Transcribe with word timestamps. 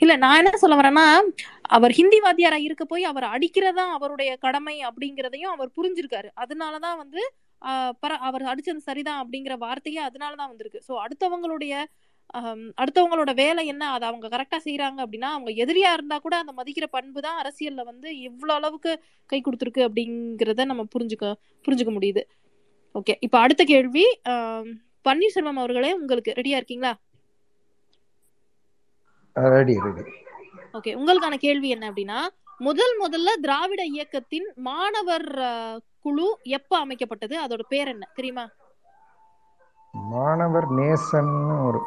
இல்ல 0.00 0.12
நான் 0.16 0.40
என்ன 0.42 0.56
சொல்ல 0.56 0.76
வரேன்னா 0.76 1.06
அவர் 1.68 1.92
ஹிந்தி 1.92 2.18
வாத்தியாரா 2.20 2.58
இருக்க 2.60 2.84
போய் 2.84 3.04
அவர் 3.04 3.26
அடிக்கிறதா 3.34 3.84
அவருடைய 3.96 4.30
கடமை 4.36 4.76
அப்படிங்கிறதையும் 4.88 5.52
அவர் 5.54 5.70
புரிஞ்சிருக்காரு. 5.78 6.28
அதனாலதான் 6.36 6.96
வந்து 6.96 7.22
ஆஹ் 7.62 7.92
பர 8.02 8.12
அவர் 8.28 8.42
அடிச்சது 8.42 8.80
சரிதான் 8.88 9.20
அப்படிங்கிற 9.22 9.54
வார்த்தையே 9.58 10.00
அதனாலதான் 10.00 10.50
வந்திருக்கு. 10.52 10.80
சோ 10.88 10.94
அடுத்தவங்களுடைய 11.04 11.74
அடுத்தவங்களோட 12.78 13.30
வேலை 13.34 13.62
என்ன? 13.66 13.84
அதை 13.90 14.04
அவங்க 14.08 14.26
கரெக்டா 14.28 14.58
செய்யறாங்க 14.64 14.98
அப்படின்னா 15.04 15.28
அவங்க 15.36 15.50
எதிரியா 15.64 15.90
இருந்தா 15.92 16.16
கூட 16.18 16.34
அந்த 16.36 16.52
மதிக்கிற 16.52 16.86
பண்பு 16.86 17.20
தான் 17.20 17.38
அரசியல்ல 17.42 17.82
வந்து 17.84 18.08
இவ்வளவு 18.18 18.56
அளவுக்கு 18.58 18.92
கை 19.30 19.40
கொடுத்துருக்கு 19.40 19.82
அப்படிங்கிறத 19.88 20.64
நம்ம 20.64 20.84
புரிஞ்சுக்க 20.94 21.26
புரிஞ்சுக்க 21.64 21.92
முடியுது. 21.98 22.22
ஓகே 22.94 23.14
இப்ப 23.20 23.36
அடுத்த 23.38 23.62
கேள்வி 23.64 24.04
பன்னீர்செல்வம் 25.04 25.60
அவர்களே 25.62 25.92
உங்களுக்கு 25.94 26.34
ரெடியா 26.38 26.58
இருக்கீங்களா? 26.60 26.92
Ready 29.54 29.74
ready. 29.86 30.04
ஓகே 30.78 30.90
உங்களுக்கான 31.00 31.38
கேள்வி 31.44 31.68
என்ன 31.74 31.84
அப்படின்னா 31.90 32.20
முதல் 32.66 32.94
முதல்ல 33.02 33.30
திராவிட 33.44 33.82
இயக்கத்தின் 33.94 34.46
மாணவர் 34.68 35.28
குழு 36.04 36.26
எப்ப 36.58 36.72
அமைக்கப்பட்டது? 36.84 37.34
அதோட 37.44 37.62
பேர் 37.72 37.90
என்ன? 37.92 38.04
தெரியுமா? 38.18 38.44
மாணவர் 40.12 40.68
நேசன் 40.78 41.34
ஒரு 41.66 41.80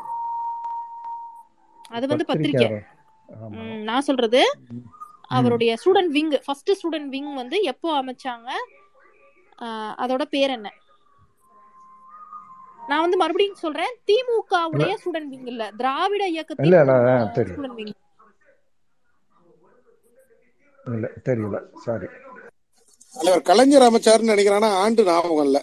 அது 1.97 2.05
வந்து 2.11 2.27
பத்திரிக்கை. 2.29 2.67
நான் 3.89 4.07
சொல்றது. 4.09 4.41
அவருடைய 5.37 5.71
student 5.81 6.11
wing 6.17 6.33
first 6.45 6.71
student 6.79 7.09
wing 7.15 7.31
வந்து 7.41 7.57
எப்போ 7.71 7.89
அமைச்சாங்க? 8.01 8.49
அதோட 10.03 10.23
பேர் 10.35 10.53
என்ன? 10.57 10.69
நான் 12.87 13.03
வந்து 13.03 13.17
மறுபடியும் 13.21 13.61
சொல்றேன் 13.61 13.93
திமுக 14.07 14.61
உடைய 14.73 14.91
ஸ்டூடெண்ட் 14.99 15.31
விங் 15.33 15.47
இல்ல 15.47 15.63
திராவிட 15.79 16.23
இயக்கத்தின் 16.33 16.79
ஸ்டூடெண்ட் 17.47 17.77
விங் 17.79 17.93
இல்ல 20.85 21.07
தெரியல 21.25 21.57
சாரி 21.83 22.07
தலைவர் 23.15 23.47
கலைஞர் 23.47 23.87
அமைச்சாருன்னு 23.87 24.33
நினைக்கிறானா 24.33 24.69
ஆண்டு 24.81 25.01
ஞாபகம் 25.07 25.45
இல்ல. 25.47 25.57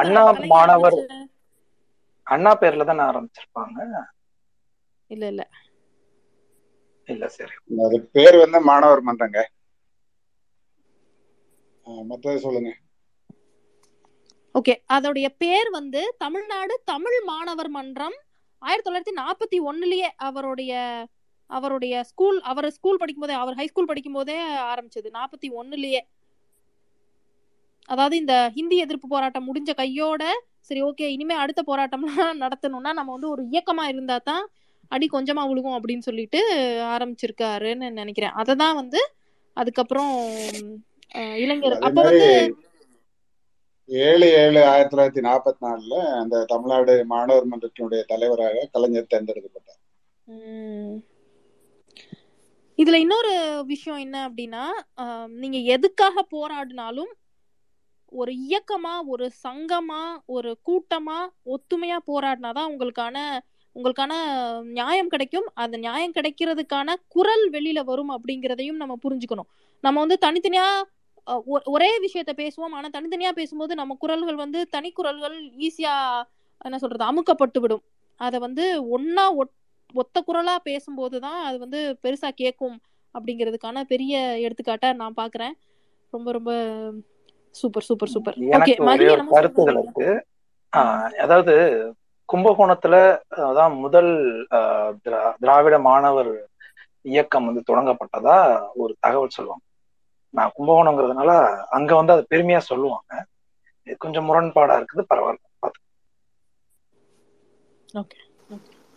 அண்ணா 0.00 0.22
மாணவர் 0.52 0.96
அண்ணா 2.26 2.52
பேர்ல 2.60 2.84
தானே 2.84 3.02
ஆரம்பிச்சிருப்பாங்க? 3.04 3.78
இல்ல 5.10 5.24
இல்ல. 5.32 5.42
இல்ல 7.08 7.24
சரி. 7.34 7.54
அது 7.80 7.98
பேர் 8.14 8.36
வந்து 8.42 8.58
மாணவர் 8.68 9.02
மன்றங்க. 9.08 9.38
மத்தது 12.08 12.38
சொல்லுங்க. 12.38 12.70
ஓகே 14.58 14.74
அதோடைய 14.96 15.26
பேர் 15.42 15.68
வந்து 15.78 16.00
தமிழ்நாடு 16.24 16.74
தமிழ் 16.92 17.18
மாணவர் 17.30 17.70
மன்றம். 17.76 18.16
ஆயிரத்தி 18.62 18.86
தொள்ளாயிரத்தி 18.88 19.14
நாற்பத்தி 19.22 19.58
ஒண்ணுலயே 19.70 20.08
அவருடைய 20.28 20.72
அவருடைய 21.50 21.94
ஸ்கூல் 22.10 22.38
அவர் 22.50 22.68
ஸ்கூல் 22.76 23.00
படிக்கும் 23.00 23.24
போதே 23.24 23.34
அவர் 23.42 23.58
ஹை 23.58 23.66
ஸ்கூல் 23.70 23.90
படிக்கும் 23.90 24.16
போதே 24.18 24.36
ஆரம்பிச்சது. 24.72 25.08
நாற்பத்தி 25.18 25.48
ஒண்ணுலயே 25.60 26.00
அதாவது 27.88 28.14
இந்த 28.22 28.34
ஹிந்தி 28.56 28.76
எதிர்ப்பு 28.84 29.08
போராட்டம் 29.08 29.46
முடிஞ்ச 29.48 29.72
கையோட 29.80 30.22
சரி 30.68 30.80
ஓகே 30.88 31.08
இனிமே 31.16 31.34
அடுத்த 31.42 31.60
போராட்டம்லாம் 31.68 32.06
நடத்தணும்னா 32.44 32.92
நம்ம 32.98 33.10
வந்து 33.16 33.28
ஒரு 33.34 33.42
இயக்கமா 33.52 33.84
இருந்தா 33.92 34.16
தான் 34.30 34.44
அடி 34.92 35.06
கொஞ்சமா 35.12 35.42
விழுகும் 35.50 35.76
அப்படின்னு 35.78 36.06
சொல்லிட்டு 36.08 36.40
ஆரம்பிச்சிருக்காருன்னு 36.94 37.88
நினைக்கிறேன். 38.00 38.34
அதை 38.40 38.54
தான் 38.62 38.76
வந்து 38.80 39.00
அதுக்கப்புறம் 39.56 40.12
இளைஞர். 41.42 41.76
அப்ப 41.86 41.98
வந்து 42.02 42.28
ஏழு 43.88 44.26
ஏழு 44.42 44.60
ஆயிரத்தி 44.64 44.94
தொள்ளாயிரத்தி 44.94 45.22
நாற்பத்தி 45.26 45.60
நாலுல 45.64 45.96
அந்த 46.20 46.44
தமிழ்நாடு 46.44 46.94
மாணவர் 47.04 47.48
மன்றத்தினுடைய 47.48 48.00
தலைவராக 48.04 48.68
கலைஞர் 48.72 49.12
தேர்ந்தெடுக்கப்பட்டார். 49.14 49.82
இதுல 52.78 52.96
இன்னொரு 53.04 53.62
விஷயம் 53.66 54.00
என்ன 54.00 54.16
அப்படின்னா 54.28 54.64
நீங்க 55.26 55.58
எதுக்காக 55.74 56.24
போராடினாலும் 56.34 57.12
ஒரு 58.12 58.32
இயக்கமா 58.48 58.94
ஒரு 59.06 59.26
சங்கமா 59.44 60.02
ஒரு 60.26 60.50
கூட்டமா 60.68 61.18
ஒத்துமையா 61.54 61.98
போராடினாதான் 62.10 62.70
உங்களுக்கான 62.72 63.16
உங்களுக்கான 63.76 64.12
நியாயம் 64.62 65.08
கிடைக்கும். 65.08 65.48
அந்த 65.54 65.76
நியாயம் 65.76 66.12
கிடைக்கிறதுக்கான 66.12 66.94
குரல் 67.08 67.50
வெளியில 67.50 67.80
வரும் 67.84 68.12
அப்படிங்கிறதையும் 68.16 68.80
நம்ம 68.82 68.94
புரிஞ்சுக்கணும். 69.02 69.50
நம்ம 69.84 70.04
வந்து 70.04 70.18
தனித்தனியா 70.26 70.68
ஒரே 71.74 71.90
விஷயத்த 72.04 72.32
பேசுவோம். 72.42 72.74
ஆனா 72.78 72.88
தனித்தனியா 72.96 73.30
பேசும்போது 73.38 73.72
நம்ம 73.74 73.96
குரல்கள் 74.02 74.42
வந்து 74.44 74.60
தனி 74.74 74.90
குரல்கள் 74.98 75.36
ஈஸியா 75.68 75.94
என்ன 76.64 76.78
சொல்றது 76.82 77.04
அமுக்கப்பட்டு 77.10 77.60
விடும். 77.64 77.84
அதை 78.20 78.38
வந்து 78.46 78.64
ஒன்னா 78.96 79.24
ஒத்த 79.94 80.22
குரலா 80.28 80.54
பேசும்போது 80.68 81.16
தான் 81.26 81.40
அது 81.48 81.56
வந்து 81.64 81.80
பெருசா 82.04 82.30
கேட்கும் 82.42 82.76
அப்படிங்கிறதுக்கான 83.14 83.82
பெரிய 83.92 84.14
எடுத்துக்காட்டா 84.46 84.88
நான் 85.02 85.20
பாக்குறேன். 85.20 85.54
ரொம்ப 86.12 86.28
ரொம்ப 86.32 86.52
சூப்பர் 87.54 87.86
சூப்பர் 87.88 88.12
சூப்பர். 88.14 88.36
கருத்துகள் 89.32 89.78
இருக்கு. 89.82 90.08
அதாவது 91.24 91.54
கும்பகோணத்துல 92.28 92.94
அதான் 93.48 93.74
முதல் 93.84 94.10
திராவிட 95.42 95.76
மாணவர் 95.88 96.32
இயக்கம் 97.12 97.46
வந்து 97.48 97.62
தொடங்கப்பட்டதா 97.70 98.36
ஒரு 98.82 98.92
தகவல் 99.04 99.36
சொல்லுவாங்க. 99.36 99.64
நான் 100.36 100.54
கும்பகோணங்கிறதுனால 100.56 101.30
அங்க 101.76 101.90
வந்து 101.96 102.14
அது 102.14 102.24
பெருமையா 102.32 102.60
சொல்லுவாங்க. 102.68 103.10
இது 103.86 103.96
கொஞ்சம் 104.04 104.28
முரண்பாடா 104.28 104.76
இருக்குது 104.78 105.04
பரவாயில்ல 105.10 105.44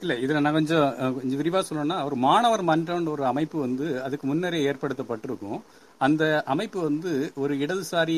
இல்ல 0.01 0.13
இதுல 0.23 0.39
நான் 0.39 0.57
கொஞ்சம் 0.57 0.83
கொஞ்சம் 1.16 1.39
விரிவா 1.39 1.59
சொல்லணும்னா 1.61 1.97
ஒரு 2.07 2.17
மாணவர் 2.23 2.61
மன்றம்ன்ற 2.67 3.11
ஒரு 3.11 3.25
அமைப்பு 3.29 3.57
வந்து 3.63 3.85
அதுக்கு 4.05 4.25
முன்னரே 4.29 4.59
ஏற்படுத்தப்பட்டிருக்கும். 4.67 5.59
அந்த 6.01 6.23
அமைப்பு 6.47 6.79
வந்து 6.83 7.11
ஒரு 7.38 7.53
இடதுசாரி 7.63 8.17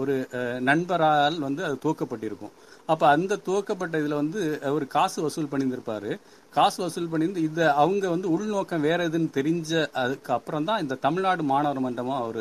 ஒரு 0.00 0.14
அஹ், 0.32 0.60
நண்பரால் 0.68 1.36
வந்து 1.46 1.62
அது 1.66 1.76
துவக்கப்பட்டிருக்கும் 1.82 2.54
அப்ப 2.92 3.04
அந்த 3.16 3.38
துவக்கப்பட்ட 3.46 3.94
இதுல 4.02 4.18
வந்து 4.20 4.40
அவர் 4.68 4.84
காசு 4.94 5.18
வசூல் 5.24 5.48
பண்ணியிருந்திருப்பாரு. 5.50 6.10
காசு 6.56 6.78
வசூல் 6.82 7.10
பண்ணியிருந்து 7.10 7.42
இதை 7.48 7.66
அவங்க 7.82 8.04
வந்து 8.12 8.28
உள்நோக்கம் 8.34 8.84
வேற 8.86 8.98
எதுன்னு 9.08 9.30
தெரிஞ்ச 9.36 9.72
அதுக்கு 10.02 10.30
அப்புறம் 10.36 10.66
தான் 10.68 10.82
இந்த 10.84 10.98
தமிழ்நாடு 11.04 11.42
மாணவர் 11.50 11.82
மன்றமாக 11.84 12.24
அவர் 12.24 12.40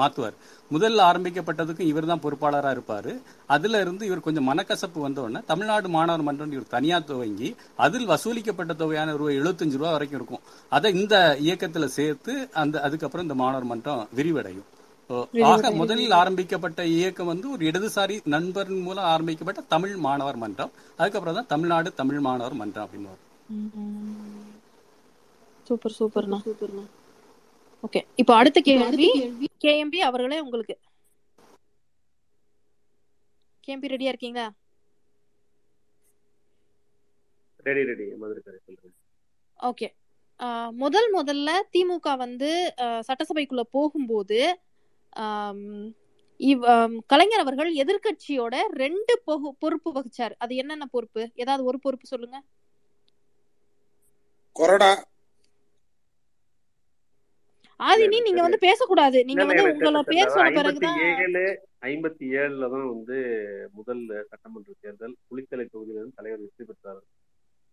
மாத்துவார். 0.00 0.36
முதல்ல 0.74 1.02
ஆரம்பிக்கப்பட்டதுக்கும் 1.10 1.90
இவர் 1.92 2.10
தான் 2.12 2.22
பொறுப்பாளராக 2.26 2.74
இருப்பாரு. 2.76 3.14
அதுல 3.56 3.80
இருந்து 3.84 4.06
இவர் 4.10 4.26
கொஞ்சம் 4.28 4.48
மனக்கசப்பு 4.50 5.00
வந்தோடனே 5.06 5.42
தமிழ்நாடு 5.52 5.90
மாணவர் 5.96 6.26
மன்றம் 6.28 6.54
இவர் 6.56 6.74
தனியா 6.76 7.00
துவங்கி 7.10 7.50
அதில் 7.86 8.10
வசூலிக்கப்பட்ட 8.12 8.74
தொகையான 8.82 9.16
ரூபாய் 9.20 9.40
எழுபத்தஞ்சு 9.40 9.80
ரூபா 9.80 9.92
வரைக்கும் 9.96 10.20
இருக்கும். 10.20 10.44
அதை 10.76 10.92
இந்த 11.00 11.16
இயக்கத்துல 11.48 11.88
சேர்த்து 11.98 12.34
அந்த 12.62 12.82
அதுக்கப்புறம் 12.88 13.26
இந்த 13.28 13.38
மாணவர் 13.42 13.70
மன்றம் 13.72 14.08
விரிவடையும். 14.20 14.68
ஆக 15.50 15.70
முதலில் 15.80 16.14
ஆரம்பிக்கப்பட்ட 16.20 16.80
இயக்கம் 16.94 17.30
வந்து 17.30 17.46
ஒரு 17.50 17.62
இடதுசாரி 17.70 18.16
நண்பரின் 18.34 18.84
மூலம் 18.86 19.08
ஆரம்பிக்கப்பட்ட 19.12 19.62
தமிழ் 19.74 19.94
மாணவர் 20.06 20.40
மன்றம். 20.42 20.70
அதுக்கப்புறம் 20.98 21.38
தான் 21.38 21.50
தமிழ்நாடு 21.52 21.88
தமிழ் 22.00 22.20
மாணவர் 22.26 22.58
மன்றம் 22.60 22.84
அப்படின்னு 22.86 23.14
சூப்பர் 25.66 25.96
சூப்பர்ண்ணா. 25.98 26.38
சூப்பர்ண்ணா. 26.46 26.84
ஓகே. 27.84 28.00
இப்போ 28.20 28.32
அடுத்த 28.40 28.58
கேள்வி. 28.68 29.08
கேஎம்பி 29.64 29.98
அவர்களே 30.08 30.38
உங்களுக்கு. 30.40 30.74
கேஎம்பி 33.68 33.92
ரெடியா 33.92 34.10
இருக்கீங்களா? 34.12 34.46
Ready 37.66 37.82
ready. 37.90 38.06
ஓகே. 39.60 39.88
முதல் 40.82 41.08
முதல்ல 41.16 41.50
திமுக 41.74 42.16
வந்து 42.16 42.48
ஆஹ், 42.84 43.02
சட்டசபைக்குள்ள 43.08 43.62
போகும்போது 43.76 44.38
இவ் 46.36 46.62
கலைஞர் 47.06 47.40
அவர்கள் 47.40 47.74
எதிர்க்கட்சியோட 47.74 48.56
ரெண்டு 48.66 49.22
பொகு- 49.26 49.56
பொறுப்பு 49.58 49.92
வகிச்சார். 49.92 50.32
அது 50.38 50.56
என்னென்ன 50.56 50.86
பொறுப்பு? 50.86 51.30
ஏதாவது 51.34 51.64
ஒரு 51.64 51.78
பொறுப்பு 51.78 52.06
சொல்லுங்க. 52.06 52.42
கொறடா. 54.60 54.94
ஆதினி 57.78 58.22
நீங்க 58.22 58.42
வந்து 58.42 58.58
பேசக்கூடாது. 58.58 59.24
நீங்க 59.24 59.44
வந்து 59.44 59.62
எனக்கு 59.62 59.90
உங்கள 59.90 59.94
தெரியல. 59.94 60.02
பேர் 60.02 60.28
சொன்ன 60.28 60.50
பிறகுதான் 60.50 60.98
ஏழு 60.98 61.68
ஐம்பத்தி 61.80 62.20
ஏழுல 62.20 62.70
தான் 62.70 62.88
வந்து 62.88 63.68
முதல் 63.72 64.26
சட்டமன்ற 64.28 64.72
தேர்தல் 64.80 65.16
புலித்தலை 65.30 65.68
தொகுதியில 65.74 65.94
இருந்து 65.94 66.12
தலைவர் 66.14 66.40
வெற்றி 66.40 66.64
பெற்றார். 66.64 67.02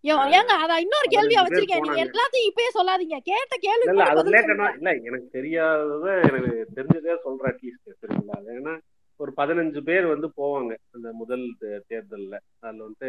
ஏங்க 0.03 0.53
அத 0.57 0.73
இன்னொரு 0.83 1.07
கேள்வியா 1.09 1.41
வச்சிருக்கேன். 1.45 1.83
நீங்க. 1.85 2.03
எல்லாத்தையும் 2.05 2.47
இப்பயே 2.49 2.69
சொல்லாதீங்க. 2.77 3.17
கேட்ட 3.27 3.53
கேள்வி 3.65 3.85
இல்ல 3.87 4.05
அது 4.11 4.23
ரிலேட்டடா 4.27 4.67
இல்ல 4.77 4.91
எனக்கு 5.09 5.27
தெரியாதத 5.37 6.07
எனக்கு 6.29 6.53
தெரிஞ்சதே 6.77 7.15
சொல்றேன் 7.25 7.51
அட்லீஸ்ட் 7.51 7.99
சரிங்களா 8.01 8.37
ஏன்னா 8.55 8.73
ஒரு 9.19 9.31
பதினஞ்சு 9.37 9.79
பேர் 9.83 10.05
வந்து 10.05 10.27
போவாங்க 10.37 10.71
அந்த 10.95 11.07
முதல் 11.13 11.43
தேர்தல்ல. 11.89 12.33
அதுல 12.59 12.83
வந்து 12.83 13.07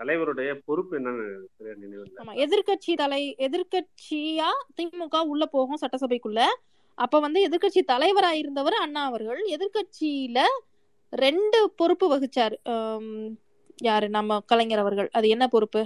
தலைவருடைய 0.00 0.50
பொறுப்பு 0.66 0.98
என்னன்னு 0.98 1.26
எதிர்க்கட்சி 2.44 2.94
தலை 2.94 3.22
எதிர்க்கட்சியா 3.38 4.48
திமுக 4.78 5.22
உள்ள 5.26 5.46
போகும் 5.46 5.80
சட்டசபைக்குள்ள. 5.80 6.42
அப்ப 6.98 7.20
வந்து 7.20 7.40
எதிர்க்கட்சி 7.48 7.82
தலைவரா 7.88 8.32
இருந்தவர் 8.42 8.76
அண்ணா 8.76 9.04
அவர்கள். 9.04 9.40
எதிர்க்கட்சியில 9.56 10.38
ரெண்டு 11.12 11.58
பொறுப்பு 11.76 12.06
வகிச்சார். 12.14 12.54
யாரு? 13.78 14.06
நம்ம 14.08 14.40
கலைஞர் 14.46 14.78
அவர்கள். 14.78 15.08
அது 15.12 15.26
என்ன 15.28 15.44
பொறுப்பு? 15.48 15.82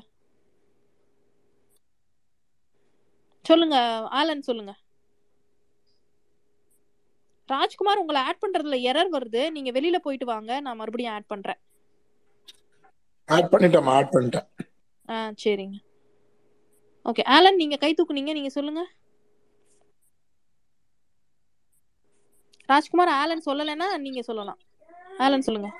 சொல்லுங்க 3.48 3.76
ஆலன் 4.18 4.46
சொல்லுங்க. 4.48 4.72
ராஜ்குமார் 7.52 8.00
உங்களை 8.02 8.20
ஆட் 8.28 8.42
பண்றதுல 8.42 8.76
எரர் 8.90 9.10
வருது. 9.14 9.40
நீங்க 9.54 9.70
வெளியில 9.76 9.98
போயிட்டு 10.04 10.26
வாங்க. 10.32 10.60
நான் 10.66 10.78
மறுபடியும் 10.80 11.14
ஆட் 11.16 11.30
பண்றேன். 11.32 11.60
ஆட் 13.28 13.50
பண்ணிட்டேன் 13.52 13.90
ஆட் 13.98 14.12
பண்ணிட்டேன் 14.14 14.46
ஆ 15.12 15.16
சரிங்க. 15.42 15.78
ஓகே 17.10 17.22
ஆலன் 17.36 17.60
நீங்க 17.62 17.76
கை 17.84 17.90
தூக்குனீங்க. 17.98 18.32
நீங்க 18.38 18.50
சொல்லுங்க. 18.56 18.82
ராஜ்குமார் 22.72 23.12
ஆலன் 23.20 23.46
சொல்லலைன்னா 23.46 23.88
நீங்க 24.06 24.20
சொல்லலாம். 24.28 24.60
ஆலன் 25.24 25.46
சொல்லுங்க. 25.46 25.70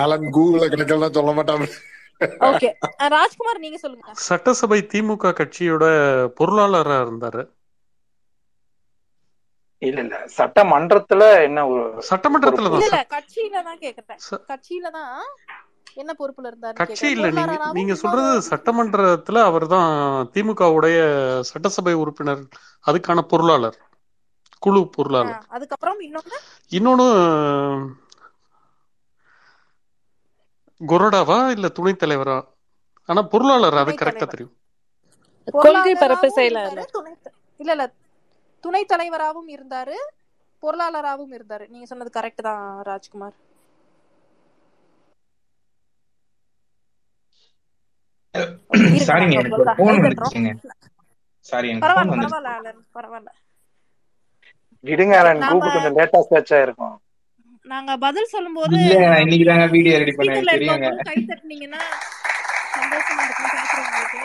ஆலன் 0.00 0.26
கூகுள்ல 0.36 0.66
கிடைக்கலாம் 0.72 1.16
சொல்ல 1.16 1.32
மாட்டாங்க 1.36 1.66
ஓகே. 2.48 2.68
ராஜ்குமார் 3.14 3.60
நீங்க 3.60 3.78
சொல்லுங்க. 3.78 4.14
சட்டசபை 4.26 4.78
திமுக 4.90 5.32
கட்சியோட 5.38 5.84
பொருளாளரா 6.38 6.96
இருந்தாரு. 7.04 7.42
இல்ல 9.82 10.00
இல்ல. 10.02 10.16
சட்டமன்றத்துல 10.36 11.22
என்ன 11.46 11.60
ஒரு 11.70 11.84
சட்டமன்றத்துல 12.08 12.68
இல்ல 12.72 12.90
தான் 12.94 13.08
கட்சியில 13.14 13.62
தான் 13.68 13.80
கேக்குறேன். 13.80 14.20
கட்சியில 14.50 14.90
தான் 14.92 15.14
என்ன 15.96 16.10
பொறுப்புல 16.18 16.50
இருந்தாருன்னு 16.50 16.80
கட்சி 16.82 17.06
இல்ல. 17.14 17.26
நீங்க 17.38 17.56
நீங்க 17.78 17.94
சொல்றது 18.02 18.30
சட்டமன்றத்துல 18.48 19.40
அவர்தான் 19.48 19.90
திமுகவுடைய 20.34 20.98
சட்டசபை 21.50 21.94
உறுப்பினர் 22.02 22.42
அதுக்கான 22.84 23.24
பொருளாளர் 23.32 23.78
குழு 24.62 24.80
பொருளாளர். 24.94 25.42
அதுக்கப்புறம் 25.50 26.00
இன்னொன்னு? 26.06 26.38
இன்னொன்னு 26.72 27.06
கொரோடாவா 30.82 31.36
இல்ல 31.54 31.66
துணைத் 31.76 32.00
தலைவரா? 32.02 32.38
ஆனா 33.08 33.22
பொருளாளர் 33.32 33.72
அது 33.80 33.92
கரெக்டா 34.00 34.26
தெரியும். 34.26 34.54
கொள்கை 35.56 35.92
பரப்பு 35.94 36.28
செயலாளர். 36.30 36.90
துணை 36.94 37.12
இல்ல 37.60 37.72
இல்ல. 37.76 37.84
துணைத் 38.64 38.90
தலைவராகவும் 38.90 39.50
இருந்தாரு 39.54 39.96
பொருளாளராகவும் 40.62 41.34
இருந்தாரு. 41.36 41.64
நீங்க 41.68 41.86
சொன்னது 41.86 42.10
கரெக்ட் 42.14 42.42
தான் 42.42 42.60
ராஜ்குமார். 42.84 43.36
சாரிங்க 49.06 49.36
எனக்கு 49.36 49.62
ஒரு 49.62 49.72
போன் 49.78 50.00
சாரி 51.46 51.68
எனக்கு 51.72 51.90
விடுங்க 54.84 55.14
ஆலன் 55.18 55.42
கூகுள் 55.46 55.74
கொஞ்சம் 55.74 55.96
லேட்டா 55.98 56.20
சர்ச் 56.26 56.52
ஆயிருக்கும். 56.56 56.96
நாங்க 57.66 57.92
பதில் 58.04 58.32
சொல்லும்போது 58.32 58.78
இன்னைக்கு 59.22 59.44
தாங்க 59.50 59.66
வீடியோ 59.74 59.96
ரெடி 60.02 60.12
பண்ணேன். 60.20 60.48
தெரியுங்க. 60.54 60.88
கை 61.08 61.16
தட்டுனீங்கன்னா 61.28 61.82
சந்தோஷமா 62.74 63.22
இருக்கும் 63.26 63.52
பாக்குறவங்களுக்கு 63.56 64.20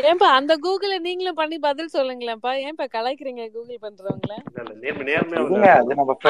ஏன்பா 0.00 0.28
அந்த 0.36 0.52
கூகுள 0.64 0.92
நீங்களும் 1.06 1.38
பண்ணி 1.40 1.56
பதில் 1.64 1.94
சொல்லுங்களேன்ப்பா. 1.94 2.52
ஏன்பா 2.66 2.84
கலாய்க்கிறீங்க 2.94 3.44
கூகுள் 3.56 3.82
பண்றவங்கள? 3.82 4.34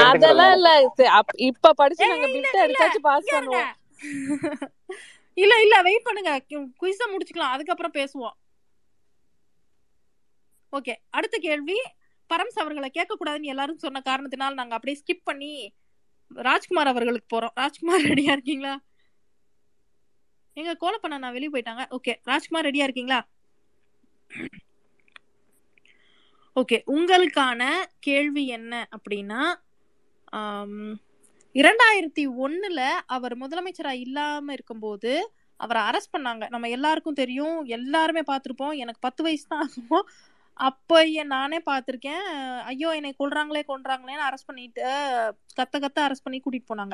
அதெல்லாம் 0.04 0.52
இல்ல. 0.56 0.70
இப்ப 1.50 1.72
படிச்சு 1.80 2.08
நாங்க 2.12 2.26
பிட் 2.26 2.48
இல்ல 2.48 2.62
அடிச்சாச்சும் 2.64 3.06
பாஸ் 3.10 3.32
பண்ணுவோம். 3.34 3.70
இல்ல. 5.36 5.54
இல்ல 5.64 5.76
வெயிட் 5.88 6.06
பண்ணுங்க. 6.08 6.32
குயிஸ 6.80 7.00
முடிச்சுக்கலாம். 7.12 7.54
அதுக்கப்புறம் 7.56 7.96
பேசுவோம். 7.98 8.36
ஓகே 10.72 10.94
அடுத்த 11.10 11.36
கேள்வி. 11.46 11.78
பரம்ஸ் 12.32 12.60
அவர்களை 12.62 12.88
கேட்க 12.96 13.12
கூடாதுன்னு 13.16 13.52
எல்லாரும் 13.54 13.82
சொன்ன 13.84 14.02
காரணத்தினால் 14.08 14.58
நாங்க 14.60 14.74
அப்படியே 14.76 14.98
ஸ்கிப் 15.02 15.28
பண்ணி 15.30 15.52
ராஜ்குமார் 16.48 16.90
அவர்களுக்கு 16.92 17.28
போறோம். 17.34 17.54
ராஜ்குமார் 17.60 18.08
ரெடியா 18.10 18.32
இருக்கீங்களா? 18.36 18.74
எங்க 20.56 20.72
கோலப்பண்ண 20.82 21.18
நான் 21.22 21.36
வெளியே 21.36 21.52
போயிட்டாங்க. 21.52 21.84
ஓகே 21.96 22.14
ராஜ்குமார் 22.30 22.66
ரெடியா 22.68 22.86
இருக்கீங்களா? 22.86 23.20
ஓகே 26.56 26.78
உங்களுக்கான 26.94 27.62
கேள்வி 28.06 28.44
என்ன 28.56 28.72
அப்படின்னா 28.96 29.42
இரண்டாயிரத்தி 31.54 32.24
ஒண்ணுல 32.44 32.80
அவர் 33.14 33.34
முதலமைச்சரா 33.40 33.92
இல்லாம 34.04 34.52
இருக்கும்போது 34.56 35.12
அவரை 35.60 35.80
அரெஸ்ட் 35.88 36.14
பண்ணாங்க. 36.14 36.44
நம்ம 36.52 36.68
எல்லாருக்கும் 36.76 37.18
தெரியும். 37.20 37.58
எல்லாருமே 37.76 38.22
பார்த்திருப்போம். 38.30 38.76
எனக்கு 38.82 39.00
பத்து 39.06 39.22
வயசு 39.26 39.44
தான் 39.52 39.64
ஆகும். 39.66 40.06
அப்ப 40.54 41.04
நானே 41.24 41.58
பார்த்திருக்கேன் 41.66 42.24
ஐயோ 42.64 42.90
என்னை 42.90 43.14
கொல்றாங்களே 43.18 43.62
கொல்றாங்களேன்னு 43.68 44.26
அரெஸ்ட் 44.28 44.46
பண்ணிட்டு 44.46 44.82
கத்த 45.60 45.78
கத்த 45.78 45.98
அரெஸ்ட் 46.06 46.24
பண்ணி 46.24 46.40
கூட்டிட்டு 46.40 46.70
போனாங்க. 46.74 46.92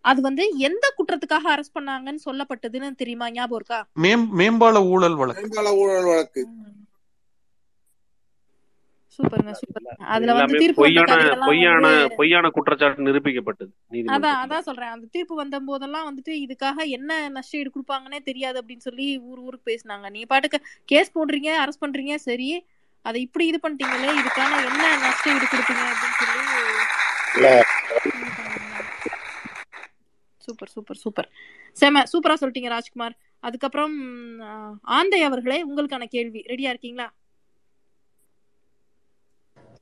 அது 0.00 0.20
வந்து 0.22 0.48
எந்த 0.58 0.94
குற்றத்துக்காக 0.98 1.46
அரெஸ்ட் 1.54 1.76
பண்ணாங்கன்னு 1.78 2.18
சொல்லப்பட்டதுன்னு 2.24 2.90
தெரியுமா? 2.94 3.30
ஞாபகம் 3.30 3.56
இருக்கா? 3.56 3.88
மேம் 4.00 4.26
மேம்பால 4.38 4.88
ஊழல் 4.88 5.14
வழக்கு. 5.14 5.48
மேம்பால 5.48 5.76
ஊழல் 5.76 6.04
வழக்கு. 6.04 6.48
சூப்பருங்க 9.18 9.52
சூப்பர். 9.60 9.84
அதுல 10.14 10.34
வந்து 10.38 10.58
தீர்ப்பு 10.62 10.82
பொய்யான 10.82 11.14
பொய்யான 11.46 11.86
பொய்யான 12.18 12.50
குற்றச்சாட்டு 12.56 13.06
நிரூபிக்கப்பட்டது 13.08 13.72
அதான் 14.16 14.40
அதான் 14.42 14.66
சொல்றேன். 14.68 14.92
அந்த 14.94 15.06
தீர்ப்பு 15.14 15.34
வந்த 15.42 15.60
போதெல்லாம் 15.68 16.06
வந்துட்டு 16.08 16.34
இதுக்காக 16.44 16.86
என்ன 16.96 17.20
நஷ்டஈடு 17.36 17.72
கொடுப்பாங்கன்னே 17.74 18.20
தெரியாது 18.30 18.60
அப்படின்னு 18.62 18.86
சொல்லி 18.88 19.06
ஊர் 19.28 19.42
ஊருக்கு 19.46 19.70
பேசினாங்க. 19.70 20.06
நீ 20.16 20.22
பாட்டுக்கு 20.32 20.60
கேஸ் 20.92 21.14
போடுறீங்க 21.16 21.50
அரெஸ்ட் 21.62 21.84
பண்றீங்க 21.84 22.16
சரி 22.28 22.50
அதை 23.08 23.18
இப்படி 23.26 23.44
இது 23.50 23.58
பண்ணிட்டீங்களே 23.64 24.12
இதுக்கான 24.20 24.52
என்ன 24.68 24.84
நஷ்டஈடு 25.06 25.46
கொடுப்பீங்க 25.52 25.84
அப்படின்னு 25.92 26.18
சொல்லி 26.20 26.36
சூப்பர் 30.46 30.70
சூப்பர் 30.74 30.98
சூப்பர். 31.04 31.26
செம 31.80 32.02
சூப்பரா 32.10 32.36
சொல்லிட்டீங்க 32.40 32.70
ராஜ்குமார். 32.74 33.14
அதுக்கப்புறம் 33.46 33.96
ஆந்தை 34.96 35.20
அவர்களே 35.26 35.58
உங்களுக்கான 35.70 36.06
கேள்வி. 36.14 36.40
ரெடியா 36.52 36.70
இருக்கீங்களா? 36.72 37.06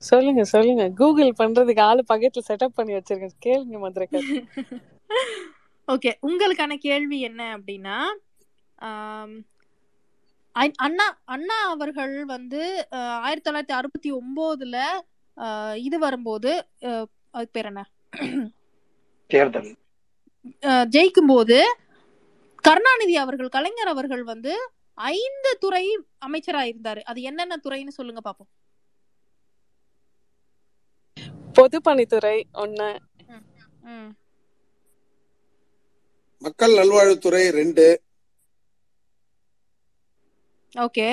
சொல்லுங்க 0.03 0.43
சொல்லுங்க. 0.51 0.85
கூகுள் 0.99 1.31
பண்றதுக்கு 1.39 1.83
ஆளு 1.87 2.03
பக்கத்துல 2.11 2.47
செட்டப் 2.49 2.77
பண்ணி 2.79 2.95
வச்சிருக்கேன் 2.97 3.45
கேளுங்க 3.47 3.79
மதுரக்கர் 3.85 4.29
ஓகே 5.89 6.11
உங்களுக்கான 6.29 6.75
கேள்வி 6.85 7.19
என்ன 7.29 7.43
அப்படின்னா 7.57 7.97
அண்ணா 10.85 11.07
அண்ணா 11.35 11.57
அவர்கள் 11.73 12.15
வந்து 12.33 12.61
அஹ், 12.99 13.19
ஆயிரத்தி 13.25 13.47
தொள்ளாயிரத்தி 13.49 13.77
அறுபத்தி 13.79 14.11
ஒன்பதுல 14.19 14.77
இது 15.83 15.97
வரும்போது 16.05 16.51
அஹ், 16.89 17.07
அதுக்கு 17.35 17.55
பேர் 17.57 17.71
என்ன? 17.71 17.83
தேர்தல். 19.31 19.71
அஹ், 20.62 20.87
ஜெயிக்கும் 20.95 21.31
போது 21.33 21.59
கருணாநிதி 22.65 23.17
அவர்கள் 23.25 23.55
கலைஞர் 23.57 23.93
அவர்கள் 23.93 24.25
வந்து 24.33 24.53
ஐந்து 25.11 25.50
துறை 25.65 25.85
அமைச்சரா 26.26 26.62
இருந்தாரு. 26.71 27.00
அது 27.11 27.21
என்னென்ன 27.31 27.57
துறைன்னு 27.65 27.97
சொல்லுங்க 27.99 28.23
பாப்போம். 28.26 28.50
பொதுப்பணித்துறை 31.57 32.35
ஒண்ணு. 32.59 32.91
மக்கள் 36.43 36.75
நல்வாழ்வுத்துறை 36.77 37.43
ரெண்டு. 37.53 37.87
ஓகே. 40.73 41.09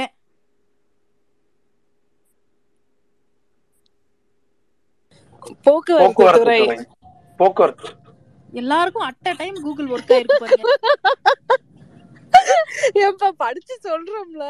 போக்குவரத்து 5.98 6.34
துறை 6.36 6.60
துறை 6.60 6.78
போக்குவரத்து. 7.40 7.90
எல்லாருக்கும் 8.54 9.06
at 9.08 9.30
a 9.30 9.36
time 9.36 9.58
Google 9.62 9.90
work 9.90 10.14
ஆயிருக்கு 10.14 10.38
பாருங்க. 10.38 10.66
ஏப்பா 13.04 13.30
படிச்சு 13.38 13.76
சொல்றோம்ல. 13.84 14.44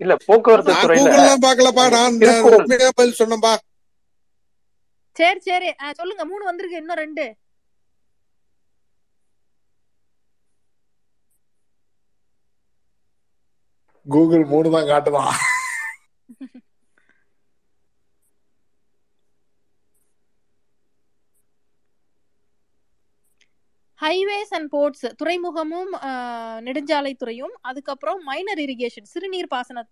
இல்ல 0.00 0.12
போக்குவரத்து 0.22 0.72
துறையில 0.76 1.10
பாக்கலப்பா 1.44 1.84
நான் 1.90 2.18
சொன்னேன்பா. 3.18 3.52
சரி 5.18 5.40
சரி. 5.46 5.68
சொல்லுங்க. 5.98 6.24
மூணு 6.30 6.44
வந்திருக்கு. 6.48 6.82
இன்னும் 6.82 7.02
ரெண்டு. 7.02 7.26
கூகுள் 14.06 14.44
மூணு 14.52 14.68
தான் 14.74 14.90
காட்டுதான் 14.90 15.32
ஹைவேஸ் 23.98 24.52
அண்ட் 24.56 24.70
போர்ட்ஸ் 24.72 25.06
துறைமுகமும் 25.20 25.92
அஹ், 26.08 26.58
நெடுஞ்சாலைத்துறையும் 26.66 27.54
அதுக்கப்புறம் 27.70 28.20
மைனர் 28.28 28.62
இரிகேஷன் 28.66 29.08
சிறுநீர் 29.12 29.52
பாசன 29.54 29.84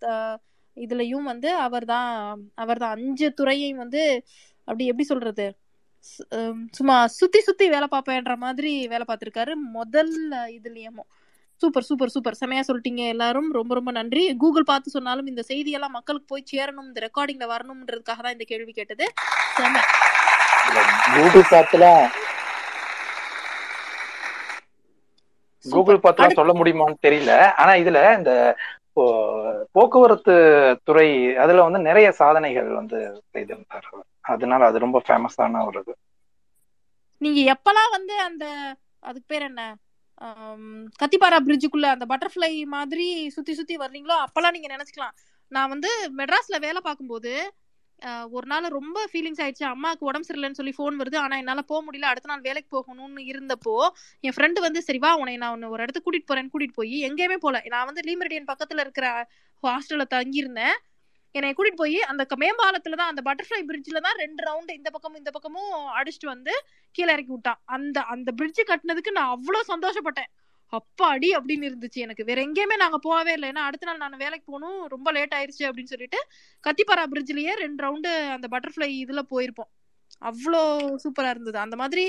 இதுலயும் 0.77 1.27
வந்து 1.31 1.49
அவர்தான் 1.65 2.11
அவர்தான் 2.63 2.93
அஞ்சு 2.97 3.27
துறையையும் 3.39 3.81
வந்து 3.83 4.01
அப்படி 4.67 4.89
எப்படி 4.91 5.07
சொல்றது? 5.11 5.45
சும்மா 6.77 6.95
சுத்தி 7.19 7.39
சுத்தி 7.45 7.65
வேலை 7.73 7.87
பார்ப்பேன்ற 7.91 8.33
மாதிரி 8.45 8.71
வேலை 8.91 9.05
பார்த்திருக்காரு. 9.09 9.53
முதல் 9.77 10.13
இதுலயும். 10.57 10.99
Super 11.61 11.85
super 11.89 12.11
super. 12.15 12.37
செமையா 12.41 12.63
சொல்லிட்டீங்க 12.67 13.03
எல்லாரும். 13.13 13.47
ரொம்ப 13.57 13.71
ரொம்ப 13.77 13.91
நன்றி. 13.97 14.23
கூகுள் 14.43 14.69
பார்த்து 14.71 14.95
சொன்னாலும் 14.95 15.29
இந்த 15.31 15.43
செய்தியெல்லாம் 15.51 15.95
மக்களுக்கு 15.97 16.31
போய் 16.31 16.49
சேரணும் 16.53 16.89
இந்த 16.89 17.01
ரெக்கார்டிங்ல 17.07 17.47
வரணும்ன்றதுக்காக 17.53 18.21
தான் 18.25 18.35
இந்த 18.37 18.47
கேள்வி 18.51 18.73
கேட்டது. 18.79 19.05
கூகுள் 21.15 21.51
பாத்துல 21.53 21.85
கூகுள் 25.65 26.03
பாத்துலாம் 26.03 26.37
சொல்ல 26.39 26.51
முடியுமான்னு 26.57 27.03
தெரியல. 27.05 27.31
ஆனா 27.61 27.71
இதுல 27.83 28.01
இந்த 28.17 28.33
போக்குவரத்து 29.77 30.35
துறை 30.87 31.09
அதுல 31.43 31.65
வந்து 31.67 31.79
நிறைய 31.87 32.07
சாதனைகள் 32.19 32.69
வந்து 32.79 32.99
செய்திருந்தார். 33.33 33.89
அதனால 34.33 34.65
அது 34.65 34.77
ரொம்ப 34.85 34.99
ஃபேமஸான 35.07 35.63
ஒரு 35.67 35.79
இது. 35.83 35.93
நீங்க 37.21 37.39
எப்பலாம் 37.53 37.91
வந்து 37.97 38.15
அந்த 38.27 38.45
அதுக்கு 39.09 39.29
பேர் 39.33 39.45
என்ன? 39.49 39.63
ஆம், 40.25 40.83
கத்திப்பாரா 41.01 41.37
பிரிட்ஜுக்குள்ள 41.47 41.87
அந்த 41.95 42.05
பட்டர்ஃப்ளை 42.11 42.51
மாதிரி 42.75 43.07
சுத்தி 43.35 43.53
சுத்தி 43.53 43.75
வர்றீங்களோ 43.77 44.15
அப்பெல்லாம் 44.25 44.55
நீங்க 44.55 44.69
நினைச்சுக்கலாம். 44.75 45.15
நான் 45.51 45.71
வந்து 45.73 45.89
மெட்ராஸ்ல 46.19 46.57
வேலை 46.65 46.81
பார்க்கும்போது 46.83 47.33
ஒரு 48.29 48.47
நாள் 48.51 48.65
ரொம்ப 48.77 48.97
ஃபீலிங்ஸ் 49.11 49.39
ஆயிடுச்சு. 49.43 49.63
அம்மாவுக்கு 49.73 50.07
உடம்பு 50.09 50.27
சரியில்லைன்னு 50.27 50.59
சொல்லி 50.59 50.73
ஃபோன் 50.77 50.97
வருது. 51.01 51.17
ஆனா 51.17 51.35
என்னால 51.41 51.61
போக 51.71 51.79
முடியல. 51.85 52.09
அடுத்த 52.11 52.29
நாள் 52.31 52.43
வேலைக்கு 52.47 52.69
போகணும்னு 52.75 53.21
இருந்தப்போ 53.31 53.75
என் 54.25 54.35
ஃப்ரெண்டு 54.35 54.59
வந்து 54.65 54.81
சரி 54.87 54.99
வா 55.05 55.11
உன்னை 55.21 55.35
நான் 55.43 55.53
ஒன்று 55.55 55.71
ஒரு 55.75 55.83
இடத்துக்கு 55.85 56.07
கூட்டிட்டு 56.07 56.29
போறேன்னு 56.31 56.51
கூட்டிட்டு 56.53 56.79
போய் 56.81 56.97
எங்கேயுமே 57.07 57.37
போல. 57.45 57.61
நான் 57.75 57.87
வந்து 57.89 58.03
லீமரடியன் 58.09 58.49
பக்கத்துல 58.51 58.83
இருக்கிற 58.85 59.07
ஹாஸ்டல்ல 59.63 60.05
தங்கியிருந்தேன். 60.15 60.77
என்னை 61.35 61.49
கூட்டிட்டு 61.51 61.81
போய் 61.83 61.99
அந்த 62.01 62.23
மேம்பாலத்துல 62.43 62.97
தான் 63.01 63.11
அந்த 63.13 63.21
பட்டர்ஃப்ளை 63.27 63.59
பிரிட்ஜ்ல 63.69 63.99
தான் 64.07 64.17
ரெண்டு 64.17 64.41
ரவுண்டு 64.47 64.73
இந்த 64.73 64.89
பக்கமும் 64.89 65.17
இந்த 65.17 65.31
பக்கமும் 65.31 65.73
அடிச்சுட்டு 65.97 66.29
வந்து 66.33 66.53
கீழே 66.91 67.11
இறக்கி 67.13 67.31
விட்டான். 67.31 67.61
அந்த 67.65 67.97
அந்த 68.01 68.31
பிரிட்ஜ் 68.31 68.61
கட்டினதுக்கு 68.67 69.11
நான் 69.11 69.33
அவ்வளவு 69.35 69.69
சந்தோஷப்பட்டேன். 69.73 70.29
அப்பாடி 70.73 71.27
அப்படின்னு 71.37 71.67
இருந்துச்சு 71.69 71.99
எனக்கு. 72.05 72.23
வேற 72.23 72.39
எங்கேயுமே 72.41 72.75
நாங்க 72.75 72.97
போகவே 72.97 73.33
இல்லை. 73.33 73.49
ஏன்னா 73.49 73.63
அடுத்த 73.69 73.85
நாள் 73.85 73.97
நான் 73.97 74.21
வேலைக்கு 74.23 74.45
போகணும் 74.51 74.87
ரொம்ப 74.87 75.11
லேட் 75.11 75.35
ஆயிருச்சு 75.37 75.63
அப்படின்னு 75.67 75.93
சொல்லிட்டு 75.93 76.19
கத்திப்பாரா 76.63 77.03
பிரிட்ஜ்லயே 77.13 77.53
ரெண்டு 77.63 77.81
ரவுண்டு 77.85 78.11
அந்த 78.35 78.47
பட்டர்ஃப்ளை 78.53 78.89
இதுல 79.05 79.21
போயிருப்போம். 79.33 79.71
அவ்வளோ 80.21 80.61
சூப்பரா 81.03 81.29
இருந்தது. 81.29 81.57
அந்த 81.57 81.75
மாதிரி 81.75 82.03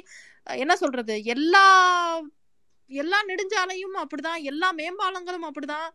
என்ன 0.45 0.77
சொல்றது? 0.77 1.15
எல்லா 1.25 1.65
எல்லா 2.91 3.19
நெடுஞ்சாலையும் 3.25 3.97
அப்படிதான். 4.03 4.43
எல்லா 4.43 4.69
மேம்பாலங்களும் 4.73 5.49
அப்படிதான். 5.49 5.89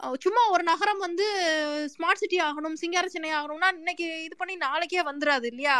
சும்மா 0.00 0.50
ஒரு 0.50 0.62
நகரம் 0.62 0.98
வந்து 0.98 1.26
ஸ்மார்ட் 1.94 2.16
சிட்டி 2.16 2.38
ஆகணும் 2.40 2.72
சிங்கார 2.72 3.06
சென்னை 3.08 3.30
ஆகணும்னா 3.30 3.68
இன்னைக்கு 3.76 4.24
இது 4.24 4.36
பண்ணி 4.36 4.56
நாளைக்கே 4.56 5.02
வந்துடாது 5.02 5.44
இல்லையா? 5.44 5.76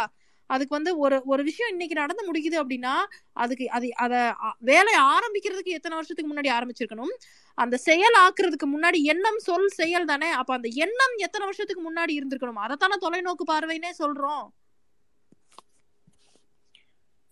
அதுக்கு 0.49 0.75
வந்து 0.75 0.97
ஒரு 0.97 1.21
ஒரு 1.25 1.43
விஷயம் 1.43 1.71
இன்னைக்கு 1.71 1.95
நடந்து 1.95 2.23
முடிக்குது 2.29 2.57
அப்படின்னா 2.63 2.93
அதுக்கு 3.33 3.69
அது 3.69 3.87
அதை 3.95 4.19
வேலை 4.59 4.83
வேலையை 4.83 5.01
ஆரம்பிக்கிறதுக்கு 5.15 5.75
எத்தனை 5.77 5.95
வருஷத்துக்கு 5.95 6.33
முன்னாடி 6.33 6.49
ஆரம்பிச்சிருக்கணும்? 6.57 7.13
அந்த 7.57 7.77
செயல் 7.77 8.17
ஆக்குறதுக்கு 8.25 8.67
முன்னாடி 8.75 8.99
எண்ணம் 9.03 9.39
சொல் 9.39 9.69
செயல் 9.69 10.05
தானே? 10.05 10.29
அப்ப 10.31 10.53
அந்த 10.53 10.69
எண்ணம் 10.85 11.15
எத்தனை 11.17 11.45
வருஷத்துக்கு 11.45 11.91
முன்னாடி 11.91 12.13
இருந்திருக்கணும்? 12.19 12.61
அதைத்தானே 12.65 12.97
தொலைநோக்கு 13.05 13.45
பார்வைனே 13.51 13.91
சொல்றோம். 14.03 14.45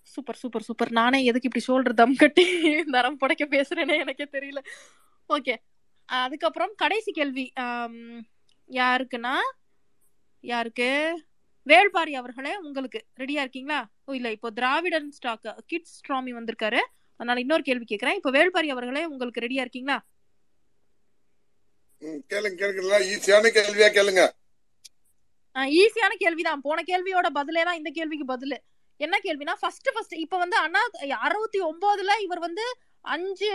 Super 0.08 0.36
super 0.36 0.64
super. 0.64 0.92
நானே 0.92 1.24
எதுக்கு 1.24 1.50
இப்படி 1.50 1.66
சொல்ற 1.68 1.94
தம் 1.94 2.16
கட்டி 2.16 2.46
தரம் 2.96 3.20
புடைக்க 3.22 3.44
பேசுறேனே 3.48 3.98
எனக்கே 3.98 4.28
தெரியல. 4.32 4.60
ஓகே. 5.30 5.56
அதுக்கப்புறம் 6.20 6.74
கடைசி 6.82 7.12
கேள்வி 7.18 7.46
யாருக்குன்னா 8.70 9.36
யாருக்கு? 10.44 10.90
வேள்பாரி 11.72 12.14
அவர்களே 12.20 12.54
உங்களுக்கு. 12.68 13.00
ரெடியா 13.22 13.42
இருக்கீங்களா? 13.46 13.80
ஓ 14.08 14.14
இல்ல 14.20 14.30
இப்போ 14.36 14.50
திராவிடன் 14.58 15.10
ஸ்டாக் 15.18 15.48
கிட்ஸ் 15.72 15.96
ஸ்ட்ராமி 16.00 16.32
வந்திருக்காரு. 16.38 16.82
அதனால 17.20 17.42
இன்னொரு 17.44 17.64
கேள்வி 17.70 17.86
கேக்குறேன் 17.92 18.18
இப்போ 18.20 18.32
வேள்பாரி 18.38 18.70
அவர்களே 18.76 19.04
உங்களுக்கு 19.12 19.44
ரெடியா 19.46 19.64
இருக்கீங்களா? 19.66 19.98
கேளுங்க 22.32 22.56
கேளுங்க. 22.62 23.00
ஈஸியான 23.14 23.50
கேள்வியா 23.58 23.90
கேளுங்க. 23.98 24.22
ஈஸியான 25.82 26.14
கேள்விதான். 26.24 26.64
போன 26.68 26.84
கேள்வியோட 26.92 27.28
பதிலே 27.40 27.64
தான் 27.68 27.80
இந்த 27.80 27.90
கேள்விக்கு 27.98 28.26
பதிலு. 28.34 28.58
என்ன 29.06 29.16
கேள்வினா 29.26 29.54
ஃபர்ஸ்ட் 29.62 29.90
ஃபர்ஸ்ட் 29.94 30.16
இப்ப 30.24 30.38
வந்து 30.44 30.58
அண்ணா 30.66 30.82
அறுபத்தி 31.28 31.60
ஒன்பதுல 31.70 32.12
இவர் 32.26 32.42
வந்து 32.48 32.66
அஞ்சு 33.14 33.52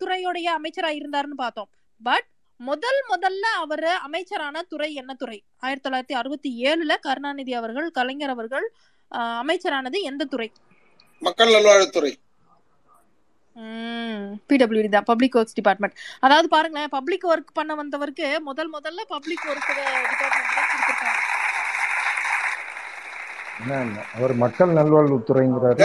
துறையுடைய 0.00 0.48
அமைச்சரா 0.58 0.90
இருந்தாருன்னு 1.00 1.38
பார்த்தோம். 1.44 1.70
பட் 2.02 2.26
முதல் 2.60 3.00
முதல்ல 3.12 3.44
அவர் 3.62 3.86
அமைச்சரான 4.06 4.62
துறை 4.72 4.88
என்ன 5.00 5.12
துறை? 5.14 5.38
ஆயிரத்தி 5.64 5.86
தொள்ளாயிரத்தி 5.86 6.14
அறுபத்தி 6.20 6.50
ஏழுல 6.68 6.92
கருணாநிதி 7.06 7.52
அவர்கள் 7.60 7.88
கலைஞர் 7.98 8.32
அவர்கள் 8.34 8.66
அமைச்சரானது 9.42 9.98
எந்த 10.10 10.22
துறை? 10.32 10.48
மக்கள் 11.22 11.52
நல்வாழ்வுத்துறை. 11.54 12.12
பிடபிள்யூடி 14.50 14.90
தான் 14.94 15.08
பப்ளிக் 15.10 15.36
ஒர்க்ஸ் 15.38 15.56
டிபார்ட்மெண்ட் 15.58 15.96
அதாவது 16.24 16.48
பாருங்களேன் 16.54 16.92
பப்ளிக் 16.96 17.26
ஒர்க் 17.32 17.50
பண்ண 17.58 17.72
வந்தவருக்கு 17.80 18.28
முதல் 18.48 18.70
முதல்ல 18.76 19.00
பப்ளிக் 19.14 19.44
ஒர்க் 19.52 19.68
டிபார்ட்மெண்ட் 19.70 21.18
அவர் 24.16 24.34
மக்கள் 24.44 24.70
நல்வாழ்வுத்துறைங்கிறாரு. 24.78 25.78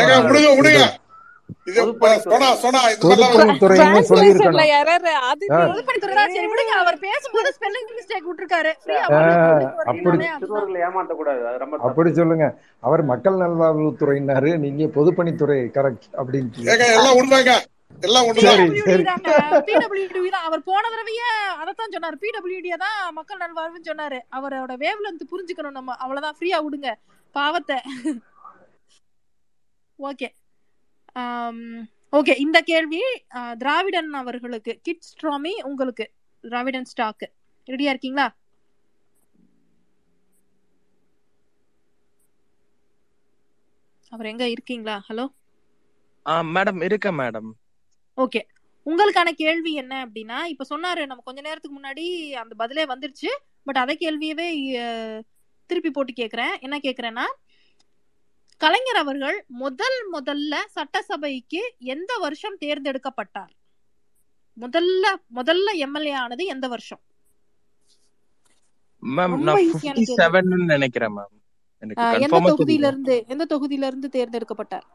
அப்படி 11.78 12.14
சொல்லுங்க. 12.14 12.58
அவர் 12.80 13.04
மக்கள் 13.04 13.34
நல்வாழ்வுத்துறையினாரு. 13.34 14.58
நீங்க 14.58 14.84
பொதுப்பணித்துறை 14.84 15.70
கரெக்ட் 15.74 16.08
அப்படின்னு 16.18 16.50
எல்லாம் 16.92 17.18
அவர் 20.44 20.64
போன 20.64 20.90
தடவையே 20.90 21.30
அதத்தான் 21.64 21.94
சொன்னாரு. 21.98 22.18
பிடபிள்யூடிய 22.22 22.74
தான் 22.78 23.14
மக்கள் 23.14 23.38
நல்வாழ்வுன்னு 23.38 23.88
சொன்னாரு. 23.88 24.20
அவரோட 24.32 24.86
வேவ்லென்த் 24.86 25.28
புரிஞ்சுக்கணும் 25.32 25.72
நம்ம. 25.72 25.94
அவ்வளவுதான். 25.94 26.36
ஃப்ரீயா 26.40 26.66
விடுங்க. 26.66 26.94
பாவத்தை. 27.32 27.76
ஓகே. 30.00 30.34
ஓகே 32.14 32.34
இந்த 32.38 32.62
கேள்வி 32.62 33.02
திராவிடன் 33.58 34.14
அவர்களுக்கு 34.14 34.80
கிட்ஸ் 34.82 35.12
ஸ்ட்ராமி 35.12 35.54
உங்களுக்கு 35.64 36.06
திராவிடன் 36.44 36.86
ஸ்டாக் 36.86 37.26
ரெடியா 37.68 37.92
இருக்கீங்களா? 37.94 38.28
அவர் 44.12 44.26
எங்க 44.26 44.50
இருக்கீங்களா? 44.50 44.96
ஹலோ 45.10 45.26
மேடம் 46.56 46.84
இருக்கேன் 46.84 47.18
மேடம் 47.20 47.50
ஓகே 48.18 48.42
உங்களுக்கான 48.86 49.30
கேள்வி 49.34 49.72
என்ன 49.74 49.94
அப்படின்னா 50.06 50.38
இப்ப 50.46 50.66
சொன்னாரு 50.70 51.06
நம்ம 51.06 51.24
கொஞ்ச 51.26 51.40
நேரத்துக்கு 51.42 51.78
முன்னாடி 51.80 52.06
அந்த 52.34 52.54
பதிலே 52.56 52.86
வந்துருச்சு 52.86 53.30
பட் 53.64 53.78
அதே 53.78 53.96
கேள்வியவே 53.96 54.48
திருப்பி 55.70 55.92
போட்டு 55.92 56.14
கேக்குறேன். 56.14 56.54
என்ன 56.60 56.78
கேக்குறேன்னா 56.78 57.26
கலைஞர் 58.62 58.96
அவர்கள் 58.96 59.46
முதல் 59.48 59.98
முதல்ல 60.14 60.56
சட்டசபைக்கு 60.76 61.62
எந்த 61.94 62.18
வருஷம் 62.20 62.58
தேர்ந்தெடுக்கப்பட்டார்? 62.62 63.54
முதல்ல 64.58 65.06
முதல்ல 65.36 65.70
எம்எல்ஏ 65.78 66.12
ஆனது 66.12 66.46
எந்த 66.46 66.68
வருஷம்? 66.68 67.02
நினைக்கிறேன் 71.82 72.24
எந்த 72.26 72.40
தொகுதியில 72.50 72.88
இருந்து 72.92 73.16
எந்த 73.28 73.46
தொகுதியில 73.50 73.88
இருந்து 73.92 74.10
தேர்ந்தெடுக்கப்பட்டார்? 74.14 74.86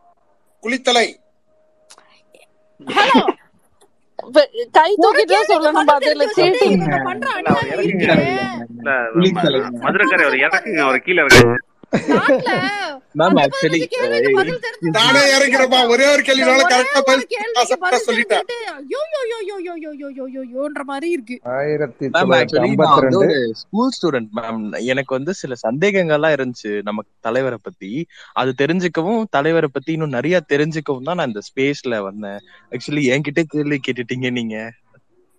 குளித்தலை. 0.62 1.06
கை 4.72 4.90
தூக்கிட்டு 5.02 5.36
Uh, 11.92 11.98
எனக்கு 24.84 25.14
வந்து 25.14 25.34
சில 25.34 25.54
சந்தேகங்கள்லாம் 25.68 26.34
இருந்துச்சு 26.34 26.82
நம்ம 26.82 27.02
தலைவரை 27.20 27.58
பத்தி. 27.62 28.06
அது 28.32 28.54
தெரிஞ்சுக்கவும் 28.58 29.24
தலைவரை 29.30 29.68
பத்தி 29.72 29.92
இன்னும் 29.92 30.08
நிறைய 30.08 30.42
தெரிஞ்சுக்கவும் 30.48 31.02
தான் 31.02 31.16
நான் 31.16 31.26
இந்த 31.26 31.40
ஸ்பேஸ்ல 31.50 32.02
வந்தேன். 32.02 32.38
ஆக்சுவலி 32.70 33.02
என்கிட்ட 33.10 33.42
கேள்வி 33.42 33.80
கேட்டுட்டீங்க 33.86 34.30
நீங்க. 34.30 34.72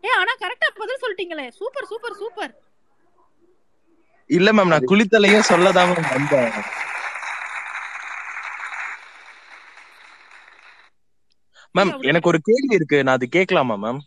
ஏ 0.03 0.09
ஆனா 0.17 0.33
கரெக்டா 0.39 0.69
பதில் 0.75 0.99
சொல்லிட்டீங்களே. 1.01 1.49
Super 1.49 1.85
super 1.85 2.13
super. 2.13 2.61
இல்ல 4.37 4.49
மேம் 4.51 4.71
நான் 4.73 4.89
குளித்தலையும் 4.91 5.49
சொல்லதான் 5.49 5.89
மேம் 5.89 6.11
வந்தேன். 6.11 6.51
மேம் 11.75 11.93
எனக்கு 12.01 12.31
ஒரு 12.31 12.39
கேள்வி 12.41 12.75
இருக்கு. 12.75 12.97
நான் 13.03 13.15
அது 13.15 13.27
கேட்கலாமா 13.29 13.75
மேம் 13.83 14.01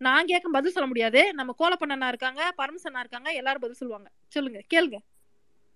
நான் 0.00 0.24
கேட்க 0.24 0.48
பதில் 0.52 0.72
சொல்ல 0.72 0.88
முடியாது. 0.88 1.20
நம்ம 1.34 1.54
கோலப்பண்ணனா 1.58 2.08
இருக்காங்க 2.08 2.42
பரமசனா 2.58 2.98
இருக்காங்க 2.98 3.30
எல்லாரும் 3.40 3.60
பதில் 3.60 3.80
சொல்லுவாங்க. 3.82 4.08
சொல்லுங்க 4.28 4.60
கேளுங்க. 4.74 4.98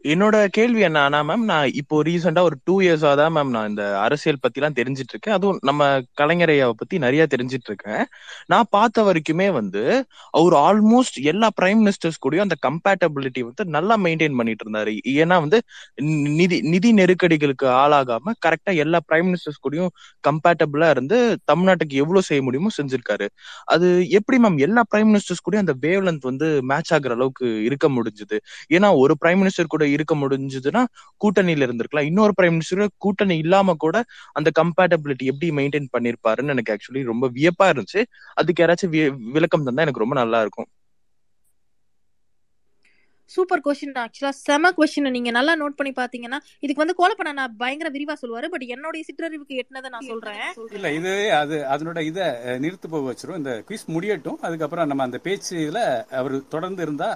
என்னோட 0.04 0.36
கேள்வி 0.48 0.80
என்னன்னா 0.86 1.18
மேம் 1.22 1.44
நான் 1.50 1.66
இப்போ 1.80 1.96
ரீசெண்டா 2.06 2.40
ஒரு 2.48 2.56
டூ 2.64 2.74
இயர்ஸா 2.84 3.10
தான் 3.20 3.32
மேம் 3.32 3.52
நான் 3.54 3.68
இந்த 3.70 3.84
அரசியல் 3.98 4.40
பத்தி 4.42 4.58
எல்லாம் 4.60 4.76
தெரிஞ்சிட்டு 4.78 5.12
இருக்கேன் 5.14 5.34
அதுவும் 5.36 5.60
நம்ம 5.62 5.82
கலைஞரையாவை 6.20 6.74
பத்தி 6.80 6.96
நிறைய 7.04 7.22
தெரிஞ்சிட்டு 7.34 7.68
இருக்கேன் 7.70 8.02
நான் 8.52 8.68
பார்த்த 8.70 9.04
வரைக்குமே 9.06 9.46
வந்து 9.58 9.82
அவர் 10.34 10.56
ஆல்மோஸ்ட் 10.60 11.18
எல்லா 11.32 11.48
பிரைம் 11.58 11.80
மினிஸ்டர்ஸ் 11.82 12.20
கூடயும் 12.24 12.46
அந்த 12.46 12.58
கம்பேட்டபிலிட்டி 12.66 13.44
வந்து 13.48 13.64
நல்லா 13.76 13.96
மெயின்டைன் 14.04 14.36
பண்ணிட்டு 14.40 14.66
இருந்தாரு 14.66 14.92
ஏன்னா 15.14 15.38
வந்து 15.44 15.60
நிதி 16.40 16.58
நிதி 16.74 16.90
நெருக்கடிகளுக்கு 17.00 17.68
ஆளாகாம 17.78 18.34
கரெக்டா 18.46 18.74
எல்லா 18.84 19.00
பிரைம் 19.08 19.28
மினிஸ்டர்ஸ் 19.30 19.62
கூடயும் 19.64 19.90
கம்பேட்டபிளா 20.24 20.90
இருந்து 20.90 21.18
தமிழ்நாட்டுக்கு 21.52 22.02
எவ்வளவு 22.04 22.28
செய்ய 22.30 22.42
முடியுமோ 22.42 22.72
செஞ்சிருக்காரு. 22.78 23.28
அது 23.74 23.88
எப்படி 24.18 24.38
மேம் 24.44 24.60
எல்லா 24.66 24.84
பிரைம் 24.92 25.10
மினிஸ்டர்ஸ் 25.12 25.44
கூடயும் 25.46 25.64
அந்த 25.66 25.76
வேவ் 25.84 26.04
லென்த் 26.06 26.30
வந்து 26.30 26.48
மேட்ச் 26.70 26.94
ஆகுற 26.96 27.12
அளவுக்கு 27.18 27.48
இருக்க 27.68 27.86
முடிஞ்சது? 27.96 28.36
ஏன்னா 28.76 28.90
ஒரு 29.02 29.14
பிரைம் 29.22 29.42
மினிஸ்டர் 29.42 29.72
கூட 29.74 29.84
இருக்க 29.96 30.14
முடிஞ்சதுன்னா 30.14 30.82
கூட்டணியில 31.24 31.66
இருந்திருக்கலாம். 31.66 32.08
இன்னொரு 32.10 32.32
பிரைம் 32.38 32.54
மினிஸ்டர் 32.56 32.94
கூட்டணி 32.96 33.36
இல்லாம 33.36 33.74
கூட 33.84 33.96
அந்த 34.32 34.50
கம்பேட்டபிலிட்டி 34.60 35.26
எப்படி 35.32 35.50
மெயின்டைன் 35.58 35.92
பண்ணிருப்பாருன்னு 35.96 36.54
எனக்கு 36.56 36.74
ஆக்சுவலி 36.74 37.02
ரொம்ப 37.12 37.28
வியப்பா 37.38 37.68
இருந்துச்சு. 37.72 38.02
அதுக்கு 38.34 38.62
யாராச்சும் 38.62 38.94
விளக்கம் 39.36 39.66
தந்தா 39.66 39.86
எனக்கு 39.86 40.04
ரொம்ப 40.04 40.16
நல்லா 40.22 40.40
இருக்கும். 40.40 40.68
சூப்பர் 43.32 43.62
கொஸ்டின் 43.66 43.94
ஆக்சுவலா 44.02 44.32
செம 44.46 44.70
கொஸ்டின் 44.78 45.14
நீங்க 45.16 45.30
நல்லா 45.36 45.52
நோட் 45.60 45.76
பண்ணி 45.78 45.92
பாத்தீங்கன்னா 45.98 46.38
இதுக்கு 46.64 46.82
வந்து 46.82 46.96
கோலப்பண்ண 47.00 47.32
நான் 47.38 47.56
பயங்கர 47.62 47.90
விரிவா 47.94 48.14
சொல்லுவாரு. 48.22 48.48
பட் 48.54 48.66
என்னுடைய 48.74 49.02
சிற்றறிவுக்கு 49.08 49.58
எட்டினதை 49.62 49.90
நான் 49.94 50.08
சொல்றேன். 50.12 50.42
இல்ல 50.78 50.92
இது 50.98 51.12
அது 51.40 51.56
அதனோட 51.74 52.02
இத 52.10 52.28
நிறுத்து 52.64 52.92
போக 52.94 53.04
வச்சிரும். 53.10 53.40
இந்த 53.42 53.54
குவிஸ் 53.68 53.86
முடியட்டும். 53.96 54.38
அதுக்கப்புறம் 54.48 54.90
நம்ம 54.92 55.06
அந்த 55.08 55.20
பேச்சு 55.26 55.54
இதுல 55.64 55.82
அவர் 56.20 56.36
தொடர்ந்து 56.54 56.84
இருந்தா 56.86 57.08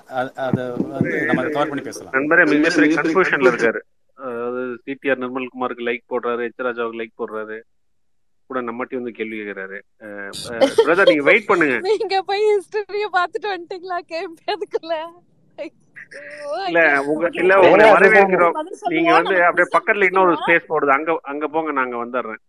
அத 0.47 0.59
வந்து 0.97 1.15
நம்ம 1.31 1.49
கவர் 1.57 1.73
பண்ணி 1.73 1.87
பேசலாம். 1.89 2.15
நண்பரே 2.19 2.47
மிகப்பெரிய 2.53 2.97
கன்ஃபியூஷன்ல 3.01 3.53
இருக்காரு. 3.53 3.83
அதாவது 4.29 4.63
சிடிஆர் 4.85 5.23
நிர்மல்குமாருக்கு 5.25 5.89
லைக் 5.89 6.09
போடுறாரு 6.13 6.47
எச் 6.49 6.67
ராஜாவுக்கு 6.69 7.01
லைக் 7.03 7.19
போடுறாரு. 7.21 7.59
கூட 8.51 8.61
நம்மட்டி 8.67 8.95
வந்து 8.99 9.13
கேள்வி 9.17 9.37
கேட்கிறாரு. 9.39 9.79
பிரதர் 10.85 11.11
நீங்க 11.13 11.25
வெயிட் 11.31 11.49
பண்ணுங்க. 11.49 11.79
நீங்க 11.89 12.17
போய் 12.29 12.45
ஹிஸ்டரிய 12.51 13.09
பாத்துட்டு 13.17 13.49
வந்துட்டீங்களா? 13.55 13.99
அதுக்குள்ள 14.55 14.95
இல்ல 16.69 16.81
உங்க 17.11 17.29
இல்ல 17.43 17.53
உங்களை 17.65 17.87
வரவேற்கிறோம் 17.95 18.57
நீங்க 18.95 19.11
வந்து 19.19 19.37
அப்படியே 19.49 19.69
பக்கத்துல 19.77 20.09
இன்னொரு 20.11 20.33
ஸ்பேஸ் 20.43 20.71
போடுது. 20.73 20.97
அங்க 20.99 21.19
அங்க 21.33 21.45
போங்க 21.55 21.73
நாங்க 21.81 21.97
வந்துடுறேன். 22.05 22.43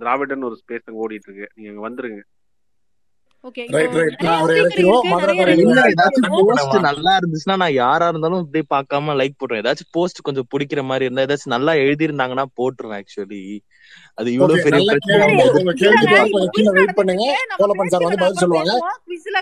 திராவிடன் 0.00 0.46
ஒரு 0.48 0.56
ஸ்பேஸ் 0.62 0.86
அங்க 0.88 1.00
ஓடிட்டு 1.06 1.28
இருக்கு. 1.28 1.48
நீங்க 1.54 1.70
அங்க 1.72 1.82
வந்துருங்க. 1.88 2.22
நல்லா 6.88 7.12
இருந்துச்சுன்னா 7.20 7.56
நான் 7.62 7.78
யாரா 7.82 8.08
இருந்தாலும் 8.08 8.42
இப்படியே 8.44 8.66
பார்க்காம 8.74 9.14
லைக் 9.20 9.36
போட்டுருவேன். 9.36 9.62
ஏதாச்சும் 9.62 9.92
போஸ்ட் 9.96 10.24
கொஞ்சம் 10.26 10.48
பிடிக்கிற 10.52 10.82
மாதிரி 10.90 11.06
இருந்தா 11.06 11.24
ஏதாச்சும் 11.26 11.54
நல்லா 11.54 11.72
எழுதியிருந்தாங்கன்னா 11.86 12.44
போட்டுருவேன் 12.60 13.00
ஆக்சுவலி 13.00 13.40
அது 14.18 14.28
இவ்வளவு 14.36 14.64
பெரிய 14.66 14.82
பிரச்சனை 14.90 15.26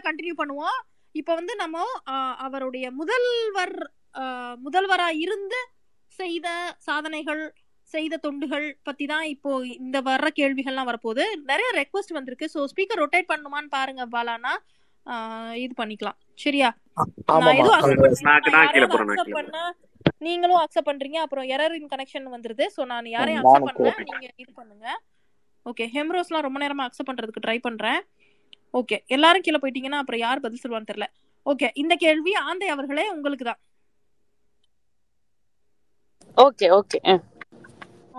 கண்டினியூ 0.09 0.35
பண்ணுவோம். 0.41 0.79
இப்போ 1.19 1.33
வந்து 1.41 1.55
நம்ம 1.63 1.85
அவருடைய 2.47 2.87
முதல்வர் 3.01 3.77
முதல்வரா 4.67 5.09
இருந்து 5.25 5.61
செய்த 6.21 6.49
சாதனைகள் 6.87 7.43
செய்த 7.93 8.19
தொண்டுகள் 8.25 8.67
பத்தி 8.89 9.05
தான் 9.13 9.25
இப்போ 9.35 9.51
இந்த 9.83 9.99
வர்ற 10.09 10.29
கேள்விகள்லாம் 10.39 10.89
வரப்போகுது. 10.89 11.25
நிறைய 11.51 11.69
ரெக்வஸ்ட் 11.79 12.17
வந்திருக்கு. 12.17 12.47
ஸோ 12.55 12.61
ஸ்பீக்கர் 12.73 13.01
ரொட்டேட் 13.03 13.31
பண்ணுமான்னு 13.33 13.71
பாருங்க 13.77 14.05
பாலானா. 14.15 14.53
இது 15.65 15.73
பண்ணிக்கலாம். 15.81 16.19
சரியா? 16.45 16.69
நீங்களும் 20.27 20.61
அக்செப்ட் 20.65 20.89
பண்றீங்க. 20.91 21.19
அப்புறம் 21.25 21.47
எரர் 21.55 21.75
இன் 21.79 21.91
கனெக்ஷன் 21.95 22.29
வந்துருது. 22.35 22.67
ஸோ 22.77 22.85
நான் 22.93 23.09
யாரையும் 23.17 23.41
அக்செப்ட் 23.43 23.69
பண்ணல. 23.71 23.95
நீங்க 24.11 24.29
இது 24.43 24.51
பண்ணுங்க. 24.61 24.87
ஓகே 25.71 25.87
ஹெம்ரோஸ்லாம் 25.97 26.47
ரொம்ப 26.49 26.61
நேரமா 26.65 26.87
அக்செப்ட் 26.89 27.11
பண்றதுக்கு 27.11 27.45
ட்ரை 27.47 27.59
பண்றேன். 27.69 28.01
ஓகே 28.75 28.97
எல்லாரும் 29.15 29.45
கீழே 29.47 29.59
போயிட்டீங்கன்னா 29.63 30.01
அப்புறம் 30.03 30.23
யார் 30.27 30.45
பதில் 30.45 30.63
சொல்லுவான்னு 30.63 30.91
தெரியல. 30.91 31.07
ஓகே 31.47 31.69
இந்த 31.83 31.95
கேள்வி 32.05 32.33
ஆந்தை 32.49 32.69
அவர்களே 32.75 33.05
உங்களுக்கு 33.17 33.47
தான். 33.51 33.61
ஓகே 36.47 36.67
ஓகே 36.79 36.99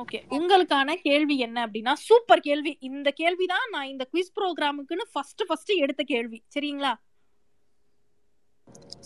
ஓகே 0.02 0.20
உங்களுக்கான 0.38 0.96
கேள்வி 1.08 1.36
என்ன 1.46 1.58
அப்படின்னா 1.66 1.94
சூப்பர் 2.08 2.44
கேள்வி. 2.48 2.72
இந்த 2.90 3.10
கேள்வி 3.22 3.46
தான் 3.54 3.68
நான் 3.74 3.90
இந்த 3.94 4.04
குவிஸ் 4.12 4.36
ப்ரோக்ராமுக்குன்னு 4.38 5.06
ஃபர்ஸ்ட் 5.14 5.44
ஃபர்ஸ்ட் 5.50 5.72
எடுத்த 5.84 6.02
கேள்வி. 6.14 6.40
சரிங்களா? 6.56 6.94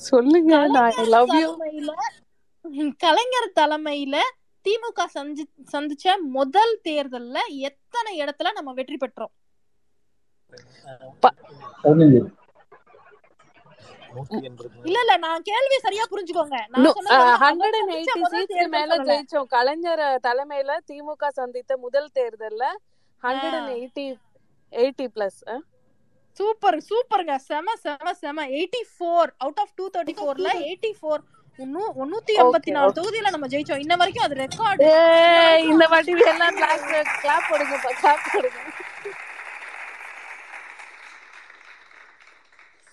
சொல்லுங்க 0.08 0.54
கலைஞர் 0.78 1.12
லவ் 1.16 1.34
யூ 1.42 1.48
தலைமையில 1.50 1.92
கலைஞர் 3.04 3.50
தலைமையில 3.60 4.16
திமுக 4.66 5.02
சந்தி 5.16 5.44
சந்திச்ச 5.74 6.06
முதல் 6.38 6.76
தேர்தல்ல 6.88 7.38
எத்தனை 7.70 8.12
இடத்துல 8.22 8.52
நம்ம 8.58 8.70
வெற்றி 8.80 8.98
பெற்றோம்? 9.04 9.34
இல்ல 14.88 14.98
இல்ல 15.04 15.14
நான் 15.26 15.46
கேள்வி 15.50 15.78
சரியா 15.86 16.04
புரிஞ்சுக்கோங்க. 16.12 16.58
ஹண்ட்ரட் 17.44 17.78
அண்ட் 17.80 17.94
எயிட்டி 17.96 18.22
சீட்ஸ்க்கு 18.34 18.68
மேல 18.76 18.98
ஜெயிச்சோம். 19.10 19.48
கலைஞர் 19.56 20.04
தலைமையில 20.28 20.78
திமுக 20.90 21.32
சந்தித்த 21.40 21.78
முதல் 21.86 22.10
தேர்தல்ல 22.18 22.64
hundred 23.24 23.58
and 23.60 23.74
eighty 23.78 24.06
eighty 24.72 25.08
plus 25.16 25.40
super 26.38 26.78
சூப்பருங்க. 26.90 27.36
செம 27.50 27.76
செம 27.84 28.14
செம. 28.22 28.38
Eighty 28.58 28.82
four 28.94 29.30
out 29.44 29.62
of 29.64 29.74
two 29.80 29.86
thirty 29.96 30.16
ஃபோர்ல 30.20 30.50
எயிட்டி 30.68 30.92
ஃபோர் 31.00 31.22
முன்னூத்தி 32.00 32.34
எண்பத்தி 32.44 32.72
நாலு 32.78 32.96
தொகுதியில 32.98 33.30
நம்ம 33.36 33.48
ஜெயிச்சோம். 33.54 33.82
இன்ன 33.84 33.94
வரைக்கும் 34.02 34.26
அது 34.28 34.36
ரெக்கார்டு 34.46 34.88
இந்த 35.74 35.86
வாட்டி 35.94 36.16
எல்லாம் 36.34 36.58
கிளாப் 36.60 36.84
கிளாப் 37.22 37.48
போடுங்க 37.52 37.76
கிளாப் 38.02 38.26
போடுங்க. 38.34 38.60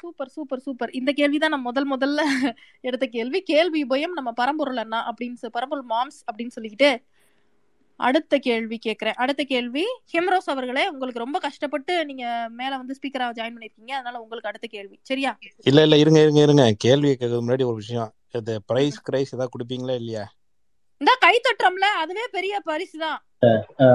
Super 0.03 0.33
super 0.37 0.63
super. 0.67 0.93
இந்த 0.99 1.11
கேள்வி 1.13 1.39
தான் 1.39 1.53
நான் 1.55 1.69
முதல் 1.69 1.89
முதல்ல 1.93 2.21
எடுத்த 2.89 3.05
கேள்வி. 3.17 3.39
கேள்வி 3.53 3.81
உபயம் 3.87 4.17
நம்ம 4.19 4.31
பரம்பொருள் 4.41 4.83
அண்ணா 4.85 5.01
அப்படின்னு 5.11 5.41
சொல்லி 5.41 5.57
பரம்பொருள் 5.59 5.89
மாம்ஸ் 5.93 6.21
அப்படின்னு 6.29 6.55
சொல்லிக்கிட்டு 6.57 6.91
அடுத்த 8.01 8.39
கேள்வி 8.47 8.77
கேட்கிறேன் 8.79 9.19
அடுத்த 9.23 9.43
கேள்வி 9.45 9.83
ஹிம்ரோஸ் 10.13 10.49
அவர்களே 10.53 10.85
உங்களுக்கு 10.93 11.25
ரொம்ப 11.25 11.39
கஷ்டப்பட்டு 11.45 11.93
நீங்க 12.09 12.25
மேல 12.61 12.73
வந்து 12.81 12.97
ஸ்பீக்கரா 12.99 13.27
ஜாயின் 13.39 13.55
பண்ணிருக்கீங்க. 13.57 13.93
அதனால 13.99 14.21
உங்களுக்கு 14.23 14.51
அடுத்த 14.51 14.67
கேள்வி. 14.67 14.97
சரியா? 15.11 15.33
இல்ல 15.71 15.83
இல்ல 15.87 15.97
இருங்க 16.03 16.21
இருங்க 16.25 16.41
இருங்க. 16.47 16.65
கேள்வி 16.85 17.09
கேட்கறதுக்கு 17.11 17.45
முன்னாடி 17.45 17.67
ஒரு 17.71 17.79
விஷயம். 17.83 18.11
இது 18.39 18.55
பிரைஸ் 18.71 18.99
கிரைஸ் 19.09 19.35
ஏதாவது 19.37 19.53
கொடுப்பீங்களா 19.55 19.97
இல்லையா? 20.01 20.25
இந்த 21.01 21.13
கை 21.25 21.35
தட்டுறோம்ல. 21.39 21.87
அதுவே 22.03 22.25
பெரிய 22.37 22.55
பரிசு 22.71 22.99
தான். 23.05 23.19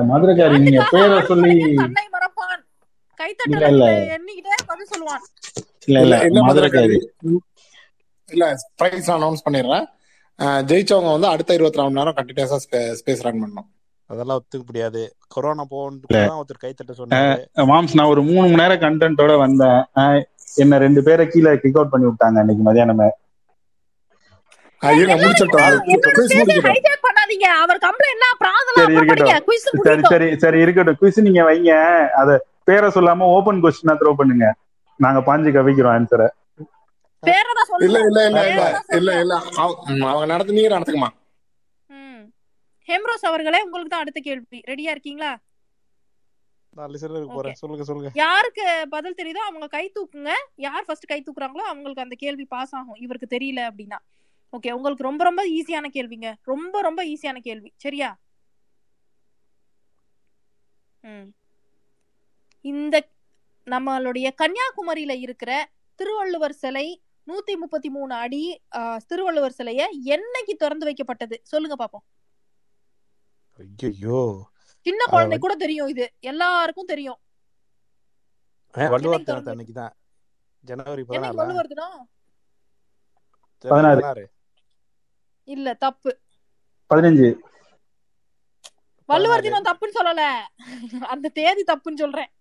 மதுரைக்காரி 0.09 0.57
நீங்க 0.63 0.83
பேரை 0.95 1.19
சொல்லி 1.31 1.51
கை 3.19 3.29
இல்ல. 3.71 3.85
எண்ணிக்கிட்டே 4.15 4.57
பதில் 4.71 4.91
சொல்லுவான். 4.93 5.23
இல்ல 5.87 6.19
இல்ல 6.23 6.41
மதுரைக்காரி 6.47 6.97
இல்ல 8.31 8.45
பிரைஸ் 8.75 9.11
அனௌன்ஸ் 9.11 9.45
பண்ணிடுறேன். 9.49 9.85
ஜெயிச்சவங்க 10.69 11.11
வந்து 11.11 11.27
அடுத்த 11.33 11.53
இருபத்தி 11.57 11.79
நாலு 11.79 11.89
மணி 11.89 11.99
நேரம் 11.99 12.17
கண்டினியூஸா 12.17 12.57
ஸ்பேஸ் 13.01 13.23
ரன் 13.27 13.41
பண்ணணும். 13.43 13.69
அதெல்லாம் 14.13 14.39
ஒத்துக்க 14.39 14.65
முடியாது. 14.65 15.01
கொரோனா 15.27 15.63
போகணும் 15.69 16.01
ஒருத்தர் 16.41 16.63
கைத்தட்ட 16.63 16.91
சொன்னாரு. 16.97 17.37
அஹ் 17.55 17.69
மாம்ஸ் 17.71 17.95
நான் 17.99 18.11
ஒரு 18.13 18.21
மூணு 18.23 18.47
மணி 18.47 18.61
நேரம் 18.61 18.83
கண்டென்ட்டோட 18.85 19.37
வந்தேன். 19.37 19.79
என்ன 20.55 20.77
ரெண்டு 20.77 21.03
பேரை 21.03 21.27
கீழே 21.27 21.57
கிக் 21.63 21.77
அவுட் 21.77 21.93
பண்ணி 21.95 22.07
விட்டாங்க 22.07 22.37
அன்னைக்கு 22.43 22.63
மதியானமே. 22.67 23.09
குயிஸ் 24.81 25.41
சரி 28.75 28.93
குயிஸ் 29.47 29.67
சரி 29.87 30.01
சரி 30.11 30.37
சரி 30.43 30.59
இருக்கட்டும். 30.65 30.97
குவிஸ் 31.01 31.25
நீங்க 31.27 31.41
வைங்க. 31.51 31.71
அத 32.21 32.45
பேரை 32.63 32.89
சொல்லாம 32.95 33.27
ஓபன் 33.35 33.61
கொஸ்டினா 33.63 33.93
த்ரோ 33.99 34.13
பண்ணுங்க. 34.21 34.47
நாங்க 34.99 35.19
பாஞ்சு 35.21 35.49
கவிக்கிறோம் 35.51 35.95
ஆன்சரை 35.95 36.27
இல்ல 37.83 37.97
இல்ல 38.01 38.19
இல்ல 38.27 38.41
இல்ல 38.49 38.63
இல்ல 38.97 39.11
இல்ல. 39.21 39.35
அவங்க 40.05 40.25
நடத்து 40.25 40.53
நீங்க 40.53 40.69
நடத்துக்குமா 40.75 41.09
ம். 41.89 42.21
ஹெம்ரோஸ் 42.87 43.25
அவர்களே 43.25 43.59
உங்களுக்கு 43.61 43.91
தான் 43.91 43.99
அடுத்த 43.99 44.19
கேள்வி. 44.19 44.59
ரெடியா 44.67 44.91
இருக்கீங்களா? 44.91 45.31
நான் 46.73 46.91
லிசனருக்கு 46.91 47.27
ஓகே 47.27 47.37
போறேன். 47.37 47.55
சொல்லுங்க 47.55 47.83
சொல்லுங்க. 47.83 48.09
யாருக்கு 48.15 48.63
பதில் 48.89 49.17
தெரியுதோ 49.17 49.41
அவங்க 49.45 49.67
கை 49.67 49.91
தூக்குங்க. 49.95 50.31
யார் 50.57 50.85
ஃபர்ஸ்ட் 50.85 51.05
கை 51.05 51.19
தூக்குறாங்களோ 51.21 51.63
அவங்களுக்கு 51.67 52.01
அந்த 52.01 52.15
கேள்வி 52.15 52.45
பாஸ் 52.45 52.75
ஆகும். 52.75 52.99
இவருக்கு 52.99 53.27
தெரியல 53.35 53.61
அப்படின்னா. 53.69 53.99
ஓகே 54.53 54.71
உங்களுக்கு 54.71 55.03
ரொம்ப 55.03 55.23
ரொம்ப 55.23 55.41
ஈஸியான 55.49 55.87
கேள்விங்க. 55.87 56.29
ரொம்ப 56.43 56.81
ரொம்ப 56.81 57.01
ஈஸியான 57.05 57.39
கேள்வி. 57.39 57.69
சரியா? 57.77 58.09
ம். 61.03 61.27
இந்த 62.65 62.95
நம்மளுடைய 63.73 64.27
கன்னியாகுமரியில 64.41 65.13
இருக்கிற 65.25 65.51
திருவள்ளுவர் 65.99 66.55
சிலை 66.61 66.87
நூத்தி 67.29 67.53
முப்பத்தி 67.61 67.89
மூணு 67.95 68.13
அடி 68.23 68.43
திருவள்ளுவர் 69.09 69.55
சிலைய 69.57 69.81
என்னைக்கு 70.15 70.53
திறந்து 70.63 70.85
வைக்கப்பட்டது? 70.89 71.35
சொல்லுங்க 71.51 71.75
பாப்போம். 71.81 72.05
ஐயோ 73.87 74.19
சின்ன 74.85 75.01
குழந்தை 75.13 75.37
கூட 75.45 75.53
தெரியும் 75.63 75.89
இது. 75.93 76.05
எல்லாருக்கும் 76.31 76.91
தெரியும். 76.91 77.19
வள்ளுவர் 78.75 79.01
என்னைக்கு 79.01 79.27
தினத்தை 79.27 79.27
திறந்து 79.31 79.51
அன்னைக்கு 79.53 79.75
தான். 79.81 79.93
ஜனவரி 80.69 81.01
என்னைக்கு 81.01 81.11
பதினாலா 81.11 81.39
வள்ளுவர் 81.41 81.71
தினம்? 81.73 81.99
ஜனவரி 83.65 83.73
பதினாறு. 83.73 84.01
பதினாறு. 84.01 84.23
இல்ல 85.55 85.73
தப்பு. 85.85 86.11
பதினஞ்சு. 86.91 87.29
வள்ளுவர் 89.11 89.45
தினம் 89.45 89.67
தப்புன்னு 89.69 89.97
சொல்லல. 89.99 90.23
அந்த 91.13 91.33
தேதி 91.39 91.63
தப்புன்னு 91.73 92.03
சொல்றேன். 92.05 92.31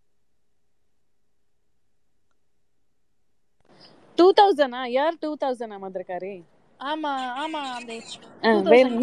டூ 4.18 4.26
தௌசண்டா 4.40 4.80
இயர் 4.94 5.16
டூ 5.20 5.30
தௌசண்டா 5.44 5.78
வந்திருக்காரு? 5.86 6.32
ஆமா 6.80 7.12
ஆமா 7.42 7.60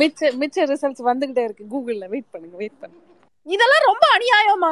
மிச்ச 0.02 0.30
மிச்ச 0.42 0.66
ரிசல்ட்ஸ் 0.72 1.04
வந்துகிட்டே 1.10 1.44
இருக்கு. 1.48 1.66
கூகுள்ல 1.74 2.08
வெயிட் 2.14 2.32
பண்ணுங்க 2.34 2.56
வெயிட் 2.62 2.80
பண்ணுங்க. 2.82 3.06
இதெல்லாம் 3.56 3.86
ரொம்ப 3.90 4.06
அநியாயம். 4.16 4.66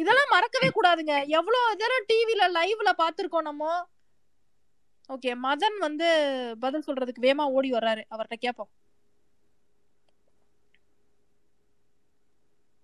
இதெல்லாம் 0.00 0.32
மறக்கவே 0.34 0.68
கூடாதுங்க. 0.76 1.14
எவ்வளவு 1.38 1.76
தடவை 1.80 2.00
டிவில 2.12 2.44
லைவ்ல 2.58 2.92
பாத்திருக்கோம் 3.02 3.48
நம்ம. 3.50 3.64
ஓகே 5.14 5.30
மதன் 5.46 5.78
வந்து 5.86 6.08
பதில் 6.60 6.86
சொல்றதுக்கு 6.86 7.26
வேமா 7.28 7.44
ஓடி 7.56 7.70
வர்றாரு. 7.72 8.02
அவர்ட்ட 8.14 8.36
கேப்போம் 8.44 8.70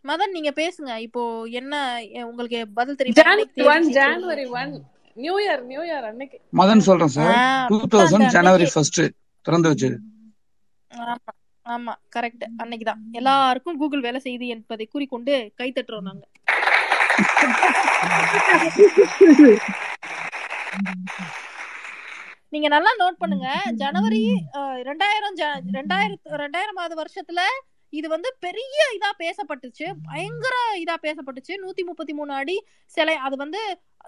மதன் 0.04 0.30
நீங்க 0.30 0.50
பேசுங்க. 0.50 0.96
இப்போ 0.96 1.42
என்ன 1.42 1.74
உங்களுக்கு 2.24 2.68
பதில் 2.68 2.94
தெரியுமா? 2.94 3.74
January 3.74 4.48
one 4.48 4.82
new 5.16 5.38
year 5.38 5.62
new 5.62 5.82
year 5.82 6.06
அன்னைக்கு. 6.06 6.40
மதன் 6.52 6.78
சொல்றேன் 6.78 7.14
sir. 7.16 7.66
Two 7.68 7.80
thousand 7.94 8.26
January 8.26 8.70
first 8.74 9.00
திறந்து 9.42 9.70
வச்சது. 9.70 9.96
ஆமா 10.90 11.32
ஆமா 11.68 11.94
கரெக்ட் 12.16 12.44
அன்னைக்குதான் 12.58 13.00
எல்லாருக்கும் 13.12 13.76
கூகுள் 13.76 14.00
வேலை 14.00 14.20
செய்யுது 14.24 14.46
என்பதை 14.46 14.86
கூறிக்கொண்டு 14.86 15.52
கை 15.56 15.72
தட்டுறோம் 15.74 16.00
நாங்க. 16.00 16.24
நீங்க 22.48 22.68
நல்லா 22.68 22.90
நோட் 22.98 23.18
பண்ணுங்க. 23.18 23.48
ஜனவரி 23.74 24.22
ரெண்டாயிரம் 24.56 25.36
ஜ- 25.36 25.60
ரெண்டாயிரத்து 25.72 26.28
ரெண்டாயிரமாவது 26.30 26.94
வருஷத்துல 27.02 27.40
இது 27.98 28.06
வந்து 28.14 28.28
பெரிய 28.46 28.78
இதா 28.96 29.10
பேசப்பட்டுச்சு. 29.22 29.86
பயங்கர 30.08 30.56
இதா 30.84 30.96
பேசப்பட்டுச்சு. 31.06 31.54
நூத்தி 31.64 31.84
முப்பத்தி 31.90 32.14
மூணு 32.18 32.32
அடி 32.32 32.56
சிலை. 32.96 33.16
அது 33.28 33.36
வந்து 33.36 33.62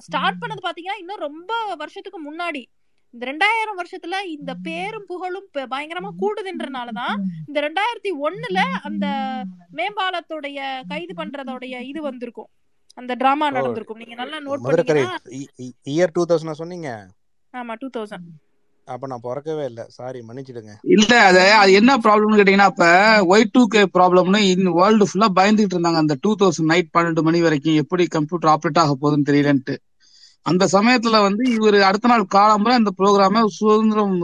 ஸ்டார்ட் 0.09 0.41
பண்ணது 0.43 0.63
பாத்தீங்கன்னா 0.67 1.01
இன்னும் 1.03 1.25
ரொம்ப 1.29 1.53
வருஷத்துக்கு 1.83 2.21
முன்னாடி. 2.29 2.63
இந்த 3.15 3.25
ரெண்டாயிரம் 3.31 3.79
வருஷத்துல 3.79 4.17
இந்த 4.37 4.53
பேரும் 4.67 5.07
புகழும் 5.07 5.49
பயங்கரமா 5.55 6.11
கூடுதுன்றனாலதான் 6.23 7.17
இந்த 7.47 7.59
ரெண்டாயிரத்தி 7.67 8.11
ஒண்ணுல 8.27 8.61
அந்த 8.89 9.07
மேம்பாலத்துடைய 9.79 10.59
கைது 10.93 11.15
பண்றதோடைய 11.21 11.81
இது 11.93 12.03
வந்திருக்கும். 12.03 12.51
அந்த 13.01 13.15
டிராமா 13.15 13.47
நடந்திருக்கும். 13.57 14.01
நீங்க 14.03 14.15
நல்லா 14.21 14.39
நோட் 14.47 14.63
பண்ணீங்கன்னா 14.67 15.17
இயர் 15.95 16.15
டூ 16.19 16.25
தௌசண்ட் 16.31 16.61
சொன்னீங்க? 16.63 16.91
ஆமா 17.53 17.75
டூ 17.83 17.89
தௌசண்ட். 17.97 18.29
அப்ப 18.89 19.07
நான் 19.07 19.25
பிறக்கவே 19.25 19.65
இல்ல. 19.67 19.81
சாரி 19.97 20.21
மன்னிச்சிடுங்க. 20.23 20.75
இல்ல 20.95 21.13
அது 21.25 21.43
அது 21.55 21.71
என்ன 21.81 21.93
ப்ராப்ளம்னு 22.05 22.39
கேட்டீங்கன்னா 22.39 22.71
அப்ப 22.71 22.85
ஒய் 23.31 23.51
டூ 23.51 23.63
கே 23.69 23.83
ப்ராப்ளம்னு 23.97 24.41
இன் 24.51 24.71
வேர்ல்டு 24.79 25.09
ஃபுல்லா 25.11 25.29
பயந்துகிட்டு 25.39 25.77
இருந்தாங்க. 25.77 26.03
அந்த 26.05 26.17
டூ 26.23 26.31
தௌசண்ட் 26.41 26.71
நைட் 26.73 26.95
பன்னெண்டு 26.97 27.23
மணி 27.29 27.41
வரைக்கும் 27.47 27.81
எப்படி 27.83 28.07
கம்ப்யூட்டர் 28.17 28.53
ஆப்ரேட் 28.55 28.83
ஆக 28.83 28.95
போகுதுன்னு 28.97 29.29
தெரியலன்ட்டு. 29.31 29.77
அந்த 30.47 30.65
சமயத்துல 30.75 31.17
வந்து 31.25 31.45
இவர் 31.57 31.77
அடுத்த 31.89 32.11
நாள் 32.13 32.25
காலம்புற 32.35 32.73
அந்த 32.79 32.91
ப்ரோக்ராம 32.99 33.43
சுதந்திரம் 33.57 34.15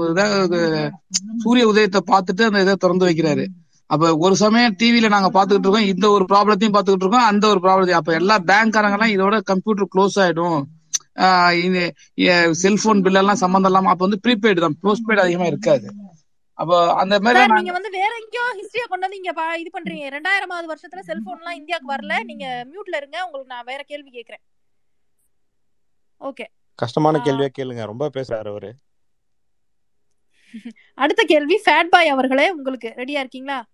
சூரிய 1.42 1.64
உதயத்தை 1.72 2.00
பார்த்துட்டு 2.10 2.44
அந்த 2.48 2.64
இதை 2.64 2.74
திறந்து 2.76 3.08
வைக்கிறாரு. 3.08 3.44
அப்ப 3.90 4.12
ஒரு 4.24 4.34
சமயம் 4.36 4.76
டிவில 4.80 5.08
நாங்க 5.08 5.28
பாத்துக்கிட்டு 5.30 5.68
இருக்கோம் 5.68 5.90
இந்த 5.92 6.06
ஒரு 6.10 6.24
ப்ராப்ளத்தையும் 6.30 6.76
பாத்துக்கிட்டு 6.76 7.06
இருக்கோம் 7.06 7.28
அந்த 7.30 7.44
ஒரு 7.52 7.60
ப்ராப்ளத்தையும் 7.64 8.00
அப்ப 8.00 8.14
எல்லா 8.20 8.36
பேங்க்காரங்க 8.48 8.98
எல்லாம் 8.98 9.14
இதோட 9.16 9.36
கம்ப்யூட்டர் 9.50 9.90
க்ளோஸ் 9.94 10.16
ஆயிடும். 10.24 10.58
செல்போன் 12.50 13.02
பில் 13.02 13.14
எல்லாம் 13.14 13.34
சம்பந்தம் 13.34 13.70
இல்லாம 13.70 13.90
அப்ப 13.90 14.06
வந்து 14.06 14.30
ப்ரீபெய்டு 14.30 14.60
தான். 14.60 14.76
போஸ்ட்பெய்டு 14.82 15.20
அதிகமா 15.20 15.44
இருக்காது. 15.44 15.94
அப்போ 16.52 16.94
அந்த 16.94 17.20
மாதிரி 17.20 17.46
நாங்க 17.46 17.72
வந்து 17.72 17.90
வேற 17.90 18.10
எங்கேயோ 18.22 18.52
ஹிஸ்டரிய 18.54 18.88
கொண்டு 18.88 19.08
வந்து 19.08 19.16
இங்க 19.16 19.32
பா- 19.32 19.58
இது 19.58 19.80
பண்றீங்க. 19.80 20.12
ரெண்டாயிரமாவது 20.12 20.74
வருஷத்துல 20.74 21.00
செல்போன் 21.00 21.36
எல்லாம் 21.36 21.54
இந்தியாவுக்கு 21.54 21.94
வரல. 21.94 22.24
நீங்க 22.24 22.66
மியூட்ல 22.68 22.96
இருங்க. 22.96 23.24
உங்களுக்கு 23.24 23.54
நான் 23.54 23.64
வேற 23.64 23.82
கேள்வி 23.82 24.10
கேக்குறேன். 24.10 24.44
ஓகே 26.20 26.44
கஷ்டமான 26.74 27.20
கேள்வியா 27.24 27.48
கேளுங்க. 27.58 27.84
ரொம்ப 27.86 28.10
பேசுறாரு 28.14 28.48
அவரு. 28.48 28.74
அடுத்த 30.94 31.22
கேள்வி 31.26 31.60
ஃபேட் 31.64 31.88
பாய் 31.88 32.08
அவர்களே 32.08 32.50
உங்களுக்கு 32.50 32.92
ரெடியா 32.96 33.18
இருக்கீங்களா? 33.18 33.66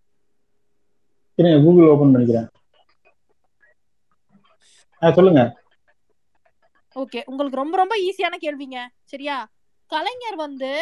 இருங்க 1.34 1.64
கூகுள் 1.64 1.88
ஓபன் 1.88 2.16
பண்ணிக்கிறேன். 2.16 2.48
சொல்லுங்க. 5.12 5.61
ஓகே 6.96 7.20
உங்களுக்கு 7.30 7.60
ரொம்ப 7.60 7.74
ரொம்ப 7.76 7.94
ஈஸியான 8.06 8.34
கேள்விங்க. 8.44 8.78
சரியா? 9.12 9.36
கலைஞர் 9.90 10.36
வந்து 10.46 10.72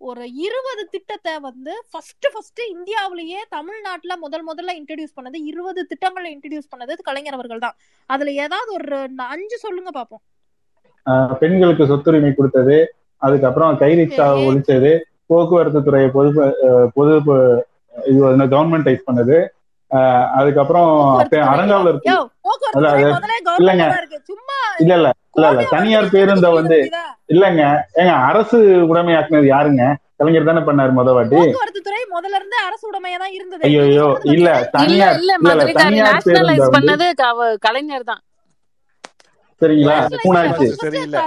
ஒரு 0.00 0.22
இருபது 0.46 0.82
திட்டத்தை 0.94 1.34
வந்து 1.38 1.72
ஃபர்ஸ்ட் 1.90 2.26
ஃபர்ஸ்ட் 2.32 2.62
இந்தியாவிலேயே 2.74 3.40
தமிழ்நாட்டுல 3.56 4.14
முதல் 4.24 4.44
முதல்ல 4.48 4.74
இன்ட்ரடியூஸ் 4.80 5.16
பண்ணது 5.18 5.38
இருபது 5.50 5.80
திட்டங்களை 5.86 6.30
இன்ட்ரடியூஸ் 6.34 6.70
பண்ணது 6.72 6.98
கலைஞர் 7.08 7.36
அவர்கள் 7.38 7.64
தான். 7.66 7.76
அதுல 8.10 8.32
ஏதாவது 8.44 8.70
ஒரு 8.78 8.98
அஞ்சு 9.34 9.58
சொல்லுங்க 9.64 9.92
பாப்போம். 9.98 10.22
பெண்களுக்கு 11.42 11.88
சொத்துரிமை 11.92 12.32
கொடுத்தது 12.34 12.76
அதுக்கப்புறம் 13.22 13.78
கைரிக்ஷா 13.82 14.26
சரி. 14.30 14.46
ஒழிச்சது 14.48 14.92
போக்குவரத்து 15.30 15.80
துறையை 15.82 16.08
பொது 16.16 16.30
பொது 16.96 17.14
இது 18.12 18.46
கவர்மெண்டைஸ் 18.54 19.06
பண்ணது 19.08 19.36
அதுக்கப்புறம் 20.38 20.90
போக்குவரத்து 21.30 22.16
இல்லைங்க. 23.58 23.86
இல்ல 24.80 24.94
இல்ல 24.94 25.08
இல்ல 25.36 25.48
இல்ல. 25.50 25.62
தனியார் 25.70 26.12
பேருந்த 26.14 26.48
வந்து 26.52 26.76
இல்லைங்க. 27.28 27.62
ஏங்க 28.00 28.12
அரசு 28.28 28.58
உடைமையாக்குனது 28.90 29.48
யாருங்க? 29.48 29.84
கலைஞர் 30.18 30.48
தானே 30.48 30.60
பண்ணாரு 30.60 30.92
முத 30.92 31.10
வாட்டி. 31.12 31.40
துறை 31.86 32.02
முதல்ல 32.14 32.36
இருந்து 32.36 32.56
அரசு 32.66 32.84
உடைமையா 32.90 33.18
தான் 33.18 33.34
இருந்தது. 33.34 33.62
ஐயோ 33.68 33.82
இல்ல 34.34 34.48
தனியார் 34.76 35.18
இல்ல 35.18 35.34
தனியார் 35.80 36.24
பேருந்த 36.28 36.68
பண்ணது 36.76 37.06
கலைஞர் 37.66 38.08
தான். 38.12 38.22
சரிங்களா? 39.60 39.96
மூணாச்சு. 40.24 40.66
சரியில்லை. 40.76 41.20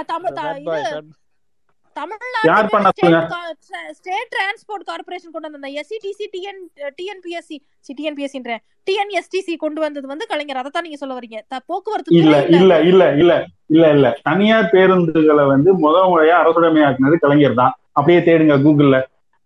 ஸ்டேட் 3.98 4.30
டிரான்ஸ்போர்ட் 4.34 4.84
கார்பரேஷன் 4.90 5.32
கொண்டு 5.34 5.48
வந்த 5.48 5.70
எஸ்சிடிசி 5.80 6.26
டிஎன் 6.34 6.60
டிஎன்பிஎஸ்சி 6.98 7.56
டிஎன்பிஎஸ்சின்ற 7.98 8.52
டிஎன்எஸ்டிசி 8.86 9.54
கொண்டு 9.64 9.80
வந்தது 9.84 10.06
வந்து 10.12 10.26
கலைஞர். 10.32 10.60
அதை 10.62 10.70
தான் 10.70 10.86
நீங்க 10.86 10.98
சொல்ல 11.02 11.16
வரீங்க. 11.18 11.38
போக்குவரத்து 11.70 12.18
இல்ல 12.20 12.36
இல்ல 12.58 12.72
இல்ல 12.90 13.02
இல்ல 13.22 13.32
இல்ல 13.74 13.84
இல்ல. 13.96 14.06
தனியார் 14.28 14.70
பேருந்துகளை 14.74 15.44
வந்து 15.54 15.72
முத 15.84 15.96
முறையா 16.12 16.36
அரசுடைமையாக்குனது 16.42 17.18
கலைஞர் 17.24 17.60
தான். 17.62 17.74
அப்படியே 17.96 18.20
தேடுங்க 18.28 18.56
கூகுள்ல. 18.64 18.96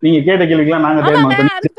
நீங்க 0.02 0.20
கேட்ட 0.28 0.44
கேள்விக்கெல்லாம் 0.44 0.86
நாங்க 0.86 1.00
தேட 1.02 1.18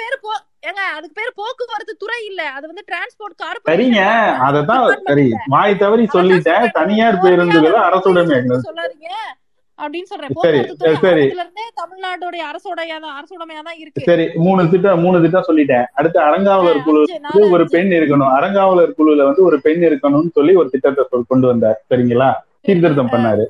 பேரு 0.02 0.18
போ 0.26 0.32
ஏங்க 0.70 0.84
அதுக்கு 0.98 1.16
பேரு 1.20 1.32
போக்குவரத்து 1.40 1.94
துறை 2.04 2.20
இல்ல. 2.30 2.42
அது 2.58 2.66
வந்து 2.72 2.84
டிரான்ஸ்போர்ட் 2.92 3.36
சரிங்க. 3.36 3.44
கார்பரேஷன் 3.44 3.98
தான் 3.98 4.46
அதத்தான் 4.48 4.84
டிபார்ட்மெண்ட் 4.84 5.10
சரி. 5.12 5.28
வாய் 5.56 5.82
தவறி 5.84 6.06
சொல்லிட்டேன். 6.16 6.66
தனியார் 6.80 7.22
பேருந்துகளை 7.26 7.80
அரசுடைமையாக்குனது. 7.88 8.68
சொல்லாதீங்க. 8.70 9.10
அப்படின்னு 9.84 10.10
சொல்றேன். 10.10 10.34
போக்குவரத்து 10.36 11.64
தமிழ்நாட்டுடைய 11.82 12.44
அரசுடையா 12.52 12.98
அரசுடைமையா 13.20 13.62
தான் 13.68 13.80
இருக்கு. 13.82 14.06
சரி 14.10 14.26
மூணு 14.46 14.62
திட்டம் 14.74 15.02
மூணு 15.06 15.18
திட்டம் 15.24 15.48
சொல்லிட்டேன். 15.50 15.86
அடுத்து 16.00 16.20
அறங்காவலர் 16.28 16.80
குழு 16.86 17.02
ஒரு 17.58 17.66
பெண் 17.76 17.92
இருக்கணும். 17.98 18.32
அறங்காவலர் 18.38 18.96
குழுல 19.00 19.26
வந்து 19.30 19.44
ஒரு 19.50 19.60
பெண் 19.68 19.84
இருக்கணும்னு 19.90 20.36
சொல்லி 20.38 20.56
ஒரு 20.62 20.70
திட்டத்தை 20.76 21.24
கொண்டு 21.34 21.48
வந்தார். 21.52 21.80
சரிங்களா? 21.90 22.30
சரி. 22.36 22.68
சீர்திருத்தம் 22.68 23.14
பண்ணாரு. 23.16 23.46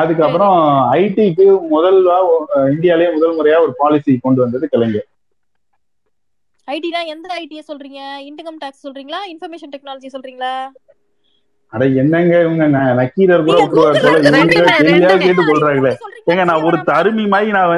அதுக்கப்புறம் 0.00 0.56
ஐடிக்கு 1.00 1.46
முதல்வா 1.74 2.16
இந்தியாலயே 2.72 3.10
முதல் 3.14 3.36
முறையா 3.38 3.60
ஒரு 3.66 3.72
பாலிசி 3.78 4.18
கொண்டு 4.26 4.40
வந்தது 4.44 4.68
கலைஞர். 4.74 5.06
ஐடினா 6.68 7.00
எந்த 7.14 7.28
ஐடியை 7.42 7.62
சொல்றீங்க? 7.70 8.00
இன்கம் 8.30 8.60
டாக்ஸ் 8.62 8.84
சொல்றீங்களா? 8.86 9.20
இன்ஃபர்மேஷன் 9.32 9.72
டெக்னாலஜி 9.74 10.08
சொல்றீங்களா? 10.14 10.52
அட 11.72 11.84
என்னங்க 12.00 12.34
இவங்க? 12.44 12.64
நக்கீரர் 12.98 13.46
கூட 13.46 13.56
விட்டுருவார் 13.58 13.98
கூகுள்ல 14.02 15.16
கேட்டு 15.22 15.42
கொள்றாங்களே. 15.48 15.92
ஏங்க 16.30 16.44
நான் 16.50 16.64
ஒரு 16.68 16.78
தருமி 16.90 17.24
மாதிரி 17.34 17.50
நான் 17.56 17.72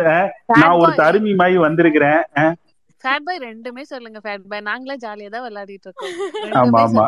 நான் 0.57 0.77
ஒரு 0.83 0.93
தருமி 1.01 1.33
மாதிரி 1.41 1.57
வந்திருக்கிறேன். 1.65 2.21
ஃபேட் 3.05 3.25
பாய் 3.27 3.45
ரெண்டுமே 3.45 3.83
சொல்லுங்க 3.91 4.19
ஃபேட் 4.25 4.47
பாய். 4.51 4.67
நாங்களே 4.69 4.97
ஜாலியா 5.05 5.31
தான் 5.35 5.45
விளையாடிட்டு 5.47 5.89
இருக்கோம். 5.89 6.15
ஆமா 6.61 6.81
ஆமா. 6.87 7.07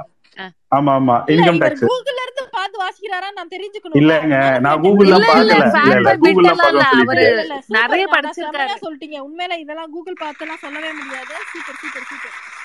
ஆமா 0.73 0.92
ஆமா. 0.99 1.16
இன்கம் 1.33 1.59
டாக்ஸ் 1.62 1.83
கூகுள்ல 1.85 2.21
இருந்து 2.25 2.45
பார்த்து 2.55 2.77
வாசிக்கிறாரா? 2.83 3.29
நான் 3.38 3.51
தெரிஞ்சுக்கணும்ல 3.55 4.01
இல்லங்க 4.01 4.37
நான் 4.66 4.85
இல்ல 4.85 5.03
இல்ல 5.09 5.18
பார்க்கல. 5.25 5.57
இல்ல 5.57 5.66
ஃபேட் 5.75 5.92
இல்ல 5.92 6.09
பாய் 6.09 6.21
கூகுள்லாம் 6.25 6.57
பிட்டெல்லாம் 6.57 6.73
இல்ல 6.75 6.85
பார்க்க 6.85 7.03
அவரு 7.03 7.25
இல்ல 7.25 7.35
சொல்லிட்டேன் 7.35 7.68
இல்ல 7.68 7.79
நிறைய 7.79 8.07
படிச்சிருக்காரு. 8.14 8.77
சொல்லிட்டீங்க 8.85 9.18
உண்மையில 9.27 9.59
இதெல்லாம் 9.64 9.92
கூகுள் 9.97 10.23
பார்த்தெல்லாம் 10.25 10.62
சொல்லவே 10.64 10.92
முடியாது. 11.01 11.35
சூப்பர் 11.53 11.79
சூப்பர் 11.83 12.09
சூப்பர் 12.11 12.37
இந்த 12.49 12.61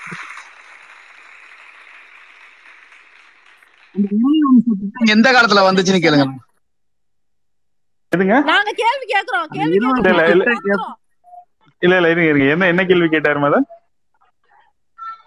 யூனியன் 3.28 3.66
திட்டம் 3.74 3.87
எந்த 5.12 5.32
காலத்துல 5.32 5.68
வந்துச்சுன்னு 5.68 6.04
கேளுங்க. 6.04 6.26
எதுங்க? 8.12 8.36
நாங்க 8.44 8.72
கேள்வி 8.74 9.06
கேக்குறோம் 9.14 9.48
கேள்வி 9.48 9.76
இல்ல 9.76 10.22
இல்ல 10.28 10.44
கேக்குறோம். 10.46 10.96
இருங்க 11.82 12.30
இருங்க 12.30 12.46
என்ன 12.52 12.68
என்ன 12.68 12.86
கேள்வி 12.86 13.10
கேட்டாரு 13.10 13.42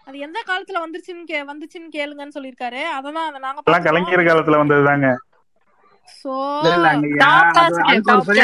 அது 0.06 0.18
எந்த 0.18 0.42
காலத்துல 0.46 0.78
வந்துருச்சுன்னு 0.80 1.24
கே 1.24 1.42
வந்துச்சுன்னு 1.42 1.90
கேளுங்கன்னு 1.92 2.37
சொல்லிருக்காரு 2.38 2.80
அததான் 2.94 3.26
அதை 3.26 3.40
நாங்க 3.40 3.83
கலைஞர் 3.83 4.28
காலத்துல 4.28 5.11
சோ 6.09 6.33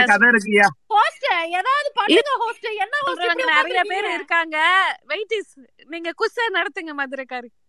கதை 0.06 0.26
இருக்குய்யா 0.28 0.66
ஹோஸ்ட் 0.88 1.24
ஏதாவது 1.52 1.88
பண்ணுங்க 1.94 2.32
ஹோஸ்ட். 2.38 2.66
என்ன 2.76 2.96
ஹோஸ்ட் 3.00 3.42
நிறைய 3.48 3.82
பேர் 3.84 4.12
இருக்காங்க. 4.12 4.56
வெயிட்டிஸ் 5.08 5.52
நீங்க 5.86 6.10
குஸ்ஸ 6.16 6.46
நடத்துங்க 6.52 6.92
மதுரைக்காரி. 6.96 7.48
ஆ, 7.48 7.65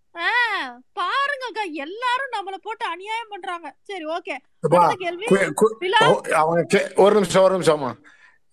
பாருங்கக்கா 1.00 1.72
எல்லாரும் 1.72 2.32
நம்மள 2.32 2.56
போட்டு 2.62 2.86
அநியாயம் 2.86 3.28
பண்றாங்க. 3.30 3.76
சரி 3.84 4.06
ஓகே. 4.06 4.36
அவங்க 6.34 6.94
ஒரு 6.96 7.14
நிமிஷம் 7.14 7.44
ஒரு 7.44 7.58
நிமிஷமா 7.58 7.98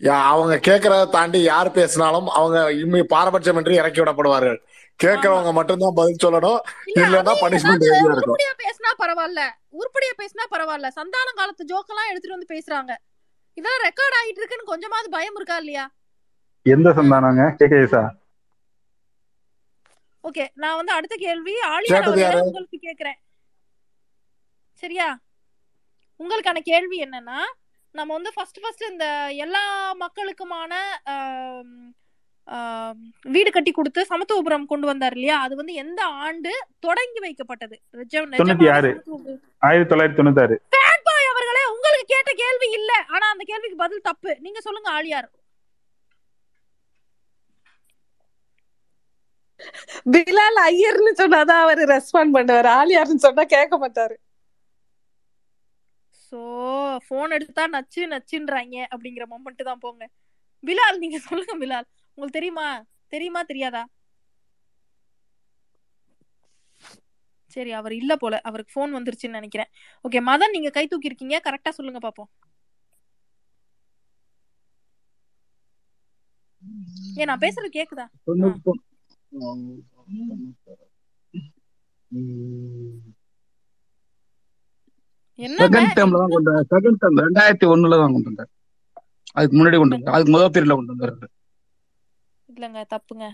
யா- 0.00 0.22
அவங்க 0.22 0.56
கேக்குறத 0.56 1.10
தாண்டி 1.10 1.42
யார் 1.42 1.70
பேசினாலும் 1.70 2.28
அவங்க 2.28 2.72
இம்மி 2.72 3.00
பாரபட்சமின்றி 3.00 3.72
இறக்கி 3.72 4.00
விடப்படுவார்கள். 4.00 4.58
ஆமா. 4.58 5.04
கேட்கறவங்க 5.04 5.52
மட்டும்தான் 5.52 5.92
பதில் 5.94 6.22
சொல்லணும். 6.24 6.58
இல்ல 6.86 7.08
இல்லன்னா 7.08 7.34
பனிஷ்மெண்ட் 7.40 8.02
உருப்படியா 8.02 8.50
பேசினா 8.50 8.90
பரவாயில்ல. 8.98 9.50
உருப்படியா 9.68 10.12
பேசினா 10.18 10.54
பரவாயில்ல. 10.54 10.88
சந்தான 10.88 11.30
காலத்து 11.34 11.64
ஜோக்கெல்லாம் 11.64 12.10
எடுத்துட்டு 12.10 12.38
வந்து 12.38 12.54
பேசுறாங்க. 12.54 12.96
இதெல்லாம் 13.54 13.80
ரெக்கார்ட் 13.82 14.16
ஆயிட்டு 14.20 14.36
இருக்குன்னு 14.36 14.64
கொஞ்சமாவது 14.64 15.10
பயம் 15.10 15.34
இருக்கா 15.36 15.56
இல்லையா? 15.56 15.90
எந்த 16.62 16.90
சந்தானங்க? 16.90 17.54
கேகேஎஸா 17.58 18.10
ஓகே 20.24 20.44
நான் 20.62 20.78
வந்து 20.80 20.92
அடுத்த 20.96 21.14
கேள்வி 21.24 21.54
யாரு? 22.24 22.40
உங்களுக்கு 22.48 22.78
கேக்குறேன். 22.88 23.18
சரியா? 24.82 25.08
உங்களுக்கான 26.20 26.60
கேள்வி 26.70 26.96
என்னன்னா 27.04 27.40
நம்ம 27.94 28.10
வந்து 28.16 28.30
ஃபர்ஸ்ட் 28.36 28.60
ஃபர்ஸ்ட் 28.62 28.84
இந்த 28.92 29.06
எல்லா 29.44 29.64
மக்களுக்குமான 30.04 30.72
வீடு 33.34 33.50
கட்டி 33.52 33.72
கொடுத்து 33.72 34.00
சமத்துவபுரம் 34.10 34.66
கொண்டு 34.72 34.86
வந்தார் 34.90 35.14
இல்லையா? 35.16 35.36
அது 35.44 35.54
வந்து 35.60 35.74
எந்த 35.82 36.00
ஆண்டு 36.24 36.52
தொடங்கி 36.86 37.20
வைக்கப்பட்டது? 37.26 37.76
ஆயிரத்தி 39.68 39.94
தொள்ளாயிரத்தி 39.94 40.18
தொண்ணூத்தி 40.20 40.80
ஆறு 40.90 41.20
அவர்களே 41.32 41.62
உங்களுக்கு 41.74 42.06
கேட்ட 42.14 42.32
கேள்வி 42.42 42.68
இல்ல. 42.78 42.92
ஆனா 43.14 43.26
அந்த 43.34 43.44
கேள்விக்கு 43.50 43.78
பதில் 43.84 44.06
தப்பு. 44.10 44.32
நீங்க 44.46 44.60
சொல்லுங்க 44.66 44.90
ஆழியார் 44.98 45.28
பிலால் 50.14 50.58
ஐயர்னு 50.70 51.12
சொன்னாதான் 51.22 51.62
அவரு 51.64 51.82
ரெஸ்பாண்ட் 51.94 52.34
பண்ணுவாரு. 52.36 52.70
ஆலியார்னு 52.80 53.24
சொன்னா 53.26 53.44
கேட்க 53.54 53.74
மாட்டாரு. 53.84 54.16
சோ 56.26 56.40
போன் 57.08 57.34
எடுத்தா 57.36 57.64
நச்சு 57.76 58.02
நச்சுன்றாங்க 58.14 58.76
அப்படிங்கிற 58.94 59.24
மொமெண்ட் 59.32 59.68
தான் 59.70 59.82
போங்க. 59.84 60.04
பிலால் 60.68 61.02
நீங்க 61.04 61.18
சொல்லுங்க 61.28 61.54
பிலால். 61.62 61.86
உங்களுக்கு 62.16 62.38
தெரியுமா? 62.38 62.68
தெரியுமா 63.14 63.42
தெரியாதா? 63.50 63.82
சரி 67.56 67.72
அவர் 67.80 67.94
இல்ல 68.00 68.12
போல. 68.22 68.34
அவருக்கு 68.48 68.74
ஃபோன் 68.74 68.94
வந்துருச்சுன்னு 68.96 69.38
நினைக்கிறேன். 69.40 69.70
ஓகே 70.06 70.20
மதன் 70.30 70.54
நீங்க 70.56 70.70
கை 70.76 70.84
தூக்கி 70.92 71.10
இருக்கீங்க 71.10 71.36
கரெக்டா 71.46 71.70
சொல்லுங்க 71.78 72.00
பாப்போம். 72.06 72.30
ஏன் 77.20 77.28
நான் 77.30 77.44
பேசுறது 77.44 77.70
கேக்குதா? 77.78 78.06
ஆ. 79.34 79.38
தொண்ணூத்தி 79.38 80.62
என்னங்க 85.32 85.80
செகண்ட் 85.80 85.96
டேர்ம்ல 85.96 86.18
தான் 86.18 86.28
கொண்டு 86.28 86.66
செகண்ட் 86.70 86.96
டேர்ம் 87.00 87.24
ரெண்டாயிரத்தி 87.24 87.66
ஒண்ணுல 87.66 87.90
தான் 87.90 88.12
கொண்டு 88.12 88.22
வந்தார். 88.24 88.48
அதுக்கு 89.32 89.56
முன்னாடி 89.56 89.76
கொண்டு 89.76 89.88
வந்தார். 89.88 90.14
அதுக்கு 90.14 90.32
முதல் 90.32 90.50
பீரியட்ல 90.50 90.72
கொண்டு 90.72 90.94
வந்தாரு 90.94 91.26
இல்லங்க 92.52 92.84
தப்புங்க. 92.90 93.30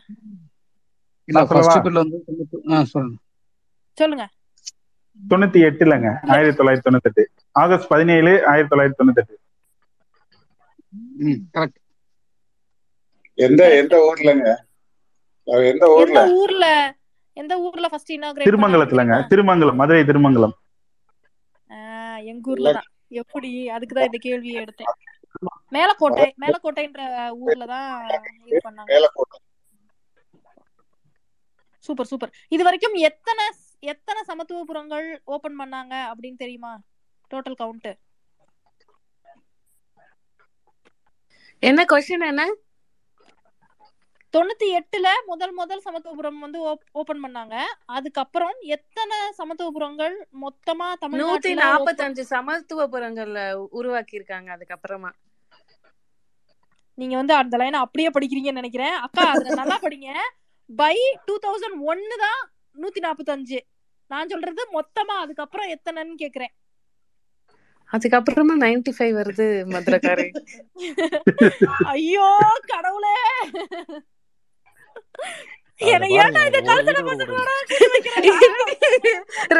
இல்ல 1.25 1.39
நான் 1.39 1.47
சொல்லவா? 1.47 1.47
ஃபர்ஸ்ட் 1.47 1.87
பீரியட்ல 1.87 1.93
வந்து 1.93 2.25
தொண்ணூத்தி- 2.27 2.73
ஆ 2.73 2.85
சொல்லுங்க. 2.85 3.19
சொல்லுங்க. 3.93 4.29
தொண்ணூத்தி 5.29 5.61
எட்டுலங்க. 5.63 6.31
ஆயிரத்தி 6.31 6.63
தொள்ளாயிரத்தி 6.63 6.93
தொண்ணூத்தி 6.93 7.03
எட்டு 7.03 7.31
ஆகஸ்ட் 7.53 7.89
பதினேழு 7.89 8.47
ஆயிரத்தி 8.47 8.77
தொள்ளாயிரத்தி 8.77 8.99
தொண்ணூத்தி 8.99 9.15
எட்டு 9.15 9.39
ம் 11.17 11.49
கரெக்ட் 11.55 11.79
எந்த 13.35 13.77
எந்த 13.77 14.13
ஊர்லங்க 14.13 14.70
எந்த 15.51 15.89
ஊர்ல? 15.89 16.33
ஊர்ல? 16.33 16.95
எந்த 17.33 17.59
ஊர்ல 17.59 17.89
ஃபர்ஸ்ட் 17.89 18.13
இனாகிரேட் 18.13 18.49
திருமங்கலத்துலங்க. 18.49 19.27
திருமங்கலம் 19.29 19.75
மதுரை 19.75 20.03
திருமங்கலம். 20.03 20.53
ஆஹ் 21.69 22.25
எங்க 22.25 22.51
ஊர்ல 22.51 22.73
தான். 22.73 22.83
எப்படி? 23.09 23.69
அதுக்குதான் 23.71 24.05
இந்த 24.05 24.19
கேள்வியை 24.21 24.65
எடுத்தேன். 24.65 24.93
மேலக்கோட்டை 25.71 26.33
மேலக்கோட்டைன்ற 26.41 27.29
ஊர்ல 27.29 27.67
தான் 27.67 28.09
இது 28.45 28.61
பண்ணாங்க. 28.71 28.85
மேலக்கோட்டை. 28.87 29.39
Super 31.79 32.07
super. 32.07 32.33
இது 32.49 32.63
வரைக்கும் 32.63 32.93
எத்தனை 32.93 33.45
எத்தனை 33.79 34.23
சமத்துவபுரங்கள் 34.29 35.19
ஓபன் 35.25 35.59
பண்ணாங்க 35.59 36.13
அப்படின்னு 36.13 36.37
தெரியுமா? 36.37 36.81
டோட்டல் 37.35 37.55
கவுண்ட் 37.59 37.99
என்ன 41.59 41.85
கொஸ்டின் 41.93 42.27
என்ன? 42.27 42.55
தொண்ணூத்தி 44.37 44.81
எட்டுல 44.81 45.09
முதல் 45.27 45.53
முதல் 45.53 45.83
சமத்துவபுரம் 45.85 46.39
வந்து 46.39 46.79
ஓபன் 46.93 47.25
பண்ணாங்க. 47.25 47.61
அதுக்கப்புறம் 47.85 48.55
எத்தனை 48.61 49.17
சமத்துவபுரங்கள் 49.19 50.15
மொத்தமா 50.41 50.85
நூத்தி 50.85 50.93
தமிழ்நாட்டுல 50.99 51.77
open- 51.77 51.97
நாப்பத்தஞ்சு 51.97 52.25
சமத்துவபுரங்கள்ல 52.31 53.55
உருவாக்கி 53.71 54.15
இருக்காங்க 54.15 54.57
அதுக்கப்புறமா. 54.57 55.11
நீங்க 56.95 57.17
வந்து 57.17 57.35
அந்த 57.35 57.57
லைனை 57.57 57.73
அப்படியே 57.73 58.09
படிக்கிறீங்கன்னு 58.09 58.53
நினைக்கிறேன். 58.53 58.93
அக்கா 58.93 59.23
அதுல 59.23 59.55
நல்லா 59.55 59.79
படிங்க. 59.79 60.13
பை 60.77 61.19
டூ 61.25 61.39
தௌசண்ட் 61.43 61.81
ஒன்னு 61.81 62.17
தான் 62.19 62.53
நூத்தி 62.81 63.11
நாப்பத்தஞ்சு. 63.11 63.59
நான் 64.07 64.29
சொல்றது 64.29 64.67
மொத்தமா 64.73 65.17
அதுக்கப்புறம் 65.19 65.69
எத்தனைன்னு 65.69 66.15
கேக்குறேன். 66.19 66.59
அதுக்கப்புறமா 67.93 68.57
95 68.59 68.93
ஃபைவ் 68.99 69.15
வருது 69.15 69.65
மதுரைக்காரி. 69.65 70.45
ஐயோ 71.85 72.39
கடவுளே. 72.67 73.15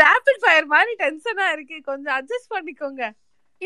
ரேபிட் 0.01 0.41
ஃபயர் 0.43 0.67
மாதிரி 0.73 0.93
டென்ஷனா 1.03 1.47
இருக்கு. 1.55 1.77
கொஞ்சம் 1.89 2.15
அட்ஜஸ்ட் 2.19 2.53
பண்ணிக்கோங்க. 2.55 3.03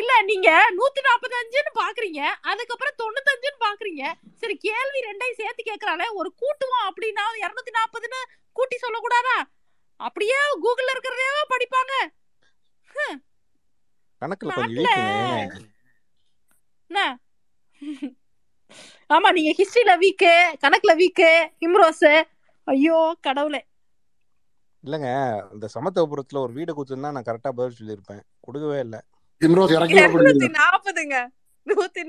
இல்ல 0.00 0.12
நீங்க 0.28 0.48
நூத்தி 0.78 1.00
நாப்பத்தஞ்சுன்னு 1.08 1.72
பாக்குறீங்க. 1.80 2.20
அதுக்கப்புறம் 2.50 2.98
தொண்ணூத்தஞ்சுன்னு 3.02 3.60
பாக்குறீங்க. 3.66 4.04
சரி 4.40 4.56
கேள்வி 4.66 5.00
ரெண்டையும் 5.08 5.40
சேர்த்து 5.40 5.62
கேக்குறாளே 5.70 6.06
ஒரு 6.20 6.30
கூட்டுவோம் 6.42 6.86
அப்படின்னா 6.88 7.24
இருநூத்தி 7.42 7.72
நாற்பதுன்னு 7.78 8.20
கூட்டி 8.58 8.78
சொல்லக்கூடாதா? 8.84 9.36
அப்படியே 10.06 10.38
கூகுள்ல 10.64 10.94
இருக்கிறதே 10.94 11.28
படிப்பாங்க. 11.54 11.92
கணக்குல 14.22 14.52
கொஞ்சம் 14.56 14.74
நாட்டுல 14.74 14.88
வீக்குங்க 14.88 15.22
ஏங்க 15.44 15.56
என்ன 16.90 17.00
ஆமா 19.10 19.28
நீங்க 19.32 19.50
ஹிஸ்டரியில 19.58 19.92
வீக்கு 19.98 20.32
கணக்குல 20.62 20.92
வீக்கு 20.94 21.28
இம்ரோஸ் 21.66 22.06
ஐயோ 22.66 22.98
கடவுளே. 23.20 23.60
இல்லங்க 24.84 25.08
இந்த 25.54 25.66
சமத்துவபுரத்துல 25.74 26.38
ஒரு 26.38 26.52
வீடு 26.52 26.72
கொடுத்துருந்தா 26.72 27.14
நான் 27.14 27.28
கரெக்டா 27.28 27.50
பதில் 27.50 27.78
சொல்லியிருப்பேன். 27.78 28.22
கொடுக்கவே 28.40 28.78
இல்ல. 28.78 28.96
இம்ரோஸ் 29.42 29.74
இறக்கி 29.74 30.48
நாற்பதுங்க 30.56 31.16
நூத்தி 31.66 32.02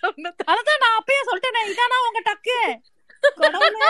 தொண்ணூத்தி 0.00 0.44
அததான் 0.52 0.82
நான் 0.84 0.98
அப்பயே 0.98 1.22
சொல்லிட்டேனே 1.28 1.62
இதானா 1.70 1.96
உங்க 2.08 2.20
டக்கு? 2.28 2.58
கடவுளே. 3.40 3.88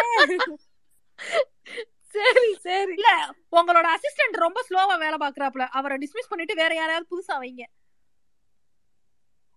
சரி 2.15 2.47
சரி. 2.65 2.93
இல்ல 2.95 3.11
உங்களோட 3.53 3.87
அசிஸ்டன்ட் 3.97 4.37
ரொம்ப 4.37 4.61
ஸ்லோவா 4.69 4.95
வேலை 4.99 5.19
பாக்குறாப்ல 5.21 5.65
அவரை 5.79 5.97
டிஸ்மிஸ் 5.99 6.31
பண்ணிட்டு 6.31 6.55
வேற 6.55 6.73
யாரையாவது 6.75 7.11
புதுசா 7.13 7.35
வைங்க. 7.43 7.65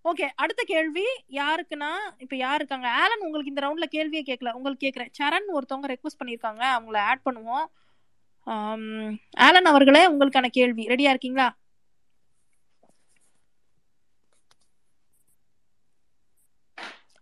ஓகே 0.05 0.27
அடுத்த 0.35 0.61
கேள்வி 0.63 1.03
யாருக்குன்னா 1.33 1.89
இப்ப 2.17 2.35
யாரு 2.35 2.59
இருக்காங்க? 2.59 2.87
ஆலன் 3.01 3.23
உங்களுக்கு 3.23 3.51
இந்த 3.51 3.63
ரவுண்ட்ல 3.65 3.87
கேள்வியே 3.91 4.23
கேட்கல 4.29 4.53
உங்களுக்கு 4.53 4.85
கேக்குறேன். 4.85 5.11
சரண் 5.19 5.47
ஒருத்தவங்க 5.55 5.89
ரெக்வஸ்ட் 5.93 6.19
பண்ணிருக்காங்க 6.19 6.63
அவங்கள 6.75 6.97
ஆட் 7.09 7.25
பண்ணுவோம். 7.25 7.65
ஆலன் 9.39 9.69
அவர்களே 9.71 10.03
உங்களுக்கான 10.07 10.47
கேள்வி. 10.51 10.85
ரெடியா 10.87 11.11
இருக்கீங்களா? 11.13 11.47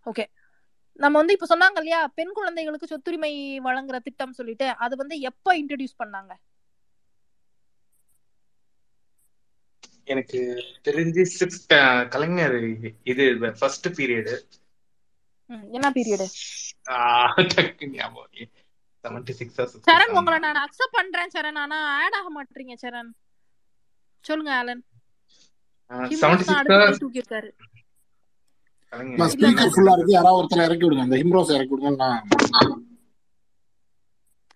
ஓகே 0.06 0.24
நம்ம 0.98 1.14
வந்து 1.18 1.32
இப்ப 1.32 1.46
சொன்னாங்க 1.50 1.78
இல்லையா 1.78 2.00
பெண் 2.14 2.32
குழந்தைகளுக்கு 2.32 2.90
சொத்துரிமை 2.92 3.32
வழங்குற 3.64 3.98
திட்டம் 3.98 4.32
சொல்லிட்டு 4.32 4.66
அது 4.78 4.94
வந்து 4.96 5.16
எப்ப 5.30 5.54
இன்ட்ரடியூஸ் 5.56 6.00
பண்ணாங்க? 6.02 6.32
எனக்கு 10.06 10.40
தெரிஞ்சு 10.86 11.22
சிக்ஸ்த் 11.38 11.74
கலைஞர் 12.14 12.56
இது 13.12 13.24
ஃபர்ஸ்ட் 13.60 13.88
பீரியடு 13.98 14.34
என்ன 15.76 15.88
பீரியடு 15.96 16.26
ஞாபகம் 17.96 18.50
செவன்டி 19.04 19.32
சிக்ஸ் 19.40 19.60
சரண் 19.88 20.16
உங்களை 20.18 20.38
நான் 20.44 20.62
அக்செப்ட் 20.64 20.96
பண்றேன் 20.98 21.32
சரண். 21.34 21.58
ஆனா 21.64 21.78
ஆட் 22.02 22.16
ஆக 22.18 22.28
மாட்டீங்க 22.36 22.74
சரண். 22.84 23.10
சொல்லுங்க 24.24 24.52
ஆலன். 24.60 24.82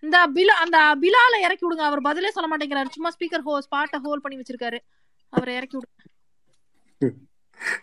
இந்த 0.03 0.19
பிலா 0.37 0.55
அந்த 0.65 0.79
பிலால 1.03 1.35
இறக்கி 1.47 1.65
விடுங்க. 1.65 1.85
அவர் 1.91 2.07
பதிலே 2.09 2.31
சொல்ல 2.37 2.49
மாட்டேங்கிறாரு. 2.51 2.95
சும்மா 2.97 3.11
ஸ்பீக்கர் 3.17 3.47
ஹோ 3.49 3.55
ஸ்பாட்ட 3.67 3.99
ஹோல் 4.07 4.23
பண்ணி 4.25 4.39
வச்சிருக்காரு. 4.41 4.79
அவரை 5.33 5.55
இறக்கி 5.59 5.77
விடுங்க 5.79 6.05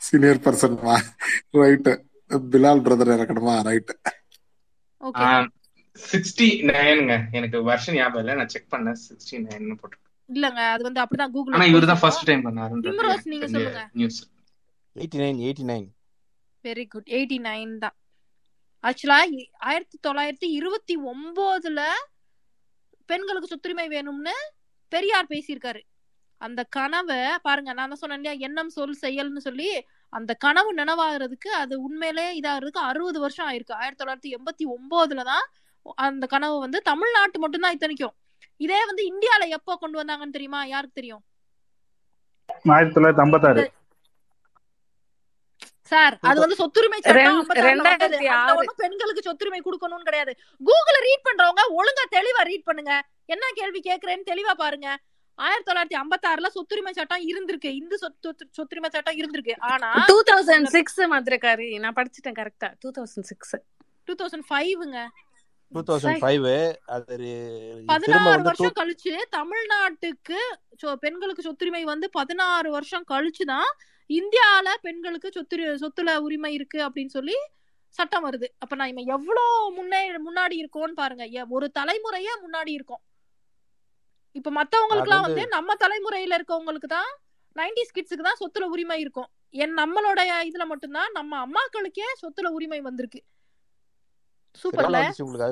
சீனியர் 0.05 0.43
பர்சன்மா 0.45 0.95
ரைட் 1.61 1.89
பிலால் 2.53 2.83
பிரதர் 2.85 3.13
இறக்கணுமா? 3.15 3.55
ரைட் 3.69 3.91
ஓகே 5.07 5.25
சிக்ஸ்டி 6.11 6.47
நைனுங்க 6.69 7.15
எனக்கு 7.37 7.57
வருஷம் 7.69 7.95
ஞாபகம் 7.97 8.21
இல்லை. 8.23 8.35
நான் 8.39 8.51
செக் 8.53 8.71
பண்ணேன். 8.73 8.99
சிக்ஸ்டி 9.07 9.37
நைன் 9.47 9.79
போட்டு 9.81 9.97
இல்லங்க 10.29 10.61
அது 10.73 10.83
வந்து 10.87 11.01
அப்படிதான் 11.03 11.33
கூகுள்ல 11.33 11.57
ஆனா 11.57 11.65
இவர் 11.71 11.89
தான் 11.91 12.01
போட்டிருக்கோம். 12.03 12.03
ஃபர்ஸ்ட் 12.03 12.27
டைம் 12.29 12.43
இம்ரோஸ் 12.91 13.09
எனக்கு 13.09 13.33
நீங்க 13.33 13.47
சொல்லுங்க. 13.55 13.83
News 13.99 14.19
eighty 14.95 15.19
nine 15.23 15.39
eighty 15.45 15.65
nine 15.71 15.87
very 16.65 16.85
good 16.93 17.09
eighty 17.17 17.37
nine 17.49 17.71
தான். 17.83 17.95
ஆக்சுவலா 18.83 19.17
ஆயிரத்தி 19.69 19.97
தொள்ளாயிரத்தி 20.07 20.49
இருபத்தி 20.59 20.95
ஒன்பதுல 21.11 21.81
பெண்களுக்கு 23.11 23.51
சொத்துரிமை 23.51 23.87
வேணும்னு 23.95 24.35
பெரியார் 24.91 25.31
பேசியிருக்காரு. 25.33 25.81
அந்த 26.45 26.61
கனவை 26.75 27.19
பாருங்க 27.47 27.71
நான் 27.77 27.91
தான் 27.91 28.01
சொன்னேன் 28.01 28.19
இல்லையா 28.19 28.35
எண்ணம் 28.47 28.71
சொல் 28.77 29.01
செயல்னு 29.03 29.41
சொல்லி 29.47 29.69
அந்த 30.17 30.31
கனவு 30.45 30.69
நினைவாகிறதுக்கு 30.79 31.49
அது 31.63 31.75
உண்மையிலே 31.87 32.25
இதாகிறதுக்கு 32.39 32.81
அறுபது 32.89 33.19
வருஷம் 33.25 33.47
ஆயிருக்கு. 33.49 33.77
ஆயிரத்தி 33.81 34.01
தொள்ளாயிரத்தி 34.01 34.33
எண்பத்தி 34.37 34.65
ஒன்பதுல 34.75 35.23
தான் 35.31 35.45
அந்த 36.07 36.25
கனவு 36.33 36.57
வந்து 36.65 36.79
தமிழ்நாட்டு 36.89 37.37
மட்டும்தான் 37.43 37.75
இத்தனைக்கும். 37.75 38.15
இதே 38.65 38.81
வந்து 38.89 39.03
இந்தியால 39.11 39.47
எப்போ 39.57 39.71
கொண்டு 39.83 39.99
வந்தாங்கன்னு 39.99 40.35
தெரியுமா? 40.35 40.59
யாருக்கு 40.73 40.99
தெரியும்? 40.99 41.23
ஆயிரத்தி 42.75 42.95
தொள்ளாயிரத்தி 42.97 43.25
ஐம்பத்தாறு. 43.25 43.63
சார் 45.91 46.15
அது 46.29 46.37
வந்து 46.43 46.57
சொத்துரிமை 46.59 46.99
பெண்களுக்கு 48.83 49.25
சொத்துரிமை 49.27 49.59
கொடுக்கணும்னு 49.65 50.07
கிடையாது. 50.09 50.33
கூகுள 50.69 50.95
ரீட் 51.07 51.25
பண்றவங்க 51.27 51.63
ஒழுங்கா 51.79 52.05
தெளிவா 52.17 52.43
ரீட் 52.51 52.67
பண்ணுங்க. 52.69 52.93
என்ன 53.33 53.51
கேள்வி 53.59 53.81
கேக்குறேன்னு 53.89 54.29
தெளிவா 54.31 54.53
பாருங்க. 54.63 54.87
ஆயிரத்தி 55.35 55.71
தொள்ளாயிரத்தி 55.71 55.99
ஐம்பத்தாறுல 55.99 56.47
சொத்துரிமை 56.47 56.91
சட்டம் 56.91 57.27
இருந்திருக்கு. 57.27 57.65
இந்து 57.65 57.97
சொத்து 57.97 58.35
சொத்துரிமை 58.51 58.89
சட்டம் 58.89 59.17
இருந்திருக்கு. 59.17 59.53
ஆனா 59.57 59.91
டூ 60.07 60.21
தௌசண்ட் 60.31 60.65
சிக்ஸ் 60.65 61.01
மதுரக்காரி 61.01 61.79
நான் 61.79 61.93
படிச்சிட்டேன் 61.93 62.31
கரெக்டா 62.31 62.73
two 62.79 62.91
thousand 62.97 63.19
six. 63.19 63.55
Two 64.03 64.13
thousand 64.13 64.43
ஃபைவ்ங்க. 64.49 65.07
Two 65.67 65.83
thousand 65.87 66.11
five. 66.11 66.73
அது 66.85 67.05
திரும்ப 67.05 67.83
பதினாறு 67.85 68.41
வருஷம் 68.43 68.71
கழிச்சு 68.75 69.21
தமிழ்நாட்டுக்கு 69.31 70.35
சொ- 70.85 70.95
பெண்களுக்கு 70.95 71.41
சொத்துரிமை 71.41 71.81
வந்து 71.83 72.09
பதினாறு 72.09 72.71
வருஷம் 72.71 73.03
கழிச்சுதான் 73.09 73.69
இந்தியால 74.09 74.69
பெண்களுக்கு 74.81 75.31
சொத்து 75.31 75.57
சொத்துல 75.57 76.15
உரிமை 76.15 76.53
இருக்கு 76.53 76.89
அப்படின்னு 76.89 77.07
சொல்லி 77.07 77.33
சட்டம் 77.89 78.31
வருது. 78.31 78.45
அப்ப 78.59 78.75
நான் 78.75 78.87
இவன் 78.87 79.07
எவ்வளவு 79.07 79.71
முன்னே 79.71 80.11
முன்னாடி 80.11 80.65
இருக்கோம்னு 80.65 80.91
பாருங்க. 80.91 81.45
ஒரு 81.49 81.71
தலைமுறையே 81.79 82.47
முன்னாடி 82.47 82.69
இருக்கோம். 82.69 83.01
இப்ப 84.35 84.51
மத்தவங்களுக்கு 84.51 85.03
அது 85.03 85.09
எல்லாம் 85.09 85.21
வந்து 85.21 85.47
நம்ம 85.47 85.73
தலைமுறையில 85.73 86.37
இருக்கவங்களுக்கு 86.39 86.85
தான் 86.85 87.11
நைன்டி 87.55 87.81
கிட்ஸுக்கு 87.95 88.27
தான் 88.27 88.39
சொத்துல 88.39 88.63
உரிமை 88.63 88.99
இருக்கும். 88.99 89.29
என் 89.49 89.77
நம்மளுடைய 89.77 90.31
இதுல 90.49 90.65
மட்டும்தான் 90.65 91.11
நம்ம 91.11 91.45
அம்மாக்களுக்கே 91.45 92.07
சொத்துல 92.21 92.47
உரிமை 92.47 92.81
வந்திருக்கு. 92.81 93.19
சூப்பர்ல 94.63 94.97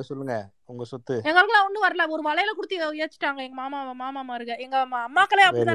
சொல்லுங்க 0.02 0.34
உங்க 0.64 0.84
சொத்து. 0.84 1.14
எங்களுக்குலாம் 1.28 1.66
ஒண்ணும் 1.66 1.84
வரல. 1.86 2.08
ஒரு 2.08 2.22
வலையில 2.28 2.50
கொடுத்து 2.50 2.76
ஏச்சிட்டாங்க 3.04 3.40
எங்க 3.46 3.54
மாமா 3.54 3.92
மாமா 3.92 4.22
மாருங்க 4.30 4.56
எங்க 4.58 4.76
அம்மா- 4.78 5.04
அம்மாக்களே 5.08 5.44
பேட் 5.46 5.70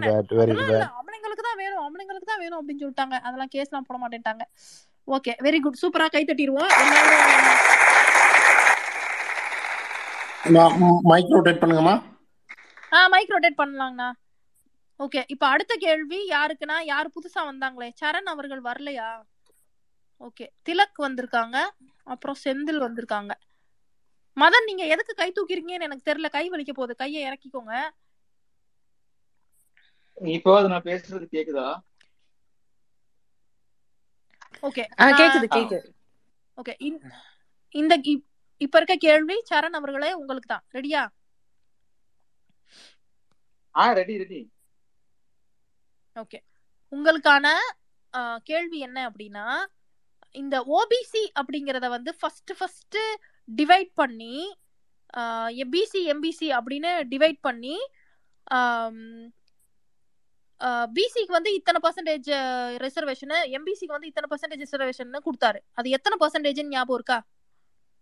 ஆம்பளைங்களுக்கு 0.99 1.45
தான் 1.47 1.59
வேணும். 1.61 1.83
ஆம்பளைங்களுக்கு 1.87 2.29
தான் 2.31 2.39
வேணும் 2.39 2.59
அப்படின்னு 2.59 2.83
சொல்லிட்டாங்க. 2.83 3.15
அதெல்லாம் 3.21 3.51
கேஸ்லாம் 3.55 3.87
போட 3.87 3.99
மாட்டேன்ட்டாங்க. 4.03 4.43
ஓகே 5.07 5.33
வெரி 5.45 5.59
குட் 5.59 5.81
சூப்பரா 5.81 6.07
கை 6.07 6.23
தட்டிடுவோம். 6.25 6.71
மைக் 11.11 11.33
ரொட்டேட் 11.35 11.61
பண்ணுங்கம்மா. 11.61 11.95
ஆ 12.91 13.07
மைக் 13.07 13.29
ரொட்டேட் 13.29 13.59
பண்ணலாங்கண்ணா. 13.61 14.11
ஓகே 14.99 15.23
இப்போ 15.27 15.47
அடுத்த 15.47 15.75
கேள்வி 15.75 16.29
யாருக்குன்னா 16.29 16.81
யார் 16.83 17.07
புதுசா 17.07 17.41
வந்தாங்களே? 17.41 17.89
சரண் 18.01 18.31
அவர்கள் 18.33 18.61
வரலையா? 18.61 19.09
ஓகே 20.19 20.45
திலக் 20.69 20.97
வந்திருக்காங்க. 20.99 21.57
அப்புறம் 22.03 22.35
செந்தில் 22.43 22.83
வந்திருக்காங்க. 22.85 23.31
மதன் 24.37 24.63
நீங்க 24.65 24.85
எதுக்கு 24.85 25.13
கை 25.13 25.31
தூக்கிருக்கீங்கன்னு 25.31 25.87
எனக்கு 25.87 26.11
தெரியல. 26.11 26.29
கை 26.29 26.49
வலிக்க 26.49 26.71
போகுது. 26.73 26.95
கையை 26.95 27.21
இறக்கிக்கோங்க. 27.23 27.73
இப்போ 30.17 30.57
அது 30.59 30.67
நான் 30.67 30.83
பேசுறது 30.83 31.25
கேக்குதா? 31.35 31.67
ஓகே 34.61 34.83
கேக்குது 35.21 35.47
கேக்குது. 35.55 35.79
ஓகே 36.57 36.73
இந்த 37.75 37.97
இப்- 37.97 38.25
இப்ப 38.57 38.77
இருக்க 38.77 38.95
கேள்வி 38.95 39.43
சரண் 39.49 39.75
அவர்களே 39.79 40.13
உங்களுக்கு 40.13 40.49
தான் 40.49 40.63
ரெடியா 40.73 41.01
ஆ 43.77 43.85
ரெடி 43.99 44.15
ரெடி 44.17 44.39
ஓகே 46.15 46.39
உங்களுக்கான 46.91 47.47
கேள்வி 48.49 48.79
என்ன 48.87 48.99
அப்படின்னா 49.09 49.45
இந்த 50.35 50.55
ஓபிசி 50.77 51.23
அப்படிங்கறத 51.39 51.87
வந்து 51.89 52.11
ஃபர்ஸ்ட் 52.19 52.53
ஃபர்ஸ்ட் 52.59 52.97
டிவைட் 53.49 53.91
பண்ணி 54.01 54.35
பிசி 55.73 55.99
எம்பிசி 56.13 56.47
அப்படின்னு 56.57 56.91
டிவைட் 57.13 57.39
பண்ணி 57.47 57.75
பிசிக்கு 60.97 61.33
வந்து 61.35 61.51
இத்தனை 61.57 61.79
பர்சன்டேஜ் 61.83 62.29
ரிசர்வேஷன் 62.85 63.33
எம்பிசிக்கு 63.57 63.95
வந்து 63.95 64.09
இத்தனை 64.11 64.27
பர்சன்டேஜ் 64.31 64.63
ரிசர்வேஷன் 64.65 65.11
கொடுத்தாரு. 65.27 65.59
அது 65.79 65.87
எத்தனை 65.97 66.15
பர்சன்டேஜ் 66.21 66.61
ஞாபகம் 66.73 66.97
இருக்கா? 66.99 67.17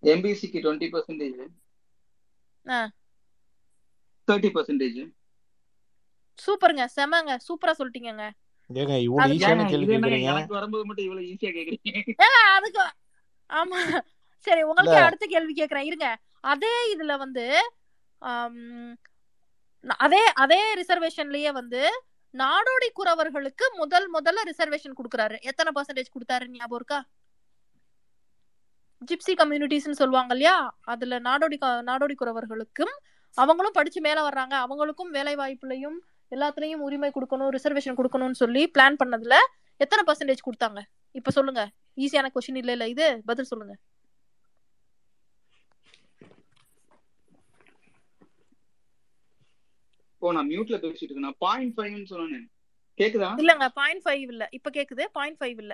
எம்பிசிக்கு 0.03 0.61
டுவெண்ட்டி 0.65 0.88
பர்சன்டேஜ் 0.93 1.35
தேர்ட்டி 4.27 4.51
பர்சன்டேஜ் 4.57 4.99
சூப்பருங்க 6.45 6.86
செமங்க 6.95 7.38
சூப்பரா 7.48 7.74
சொல்லிட்டீங்கங்க. 7.80 8.30
ஏங்க 8.74 9.02
இவ்வளவு 9.02 9.34
ஈஸியான 9.34 9.69
கேள்வி 9.69 9.95
கேக்குறீங்க? 9.95 10.21
எனக்கு 10.21 10.54
வரும்போது 10.54 10.86
மட்டும் 10.86 11.06
இவ்வளவு 11.06 11.28
ஈஸியா 11.28 11.52
கேக்குறீங்க. 11.58 12.13
ஏங்க 12.24 12.39
அதுக்கு 12.56 12.82
ஆமா. 13.54 14.00
சரி 14.38 14.62
உங்களுக்கே 14.62 15.00
அடுத்த 15.00 15.26
கேள்வி 15.26 15.54
கேக்குறேன். 15.54 15.86
இருங்க. 15.89 16.17
அதே 16.39 16.95
இதுல 16.95 17.17
வந்து 17.17 17.71
அதே 19.88 20.24
அதே 20.43 20.62
ரிசர்வேஷன்லயே 20.76 21.52
வந்து 21.52 22.04
நாடோடி 22.34 22.88
குறவர்களுக்கு 22.95 23.65
முதல் 23.76 24.08
முதல்ல 24.13 24.39
ரிசர்வேஷன் 24.45 24.98
கொடுக்கறாரு. 25.00 25.41
எத்தனை 25.41 25.71
பர்சன்டேஜ் 25.76 26.13
கொடுத்தாரு 26.15 26.48
ஞாபகம் 26.48 26.76
இருக்கா? 26.76 27.00
ஜிப்சி 29.06 29.32
கம்யூனிட்டிஸ்னு 29.32 30.00
சொல்லுவாங்க 30.02 30.36
இல்லையா? 30.36 30.78
அதுல 30.82 31.19
நாடோடி 31.19 31.58
க- 31.58 31.84
நாடோடி 31.86 32.15
குறவர்களுக்கும் 32.19 32.93
அவங்களும் 33.34 33.71
படிச்சு 33.71 34.02
மேல 34.02 34.30
வர்றாங்க. 34.30 34.56
அவங்களுக்கும் 34.65 35.12
வேலை 35.12 35.36
வாய்ப்புலையும் 35.36 35.98
எல்லாத்துலயும் 36.36 36.86
உரிமை 36.88 37.10
கொடுக்கணும் 37.15 37.52
ரிசர்வேஷன் 37.56 37.98
கொடுக்கணும்னு 38.00 38.41
சொல்லி 38.43 38.63
பிளான் 38.76 39.00
பண்ணதுல 39.02 39.36
எத்தனை 39.84 40.02
பர்சன்டேஜ் 40.08 40.48
கொடுத்தாங்க? 40.48 40.82
இப்ப 41.19 41.32
சொல்லுங்க. 41.38 41.62
ஈஸியான 42.04 42.30
கொஸ்டின் 42.36 42.62
இல்ல 42.62 42.71
இல்ல. 42.76 42.86
இது 42.93 43.06
பதில் 43.30 43.52
சொல்லுங்க. 43.52 43.76
ஓ 50.21 50.32
நான் 50.36 50.50
மியூட்ல 50.52 50.78
பேசிட்டு 50.84 51.12
இருக்கேன். 51.12 51.38
பாயிண்ட் 51.45 51.74
ஃபைவ்னு 51.78 52.08
சொன்னேன் 52.13 52.45
கேக்குதா? 53.00 53.30
இல்லங்க 53.41 53.65
பாயிண்ட் 53.80 54.04
ஃபைவ் 54.06 54.24
இல்ல. 54.34 54.43
இப்ப 54.58 54.69
கேக்குது? 54.78 55.04
பாயிண்ட் 55.17 55.39
ஃபைவ் 55.39 55.60
இல்ல. 55.63 55.74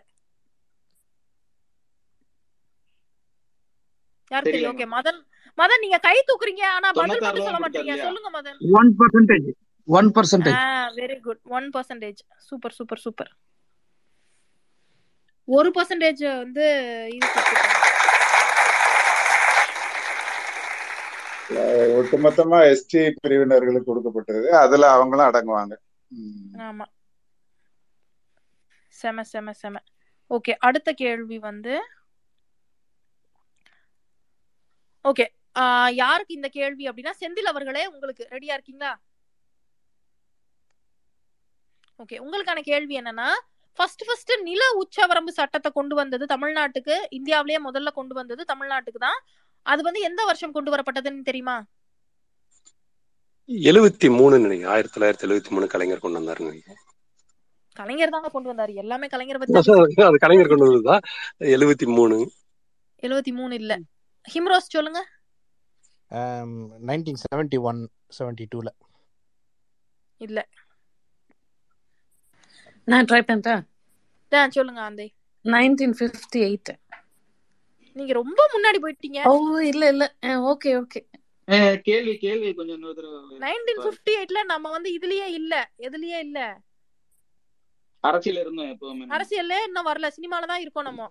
யார் 4.31 4.47
தெரியும்? 4.47 4.73
ஓகே 4.73 4.87
மதன். 4.97 5.19
மதன் 5.59 5.83
நீங்க 5.83 5.97
கை 6.07 6.17
தூக்குறீங்க 6.29 6.63
ஆனா 6.75 6.89
பதில் 6.99 7.23
மட்டும் 7.25 7.47
சொல்ல 7.47 7.59
மாட்டீங்க. 7.63 7.95
சொல்லுங்க 8.07 8.29
Madan. 8.37 8.59
One 8.79 8.91
percentage 8.99 9.49
one 9.87 10.09
percentage 10.15 10.57
ஆ 10.59 10.65
very 10.95 11.17
good 11.19 11.41
one 11.57 11.67
percentage 11.75 12.19
super 12.47 12.75
super 12.77 13.01
super 13.05 13.31
ஒரு 15.47 15.69
பர்சன்டேஜ் 15.69 16.23
வந்து 16.35 16.65
இது 17.11 17.29
ஒட்டுமொத்தமா 21.99 22.57
எஸ்டி 22.71 22.99
பிரிவினர்களுக்கு 23.23 23.89
கொடுக்கப்பட்டது. 23.89 24.47
அதுல 24.55 24.89
அவங்களும் 24.91 25.29
அடங்குவாங்க. 25.29 25.73
ஆமா. 26.67 26.85
செம 28.93 29.23
செம 29.23 29.53
செம. 29.53 29.75
ஓகே 30.31 30.53
அடுத்த 30.59 30.89
கேள்வி 30.93 31.37
வந்து 31.39 31.73
ஓகே 35.05 35.25
யாருக்கு 35.93 36.33
இந்த 36.33 36.49
கேள்வி 36.57 36.83
அப்படின்னா 36.89 37.13
செந்தில் 37.21 37.51
அவர்களே 37.51 37.83
உங்களுக்கு 37.87 38.23
ரெடியா 38.31 38.55
இருக்கீங்களா? 38.57 38.91
ஓகே 42.01 42.17
உங்களுக்கான 42.19 42.59
கேள்வி 42.61 42.95
என்னன்னா 42.99 43.29
ஃபர்ஸ்ட் 43.79 44.03
ஃபர்ஸ்ட் 44.07 44.31
நில 44.41 44.63
உச்சவரம்பு 44.81 45.31
சட்டத்தை 45.39 45.69
கொண்டு 45.71 45.95
வந்தது 45.95 46.25
தமிழ்நாட்டுக்கு 46.25 46.95
இந்தியாவிலேயே 47.09 47.59
முதல்ல 47.67 47.89
கொண்டு 47.91 48.13
வந்தது 48.13 48.43
தமிழ்நாட்டுக்கு 48.43 48.99
தான். 48.99 49.19
அது 49.65 49.81
வந்து 49.83 50.01
எந்த 50.01 50.21
வருஷம் 50.25 50.51
கொண்டு 50.51 50.71
வரப்பட்டதுன்னு 50.71 51.21
தெரியுமா? 51.21 51.57
எழுவத்தி 53.69 54.07
மூணு 54.09 54.37
ஆயிரத்தி 54.73 54.93
தொள்ளாயிரத்தி 54.95 55.25
எழுவத்தி 55.27 55.49
மூணு 55.49 55.67
கலைஞர் 55.67 56.03
கொண்டு 56.03 56.19
நினைக்கிறேன். 56.19 56.81
கலைஞர் 57.75 58.09
தாங்க 58.09 58.29
கொண்டு 58.29 58.49
வந்தாரு. 58.51 58.73
எல்லாமே 58.73 59.07
கலைஞரை 59.07 59.39
பத்தி 59.39 59.53
தான் 59.53 60.07
அது 60.09 60.17
கலைஞர் 60.17 60.51
கொண்டு 60.51 60.67
வந்ததுதான் 60.67 61.03
எழுவத்தி 61.55 61.87
மூணு. 61.97 62.17
எழுவத்தி 63.03 63.31
மூணு 63.31 63.53
இல்ல. 63.55 63.73
ஹிம்ரோஸ் 64.25 64.73
சொல்லுங்க. 64.75 65.01
நைன்டீன் 66.87 67.21
செவன்டி 67.23 67.59
ஒன் 67.69 67.79
செவன்டி 68.17 68.45
டூல 68.55 68.69
இல்ல. 70.21 70.39
நான் 72.87 73.05
ட்ரை 73.05 73.21
பண்ணிட்டேன் 73.21 73.63
சொல்லுங்க 74.51 74.81
ஆந்தை. 74.81 75.07
நைன்டீன் 75.45 75.95
ஃபிஃப்டி 75.97 76.39
எயிட் 76.41 76.71
நீங்க 77.95 78.13
ரொம்ப 78.13 78.41
முன்னாடி 78.53 78.79
போயிட்டீங்க. 78.81 79.19
ஓ 79.29 79.33
இல்ல 79.71 79.83
இல்ல. 79.89 80.03
ஓகே 80.51 80.71
ஓகே 80.77 81.01
கேள்வி 81.85 82.13
கேள்வி 82.17 82.49
கொஞ்சம் 82.53 82.77
இன்னொரு 82.77 82.97
தடவை 82.99 83.39
நைன்டீன் 83.43 83.79
பாரு. 83.79 83.95
பிப்டி 83.95 84.13
எயிட்ல 84.17 84.41
நம்ம 84.45 84.69
வந்து 84.69 84.89
இதுலயே 84.97 85.27
இல்ல. 85.39 85.53
எதுலயே 85.79 86.19
இல்ல? 86.19 86.39
அரசியல் 88.03 88.39
இருந்தோம் 88.39 88.71
எப்பவுமே. 88.73 89.05
அரசியல்ல 89.15 89.57
இன்னும் 89.65 89.89
வரல. 89.89 90.09
சினிமால 90.17 90.45
தான் 90.45 90.63
இருக்கோம் 90.63 90.83
நம்ம. 90.83 91.09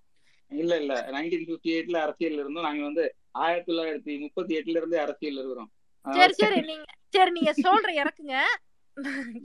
இல்ல 0.50 0.72
இல்ல. 0.76 0.94
நைன்டீன் 1.12 1.46
பிப்டி 1.48 1.70
எயிட்ல 1.74 1.98
அரசியல் 2.00 2.38
இருந்தோம். 2.38 2.66
நாங்க 2.68 2.82
வந்து 2.82 3.04
ஆயிரத்தி 3.38 3.70
தொள்ளாயிரத்தி 3.70 4.14
முப்பத்தி 4.20 4.52
எட்டுல 4.58 4.80
இருந்தே 4.80 4.98
அரசியல் 4.98 5.38
இருக்கிறோம். 5.38 5.70
சரி 6.06 6.34
சரி. 6.34 6.58
நீங்க 6.62 6.86
சரி 7.14 7.30
நீங்க 7.30 7.52
சொல்ற 7.62 7.90
இறக்குங்க. 8.00 8.36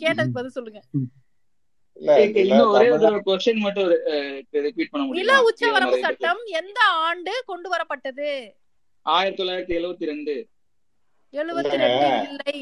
கேட்டதுக்கு 0.02 0.38
பதில் 0.38 0.56
சொல்லுங்க. 0.58 0.82
இன்னும் 2.42 2.72
ஒரே 2.76 2.88
ஒரு 2.94 3.02
தமிழ் 3.02 3.04
தடவை 3.04 3.20
கொஸ்டின் 3.28 3.62
மட்டும் 3.66 3.90
ரிப்பீட் 4.66 4.90
பண்ண 4.92 5.04
நில 5.04 5.10
முடியுமா 5.10 5.38
உச்சவரம்பு 5.50 6.00
சட்டம் 6.06 6.42
எந்த 6.62 6.80
ஆண்டு 7.08 7.34
கொண்டு 7.52 7.68
வரப்பட்டது? 7.74 8.30
ஆயிரத்தி 9.06 9.40
தொள்ளாயிரத்தி 9.42 9.76
எழுவத்தி 9.80 10.10
ரெண்டு 10.12 10.34
எழுபத்தி 11.34 11.76
இல்லைங்க 11.76 12.10
ரெண்டு 12.10 12.32
இல்லை 12.32 12.58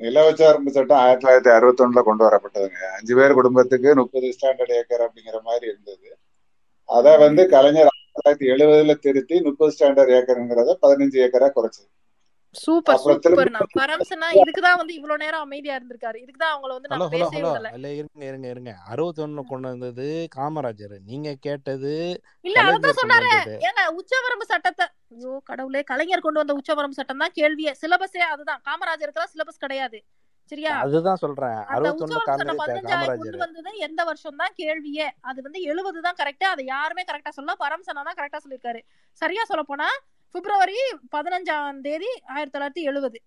நிலவச்சார்பு 0.00 0.70
சட்டம் 0.76 1.02
ஆயிரத்தி 1.02 1.24
தொள்ளாயிரத்தி 1.24 1.52
அறுபத்தி 1.56 1.82
ஒண்ணுல 1.84 2.00
கொண்டு 2.08 2.22
வரப்பட்டதுங்க. 2.26 2.80
அஞ்சு 2.96 3.12
பேர் 3.18 3.36
குடும்பத்துக்கு 3.38 3.90
முப்பது 4.00 4.28
ஸ்டாண்டர்ட் 4.36 4.74
ஏக்கர் 4.78 5.04
அப்படிங்கிற 5.06 5.38
மாதிரி 5.48 5.66
இருந்தது. 5.72 6.08
அத 6.88 7.16
வந்து 7.24 7.42
கலைஞர் 7.54 7.90
ஆயிரத்தி 7.92 8.16
தொள்ளாயிரத்தி 8.18 8.48
எழுபதுல 8.54 8.94
திருத்தி 9.06 9.36
முப்பது 9.46 9.72
ஸ்டாண்டர்ட் 9.76 10.12
ஏக்கருங்கிறத 10.18 10.76
பதினஞ்சு 10.84 11.18
ஏக்கரா 11.26 11.48
குறைச்சது. 11.56 11.88
Super 12.64 13.00
super. 13.04 13.50
பரம்சனா 13.78 14.28
இதுக்குதான் 14.40 14.78
வந்து 14.80 14.94
இவ்வளவு 14.98 15.22
நேரம் 15.22 15.44
அமைதியா 15.46 15.76
இருந்திருக்காரு. 15.78 16.18
இதுக்குதான் 16.24 16.52
அவங்கள 16.54 16.72
வந்து 16.76 16.90
நான் 16.92 17.14
பேசவே 17.14 17.40
இல்ல 17.76 17.88
இருங்க 18.00 18.24
இருங்க 18.30 18.46
இருங்க. 18.54 18.72
அறுபத்தொன்னு 18.92 19.44
கொண்டு 19.52 19.68
வந்தது 19.72 20.06
காமராஜர். 20.36 20.96
நீங்க 21.10 21.30
கேட்டது 21.46 21.94
இல்ல 22.48 22.58
கொண்டு 22.68 22.92
சொன்னாரு. 23.00 23.32
ஏங்க 23.68 23.84
உச்சவரம்பு 24.00 24.46
சட்டத்தை 24.52 24.86
ஐயோ 25.14 25.32
கடவுளே. 25.50 25.82
கலைஞர் 25.90 26.26
கொண்டு 26.26 26.42
வந்த 26.42 26.56
உச்சவரம்பு 26.60 27.00
சட்டம் 27.00 27.24
தான் 27.24 27.36
கேள்வியே 27.40 27.74
சிலபஸே 27.82 28.24
அதுதான். 28.34 28.62
காமராஜருக்குலாம் 28.68 29.34
சிலபஸ் 29.34 29.64
கிடையாது. 29.64 30.00
சரியா? 30.52 30.72
அதுதான் 30.84 31.20
சொல்றேன். 31.22 31.56
காமராஜர் 32.28 33.38
வந்தது 33.44 33.70
எந்த 33.86 34.00
வருஷம் 34.08 34.40
தான் 34.42 34.54
கேள்வியே. 34.60 35.06
அது 35.30 35.38
வந்து 35.46 35.60
எழுபது 35.70 36.00
தான் 36.06 36.18
கரெக்டா 36.20 36.48
அதை 36.54 36.64
யாருமே 36.74 37.02
கரெக்டா 37.08 37.32
சொல்ல 37.38 37.56
பரம்சனா 37.64 38.04
தான் 38.08 38.18
கரெக்டா 38.20 38.40
சொல்லியிருக்காரு. 38.44 38.80
சரியா 39.22 39.44
சொல்ல 39.50 39.64
போனா 39.70 39.88
பிப்ரவரி 40.36 40.78
பதினஞ்சாம் 41.14 41.80
தேதி 41.86 42.10
ஆயிரத்தி 42.34 42.54
தொள்ளாயிரத்தி 42.56 42.82
எழுபது. 42.90 43.18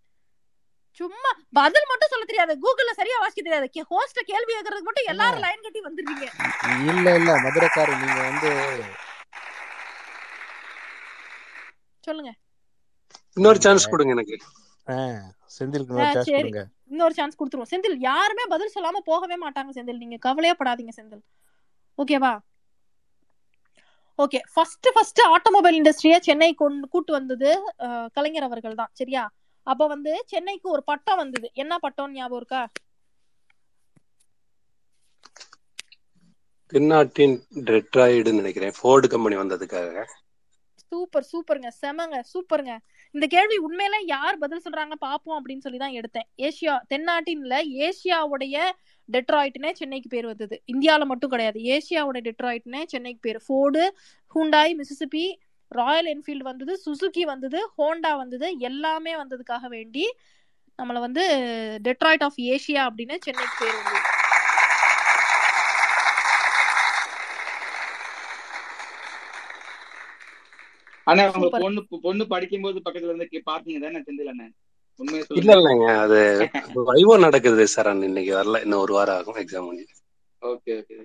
சும்மா 0.99 1.31
பதில் 1.57 1.89
மட்டும் 1.89 2.11
சொல்ல 2.11 2.25
தெரியாது. 2.29 2.53
கூகுள்ல 2.63 2.91
சரியா 2.99 3.17
வாசிக்க 3.19 3.41
தெரியாது. 3.41 3.67
ஹோஸ்ட 3.91 4.21
கேள்வி 4.31 4.51
கேட்கறதுக்கு 4.55 4.89
மட்டும் 4.89 5.09
எல்லாரும் 5.13 5.43
லைன் 5.45 5.65
கட்டி 5.65 5.81
வந்துருவீங்க. 5.87 6.25
இல்ல 6.91 7.15
இல்ல 7.19 7.31
மதுரைக்காரு 7.45 7.93
நீங்க 8.01 8.19
வந்து 8.29 8.49
சொல்லுங்க. 12.07 12.31
இன்னொரு 13.37 13.59
சான்ஸ் 13.65 13.91
கொடுங்க 13.93 14.13
எனக்கு. 14.17 14.37
கொடுங்க. 16.35 16.61
இன்னொரு 16.91 17.13
சான்ஸ் 17.13 17.37
கொடுத்துருவோம். 17.39 17.71
செந்தில் 17.71 17.97
யாருமே 18.09 18.43
பதில் 18.53 18.73
சொல்லாம 18.75 19.01
போகவே 19.09 19.35
மாட்டாங்க 19.45 19.71
செந்தில். 19.77 20.01
நீங்க 20.03 20.17
கவலையே 20.27 20.55
படாதீங்க 20.59 20.93
செந்தில். 20.99 21.23
ஓகேவா 21.97 22.31
ஓகே 24.23 24.39
ஃபர்ஸ்ட் 24.53 24.87
ஃபர்ஸ்ட் 24.95 25.21
ஆட்டோமொபைல் 25.33 25.75
இண்டஸ்ட்ரியை 25.79 26.17
சென்னை 26.27 26.51
கொண்டு 26.61 26.87
கூட்டு 26.93 27.11
வந்தது 27.17 27.49
கலைஞர் 28.15 28.47
அவர்கள் 28.47 28.79
தான் 28.81 28.91
சரியா? 28.99 29.23
அப்ப 29.71 29.87
வந்து 29.93 30.11
சென்னைக்கு 30.31 30.67
ஒரு 30.75 30.81
பட்டம் 30.89 31.19
வந்தது. 31.21 31.47
என்ன 31.63 31.73
பட்டம் 31.85 32.15
ஞாபகம் 32.17 32.39
இருக்கா? 32.41 32.61
தென்னாட்டின் 36.71 37.35
டெட்ராய்டுன்னு 37.69 38.41
நினைக்கிறேன். 38.41 38.75
Ford 38.79 39.07
company 39.13 39.35
வந்ததுக்காக. 39.41 40.03
சூப்பர் 40.91 41.27
சூப்பருங்க. 41.31 41.69
செமங்க 41.81 42.17
சூப்பருங்க. 42.33 42.73
இந்த 43.15 43.25
கேள்வி 43.33 43.57
உண்மையில 43.67 43.97
யார் 44.15 44.41
பதில் 44.43 44.63
சொல்றாங்க 44.65 44.95
பாப்போம் 45.07 45.37
அப்படின்னு 45.39 45.65
சொல்லி 45.65 45.79
தான் 45.83 45.97
எடுத்தேன். 45.99 46.27
ஏசியா 46.47 46.75
தென்னாட்டின்ல 46.93 47.57
ஏசியாவுடைய 47.87 48.55
டெட்ராய்ட்னே 49.13 49.71
சென்னைக்கு 49.71 50.09
பேர் 50.09 50.25
வந்தது. 50.25 50.55
இந்தியால 50.73 51.05
மட்டும் 51.05 51.29
கிடையாது. 51.29 51.59
ஏசியாவோட 51.75 52.19
டெட்ராய்ட்னே 52.27 52.81
சென்னைக்கு 52.85 53.21
பேர். 53.21 53.39
Ford 53.47 53.83
Hyundai 54.35 54.75
Mississippi 54.79 55.25
Royal 55.71 56.09
Enfield 56.11 56.45
வந்தது 56.49 56.73
சுசுகி 56.85 57.23
வந்தது 57.31 57.59
ஹோண்டா 57.77 58.11
வந்தது 58.17 58.47
எல்லாமே 58.69 59.11
வந்ததுக்காக 59.15 59.67
வேண்டி 59.67 60.05
நம்மள 60.79 60.99
வந்து 60.99 61.23
டெட்ராய்ட் 61.87 62.23
ஆஃப் 62.27 62.39
ஏசியா 62.53 62.83
அப்படின்னு 62.89 63.17
சென்னைக்கு 63.27 63.57
பேர் 63.59 63.77
வந்தது. 63.79 63.99
ஆனா 71.07 71.23
பொண்ணு 71.51 71.81
பொண்ணு 72.01 72.23
படிக்கும்போது 72.27 72.79
பக்கத்துல 72.85 73.11
இருந்து 73.11 73.43
பாத்தீங்க 73.51 73.79
தானே 73.83 73.99
செந்தில் 73.99 74.31
அண்ணன் 74.33 74.55
இல்ல 75.39 75.51
இல்லைங்க. 75.57 75.87
அது 76.03 76.17
வைவோ 76.89 77.13
நடக்குது 77.25 77.65
சார். 77.73 77.89
இன்னைக்கு 78.09 78.33
வரல. 78.39 78.59
இன்னும் 78.65 78.83
ஒரு 78.85 78.93
வாரம் 78.97 79.17
ஆகும் 79.19 79.39
எக்ஸாம் 79.43 79.67
முடிஞ்சு 79.67 79.95
ஓகே 80.41 80.73
ஓகே. 80.81 80.97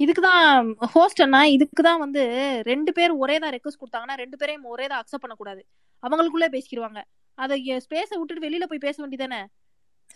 இதுக்குதான் 0.00 0.46
ஹோஸ்ட் 0.94 1.22
அண்ணா 1.24 1.40
இதுக்குதான் 1.56 2.02
வந்து 2.04 2.22
ரெண்டு 2.70 2.90
பேர் 2.96 3.12
ஒரே 3.22 3.36
தான் 3.42 3.54
ரெக்வஸ்ட் 3.56 3.80
கொடுத்தாங்கன்னா 3.82 4.16
ரெண்டு 4.22 4.36
பேரையும் 4.40 4.68
ஒரே 4.74 4.86
தான் 4.90 5.00
அக்செப்ட் 5.02 5.24
பண்ணக்கூடாது. 5.24 5.62
அவங்களுக்குள்ளே 6.02 6.48
பேசிக்கிடுவாங்க. 6.54 7.00
அதை 7.38 7.56
ஸ்பேஸை 7.84 8.14
விட்டுட்டு 8.18 8.44
வெளியில 8.46 8.66
போய் 8.70 8.84
பேச 8.86 8.96
வேண்டியதானே 9.02 9.40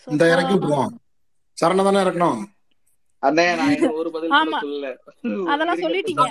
இந்த 0.07 0.25
இறக்கி 0.33 0.53
விட்டுருவோம் 0.55 0.93
சரண 1.59 1.85
தானே 1.87 2.01
இறக்கணும்? 2.05 2.41
அதெல்லாம் 5.53 5.83
சொல்லிட்டீங்க. 5.85 6.27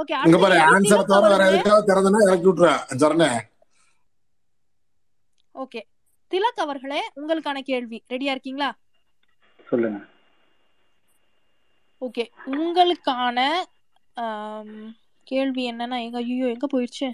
ஓகே 0.00 0.14
இங்க 0.26 0.38
பாரு 0.44 0.56
ஆன்சரை 0.70 1.04
தவிர 1.12 1.32
வேற 1.34 1.44
எதுக்காவது 1.50 1.88
திறந்தனா 1.90 2.22
இறக்கி 2.28 2.48
விட்டுருவேன் 2.48 2.82
சரணே 3.02 3.28
ஓகே. 5.54 5.80
திலக் 6.30 6.62
அவர்களே 6.64 7.00
உங்களுக்கான 7.16 7.58
கேள்வி. 7.62 7.98
ரெடியா 8.12 8.32
இருக்கீங்களா? 8.34 8.70
சொல்லுங்க. 9.66 10.00
ஓகே. 12.02 12.24
உங்களுக்கான 12.52 13.38
கேள்வி 15.26 15.62
என்னன்னா 15.70 15.98
எங்க 16.06 16.18
ஐயோ 16.24 16.46
எங்க 16.54 16.66
போயிடுச்சு 16.72 17.08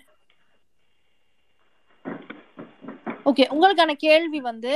ஓகே 3.30 3.45
உங்களுக்கான 3.55 3.93
கேள்வி 4.05 4.41
வந்து 4.49 4.72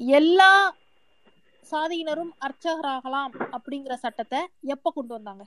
எல்லா 0.00 0.50
சாதியினரும் 1.64 2.32
அர்ச்சகராகலாம் 2.46 3.32
அப்படிங்கிற 3.56 3.94
சட்டத்தை 4.04 4.40
எப்ப 4.74 4.92
கொண்டு 4.94 5.12
வந்தாங்க? 5.16 5.42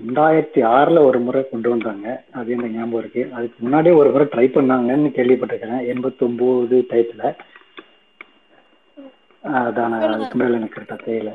ரெண்டாயிரத்தி 0.00 0.60
ஆறுல 0.74 0.98
ஒரு 1.08 1.18
முறை 1.26 1.40
கொண்டு 1.50 1.68
வந்தாங்க. 1.72 2.06
அது 2.38 2.52
எனக்கு 2.54 2.74
ஞாபகம் 2.76 3.00
இருக்கு. 3.00 3.22
அதுக்கு 3.36 3.56
முன்னாடியே 3.64 3.94
ஒரு 4.00 4.10
முறை 4.14 4.26
ட்ரை 4.32 4.46
பண்ணாங்கன்னு 4.56 5.10
கேள்விப்பட்டிருக்கேன். 5.18 5.86
எண்பத்தி 5.92 6.22
ஒன்பது 6.28 6.78
டயத்துல 6.90 7.24
அதான் 9.44 9.94
அதுக்கு 10.06 10.38
மேல 10.40 10.58
எனக்கு 10.58 10.78
கரெக்டா 10.78 10.96
தெரியல. 11.06 11.30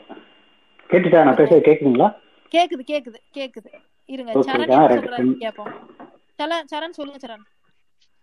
கேட்டுட்டா 0.89 1.23
நான் 1.23 1.33
ஓகே 1.33 1.39
பேசுறது 1.39 1.67
கேக்குதுங்களா? 1.67 2.09
கேக்குது 2.51 2.83
கேக்குது 2.91 3.19
கேக்குது. 3.37 3.69
இருங்க 4.13 4.31
சரண் 6.71 6.97
சொல்லுங்க 6.99 7.19
சரண். 7.25 7.43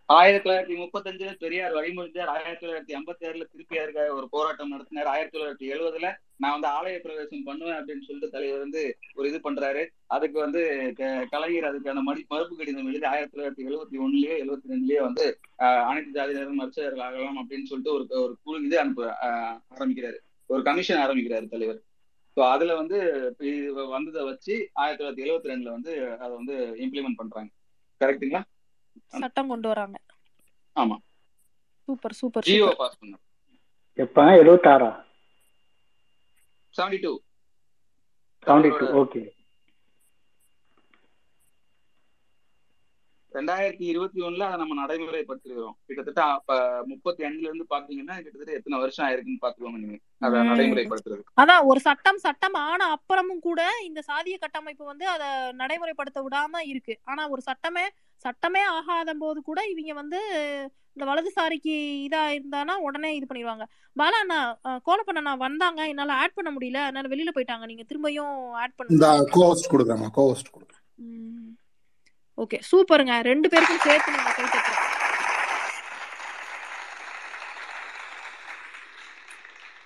ஆயிரத்தி 0.09 0.44
தொள்ளாயிரத்தி 0.44 0.76
முப்பத்தஞ்சுல 0.78 1.30
பெரியார் 1.38 1.74
வழிமொழிஞ்சார் 1.74 2.30
ஆயிரத்தி 2.32 2.62
தொள்ளாயிரத்தி 2.62 2.94
ஐம்பத்தி 2.96 3.24
ஆறுல 3.28 3.44
திருப்பியாருக்காக 3.46 4.09
ஒரு 4.12 4.26
போராட்டம் 4.28 4.68
நடத்தினார். 4.68 5.07
ஆயிரத்தி 5.07 5.34
தொள்ளாயிரத்தி 5.34 5.66
எழுபதுல 5.74 6.09
நான் 6.36 6.55
வந்து 6.55 6.68
ஆலய 6.68 6.96
பிரவேசம் 6.98 7.44
பண்ணுவேன் 7.44 7.78
அப்படின்னு 7.78 8.05
சொல்லிட்டு 8.05 8.30
தலைவர் 8.30 8.59
வந்து 8.59 8.82
ஒரு 9.14 9.28
இது 9.28 9.38
பண்றாரு. 9.38 9.82
அதுக்கு 10.09 10.38
வந்து 10.40 10.62
க- 10.96 11.26
கலைஞர் 11.30 11.68
அதுக்கான 11.70 12.03
மடி 12.03 12.24
மறுப்பு 12.28 12.57
கடிதம் 12.57 12.86
எழுதி 12.86 13.07
ஆயிரத்தி 13.07 13.34
தொள்ளாயிரத்தி 13.34 13.66
எழுபத்தி 13.66 13.98
ஒண்ணுலயே 14.00 14.34
எழுபத்தி 14.42 14.72
ரெண்டுலயே 14.72 15.00
வந்து 15.00 15.24
ஆஹ், 15.62 15.82
அனைத்து 15.84 16.12
ஜாதியினரும் 16.12 16.61
மருத்துவர்கள் 16.61 17.05
ஆகலாம் 17.05 17.40
அப்படின்னு 17.40 17.64
சொல்லிட்டு 17.64 17.94
ஒரு 17.94 18.22
ஒரு 18.22 18.36
குழு 18.42 18.64
இது 18.64 18.78
அனுப்ப 18.80 19.09
ஆரம்பிக்கிறாரு. 19.72 20.18
ஒரு 20.50 20.62
கமிஷன் 20.62 21.03
ஆரம்பிக்கிறாரு 21.03 21.48
தலைவர். 21.48 21.80
ஸோ 22.36 22.50
அதுல 22.50 22.74
வந்து 22.74 22.98
வந்ததை 23.90 24.22
வச்சு 24.24 24.55
ஆயிரத்தி 24.74 25.00
தொள்ளாயிரத்தி 25.00 25.26
எழுபத்தி 25.26 25.50
ரெண்டுல 25.50 25.70
வந்து 25.70 25.92
அதை 26.18 26.32
வந்து 26.34 26.55
இம்ப்ளிமெண்ட் 26.78 27.16
பண்றாங்க. 27.16 27.50
கரெக்டுங்களா 28.00 28.42
சட்டம் 29.14 29.49
கொண்டு 29.49 29.68
வராங்க. 29.68 29.97
ஆமா. 30.76 30.97
சூப்பர் 31.88 32.14
சூப்பர் 32.14 32.47
ஜியோ 32.47 32.66
பாஸ் 32.78 32.99
பண்ணாங்க 32.99 33.22
எப்ப 33.99 34.24
எழுபத்தாறா 34.34 34.90
செவன்டி 36.74 36.99
டூ 37.01 37.12
செவன்டி 38.43 38.68
தலைவரோட 38.70 38.84
டூ 38.84 38.99
ஓகே 39.01 39.22
ரெண்டாயிரத்தி 43.36 43.84
இருபத்தி 43.92 44.20
ஒண்ணுல 44.26 44.46
அதை 44.48 44.58
நம்ம 44.62 44.74
நடைமுறைப்படுத்திருக்கிறோம். 44.80 45.76
கிட்டத்தட்ட 45.88 46.22
அப்ப 46.36 46.58
முப்பத்தி 46.90 47.22
அஞ்சுல 47.28 47.48
இருந்து 47.50 47.66
பாத்தீங்கன்னா 47.74 48.16
கிட்டத்தட்ட 48.24 48.58
எத்தனை 48.58 48.80
வருஷம் 48.82 49.06
ஆயிருக்குன்னு 49.06 49.42
பாத்துக்கோங்க 49.44 49.80
நீங்க. 49.84 49.98
அதை 50.26 50.42
நடைமுறைப்படுத்துறது 50.50 51.24
அதான் 51.42 51.66
ஒரு 51.70 51.80
சட்டம் 51.88 52.20
சட்டம் 52.26 52.58
ஆன 52.66 52.88
அப்புறமும் 52.96 53.44
கூட 53.48 53.62
இந்த 53.88 54.02
சாதிய 54.10 54.36
கட்டமைப்பு 54.44 54.84
வந்து 54.92 55.06
அதை 55.14 55.28
நடைமுறைப்படுத்த 55.62 56.22
விடாம 56.26 56.62
இருக்கு. 56.72 56.96
ஆனா 57.10 57.24
ஒரு 57.34 57.44
சட்டமே 57.48 57.86
சட்டமே 58.24 58.62
ஆகாத 58.76 59.12
போது 59.24 59.38
கூட 59.48 59.60
இவங்க 59.72 59.94
வந்து 60.00 60.20
இந்த 60.94 61.04
வலதுசாரிக்கு 61.08 61.74
இதா 62.06 62.22
இருந்தானா 62.36 62.74
உடனே 62.86 63.10
இது 63.18 63.26
பண்ணிடுவாங்க. 63.28 63.64
பாலா 63.96 64.18
அண்ணா 64.24 64.38
கோலப்பண்ண 64.88 65.32
வந்தாங்க 65.46 65.80
என்னால 65.92 66.18
ஆட் 66.22 66.36
பண்ண 66.38 66.50
முடியல 66.56 66.80
அதனால 66.86 67.10
வெளியில 67.12 67.32
போயிட்டாங்க. 67.36 67.66
நீங்க 67.70 67.84
திரும்பியும் 67.90 68.36
ஆட் 68.62 68.74
இந்த 68.94 69.06
பண்ணுங்க 69.08 69.32
கோஸ்ட் 69.38 69.72
கொடுக்குறேம்மா 69.72 70.10
கோஸ்ட் 70.20 70.54
கொடுக்குறேன் 70.54 70.80
ஓகே 72.43 72.61
சூப்பருங்க. 72.72 73.20
ரெண்டு 73.20 73.49
பேருக்கும் 73.49 73.78
சேர்த்து 73.78 74.12
நீங்க 74.12 74.32
கை 74.32 74.45
தட்டுறோம் 74.45 74.90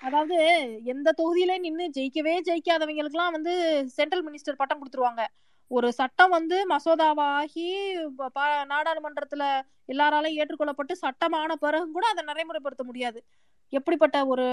அதாவது 0.01 0.35
எந்த 0.83 1.13
தொகுதியில 1.17 1.59
நின்னு 1.59 1.89
ஜெயிக்கவே 1.97 2.39
ஜெயிக்காதவங்களுக்குலாம் 2.45 3.31
வந்து 3.31 3.83
சென்ட்ரல் 3.89 4.31
மினிஸ்டர் 4.31 4.55
பட்டம் 4.57 4.79
கொடுத்துருவாங்க. 4.81 5.25
ஒரு 5.67 5.93
சட்டம் 5.93 6.29
வந்து 6.29 6.67
மசோதாவாகி 6.69 7.97
பா- 8.17 8.65
நாடாளுமன்றத்துல 8.65 9.61
எல்லாராலையும் 9.87 10.37
ஏற்றுக்கொள்ளப்பட்டு 10.37 10.91
சட்டமான 10.91 11.55
பிறகு 11.55 11.91
கூட 11.91 12.07
அதை 12.07 12.23
நடைமுறைப்படுத்த 12.25 12.83
முடியாது. 12.83 13.25
எப்படிப்பட்ட 13.69 14.25
ஒரு 14.25 14.43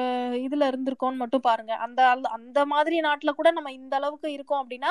இதுல 0.51 0.73
இருந்திருக்கோம்னு 0.73 1.15
மட்டும் 1.15 1.41
பாருங்க. 1.41 1.75
அந்த 1.75 2.19
அந்த 2.23 2.67
மாதிரி 2.67 3.01
நாட்டுல 3.01 3.31
கூட 3.31 3.51
நம்ம 3.51 3.73
இந்த 3.73 3.97
அளவுக்கு 3.97 4.33
இருக்கோம் 4.33 4.71
அப்படின்னா 4.71 4.89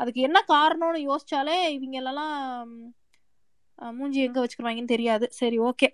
அதுக்கு 0.00 0.20
என்ன 0.28 0.38
காரணம்னு 0.54 1.00
யோசிச்சாலே 1.08 1.56
இவங்க 1.76 1.96
எல்லாம் 2.02 2.36
மூஞ்சி 3.78 4.20
எங்க 4.28 4.38
வச்சுக்கிறாங்கன்னு 4.42 4.92
தெரியாது. 4.94 5.26
சரி 5.40 5.58
ஓகே 5.70 5.88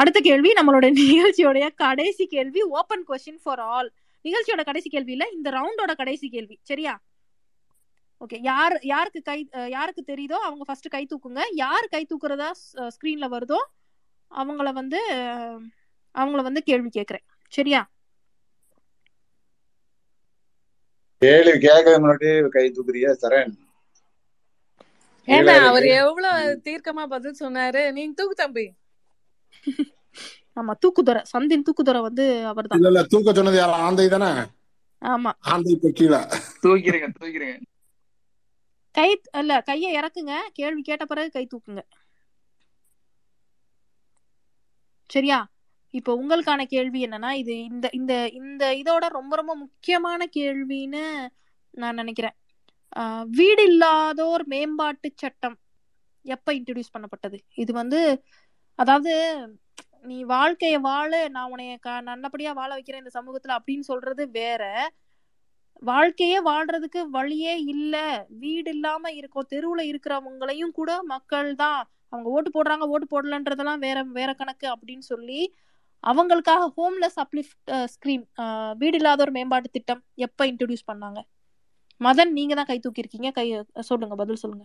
அடுத்த 0.00 0.18
கேள்வி 0.26 0.50
நம்மளோட 0.58 0.86
நிகழ்ச்சியோடைய 1.00 1.66
கடைசி 1.82 2.24
கேள்வி 2.34 2.60
ஓப்பன் 2.80 3.04
கொஸ்டின் 3.08 3.40
ஃபார் 3.44 3.62
ஆல் 3.74 3.88
நிகழ்ச்சியோட 4.24 4.62
கடைசி 4.68 4.88
கேள்வி 4.94 5.12
இல்ல 5.16 5.24
இந்த 5.36 5.48
ரவுண்டோட 5.56 5.92
கடைசி 6.00 6.26
கேள்வி. 6.34 6.56
சரியா? 6.70 6.94
ஓகே 8.20 8.38
யார் 8.50 8.74
யாருக்கு 8.92 9.20
கை 9.28 9.38
யாருக்கு 9.76 10.02
தெரியுதோ 10.10 10.36
அவங்க 10.48 10.64
ஃபர்ஸ்ட் 10.68 10.88
கை 10.94 11.02
தூக்குங்க. 11.12 11.42
யார் 11.62 11.86
கை 11.94 12.02
தூக்குறதா 12.10 12.48
ஸ்க்ரீன்ல 12.96 13.28
வருதோ 13.34 13.60
அவங்கள 14.32 14.68
வந்து 14.80 15.00
அவங்கள 16.14 16.40
வந்து 16.48 16.62
கேள்வி 16.70 16.90
கேட்குறேன் 16.98 17.24
சரியா? 17.52 17.80
கேள்வி 21.22 21.58
கேட்கறது 21.58 22.02
முன்னாடி 22.02 22.48
கை 22.48 22.70
தூக்குறியா 22.70 23.10
சரண். 23.22 23.54
ஏன்னா 25.28 25.54
அவர் 25.68 25.84
எவ்வளவு 26.00 26.60
தீர்க்கமா 26.64 27.06
பதில் 27.06 27.40
சொன்னாரு. 27.40 27.92
நீங்க 27.92 28.14
தூக்கு 28.16 28.34
தம்பி. 28.34 28.66
ஆமா 30.56 30.72
தூக்குதுறை. 30.82 31.22
சந்தின் 31.32 31.62
தூக்குதுறை 31.62 32.00
வந்து 32.00 32.24
அவர்தான். 32.46 32.78
இல்ல 32.78 32.88
இல்ல 32.88 33.02
தூக்க 33.04 33.34
சொன்னது 33.34 33.56
யார்? 33.56 33.70
ஆந்தை 33.80 34.08
தானே? 34.08 34.30
ஆமா. 35.02 35.32
ஆந்தை 35.52 35.72
இப்ப 35.72 35.90
கீழே. 35.90 36.20
தூக்கிறீங்க 36.62 37.08
தூக்கிறீங்க 37.20 37.56
கை 38.94 39.08
இல்ல 39.38 39.60
கையை 39.60 39.90
இறக்குங்க. 39.98 40.34
கேள்வி 40.52 40.82
கேட்ட 40.82 41.04
பிறகு 41.04 41.30
கை 41.30 41.46
தூக்குங்க. 41.52 41.82
சரியா? 45.10 45.38
இப்போ 45.94 46.12
உங்களுக்கான 46.14 46.64
கேள்வி 46.64 47.04
என்னன்னா 47.06 47.30
இது 47.32 47.64
இந்த 47.64 47.88
இந்த 47.92 48.28
இந்த 48.32 48.64
இதோட 48.74 49.08
ரொம்ப 49.08 49.36
ரொம்ப 49.36 49.54
முக்கியமான 49.54 50.26
கேள்வின்னு 50.36 51.04
நான் 51.74 51.94
நினைக்கிறேன். 51.94 52.36
ஆஹ் 52.96 53.24
வீடு 53.30 53.62
இல்லாதோர் 53.64 54.46
மேம்பாட்டு 54.46 55.08
சட்டம் 55.14 55.56
எப்ப 56.24 56.52
இன்ட்ரடியூஸ் 56.52 56.94
பண்ணப்பட்டது? 56.94 57.38
இது 57.54 57.72
வந்து 57.72 58.00
அதாவது 58.78 59.12
நீ 60.02 60.24
வாழ்க்கைய 60.24 60.80
வாழ 60.80 61.28
நான் 61.28 61.52
உன்னைய 61.52 61.78
க- 61.80 62.00
நல்லபடியா 62.00 62.52
வாழ 62.52 62.74
வைக்கிறேன் 62.74 63.02
இந்த 63.04 63.12
சமூகத்துல 63.18 63.56
அப்படின்னு 63.58 63.80
சொல்றது 63.80 64.30
வேற. 64.30 64.62
வாழ்க்கையே 65.82 66.42
வாழ்றதுக்கு 66.42 67.00
வழியே 67.10 67.54
இல்ல. 67.64 67.94
வீடு 68.28 68.70
இல்லாம 68.70 69.12
இருக்கோம் 69.12 69.48
தெருவுல 69.50 69.82
இருக்கிறவங்களையும் 69.82 70.72
கூட 70.72 71.02
மக்கள் 71.04 71.54
தான். 71.54 71.80
அவங்க 72.08 72.30
ஓட்டு 72.30 72.50
போடுறாங்க 72.50 72.84
ஓட்டு 72.86 73.06
போடலன்றதெல்லாம் 73.12 73.78
வேற 73.78 74.02
வேற 74.02 74.34
கணக்கு 74.34 74.66
அப்படின்னு 74.68 75.04
சொல்லி 75.04 75.40
அவங்களுக்காக 76.10 76.62
ஹோம்லெஸ் 76.78 77.18
அப்லிஃப்ட் 77.24 77.70
ஸ்கிரீம் 77.94 78.24
வீடு 78.80 78.96
இல்லாதோர் 79.00 79.34
மேம்பாட்டு 79.36 79.68
திட்டம் 79.76 80.02
எப்ப 80.26 80.46
இன்ட்ரடியூஸ் 80.50 80.88
பண்ணாங்க? 80.90 81.20
மதன் 82.06 82.32
நீங்க 82.38 82.54
தான் 82.58 82.70
கை 82.70 82.78
தூக்கியிருக்கீங்க. 82.84 83.30
கை 83.38 83.46
சொல்லுங்க 83.90 84.16
பதில் 84.22 84.42
சொல்லுங்க. 84.44 84.64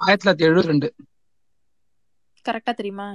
ஆயிரத்தி 0.00 0.24
தொள்ளாயிரத்தி 0.24 0.48
எழுபத்தி 0.48 0.72
ரெண்டு 0.72 0.88
கரெக்டா 2.48 2.72
தெரியுமா? 2.80 3.06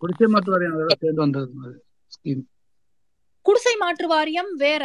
குடிசை 0.00 0.28
மாற்று 0.34 0.52
வாரியம் 0.52 0.78
சேர்ந்து 1.02 1.22
வந்தது 1.24 1.72
ஸ்கீம் 2.14 2.44
குடிசை 3.46 3.74
மாற்று 3.82 4.06
வாரியம் 4.12 4.50
வேற. 4.64 4.82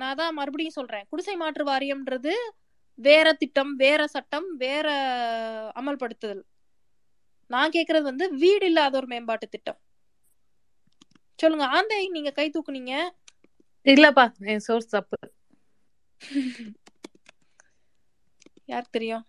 நான் 0.00 0.18
தான் 0.20 0.36
மறுபடியும் 0.38 0.76
சொல்றேன். 0.78 1.04
குடிசை 1.10 1.34
மாற்று 1.42 1.64
வாரியம்ன்றது 1.70 2.32
வேற 3.06 3.26
திட்டம் 3.42 3.72
வேற 3.82 4.00
சட்டம் 4.14 4.48
வேற 4.64 4.88
அமல்படுத்துதல். 5.80 6.42
நான் 7.50 7.74
கேக்குறது 7.76 8.02
வந்து 8.02 8.26
வீடு 8.42 8.66
இல்லாதோர் 8.66 9.10
மேம்பாட்டு 9.12 9.46
திட்டம். 9.48 9.78
சொல்லுங்க 11.38 11.66
ஆந்தை 11.76 12.08
நீங்க 12.08 12.30
கை 12.30 12.46
தூக்குனீங்க. 12.54 12.94
இல்லப்பா 13.86 14.24
என் 14.52 14.64
சோர்ஸ் 14.68 14.92
தப்பு. 14.96 15.18
யாருக்கு 18.72 18.96
தெரியும்? 18.96 19.24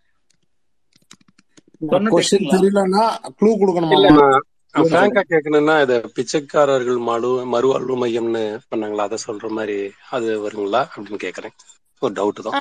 க்ளூ 3.39 3.49
கொடுக்கணுமா? 3.61 4.27
பிராங்கா 4.75 5.21
கேட்கணும்னா 5.31 5.81
இது 5.81 5.97
பிச்சைக்காரர்கள் 6.15 6.99
மறு 7.09 7.29
மறுவாழ்வு 7.53 7.95
மையம்னு 8.01 8.41
பண்ணாங்களா? 8.71 9.05
அதை 9.09 9.17
சொல்ற 9.27 9.49
மாதிரி 9.57 9.77
அது 10.15 10.29
வருங்களா 10.45 10.81
அப்படின்னு 10.89 11.19
கேக்குறேன். 11.25 11.55
ஒரு 12.01 12.13
டவுட் 12.19 12.41
தான். 12.47 12.57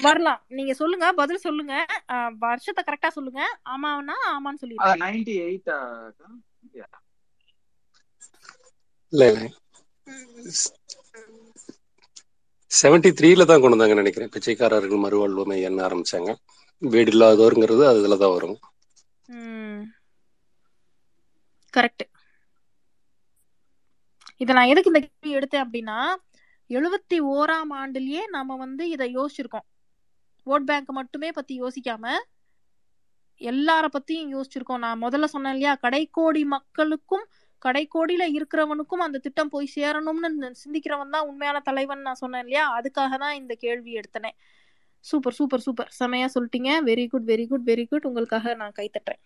வரலாம். 0.00 0.40
நீங்க 0.58 0.72
சொல்லுங்க 0.80 1.06
பதில் 1.20 1.44
சொல்லுங்க. 1.44 1.74
வருஷத்தை 2.44 2.82
கரெக்டா 2.86 3.10
சொல்லுங்க. 3.16 3.42
ஆமான்னா 3.72 4.16
ஆமான்னு 4.34 4.62
நைன்டி 5.04 5.34
எயிட் 5.46 5.70
இல்ல 9.12 9.24
செவன்டி 12.70 13.10
த்ரீல 13.18 13.44
தான் 13.48 13.60
கொண்டு 13.62 13.76
வந்தாங்க 13.76 13.96
நினைக்கிறேன். 14.00 14.30
பிச்சைக்காரர்கள் 14.34 15.02
மறுவாழ்வு 15.04 15.42
மையம்னு 15.50 15.84
ஆரம்பிச்சாங்க. 15.88 16.30
வீடு 16.82 17.10
இல்லாதோருங்கிறது 17.14 17.84
அதுல 17.90 18.16
தான் 18.22 18.34
வரும். 18.36 18.58
கரெக்ட் 21.74 22.04
இத 24.42 24.54
நான் 24.56 24.70
எதுக்கு 24.72 24.90
இந்த 24.92 25.00
கேள்வி 25.04 25.36
எடுத்தேன் 25.38 25.64
அப்படின்னா 25.64 25.98
எழுபத்தி 26.70 27.16
ஓராம் 27.34 27.72
ஆண்டுலயே 27.82 28.22
நாம 28.34 28.56
வந்து 28.64 28.84
இதை 28.94 29.06
யோசிச்சிருக்கோம். 29.16 29.66
ஓட் 30.46 30.66
பேங்க் 30.66 30.90
மட்டுமே 31.00 31.30
பத்தி 31.30 31.54
யோசிக்காம 31.62 32.04
எல்லார 33.40 33.84
பத்தியும் 33.94 34.32
யோசிச்சிருக்கோம். 34.34 34.82
நான் 34.84 35.02
முதல்ல 35.02 35.24
சொன்னேன் 35.24 35.54
இல்லையா? 35.54 35.72
கடைக்கோடி 35.82 36.42
மக்களுக்கும் 36.56 37.24
கடைக்கோடியில 37.62 38.24
இருக்கிறவனுக்கும் 38.36 39.04
அந்த 39.06 39.18
திட்டம் 39.18 39.52
போய் 39.54 39.68
சேரணும்னு 39.76 40.50
சிந்திக்கிறவன் 40.62 41.14
தான் 41.14 41.26
உண்மையான 41.28 41.60
தலைவன் 41.60 42.06
நான் 42.08 42.20
சொன்னேன் 42.22 42.44
இல்லையா? 42.44 42.64
அதுக்காக 42.78 43.18
தான் 43.18 43.34
இந்த 43.34 43.54
கேள்வி 43.54 43.92
எடுத்தனே. 44.00 44.32
Super 45.10 45.36
super 45.38 45.64
super. 45.66 45.90
செமையா 46.00 46.28
சொல்லிட்டீங்க. 46.34 46.70
Very 46.90 47.06
good 47.08 47.28
very 47.30 47.46
good 47.48 47.66
very 47.66 47.86
good 47.88 48.06
உங்களுக்காக 48.10 48.54
நான் 48.54 48.76
கை 48.80 48.90
தட்டுறேன். 48.94 49.22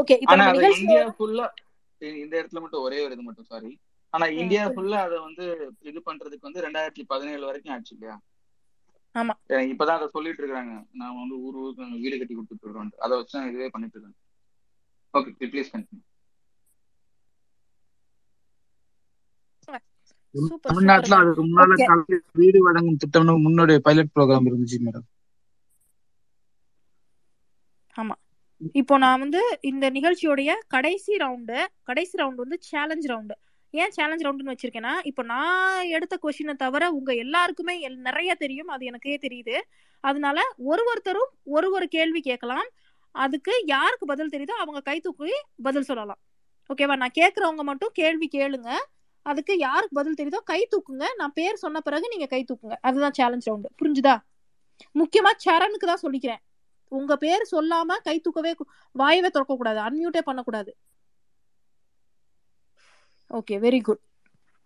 ஓகே 0.00 0.14
இப்போ 0.22 0.34
ஆனா 0.34 0.46
இந்த 2.22 2.34
இடத்துல 2.40 2.62
மட்டும் 2.62 2.84
ஒரே 2.86 2.98
ஒரு 3.04 3.14
இது 3.16 3.24
மட்டும் 3.24 3.50
சாரி 3.50 3.70
ஆனா 4.12 4.26
இந்தியா 4.38 4.62
ஃபுல்லா 4.72 4.98
அதை 5.06 5.16
வந்து 5.22 5.44
இது 5.90 6.00
பண்றதுக்கு 6.06 6.48
வந்து 6.48 6.64
ரெண்டாயிரத்தி 6.66 7.04
பதினேழு 7.12 7.48
வரைக்கும் 7.48 7.74
ஆச்சு 7.74 7.92
இல்லையா? 7.96 8.16
ஆமா. 9.14 9.34
இப்பதான் 9.68 9.98
அதை 9.98 10.08
சொல்லிட்டு 10.12 10.42
இருக்காங்க. 10.42 10.72
நான் 11.00 11.18
வந்து 11.18 11.36
ஊர் 11.44 11.58
ஊருக்கு 11.60 11.88
வீடு 11.96 12.16
கட்டி 12.16 12.34
கொடுத்துட்டு 12.34 12.66
இருக்கோம் 12.66 12.92
அதை 13.04 13.14
வச்சு 13.18 13.38
நான் 13.38 13.50
இதுவே 13.50 13.68
பண்ணிட்டு 13.74 13.96
இருக்கேன். 13.96 14.18
ஓகே 15.14 15.48
ப்ளீஸ் 15.52 15.72
கண்டினியூ 15.72 16.02
சூப்பர் 20.34 20.70
தமிழ்நாட்டுல 20.70 21.18
அதுக்கு 21.20 21.42
முன்னால 21.44 21.76
வீடு 22.40 22.60
வழங்கும் 22.66 23.00
திட்டம்னு 23.02 23.34
முன்னோடைய 23.44 23.78
பைலட் 23.86 24.14
ப்ரோக்ராம் 24.14 24.48
இருந்துச்சு 24.50 24.78
மேடம் 24.84 25.06
ஆமா. 27.94 28.14
இப்போ 28.72 28.98
நான் 28.98 29.18
வந்து 29.18 29.58
இந்த 29.60 29.90
நிகழ்ச்சியோடைய 29.90 30.52
கடைசி 30.68 31.16
ரவுண்டு 31.16 31.66
கடைசி 31.82 32.18
ரவுண்டு 32.18 32.34
வந்து 32.34 32.56
சேலஞ்ச் 32.60 33.06
ரவுண்டு 33.08 33.30
ஏன் 33.70 33.90
சேலஞ்ச் 33.90 34.24
ரவுண்டுன்னு 34.24 34.54
வச்சிருக்கேன்னா 34.54 34.90
இப்போ 35.02 35.22
நான் 35.22 35.86
எடுத்த 35.86 36.18
கொஷினை 36.22 36.52
தவிர 36.52 36.90
உங்க 36.90 37.14
எல்லாருக்குமே 37.14 37.88
எல்- 37.88 37.96
நிறைய 37.96 38.34
தெரியும். 38.34 38.66
அது 38.66 38.84
எனக்கே 38.84 39.16
தெரியுது. 39.16 39.60
அதனால 40.00 40.40
ஒரு 40.56 40.84
ஒருத்தரும் 40.86 41.30
ஒரு 41.44 41.72
ஒரு 41.72 41.88
கேள்வி 41.88 42.20
கேட்கலாம். 42.20 42.68
அதுக்கு 43.10 43.62
யாருக்கு 43.66 44.06
பதில் 44.06 44.28
தெரியுதோ 44.28 44.50
அவங்க 44.50 44.80
கை 44.80 45.00
தூக்கி 45.00 45.30
பதில் 45.62 45.82
சொல்லலாம். 45.82 46.18
ஓகேவா 46.68 46.96
நான் 46.96 47.10
கேட்குறவங்க 47.20 47.62
மட்டும் 47.62 47.90
கேள்வி 47.92 48.28
கேளுங்க. 48.32 48.70
அதுக்கு 49.22 49.58
யாருக்கு 49.58 49.94
பதில் 49.94 50.14
தெரியுதோ 50.22 50.36
கை 50.44 50.68
தூக்குங்க. 50.70 51.04
நான் 51.16 51.32
பேர் 51.32 51.54
சொன்ன 51.54 51.80
பிறகு 51.80 52.08
நீங்க 52.08 52.26
கை 52.26 52.44
தூக்குங்க. 52.52 52.74
அதுதான் 52.80 53.12
சேலஞ்ச் 53.12 53.48
ரவுண்டு 53.48 53.68
புரிஞ்சுதா? 53.82 54.18
முக்கியமா 54.94 55.30
சரணுக்கு 55.36 55.86
தான் 55.86 56.00
சொல்லிக்கிறேன். 56.02 56.42
உங்க 56.98 57.14
பேர் 57.24 57.44
சொல்லாம 57.52 57.98
கை 58.08 58.16
தூக்கவே 58.24 58.52
வாயவே 59.02 59.30
திறக்க 59.36 59.54
கூடாது 59.60 59.80
அன்மியூட்டே 59.86 60.22
பண்ணக்கூடாது. 60.28 60.72
ஓகே 63.38 63.56
வெரி 63.66 63.80
குட் 63.88 64.02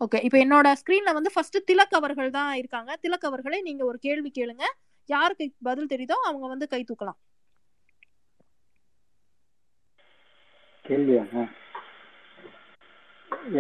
ஓகே 0.05 0.19
இப்போ 0.27 0.39
என்னோட 0.45 0.69
ஸ்க்ரீன்ல 0.81 1.13
வந்து 1.19 1.31
ஃபர்ஸ்ட் 1.35 1.57
திலக் 1.69 1.97
அவர்கள் 1.99 2.35
தான் 2.39 2.51
இருக்காங்க. 2.61 2.91
திலக் 3.05 3.29
அவர்களே 3.29 3.59
நீங்க 3.69 3.83
ஒரு 3.91 3.99
கேள்வி 4.07 4.31
கேளுங்க. 4.39 4.65
யாருக்கு 5.09 5.45
பதில் 5.69 5.91
தெரியுதோ 5.93 6.17
அவங்க 6.29 6.47
வந்து 6.53 6.67
கை 6.75 6.81
தூக்கலாம். 6.91 7.19
கேள்வியாங்க 10.89 11.39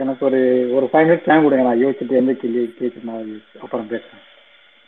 எனக்கு 0.00 0.22
ஒரு 0.28 0.40
ஒரு 0.76 0.86
ஃபைவ் 0.90 1.06
மினிட்ஸ் 1.08 1.28
டைம் 1.28 1.44
கொடுங்க. 1.44 1.64
நான் 1.68 1.82
யோசிச்சுட்டு 1.82 2.18
எந்த 2.20 2.32
கேள்வி 2.42 2.88
நான் 3.10 3.28
அப்புறம் 3.64 3.90
பேசுறேன். 3.92 4.22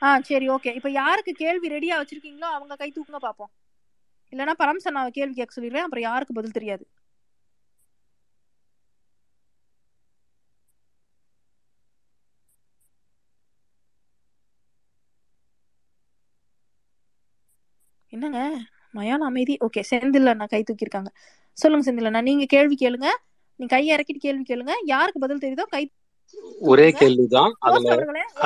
ஆ 0.03 0.11
சரி 0.29 0.47
ஓகே 0.57 0.71
இப்போ 0.79 0.91
யாருக்கு 1.01 1.33
கேள்வி 1.43 1.69
ரெடியா 1.75 1.97
வச்சிருக்கீங்களோ 2.01 2.49
அவங்க 2.57 2.75
கை 2.83 2.89
தூக்குங்க 2.95 3.21
பாப்போம். 3.27 3.51
இல்லைன்னா 4.33 4.55
பரம்சன் 4.63 4.97
நான் 4.99 5.17
கேள்வி 5.19 5.35
கேட்க 5.35 5.53
சொல்லிடுவேன். 5.57 5.87
அப்புறம் 5.87 6.07
யாருக்கு 6.09 6.35
பதில் 6.35 6.57
தெரியாது. 6.59 6.85
என்னங்க? 18.13 18.41
மயான 18.95 19.27
அமைதி. 19.31 19.55
ஓகே 19.67 19.83
செந்தில் 19.91 20.31
அண்ணா 20.33 20.47
கை 20.47 20.61
தூக்கியிருக்காங்க. 20.63 21.11
சொல்லுங்க 21.59 21.85
செந்தில் 21.87 22.09
அண்ணா 22.11 22.21
நீங்க 22.21 22.45
கேள்வி 22.45 22.77
கேளுங்க. 22.81 23.09
நீங்க 23.61 23.71
கையை 23.77 23.91
இறக்கிட்டு 23.97 24.25
கேள்வி 24.27 24.45
கேளுங்க. 24.51 24.75
யாருக்கு 24.85 25.21
பதில் 25.21 25.43
தெரியுதோ 25.45 25.65
கை 25.75 25.83
ஒரே 26.73 26.87
கேள்விதான். 27.01 27.53
அதுல 27.59 27.95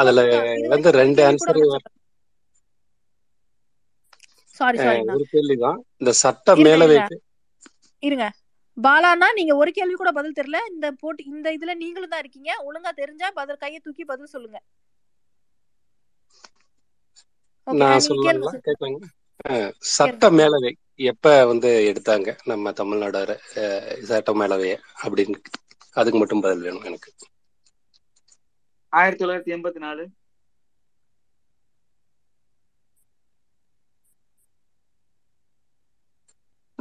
அதுல 0.03 0.20
வந்து 0.68 0.91
ரெண்டு 1.01 1.20
ஆன்சர் 1.28 1.61
சாரி 4.61 4.78
சாரிண்ணா 4.78 5.14
ஒரு 5.14 5.26
கேள்விதான். 5.30 5.78
இந்த 5.98 6.12
சட்ட 6.12 6.52
இருங்க 6.52 6.61
இருங்க. 6.61 6.84
மேலவைக்கு 6.84 7.16
இருங்க. 8.02 8.26
பாலாண்ணா 8.76 9.32
நீங்க 9.34 9.57
ஒரு 9.57 9.70
கேள்வி 9.70 9.94
கூட 9.94 10.12
பதில் 10.12 10.32
தெரியல. 10.32 10.61
இந்த 10.70 10.92
போட்டி 10.92 11.24
இந்த 11.24 11.50
இதுல 11.50 11.74
நீங்களும் 11.74 12.09
தான் 12.09 12.18
இருக்கீங்க. 12.18 12.50
ஒழுங்கா 12.66 12.90
தெரிஞ்சா 12.94 13.30
பதில் 13.30 13.57
கையை 13.57 13.80
தூக்கி 13.80 14.05
பதில் 14.05 14.26
சொல்லுங்க. 14.26 14.59
நான் 17.66 18.00
சார் 18.00 19.00
அஹ், 19.44 19.70
சட்ட 19.78 20.30
மேலவை 20.30 20.70
எப்ப 21.05 21.44
வந்து 21.44 21.68
எடுத்தாங்க? 21.90 22.36
நம்ம 22.44 22.72
தமிழ்நாடு 22.72 23.20
சட்ட 24.02 24.32
மேலவைய 24.32 24.74
அப்படின்னு. 25.02 25.38
அதுக்கு 25.96 26.18
மட்டும் 26.18 26.40
பதில் 26.40 26.61
வேணும் 26.61 26.84
எனக்கு. 26.84 27.11
ஆயிரத்தி 28.92 29.24
தொள்ளாயிரத்தி 29.24 29.55
எண்பத்தி 29.55 29.78
நாலு. 29.78 30.05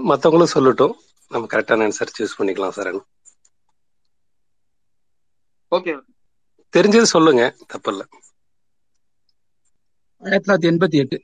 மத்தவங்களும் 0.10 0.54
சொல்லட்டும். 0.56 0.96
நம்ம 1.34 1.48
கரெக்டான 1.54 1.86
ஆன்சர் 1.88 2.16
சூஸ் 2.18 2.38
பண்ணிக்கலாம் 2.40 2.76
சார் 2.78 2.92
ஓகே 5.76 5.94
தெரிஞ்சது 6.78 7.08
சொல்லுங்க. 7.16 7.44
தப்பில்ல. 7.72 8.04
ஆயிரத்தி 10.24 10.46
தொள்ளாயிரத்தி 10.48 10.72
எண்பத்தி 10.72 10.98
எட்டு. 11.04 11.18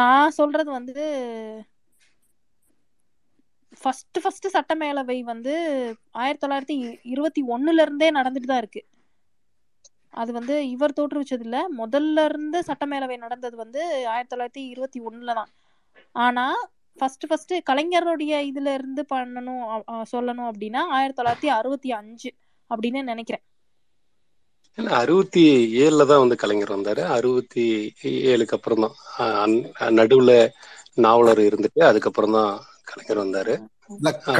நான் 0.00 0.36
சொல்றது 0.38 0.70
வந்து 0.78 1.04
ஃபர்ஸ்ட் 3.82 4.18
ஃபர்ஸ்ட் 4.22 4.46
சட்ட 4.54 4.74
மேலவை 4.82 5.18
வந்து 5.32 5.54
ஆயிரத்தி 6.22 6.42
தொள்ளாயிரத்தி 6.46 6.98
இருபத்தி 7.12 7.42
ஒண்ணுல 7.54 7.84
இருந்தே 7.86 8.08
நடந்துட்டு 8.18 8.50
தான் 8.52 8.62
இருக்கு. 8.64 8.82
அது 10.14 10.30
வந்து 10.38 10.54
இவர் 10.74 10.96
தோற்றுவிச்சது 10.98 11.44
இல்ல 11.46 11.58
முதல்ல 11.80 12.24
இருந்து 12.30 12.58
சட்ட 12.68 12.84
மேலவை 12.92 13.16
நடந்தது 13.24 13.56
வந்து 13.62 13.80
ஆயிரத்தி 14.12 14.32
தொள்ளாயிரத்தி 14.32 14.64
இருபத்தி 14.72 15.00
ஒண்ணுல 15.08 15.34
தான். 15.38 15.50
ஆனா 16.14 16.44
ஃபர்ஸ்ட் 16.98 17.24
ஃபர்ஸ்ட் 17.28 17.54
கலைஞருடைய 17.68 18.32
இதுல 18.50 18.74
இருந்து 18.78 19.02
பண்ணணும் 19.12 19.62
சொல்லணும் 20.12 20.48
அப்படின்னா 20.50 20.82
ஆயிரத்தி 20.96 21.20
தொள்ளாயிரத்தி 21.20 21.50
அறுபத்தி 21.58 21.90
அஞ்சு 22.00 22.30
அப்படின்னு 22.70 23.02
நினைக்கிறேன். 23.12 23.44
இல்ல 24.78 24.90
அறுபத்தி 25.02 25.44
ஏழுல 25.84 26.04
தான் 26.10 26.22
வந்து 26.24 26.36
கலைஞர் 26.42 26.76
வந்தாரு. 26.76 27.02
அறுபத்தி 27.16 27.64
ஏழுக்கு 28.32 28.56
அப்புறம் 28.58 28.84
தான் 28.84 29.56
நடுவுல 29.98 30.32
நாவலர் 31.04 31.42
இருந்துட்டு 31.48 31.82
அதுக்கப்புறம் 31.90 32.36
தான் 32.38 32.52
கலைஞர் 32.90 33.22
வந்தாரு. 33.24 33.54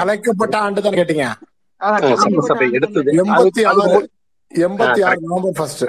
கலைக்கப்பட்ட 0.00 0.56
ஆண்டு 0.66 0.84
தான் 0.86 0.98
கேட்டீங்க? 0.98 1.26
எடுத்தது. 2.78 3.12
எண்பத்தி 4.60 5.02
ஆறு 5.06 5.20
நவம்பர் 5.24 5.56
ஃபர்ஸ்ட் 5.58 5.84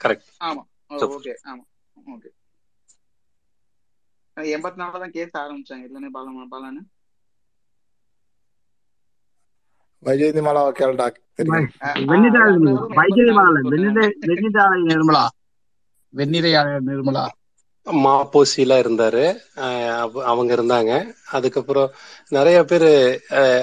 கரெக்ட் 0.00 0.28
ஆமா 0.40 0.62
ஓகே 1.08 1.34
ஆமா 1.46 1.64
ஓகே 2.12 2.30
எண்பத்தி 4.36 4.80
நாலுல 4.80 5.02
தான் 5.04 5.14
கேஸ் 5.14 5.40
ஆரம்பிச்சாங்க 5.40 5.86
இல்லைன்னு 5.88 6.14
பாலமா 6.16 6.44
பாலான்னு 6.52 6.82
வைஜெயந்தி 10.02 10.42
மாலாவை 10.42 10.72
கேள்டா 10.78 11.06
தெரியும் 11.38 11.68
வெண்ணிதா 12.10 12.42
அது 12.44 12.58
அந்த 12.58 12.70
வரும் 12.72 12.98
வைஜய் 12.98 13.32
எண்பத்தி 13.32 13.38
நாலு 13.38 13.38
மாலை 13.38 13.60
வெண்ணிதை 13.66 14.06
வெண்ணிதா 14.28 14.64
நிர்மலா 14.84 15.24
வெண்ணிறை 16.14 16.52
நிர்மலா 16.88 17.24
மாப்போசிலாம் 17.98 18.82
இருந்தாரு. 18.82 19.24
அவங்க 20.24 20.56
இருந்தாங்க. 20.56 20.92
அதுக்கப்புறம் 21.30 21.90
நிறைய 22.28 22.64
பேர் 22.64 22.88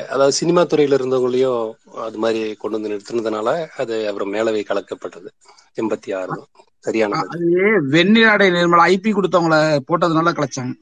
அதாவது 0.09 0.31
சினிமா 0.31 0.61
துறையில 0.63 0.97
இருந்தவங்களையும் 0.99 1.63
அது 2.01 2.17
மாதிரி 2.17 2.55
கொண்டு 2.55 2.77
வந்து 2.77 2.93
நிறுத்தினதுனால 2.93 3.49
அது 3.77 4.07
அப்புறம் 4.07 4.33
மேலவை 4.33 4.63
கலக்கப்பட்டது. 4.63 5.29
எண்பத்தி 5.75 6.15
ஆறு 6.15 6.35
சரியான 6.79 7.15
அ- 7.15 7.25
பதில். 7.25 7.35
அது 7.35 7.45
வெண்ணிறாடை 7.91 8.47
நிர்மலா 8.51 8.85
ஐபி 8.93 9.11
கொடுத்தவங்கள 9.13 9.57
போட்டதுனால 9.89 10.35
கலைச்சாங்க. 10.35 10.73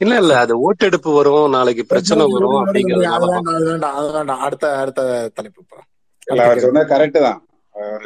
இல்ல 0.00 0.16
இல்ல 0.16 0.38
அது 0.38 0.60
ஓட்டெடுப்பு 0.60 1.10
வரும் 1.12 1.50
நாளைக்கு 1.50 1.84
பிரச்சனை 1.86 2.24
வரும் 2.32 2.56
அது 2.56 2.64
அப்படிங்கறதுனால 2.64 3.26
வேண்டாம் 3.26 3.54
அது 3.54 3.66
வேண்டாம் 3.70 3.96
அது 3.96 4.12
வேண்டாம் 4.12 4.38
அடுத்த 4.40 4.78
அடுத்த 4.78 5.02
தலைப்பு 5.34 5.62
கரெக்ட் 6.92 7.20
தான். 7.20 7.40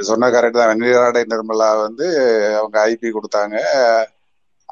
சொன்ன 0.08 0.28
கரெக்ட் 0.30 0.52
தான். 0.54 0.70
வெண்ணிராடை 0.70 1.22
நிர்மலா 1.30 1.70
வந்து 1.80 2.06
அவங்க 2.58 2.76
ஐபி 2.88 3.08
கொடுத்தாங்க. 3.12 3.56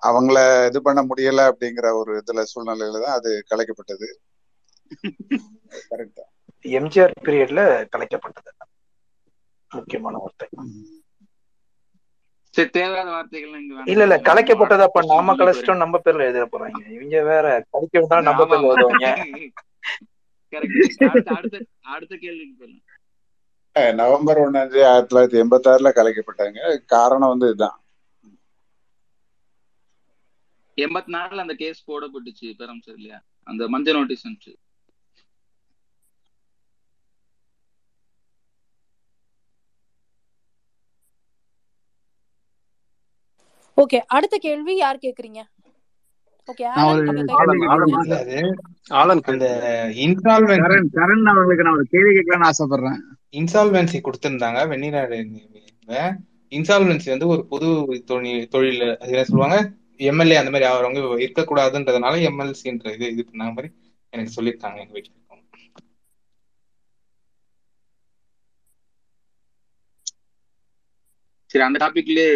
அவங்கள 0.02 0.36
இது 0.68 0.78
பண்ண 0.84 1.00
முடியல 1.06 1.42
அப்படிங்கிற 1.50 1.86
ஒரு 2.00 2.12
இதுல 2.20 2.44
சூழ்நிலையில 2.50 3.02
தான் 3.04 3.18
அது 3.18 3.30
கலைக்கப்பட்டது. 3.50 4.08
கரெக்ட் 5.90 6.22
எம்ஜிஆர் 6.74 7.14
பீரியட்ல 7.20 7.62
கலைக்கப்பட்டது. 7.92 8.50
முக்கியமான 9.70 10.14
வார்த்தை. 10.18 10.48
தேவையான 12.72 13.08
வார்த்தைகள் 13.10 13.54
இல்ல 13.86 14.02
இல்ல 14.04 14.16
கலைக்கப்பட்டது 14.26 14.82
அப்ப 14.86 15.00
நாம 15.10 15.34
கலைச்சிட்டோம் 15.38 15.82
நம்ம 15.82 15.96
பேர்ல 16.04 16.26
எழுத 16.26 16.44
போறாங்க. 16.48 16.78
இவங்க 16.96 17.16
வேற 17.28 17.44
கலைக்க 17.72 17.94
விட்டாலும் 17.96 18.28
நம்ம 18.28 18.44
பேர்ல 18.44 18.62
ஆமா. 18.62 18.72
எழுதுவாங்க. 18.72 19.08
கரெக்ட் 20.52 20.76
அடுத்த 21.06 21.30
அடுத்த 21.36 21.56
அடுத்த 21.92 22.14
கேள்விக்கு 22.16 22.54
போயிடலாம். 22.58 22.84
அஹ் 22.88 22.95
நவம்பர் 23.96 24.40
ஒன்னாம் 24.42 24.74
ஆயிரத்தி 24.84 25.10
தொள்ளாயிரத்தி 25.10 25.40
எண்பத்தி 25.42 25.68
ஆறுல 25.72 25.90
கலைக்கப்பட்டாங்க 25.96 26.60
காரணம் 26.92 27.32
வந்து 27.32 27.48
இதுதான். 27.48 27.76
எண்பத்தி 30.78 31.10
நாலுல 31.14 31.44
அந்த 31.44 31.54
கேஸ் 31.60 31.86
போடப்பட்டுச்சு 31.86 32.48
பெரும் 32.58 32.82
சார் 32.84 32.98
இல்லையா? 32.98 33.18
அந்த 33.46 33.62
மஞ்சள் 33.74 33.98
நோட்டீஸ் 33.98 34.26
வந்துச்சு 34.26 34.54
ஓகே 43.78 43.98
அடுத்த 44.16 44.36
கேள்வி 44.44 44.74
யார் 44.76 45.02
கேக்குறீங்க? 45.02 45.40
ஆலன் 46.80 46.92
ஒரு 46.92 47.04
நீங்க 47.08 47.22
கை 47.30 47.36
கேள்வி 47.38 47.38
ஆலன் 47.38 47.60
தூக்கிருக்கீங்க 47.60 47.72
ஆலன் 47.74 47.92
கேட்கலாமா 47.92 48.02
இல்ல 48.04 48.16
அது 48.18 48.38
ஆலன் 48.96 49.22
அந்த 49.26 49.46
கேள்வி 49.46 50.02
இன்சால்வென்சி 50.04 50.64
கரண் 50.64 50.88
கரண் 50.98 51.30
அவர்களுக்கு 51.32 51.66
நான் 51.66 51.78
ஒரு 51.78 51.86
கேள்வி 51.94 52.12
கேட்கலாம்னு 52.16 52.48
ஆசைப்படுறேன். 52.50 53.00
இன்சால்வென்சி 53.36 53.98
கொடுத்திருந்தாங்க 54.00 54.60
வெண்ணிலாடு 54.72 55.16
இன்சால்வென்சி 56.52 57.08
வந்து 57.14 57.28
ஒரு 57.34 57.42
பொது 57.52 57.68
தொழில் 58.04 58.48
தொழில் 58.48 58.84
அது 58.98 59.12
என்ன 59.14 59.24
சொல்லுவாங்க? 59.24 59.58
எம்எல்ஏ 60.10 60.36
அந்த 60.36 60.52
மாதிரி 60.54 60.70
அவரவங்க 60.70 61.00
இருக்கக்கூடாதுன்றதுனால 61.26 62.20
எம்எல்சின்ற 62.30 62.94
இது 62.96 63.06
இது 63.14 63.24
பண்ணாங்க 63.28 63.54
மாதிரி 63.58 63.70
எனக்கு 64.12 64.36
சொல்லியிருக்காங்க 64.36 64.78
எங்க 64.84 64.94
வீட்டுல 64.96 65.14
சரி 71.50 71.64
அந்த 71.66 71.78
டாபிக்லயே 71.84 72.26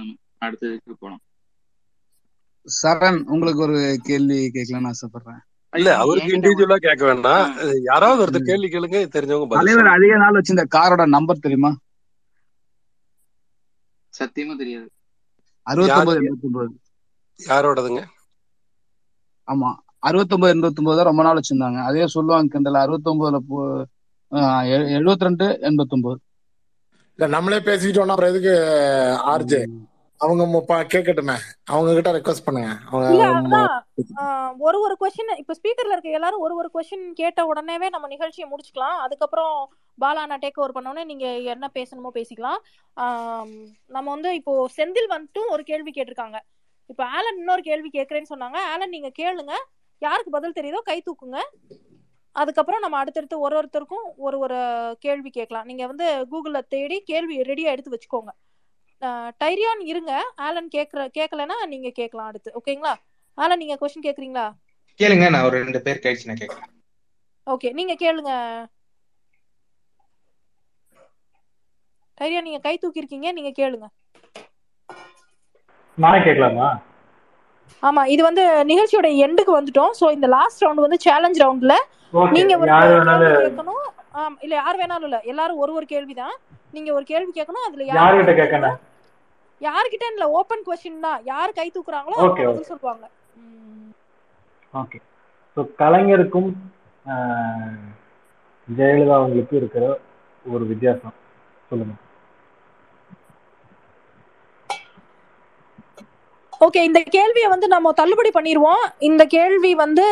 நம்ம. 0.00 0.12
அடுத்ததுக்கு 0.44 0.94
போலாம். 1.00 1.22
சரண் 2.68 3.20
உங்களுக்கு 3.34 3.62
ஒரு 3.66 3.78
கேள்வி 4.08 4.38
கேட்கலாம்னு 4.56 4.90
ஆசைப்படுறேன். 4.92 5.42
இல்ல 5.72 5.90
அவருக்கு 6.02 6.34
இண்டிவிஜுவலா 6.36 6.76
கேட்க 6.84 7.02
வேண்டாம். 7.08 7.48
யாராவது 7.88 8.22
ஒருத்தர். 8.24 8.48
கேள்வி 8.50 8.68
கேளுங்க 8.74 9.00
தெரிஞ்சவங்க 9.16 9.58
தலைவர் 9.60 9.94
அதிக 9.96 10.12
நாள் 10.22 10.38
வச்சிருந்த 10.38 10.64
காரோட 10.76 11.02
நம்பர் 11.16 11.44
தெரியுமா? 11.46 11.70
சத்தியமா 14.12 14.54
தெரியாது. 14.62 14.88
அறுபத்தொன்பது 15.66 16.20
எண்பத்தொன்பது 16.22 16.70
யாரோடதுங்க? 17.40 18.02
ஆமா 19.48 19.70
அறுபத்தொன்பது 20.08 20.54
எண்பத்தொன்பது 20.54 20.98
தான் 20.98 21.08
ரொம்ப 21.10 21.22
நாள் 21.26 21.38
வச்சிருந்தாங்க. 21.40 21.78
அதே 21.88 22.06
சொல்லுவாங்க 22.14 22.52
கிண்டல். 22.54 22.82
அறுபத்தொன்பதுல 22.84 23.38
எழுபத்தி 24.96 25.28
ரெண்டு 25.28 25.46
எண்பத்தொன்பது 25.68 26.18
இல்ல 27.18 27.28
நம்மளே 27.34 27.60
பேசிக்கிட்டோம்னா 27.68 28.14
அப்புறம் 28.14 28.32
எதுக்கு 28.32 28.54
ஆர்ஜே? 29.32 29.60
அவங்க 30.20 30.82
கேட்கட்டுமே. 30.94 31.36
அவங்க 31.72 31.94
கிட்ட 31.96 32.10
ரெக்வஸ்ட் 32.18 32.46
பண்ணுங்க. 32.46 32.70
அவங்க 32.90 33.60
ஒரு 34.66 34.78
ஒரு 34.86 34.94
கொஸ்டின் 35.00 35.32
இப்ப 35.42 35.54
ஸ்பீக்கர்ல 35.58 35.94
இருக்க 35.94 36.18
எல்லாரும் 36.18 36.42
ஒரு 36.46 36.54
ஒரு 36.60 36.68
கொஸ்டின் 36.74 37.06
கேட்ட 37.20 37.40
உடனேவே 37.50 37.88
நம்ம 37.94 38.06
நிகழ்ச்சியை 38.14 38.46
முடிச்சுக்கலாம். 38.50 38.98
அதுக்கப்புறம் 39.04 39.54
பாலா 40.02 40.22
நான் 40.30 40.42
டேக் 40.44 40.60
ஓவர் 40.60 40.74
பண்ண 40.76 40.92
உடனே 40.92 41.04
நீங்க 41.10 41.26
என்ன 41.54 41.66
பேசணுமோ 41.78 42.10
பேசிக்கலாம். 42.18 42.60
நம்ம 43.96 44.06
வந்து 44.14 44.30
இப்போ 44.40 44.52
செந்தில் 44.76 45.10
வந்துட்டு 45.14 45.42
ஒரு 45.54 45.64
கேள்வி 45.70 45.92
கேட்டிருக்காங்க. 45.96 46.38
இப்போ 46.90 47.04
ஆலன் 47.16 47.40
இன்னொரு 47.42 47.62
கேள்வி 47.70 47.90
கேட்கறேன்னு 47.96 48.32
சொன்னாங்க. 48.34 48.58
ஆலன் 48.72 48.94
நீங்க 48.96 49.10
கேளுங்க. 49.20 49.54
யாருக்கு 50.02 50.36
பதில் 50.36 50.56
தெரியுதோ 50.58 50.80
கை 50.90 50.98
தூக்குங்க. 51.08 51.38
அதுக்கப்புறம் 52.36 52.82
நம்ம 52.84 52.96
அடுத்தடுத்து 53.02 53.36
ஒரு 53.46 53.54
ஒருத்தருக்கும் 53.60 54.06
ஒரு 54.26 54.36
ஒரு 54.44 54.58
கேள்வி 55.04 55.30
கேட்கலாம். 55.38 55.68
நீங்க 55.70 55.84
வந்து 55.92 56.06
கூகுள்ல 56.32 56.58
தேடி 56.74 56.98
கேள்வி 57.10 57.36
ரெடியா 57.50 57.72
எடுத்து 57.74 57.94
வச்சுக்கோங்க. 57.94 58.32
டைரியான் 59.42 59.82
இருங்க. 59.92 60.12
ஆலன் 60.46 60.70
கேக்குற 60.76 61.02
கேட்கலன்னா 61.18 61.56
நீங்க 61.72 61.90
கேட்கலாம் 62.00 62.30
அடுத்து. 62.30 62.50
ஓகேங்களா 62.60 62.94
ஆலன் 63.38 63.60
நீங்க 63.62 63.76
கொஸ்டின் 63.80 64.06
கேக்குறீங்களா? 64.06 64.46
கேளுங்க 65.00 65.26
நான் 65.34 65.46
ஒரு 65.48 65.56
ரெண்டு 65.64 65.80
பேர் 65.86 66.02
கழிச்சு 66.04 66.28
நான் 66.30 66.40
கேட்கறேன் 66.42 66.74
ஓகே 67.46 67.68
நீங்க 67.78 67.94
கேளுங்க. 68.02 68.32
டைரியா 72.18 72.40
நீங்க 72.46 72.60
கை 72.66 72.74
தூக்கி 72.82 73.00
இருக்கீங்க 73.02 73.28
நீங்க 73.36 73.50
கேளுங்க. 73.58 73.86
நானே 75.98 76.18
கேட்கலாமா? 76.26 76.68
ஆமா 77.82 78.02
இது 78.14 78.22
வந்து 78.28 78.42
நிகழ்ச்சியோட 78.70 79.08
எண்டுக்கு 79.24 79.52
வந்துட்டோம். 79.58 79.92
சோ 80.00 80.06
இந்த 80.16 80.28
லாஸ்ட் 80.36 80.62
ரவுண்ட் 80.64 80.84
வந்து 80.86 80.98
சேலஞ்ச் 81.06 81.40
ரவுண்ட்ல 81.44 81.74
நீங்க 82.36 82.52
ஒரு 82.62 82.70
கேட்கணும். 83.44 83.84
ஆம், 84.20 84.36
இல்ல 84.44 84.54
யார் 84.60 84.78
வேணாலும் 84.80 85.08
இல்ல. 85.08 85.18
எல்லாரும் 85.32 85.60
ஒரு 85.64 85.72
ஒரு 85.78 85.86
கேள்வி 85.92 86.14
தான் 86.22 86.36
நீங்க 86.76 86.90
ஒரு 86.98 87.04
கேள்வி 87.10 87.32
கேட்கணும் 87.38 87.66
அதுல 87.68 87.84
யார் 87.88 88.00
யாருகிட்ட 88.00 88.34
கேட்கணும்? 88.40 88.78
யார்கிட்ட 89.60 90.04
இல்ல 90.14 90.24
ஓபன் 90.38 90.64
கொஸ்டின் 90.66 91.04
தான். 91.06 91.20
யார் 91.32 91.56
கை 91.58 91.68
தூக்குறாங்களோ 91.76 92.16
அவங்க 92.18 92.44
பதில் 92.50 92.70
சொல்லுவாங்க. 92.72 93.04
ஓகே 94.80 94.98
ஸோ 95.54 95.60
கலைஞருக்கும் 95.80 96.50
ஜெயலலிதா 98.68 99.14
அவங்களுக்கும் 99.18 99.60
இருக்கிற 99.62 99.84
ஒரு 100.44 100.64
வித்தியாசம் 100.72 101.16
சொல்லுங்க. 101.70 101.94
ஓகே 106.66 106.80
இந்த 106.88 107.00
கேள்வியை 107.16 107.48
வந்து 107.52 107.66
நம்ம 107.74 107.92
தள்ளுபடி 108.00 108.30
பண்ணிடுவோம் 108.36 108.84
இந்த 109.08 109.22
கேள்வி 109.36 109.70
வந்து 109.84 110.06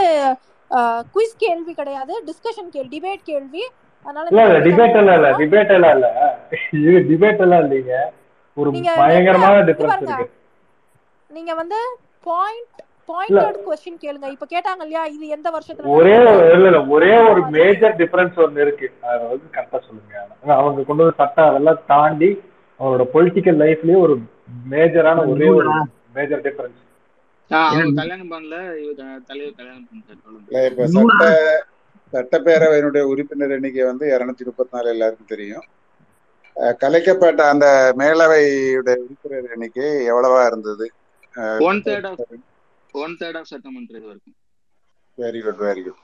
குயிஸ் 1.14 1.40
கேள்வி 1.44 1.72
கிடையாது 1.80 2.14
டிஸ்கஷன் 2.28 2.70
கேள்வி 2.74 2.90
டிபேட் 2.94 3.22
கேள்வி. 3.30 3.64
அதனால 4.06 4.26
இல்ல 4.30 4.42
இல்ல 4.48 4.58
டிபேட் 4.68 4.98
எல்லாம் 5.00 5.16
இல்ல 5.18 5.30
டிபேட் 5.42 5.72
எல்லாம் 5.76 5.94
இல்ல. 5.96 6.08
இது 6.78 6.98
டிபேட் 7.10 7.42
எல்லாம் 7.46 7.62
இல்லைங்க. 7.64 7.94
ஒரு 8.56 8.70
பயங்கரமான 9.00 9.56
டிஃபரன்ஸ் 9.70 10.04
இருக்கு. 10.04 10.28
நீங்க 11.30 11.54
வந்து 11.62 11.78
பாயிண்ட் 12.28 12.80
பாயிண்டட் 13.08 13.58
கொஸ்டின் 13.66 14.00
கேளுங்க. 14.00 14.30
இப்ப 14.30 14.46
கேட்டாங்க 14.54 14.82
இல்லையா 14.82 15.04
இது 15.06 15.26
எந்த 15.28 15.50
வருஷத்துல 15.50 15.92
ஒரே 15.96 16.14
இல்ல 16.14 16.30
இல்ல. 16.52 16.86
ஒரே 16.86 17.28
ஒரு 17.28 17.42
மேஜர் 17.48 17.96
டிஃபரன்ஸ் 17.96 18.38
ஒன்னு 18.38 18.60
இருக்கு. 18.60 18.92
அதை 19.02 19.26
வந்து 19.26 19.46
கரெக்டா 19.52 19.78
சொல்லுங்க. 19.86 20.14
ஆனா, 20.42 20.54
அவங்க 20.56 20.82
கொண்டு 20.82 21.02
வந்து 21.02 21.18
சட்டம் 21.18 21.48
அதெல்லாம் 21.48 21.80
தாண்டி 21.86 22.30
அவரோட 22.80 23.04
பொலிட்டிக்கல் 23.14 23.60
லைஃப்லயே 23.62 23.98
ஒரு 23.98 24.16
மேஜரான 24.70 25.26
ஒரே 25.26 25.48
ஒரு 25.50 25.70
மேஜர் 26.14 26.40
டிஃபரன்ஸ் 26.40 26.82
கல்யாணம் 27.94 28.30
பண்ணல. 28.30 28.56
தலைவர் 29.26 29.54
கல்யாணம் 29.54 29.88
சட்ட 30.92 31.24
சட்டப்பேரவையினுடைய 32.12 33.00
உறுப்பினர் 33.02 33.50
எண்ணிக்கை 33.50 33.84
வந்து 33.84 34.06
இருநூத்தி 34.08 34.44
முப்பத்தி 34.44 34.76
நாலு 34.76 34.88
எல்லாருக்கும் 34.88 35.26
தெரியும். 35.26 35.64
கலைக்கப்பட்ட 36.78 37.48
அந்த 37.48 37.66
மேலவையுடைய 37.98 38.96
உறுப்பினர் 38.96 39.50
எண்ணிக்கை 39.52 39.84
எவ்வளவா 40.10 40.46
இருந்தது? 40.46 40.86
One 41.60 41.82
third 41.82 42.06
of 42.06 42.22
one 42.96 43.14
third 43.20 43.38
of 43.40 43.50
சட்டமன்ற 43.50 43.94
இது 43.98 44.08
வரைக்கும். 44.08 44.36
வெரி 45.18 45.40
குட் 45.44 45.62
வெரி 45.62 45.82
குட் 45.86 46.02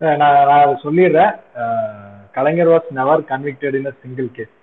நான் 0.00 0.20
நான் 0.50 0.82
சொல்லிடுறேன். 0.84 1.34
Kalaignar 2.36 2.70
was 2.72 2.90
never 2.98 3.28
convicted 3.30 3.78
in 3.80 3.90
a 3.90 3.96
single 4.02 4.30
case 4.36 4.54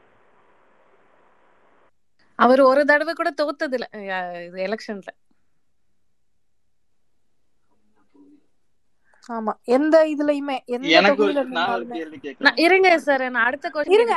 அவர் 2.40 2.62
ஒரு 2.70 2.82
தடவை 2.90 3.14
கூட 3.16 3.30
தோத்தது 3.40 3.76
இல்ல 3.78 3.88
இது 4.48 4.58
எலெக்ஷன்ல. 4.68 5.10
ஆமா 9.30 9.54
எந்த 9.76 9.96
இதுலயுமே 10.14 10.58
எந்த 10.76 11.12
இருங்க 12.66 12.90
சார் 13.08 13.24
நான் 13.36 13.48
அடுத்த 13.50 13.68
கொஸ்டின் 13.76 14.14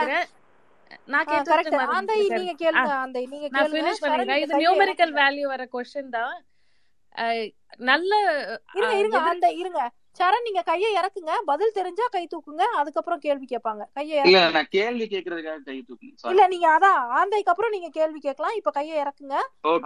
நான் 1.12 1.28
கேட்டதுக்கு 1.32 1.78
அந்த 1.96 2.12
நீங்க 2.34 2.54
கேளுங்க 2.62 2.92
அந்த 3.04 3.20
நீங்க 3.32 3.48
நான் 3.54 3.72
ஃபினிஷ் 3.72 4.02
பண்ணிடுறேன் 4.04 4.42
இது 4.44 4.60
நியூமெரிக்கல் 4.62 5.14
வேல்யூ 5.20 5.46
வர 5.52 5.64
கொஸ்டின் 5.74 6.14
தான். 6.18 6.34
நல்ல 7.90 8.12
இருங்க 8.78 8.96
இருங்க 9.00 9.18
அந்த 9.30 9.46
இருங்க. 9.62 9.80
சரண் 10.20 10.46
நீங்க 10.46 10.62
கையை 10.68 10.88
இறக்குங்க. 10.98 11.32
பதில் 11.50 11.74
தெரிஞ்சா 11.76 12.06
கை 12.14 12.22
தூக்குங்க. 12.32 12.64
அதுக்கப்புறம் 12.80 13.20
கேள்வி 13.26 13.46
கேட்பாங்க. 13.50 13.82
கையை 13.96 14.16
இல்ல 14.28 14.38
நான் 14.56 14.70
கேள்வி 14.76 15.06
கேட்கறதுக்காக 15.12 15.60
கை 15.68 15.76
இல்ல 16.32 16.42
நீங்க 16.54 16.66
அதான் 16.76 16.98
ஆந்தைக்கு 17.18 17.52
அப்புறம் 17.52 17.74
நீங்க 17.76 17.90
கேள்வி 17.98 18.20
கேட்கலாம். 18.26 18.56
இப்ப 18.60 18.72
கையை 18.78 18.96
இறக்குங்க. 19.02 19.36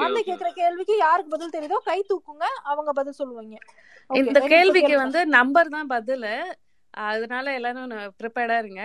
ஆந்தை 0.04 0.22
கேக்குற 0.28 0.50
கேள்விக்கு 0.60 0.96
யாருக்கு 1.04 1.34
பதில் 1.36 1.54
தெரியுதோ 1.56 1.80
கை 1.90 1.98
தூக்குங்க. 2.10 2.46
அவங்க 2.72 2.92
பதில் 3.00 3.18
சொல்லுவாங்க. 3.20 3.56
இந்த 4.22 4.40
கேள்விக்கு 4.54 4.94
வந்து 5.04 5.22
நம்பர் 5.38 5.74
தான் 5.76 5.90
பதிலு. 5.94 6.34
அதனால 6.94 7.52
எல்லாரும் 7.58 7.92
ப்ரிப்பேர்டா 8.20 8.56
இருங்க. 8.62 8.82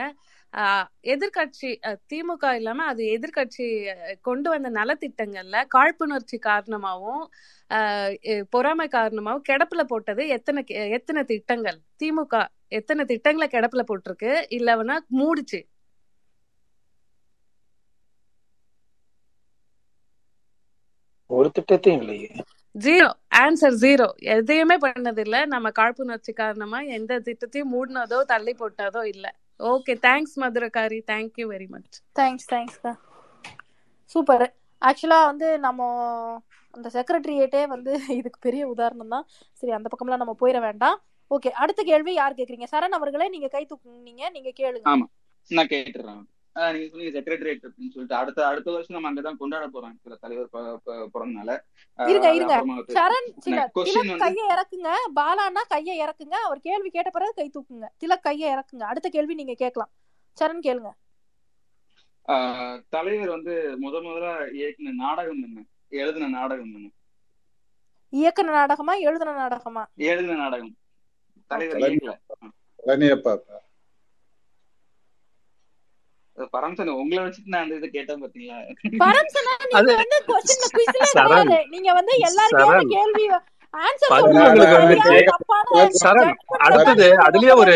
அஹ் 0.54 0.86
திமுக 2.12 2.54
இல்லாம 2.54 2.86
அது 2.86 3.04
எதிர்க்கட்சி 3.16 3.66
அஹ் 3.94 4.18
கொண்டு 4.22 4.48
வந்த 4.50 4.70
நலத்திட்டங்கள்ல 4.72 5.58
காழ்ப்புணர்ச்சி 5.76 6.38
காரணமாவும் 6.40 7.24
பொறாமை 8.50 8.88
காரணமாவும் 8.90 9.48
கிடப்புல 9.50 9.82
போட்டது 9.84 10.24
எத்தனை 10.38 10.62
எத்தனை 10.98 11.24
திட்டங்கள்? 11.24 11.80
திமுக 12.00 12.36
எத்தனை 12.72 13.04
திட்டங்களை 13.06 13.48
கிடப்புல 13.52 13.84
போட்டிருக்கு? 13.90 14.32
இல்லவனா 14.58 14.96
மூடிச்சு. 15.20 15.60
ஒரு 21.30 21.50
திட்டத்தையும் 21.58 22.02
இல்லையே. 22.02 22.30
ஜீரோ. 22.76 23.08
Answer 23.44 23.78
zero. 23.84 24.08
எதையுமே 24.36 24.78
பண்ணது 24.86 25.22
இல்ல 25.26 25.38
நம்ம 25.46 25.68
காழ்ப்புணர்ச்சி 25.80 26.34
காரணமா 26.34 26.80
எந்த 26.98 27.20
திட்டத்தையும் 27.28 27.74
மூடினதோ 27.76 28.20
தள்ளி 28.34 28.54
போட்டதோ 28.62 29.04
இல்ல. 29.14 29.26
Okay 29.60 29.94
thanks 30.04 30.36
மதுரகாரி 30.42 31.00
thank you 31.10 31.48
very 31.52 31.68
much 31.70 31.98
thanks 32.16 32.48
தேங்க்ஸ்க்கா 32.52 32.92
super 34.12 34.46
ஆக்சுவலா 34.82 35.20
வந்து 35.30 35.48
நம்ம 35.60 35.82
அந்த 36.74 36.88
செக்ரட்டரியேட்டே 36.96 37.62
வந்து 37.68 37.92
இதுக்கு 38.20 38.40
பெரிய 38.40 38.64
உதாரணம் 38.74 39.14
தான். 39.14 39.26
சரி 39.60 39.72
அந்த 39.72 39.88
பக்கம்லாம் 39.92 40.24
நம்ம 40.24 40.36
போயிட 40.42 40.58
வேண்டாம். 40.60 40.98
ஓகே 41.32 41.50
அடுத்த 41.62 41.82
கேள்வி 41.84 42.12
யார் 42.14 42.38
கேக்குறீங்க? 42.40 42.68
சரண் 42.74 42.98
அவர்களே 42.98 43.28
நீங்க 43.30 43.48
கை 43.48 43.64
தூக்குனீங்க 43.66 44.24
நீங்க 44.36 44.52
கேளுங்க. 44.60 44.92
ஆமா. 44.92 45.06
நான் 45.52 45.72
கேட்டுறேன். 45.74 46.22
நீங்க 46.58 46.88
சொன்னீங்க 46.88 47.20
செக்ரட்டரியேட் 47.20 47.64
அப்படின்னு 47.64 47.90
சொல்லிட்டு. 47.90 48.16
அடுத்த 48.16 48.48
அடுத்த 48.48 48.72
வருஷம் 48.72 49.02
நம்ம 49.02 49.22
அங்கதான் 49.22 49.38
கொண்டாட 49.38 49.70
போறோம் 49.70 49.96
சில 50.04 50.16
தலைவர் 50.16 50.50
பிறந்தனால. 51.14 51.60
இருங்க 52.10 52.34
இருங்க. 52.34 52.66
சரண் 52.66 53.34
திலக் 53.46 54.18
கையை 54.18 54.48
இறக்குங்க. 54.48 54.92
பாலானா 55.16 55.62
கையை 55.68 56.00
இறக்குங்க. 56.00 56.36
அவர் 56.46 56.60
கேள்வி 56.60 56.90
கேட்ட 56.90 57.10
பிறகு 57.10 57.34
கை 57.36 57.52
தூக்குங்க. 57.54 57.86
திலக் 58.00 58.22
கையை 58.22 58.54
இறக்குங்க. 58.54 58.84
அடுத்த 58.84 59.10
கேள்வி 59.10 59.34
நீங்க 59.34 59.54
கேட்கலாம். 59.54 59.92
சரண் 60.42 60.66
கேளுங்க. 60.66 60.92
ஆஹ் 62.28 62.84
தலைவர் 62.90 63.30
வந்து 63.30 63.78
முத 63.82 63.96
முதல்ல 63.96 64.50
இயக்குன 64.54 64.94
நாடகம் 64.94 65.44
என்ன? 65.44 65.64
எழுதின 65.90 66.28
நாடகம் 66.28 66.74
என்ன? 66.74 66.90
இயக்குன 68.12 68.44
நாடகமா 68.44 68.96
எழுதுன 68.96 69.34
நாடகமா? 69.34 69.88
எழுதின 69.96 70.36
நாடகம். 70.36 70.78
தலைவர் 71.48 71.92
பரம்சன் 76.54 76.90
உங்களை 77.02 77.22
வச்சுட்டு 77.24 77.54
நான் 77.54 77.64
அந்த 77.64 77.76
இதை 77.76 77.90
கேட்டேன் 77.90 78.22
பாத்தீங்களா? 78.24 78.58
பரம்சனா 79.04 79.54
நீங்க 81.74 81.92
வந்து 81.94 82.14
கிடையாது 82.14 82.14
நீங்க 82.14 82.28
எல்லாரும் 82.30 82.92
கேள்வி 82.96 83.26
அடுத்தது 86.68 87.08
அதுலயே 87.28 87.56
ஒரு 87.56 87.76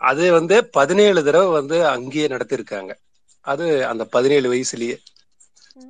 அது 0.00 0.24
வந்து 0.32 0.56
பதினேழு 0.78 1.20
தடவை 1.24 1.50
வந்து 1.52 1.76
அங்கேயே 1.86 2.26
நடத்திருக்காங்க. 2.26 2.92
அது 3.44 3.66
அந்த 3.86 4.04
பதினேழு 4.04 4.46
வயசுலயே. 4.52 4.96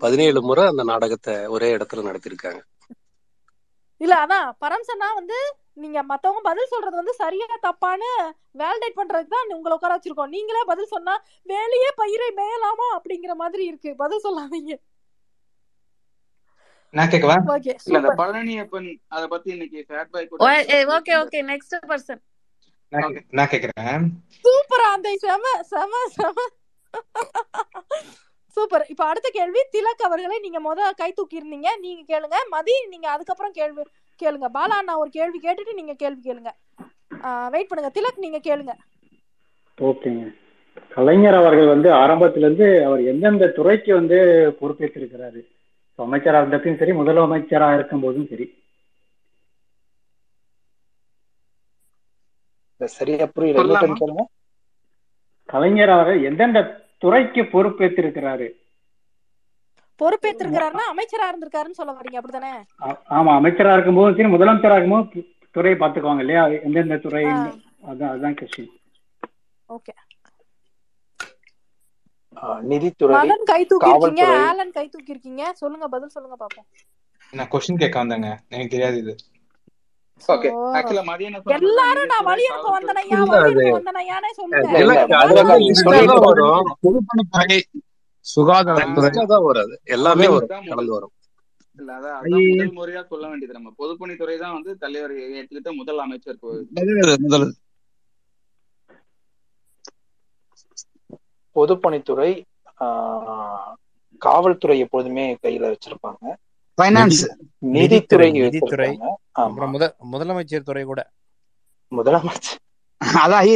பதினேழு 0.00 0.40
முறை 0.42 0.64
அந்த 0.66 0.82
நாடகத்தை 0.82 1.34
ஒரே 1.46 1.76
இடத்துல 1.76 2.04
நடத்திருக்காங்க. 2.08 2.60
இல்ல 4.00 4.14
அதான். 4.24 4.48
பரம்சனா 4.62 5.08
வந்து 5.14 5.38
நீங்க 5.76 6.02
மத்தவங்க 6.02 6.40
பதில் 6.42 6.66
சொல்றது 6.66 6.96
வந்து 6.96 7.14
சரியா 7.14 7.46
தப்பான்னு 7.62 8.10
வேலிடேட் 8.58 8.96
பண்றதுக்கு 8.96 9.26
தான் 9.26 9.52
உங்களை 9.52 9.76
உட்கார 9.76 9.94
வச்சிருக்கோம். 9.96 10.28
நீங்களே 10.28 10.62
பதில் 10.66 10.86
சொன்னா 10.86 11.14
வேலையே 11.42 11.90
பயிரை 11.94 12.34
மேயலாமா 12.36 12.86
அப்படிங்கிற 12.96 13.34
மாதிரி 13.34 13.64
இருக்கு. 13.64 13.94
பதில் 13.96 14.24
சொல்லாதீங்க. 14.24 14.74
நான் 16.94 17.08
ஓகே 17.08 17.68
இல்ல 17.68 17.98
இந்த 17.98 18.00
சூப்பர் 18.00 18.18
பழனியப்பன் 18.20 18.88
அத 19.08 19.26
பத்தி 19.26 19.50
இன்னைக்கு 19.50 19.84
ஃபேட் 19.88 20.10
பாய் 20.10 20.28
கூட 20.28 20.44
ஓகே 20.92 21.14
ஓகே 21.22 21.40
நெக்ஸ்ட் 21.44 21.76
பர்சன் 21.86 22.22
நான் 22.92 23.12
கே- 23.12 23.24
நான் 23.30 23.46
கேக்குறேன். 23.46 24.04
சூப்பரா 24.44 24.88
அந்த 24.90 25.16
செம 25.16 25.44
செம 25.62 25.92
செம. 26.08 26.34
சூப்பர் 28.56 28.86
இப்ப 28.86 29.04
அடுத்த 29.04 29.28
கேள்வி 29.32 29.60
திலக் 29.72 30.04
அவர்களை 30.04 30.38
நீங்க 30.38 30.60
முத 30.60 30.90
கை 30.96 31.12
தூக்கி 31.12 31.38
இருந்தீங்க 31.38 31.78
நீங்க 31.78 32.02
கேளுங்க. 32.10 32.36
மதி 32.48 32.86
நீங்க 32.88 33.10
அதுக்கப்புறம் 33.10 33.52
கேள்வி. 33.52 33.84
கேளுங்க. 34.22 34.48
பாலா 34.56 34.76
நான் 34.88 35.00
ஒரு 35.02 35.10
கேள்வி 35.18 35.38
கேட்டுட்டு 35.42 35.78
நீங்க 35.80 35.94
கேள்வி 36.02 36.22
கேளுங்க. 36.28 36.50
வெயிட் 37.54 37.70
பண்ணுங்க. 37.70 37.92
திலக் 37.98 38.24
நீங்க 38.24 38.40
கேளுங்க. 38.48 38.72
ஓகேங்க. 39.78 40.24
கலைஞர் 40.94 41.38
அவர்கள் 41.40 41.72
வந்து 41.74 41.88
ஆரம்பத்துல 42.02 42.46
இருந்து 42.46 42.66
அவர் 42.86 43.02
எந்தெந்த 43.12 43.52
துறைக்கு 43.58 43.90
வந்து 44.00 44.18
பொறுப்பேற்றிருக்கிறாரு? 44.60 45.40
அமைச்சரா 45.98 46.38
இருந்தப்பையும் 46.40 46.80
சரி 46.82 46.92
முதலமைச்சரா 47.00 47.68
இருக்கும் 47.78 48.04
போதும் 48.04 48.28
சரி 48.32 48.46
சரியா 52.80 53.26
புரியல. 53.34 54.08
கலைஞர் 55.52 55.92
அவர்கள் 55.94 56.24
எந்தெந்த 56.28 56.60
துறைக்கு 57.02 57.42
பொறுப்பேற்றிருக்கிறாரு? 57.52 58.48
பொறுப்பேற்றிருக்கிறாருன்னா 60.00 60.84
அமைச்சரா 60.90 61.26
இருந்திருக்காருன்னு 61.26 61.70
சொல்ல 61.72 61.92
வரீங்க 61.92 62.18
அப்படிதானே 62.20 62.52
ஆ- 62.84 63.00
ஆமா 63.10 63.32
அமைச்சரா 63.34 63.72
இருக்கும் 63.72 63.94
போதும் 63.94 64.16
சரி 64.16 64.32
முதலமைச்சரா 64.32 64.76
இருக்கும் 64.76 64.96
போது 64.96 65.10
து- 65.14 65.26
துறையை 65.54 65.78
பாத்துக்குவாங்க 65.78 66.18
இல்லையா? 66.18 66.42
எந்தெந்த 66.60 66.96
துறை. 66.98 67.22
அதான் 67.84 68.12
அதான் 68.12 68.34
கொஸ்டின் 68.34 68.72
ஓகே. 69.68 69.92
ஆஹ் 72.36 72.60
நிதித்துறை 72.62 73.14
கை 73.44 73.60
தூக்கி 73.64 73.90
இருக்கீங்க 73.90 74.24
ஆலன் 74.46 74.72
கை 74.72 74.86
தூக்கி 74.88 75.10
இருக்கீங்க 75.10 75.52
சொல்லுங்க 75.54 75.88
பதில் 75.88 76.08
சொல்லுங்க 76.08 76.36
பாப்போம். 76.36 76.66
நான் 77.32 77.48
கொஸ்டின் 77.48 77.78
கேட்க 77.78 78.02
வந்தேங்க 78.02 78.30
எனக்கு 78.48 78.68
தெரியாது 78.68 78.98
இது. 78.98 79.14
எல்லாரும் 81.56 82.06
நான் 82.06 82.24
வழி 82.24 82.44
காவல்துறை. 82.48 82.72
வந்தனையா 82.76 83.18
வந்தனையானே 83.72 84.30
சொல்லுங்க. 84.32 84.68
சுகாதாரத்துறை. 88.26 89.10
அது 89.64 89.74
எல்லாமே 89.94 90.26
கலந்து 90.68 90.92
வரும் 90.92 91.14
இல்ல 91.78 91.90
அதான் 91.92 92.16
அதான் 92.16 92.44
முதல் 92.50 92.74
முறையா 92.76 93.00
சொல்ல 93.06 93.24
வேண்டியது 93.28 93.52
நம்ம. 93.52 93.72
பொதுப்பணித்துறை 93.78 94.36
தான் 94.38 94.52
வந்து 94.52 94.72
தலைவர் 94.78 95.14
ஏற்றுக்கிட்ட 95.28 95.72
முதல் 95.76 95.98
அமைச்சர் 95.98 96.38
முதல் 97.26 97.46
பொதுப்பணித்துறை 101.56 102.30
ஆஹ் 102.84 103.72
காவல்துறை 104.22 104.76
எப்போதுமே 104.78 105.24
கையில 105.42 105.64
வச்சிருப்பாங்க. 105.72 106.22
ஃபைனான்ஸ் 106.78 107.20
நிதித்துறை 107.74 108.28
நிதித்துறை. 108.36 108.88
முதலமைச்சர் 110.12 110.66
துறை 110.68 110.84
கூட. 110.84 111.00
முதலமைச்சர். 111.92 112.60
அதான் 113.20 113.46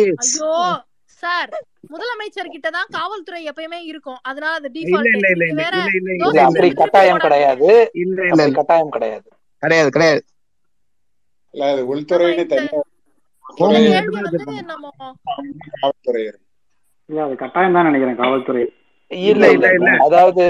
சார் 1.22 1.52
முதலமைச்சர் 1.90 2.52
கிட்ட 2.54 2.68
தான் 2.70 2.92
காவல்துறை 2.92 3.40
எப்பயுமே 3.50 3.80
இருக்கும். 3.90 4.20
அதனால 4.22 4.52
அது 4.60 4.68
டிஃபால்ட் 4.74 5.14
இல்ல 5.14 5.28
இல்ல 5.28 5.28
நீங்க 5.36 5.52
இல்ல 5.52 5.62
வேற 5.62 5.76
இல்ல 5.76 5.90
இல்ல 5.92 6.10
இல்ல 6.12 6.12
இல்ல. 6.20 6.24
யோசிச்சு 6.24 6.46
அப்படி 6.48 6.68
கட்டாயம் 6.82 7.24
கிடையாது. 7.26 7.70
இல்ல 8.02 8.18
இல்ல 8.30 8.44
கட்டாயம் 8.58 8.94
கிடையாது. 8.96 9.28
கிடையாது 9.62 9.90
கிடையாது. 9.90 10.22
இல்ல 11.54 11.64
அது 11.72 11.82
உள்துறைன்னு 11.90 12.44
அது 17.08 17.34
கட்டாயம் 17.42 17.76
தான் 17.76 17.88
நினைக்கிறேன் 17.88 18.20
காவல்துறை. 18.20 18.64
இல்ல 19.10 19.44
இல்ல 19.52 19.66
இல்ல 19.72 19.90
அதாவது 20.06 20.42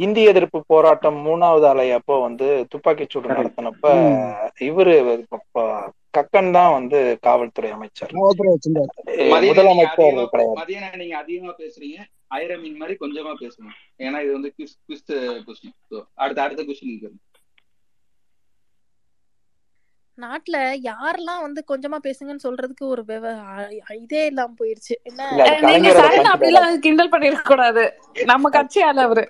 இந்திய 0.00 0.32
எதிர்ப்பு 0.32 0.58
போராட்டம் 0.66 1.18
மூணாவது 1.26 1.66
அலை 1.70 1.86
அப்போ 1.98 2.14
வந்து 2.24 2.46
துப்பாக்கி 2.72 3.04
சூடு 3.06 3.28
நடத்தினப்ப 3.32 3.84
இவரு 4.66 4.94
கக்கன் 6.16 6.54
தான் 6.56 6.72
வந்து 6.76 6.98
காவல்துறை 7.26 7.70
அமைச்சர். 7.76 8.12
முதலமைச்சர் 9.42 10.10
மதியனை 10.60 10.88
நீங்க 11.02 11.16
அதிகமா 11.22 11.52
பேசுறீங்க. 11.62 11.98
ஐரமீன் 12.40 12.80
மாதிரி 12.80 12.94
கொஞ்சமா 13.02 13.32
பேசுங்க 13.42 13.70
ஏன்னா 14.06 14.18
இது 14.24 14.32
வந்து 14.36 14.50
குவிஸ் 14.56 14.76
குவிஸ் 14.86 15.06
கொஸ்டின் 15.46 15.76
அடுத்த 16.22 16.42
அடுத்த 16.46 16.64
கொஸ்டின் 16.70 17.20
நாட்டுல 20.18 20.56
யாரெல்லாம் 20.88 21.40
வந்து 21.44 21.60
கொஞ்சமா 21.70 21.98
பேசுங்கன்னு 22.04 22.44
சொல்றதுக்கு 22.46 22.84
ஒரு 22.92 23.02
இதே 24.02 24.20
இல்லாம 24.30 24.54
போயிருச்சு. 24.60 24.94
என்ன? 25.08 25.22
அப்படிலாம் 26.34 26.42
டைலாக் 26.44 26.84
கிண்டல் 26.84 27.12
பண்ணிட 27.14 27.40
கூடாது. 27.48 27.84
நம்ம 28.32 28.50
கட்சி 28.56 28.82
ஆளு 28.88 29.00
அவரு 29.06 29.24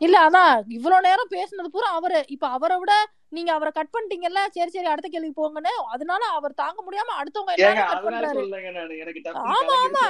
இல்ல 0.00 0.16
அதான் 0.26 0.52
இவ்வளவு 0.76 1.06
நேரம் 1.08 1.32
பேசுனது 1.36 1.74
பூரா 1.74 1.88
அவரு. 1.98 2.20
இப்ப 2.34 2.44
அவரை 2.56 2.76
விட 2.82 2.92
நீங்க 3.32 3.50
அவரை 3.52 3.70
கட் 3.72 3.92
பண்ணிட்டீங்கல்ல 3.92 4.40
சரி 4.48 4.70
சரி 4.70 4.88
அடுத்த 4.88 5.08
கேள்வி 5.08 5.32
போங்கன்னு 5.36 5.72
அதனால 5.92 6.22
அவர் 6.36 6.54
தாங்க 6.54 6.78
முடியாம 6.86 7.14
அடுத்தவங்க 7.20 7.52
ஆமா 9.50 9.74
ஆமா. 9.80 10.04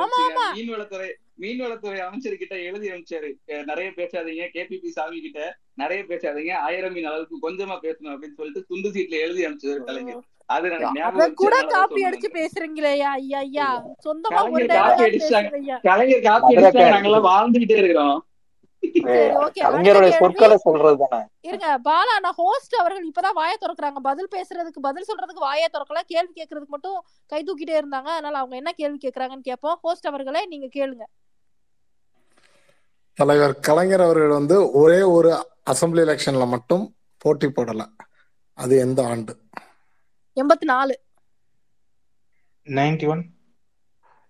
ஆமா 0.00 0.18
ஆமா. 0.26 0.44
மீன்வளத்துறை 0.56 1.08
மீன்வளத்துறை 1.40 1.98
அமைச்சர் 2.04 2.40
கிட்ட 2.42 2.54
எழுதி 2.66 2.88
அமைச்சாரு 2.90 3.30
நிறைய 3.64 3.88
பேசாதீங்க. 3.96 4.44
கேபிபி 4.54 4.90
சாமி 4.90 5.18
கிட்ட 5.20 5.40
நிறைய 5.74 6.00
பேசாதீங்க. 6.10 6.52
ஆயிரம் 6.66 6.94
மீன் 6.96 7.08
அளவுக்கு 7.10 7.36
கொஞ்சமா 7.46 7.76
பேசணும் 7.84 8.12
அப்படின்னு 8.14 8.38
சொல்லிட்டு 8.38 8.62
துண்டு 8.70 8.92
சீட்ல 8.94 9.18
எழுதி 9.24 9.42
அமைச்சது 9.46 9.74
கலைஞர். 9.88 10.22
கூட 11.40 11.54
காப்பி 11.74 12.00
அடிச்சு 12.08 12.28
பேசுறீங்களே 12.38 12.92
ஐயா 13.10 13.12
ஐயா. 13.40 13.68
சொந்தமா 14.06 14.40
ஒரு 14.56 14.66
கலைஞர் 15.88 16.26
காப்பி 16.26 16.52
அடிச்சாங்க. 16.52 16.94
நாங்கெல்லாம் 16.94 17.28
வாழ்ந்துகிட்டே 17.30 17.78
இருக்கிறோம். 17.78 18.16
இருங்க 21.40 21.78
பாலா 21.78 22.14
நான் 22.20 22.36
ஹோஸ்ட் 22.36 22.74
அவர்கள் 22.74 23.10
இப்பதான் 23.10 23.32
வாயை 23.32 23.56
திறக்கறாங்க. 23.60 24.00
பதில் 24.02 24.28
பேசுறதுக்கு 24.30 24.80
பதில் 24.80 25.04
சொல்றதுக்கு 25.08 25.44
வாயை 25.46 25.68
திறக்கல. 25.72 26.00
கேள்வி 26.06 26.32
கேட்கறதுக்கு 26.36 26.66
மட்டும் 26.66 27.04
கை 27.26 27.42
தூக்கிட்டே 27.42 27.70
இருந்தாங்க. 27.70 28.10
அதனால 28.16 28.38
அவங்க 28.38 28.56
என்ன 28.56 28.72
கேள்வி 28.72 28.98
கேக்குறாங்கன்னு 29.02 29.48
கேட்போம். 29.48 29.78
ஹோஸ்ட் 29.82 30.06
அவர்களே 30.06 30.46
நீங்க 30.46 30.66
கேளுங்க. 30.66 31.02
தலைவர் 33.14 33.60
கலைஞர் 33.60 34.00
அவர்கள் 34.00 34.28
வந்து 34.28 34.70
ஒரே 34.70 35.00
ஒரு 35.02 35.46
அசெம்பிளி 35.70 36.02
எலெக்ஷன்ல 36.06 36.46
மட்டும் 36.46 36.96
போட்டி 37.18 37.46
போடல. 37.46 37.86
அது 38.54 38.78
எந்த 38.78 39.06
ஆண்டு? 39.06 39.38
எண்பத்தி 40.40 40.64
நாலு. 40.64 41.00
Ninety 42.64 43.08
one. 43.08 43.32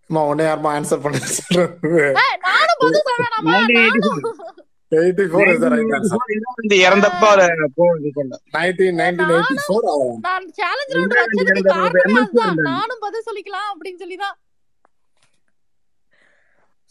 உடனே 0.06 0.44
யாருமா 0.50 0.72
ஆன்சர் 0.76 1.02
பண்ண 1.02 1.18
நானும் 12.70 13.02
பதில் 13.04 13.26
ரைட் 13.26 13.28
சொல்லிக்கலாம் 13.28 13.68
அப்படின்னு 13.72 14.00
சொல்லிதான். 14.04 14.36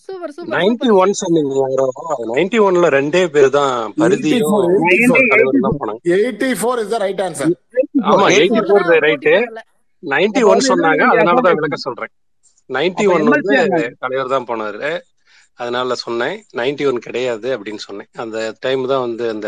Super 0.10 0.34
super 0.36 0.54
ninety 0.56 0.88
super 0.88 0.98
one 1.02 1.14
சொன்னீங்க 1.20 1.52
நைன்டி 2.32 2.58
ஒன்ல 2.68 2.88
ரெண்டே 2.96 3.22
பேர் 3.36 3.50
தான் 3.58 3.94
பருதியும் 4.02 4.34
எயிட்டி 4.34 4.50
ஃபோர் 4.50 4.66
எயிட்டி 4.90 5.22
தலைவரும் 5.32 5.66
தான் 5.68 5.78
போனாங்க. 5.82 6.02
Eighty 6.18 6.50
four 6.62 6.82
is 6.84 6.92
the 6.94 7.00
right 7.06 7.22
answer 7.28 7.54
ஆமா 8.12 8.26
எயிட்டி 8.40 8.62
ஃபோர் 8.68 8.86
போடல 8.90 9.64
நைன்டி 10.04 10.42
ஒன் 10.52 10.68
சொன்னாங்க 10.70 11.04
அதனாலதான் 11.12 11.58
விளக்க 11.60 11.78
சொல்றேன். 11.86 12.14
நைன்டி 12.70 13.06
ஒன் 13.14 13.26
வந்து 13.34 13.56
தலைவர் 14.04 14.34
தான் 14.36 14.48
போனாரு. 14.50 14.92
அதனால 15.60 15.96
சொன்னேன் 16.04 16.36
நைன்டி 16.60 16.84
ஒன் 16.90 17.00
கிடையாது 17.06 17.48
அப்படின்னு 17.56 17.82
சொன்னேன். 17.86 18.08
அந்த 18.24 18.38
டைம் 18.66 18.84
தான் 18.92 19.04
வந்து 19.06 19.26
அந்த 19.34 19.48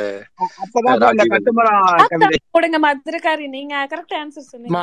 கொடுங்க 2.55 2.77
மதுரக்காரி 2.85 3.45
நீங்க 3.55 3.73
கரெக்ட் 3.91 4.15
ஆன்சர் 4.19 4.49
சொன்னீங்க. 4.51 4.81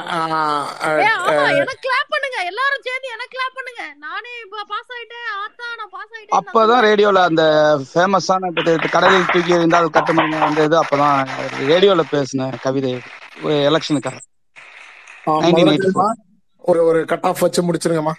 எனக்கு 1.61 1.85
கிளாப் 1.87 2.11
பண்ணுங்க. 2.15 2.39
எல்லாரும் 2.51 2.85
சேர்ந்து 2.89 3.13
எனக்கு 3.15 3.35
கிளாப் 3.37 3.57
பண்ணுங்க. 3.59 3.83
நானே 4.07 4.33
இப்ப 4.45 4.65
பாஸ் 4.73 4.93
ஆயிட்டேன். 4.97 5.29
ஆத்தா 5.43 5.67
நான் 5.79 5.93
பாஸ் 5.97 6.13
ஆயிட்டேன்னு 6.15 6.35
நான் 6.35 6.49
அப்பதான் 6.51 6.85
ரேடியோல 6.89 7.23
அந்த 7.31 7.45
ஃபேமஸான 7.93 8.51
கடலில் 8.97 9.31
தூக்கி 9.33 9.57
எறிந்தால் 9.59 9.95
கட்டுமரம் 9.99 10.47
அந்த 10.49 10.67
இது 10.69 10.79
அப்பதான் 10.83 11.17
ரேடியோல 11.71 12.05
பேசின 12.15 12.51
கவிதை 12.67 12.93
எலெக்ஷனுக்காக 13.71 14.19
ஒரு 16.65 16.81
ஒரு 16.89 17.01
கட் 17.11 17.27
ஆஃப் 17.29 17.43
வச்சு 17.45 17.61
முடிச்சிருங்கம்மா. 17.69 18.15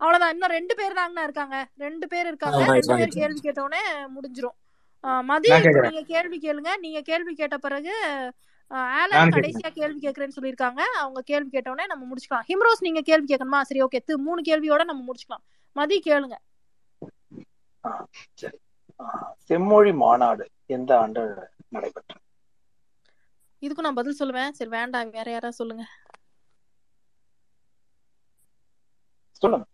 அவ்வளவுதான். 0.00 0.32
இன்னும் 0.32 0.48
ரெண்டு 0.48 0.74
பேர் 0.74 0.92
தாங்கண்ணா 0.92 1.22
இருக்காங்க. 1.22 1.68
ரெண்டு 1.76 2.08
பேர் 2.08 2.26
இருக்காங்க. 2.26 2.64
ரெண்டு 2.64 2.96
பேர் 2.96 3.08
கேள்வி 3.08 3.40
கேட்டவுடனே 3.40 3.88
முடிஞ்சிரும். 4.04 4.56
ஆஹ் 5.02 5.22
மதி 5.22 5.60
நீங்க 5.60 6.02
கேள்வி 6.06 6.38
கேளுங்க. 6.38 6.76
நீங்க 6.76 7.00
கேள்வி 7.00 7.34
கேட்ட 7.34 7.58
பிறகு 7.58 7.94
ஆலன் 8.68 9.28
கடைசியா 9.28 9.70
கேள்வி 9.70 10.08
கேக்குறேன்னு 10.08 10.30
சொல்லியிருக்காங்க. 10.40 10.80
அவங்க 10.80 11.20
கேள்வி 11.20 11.48
கேட்டவுடனே 11.48 11.88
நம்ம 11.88 12.14
முடிச்சுக்கலாம். 12.14 12.48
ஹிம்ரோஸ் 12.48 12.80
நீங்க 12.80 13.00
கேள்வி 13.00 13.34
கேட்கணுமா? 13.34 13.60
சரி 13.60 13.82
ஓகே. 13.82 14.16
மூணு 14.16 14.40
கேள்வியோட 14.40 14.84
நம்ம 14.84 15.12
முடிச்சுக்கலாம். 15.12 15.44
மதி 15.72 16.02
கேளுங்க. 16.04 16.34
செம்மொழி 19.36 19.92
மாநாடு 19.92 20.50
எந்த 20.66 20.98
ஆண்டு 20.98 21.50
நடைபெற்றது? 21.68 22.24
இதுக்கும் 23.60 23.80
நான் 23.80 23.94
பதில் 23.94 24.16
சொல்லுவேன். 24.18 24.50
சரி 24.50 24.70
வேண்டாம். 24.70 25.10
வேற 25.10 25.30
யாராவது 25.30 25.52
சொல்லுங்க. 25.52 25.84
சொல்லுங்க. 29.30 29.66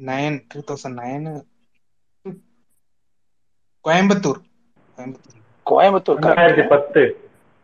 Nine 0.00 0.36
two 0.50 0.60
thousand 0.68 0.98
nine 1.00 1.26
Coimbatore 3.84 4.40
Coimbatore 4.96 5.36
Coimbatore 5.66 6.18
ரெண்டாயிரத்தி 6.20 6.64
பத்து. 6.72 7.02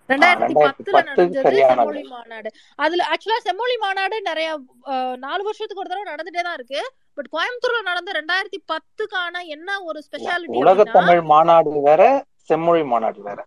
ரெண்டாயிரத்தி 0.09 0.55
பத்துல 0.59 0.99
நடந்தது 1.09 1.43
செம்மொழி 1.63 2.03
மாநாடு. 2.11 2.49
அதுல 2.79 3.07
ஆக்சுவலா 3.13 3.39
செம்மொழி 3.47 3.77
மாநாடு 3.85 4.17
நிறைய 4.29 4.49
அஹ், 4.93 5.17
நாலு 5.25 5.43
வருஷத்துக்கு 5.47 5.83
ஒரு 5.83 5.91
தடவை 5.91 6.07
நடந்துட்டே 6.11 6.43
தான் 6.43 6.59
இருக்கு. 6.59 6.81
பட் 7.19 7.29
கோயம்புத்தூர்ல 7.35 7.83
நடந்த 7.89 8.11
ரெண்டாயிரத்தி 8.19 8.61
பத்துக்கான 8.73 9.43
என்ன 9.57 9.79
ஒரு 9.89 10.01
ஸ்பெஷாலிட்டி 10.07 10.61
உலக 10.63 10.87
தமிழ் 10.93 11.23
மாநாடு 11.33 11.71
வேற 11.89 12.03
செம்மொழி 12.51 12.83
மாநாடு 12.87 13.21
வேற. 13.23 13.39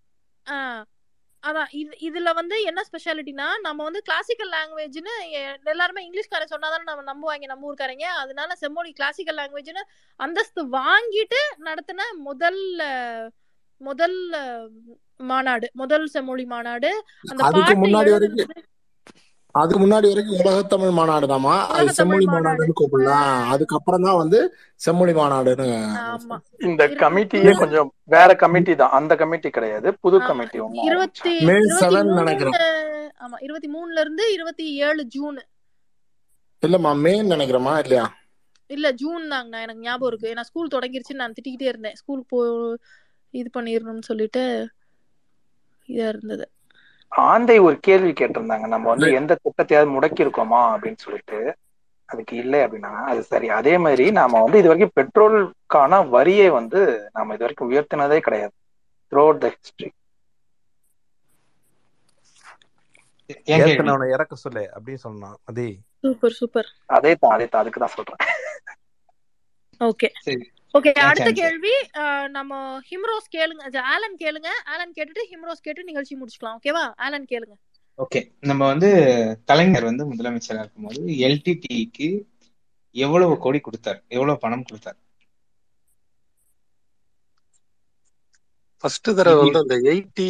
ஆஹ் 0.46 0.84
அதான் 1.44 1.70
இது 1.80 1.94
இதுல 2.08 2.30
வந்து 2.38 2.56
என்ன 2.70 2.82
ஸ்பெஷாலிட்டினா 2.88 3.46
நம்ம 3.66 3.84
வந்து 3.84 4.02
கிளாசிக்கல் 4.08 4.52
லாங்குவேஜ்னு 4.54 5.14
எல்லாருமே 5.68 6.02
இங்கிலீஷ்காரன் 6.06 6.52
சொன்னாதானே 6.52 6.88
நம்ம 6.88 7.06
நம்புவாங்க 7.10 7.48
நம்ம 7.48 7.68
ஊர்க்காரங்க. 7.70 8.08
அதனால 8.22 8.56
செம்மொழி 8.62 8.92
கிளாசிக்கல் 8.94 9.40
லாங்குவேஜ்னு 9.40 9.84
அந்தஸ்து 10.20 10.64
வாங்கிட்டு 10.76 11.40
நடத்தின 11.62 12.00
முதல் 12.26 12.62
அஹ், 12.88 13.28
முதல் 13.82 14.18
மாநாடு 15.24 15.68
முதல் 15.76 16.06
செம்மொழி 16.10 16.46
மாநாடு. 16.48 16.92
அந்த 17.26 17.42
பாட்டை 17.56 17.76
அதுக்கு 19.56 19.80
முன்னாடி 19.84 20.08
வரைக்கும் 20.10 20.40
உலகத்தமிழ் 20.42 20.98
மாநாடுதாம்மா 20.98 21.54
அது 21.76 21.94
செம்மொழி 21.98 22.26
மாநாடு. 22.26 22.44
மாநாடுன்னு 22.46 22.76
கூப்பிடலாம் 22.80 23.48
அதுக்கப்புறம் 23.54 24.06
தான் 24.08 24.20
வந்து 24.22 24.40
செம்மொழி 24.86 25.14
மாநாடுன்னு 25.20 25.68
இந்த 26.68 26.84
கமிட்டியே 27.02 27.54
கொஞ்சம் 27.62 27.90
வேற 28.16 28.30
கமிட்டி 28.44 28.76
தான். 28.82 28.94
அந்த 29.00 29.16
கமிட்டி 29.22 29.50
கிடையாது. 29.50 29.88
புது 30.04 30.18
கமிட்டி 30.28 30.60
இருபத்தி 30.90 31.34
மே 31.48 31.56
செவன் 31.82 32.12
நினைக்கிறேன். 32.20 32.58
ஆமா. 33.26 33.38
இருபத்தி 33.48 33.70
மூணுல 33.76 34.00
இருந்து 34.00 34.26
இருபத்தி 34.36 34.68
ஏழு 34.88 35.04
ஜூன். 35.16 35.40
இல்லம்மா 36.64 36.94
மேன்னு 37.06 37.34
நினைக்கிறேம்மா 37.36 37.74
இல்லையா? 37.84 38.06
இல்ல 38.70 38.88
ஜூன் 39.02 39.24
தாங்கண்ணா 39.34 39.60
எனக்கு 39.66 39.86
ஞாபகம் 39.88 40.10
இருக்கு. 40.12 40.32
ஏன்னா 40.34 40.46
ஸ்கூல் 40.50 40.74
தொடங்கிருச்சுன்னு 40.76 41.24
நான் 41.24 41.36
திட்டிக்கிட்டே 41.38 41.72
இருந்தேன். 41.72 41.96
ஸ்கூல் 41.96 42.24
போ 42.30 42.40
இது 43.34 43.50
பண்ணிடணும்னு 43.58 44.10
சொல்லிட்டு 44.12 44.44
இதா 45.90 46.08
இருந்தது. 46.14 46.46
ஆந்தை 47.12 47.60
ஒரு 47.60 47.80
கேள்வி 47.80 48.12
கேட்டிருந்தாங்க. 48.12 48.68
நம்ம 48.68 48.90
வந்து 48.90 49.14
எந்த 49.14 49.40
திட்டத்தையாவது 49.44 49.94
முடக்கி 49.96 50.24
இருக்கோமா 50.26 50.62
அப்படின்னு 50.74 50.98
சொல்லிட்டு. 50.98 51.58
அதுக்கு 52.06 52.38
இல்லை 52.38 52.60
அப்படின்னா 52.60 52.92
அது 53.04 53.24
சரி. 53.24 53.50
அதே 53.50 53.78
மாதிரி 53.78 54.12
நாம 54.12 54.42
வந்து 54.42 54.58
இது 54.58 54.68
வரைக்கும் 54.68 54.96
பெட்ரோலுக்கான 55.00 56.10
வரியை 56.10 56.50
வந்து 56.50 57.10
நாம 57.14 57.34
இது 57.34 57.40
வரைக்கும் 57.40 57.72
உயர்த்தினதே 57.72 58.20
கிடையாது. 58.20 58.54
த்ரூ 59.12 59.38
த 59.38 59.56
ஹிஸ்டரி 59.56 59.90
இறக்க 64.14 64.36
சொல்லு 64.36 64.70
அப்படின்னு 64.76 64.94
சொன்னான். 64.94 65.38
அதே. 65.44 65.80
Super 66.02 66.32
super. 66.32 66.70
அதே 66.86 67.16
தான் 67.16 67.32
அதே 67.32 67.48
தான் 67.48 67.62
அதுக்கு 67.62 67.80
தான் 67.80 67.96
சொல்றேன். 67.96 68.22
ஓகே. 69.82 70.08
சரி. 70.20 70.52
ஓகே 70.78 70.92
அடுத்த 71.10 71.30
கேள்வி 71.40 71.74
நம்ம 72.38 72.54
ஹிம்ரோஸ் 72.90 73.30
கேளுங்க 73.36 73.64
ஆலன் 73.94 74.18
கேளுங்க. 74.24 74.50
ஆலன் 74.74 74.94
கேட்டுட்டு 74.98 75.24
ஹிம்ரோஸ் 75.32 75.66
கேட்டு 75.68 75.88
நிகழ்ச்சி 75.90 76.14
முடிச்சுக்கலாம் 76.20 76.58
ஓகேவா 76.60 76.84
ஆலன் 77.06 77.28
கேளுங்க. 77.32 77.56
ஓகே 78.04 78.20
நம்ம 78.50 78.62
வந்து 78.72 78.90
கலைஞர் 79.50 79.90
வந்து 79.90 80.04
முதலமைச்சரா 80.12 80.62
இருக்கும்போது 80.64 81.00
எல்டிடிக்கு 81.28 82.10
எவ்வளவு 82.96 83.34
கோடி 83.46 83.60
கொடுத்தார்? 83.66 84.00
எவ்வளவு 84.16 84.42
பணம் 84.44 84.68
கொடுத்தார்? 84.70 84.98
ஃபர்ஸ்ட் 88.84 89.10
தடவை 89.18 89.34
நிதி 89.38 89.46
வந்து 89.46 89.62
அந்த 89.64 89.76
எயிட்டி 89.92 90.28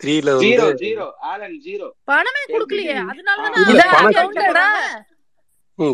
த்ரீல 0.00 0.32
வந்து 0.36 0.48
ஜீரோ 0.48 0.66
ஜீரோ 0.82 1.06
ஆலன் 1.30 1.56
ஜீரோ 1.66 1.86
பணமே 2.10 2.42
கொடுக்கலையே 2.54 2.96
அதனால 3.12 3.38
தானே 3.54 3.62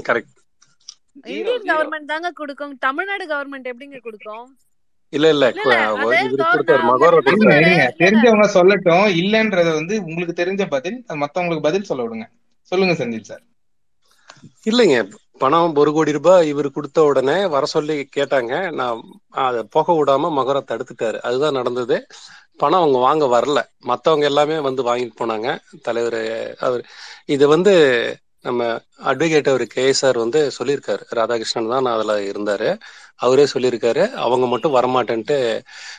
கரெக்ட் 0.09 0.34
இந்தியன் 1.23 1.63
கவர்மெண்ட் 1.63 2.05
தாங்க 2.05 2.31
கொடுக்கும். 2.31 2.79
தமிழ்நாடு 2.79 3.27
கவர்மெண்ட் 3.27 3.63
எப்படிங்க 3.63 4.01
கொடுக்கும்? 4.01 4.59
இல்ல 5.09 5.29
இல்ல. 5.29 5.51
தெரிஞ்சவங்க 5.51 6.15
சொல்லட்டும். 8.55 9.15
இல்லன்றத 9.15 9.75
வந்து 9.75 10.05
உங்களுக்கு 10.05 10.45
தெரிஞ்ச 10.45 10.69
பதில் 10.69 11.05
மத்தவங்களுக்கு 11.09 11.61
பதில் 11.61 11.83
சொல்ல 11.83 12.03
விடுங்க. 12.03 12.29
சொல்லுங்க 12.63 13.05
செந்தில் 13.05 13.21
சார். 13.21 13.43
இல்லைங்க. 14.71 15.11
பணம் 15.39 15.75
ஒரு 15.75 15.93
கோடி 15.93 16.13
ரூபாய் 16.13 16.49
இவர் 16.49 16.71
கொடுத்த 16.71 17.03
உடனே 17.03 17.47
வர 17.47 17.67
சொல்லி 17.67 18.09
கேட்டாங்க. 18.17 18.73
நான் 18.73 19.01
அதை 19.31 19.67
போக 19.71 19.93
விடாம 19.93 20.09
மகோரா 20.09 20.61
தடுத்துட்டாரு. 20.65 21.19
அதுதான் 21.19 21.53
நடந்தது. 21.53 22.07
பணம் 22.57 22.81
அவங்க 22.81 22.99
வாங்க 22.99 23.27
வரல. 23.27 23.63
மத்தவங்க 23.81 24.25
எல்லாமே 24.25 24.59
வந்து 24.59 24.83
வாங்கிட்டு 24.83 25.13
போனாங்க. 25.21 25.59
தலைவர் 25.83 26.57
அவர் 26.59 26.85
இது 27.25 27.49
வந்து 27.49 27.73
நம்ம 28.45 28.63
அட்வொகேட் 29.05 29.49
அவர் 29.49 29.65
கே 29.69 29.93
சார் 29.93 30.19
வந்து 30.19 30.41
சொல்லியிருக்காரு. 30.57 31.03
ராதாகிருஷ்ணன் 31.13 31.73
தான் 31.73 31.87
அதுல 31.93 32.15
இருந்தாரு. 32.31 32.69
அவரே 33.19 33.45
சொல்லியிருக்காரு. 33.53 34.03
அவங்க 34.25 34.47
மட்டும் 34.47 34.77
வரமாட்டேன்ட்டு 34.77 35.39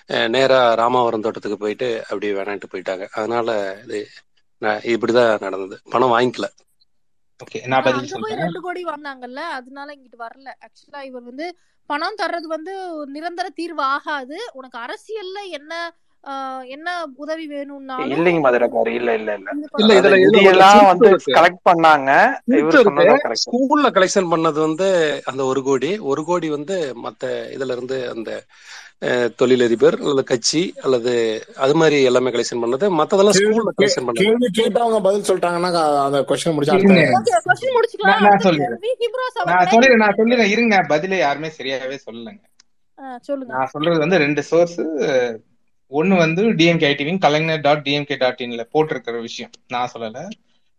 அஹ், 0.10 0.30
நேரா 0.30 0.60
ராமாவரம் 0.76 1.26
தோட்டத்துக்கு 1.26 1.58
போயிட்டு 1.58 1.90
அப்படி 2.04 2.34
வேணான்ட்டு 2.34 2.72
போயிட்டாங்க. 2.74 3.06
அதனால 3.14 3.50
இது 3.86 4.00
நான் 4.62 4.82
இப்படிதான் 4.94 5.44
நடந்தது. 5.46 5.78
பணம் 5.90 6.14
வாங்கிக்கல. 6.14 6.48
ஓகே 7.40 7.60
நான் 7.68 7.86
பதில் 7.86 8.12
சொல்றேன். 8.12 8.42
ரெண்டு 8.42 8.60
கோடி 8.62 8.82
வாங்கினாங்கல்ல 8.86 9.42
அதனால 9.58 9.88
இங்கிட்டு 9.96 10.20
வரல. 10.22 10.50
ஆக்சுவலா 10.66 11.02
இவர் 11.04 11.24
வந்து 11.24 11.48
பணம் 11.90 12.20
தர்றது 12.22 12.48
வந்து 12.48 12.74
நிரந்தர 13.16 13.48
தீர்வு 13.60 13.84
ஆகாது. 13.96 14.38
உனக்கு 14.54 14.78
அரசியல்ல 14.80 15.40
என்ன 15.52 15.74
என்ன 16.76 16.90
உதவி 17.24 17.46
வேணும்னாலும் 17.52 18.14
இல்லைங்க 18.16 18.40
மதுரக்காரு 18.46 18.92
இல்ல 19.00 19.10
இல்ல 19.20 19.32
இல்ல. 19.40 19.50
இதுல 19.82 19.98
அதாவது 19.98 19.98
இதுல 19.98 20.16
ஒரு 20.16 20.24
நிதியெல்லாம் 20.28 20.80
ட்விஸ்ட் 20.80 20.92
வந்து 20.92 21.36
கலெக்ட் 21.38 21.68
பண்ணாங்க. 21.70 22.10
ஸ்கூல்ல 23.44 23.90
கலெக்ஷன் 23.98 24.32
பண்ணது 24.34 24.60
வந்து 24.68 24.88
அந்த 25.32 25.42
ஒரு 25.52 25.64
கோடி. 25.68 25.92
ஒரு 26.12 26.24
கோடி 26.30 26.50
வந்து 26.58 26.78
மத்த 27.06 27.24
இதுல 27.56 27.76
இருந்து 27.78 28.00
அந்த 28.14 28.32
தொழிலதிபர் 29.40 29.98
அல்லது 30.04 30.24
கட்சி 30.30 30.62
அல்லது 30.86 31.14
அது 31.64 31.74
மாதிரி 31.80 31.98
எல்லாமே 32.10 32.34
கலெக்ஷன் 32.36 32.62
பண்ணது. 32.64 32.86
மத்ததெல்லாம் 33.00 33.38
ஸ்கூல்ல 33.40 33.74
கலெக்ஷன் 33.80 34.06
பண்ணது. 34.08 34.26
கேள்வி 34.26 34.50
கேட்டவங்க 34.60 35.00
பதில் 35.08 35.28
சொல்லிட்டாங்கன்னா 35.30 35.72
அந்த 36.08 36.20
கொஸ்டின் 36.30 36.56
முடிச்சு 36.58 36.76
அடுத்த 36.76 36.94
இருங்க 36.94 37.18
ஓகே 37.20 37.42
கொஸ்டின் 37.50 37.76
முடிச்சுக்கலாம். 37.78 38.24
நான் 38.28 38.46
சொல்லிடுறேன் 38.48 38.80
நான் 39.54 39.72
சொல்லிடுறேன் 39.74 40.04
நான் 40.06 40.18
சொல்லிடுறேன் 40.22 40.54
இருங்க 40.56 40.78
பதிலே 40.94 41.20
யாருமே 41.26 41.52
சரியாவே 41.60 42.00
சொல்லலைங்க. 42.08 42.44
சொல்லுங்க. 43.30 43.52
நான் 43.58 43.72
சொல்றது 43.74 44.00
வந்து 44.06 44.24
ரெண்டு 44.26 44.42
சோர்ஸ் 44.52 44.80
ஒன்னு 46.00 46.16
வந்து 46.24 46.42
DMK 46.60 46.88
IT wing 46.94 47.20
Kalaignar 47.26 47.66
dot 47.66 47.86
DMK 47.88 48.16
dot 48.24 48.42
இன்ல 48.46 48.64
போட்டிருக்கிற 48.74 49.18
விஷயம். 49.28 49.52
நான் 49.74 49.92
சொல்லல. 49.94 50.22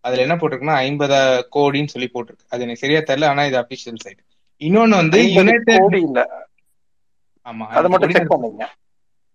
அதுல 0.05 0.25
என்ன 0.25 0.35
போட்டிருக்குன்னா 0.37 0.79
ஐம்பது 0.87 1.19
கோடின்னு 1.57 1.93
சொல்லி 1.95 2.09
போட்டிருக்கு. 2.15 2.47
அது 2.53 2.65
எனக்கு 2.65 2.83
சரியா 2.83 3.01
தெரியல 3.01 3.31
ஆனா 3.33 3.45
இது 3.51 3.59
அபிஷியல் 3.63 4.03
சைட் 4.05 4.21
இன்னொன்னு 4.61 5.01
வந்து 5.03 5.21
யுனைடெட் 5.37 5.97
இல்ல. 6.01 6.21
ஆமா 7.47 7.65
அதை 7.79 7.89
மட்டும் 7.93 8.11
கோடி 8.11 8.17
செக் 8.19 8.35
பண்ணீங்க. 8.35 8.65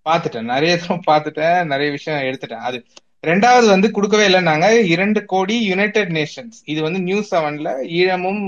பார்த்துட்டேன். 0.05 0.49
நிறைய 0.53 0.73
தூரம் 0.83 1.07
பார்த்துட்டேன் 1.09 1.69
நிறைய 1.71 1.89
விஷயம் 1.97 2.23
எடுத்துட்டேன். 2.29 2.65
அது 2.69 2.77
ரெண்டாவது 3.23 3.67
வந்து 3.73 3.87
கொடுக்கவே 3.95 4.23
இல்லைன்னாங்க. 4.27 4.67
இரண்டு 4.93 5.19
கோடி 5.33 5.55
யுனைடெட் 5.71 6.11
நேஷன்ஸ் 6.17 6.59
இது 6.73 6.79
வந்து 6.81 6.99
நியூஸ் 7.07 7.29
செவன்ல 7.35 7.71
ஈழமும் 7.99 8.43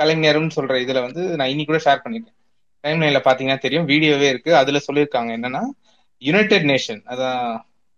கலைஞரும் 0.00 0.50
சொல்ற 0.56 0.74
இதுல 0.84 1.00
வந்து 1.06 1.22
நான் 1.38 1.52
இன்னைக்கு 1.52 1.70
கூட 1.70 1.80
ஷேர் 1.86 2.04
பண்ணிருக்கேன். 2.04 2.38
டைம் 2.84 3.00
லைன்ல 3.02 3.20
பாத்தீங்கன்னா 3.28 3.58
தெரியும். 3.64 3.88
வீடியோவே 3.92 4.28
இருக்கு. 4.32 4.52
அதுல 4.60 4.80
சொல்லியிருக்காங்க 4.88 5.32
என்னன்னா 5.38 5.62
யுனைடெட் 6.22 6.66
நேஷன் 6.70 7.02
அதான் 7.12 7.40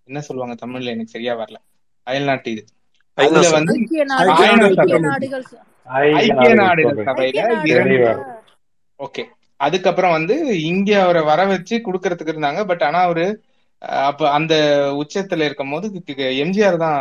என்ன 0.09 0.21
சொல்லுவாங்க 0.27 0.55
தமிழ்ல? 0.63 0.95
எனக்கு 0.95 1.15
சரியா 1.15 1.35
வரல. 1.41 1.59
அயல்நாட்டு 2.07 2.49
இது. 2.55 2.63
ஐநா 3.19 3.27
அதுல 3.39 3.51
வந்து 3.57 3.75
ஐக்கிய 3.79 4.05
நாடுகள். 6.61 6.97
சபையில 7.09 8.13
ஓகே. 9.01 9.23
அதுக்கப்புறம் 9.61 10.15
வந்து 10.17 10.35
இங்க 10.71 10.91
அவரை 11.05 11.23
வர 11.29 11.41
வச்சு 11.53 11.75
கொடுக்கறதுக்கு 11.87 12.33
இருந்தாங்க. 12.35 12.61
பட் 12.71 12.85
ஆனா 12.89 13.01
அவரு 13.09 13.27
அப்ப 14.09 14.29
அந்த 14.37 14.55
உச்சத்துல 15.03 15.47
இருக்கும் 15.49 15.73
போது 15.73 15.87
எம்ஜிஆர் 16.45 16.77
தான் 16.85 17.01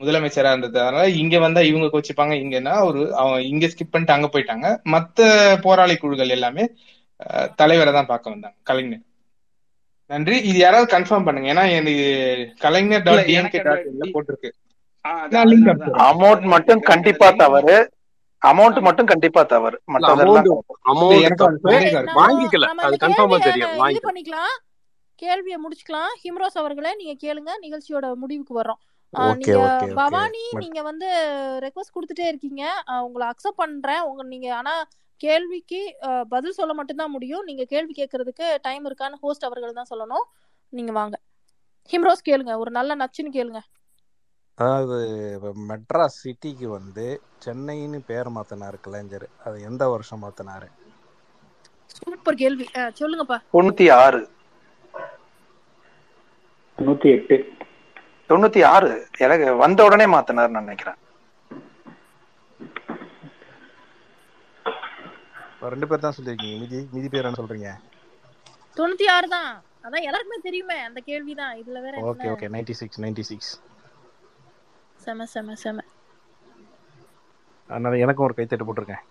முதலமைச்சரா 0.00 0.50
இருந்ததுனால 0.52 1.02
இங்க 1.20 1.36
வந்தா 1.44 1.60
இவங்க 1.68 1.86
கோச்சிப்பாங்க. 1.92 2.34
இங்கன்னா 2.42 2.72
அவரு 2.82 3.02
அவங்க 3.20 3.38
இங்க 3.52 3.66
ஸ்கிப் 3.72 3.92
பண்ணிட்டு 3.92 4.16
அங்க 4.16 4.28
போயிட்டாங்க. 4.34 4.66
மத்த 4.94 5.20
போராளி 5.64 5.94
குழுக்கள் 5.96 6.36
எல்லாமே 6.36 6.64
தலைவரை 7.60 7.92
தான் 7.92 8.10
பார்க்க 8.10 8.34
வந்தாங்க. 8.34 8.56
கலைஞர். 8.62 9.04
நன்றி. 10.06 10.36
இது 10.50 10.58
யாராவது 10.58 10.98
கன்ஃபார்ம் 10.98 11.24
பண்ணுங்க. 11.24 11.48
ஏன்னா 11.52 11.64
எனக்கு 11.78 11.96
கலைஞர் 12.58 13.02
டாட் 13.02 13.26
டிஎம்கே 13.28 13.60
டாட் 13.68 13.84
போட்டிருக்கு. 14.14 14.50
அமௌண்ட் 16.08 16.46
மட்டும் 16.54 16.80
கண்டிப்பா 16.80 17.30
தவறு. 17.30 17.76
அமௌண்ட் 18.46 18.80
மட்டும் 18.86 19.06
கண்டிப்பா 19.06 19.42
தவறு. 19.42 19.82
வாங்கிக்கல. 22.18 22.64
அது 22.86 22.96
கன்ஃபார்மா 23.06 23.38
தெரியும் 23.42 23.70
பண்ணிக்கலாம். 24.08 24.54
கேள்வியை 25.14 25.58
முடிச்சுக்கலாம். 25.64 26.12
ஹிம்ரோஸ் 26.24 26.60
அவர்களே 26.62 26.90
நீங்க 27.00 27.14
கேளுங்க. 27.22 27.50
நிகழ்ச்சியோட 27.64 28.14
முடிவுக்கு 28.14 28.54
வர்றோம். 28.60 28.82
நீங்க 29.10 29.86
பவானி 29.94 30.44
நீங்க 30.52 30.82
வந்து 30.82 31.08
ரெக்வஸ்ட் 31.64 31.94
கொடுத்துட்டே 31.96 32.26
இருக்கீங்க. 32.32 32.62
உங்களை 33.06 33.26
அக்செப்ட் 33.28 33.60
பண்றேன். 33.62 34.02
உங்க 34.10 34.22
நீங்க 34.32 34.48
ஆனா 34.54 34.74
கேள்விக்கு 35.16 35.96
பதில் 36.28 36.52
சொல்ல 36.52 36.74
மட்டும்தான் 36.74 37.10
முடியும். 37.10 37.44
நீங்க 37.44 37.64
கேள்வி 37.64 37.92
கேட்கறதுக்கு 37.96 38.58
டைம் 38.62 38.88
இருக்கான்னு 38.88 39.20
ஹோஸ்ட் 39.20 39.44
அவர்கள் 39.44 39.72
தான் 39.72 39.90
சொல்லணும். 39.90 40.24
நீங்க 40.68 40.92
வாங்க. 40.92 41.20
ஹிம்ரோஸ் 41.92 42.28
கேளுங்க. 42.28 42.58
ஒரு 42.58 42.70
நல்ல 42.70 42.96
நச்சுன்னு 42.96 43.32
கேளுங்க. 43.32 43.58
அதாவது 44.54 45.32
இப்ப 45.34 45.52
மெட்ராஸ் 45.68 46.18
சிட்டிக்கு 46.24 46.66
வந்து 46.66 47.20
சென்னைன்னு 47.44 47.98
பேர் 48.06 48.28
மாத்தினாரு 48.28 48.80
கலைஞர். 48.80 49.28
அது 49.44 49.62
எந்த 49.62 49.88
வருஷம் 49.88 50.22
மாத்தினாரு? 50.22 50.68
சூப்பர் 51.86 52.34
கேள்வி. 52.34 52.66
ஆ, 52.76 52.80
சொல்லுங்கப்பா. 52.80 53.38
தொண்ணூத்தி 53.52 53.92
ஆறு. 53.92 54.28
தொண்ணூத்தி 56.78 57.10
எட்டு. 57.10 57.44
தொண்ணூத்தி 58.28 58.64
ஆறு. 58.64 59.06
எனக்கு 59.18 59.54
வந்த 59.54 59.84
உடனே 59.84 60.04
மாத்தினார்னு 60.04 60.60
நினைக்கிறேன். 60.60 60.94
ரெண்டு 65.72 65.86
பேர் 65.90 66.04
தான் 66.04 66.16
சொல்லியிருக்கீங்க 66.16 66.56
மீதி 66.62 66.78
மீதி 66.94 67.08
பேர் 67.12 67.26
என்ன 67.28 67.38
சொல்றீங்க? 67.40 67.70
தொண்ணூத்தி 68.76 69.06
ஆறு 69.16 69.26
தான். 69.36 69.50
அதான் 69.84 70.06
எல்லாருக்குமே 70.08 70.38
தெரியுமே 70.46 70.76
அந்த 70.88 71.00
கேள்விதான். 71.08 71.54
இதுல 71.62 71.80
வேற 71.86 72.02
okay 72.12 72.28
okay. 72.34 72.48
Ninety 72.54 72.74
six 72.80 73.00
ninety 73.04 73.24
six 73.30 73.52
செம 75.04 75.26
செம 75.34 75.54
செம. 75.64 75.78
அதனால 77.70 77.98
எனக்கும் 78.04 78.26
ஒரு 78.28 78.36
கைத்தட்டு 78.38 78.66
போட்டிருக்கேன்? 78.68 79.04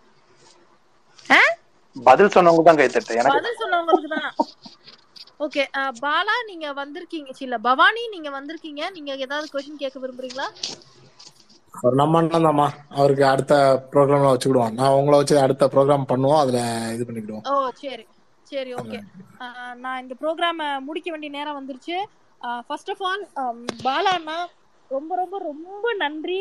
பதில் 1.96 2.34
சொன்னவங்க 2.36 2.64
தான் 2.68 2.80
கைத்தட்டு 2.80 3.20
எனக்கு. 3.20 3.38
பதில் 3.38 3.60
சொன்னவங்களுக்கு 3.62 4.10
தான். 4.16 4.32
ஓகே 5.46 5.64
பாலா 6.06 6.36
நீங்க 6.50 6.68
வந்திருக்கீங்க. 6.82 7.32
இல்ல 7.46 7.58
பவானி 7.68 8.04
நீங்க 8.16 8.30
வந்திருக்கீங்க. 8.38 8.82
நீங்க 8.96 9.12
ஏதாவது 9.26 9.48
கொஸ்டின் 9.54 9.82
கேட்க 9.84 9.98
விரும்புறீங்களா? 10.04 10.48
அவர் 11.80 12.00
நம்ம 12.02 12.18
அண்ணன் 12.20 12.46
தான்மா. 12.48 12.68
அவருக்கு 13.00 13.24
அடுத்த 13.32 13.54
ப்ரோக்ராம்ல 13.94 14.32
வச்சுக்கிடுவோம். 14.34 14.76
நான் 14.80 14.98
உங்களை 15.00 15.16
வச்சு 15.22 15.36
அடுத்த 15.46 15.70
ப்ரோக்ராம் 15.74 16.10
பண்ணுவோம். 16.12 16.42
அதுல 16.44 16.60
இது 16.96 17.08
பண்ணிக்கிடுவோம். 17.08 17.46
ஓ 17.52 17.70
சரி. 17.84 18.06
சரி 18.52 18.72
ஓகே 18.80 19.00
நான் 19.84 20.02
இந்த 20.04 20.16
ப்ரோக்ராம 20.22 20.68
முடிக்க 20.88 21.08
வேண்டிய 21.12 21.32
நேரம் 21.38 21.58
வந்துருச்சு. 21.60 21.98
ஃபர்ஸ்ட் 22.68 22.92
ஆஃப் 22.94 23.04
ஆல் 23.10 23.24
பாலா 23.86 24.14
அண்ணா 24.20 24.38
ரொம்ப 24.92 25.12
ரொம்ப 25.22 25.36
ரொம்ப 25.50 25.94
நன்றி. 26.04 26.40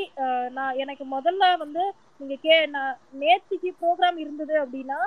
நான் 0.56 0.78
எனக்கு 0.84 1.04
முதல்ல 1.14 1.44
வந்து 1.64 1.82
நீங்க 2.18 2.36
கே 2.46 2.56
நான் 2.74 2.98
நேத்திக்கு 3.22 3.70
ப்ரோக்ராம் 3.82 4.18
இருந்தது 4.24 4.54
அப்படின்னா 4.64 4.98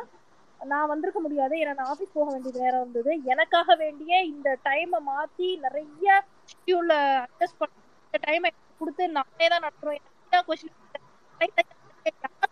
நான் 0.60 0.92
வந்திருக்க 0.92 1.20
முடியாது. 1.26 1.56
ஏன்னா 1.62 1.74
நான் 1.80 1.92
ஆஃபீஸ் 1.94 2.16
போக 2.18 2.28
வேண்டிய 2.34 2.54
நேரம் 2.64 2.82
இருந்தது. 2.84 3.12
எனக்காக 3.34 3.76
வேண்டிய 3.84 4.12
இந்த 4.34 4.50
டைமை 4.68 5.00
மாத்தி 5.12 5.50
நிறைய 5.66 6.08
ஷெட்யூல்ல 6.52 6.94
அட்ஜஸ்ட் 7.26 7.60
பண்ண 7.62 8.24
டைமை 8.28 8.50
கொடுத்து 8.82 9.04
நானே 9.18 9.48
தான் 9.54 9.66
நடத்துறோம் 9.66 10.00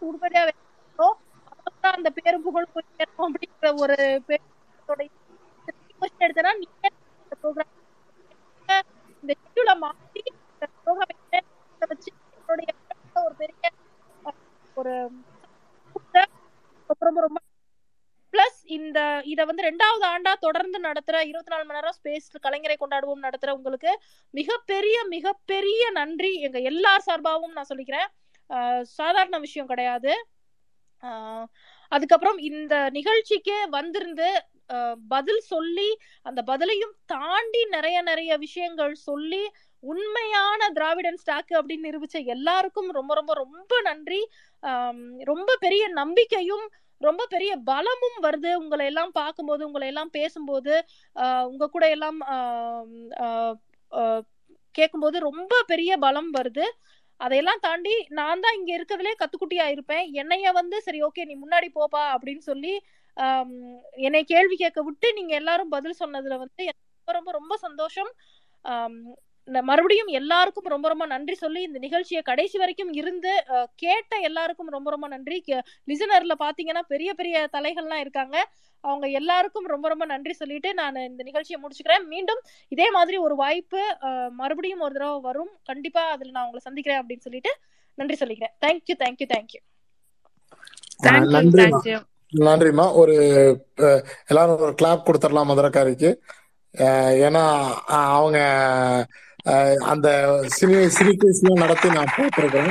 உருப்படியா 0.01 0.41
வேணுமோ 0.43 1.07
தான் 1.77 1.95
அந்த 1.97 2.09
பேரும் 2.17 2.45
புகழ் 2.45 2.73
போயிருக்கோம் 2.73 3.27
அப்படிங்கிற 3.27 3.69
ஒரு 3.83 3.97
பேரோட 4.27 5.01
கொஸ்டின் 6.01 6.25
எடுத்தனா 6.25 6.53
நீங்க 6.59 6.85
இந்த 7.21 7.35
ப்ரோக்ராம் 7.41 7.71
இந்த 9.23 9.31
ஷெட்யூல 9.33 9.73
மாத்தி 9.83 10.23
இந்த 10.31 10.67
ப்ரோக்ராம் 10.77 11.11
வச்சு 11.85 12.11
என்னுடைய 12.37 12.71
ஒரு 13.21 13.35
பெரிய 13.35 13.71
ஒரு 14.77 14.93
ரொம்ப 16.95 17.19
ரொம்ப 17.19 17.44
பிளஸ் 18.35 18.59
இந்த 18.77 18.99
இதை 19.31 19.43
வந்து 19.49 19.65
ரெண்டாவது 19.67 20.05
ஆண்டா 20.13 20.31
தொடர்ந்து 20.45 20.77
நடத்துற 20.85 21.17
இருபத்தி 21.29 21.51
நாலு 21.53 21.65
மணி 21.65 21.77
நேரம் 21.77 21.97
ஸ்பேஸ் 21.97 22.27
கலைஞரை 22.45 22.75
கொண்டாடுவோம் 22.79 23.25
நடத்துற 23.25 23.49
உங்களுக்கு 23.57 23.91
மிகப்பெரிய 24.33 24.97
மிகப்பெரிய 25.15 25.83
நன்றி. 25.99 26.31
எங்க 26.47 26.59
எல்லார் 26.71 27.05
சார்பாகவும் 27.09 27.55
நான் 27.57 27.69
சொல்லிக்கிறேன். 27.71 28.09
சாதாரண 28.97 29.37
விஷயம் 29.45 29.69
கிடையாது. 29.71 30.13
அதுக்கப்புறம் 31.91 32.37
இந்த 32.49 32.75
நிகழ்ச்சிக்கு 32.97 33.55
வந்திருந்து 33.77 34.27
பதில் 35.07 35.43
சொல்லி 35.53 35.89
அந்த 36.27 36.39
பதிலையும் 36.51 36.93
தாண்டி 37.13 37.61
நிறைய 37.75 37.97
நிறைய 38.01 38.31
விஷயங்கள் 38.45 38.93
சொல்லி 39.09 39.43
உண்மையான 39.83 40.69
திராவிடன் 40.77 41.19
ஸ்டாக் 41.23 41.51
அப்படின்னு 41.57 41.87
நிரூபிச்ச 41.87 42.17
எல்லாருக்கும் 42.35 42.89
ரொம்ப 42.91 43.13
ரொம்ப 43.19 43.33
ரொம்ப 43.43 43.81
நன்றி. 43.89 44.21
ரொம்ப 45.31 45.49
பெரிய 45.65 45.83
நம்பிக்கையும் 46.01 46.65
ரொம்ப 47.09 47.23
பெரிய 47.33 47.51
பலமும் 47.71 48.17
வருது. 48.25 48.51
உங்களை 48.63 48.85
எல்லாம் 48.91 49.13
பார்க்கும்போது 49.19 49.61
உங்களை 49.69 49.87
எல்லாம் 49.93 50.11
பேசும்போது 50.17 50.73
உங்க 51.51 51.69
கூட 51.75 51.85
எல்லாம் 51.95 52.19
கேட்கும்போது 54.75 55.17
ரொம்ப 55.29 55.53
பெரிய 55.71 55.91
பலம் 56.05 56.31
வருது. 56.37 56.65
அதையெல்லாம் 57.19 57.61
தாண்டி 57.65 57.93
நான் 58.17 58.41
தான் 58.45 58.57
இங்க 58.59 58.71
இருக்கிறதுலே 58.77 59.13
கத்துக்குட்டியா 59.19 59.65
இருப்பேன். 59.73 60.05
என்னைய 60.21 60.51
வந்து 60.59 60.77
சரி 60.87 60.99
ஓகே 61.07 61.25
நீ 61.29 61.35
முன்னாடி 61.43 61.67
போப்பா 61.77 62.01
அப்படின்னு 62.15 62.43
சொல்லி 62.51 62.73
என்னை 64.07 64.21
கேள்வி 64.31 64.55
கேட்க 64.63 64.79
விட்டு 64.87 65.07
நீங்க 65.19 65.33
எல்லாரும் 65.41 65.73
பதில் 65.75 65.99
சொன்னதுல 66.01 66.37
வந்து 66.43 66.63
ரொம்ப 66.71 67.13
ரொம்ப 67.17 67.31
ரொம்ப 67.39 67.53
சந்தோஷம். 67.65 68.11
மறுபடியும் 69.69 70.11
எல்லாருக்கும் 70.19 70.71
ரொம்ப 70.73 70.87
ரொம்ப 70.91 71.05
நன்றி 71.13 71.35
சொல்லி 71.41 71.61
இந்த 71.67 71.79
நிகழ்ச்சியை 71.85 72.21
கடைசி 72.29 72.57
வரைக்கும் 72.61 72.93
இருந்து 72.99 73.31
கேட்ட 73.83 74.19
எல்லாருக்கும் 74.29 74.71
ரொம்ப 74.75 74.89
ரொம்ப 74.93 75.07
நன்றி. 75.13 75.37
லிசனர்ல 75.91 76.35
பாத்தீங்கன்னா 76.43 76.83
பெரிய 76.93 77.09
பெரிய 77.19 77.35
தலைகள்லாம் 77.55 78.03
இருக்காங்க. 78.05 78.37
அவங்க 78.83 79.07
எல்லாருக்கும் 79.19 79.67
ரொம்ப 79.73 79.85
ரொம்ப 79.91 80.05
நன்றி 80.13 80.33
சொல்லிட்டு 80.39 80.69
நான் 80.79 80.97
இந்த 81.09 81.21
நிகழ்ச்சியை 81.29 81.59
முடிச்சுக்கிறேன். 81.61 82.03
மீண்டும் 82.13 82.41
இதே 82.73 82.87
மாதிரி 82.95 83.17
ஒரு 83.27 83.35
வாய்ப்பு 83.43 83.83
மறுபடியும் 84.39 84.83
ஒரு 84.87 84.95
தடவை 84.97 85.19
வரும். 85.27 85.51
கண்டிப்பா 85.71 86.03
அதுல 86.15 86.33
நான் 86.35 86.47
உங்களை 86.47 86.63
சந்திக்கிறேன் 86.67 87.01
அப்படின்னு 87.01 87.25
சொல்லிட்டு 87.27 87.53
நன்றி 87.97 88.17
சொல்லிக்கிறேன். 88.21 88.53
தேங்க்யூ 88.65 88.95
தேங்க்யூ 89.03 89.27
தேங்க்யூ 89.35 89.61
தேங்க்யூ 91.05 91.99
நன்றிம்மா. 92.47 92.85
ஒரு 93.01 93.13
எல்லாரும் 94.31 94.63
ஒரு 94.65 94.73
கிளாப் 94.79 95.05
கொடுத்துடலாம் 95.07 95.49
மதுரக்காரிக்கு. 95.51 96.09
ஏன்னா 97.27 97.43
அவங்க 98.15 98.39
அந்த 99.79 100.09
சினி 100.61 100.89
சினி 101.01 101.51
நடத்தி 101.51 101.89
நான் 101.89 102.13
பார்த்துருக்கேன் 102.17 102.69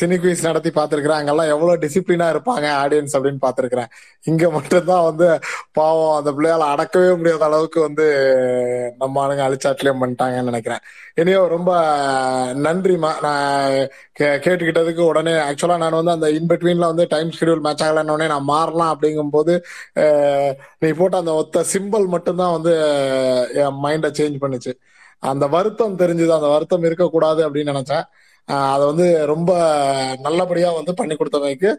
சினிக்குவிஸ் 0.00 0.42
நடத்தி 0.42 0.70
பார்த்துருக்கிறேன். 0.70 1.18
அங்கெல்லாம் 1.20 1.46
எவ்வளவு 1.46 1.76
டிசிப்ளினா 1.76 2.30
இருப்பாங்க 2.30 2.66
ஆடியன்ஸ் 2.84 3.08
அப்படின்னு 3.12 3.38
பார்த்துருக்கிறேன். 3.46 3.86
இங்க 4.22 4.50
மட்டும்தான் 4.50 5.04
வந்து 5.04 5.38
பாவம் 5.72 6.24
அந்த 6.24 6.32
பிள்ளையால 6.32 6.60
அடக்கவே 6.60 7.16
முடியாத 7.16 7.44
அளவுக்கு 7.44 7.80
வந்து 7.80 8.06
நம்ம 8.98 9.26
ஆளுங்க 9.26 9.38
அழிச்சாட்லியம் 9.38 9.96
பண்ணிட்டாங்கன்னு 10.00 10.42
நினைக்கிறேன். 10.42 10.78
இனியோ 11.20 11.48
ரொம்ப 11.48 11.80
நன்றிம்மா 12.52 13.12
நான் 13.22 13.70
கே- 14.20 14.40
கேட்டுக்கிட்டதுக்கு 14.40 15.00
உடனே 15.00 15.32
ஆக்சுவலா 15.32 15.76
நான் 15.76 16.04
வந்து 16.04 16.10
அந்த 16.10 16.28
இன்பிட்வீன்ல 16.28 16.86
வந்து 16.86 17.06
டைம் 17.08 17.30
ஷெடியூல் 17.40 17.60
மேட்ச் 17.60 17.82
ஆகலன்னு 17.82 18.10
உடனே 18.10 18.26
நான் 18.26 18.42
மாறலாம் 18.42 18.98
அப்படிங்கும்போது 18.98 19.62
நீ 20.78 20.88
போட்ட 20.90 21.16
அந்த 21.16 21.32
ஒத்த 21.32 21.64
சிம்பிள் 21.72 22.06
மட்டும்தான் 22.06 22.52
வந்து 22.52 22.72
என் 23.54 23.82
மைண்டை 23.82 24.06
சேஞ்ச் 24.06 24.38
பண்ணுச்சு. 24.40 24.72
அந்த 25.22 25.46
வருத்தம் 25.54 26.00
தெரிஞ்சது 26.02 26.32
அந்த 26.38 26.48
வருத்தம் 26.54 26.84
இருக்கக்கூடாது 26.88 27.40
அப்படின்னு 27.46 27.72
நினைச்சேன். 27.74 28.04
அதை 28.48 28.84
வந்து 28.90 29.06
ரொம்ப 29.30 29.50
நல்லபடியா 30.26 30.68
வந்து 30.76 30.92
பண்ணி 31.00 31.14
கொடுத்தவங்களுக்கு 31.16 31.70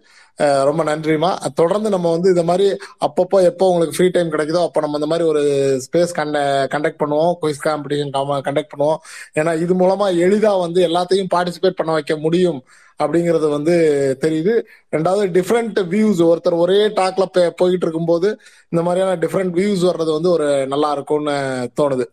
ரொம்ப 0.70 0.82
நன்றிமா 0.90 1.32
தொடர்ந்து 1.60 1.90
நம்ம 1.96 2.12
வந்து 2.16 2.30
இந்த 2.34 2.44
மாதிரி 2.50 2.68
அப்பப்போ 3.06 3.38
எப்போ 3.50 3.66
உங்களுக்கு 3.72 3.96
ஃப்ரீ 3.98 4.08
டைம் 4.16 4.32
கிடைக்குதோ 4.34 4.62
அப்போ 4.68 4.82
நம்ம 4.84 5.00
இந்த 5.00 5.10
மாதிரி 5.12 5.26
ஒரு 5.32 5.42
ஸ்பேஸ் 5.86 6.14
கண்ட 6.20 6.38
கண்டக்ட் 6.74 7.02
பண்ணுவோம். 7.04 7.34
குயிஸ் 7.42 7.66
காம்படிஷன் 7.66 8.14
கண்டக்ட் 8.48 8.74
பண்ணுவோம். 8.76 9.02
ஏன்னா 9.40 9.54
இது 9.64 9.76
மூலமா 9.82 10.08
எளிதா 10.28 10.54
வந்து 10.66 10.82
எல்லாத்தையும் 10.90 11.32
பார்ட்டிசிபேட் 11.36 11.80
பண்ண 11.82 11.92
வைக்க 11.98 12.16
முடியும் 12.26 12.62
அப்படிங்கிறது 13.04 13.48
வந்து 13.58 13.76
தெரியுது. 14.24 14.56
ரெண்டாவது 14.96 15.28
டிஃப்ரெண்ட் 15.38 15.78
வியூஸ் 15.94 16.20
ஒருத்தர் 16.30 16.62
ஒரே 16.64 16.80
டாக்ல 17.02 17.26
போயிட்டு 17.62 17.86
இருக்கும்போது 17.88 18.30
இந்த 18.72 18.84
மாதிரியான 18.88 19.20
டிஃப்ரெண்ட் 19.26 19.56
வியூஸ் 19.60 19.86
வர்றது 19.90 20.12
வந்து 20.18 20.32
ஒரு 20.38 20.50
நல்லா 20.74 20.92
இருக்கும்னு 20.98 21.38
தோணுது. 21.82 22.08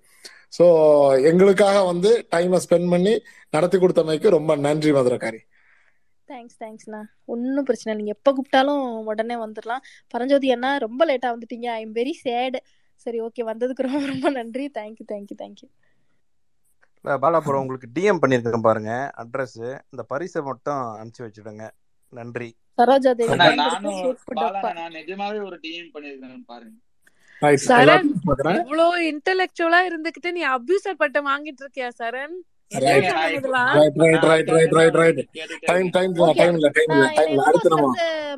ஸோ 0.57 0.65
எங்களுக்காக 1.31 1.79
வந்து 1.91 2.11
டைமை 2.35 2.59
ஸ்பெண்ட் 2.65 2.91
பண்ணி 2.95 3.15
நடத்தி 3.55 3.77
கொடுத்தமைக்கு 3.83 4.29
ரொம்ப 4.37 4.53
நன்றி 4.67 4.91
மதுரக்காரி. 4.97 5.41
தேங்க்ஸ் 6.29 6.59
தேங்க்ஸ்ண்ணா 6.63 7.01
ஒன்றும் 7.33 7.67
பிரச்சனை 7.69 7.91
இல்லை. 7.91 8.01
நீங்கள் 8.01 8.17
எப்போ 8.19 8.31
கூப்பிட்டாலும் 8.37 8.83
உடனே 9.11 9.37
வந்துடலாம் 9.43 9.85
பரஞ்சோதி 10.15 10.49
அண்ணா 10.55 10.71
ரொம்ப 10.87 11.03
லேட்டாக 11.11 11.35
வந்துட்டீங்க. 11.35 11.69
ஐ 11.79 11.83
எம் 11.87 11.95
வெரி 12.01 12.15
சேடு 12.25 12.61
சரி 13.05 13.19
ஓகே 13.27 13.43
வந்ததுக்கு 13.51 13.87
ரொம்ப 13.87 14.01
ரொம்ப 14.13 14.31
நன்றி. 14.39 14.65
தேங்க்யூ 14.79 15.07
தேங்க்யூ 15.13 15.37
தேங்க்யூ 15.43 15.69
பாலாபுரம் 17.23 17.63
உங்களுக்கு 17.65 17.89
டிஎம் 17.97 18.21
பண்ணியிருக்கேன் 18.23 18.67
பாருங்க. 18.69 18.93
அட்ரஸ் 19.23 19.61
இந்த 19.93 20.03
பரிசை 20.13 20.41
மட்டும் 20.49 20.81
அனுப்பிச்சு 21.01 21.25
வச்சுடுங்க. 21.27 21.67
நன்றி. 22.19 22.49
சரோஜா 22.79 23.11
தேவி 23.19 23.37
நானும் 23.37 24.97
நிஜமாவே 24.99 25.39
ஒரு 25.49 25.57
டிஎம் 25.65 25.91
பண்ணிருக்கேன் 25.95 26.45
பாருங்க. 26.53 26.77
சரண் 27.69 28.09
இவ்வளோ 28.61 28.87
இன்டெலெக்சுவலா 29.11 29.81
இருந்துகிட்டு 29.89 30.31
நீ 30.37 30.45
அபியூசர் 30.57 31.01
பட்டம் 31.03 31.29
வாங்கிட்டு 31.33 31.63
இருக்கியா 31.65 31.91
சரண் 32.01 32.37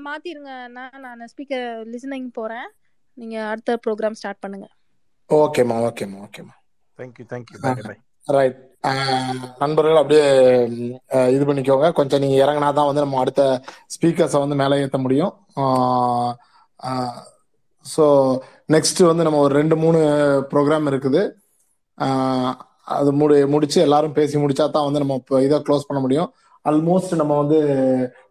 மாத்திருங்க. 0.06 0.50
நான் 0.74 1.30
ஸ்பீக்கர் 1.32 1.66
லிசனிங் 1.92 2.28
போறேன். 2.38 2.68
நீங்க 3.20 3.36
அடுத்த 3.52 3.78
ப்ரோக்ராம் 3.86 4.18
ஸ்டார்ட் 4.20 4.42
பண்ணுங்க. 4.44 4.68
ஓகேம்மா 5.30 5.78
ஓகேம்மா 5.88 6.20
ஓகேம்மா 6.26 6.54
thank you 6.98 7.26
thank you 7.32 7.58
bye 7.64 7.72
bye 7.88 7.96
right 8.36 8.58
நண்பர்கள் 9.62 10.00
அப்படியே 10.02 10.24
இது 11.34 11.42
பண்ணிக்கோங்க. 11.48 11.88
கொஞ்சம் 11.98 12.22
நீங்க 12.24 12.36
இறங்கினா 12.44 12.68
தான் 12.78 12.88
வந்து 12.90 13.04
நம்ம 13.04 13.18
அடுத்த 13.22 13.42
ஸ்பீக்கர்ஸை 13.94 14.40
வந்து 14.44 14.60
மேலே 14.62 14.80
ஏற்ற 14.84 14.98
முடியும். 15.06 15.32
ஸோ 17.86 18.04
நெக்ஸ்ட் 18.74 19.00
வந்து 19.10 19.26
நம்ம 19.26 19.40
ஒரு 19.46 19.54
ரெண்டு 19.60 19.76
மூணு 19.84 20.00
ப்ரோக்ராம் 20.52 20.86
இருக்குது. 20.92 21.22
அது 22.96 23.10
முடி 23.20 23.36
முடிச்சு 23.54 23.78
எல்லாரும் 23.86 24.16
பேசி 24.18 24.36
முடிச்சா 24.42 24.64
தான் 24.76 24.86
வந்து 24.88 25.02
நம்ம 25.02 25.16
இப்போ 25.22 25.36
இதை 25.46 25.58
க்ளோஸ் 25.66 25.88
பண்ண 25.88 26.00
முடியும். 26.04 26.30
ஆல்மோஸ்ட் 26.64 27.12
நம்ம 27.20 27.32
வந்து 27.42 27.58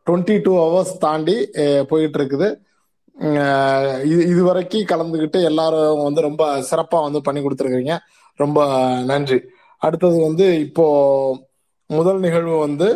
டுவெண்ட்டி 0.07 0.35
டூ 0.45 0.53
ஹவர்ஸ் 0.63 0.93
தாண்டி 1.05 1.38
போயிட்டு 1.91 2.19
இருக்குது 2.19 2.49
இது 4.11 4.21
இது 4.34 4.41
வரைக்கும் 4.49 4.89
கலந்துக்கிட்டு 4.91 5.39
எல்லாரும் 5.49 6.03
வந்து 6.07 6.21
ரொம்ப 6.27 6.43
சிறப்பாக 6.69 7.05
வந்து 7.07 7.19
பண்ணி 7.27 7.39
கொடுத்துருக்கீங்க 7.41 7.95
ரொம்ப 8.39 8.59
நன்றி. 9.11 9.39
அடுத்தது 9.81 10.17
வந்து 10.27 10.45
இப்போ 10.65 10.85
முதல் 11.89 12.19
நிகழ்வு 12.26 12.55
வந்து 12.67 12.88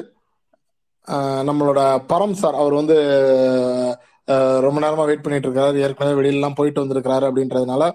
நம்மளோட 1.49 1.81
பரம் 2.11 2.37
சார் 2.41 2.59
அவர் 2.61 2.75
வந்து 2.81 2.97
ரொம்ப 4.65 4.77
நேரமா 4.83 5.05
வெயிட் 5.09 5.23
பண்ணிட்டு 5.25 5.47
இருக்காரு. 5.49 5.77
ஏற்கனவே 5.85 6.17
வெளியிலலாம் 6.19 6.57
போயிட்டு 6.59 6.83
வந்திருக்கிறாரு 6.83 7.25
அப்படின்றதுனால 7.29 7.85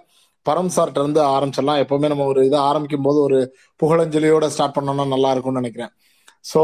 பரம் 0.49 0.73
சார்ட்ட 0.77 1.03
இருந்து 1.03 1.21
ஆரம்பிச்சிடலாம். 1.37 1.81
எப்பவுமே 1.85 2.09
நம்ம 2.13 2.27
ஒரு 2.33 2.41
இதை 2.47 2.59
ஆரம்பிக்கும் 2.71 3.07
போது 3.07 3.19
ஒரு 3.27 3.39
புகழஞ்சலியோட 3.83 4.47
ஸ்டார்ட் 4.55 4.77
பண்ணோம்னா 4.77 5.07
நல்லா 5.15 5.31
இருக்கும்னு 5.35 5.61
நினைக்கிறேன். 5.63 5.93
ஸோ 6.53 6.61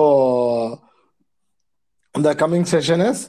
இந்த 2.15 2.33
கம்மிங் 2.43 2.69
செஷன் 2.73 3.05
இஸ் 3.11 3.25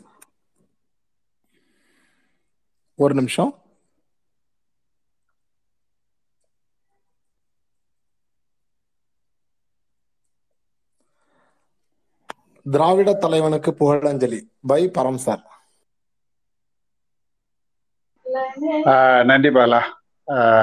ஒரு 2.96 3.14
நிமிஷம். 3.20 3.52
திராவிட 12.66 13.10
தலைவனுக்கு 13.24 13.72
புகழஞ்சலி 13.80 14.40
பை 14.70 14.82
பரம் 14.98 15.22
சார். 15.26 15.44
நன்றி 19.24 19.50
பாலா. 19.50 19.82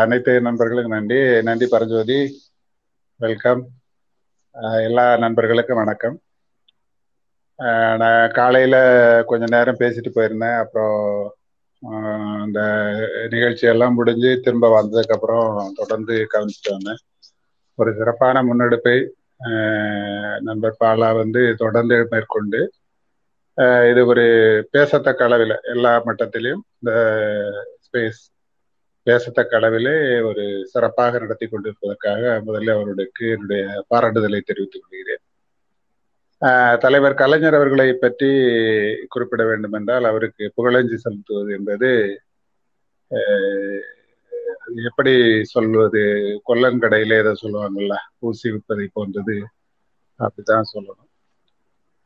அனைத்து 0.00 0.40
நண்பர்களுக்கும் 0.40 0.92
நன்றி. 0.92 1.42
நன்றி 1.42 1.66
பரஞ்சோதி. 1.70 2.42
வெல்கம் 3.16 3.66
எல்லா 4.82 5.16
நண்பர்களுக்கும் 5.16 5.76
வணக்கம். 5.76 6.20
ஆஹ் 7.58 7.96
நான் 7.96 8.30
காலையில 8.30 8.76
கொஞ்ச 9.26 9.56
நேரம் 9.56 9.76
பேசிட்டு 9.76 10.10
போயிருந்தேன். 10.14 10.58
அப்புறம் 10.58 11.34
ஆஹ் 11.90 12.42
அந்த 12.42 12.60
நிகழ்ச்சி 13.30 13.66
எல்லாம் 13.66 13.94
முடிஞ்சு 13.94 14.40
திரும்ப 14.42 14.82
வந்ததுக்கு 14.82 15.12
அப்புறம் 15.12 15.72
தொடர்ந்து 15.76 16.26
கவனிச்சுட்டு 16.32 16.70
வந்தேன். 16.70 16.98
ஒரு 17.74 17.94
சிறப்பான 17.98 18.42
முன்னெடுப்பை 18.42 19.08
ஆஹ் 19.44 20.40
நண்பர் 20.40 20.76
பாலா 20.84 21.16
வந்து 21.16 21.54
தொடர்ந்து 21.54 22.06
மேற்கொண்டு 22.10 22.72
இது 23.90 24.06
ஒரு 24.06 24.22
பேசத்தக்க 24.72 25.22
அளவில் 25.22 25.54
எல்லா 25.62 25.92
மட்டத்திலையும் 26.06 26.62
இந்த 26.78 26.92
ஸ்பேஸ் 27.86 28.20
பேசத்தக்க 29.06 29.52
அளவிலே 29.58 29.94
ஒரு 30.24 30.44
சிறப்பாக 30.66 31.18
நடத்தி 31.18 31.46
கொண்டிருப்பதற்காக 31.46 32.42
முதல்ல 32.46 32.74
அவர்களுக்கு 32.74 33.24
என்னுடைய 33.28 33.62
பாராட்டுதலை 33.90 34.40
தெரிவித்துக் 34.40 34.84
கொள்கிறேன். 34.84 35.22
ஆஹ் 36.42 36.78
தலைவர் 36.78 37.14
கலைஞர் 37.14 37.54
அவர்களை 37.54 37.92
பற்றி 37.94 38.28
குறிப்பிட 39.08 39.44
வேண்டும் 39.44 39.72
என்றால் 39.72 40.04
அவருக்கு 40.04 40.52
புகழஞ்சி 40.56 40.94
செலுத்துவது 40.94 41.52
என்பது 41.52 41.90
ஆஹ் 43.10 43.82
எப்படி 44.86 45.14
சொல்வது 45.44 46.02
கொல்லங்கடையில 46.48 47.18
ஏதோ 47.22 47.32
சொல்லுவாங்கல்ல 47.42 47.94
ஊசி 48.18 48.50
விற்பதை 48.50 48.86
போன்றது 48.92 49.36
அப்படித்தான் 50.20 50.70
சொல்லணும். 50.74 51.11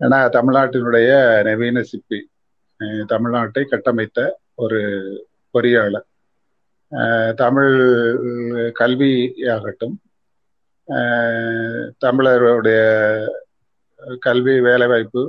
ஏன்னா 0.01 0.19
தமிழ்நாட்டினுடைய 0.29 1.11
நவீன 1.43 1.83
சிப்பி 1.83 2.19
தமிழ்நாட்டை 2.83 3.65
கட்டமைத்த 3.65 4.39
ஒரு 4.55 4.81
பொறியாளர். 5.53 6.07
தமிழ் 7.35 7.75
கல்வியாகட்டும் 8.79 9.95
அஹ் 10.89 11.91
தமிழருடைய 12.07 12.79
கல்வி 14.19 14.61
வேலைவாய்ப்பு 14.61 15.23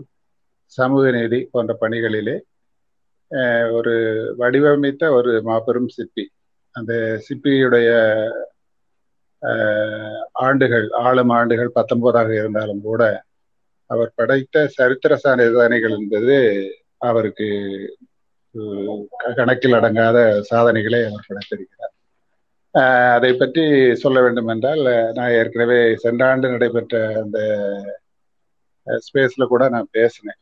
சமூக 0.65 1.11
நீதி 1.11 1.48
போன்ற 1.52 1.77
பணிகளிலே 1.81 2.35
ஒரு 3.72 3.95
வடிவமைத்த 4.38 5.11
ஒரு 5.11 5.41
மாபெரும் 5.41 5.88
சிப்பி 5.98 6.26
அந்த 6.72 7.22
சிப்பியுடைய 7.27 7.89
ஆண்டுகள் 10.31 10.89
ஆளும் 10.89 11.30
ஆண்டுகள் 11.30 11.72
பத்தொன்பதாக 11.76 12.30
இருந்தாலும் 12.31 12.81
கூட 12.81 13.23
அவர் 13.90 14.12
படைத்த 14.20 14.66
சரித்திர 14.78 15.14
சாதனைகள் 15.24 15.96
என்பது 16.00 16.38
அவருக்கு 17.10 17.48
கணக்கில் 19.40 19.78
அடங்காத 19.80 20.18
சாதனைகளை 20.50 21.00
அவர் 21.10 21.28
படைத்திருக்கிறார். 21.30 21.94
அதை 23.16 23.30
பற்றி 23.34 23.64
சொல்ல 24.04 24.18
வேண்டும் 24.26 24.50
என்றால் 24.54 24.84
நான் 25.18 25.36
ஏற்கனவே 25.40 25.80
சென்ற 26.04 26.22
ஆண்டு 26.32 26.48
நடைபெற்ற 26.54 26.98
அந்த 27.22 27.40
ஸ்பேஸ்ல 28.88 29.46
கூட 29.54 29.64
நான் 29.76 29.94
பேசினேன். 29.98 30.42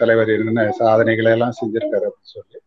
தலைவர் 0.00 0.30
என்னென்ன 0.36 0.64
சாதனைகளை 0.80 1.30
எல்லாம் 1.36 1.58
செஞ்சிருக்காரு 1.60 2.06
அப்படின்னு 2.08 2.34
சொல்லி. 2.38 2.58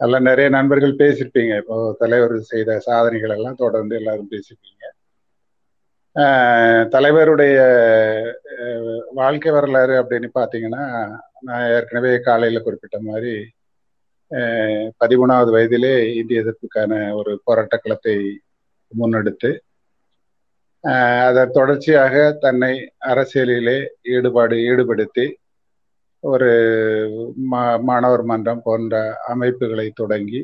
அதெல்லாம் 0.00 0.28
நிறைய 0.30 0.48
நண்பர்கள் 0.56 1.00
பேசியிருப்பீங்க. 1.02 1.54
இப்போ 1.62 1.76
தலைவர் 2.02 2.34
செய்த 2.52 2.78
சாதனைகள் 2.88 3.34
எல்லாம் 3.36 3.60
தொடர்ந்து 3.64 3.94
எல்லாரும் 4.00 4.30
பேசியிருப்பீங்க. 4.34 4.84
தலைவருடைய 6.86 7.56
வாழ்க்கை 9.12 9.50
வரலாறு 9.52 9.94
அப்படின்னு 10.02 10.28
பார்த்தீங்கன்னா 10.38 10.84
நான் 11.40 11.66
ஏற்கனவே 11.70 12.12
காலையில் 12.20 12.64
குறிப்பிட்ட 12.64 12.98
மாதிரி 13.00 13.34
பதிமூணாவது 15.00 15.50
வயதிலே 15.56 15.92
இந்திய 16.14 16.42
எதிர்ப்புக்கான 16.42 16.92
ஒரு 17.14 17.32
போராட்ட 17.44 17.76
களத்தை 17.76 18.16
முன்னெடுத்து 18.92 19.50
அதை 20.84 20.98
அதன் 21.28 21.54
தொடர்ச்சியாக 21.58 22.14
தன்னை 22.40 22.72
அரசியலிலே 23.10 23.76
ஈடுபாடு 24.14 24.56
ஈடுபடுத்தி 24.70 25.26
ஒரு 26.24 26.48
மா 27.50 27.62
மாணவர் 27.80 28.24
மன்றம் 28.24 28.62
போன்ற 28.62 28.94
அமைப்புகளை 29.26 29.86
தொடங்கி 29.94 30.40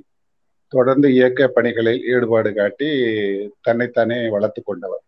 தொடர்ந்து 0.72 1.08
இயக்க 1.14 1.48
பணிகளில் 1.48 2.04
ஈடுபாடு 2.14 2.50
காட்டி 2.54 2.88
தன்னைத்தானே 3.60 4.18
வளர்த்து 4.28 4.60
கொண்டவர். 4.62 5.02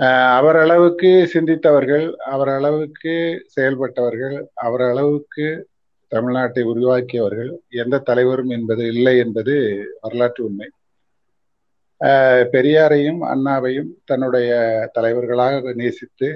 அவரளவுக்கு 0.00 0.30
அவர் 0.34 0.56
அளவுக்கு 0.56 1.10
சிந்தித்தவர்கள் 1.32 2.06
அவர் 2.24 2.48
அளவுக்கு 2.48 3.14
செயல்பட்டவர்கள் 3.46 4.34
அவர் 4.54 4.80
அளவுக்கு 4.80 5.46
தமிழ்நாட்டை 6.12 6.62
உருவாக்கியவர்கள் 6.62 7.50
எந்த 7.74 7.98
தலைவரும் 7.98 8.48
என்பது 8.48 8.86
இல்லை 8.86 9.14
என்பது 9.18 9.54
வரலாற்று 10.00 10.44
உண்மை. 10.44 10.68
பெரியாரையும் 12.52 13.20
அண்ணாவையும் 13.24 13.90
தன்னுடைய 14.04 14.50
தலைவர்களாக 14.92 15.72
நேசித்து 15.72 16.28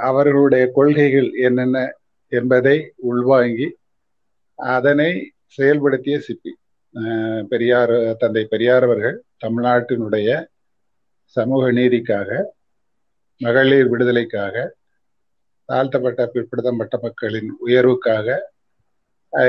அவர்களுடைய 0.00 0.64
கொள்கைகள் 0.74 1.30
என்னென்ன 1.38 1.78
என்பதை 2.32 2.76
உள்வாங்கி 3.10 3.68
அதனை 4.58 5.10
செயல்படுத்திய 5.56 6.16
சிப்பி 6.26 6.52
பெரியார் 7.48 7.96
தந்தை 8.18 8.44
பெரியார் 8.44 8.82
அவர்கள் 8.82 9.16
தமிழ்நாட்டினுடைய 9.44 10.28
சமூக 11.36 11.64
நீதிக்காக 11.72 12.30
மகளிர் 13.40 13.88
விடுதலைக்காக 13.88 14.56
தாழ்த்தப்பட்ட 15.68 16.22
பிற்படுத்தப்பட்ட 16.26 16.96
மக்களின் 17.02 17.50
உயர்வுக்காக 17.66 18.26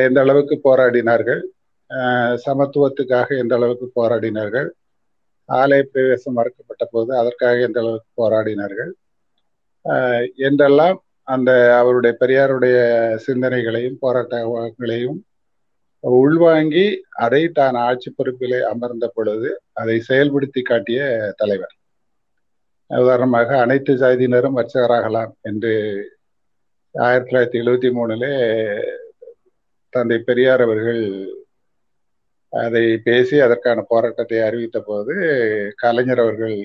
எந்த 0.03 0.19
அளவுக்கு 0.21 0.55
போராடினார்கள் 0.63 1.41
சமத்துவத்துக்காக 2.45 3.37
எந்த 3.37 3.53
அளவுக்கு 3.55 3.87
போராடினார்கள் 3.95 4.69
ஆலய 5.49 5.83
பிரவேசம் 5.91 6.37
மறுக்கப்பட்ட 6.37 6.85
போது 6.85 7.11
அதற்காக 7.17 7.59
எந்த 7.59 7.79
அளவுக்கு 7.79 8.09
போராடினார்கள் 8.17 8.91
என்றெல்லாம் 10.41 10.97
அந்த 11.27 11.51
அவருடைய 11.77 12.13
பெரியாருடைய 12.19 12.77
சிந்தனைகளையும் 13.17 13.97
போராட்டங்களையும் 14.01 15.17
உள்வாங்கி 16.03 16.85
அதை 17.25 17.41
தான் 17.49 17.75
ஆட்சி 17.87 18.09
பொறுப்பிலே 18.11 18.59
அமர்ந்த 18.71 19.05
பொழுது 19.07 19.49
அதை 19.73 19.95
செயல்படுத்தி 20.09 20.61
காட்டிய 20.61 21.01
தலைவர். 21.37 21.73
உதாரணமாக 22.89 23.49
அனைத்து 23.59 23.93
ஜாதியினரும் 23.93 24.57
வர்ச்சகராகலாம் 24.59 25.31
என்று 25.41 25.73
ஆயிரத்தி 26.95 27.29
தொள்ளாயிரத்தி 27.29 27.59
எழுவத்தி 27.63 27.89
மூணுல 27.97 28.25
தந்தை 29.93 30.17
பெரியார் 30.19 30.61
அவர்கள் 30.61 31.03
அதை 32.53 32.83
பேசி 32.97 33.35
அதற்கான 33.39 33.79
போராட்டத்தை 33.81 34.39
அறிவித்த 34.41 34.79
போது 34.79 35.13
கலைஞர் 35.75 36.19
அவர்கள் 36.19 36.57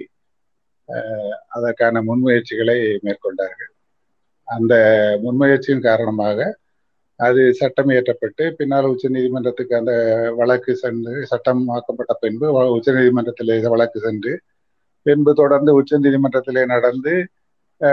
அதற்கான 1.48 2.02
முன்முயற்சிகளை 2.02 2.78
மேற்கொண்டார்கள். 3.06 3.72
அந்த 4.48 4.74
முன்முயற்சியின் 5.24 5.86
காரணமாக 5.88 6.38
அது 7.20 7.43
சட்டம் 7.59 7.90
இயற்றப்பட்டு 7.93 8.44
பின்னால் 8.59 8.89
உச்ச 8.93 9.09
நீதிமன்றத்துக்கு 9.09 9.74
அந்த 9.80 9.93
வழக்கு 10.39 10.72
சென்று 10.82 11.14
சட்டம் 11.30 11.62
ஆக்கப்பட்ட 11.76 12.12
பின்பு 12.24 12.47
உச்ச 12.76 12.94
நீதிமன்றத்தில் 12.98 13.52
வழக்கு 13.74 13.98
சென்று 14.01 14.32
பின்பு 15.06 15.32
தொடர்ந்து 15.34 15.70
உச்ச 15.80 15.98
நீதிமன்றத்திலே 15.98 16.64
நடந்து 16.74 17.14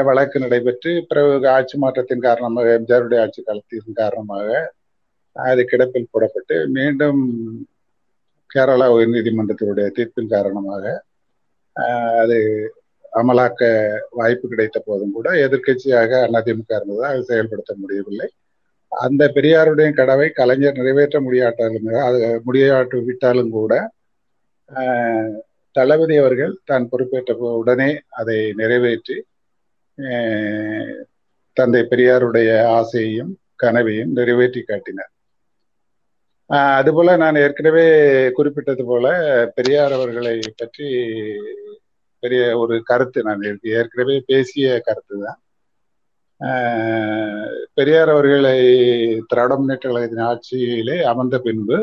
வழக்கு 0.08 0.38
நடைபெற்று 0.44 0.92
பிறகு 1.10 1.48
ஆட்சி 1.54 1.76
மாற்றத்தின் 1.84 2.26
காரணமாக 2.28 2.74
எம்ஜிஆருடைய 2.80 3.22
ஆட்சி 3.22 3.42
காலத்தின் 3.42 4.00
காரணமாக 4.02 4.48
அது 5.36 5.62
கிடப்பில் 5.66 6.12
போடப்பட்டு 6.14 6.56
மீண்டும் 6.76 7.22
கேரளா 8.52 8.88
உயர்நீதிமன்றத்தினுடைய 8.96 9.88
தீர்ப்பின் 9.98 10.34
காரணமாக 10.36 10.84
அது 12.22 12.38
அமலாக்க 13.14 13.62
வாய்ப்பு 14.12 14.46
கிடைத்த 14.48 14.78
போதும் 14.80 15.14
கூட 15.14 15.30
எதிர்க்கட்சியாக 15.46 16.12
அதிமுக 16.30 16.72
இருந்ததால் 16.78 17.12
அது 17.12 17.24
செயல்படுத்த 17.32 17.72
முடியவில்லை. 17.82 18.28
அந்த 18.92 19.24
பெரியாருடைய 19.28 19.90
கடவை 19.94 20.28
கலைஞர் 20.32 20.78
நிறைவேற்ற 20.78 21.22
முடியாட்டாலும் 21.22 21.88
அது 22.04 22.20
முடியாட்டு 22.44 23.04
விட்டாலும் 23.04 23.52
கூட 23.52 23.74
தளபதி 25.76 26.18
அவர்கள் 26.18 26.54
தான் 26.66 26.90
பொறுப்பேற்ற 26.92 27.34
போ- 27.34 27.56
உடனே 27.56 27.90
அதை 28.12 28.38
நிறைவேற்றி 28.54 29.18
தந்தை 31.58 31.82
பெரியாருடைய 31.84 32.50
ஆசையையும் 32.72 33.32
கனவையும் 33.56 34.12
நிறைவேற்றி 34.12 34.62
காட்டினார். 34.62 35.12
அதுபோல 36.76 37.16
நான் 37.16 37.36
ஏற்கனவே 37.36 37.86
குறிப்பிட்டது 38.32 38.86
போல 38.86 39.08
பெரியார் 39.56 39.92
அவர்களை 39.92 40.34
பற்றி 40.58 40.88
பெரிய 42.24 42.58
ஒரு 42.58 42.84
கருத்து 42.84 43.24
நான் 43.24 43.44
ஏற்கனவே 43.74 44.24
பேசிய 44.28 44.80
கருத்து 44.80 45.18
தான் 45.24 45.40
பெரியார் 47.74 48.10
அவர்களை 48.10 48.58
திராவிட 49.28 49.56
முன்னேற்ற 49.56 49.90
கழகத்தின் 49.90 50.28
ஆட்சியிலே 50.28 51.02
அமர்ந்த 51.04 51.40
பின்பு 51.40 51.78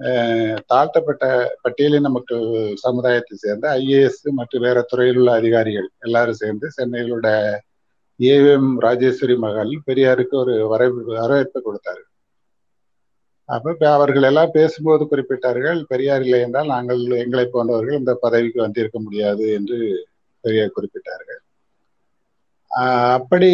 ஆஹ் 0.00 0.58
தாழ்த்தப்பட்ட 0.66 1.24
பட்டியலின 1.64 2.10
மக்கள் 2.10 2.44
சமுதாயத்தை 2.74 3.36
சேர்ந்த 3.36 3.68
ஐஏஎஸ் 3.78 4.22
மற்றும் 4.30 4.60
வேற 4.60 4.82
துறையில் 4.82 5.16
உள்ள 5.16 5.32
அதிகாரிகள் 5.32 5.88
எல்லாரும் 5.98 6.34
சேர்ந்து 6.34 6.68
சென்னையிலோட 6.76 7.28
ஏவிஎம் 8.20 8.70
ராஜேஸ்வரி 8.80 9.36
மகள் 9.36 9.72
பெரியாருக்கு 9.86 10.36
ஒரு 10.36 10.66
வரவேற்பு 10.66 11.12
வரவேற்பு 11.14 11.62
கொடுத்தார்கள் 11.62 12.04
அப்ப 13.48 13.88
அவர்கள் 13.88 14.22
எல்லாம் 14.22 14.50
பேசும்போது 14.50 15.04
குறிப்பிட்டார்கள் 15.04 15.82
பெரியார் 15.82 16.22
இல்லை 16.22 16.40
என்றால் 16.40 16.66
நாங்கள் 16.66 17.00
எங்களை 17.16 17.46
போன்றவர்கள் 17.46 17.98
இந்த 17.98 18.14
பதவிக்கு 18.14 18.60
வந்திருக்க 18.60 18.98
முடியாது 19.00 19.52
என்று 19.52 19.78
பெரியார் 20.44 20.74
குறிப்பிட்டார்கள். 20.76 21.40
அப்படி 22.70 23.50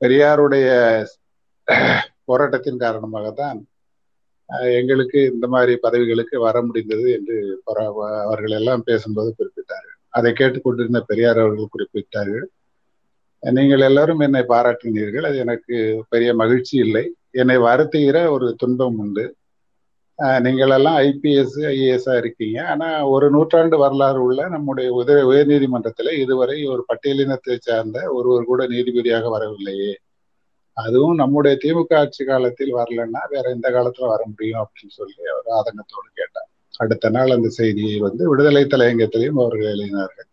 பெரியாருடைய 0.00 0.68
போராட்டத்தின் 2.24 2.82
காரணமாகத்தான் 2.82 3.60
தான் 3.60 3.60
எங்களுக்கு 4.78 5.18
இந்த 5.32 5.46
மாதிரி 5.46 5.76
பதவிகளுக்கு 5.76 6.36
வர 6.40 6.56
முடிந்தது 6.62 7.06
என்று 7.12 7.36
அவர்கள் 8.24 8.50
எல்லாம் 8.50 8.82
பேசும்போது 8.84 9.34
குறிப்பிட்டார்கள். 9.38 9.96
அதை 10.08 10.32
கேட்டுக்கொண்டிருந்த 10.32 11.00
பெரியார் 11.00 11.38
அவர்கள் 11.38 11.72
குறிப்பிட்டார்கள். 11.74 12.46
நீங்கள் 13.42 13.80
எல்லாரும் 13.80 14.18
என்னை 14.18 14.42
பாராட்டினீர்கள். 14.48 15.26
அது 15.26 15.38
எனக்கு 15.38 16.04
பெரிய 16.08 16.34
மகிழ்ச்சி 16.34 16.78
இல்லை. 16.78 17.04
என்னை 17.30 17.56
வருத்துகிற 17.56 18.30
ஒரு 18.30 18.54
துன்பம் 18.56 18.98
உண்டு. 18.98 19.36
ஆஹ் 20.22 20.40
நீங்கள் 20.40 20.70
எல்லாம் 20.70 20.98
ஐபிஎஸ் 20.98 21.56
ஐஏஎஸ் 21.56 22.16
இருக்கீங்க. 22.16 22.68
ஆனா 22.68 23.08
ஒரு 23.08 23.30
நூற்றாண்டு 23.30 23.78
வரலாறு 23.78 24.22
உள்ள 24.22 24.48
நம்முடைய 24.48 25.04
உத 25.06 25.10
உயர்நீதிமன்றத்தில் 25.10 26.20
இதுவரை 26.20 26.66
ஒரு 26.66 26.84
பட்டியலினத்தை 26.88 27.56
சார்ந்த 27.58 28.12
ஒருவர் 28.12 28.44
கூட 28.44 28.66
நீதிபதியாக 28.66 29.30
வரவில்லையே. 29.30 29.98
அதுவும் 30.72 31.14
நம்முடைய 31.14 31.58
திமுக 31.64 31.94
ஆட்சி 31.94 32.24
காலத்தில் 32.24 32.74
வரலன்னா 32.74 33.18
வேற 33.28 33.50
எந்த 33.50 33.70
காலத்துல 33.70 34.06
வர 34.06 34.24
முடியும் 34.26 34.60
அப்படின்னு 34.60 34.88
சொல்லி 34.88 35.14
அவர் 35.32 35.44
ஆதங்கத்தோடு 35.44 36.10
கேட்டார். 36.14 36.48
அடுத்த 36.78 37.08
நாள் 37.08 37.30
அந்த 37.30 37.48
செய்தியை 37.48 37.98
வந்து 37.98 38.28
விடுதலை 38.28 38.64
தலையங்கத்திலையும் 38.64 39.40
அவர்கள் 39.40 39.74
எழுதினார்கள். 39.74 40.30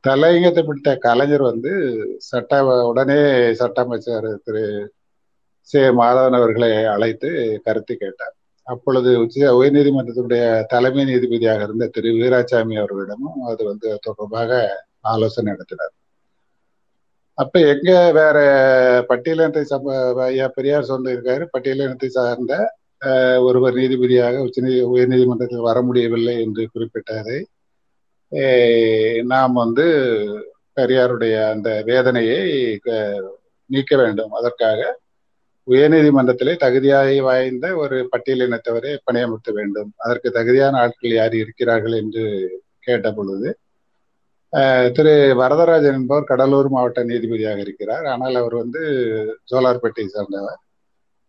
தலையங்கத்தை 0.00 0.62
பிடித்த 0.62 0.96
கலைஞர் 0.96 1.42
வந்து 1.42 1.72
சட்ட 2.18 2.84
உடனே 2.86 3.52
சட்ட 3.54 3.82
அமைச்சர் 3.82 4.40
திரு 4.44 4.92
சே. 5.60 5.80
மாதவன் 5.80 6.36
அவர்களை 6.36 6.84
அழைத்து 6.84 7.60
கருத்து 7.64 7.96
கேட்டார். 7.96 8.34
அப்பொழுது 8.66 9.10
உச்ச 9.22 9.38
உயர்நீதிமன்றத்தினுடைய 9.58 10.44
தலைமை 10.72 11.02
நீதிபதியாக 11.10 11.64
இருந்த 11.66 11.86
திரு 11.94 12.10
வீராசாமி 12.20 12.74
அவர்களிடமும் 12.80 13.40
அது 13.50 13.62
வந்து 13.70 13.88
தொடர்பாக 14.06 14.52
ஆலோசனை 15.12 15.48
நடத்தினார். 15.52 15.92
அப்ப 17.38 17.60
எங்க 17.72 17.90
வேற 18.18 18.38
பட்டியலினத்தை 19.08 19.62
சம 19.72 19.94
ஐயா 20.26 20.46
பெரியார் 20.56 20.90
சொல்லியிருக்காரு 20.90 21.44
பட்டியலினத்தை 21.54 22.08
சார்ந்த 22.16 22.54
ஒருவர் 23.46 23.78
நீதிபதியாக 23.80 24.42
உச்ச 24.46 24.60
உயர்நீதிமன்றத்தில் 24.94 25.66
வர 25.68 25.78
முடியவில்லை 25.82 26.34
என்று 26.44 26.64
குறிப்பிட்டதை 26.74 27.38
நாம் 29.32 29.54
வந்து 29.62 29.86
பெரியாருடைய 30.76 31.34
அந்த 31.54 31.68
வேதனையை 31.86 32.38
நீக்க 33.70 33.96
வேண்டும். 34.00 34.32
அதற்காக 34.38 34.80
உயர்நீதிமன்றத்திலே 35.68 36.54
தகுதியாய் 36.62 37.18
வாய்ந்த 37.26 37.66
ஒரு 37.82 37.96
பட்டியலினத்தவரை 38.12 38.90
பணியமர்த்த 39.06 39.50
வேண்டும். 39.58 39.90
அதற்கு 40.04 40.28
தகுதியான 40.38 40.80
ஆட்கள் 40.84 41.14
யார் 41.18 41.36
இருக்கிறார்கள் 41.42 41.94
என்று 42.02 42.24
கேட்ட 42.80 43.08
பொழுது 43.18 43.48
திரு. 44.96 45.12
வரதராஜன் 45.40 45.96
என்பவர் 45.98 46.28
கடலூர் 46.32 46.68
மாவட்ட 46.74 47.00
நீதிபதியாக 47.04 47.58
இருக்கிறார். 47.66 48.04
ஆனால் 48.12 48.36
அவர் 48.42 48.56
வந்து 48.62 48.82
ஜோலார்பட்டியை 49.52 50.08
சார்ந்தவர். 50.08 50.60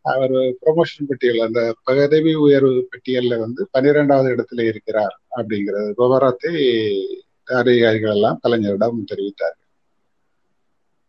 அவர் 0.05 0.35
ப்ரொமோஷன் 0.63 1.07
பட்டியல் 1.09 1.45
அந்த 1.47 1.61
பதவி 1.89 2.33
உயர்வு 2.45 2.81
பட்டியலில் 2.91 3.43
வந்து 3.43 3.61
பன்னிரெண்டாவது 3.71 4.29
இடத்துல 4.35 4.65
இருக்கிறார் 4.71 5.15
அப்படிங்கிற 5.37 5.77
விவரத்தை 6.01 6.53
அதிகாரிகள் 7.61 8.13
எல்லாம் 8.17 8.39
கலைஞரிடம் 8.43 9.07
தெரிவித்தார் 9.11 9.57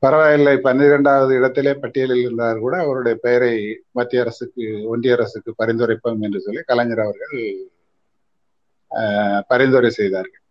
பரவாயில்லை. 0.02 0.54
பன்னிரெண்டாவது 0.66 1.32
இடத்திலே 1.38 1.72
பட்டியலில் 1.82 2.22
இருந்தார் 2.24 2.58
கூட 2.58 2.74
அவருடைய 2.84 3.14
பெயரை 3.24 3.52
மத்திய 3.98 4.24
அரசுக்கு 4.24 4.64
ஒன்றிய 4.92 5.16
அரசுக்கு 5.18 5.52
பரிந்துரைப்போம் 5.60 6.24
என்று 6.28 6.40
சொல்லி 6.46 6.62
கலைஞர் 6.70 7.04
அவர்கள் 7.06 7.36
பரிந்துரை 9.50 9.90
செய்தார்கள். 10.00 10.42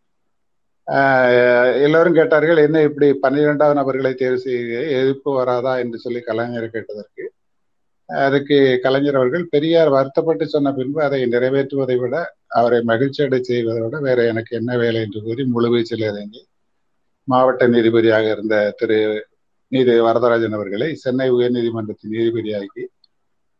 எல்லோரும் 1.85 2.17
கேட்டார்கள் 2.17 2.59
என்ன 2.65 2.81
இப்படி 2.89 3.07
பன்னிரெண்டாவது 3.23 3.80
நபர்களை 3.80 4.11
தேர்வு 4.15 4.39
செய்ய 4.43 4.81
எதிர்ப்பு 4.99 5.30
வராதா? 5.39 5.73
என்று 5.84 5.97
சொல்லி 6.03 6.22
கலைஞர் 6.30 6.73
கேட்டதற்கு 6.76 7.23
அதுக்கு 8.09 8.57
கலைஞர் 8.84 9.17
அவர்கள் 9.19 9.45
பெரியார் 9.53 9.89
வருத்தப்பட்டு 9.95 10.45
சொன்ன 10.47 10.73
பின்பு 10.80 10.99
அதை 11.03 11.19
நிறைவேற்றுவதை 11.34 11.95
விட 12.01 12.15
அவரை 12.59 12.80
மகிழ்ச்சி 12.91 13.22
அடை 13.26 13.39
செய்வதை 13.43 13.80
விட 13.85 13.99
வேற 14.07 14.19
எனக்கு 14.31 14.51
என்ன 14.59 14.72
வேலை? 14.84 15.01
என்று 15.07 15.22
கூறி 15.27 15.45
முழுவீச்சில் 15.55 16.05
இறங்கி 16.09 16.41
மாவட்ட 17.27 17.63
நீதிபதியாக 17.67 18.26
இருந்த 18.35 18.55
திரு 18.80 18.97
நீதி 19.76 19.93
வரதராஜன் 20.07 20.57
அவர்களை 20.57 20.89
சென்னை 21.03 21.27
உயர்நீதிமன்றத்தின் 21.31 22.14
நீதிபதியாகி 22.15 22.84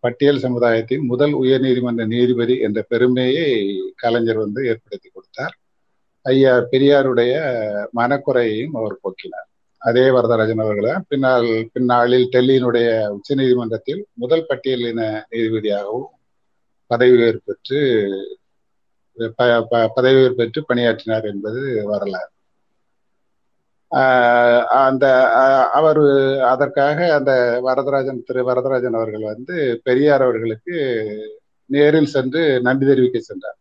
பட்டியல் 0.04 0.44
சமுதாயத்தின் 0.46 1.04
முதல் 1.12 1.34
உயர்நீதிமன்ற 1.44 2.04
நீதிபதி 2.14 2.56
என்ற 2.66 2.80
பெருமையை 2.92 3.48
கலைஞர் 4.04 4.44
வந்து 4.44 4.62
ஏற்படுத்தி 4.72 5.10
கொடுத்தார். 5.10 5.56
ஐயா 6.26 6.54
பெரியாருடைய 6.72 7.34
மனக்குறையையும் 8.00 8.76
அவர் 8.80 8.96
போக்கினார். 9.04 9.48
அதே 9.82 10.06
வரதராஜன் 10.16 10.64
அவர்களை 10.64 10.94
பின்னால் 11.08 11.48
பின்னாளில் 11.74 12.28
டெல்லியினுடைய 12.36 12.88
உச்ச 13.16 13.36
நீதிமன்றத்தில் 13.42 14.02
முதல் 14.24 14.48
பட்டியலின 14.50 15.02
நீதிபதியாகவும் 15.32 16.08
பதவி 16.92 17.16
உயர்வு 17.18 17.42
பெற்று 17.50 17.80
பதவி 19.96 20.16
உயர்வு 20.20 20.40
பெற்று 20.40 20.62
பணியாற்றினார் 20.70 21.28
என்பது 21.34 21.62
வரலாறு. 21.92 22.32
அந்த 24.68 25.30
அவர் 25.70 26.00
அதற்காக 26.42 27.14
அந்த 27.14 27.62
வரதராஜன் 27.66 28.24
திரு 28.24 28.44
வரதராஜன் 28.44 28.96
அவர்கள் 28.96 29.24
வந்து 29.24 29.82
பெரியார் 29.84 30.22
அவர்களுக்கு 30.22 31.08
நேரில் 31.66 32.06
சென்று 32.06 32.62
நன்றி 32.62 32.86
தெரிவிக்க 32.86 33.20
சென்றார். 33.20 33.58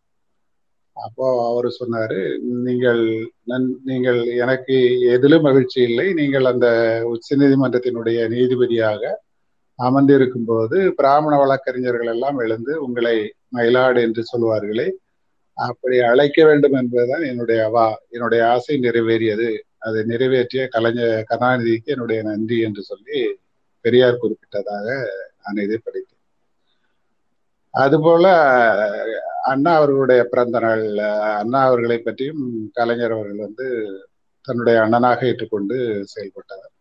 அப்போ 0.93 1.49
அவர் 1.51 1.75
சொன்னாரு 1.79 2.37
நீங்கள் 2.39 3.31
நன்- 3.47 3.75
நீங்கள் 3.85 4.25
எனக்கு 4.25 4.99
எதிலும் 4.99 5.41
மகிழ்ச்சி 5.41 5.81
இல்லை. 5.81 6.13
நீங்கள் 6.13 6.45
அந்த 6.45 7.01
உச்ச 7.05 7.35
நீதிமன்றத்தினுடைய 7.35 8.27
நீதிபதியாக 8.29 9.13
அமர்ந்திருக்கும் 9.75 10.45
போது 10.45 10.93
பிராமண 10.95 11.37
வழக்கறிஞர்கள் 11.37 12.07
எல்லாம் 12.07 12.37
எழுந்து 12.37 12.83
உங்களை 12.83 13.33
மயிலாடு 13.55 14.01
என்று 14.01 14.23
சொல்வார்களே 14.23 14.91
அப்படி 15.53 15.99
அழைக்க 15.99 16.45
வேண்டும் 16.45 16.73
என்பதுதான் 16.73 17.21
என்னுடைய 17.21 17.65
அவா 17.65 17.99
என்னுடைய 18.09 18.49
ஆசை 18.49 18.79
நிறைவேறியது. 18.79 19.59
அதை 19.85 20.01
நிறைவேற்றிய 20.03 20.63
கலைஞர் 20.67 21.25
கருணாநிதிக்கு 21.29 21.85
என்னுடைய 21.87 22.21
நன்றி 22.23 22.57
என்று 22.61 22.83
சொல்லி 22.83 23.19
பெரியார் 23.85 24.21
குறிப்பிட்டதாக 24.21 24.87
நான் 25.41 25.63
இதை 25.63 25.77
படித்தேன். 25.77 26.21
அதுபோல 27.73 28.25
அண்ணா 29.43 29.71
அவர்களுடைய 29.75 30.21
பிறந்த 30.23 30.59
நாள் 30.59 30.83
அண்ணா 31.39 31.59
அவர்களை 31.65 31.97
பற்றியும் 31.99 32.43
கலைஞர் 32.73 33.11
அவர்கள் 33.11 33.45
வந்து 33.45 33.65
தன்னுடைய 34.45 34.77
அண்ணனாக 34.81 35.25
ஏற்றுக்கொண்டு 35.25 35.77
செயல்பட்டவர். 36.13 36.71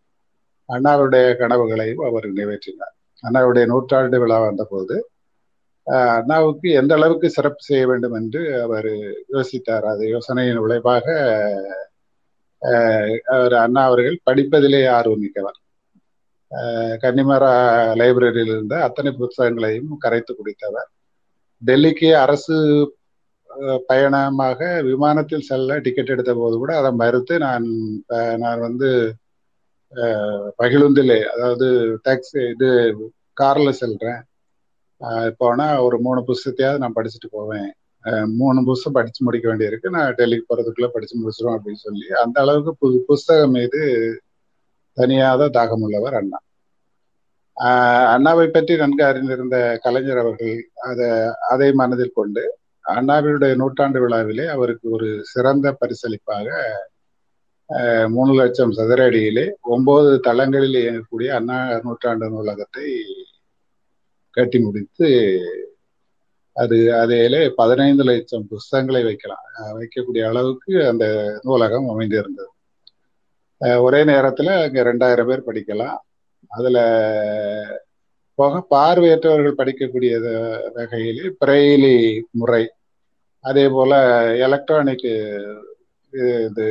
அண்ணாவுடைய 0.69 1.27
கனவுகளையும் 1.41 2.05
அவர் 2.07 2.27
நிறைவேற்றினார். 2.31 2.95
அண்ணாவுடைய 3.25 3.65
நூற்றாண்டு 3.67 4.19
விழா 4.19 4.39
வந்தபோது 4.41 4.97
அஹ், 5.87 6.13
அண்ணாவுக்கு 6.19 6.69
எந்த 6.73 6.93
அளவுக்கு 6.95 7.29
சிறப்பு 7.31 7.63
செய்ய 7.63 7.87
வேண்டும் 7.87 8.15
என்று 8.15 8.43
அவர் 8.63 8.89
யோசித்தார். 9.35 9.85
அது 9.85 10.03
யோசனையின் 10.09 10.61
விளைவாக 10.61 11.07
அவர் 13.35 13.55
அண்ணா 13.65 13.82
அவர்கள் 13.89 14.16
படிப்பதிலே 14.28 14.81
ஆர்வம் 14.97 15.23
மிக்கவர். 15.24 15.59
கன்னிமரா 17.03 17.53
லைப்ரரியில் 18.01 18.53
இருந்த 18.55 18.74
அத்தனை 18.86 19.11
புத்தகங்களையும் 19.20 19.93
கரைத்து 20.05 20.32
குடித்தவர். 20.35 20.89
டெல்லிக்கு 21.62 22.11
அரசு 22.24 22.57
பயணமாக 23.91 24.61
விமானத்தில் 24.89 25.49
செல்ல 25.49 25.77
டிக்கெட் 25.86 26.12
எடுத்த 26.15 26.32
போது 26.35 26.55
கூட 26.62 26.73
அதை 26.81 26.91
மறுத்து 27.03 27.35
நான் 27.47 27.66
நான் 28.45 28.65
வந்து 28.66 28.89
பகிழுந்திலே 30.61 31.19
அதாவது 31.35 31.66
டாக்ஸி 32.07 32.41
இது 32.55 32.69
காரில் 33.41 33.78
செல்றேன். 33.82 34.23
போனால் 35.41 35.82
ஒரு 35.86 35.97
மூணு 36.07 36.20
புஸ்தகத்தையாவது 36.28 36.82
நான் 36.82 36.97
படிச்சுட்டு 36.99 37.28
போவேன். 37.31 37.70
மூணு 38.39 38.61
புஸ்தகம் 38.65 38.93
படிச்சு 38.93 39.21
முடிக்க 39.25 39.47
வேண்டியிருக்கு. 39.51 39.89
நான் 39.89 40.15
டெல்லிக்கு 40.15 40.49
போறதுக்குள்ள 40.49 40.87
படிச்சு 40.87 41.15
முடிச்சிடும் 41.19 41.57
அப்படின்னு 41.57 41.85
சொல்லி 41.87 42.07
அந்த 42.23 42.37
அளவுக்கு 42.41 42.73
புது 42.77 42.99
புஸ்தகம் 43.07 43.51
மீது 43.51 43.81
தனியாத 44.97 45.49
தாகம் 45.57 45.85
உள்ளவர் 45.87 46.15
அண்ணா 46.15 46.39
அண்ணாவை 48.15 48.47
பற்றி 48.51 48.77
நன்கு 48.77 49.03
அறிந்திருந்த 49.05 49.57
கலைஞர் 49.83 50.19
அவர்கள் 50.19 50.55
அதை 50.89 51.09
அதை 51.51 51.69
மனதில் 51.73 52.13
கொண்டு 52.13 52.43
அண்ணாவினுடைய 52.85 53.53
நூற்றாண்டு 53.55 54.01
விழாவிலே 54.01 54.47
அவருக்கு 54.47 54.87
ஒரு 54.91 55.09
சிறந்த 55.23 55.77
பரிசளிப்பாக 55.81 56.49
மூணு 58.09 58.33
லட்சம் 58.35 58.73
சதுர 58.73 59.05
அடியிலே 59.05 59.45
ஒன்பது 59.75 60.11
தளங்களில் 60.21 60.81
இயங்கக்கூடிய 60.83 61.29
அண்ணா 61.29 61.59
நூற்றாண்டு 61.83 62.27
நூலகத்தை 62.31 62.89
கட்டி 64.37 64.59
முடித்து 64.59 65.09
அது 66.63 66.77
அதிலே 67.03 67.41
பதினைந்து 67.61 68.05
லட்சம் 68.05 68.47
புஸ்தகங்களை 68.49 69.03
வைக்கலாம். 69.09 69.47
வைக்கக்கூடிய 69.79 70.23
அளவுக்கு 70.29 70.73
அந்த 70.91 71.07
நூலகம் 71.43 71.89
அமைந்திருந்தது. 71.89 72.51
ஒரே 73.87 74.01
நேரத்தில் 74.05 74.51
அங்கே 74.65 74.83
ரெண்டாயிரம் 74.91 75.29
பேர் 75.31 75.49
படிக்கலாம். 75.49 75.97
அதில் 76.59 76.81
போக 78.39 78.55
பார்வையற்றவர்கள் 78.71 79.59
படிக்கக்கூடிய 79.61 80.13
வகையிலே 80.75 81.27
பிரெய்லி 81.45 82.21
முறை. 82.41 82.65
அதே 83.41 83.65
போல் 83.69 83.97
எலக்ட்ரானிக் 84.47 85.07
இது 86.47 86.67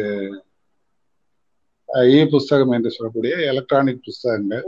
இ 2.18 2.30
புஸ்தகம் 2.30 2.74
என்று 2.78 2.92
சொல்லக்கூடிய 2.92 3.34
எலக்ட்ரானிக் 3.52 4.04
புஸ்தகங்கள். 4.04 4.68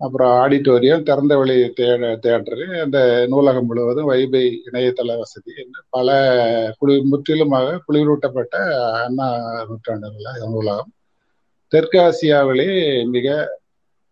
அப்புறம் 0.00 0.32
ஆடிட்டோரியம் 0.42 1.04
திறந்த 1.08 1.34
தேட 1.78 2.08
தேட்டரு 2.24 2.64
அந்த 2.80 2.98
நூலகம் 3.28 3.66
முழுவதும் 3.66 4.10
வைபை 4.10 4.42
இணையதள 4.68 5.16
வசதி 5.18 5.52
என்று 5.56 5.80
பல 5.88 6.08
குளிர் 6.78 7.10
முற்றிலுமாக 7.12 7.78
குளிரூட்டப்பட்ட 7.86 8.54
அண்ணா 9.04 9.28
நூற்றாண்டு 9.68 10.10
நூலகம். 10.54 10.90
தெற்காசியாவிலே 11.72 12.68
மிக 13.14 13.28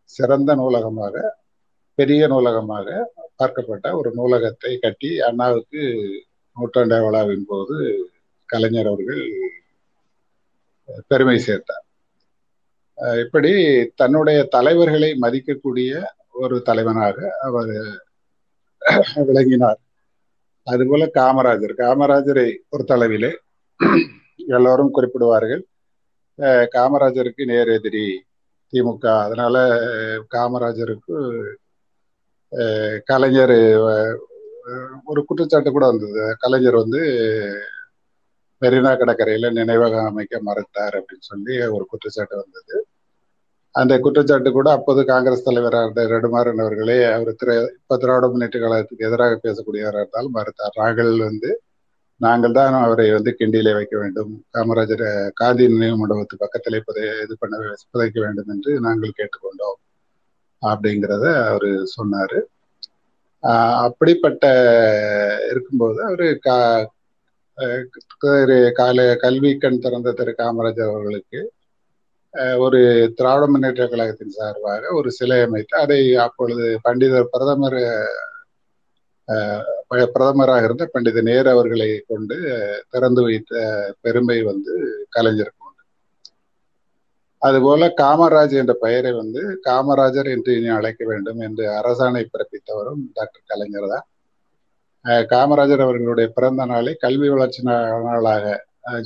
சிறந்த 0.04 0.54
நூலகமாக 0.54 1.16
பெரிய 1.98 2.22
நூலகமாக 2.26 2.88
பார்க்கப்பட்ட 3.38 3.86
ஒரு 3.98 4.10
நூலகத்தை 4.14 4.72
கட்டி 4.78 5.10
அண்ணாவுக்கு 5.20 5.82
நூற்றாண்டு 6.56 6.98
விழாவின் 7.04 7.46
போது 7.48 7.76
கலைஞர் 8.48 8.86
அவர்கள் 8.86 9.22
பெருமை 11.10 11.38
சேர்த்தார். 11.38 11.84
இப்படி 12.98 13.50
தன்னுடைய 13.94 14.38
தலைவர்களை 14.50 15.10
மதிக்கக்கூடிய 15.20 15.92
ஒரு 16.34 16.62
தலைவனாக 16.62 17.16
அவர் 17.40 17.72
விளங்கினார். 19.28 19.80
அதுபோல 20.66 21.04
காமராஜர். 21.14 21.74
காமராஜரை 21.82 22.48
பொறுத்தளவிலே 22.70 23.30
எல்லோரும் 24.56 24.94
குறிப்பிடுவார்கள். 24.94 25.62
காமராஜருக்கு 26.74 27.42
நேர் 27.44 27.68
எதிரி 27.68 28.06
திமுக. 28.72 29.04
அதனால 29.24 29.56
காமராஜருக்கு 30.34 31.16
கலைஞர் 33.06 33.56
ஒரு 35.04 35.20
குற்றச்சாட்டு 35.24 35.70
கூட 35.70 35.86
வந்தது. 35.86 36.22
கலைஞர் 36.38 36.74
வந்து 36.74 37.00
மெரினா 38.62 38.92
கடற்கரையில 39.00 39.50
நினைவகம் 39.58 40.08
அமைக்க 40.10 40.40
மறுத்தார் 40.48 40.96
அப்படின்னு 41.00 41.28
சொல்லி 41.30 41.54
ஒரு 41.76 41.84
குற்றச்சாட்டு 41.92 42.36
வந்தது. 42.42 42.76
அந்த 43.74 43.92
குற்றச்சாட்டு 44.04 44.50
கூட 44.56 44.68
அப்போது 44.78 45.00
காங்கிரஸ் 45.10 45.46
தலைவராக 45.46 45.86
இருந்த 45.86 46.02
நெடுமாறன் 46.12 46.62
அவர்களே 46.64 46.96
அவர் 47.14 47.38
திரு 47.40 47.54
இப்ப 47.78 47.96
திராவிட 48.02 48.26
முன்னேற்ற 48.32 48.58
கழகத்துக்கு 48.64 49.06
எதிராக 49.08 49.38
பேசக்கூடியவராக 49.46 50.02
இருந்தாலும் 50.02 50.36
மறுத்தார். 50.38 50.76
நாங்கள் 50.82 51.12
வந்து 51.28 51.50
நாங்கள் 52.20 52.56
தான் 52.58 52.74
அவரை 52.86 53.06
வந்து 53.16 53.30
கிண்டியிலே 53.38 53.72
வைக்க 53.78 53.94
வேண்டும். 54.02 54.32
காமராஜர் 54.54 55.04
காந்தி 55.40 55.64
நினைவு 55.72 55.96
மண்டபத்து 56.00 56.36
பக்கத்தில் 56.44 56.84
புதை 56.88 57.04
இது 57.24 57.34
பண்ண 57.40 57.54
புதைக்க 57.92 58.18
வேண்டும் 58.24 58.50
என்று 58.54 58.72
நாங்கள் 58.86 59.18
கேட்டுக்கொண்டோம். 59.18 59.78
அப்படிங்கிறத 60.62 61.26
அவர் 61.50 61.68
சொன்னார். 61.96 62.38
அப்படிப்பட்ட 63.84 64.44
இருக்கும்போது 65.50 65.98
அவர் 66.08 66.26
கா 66.46 66.56
கால 68.74 68.98
கல்வி 69.16 69.50
கண் 69.56 69.78
திறந்த 69.78 70.12
திரு 70.12 70.32
காமராஜர் 70.38 70.90
அவர்களுக்கு 70.90 71.40
ஒரு 72.58 72.78
திராவிட 73.14 73.46
முன்னேற்ற 73.46 73.84
கழகத்தின் 73.86 74.36
சார்பாக 74.36 74.92
ஒரு 74.98 75.08
சிலை 75.10 75.38
அமைத்து 75.46 75.74
அதை 75.76 75.98
அப்பொழுது 76.26 76.66
பண்டிதர் 76.84 77.32
பிரதமர் 77.32 77.80
பிரதமராக 80.14 80.66
இருந்த 80.66 80.84
பண்டித 80.86 81.22
நேரு 81.22 81.48
அவர்களை 81.50 81.88
கொண்டு 82.06 82.36
திறந்து 82.92 83.22
வைத்த 83.26 83.52
பெருமை 84.04 84.38
வந்து 84.42 84.72
கலைஞருக்கு 85.16 85.66
உண்டு. 85.68 85.82
அதுபோல 87.42 87.88
காமராஜ் 88.00 88.54
என்ற 88.62 88.74
பெயரை 88.84 89.12
வந்து 89.12 89.42
காமராஜர் 89.68 90.28
என்று 90.34 90.52
இனி 90.58 90.70
அழைக்க 90.78 91.02
வேண்டும் 91.04 91.40
என்று 91.48 91.64
அரசாணை 91.78 92.22
பிறப்பித்தவரும் 92.32 93.02
டாக்டர் 93.14 93.48
கலைஞர் 93.52 93.92
தான். 93.94 94.06
காமராஜர் 95.32 95.84
அவர்களுடைய 95.84 96.26
பிறந்த 96.36 96.64
நாளை 96.72 96.92
கல்வி 97.04 97.28
வளர்ச்சி 97.32 97.60
நாளாக 97.68 98.44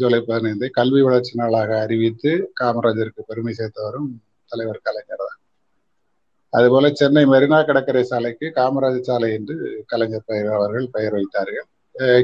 ஜூலை 0.01 0.19
பதினைந்து 0.29 0.67
கல்வி 0.79 1.01
வளர்ச்சி 1.07 1.33
நாளாக 1.41 1.71
அறிவித்து 1.85 2.31
காமராஜருக்கு 2.61 3.23
பெருமை 3.31 3.53
சேர்த்தவரும் 3.59 4.11
தலைவர் 4.51 4.85
கலைஞர் 4.89 5.23
தான். 5.23 5.39
அதுபோல 6.53 6.91
சென்னை 7.01 7.23
மெரினா 7.33 7.59
கடற்கரை 7.69 8.03
சாலைக்கு 8.11 8.47
காமராஜர் 8.59 9.09
சாலை 9.09 9.31
என்று 9.39 9.57
கலைஞர் 9.93 10.29
பெயர் 10.31 10.51
அவர்கள் 10.59 10.87
பெயர் 10.97 11.17
வைத்தார்கள். 11.19 11.67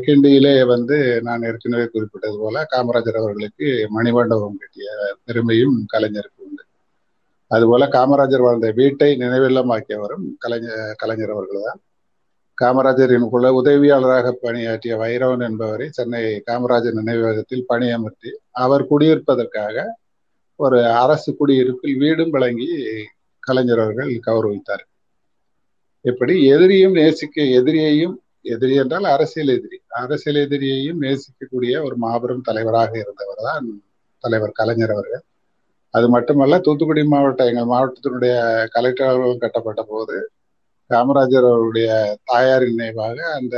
கிண்டியிலே 0.04 0.54
வந்து 0.72 0.96
நான் 1.26 1.44
ஏற்கனவே 1.48 1.86
குறிப்பிட்டது 1.92 2.36
போல 2.42 2.64
காமராஜர் 2.74 3.20
அவர்களுக்கு 3.20 3.68
மணிமண்டபம் 3.96 4.58
கட்டிய 4.62 4.88
பெருமையும் 5.26 5.76
கலைஞருக்கு 5.94 6.40
உண்டு. 6.48 6.64
அதுபோல 7.50 7.86
காமராஜர் 7.96 8.44
வாழ்ந்த 8.46 8.68
வீட்டை 8.80 9.10
நினைவில்லமாக்கியவரும் 9.22 10.26
கலைஞர் 10.44 10.98
கலைஞர் 11.02 11.34
அவர்கள் 11.36 11.66
தான். 11.68 11.80
காமராஜரின் 12.62 13.26
குல 13.32 13.46
உதவியாளராக 13.60 14.32
பணியாற்றிய 14.44 14.94
வைரவன் 14.96 15.44
என்பவரை 15.48 15.86
சென்னை 15.90 16.22
காமராஜர் 16.48 16.98
நினைவகத்தில் 17.00 17.68
பணியமர்த்தி 17.68 18.30
அவர் 18.64 18.88
குடியிருப்பதற்காக 18.90 19.76
ஒரு 20.60 20.78
அரசு 21.04 21.30
குடியிருப்பில் 21.36 22.00
வீடும் 22.02 22.34
வழங்கி 22.34 22.68
கலைஞர் 23.42 23.82
அவர்கள் 23.84 24.10
கௌரவித்தார். 24.26 24.84
இப்படி 26.04 26.34
எதிரியும் 26.54 26.96
நேசிக்க 27.00 27.42
எதிரியையும் 27.58 28.14
எதிரி 28.52 28.74
என்றால் 28.82 29.06
அரசியல் 29.14 29.52
எதிரி. 29.56 29.78
அரசியல் 30.02 30.40
எதிரியையும் 30.46 31.00
நேசிக்கக்கூடிய 31.04 31.74
ஒரு 31.86 31.96
மாபெரும் 32.04 32.46
தலைவராக 32.48 32.92
இருந்தவர் 33.02 33.42
தான் 33.48 33.66
தலைவர் 34.24 34.58
கலைஞர் 34.60 34.94
அவர்கள். 34.96 35.24
அது 35.94 36.06
மட்டுமல்ல 36.08 36.58
தூத்துக்குடி 36.66 37.02
மாவட்டம் 37.14 37.50
எங்கள் 37.50 37.70
மாவட்டத்தினுடைய 37.72 38.34
கலெக்டர் 38.76 39.10
அலுவலகம் 39.10 39.42
கட்டப்பட்ட 39.44 39.82
போது 39.92 40.16
காமராஜர் 40.90 41.46
அவருடைய 41.50 41.88
தாயாரின் 42.24 42.74
நினைவாக 42.74 43.18
அந்த 43.34 43.56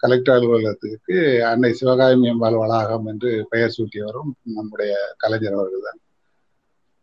கலெக்டர் 0.00 0.34
அலுவலகத்துக்கு 0.36 1.16
அன்னை 1.42 1.70
சிவகாமி 1.72 2.28
அம்பாள் 2.28 2.60
வளாகம் 2.60 3.06
என்று 3.06 3.30
பெயர் 3.48 3.74
சூட்டியவரும் 3.76 4.30
நம்முடைய 4.52 4.92
கலைஞர் 5.16 5.56
அவர்கள் 5.56 5.86
தான் 5.86 6.00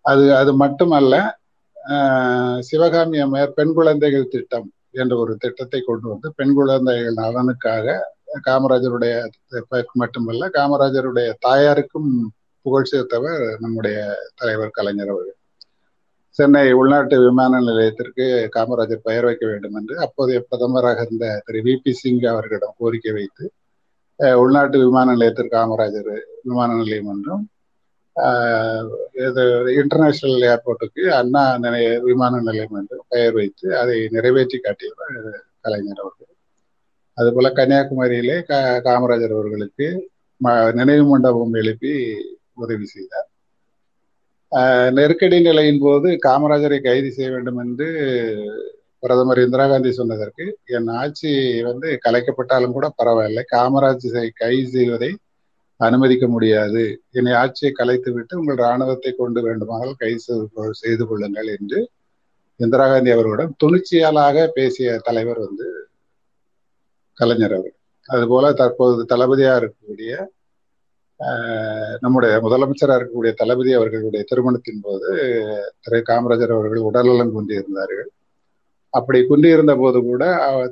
அது 0.06 0.24
அது 0.36 0.52
மட்டுமல்ல 0.54 1.16
சிவகாமி 2.60 3.18
அம்மையார் 3.20 3.54
பெண் 3.54 3.74
குழந்தைகள் 3.74 4.28
திட்டம் 4.28 4.68
என்ற 4.94 5.14
ஒரு 5.18 5.34
திட்டத்தை 5.38 5.80
கொண்டு 5.82 6.08
வந்து 6.10 6.28
பெண் 6.36 6.56
குழந்தைகள் 6.56 7.20
நலனுக்காக 7.20 7.88
காமராஜருடைய 8.46 9.16
மட்டுமல்ல 9.96 10.50
காமராஜருடைய 10.50 11.30
தாயாருக்கும் 11.48 12.10
புகழ் 12.66 12.90
சேர்த்தவர் 12.92 13.44
நம்முடைய 13.60 13.98
தலைவர் 14.36 14.72
கலைஞர் 14.72 15.12
அவர்கள். 15.14 15.40
சென்னை 16.40 16.64
உள்நாட்டு 16.80 17.16
விமான 17.26 17.60
நிலையத்திற்கு 17.68 18.26
காமராஜர் 18.56 19.06
பெயர் 19.08 19.28
வைக்க 19.28 19.46
வேண்டும் 19.52 19.76
என்று 19.80 19.96
அப்போதைய 20.06 20.40
பிரதமராக 20.48 21.06
இருந்த 21.06 21.28
திரு 21.46 21.60
வி 21.68 21.74
பி 21.84 21.92
சிங் 22.00 22.24
அவர்களிடம் 22.32 22.78
கோரிக்கை 22.80 23.14
வைத்து 23.18 23.46
உள்நாட்டு 24.42 24.78
விமான 24.84 25.08
நிலையத்திற்கு 25.16 25.56
காமராஜர் 25.58 26.12
விமான 26.50 26.70
நிலையம் 26.82 27.12
என்றும் 27.14 27.44
இது 29.26 29.44
இன்டர்நேஷனல் 29.82 30.46
ஏர்போர்ட்டுக்கு 30.52 31.04
அண்ணா 31.20 31.44
நிலைய 31.66 31.88
விமான 32.08 32.40
நிலையம் 32.48 32.78
என்று 32.82 32.98
பெயர் 33.14 33.36
வைத்து 33.40 33.68
அதை 33.82 33.98
நிறைவேற்றி 34.16 34.58
காட்டியவர் 34.60 35.16
கலைஞர் 35.66 36.02
அவர்கள். 36.04 36.32
அதுபோல 37.18 37.50
கன்னியாகுமரியிலே 37.60 38.38
காமராஜர் 38.88 39.36
அவர்களுக்கு 39.38 39.88
நினைவு 40.80 41.06
மண்டபம் 41.12 41.56
எழுப்பி 41.62 41.94
உதவி 42.64 42.86
செய்தார். 42.96 43.30
நெருக்கடி 44.98 45.38
நிலையின் 45.42 45.82
போது 45.82 46.08
காமராஜரை 46.26 46.78
கைது 46.82 47.10
செய்ய 47.12 47.30
வேண்டும் 47.32 47.60
என்று 47.64 47.88
பிரதமர் 49.04 49.42
இந்திரா 49.44 49.66
காந்தி 49.68 49.92
சொன்னதற்கு 49.92 50.44
என் 50.76 50.88
ஆட்சி 51.02 51.32
வந்து 51.68 51.88
கலைக்கப்பட்டாலும் 52.06 52.76
கூட 52.78 52.88
பரவாயில்லை. 53.00 53.44
காமராஜரை 53.54 54.28
கை 54.42 54.56
செய்வதை 54.76 55.12
அனுமதிக்க 55.80 56.26
முடியாது. 56.28 56.84
என்னை 57.12 57.34
ஆட்சியை 57.42 57.72
கலைத்து 57.74 58.10
விட்டு 58.16 58.34
உங்கள் 58.40 58.60
இராணுவத்தை 58.60 59.12
கொண்டு 59.14 59.40
வேண்டுமானால் 59.48 59.94
கைது 59.96 60.38
செய்து 60.84 61.04
கொள்ளுங்கள் 61.10 61.50
என்று 61.58 61.80
இந்திரா 62.60 62.86
காந்தி 62.88 63.12
அவர்களிடம் 63.16 63.56
துணிச்சியாளாக 63.64 64.46
பேசிய 64.58 64.90
தலைவர் 65.08 65.42
வந்து 65.46 65.68
கலைஞர் 67.18 67.56
அவர் 67.58 67.74
அதுபோல 68.10 68.46
தற்போது 68.62 69.04
தளபதியாக 69.12 69.60
இருக்கக்கூடிய 69.62 70.12
நம்முடைய 72.04 72.34
முதலமைச்சராக 72.46 72.98
இருக்கக்கூடிய 73.00 73.32
தளபதி 73.42 73.72
அவர்களுடைய 73.80 74.22
திருமணத்தின் 74.32 74.82
போது 74.88 75.10
திரு. 75.86 76.00
காமராஜர் 76.10 76.56
அவர்கள் 76.58 76.88
உடல்நலம் 76.90 77.34
குன்றியிருந்தார்கள். 77.36 78.10
அப்படி 78.94 79.20
குன்றியிருந்த 79.30 79.74
போது 79.82 80.00
கூட 80.10 80.24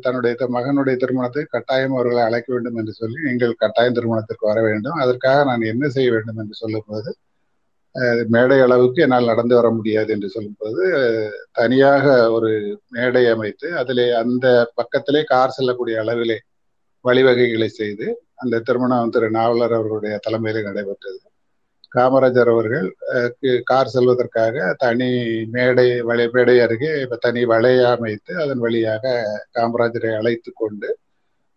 தன்னுடைய 0.05 0.47
மகனுடைய 0.57 0.95
திருமணத்தை 1.03 1.43
கட்டாயம் 1.55 1.95
அவர்களை 1.97 2.21
அழைக்க 2.27 2.49
வேண்டும் 2.55 2.77
என்று 2.81 2.93
சொல்லி 3.01 3.17
நீங்கள் 3.29 3.53
கட்டாயம் 3.63 3.97
திருமணத்திற்கு 3.97 4.45
வர 4.51 4.59
வேண்டும். 4.69 4.97
அதற்காக 5.03 5.39
நான் 5.49 5.69
என்ன 5.73 5.89
செய்ய 5.97 6.09
வேண்டும் 6.15 6.39
என்று 6.43 6.55
சொல்லும்போது 6.63 7.11
மேடை 8.33 8.55
அளவுக்கு 8.65 8.99
என்னால் 9.05 9.29
நடந்து 9.31 9.53
வர 9.57 9.67
முடியாது 9.77 10.09
என்று 10.15 10.29
சொல்லும்போது 10.35 10.83
தனியாக 11.59 12.05
ஒரு 12.35 12.49
மேடை 12.95 13.23
அமைத்து 13.33 13.67
அதிலே 13.81 14.05
அந்த 14.21 14.45
பக்கத்திலே 14.79 15.21
கார் 15.31 15.55
செல்லக்கூடிய 15.57 15.97
அளவிலே 16.03 16.37
வழிவகைகளை 17.05 17.69
செய்து 17.81 18.07
அந்த 18.38 18.61
திருமணம் 18.68 19.14
திரு 19.15 19.27
நாவலர் 19.38 19.76
அவர்களுடைய 19.77 20.15
தலைமையில் 20.26 20.68
நடைபெற்றது. 20.69 21.19
காமராஜர் 21.95 22.49
அவர்கள் 22.53 22.88
கார் 23.69 23.91
செல்வதற்காக 23.95 24.55
தனி 24.84 25.10
மேடை 25.55 25.88
வலை 26.10 26.26
மேடை 26.35 26.55
அருகே 26.65 26.93
தனி 27.26 27.41
வலையை 27.51 27.85
அமைத்து 27.95 28.34
அதன் 28.43 28.64
வழியாக 28.65 29.03
காமராஜரை 29.57 30.11
அழைத்து 30.19 30.51
கொண்டு 30.61 30.89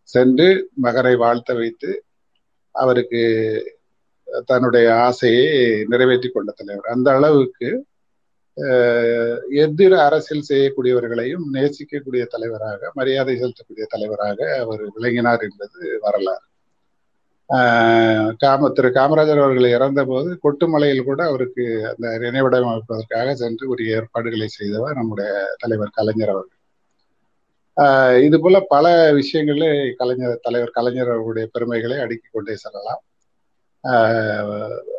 சென்று 0.09 0.49
மகனை 0.85 1.15
வாழ்த்த 1.23 1.55
வைத்து 1.61 1.93
அவருக்கு 2.75 3.23
தன்னுடைய 4.51 4.87
ஆசையை 5.07 5.47
நிறைவேற்றி 5.93 6.29
கொண்ட 6.31 6.51
தலைவர். 6.59 6.89
அந்த 6.95 7.09
அளவுக்கு 7.19 7.69
எதிர 9.65 9.93
அரசியல் 10.09 10.49
செய்யக்கூடியவர்களையும் 10.51 11.47
நேசிக்கக்கூடிய 11.57 12.23
தலைவராக 12.35 12.91
மரியாதை 12.99 13.35
செலுத்தக்கூடிய 13.43 13.87
தலைவராக 13.95 14.39
அவர் 14.63 14.83
விளங்கினார் 14.97 15.45
என்பது 15.49 15.81
வரலாறு. 16.07 16.47
காம 18.39 18.69
திரு 18.71 18.89
காமராஜர் 18.89 19.41
அவர்கள் 19.43 19.75
இறந்த 19.77 20.01
போது 20.05 20.29
கொட்டுமலையில் 20.45 21.07
கூட 21.09 21.21
அவருக்கு 21.25 21.65
அந்த 21.91 22.07
நினைவிடம் 22.25 22.71
அமைப்பதற்காக 22.71 23.35
சென்று 23.43 23.65
உரிய 23.69 23.97
ஏற்பாடுகளை 23.99 24.49
செய்தவர் 24.49 24.95
நம்முடைய 24.95 25.31
தலைவர் 25.59 25.97
கலைஞர் 25.99 26.33
அவர்கள். 26.35 26.53
இது 28.27 28.37
போல 28.41 28.57
பல 28.75 28.87
விஷயங்களில் 29.13 29.95
கலைஞர் 29.97 30.43
தலைவர் 30.43 30.77
கலைஞர் 30.79 31.11
அவர்களுடைய 31.11 31.47
பெருமைகளை 31.53 31.99
அடுக்கிக் 32.05 32.35
கொண்டே 32.37 32.57
செல்லலாம். 32.57 33.03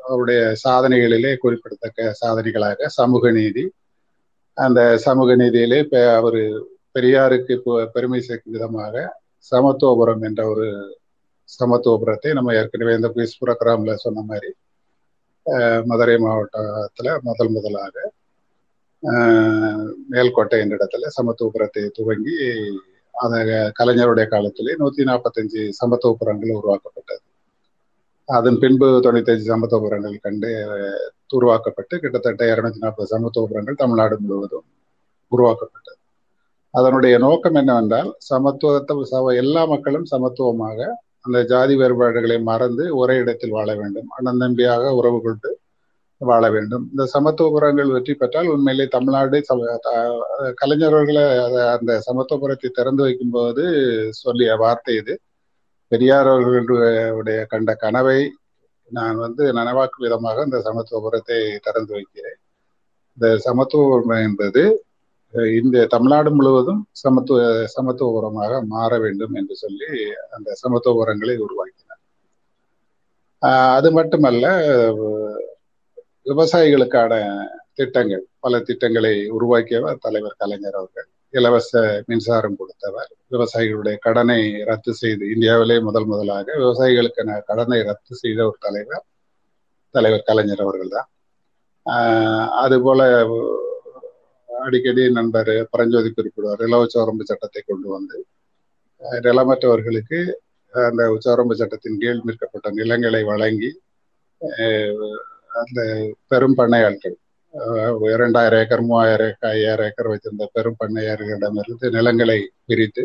அவருடைய 0.09 0.41
சாதனைகளிலே 0.65 1.31
குறிப்பிடத்தக்க 1.37 2.15
சாதனைகளாக 2.21 2.85
சமூக 2.99 3.31
நீதி. 3.31 3.63
அந்த 4.57 4.81
சமூக 4.97 5.35
நீதியிலே 5.35 5.79
அவர் 6.19 6.41
பெரியாருக்கு 6.95 7.55
பெருமை 7.95 8.21
சேர்க்கும் 8.21 8.55
விதமாக 8.55 8.95
சமத்துவபுரம் 9.51 10.23
என்ற 10.29 10.41
ஒரு 10.53 10.67
சமத்துவபுரத்தை 11.49 12.31
நம்ம 12.37 12.53
ஏற்கனவே 12.59 12.93
இந்த 12.99 13.09
பீஸ் 13.15 13.39
புரோகிராம்ல 13.41 13.93
சொன்ன 14.05 14.23
மாதிரி 14.29 14.49
மதுரை 15.89 16.15
மாவட்டத்தில் 16.25 17.11
முதல் 17.27 17.53
முதலாக 17.55 17.95
மேல்கோட்டை 20.13 20.57
என்ற 20.63 20.73
இடத்துல 20.77 21.09
சமத்துவபுரத்தை 21.17 21.83
துவங்கி 21.97 22.35
அந்த 23.13 23.37
கலைஞருடைய 23.79 24.25
காலத்திலே 24.33 24.73
நூத்தி 24.81 25.03
நாற்பத்தஞ்சு 25.09 25.61
சமத்துவபுரங்கள் 25.79 26.57
உருவாக்கப்பட்டது. 26.59 27.23
அதன் 28.29 28.59
பின்பு 28.63 28.87
தொண்ணூத்தஞ்சு 29.05 29.45
சமத்துவபுரங்கள் 29.51 30.15
கண்டு 30.25 30.49
உருவாக்கப்பட்டு 31.37 31.95
கிட்டத்தட்ட 32.03 32.43
இருநூத்தி 32.53 32.81
நாற்பது 32.83 33.07
சமத்துவபுரங்கள் 33.15 33.81
தமிழ்நாடு 33.81 34.15
முழுவதும் 34.23 34.67
உருவாக்கப்பட்டது. 35.31 35.99
அதனுடைய 36.73 37.15
நோக்கம் 37.25 37.57
என்னவென்றால் 37.61 38.09
சமத்துவத்தை 38.29 39.35
எல்லா 39.43 39.63
மக்களும் 39.73 40.07
சமத்துவமாக 40.13 40.79
அந்த 41.27 41.39
ஜாதி 41.51 41.75
வேறுபாடுகளை 41.81 42.37
மறந்து 42.49 42.83
ஒரே 43.01 43.15
இடத்தில் 43.23 43.55
வாழ 43.57 43.69
வேண்டும். 43.81 44.09
அண்ணன் 44.17 44.41
தம்பியாக 44.43 44.91
உறவு 44.99 45.19
கொண்டு 45.27 45.49
வாழ 46.21 46.43
வேண்டும். 46.55 46.85
இந்த 46.91 47.03
சமத்துவபுரங்கள் 47.13 47.93
வெற்றி 47.95 48.13
பெற்றால் 48.21 48.51
உண்மையிலே 48.53 48.85
தமிழ்நாடு 48.95 49.39
கலைஞர்களை 50.61 51.23
அந்த 51.75 51.91
சமத்துவபுரத்தை 52.07 52.69
திறந்து 52.79 53.03
வைக்கும் 53.05 53.35
போது 53.35 53.63
சொல்லிய 54.23 54.55
வார்த்தை 54.63 54.95
இது. 55.01 55.15
பெரியார் 55.91 56.29
அவர்களுடைய 56.33 57.39
கண்ட 57.51 57.71
கனவை 57.83 58.19
நான் 58.91 59.17
வந்து 59.25 59.43
நனவாக்கும் 59.57 60.05
விதமாக 60.05 60.43
இந்த 60.47 60.59
சமத்துவபுரத்தை 60.67 61.39
திறந்து 61.67 61.93
வைக்கிறேன். 61.97 62.39
இந்த 63.17 63.27
சமத்துவம் 63.45 64.13
என்பது 64.27 64.63
இந்த 65.59 65.85
தமிழ்நாடு 65.93 66.29
முழுவதும் 66.37 66.81
சமத்துவ 67.01 67.39
சமத்துவ 67.75 68.15
உரமாக 68.19 68.61
மாற 68.73 68.91
வேண்டும் 69.05 69.35
என்று 69.39 69.55
சொல்லி 69.63 69.89
அந்த 70.35 70.49
சமத்துவ 70.61 71.01
உரங்களை 71.03 71.35
உருவாக்கினார். 71.45 72.01
அது 73.77 73.89
மட்டுமல்ல 73.97 74.45
விவசாயிகளுக்கான 76.25 77.13
திட்டங்கள் 77.73 78.23
பல 78.43 78.59
திட்டங்களை 78.69 79.13
உருவாக்கியவர் 79.37 80.01
தலைவர் 80.05 80.39
கலைஞர் 80.41 80.77
அவர்கள். 80.79 81.07
இலவச 81.33 81.71
மின்சாரம் 82.09 82.57
கொடுத்தவர். 82.59 83.11
விவசாயிகளுடைய 83.33 83.95
கடனை 84.05 84.39
ரத்து 84.69 84.91
செய்து 85.01 85.23
இந்தியாவிலே 85.35 85.77
முதல் 85.87 86.09
முதலாக 86.11 86.47
விவசாயிகளுக்கான 86.63 87.39
கடனை 87.49 87.79
ரத்து 87.89 88.13
செய்த 88.23 88.39
ஒரு 88.49 88.57
தலைவர் 88.67 89.05
தலைவர் 89.95 90.27
கலைஞர் 90.29 90.63
அவர்கள் 90.65 90.95
தான் 90.95 91.09
அதுபோல 92.63 93.01
அடிக்கடி 94.57 95.03
நண்பர் 95.17 95.51
பரஞ்சோதி 95.73 96.09
குறிப்பிடுவார் 96.09 96.63
நில 96.63 96.79
உச்சவரம்பு 96.83 97.23
சட்டத்தை 97.23 97.61
கொண்டு 97.63 97.87
வந்து. 97.95 98.17
நிலமற்றவர்களுக்கு 99.23 100.19
அந்த 100.73 101.03
உச்சவரம்பு 101.15 101.55
சட்டத்தின் 101.55 101.99
கீழ் 102.01 102.25
நிற்கப்பட்ட 102.25 102.69
நிலங்களை 102.79 103.21
வழங்கி 103.29 103.69
அந்த 105.61 105.79
பெரும் 106.31 106.57
பண்ணையாட்கள் 106.59 107.15
இரண்டாயிரம் 108.13 108.61
ஏக்கர் 108.61 108.83
மூவாயிரம் 108.87 109.27
ஏக்கர் 109.27 109.51
ஐயாயிரம் 109.51 109.87
ஏக்கர் 109.87 110.09
வைத்திருந்த 110.11 110.45
பெரும் 110.55 110.79
பண்ணையாளர்களிடமிருந்து 110.81 111.87
நிலங்களை 111.89 112.39
பிரித்து 112.65 113.03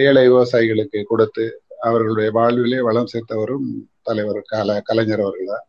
ஏழை 0.00 0.24
விவசாயிகளுக்கு 0.28 1.00
கொடுத்து 1.04 1.44
அவர்களுடைய 1.80 2.28
வாழ்விலே 2.30 2.78
வளம் 2.88 3.10
சேர்த்தவரும் 3.12 3.66
தலைவர் 4.02 4.40
கல 4.52 4.78
கலைஞர் 4.80 5.24
அவர்கள் 5.24 5.50
தான் 5.52 5.66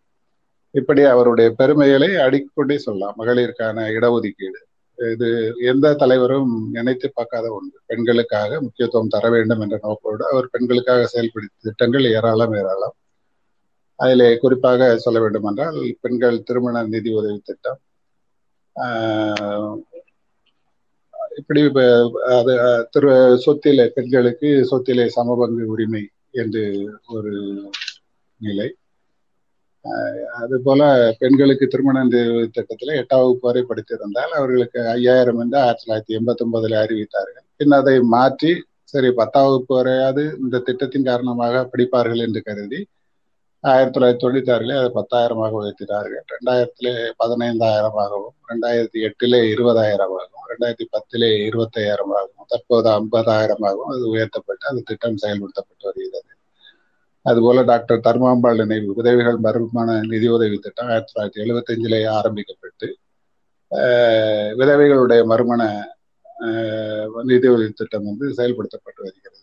இப்படி 0.72 1.02
அவருடைய 1.04 1.50
பெருமைகளை 1.52 2.16
அடிக்கொண்டே 2.16 2.78
சொல்லலாம். 2.78 3.16
மகளிருக்கான 3.18 3.78
இடஒதுக்கீடு. 3.98 4.60
இது 5.12 5.54
எந்த 5.58 5.94
தலைவரும் 5.94 6.70
நினைத்து 6.72 7.12
பார்க்காத 7.14 7.52
ஒன்று. 7.52 7.80
பெண்களுக்காக 7.86 8.62
முக்கியத்துவம் 8.62 9.08
தர 9.08 9.30
வேண்டும் 9.30 9.60
என்ற 9.60 9.80
நோக்கோடு 9.82 10.32
அவர் 10.32 10.48
பெண்களுக்காக 10.52 11.06
செயல்படுத்த 11.06 11.56
திட்டங்கள் 11.62 12.04
ஏராளம் 12.04 12.54
ஏராளம். 12.54 12.96
அதிலே 13.96 14.38
குறிப்பாக 14.38 14.98
சொல்ல 14.98 15.20
வேண்டுமென்றால் 15.20 15.96
பெண்கள் 16.02 16.44
திருமண 16.44 16.84
நிதி 16.84 17.14
உதவி 17.14 17.42
திட்டம். 17.44 17.80
இப்படி 21.36 21.62
அது 22.38 22.88
திரு 22.92 23.42
சொத்திலே 23.46 23.88
பெண்களுக்கு 23.88 24.68
சொத்திலே 24.72 25.06
சமபங்கு 25.16 25.64
உரிமை 25.74 26.10
என்று 26.32 26.64
ஒரு 27.08 27.34
நிலை. 28.38 28.76
அது 30.42 30.56
போல 30.66 30.82
பெண்களுக்கு 31.20 31.66
திருமண 31.74 31.98
திட்டத்தில் 32.56 32.98
எட்டாம் 33.02 33.22
வகுப்பு 33.24 33.48
வரை 33.48 33.62
படித்திருந்தால் 33.70 34.34
அவர்களுக்கு 34.40 34.80
ஐயாயிரம் 34.96 35.40
என்று 35.44 35.58
ஆயிரத்தி 35.64 35.84
தொள்ளாயிரத்தி 35.84 36.18
எண்பத்தி 36.20 36.44
ஒன்பதுல 36.46 36.80
அறிவித்தார்கள். 36.84 37.46
பின் 37.60 37.76
அதை 37.80 37.96
மாற்றி 38.16 38.52
சரி 38.94 39.10
பத்தாம் 39.20 39.48
வகுப்பு 39.48 39.74
வரையாவது 39.80 40.24
இந்த 40.44 40.62
திட்டத்தின் 40.68 41.10
காரணமாக 41.10 41.64
படிப்பார்கள் 41.74 42.24
என்று 42.28 42.42
கருதி 42.48 42.80
ஆயிரத்தி 43.64 43.96
தொள்ளாயிரத்தி 43.96 44.24
தொண்ணூத்தி 44.24 44.52
ஆறுல 44.56 44.76
அதை 44.82 44.90
பத்தாயிரமாக 44.98 45.58
உயர்த்தினார்கள். 45.62 46.26
ரெண்டாயிரத்துல 46.36 46.90
பதினைந்தாயிரமாகவும் 47.22 48.36
ரெண்டாயிரத்தி 48.52 49.00
எட்டுல 49.10 49.40
இருபதாயிரமாகவும் 49.54 50.48
ரெண்டாயிரத்தி 50.52 50.88
பத்திலே 50.96 51.30
இருபத்தாயிரமாகவும் 51.50 52.50
தற்போது 52.54 52.90
ஐம்பதாயிரமாகவும் 53.00 53.94
அது 53.96 54.06
உயர்த்தப்பட்டு 54.16 54.70
அந்த 54.72 54.84
திட்டம் 54.92 55.22
செயல்படுத்தப்பட்டு 55.24 55.88
வருகிறது. 55.90 56.32
அதுபோல 57.28 57.62
டாக்டர் 57.70 58.04
தர்மாம்பாள் 58.08 58.60
நினைவு 58.62 58.90
உதவிகள் 59.02 59.38
மறுமண 59.46 59.96
நிதி 60.12 60.28
உதவி 60.38 60.58
திட்டம் 60.66 60.90
ஆயிரத்தி 60.92 61.12
தொள்ளாயிரத்தி 61.12 61.44
எழுபத்தஞ்சிலேயே 61.46 62.08
ஆரம்பிக்கப்பட்டு 62.20 62.88
விதவைகளுடைய 64.60 65.22
மறுமண 65.32 65.62
நிதி 67.30 67.48
உதவி 67.56 67.72
திட்டம் 67.80 68.08
வந்து 68.10 68.26
செயல்படுத்தப்பட்டு 68.38 69.02
வருகிறது. 69.06 69.36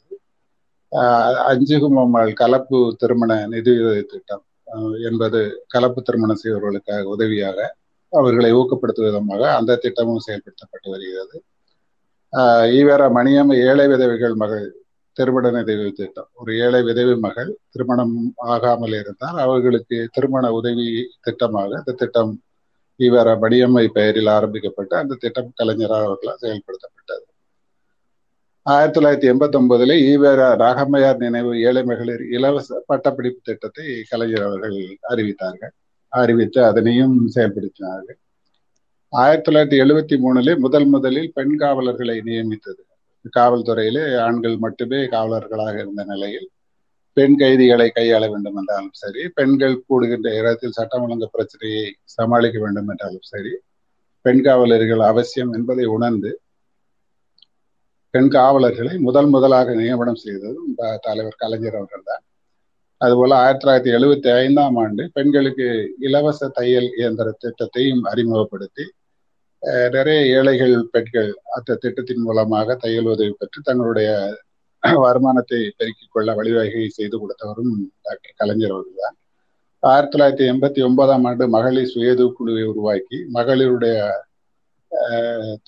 அஞ்சுகுமம்மாள் 1.50 2.32
கலப்பு 2.42 2.78
திருமண 3.00 3.32
நிதியுதவி 3.54 4.02
திட்டம் 4.12 4.44
என்பது 5.08 5.40
கலப்பு 5.74 6.00
திருமணம் 6.02 6.42
செய்வர்களுக்காக 6.42 7.10
உதவியாக 7.14 7.58
அவர்களை 8.12 8.50
ஊக்கப்படுத்தும் 8.60 9.08
விதமாக 9.08 9.42
அந்த 9.58 9.78
திட்டமும் 9.84 10.24
செயல்படுத்தப்பட்டு 10.26 10.88
வருகிறது. 10.94 11.36
ஈவேரா 12.78 13.06
மணியம் 13.18 13.52
ஏழை 13.66 13.86
விதவைகள் 13.92 14.34
மகள் 14.42 14.64
திருமண 15.14 15.50
உதவி 15.60 15.90
திட்டம். 15.90 16.28
ஒரு 16.34 16.58
ஏழை 16.58 16.82
விதவி 16.82 17.14
மகள் 17.16 17.58
திருமணம் 17.70 18.16
ஆகாமல் 18.36 18.96
இருந்தால் 19.00 19.38
அவர்களுக்கு 19.38 20.08
திருமண 20.12 20.52
உதவி 20.52 20.88
திட்டமாக 21.26 21.78
இந்த 21.78 21.92
திட்டம் 21.92 22.32
ஈவேரா 22.98 23.32
மணியம்மை 23.44 23.86
பெயரில் 23.86 24.26
ஆரம்பிக்கப்பட்டு 24.26 24.96
அந்த 24.96 25.16
திட்டம் 25.20 25.52
கலைஞராக 25.54 26.04
அவர்களால் 26.04 26.42
செயல்படுத்தப்பட்டது. 26.42 27.24
ஆயிரத்தி 28.62 29.00
தொள்ளாயிரத்தி 29.00 29.30
எண்பத்தி 29.32 29.56
ஒன்பதுல 29.60 29.96
ஈவேரா 30.10 30.48
ராகம்மையார் 30.62 31.16
நினைவு 31.16 31.62
ஏழை 31.62 31.82
மகளிர் 31.82 32.22
இலவச 32.30 32.82
பட்டப்படிப்பு 32.86 33.40
திட்டத்தை 33.42 33.86
கலைஞர் 34.08 34.42
அவர்கள் 34.42 34.78
அறிவித்தார்கள். 35.08 35.74
அறிவித்து 36.08 36.64
அதனையும் 36.64 37.16
செயல்படுத்தினார்கள். 37.34 38.20
ஆயிரத்தி 39.08 39.46
தொள்ளாயிரத்தி 39.48 39.80
எழுபத்தி 39.80 40.16
மூணுல 40.24 40.58
முதல் 40.58 40.86
முதலில் 40.86 41.32
பெண் 41.34 41.56
காவலர்களை 41.56 42.20
நியமித்தது. 42.20 42.82
காவல்துறையிலே 43.32 44.04
ஆண்கள் 44.20 44.56
மட்டுமே 44.58 45.00
காவலர்களாக 45.12 45.76
இருந்த 45.78 46.02
நிலையில் 46.04 46.48
பெண் 47.16 47.36
கைதிகளை 47.40 47.88
கையாள 47.90 48.22
வேண்டும் 48.30 48.56
என்றாலும் 48.56 48.96
சரி 49.00 49.22
பெண்கள் 49.34 49.76
கூடுகின்ற 49.88 50.28
இடத்தில் 50.38 50.76
சட்டம் 50.78 51.04
ஒழுங்கு 51.04 51.28
பிரச்சனையை 51.28 51.84
சமாளிக்க 52.14 52.58
வேண்டும் 52.58 52.88
என்றாலும் 52.88 53.26
சரி 53.28 53.52
பெண் 54.24 54.42
காவலர்கள் 54.42 55.02
அவசியம் 55.10 55.52
என்பதை 55.54 55.86
உணர்ந்து 55.94 56.30
பெண் 58.14 58.30
காவலர்களை 58.30 58.94
முதல் 58.98 59.30
முதலாக 59.30 59.74
நியமனம் 59.74 60.20
செய்ததும் 60.20 60.68
தலைவர் 61.02 61.40
கலைஞர் 61.40 61.78
அவர்கள் 61.78 62.04
தான் 62.04 62.24
அதுபோல 63.00 63.36
ஆயிரத்தி 63.36 63.62
தொள்ளாயிரத்தி 63.62 63.92
எழுபத்தி 63.92 64.28
ஐந்தாம் 64.38 64.76
ஆண்டு 64.76 65.02
பெண்களுக்கு 65.12 65.66
இலவச 66.00 66.48
தையல் 66.48 66.88
இயந்திர 66.98 67.30
திட்டத்தையும் 67.36 68.04
அறிமுகப்படுத்தி 68.04 68.84
நிறைய 69.94 70.20
ஏழைகள் 70.36 70.74
பெண்கள் 70.94 71.30
அந்த 71.56 71.76
திட்டத்தின் 71.82 72.24
மூலமாக 72.26 72.76
தையல் 72.76 73.10
உதவி 73.12 73.32
பெற்று 73.34 73.60
தங்களுடைய 73.62 74.10
வருமானத்தை 75.04 75.58
பெருக்கிக் 75.78 76.14
கொள்ள 76.14 76.30
வழிவகை 76.38 76.82
செய்து 76.96 77.16
கொடுத்தவரும் 77.20 77.70
டாக்டர் 78.02 78.34
கலைஞர் 78.36 78.74
அவர்கள் 78.74 79.02
தான். 79.04 79.16
ஆயிரத்தி 79.82 80.12
தொள்ளாயிரத்தி 80.14 80.44
எண்பத்தி 80.52 80.80
ஒன்பதாம் 80.88 81.24
ஆண்டு 81.24 81.44
மகளிர் 81.54 81.92
சுயது 81.92 82.24
குழுவை 82.36 82.64
உருவாக்கி 82.72 83.18
மகளிருடைய 83.36 83.96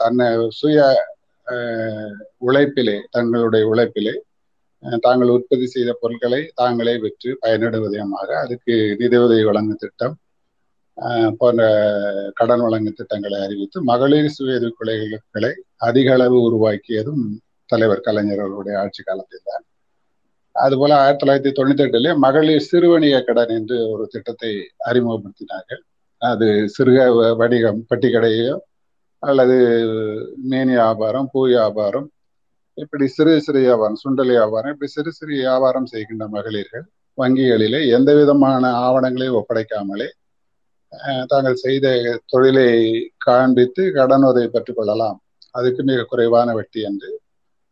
தன்னை 0.00 0.26
சுய 0.58 0.78
உழைப்பிலே 2.46 2.96
தங்களுடைய 3.10 3.64
உழைப்பிலே 3.72 4.14
தாங்கள் 5.02 5.34
உற்பத்தி 5.36 5.66
செய்த 5.68 5.90
பொருட்களை 6.02 6.40
தாங்களே 6.54 6.94
விற்று 7.04 7.30
பயனிடுவதமாக 7.42 8.28
அதுக்கு 8.44 8.74
நிதியுதவி 9.00 9.44
வழங்கும் 9.44 9.82
திட்டம் 9.82 10.14
போன்ற 11.38 11.62
கடன் 12.34 12.62
வழங்கும் 12.62 12.98
திட்டங்களை 12.98 13.38
அறிவித்து 13.40 13.78
மகளிர் 13.82 14.34
சுய 14.36 14.54
கொலைகளை 14.78 15.50
அதிக 15.78 16.10
அளவு 16.12 16.38
உருவாக்கியதும் 16.48 17.24
தலைவர் 17.68 18.06
கலைஞர் 18.06 18.44
அவருடைய 18.44 18.76
ஆட்சி 18.78 19.02
காலத்தில் 19.02 19.46
தான் 19.48 19.64
அதுபோல 20.54 20.92
ஆயிரத்தி 20.96 21.22
தொள்ளாயிரத்தி 21.22 21.52
தொண்ணூத்தி 21.52 21.84
எட்டுல 21.86 22.10
மகளிர் 22.18 22.66
சிறுவணிக 22.68 23.16
கடன் 23.20 23.52
என்று 23.56 23.78
ஒரு 23.92 24.04
திட்டத்தை 24.06 24.52
அறிமுகப்படுத்தினார்கள். 24.88 25.82
அது 26.22 26.46
சிறுக 26.76 26.98
வணிகம் 27.40 27.80
பட்டிக்கடையோ 27.90 28.54
அல்லது 29.22 29.56
மேனி 30.50 30.74
வியாபாரம் 30.74 31.28
பூ 31.32 31.40
வியாபாரம் 31.46 32.08
இப்படி 32.78 33.06
சிறு 33.08 33.34
சிறு 33.40 33.58
வியாபாரம் 33.60 34.00
சுண்டல் 34.02 34.32
வியாபாரம் 34.34 34.72
இப்படி 34.74 34.90
சிறு 34.94 35.10
சிறு 35.12 35.32
வியாபாரம் 35.34 35.90
செய்கின்ற 35.92 36.24
மகளிர்கள் 36.28 36.84
வங்கிகளிலே 37.18 37.80
எந்த 37.96 38.10
விதமான 38.14 38.64
ஆவணங்களையும் 38.86 39.38
ஒப்படைக்காமலே 39.40 40.08
தாங்கள் 41.26 41.62
செய்த 41.64 41.86
தொழிலை 42.26 42.68
காண்பித்து 43.26 43.82
கடன் 43.92 44.26
உதவி 44.30 44.48
பெற்றுக் 44.48 44.76
கொள்ளலாம். 44.76 45.18
அதுக்கு 45.50 45.82
மிக 45.82 46.04
குறைவான 46.10 46.48
வட்டி 46.54 46.80
என்று 46.88 47.10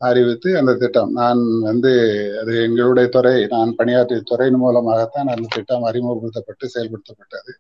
அறிவித்து 0.01 0.49
அந்த 0.61 0.73
திட்டம் 0.75 1.11
நான் 1.21 1.43
வந்து 1.61 1.93
அது 2.41 2.53
எங்களுடைய 2.63 3.07
துறை 3.09 3.35
நான் 3.47 3.75
பணியாற்றிய 3.79 4.23
துறையின் 4.25 4.61
மூலமாகத்தான் 4.63 5.31
அந்த 5.35 5.53
திட்டம் 5.55 5.87
அறிமுகப்படுத்தப்பட்டு 5.91 6.67
செயல்படுத்தப்பட்டது. 6.75 7.53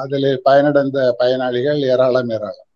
அதில் 0.00 0.28
பயனடைந்த 0.48 0.98
பயனாளிகள் 1.18 1.80
ஏராளம் 1.92 2.32
ஏராளம். 2.36 2.70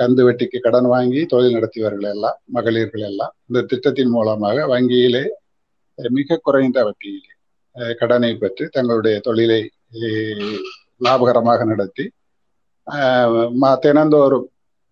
கந்து 0.00 0.22
வெட்டிக்கு 0.26 0.58
கடன் 0.60 0.88
வாங்கி 0.92 1.20
தொழில் 1.32 1.56
நடத்தியவர்கள் 1.56 2.10
எல்லாம் 2.14 2.38
மகளிர்கள் 2.54 3.04
எல்லாம் 3.10 3.32
இந்த 3.48 3.60
திட்டத்தின் 3.70 4.12
மூலமாக 4.16 4.66
வங்கியிலே 4.72 5.24
மிக 6.18 6.38
குறைந்த 6.42 6.78
வட்டியிலே 6.84 7.32
கடனை 8.00 8.30
பெற்று 8.42 8.64
தங்களுடைய 8.74 9.16
தொழிலை 9.26 9.60
லாபகரமாக 11.06 11.64
நடத்தி 11.70 12.04
தினந்தோறும் 13.84 14.48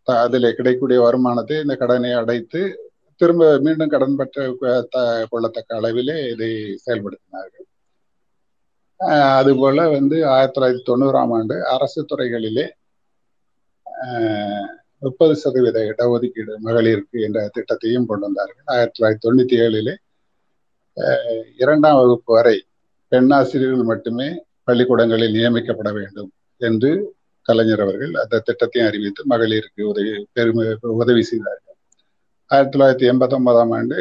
அதில் 0.06 0.56
கிடைக்கக்கூடிய 0.58 0.98
வருமானத்தை 1.06 1.56
இந்த 1.64 1.74
கடனை 1.82 2.12
அடைத்து 2.20 2.60
திரும்ப 3.20 3.50
மீண்டும் 3.64 3.92
கடன் 3.92 4.16
பெற்ற 4.20 4.46
கொள்ளத்தக்க 5.32 5.78
அளவிலே 5.78 6.16
இதை 6.32 6.50
செயல்படுத்தினார்கள். 6.84 7.66
அதுபோல 9.38 9.84
வந்து 9.96 10.16
ஆயிரத்தி 10.34 10.56
தொள்ளாயிரத்தி 10.56 10.84
தொண்ணூறாம் 10.90 11.32
ஆண்டு 11.36 11.56
அரசு 11.74 12.00
துறைகளிலே 12.10 12.66
முப்பது 15.04 15.34
சதவீத 15.42 15.78
இடஒதுக்கீடு 15.90 16.52
மகளிருக்கு 16.66 17.16
என்ற 17.26 17.38
திட்டத்தையும் 17.56 18.08
கொண்டு 18.10 18.26
வந்தார்கள். 18.28 18.66
ஆயிரத்தி 18.74 18.96
தொள்ளாயிரத்தி 18.96 19.26
தொண்ணூத்தி 19.26 19.56
ஏழிலே 19.64 19.94
இரண்டாம் 21.62 21.98
வகுப்பு 22.00 22.30
வரை 22.38 22.56
பெண்ணாசிரியர்கள் 23.12 23.90
மட்டுமே 23.92 24.28
பள்ளிக்கூடங்களில் 24.68 25.34
நியமிக்கப்பட 25.36 25.90
வேண்டும் 25.98 26.30
என்று 26.60 26.90
கலைஞர் 27.46 27.82
அவர்கள் 27.84 28.12
அந்த 28.22 28.40
திட்டத்தையும் 28.46 28.88
அறிவித்து 28.88 29.22
மகளிருக்கு 29.32 29.82
உதவி 29.92 30.12
பெருமை 30.36 30.64
உதவி 31.02 31.22
செய்தார்கள். 31.30 31.76
ஆயிரத்தி 32.50 32.74
தொள்ளாயிரத்தி 32.74 33.06
எண்பத்தி 33.12 33.34
ஒன்பதாம் 33.38 33.72
ஆண்டு 33.76 33.96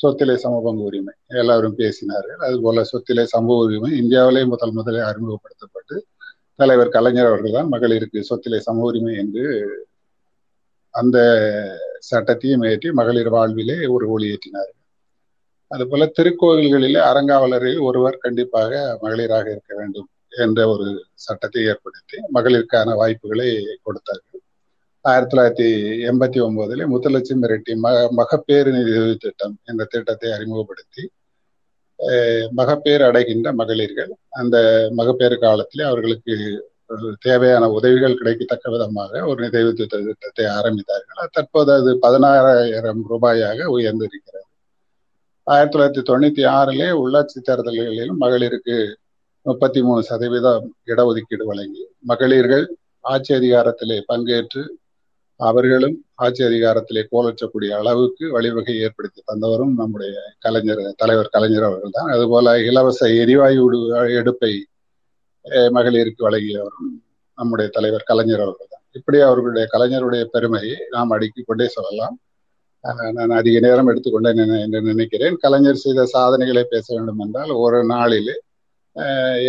சொத்திலை 0.00 0.36
சமபங்கு 0.44 0.84
உரிமை 0.88 1.14
எல்லாரும் 1.40 1.76
பேசினார்கள். 1.80 2.40
அதுபோல 2.46 2.84
சொத்திலை 2.92 3.24
சமூக 3.34 3.66
உரிமை 3.66 3.90
இந்தியாவிலே 4.02 4.42
முதல் 4.52 4.76
முதலே 4.78 5.02
அறிமுகப்படுத்தப்பட்டு 5.10 5.96
தலைவர் 6.58 6.94
கலைஞர் 6.96 7.30
அவர்கள் 7.30 7.56
தான் 7.58 7.72
மகளிருக்கு 7.74 8.20
சொத்திலை 8.30 8.60
சம 8.68 8.84
உரிமை 8.88 9.14
என்று 9.22 9.44
அந்த 10.94 11.18
சட்டத்தையும் 12.10 12.64
ஏற்றி 12.70 12.88
மகளிர் 13.00 13.32
வாழ்விலே 13.36 13.78
ஒரு 13.94 14.06
ஒளியேற்றினார்கள் 14.14 14.79
அதுபோல 15.70 16.06
திருக்கோயில்களிலே 16.18 17.00
அறங்காவலரில் 17.10 17.80
ஒருவர் 17.88 18.22
கண்டிப்பாக 18.24 18.72
மகளிராக 19.02 19.46
இருக்க 19.54 19.72
வேண்டும் 19.80 20.08
என்ற 20.44 20.60
ஒரு 20.72 20.86
சட்டத்தை 21.24 21.62
ஏற்படுத்தி 21.72 22.16
மகளிருக்கான 22.36 22.94
வாய்ப்புகளை 23.00 23.48
கொடுத்தார்கள். 23.86 24.40
ஆயிரத்தி 25.04 25.32
தொள்ளாயிரத்தி 25.32 25.68
எண்பத்தி 26.10 26.38
ஒன்பதுல 26.46 26.86
முத்துலட்சுமி 26.92 27.50
ரெட்டி 27.52 27.74
மக 27.84 28.00
மகப்பேறு 28.20 28.70
நிதி 28.76 28.94
திட்டம் 29.24 29.54
என்ற 29.70 29.82
திட்டத்தை 29.92 30.30
அறிமுகப்படுத்தி 30.36 31.04
மகப்பேறு 32.58 33.02
அடைகின்ற 33.10 33.48
மகளிர்கள் 33.60 34.12
அந்த 34.40 34.56
மகப்பேறு 34.98 35.36
காலத்திலே 35.46 35.84
அவர்களுக்கு 35.90 36.34
தேவையான 37.26 37.64
உதவிகள் 37.78 38.18
கிடைக்கத்தக்க 38.20 38.70
விதமாக 38.74 39.22
ஒரு 39.30 39.40
நிதி 39.44 39.72
திட்டத்தை 39.82 40.46
ஆரம்பித்தார்கள். 40.58 41.32
தற்போது 41.36 41.72
அது 41.78 41.90
பதினாறாயிரம் 42.04 43.02
ரூபாயாக 43.12 43.68
உயர்ந்திருக்கிறது. 43.76 44.46
ஆயிரத்தி 45.52 45.74
தொள்ளாயிரத்தி 45.74 46.02
தொண்ணூத்தி 46.10 46.42
ஆறிலே 46.56 46.88
உள்ளாட்சி 47.02 47.38
தேர்தல்களிலும் 47.46 48.20
மகளிருக்கு 48.24 48.76
முப்பத்தி 49.46 49.80
மூணு 49.82 50.00
சதவீதம் 50.08 50.66
இடஒதுக்கீடு 50.90 51.44
வழங்கி 51.50 51.84
மகளிர்கள் 52.10 52.64
ஆட்சி 53.04 53.32
அதிகாரத்திலே 53.38 53.96
பங்கேற்று 54.10 54.62
அவர்களும் 55.40 55.96
ஆட்சி 56.24 56.42
அதிகாரத்திலே 56.48 57.02
கோலற்றக்கூடிய 57.12 57.70
அளவுக்கு 57.80 58.24
வழிவகை 58.36 58.74
ஏற்படுத்தி 58.86 59.20
தந்தவரும் 59.30 59.74
நம்முடைய 59.80 60.14
கலைஞர் 60.44 60.82
தலைவர் 61.02 61.32
கலைஞர் 61.34 61.66
அவர்கள் 61.68 61.96
தான். 61.98 62.10
அதுபோல 62.14 62.56
இலவச 62.70 63.00
எரிவாயு 63.22 63.64
எடுப்பை 64.20 64.52
மகளிருக்கு 65.76 66.22
வழங்கியவரும் 66.28 66.90
நம்முடைய 67.38 67.68
தலைவர் 67.76 68.08
கலைஞர் 68.10 68.44
அவர்கள் 68.46 68.72
தான். 68.74 68.84
இப்படி 68.98 69.18
அவர்களுடைய 69.28 69.66
கலைஞருடைய 69.74 70.24
பெருமையை 70.34 70.76
நாம் 70.96 71.14
அடுக்கிக் 71.16 71.48
கொண்டே 71.50 71.68
சொல்லலாம். 71.76 72.16
நான் 73.16 73.38
அதிக 73.38 73.56
நேரம் 73.66 73.88
எடுத்துக்கொண்டேன் 73.90 74.38
என்று 74.64 74.80
நினைக்கிறேன். 74.90 75.34
கலைஞர் 75.36 75.82
செய்த 75.84 76.04
சாதனைகளை 76.14 76.62
பேச 76.64 76.86
வேண்டும் 76.96 77.20
என்றால் 77.24 77.52
ஒரு 77.64 77.80
நாளில் 77.84 78.32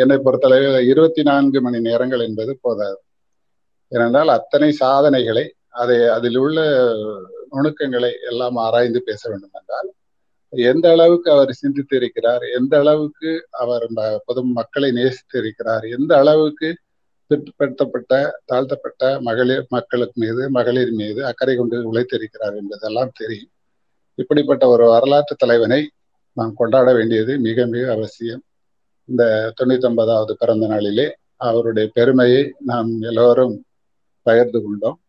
என்னை 0.01 0.17
பொறுத்தளவில் 0.17 0.87
இருபத்தி 0.91 1.21
நான்கு 1.21 1.59
மணி 1.61 1.79
நேரங்கள் 1.79 2.25
என்பது 2.27 2.53
போதாது. 2.61 2.99
ஏனென்றால் 3.91 4.31
அத்தனை 4.37 4.69
சாதனைகளை 4.83 5.45
அதை 5.81 5.97
அதில் 6.07 6.37
உள்ள 6.37 6.59
நுணுக்கங்களை 7.51 8.11
எல்லாம் 8.29 8.57
ஆராய்ந்து 8.65 8.99
பேச 9.09 9.21
வேண்டும் 9.29 9.57
என்றால் 9.59 9.89
எந்த 10.53 10.85
அளவுக்கு 10.89 11.27
அவர் 11.31 11.51
சிந்தித்து 11.53 11.95
இருக்கிறார் 11.95 12.43
எந்த 12.57 12.73
அளவுக்கு 12.79 13.31
அவர் 13.63 13.85
பொது 14.25 14.41
மக்களை 14.59 14.89
நேசித்து 14.91 15.37
இருக்கிறார் 15.39 15.85
எந்த 15.97 16.11
அளவுக்கு 16.17 16.69
பிற்படுத்தப்பட்ட 17.31 18.31
தாழ்த்தப்பட்ட 18.45 19.21
மகளிர் 19.21 19.65
மக்களுக்கு 19.69 20.21
மீது 20.21 20.49
மகளிர் 20.49 20.91
மீது 20.91 21.25
அக்கறை 21.25 21.55
கொண்டு 21.55 21.93
உழைத்திருக்கிறார் 21.93 22.55
என்பதெல்லாம் 22.55 23.11
தெரியும். 23.13 23.51
இப்படிப்பட்ட 24.15 24.67
ஒரு 24.67 24.85
வரலாற்று 24.87 25.35
தலைவனை 25.35 25.89
நாம் 26.33 26.53
கொண்டாட 26.53 26.93
வேண்டியது 26.93 27.37
மிக 27.39 27.65
மிக 27.65 27.91
அவசியம். 27.91 28.43
இந்த 29.05 29.53
தொண்ணூத்தி 29.61 29.85
ஒன்பதாவது 29.85 30.37
பிறந்த 30.37 30.67
நாளிலே 30.67 31.15
அவருடைய 31.37 31.89
பெருமையை 31.93 32.53
நாம் 32.59 33.01
எல்லோரும் 33.01 33.65
பகிர்ந்து 34.21 34.61
கொண்டோம். 34.61 34.99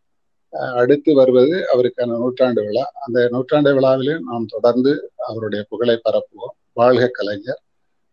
அடுத்து 0.75 1.13
வருவது 1.13 1.65
அவருக்கான 1.73 2.05
நூற்றாண்டு 2.05 2.61
விழா. 2.63 2.91
அந்த 3.05 3.27
நூற்றாண்டு 3.31 3.73
விழாவிலும் 3.73 4.19
நாம் 4.19 4.45
தொடர்ந்து 4.45 5.11
அவருடைய 5.17 5.65
புகழை 5.69 5.99
பரப்புவோம். 6.09 6.55
வாழ்க 6.73 7.07
கலைஞர் 7.07 7.61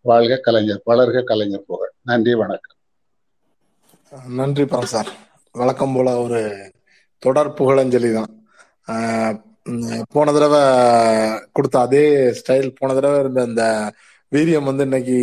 வாழ்க 0.01 0.37
கலைஞர் 0.37 0.83
வளர்க 0.87 1.23
கலைஞர் 1.23 1.65
புகழ். 1.67 1.91
நன்றி 2.03 2.35
வணக்கம். 2.35 2.77
நன்றி 4.13 4.65
பரம் 4.65 4.93
சார். 4.93 5.11
வழக்கம் 5.55 5.95
போல 5.97 6.09
ஒரு 6.25 6.41
தொடர் 7.23 7.57
புகழஞ்சலி 7.59 8.11
தான். 8.19 8.31
போன 10.15 10.33
தடவை 10.37 10.61
கொடுத்த 11.57 11.77
அதே 11.87 12.05
ஸ்டைல் 12.39 12.69
போன 12.79 12.95
தடவை 12.99 13.19
இருந்த 13.23 13.41
அந்த 13.49 13.65
வீரியம் 14.33 14.69
வந்து 14.71 14.85
இன்னைக்கு 14.89 15.17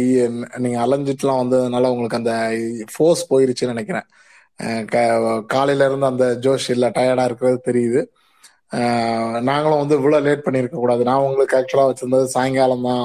நீங்க 0.63 0.77
அலைஞ்சிட்டுலாம் 0.85 1.41
வந்ததுனால 1.43 1.91
உங்களுக்கு 1.93 2.19
அந்த 2.21 2.33
ஃபோர்ஸ் 2.93 3.23
போயிருச்சுன்னு 3.31 3.75
நினைக்கிறேன். 3.75 4.07
காலையில 5.53 5.87
இருந்து 5.89 6.11
அந்த 6.11 6.25
ஜோஷ் 6.45 6.69
இல்ல 6.75 6.85
டயர்டா 6.97 7.25
இருக்கிறது 7.29 7.59
தெரியுது. 7.69 8.01
நாங்களும் 9.49 9.81
வந்து 9.81 9.97
இவ்வளவு 9.99 10.25
லேட் 10.27 10.45
பண்ணியிருக்க 10.45 10.77
கூடாது. 10.79 11.01
நான் 11.09 11.25
உங்களுக்கு 11.27 11.57
ஆக்சுவலா 11.59 11.87
வச்சிருந்தது 11.89 12.27
சாயங்காலம் 12.35 12.87
தான் 12.89 13.03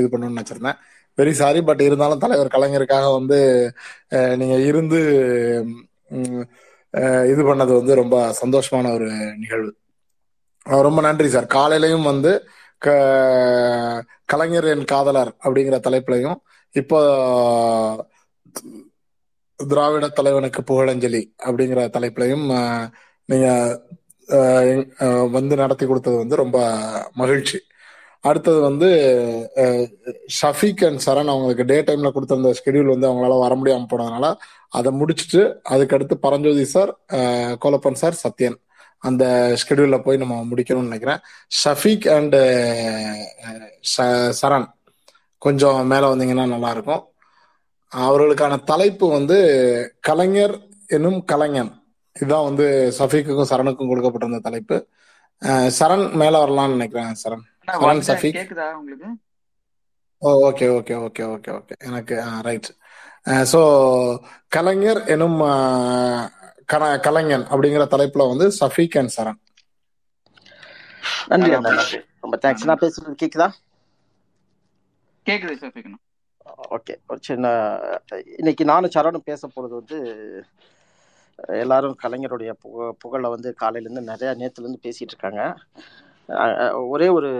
இது 0.00 0.06
பண்ணணும்னு 0.12 0.42
வச்சிருந்தேன் 0.42 0.78
வெரி 1.16 1.30
சாரி 1.30 1.62
பட் 1.62 1.80
இருந்தாலும் 1.80 2.18
தலைவர் 2.18 2.46
கலைஞருக்காக 2.46 3.12
வந்து 3.12 3.72
நீங்க 4.08 4.58
இருந்து 4.58 4.98
இது 7.00 7.36
பண்ணது 7.38 7.76
வந்து 7.76 7.94
ரொம்ப 7.94 8.34
சந்தோஷமான 8.44 8.94
ஒரு 8.94 9.36
நிகழ்வு. 9.36 9.76
ரொம்ப 10.62 11.00
நன்றி 11.00 11.28
சார். 11.28 11.44
காலையிலையும் 11.44 12.02
வந்து 12.02 12.48
க- 12.78 14.04
கலைஞர் 14.24 14.64
என் 14.64 14.84
காதலர் 14.84 15.36
அப்படிங்கிற 15.44 15.80
தலைப்புலையும் 15.88 16.36
இப்போ 16.70 18.06
திராவிட 19.68 20.08
தலைவனுக்கு 20.08 20.62
புகழஞ்சலி 20.62 21.34
அப்படிங்கிற 21.46 21.88
தலைப்புலையும் 21.88 22.88
நீங்க 23.24 23.80
வந்து 25.30 25.56
நடத்தி 25.56 25.86
கொடுத்தது 25.86 26.16
வந்து 26.16 26.36
ரொம்ப 26.36 26.80
மகிழ்ச்சி. 27.14 27.60
அடுத்தது 28.28 28.60
வந்து 28.68 28.88
ஷஃபீக் 30.40 30.82
அண்ட் 30.88 31.00
சரண் 31.06 31.30
அவங்களுக்கு 31.32 31.64
டே 31.70 31.78
டைம்ல 31.86 32.10
கொடுத்த 32.12 32.38
அந்த 32.38 32.52
வந்து 32.94 33.08
அவங்களால 33.08 33.38
வர 33.44 33.54
முடியாமல் 33.60 33.90
போனதுனால 33.92 34.28
அதை 34.78 34.90
முடிச்சுட்டு 35.00 35.40
அதுக்கடுத்து 35.72 36.14
பரஞ்சோதி 36.26 36.64
சார் 36.74 36.92
கோலப்பன் 37.64 38.00
சார் 38.02 38.20
சத்யன் 38.24 38.58
அந்த 39.08 39.24
ஷெடியூல்ல 39.62 39.96
போய் 40.04 40.20
நம்ம 40.22 40.34
முடிக்கணும்னு 40.50 40.90
நினைக்கிறேன். 40.90 41.20
ஷஃபீக் 41.60 42.06
அண்டு 42.16 42.40
சரண் 44.40 44.68
கொஞ்சம் 45.46 45.80
மேலே 45.92 46.06
வந்தீங்கன்னா 46.12 46.46
நல்லா 46.54 46.70
இருக்கும் 46.76 47.02
அவர்களுக்கான 47.92 48.54
தலைப்பு 48.70 49.06
வந்து 49.16 49.38
கலைஞர் 50.08 50.54
எனும் 50.96 51.20
கலைஞன். 51.32 51.72
இதுதான் 52.16 52.46
வந்து 52.48 52.66
சஃபீக்குக்கும் 52.98 53.50
சரணுக்கும் 53.52 53.90
கொடுக்கப்பட்டிருந்த 53.90 54.40
தலைப்பு. 54.48 54.76
சரண் 55.78 56.06
மேலே 56.22 56.36
வரலாம்னு 56.44 56.76
நினைக்கிறேன் 56.76 57.14
சரண். 57.22 57.44
வந்துட்டேன் 57.66 58.06
சஃபீக். 58.08 58.36
கேக்குதா 58.36 58.72
உங்களுக்கு? 58.72 59.08
ஓ 60.22 60.50
okay 60.50 60.66
okay 60.74 60.94
okay 61.00 61.24
okay 61.28 61.50
okay. 61.54 61.74
எனக்கு 61.78 62.14
ரைட் 62.42 62.68
ஸோ 63.52 63.60
கலைஞர் 64.48 65.04
எனும் 65.04 65.40
அஹ், 65.42 66.26
கல- 66.72 67.00
கலைஞன் 67.00 67.44
அப்படிங்கிற 67.44 67.84
தலைப்புல 67.90 68.28
வந்து 68.28 68.48
சஃபீக் 68.60 68.98
அண்ட் 68.98 69.12
சரண். 69.16 69.40
நன்றி 71.26 71.50
போச்சு 71.50 71.68
நன்றி. 71.68 72.00
ரொம்ப 72.20 72.38
தேங்க்ஸ் 72.42 72.64
நான் 72.64 72.78
பேசுறது 72.78 73.20
கேக்குதா? 73.22 73.48
கேக்குது 75.26 75.54
ஷஃபிக்ண்ணா 75.60 75.98
ஓகே 76.70 76.94
ஒரு 77.06 77.18
சின்ன 77.22 77.48
இன்னைக்கு 78.36 78.64
நானும் 78.64 78.90
சரணும் 78.94 79.24
பேச 79.24 79.48
போறது 79.48 79.68
வந்து 79.68 79.98
எல்லாரும் 81.48 81.96
கலைஞருடைய 82.02 82.52
புக 82.52 82.92
புகழை 82.98 83.30
வந்து 83.30 83.54
காலையிலேருந்து 83.60 84.10
நிறைய 84.10 84.34
நேற்றுலேருந்து 84.34 84.82
பேசிட்டு 84.82 85.12
இருக்காங்க. 85.12 85.42
ஒரே 86.94 87.08
ஒரு 87.16 87.30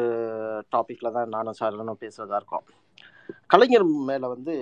டாப்பிக்கில் 0.74 1.15
தான் 1.16 1.32
நானும் 1.35 1.59
சரணும் 1.61 2.02
பேசுகிறதா 2.02 2.39
இருக்கோம். 2.40 2.65
கலைஞர் 3.52 3.85
மேலே 4.09 4.27
வந்து 4.35 4.55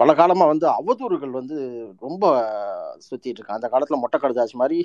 பல 0.00 0.10
காலமாக 0.20 0.50
வந்து 0.52 0.66
அவதூறுகள் 0.78 1.32
வந்து 1.38 1.56
ரொம்ப 2.06 2.24
சுற்றிட்டு 3.06 3.38
இருக்கு. 3.38 3.56
அந்த 3.56 3.68
காலத்தில் 3.72 4.02
மொட்டை 4.02 4.18
கடுதாசி 4.24 4.56
மாதிரி 4.62 4.78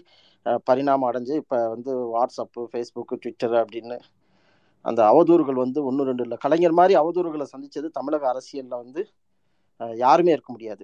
பரிணாமம் 0.69 1.09
அடைஞ்சு 1.09 1.35
இப்போ 1.41 1.57
வந்து 1.75 1.91
வாட்ஸ்அப்பு 2.15 2.63
ஃபேஸ்புக்கு 2.71 3.19
ட்விட்டர் 3.23 3.55
அப்படின்னு 3.63 3.97
அந்த 4.85 5.01
அவதூறுகள் 5.11 5.63
வந்து 5.65 5.79
ஒன்று 5.89 6.09
ரெண்டு 6.09 6.25
இல்லை. 6.25 6.37
கலைஞர் 6.45 6.79
மாதிரி 6.79 6.95
அவதூறுகளை 7.01 7.47
சந்தித்தது 7.53 7.87
தமிழக 7.99 8.25
அரசியலில் 8.33 8.81
வந்து 8.83 9.03
யாருமே 10.05 10.33
இருக்க 10.35 10.51
முடியாது. 10.55 10.83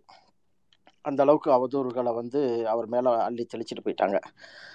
அந்த 1.02 1.24
அளவுக்கு 1.24 1.50
அவதூறுகளை 1.52 2.14
வந்து 2.16 2.68
அவர் 2.68 2.88
மேல 2.88 3.24
அள்ளி 3.24 3.48
தெளிச்சிட்டு 3.54 3.86
போயிட்டாங்க. 3.86 4.20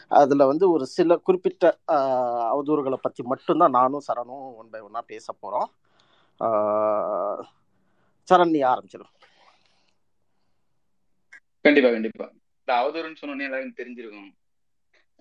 அதுல 0.09 0.47
வந்து 0.47 0.71
ஒரு 0.71 0.87
சில 0.87 1.17
குறிப்பிட்ட 1.17 1.79
அவதூறுகளை 1.93 2.95
பத்தி 2.95 3.23
மட்டும்தான் 3.23 3.71
நானும் 3.71 4.07
சரணும் 4.09 4.55
ஒன் 4.57 4.71
பை 4.71 4.81
ஒன்னா 4.81 4.99
பேச 5.07 5.35
போறோம். 5.43 5.69
சரண் 8.29 8.51
நீ 8.51 8.61
ஆரம்பிச்சிடும் 8.63 9.13
கண்டிப்பா 11.61 11.91
கண்டிப்பா. 11.91 12.27
இந்த 12.59 12.73
அவதூறுன்னு 12.81 13.23
சொன்னோன்னே 13.23 13.47
எல்லாரும் 13.49 13.75
தெரிஞ்சிருக்கும். 13.77 14.31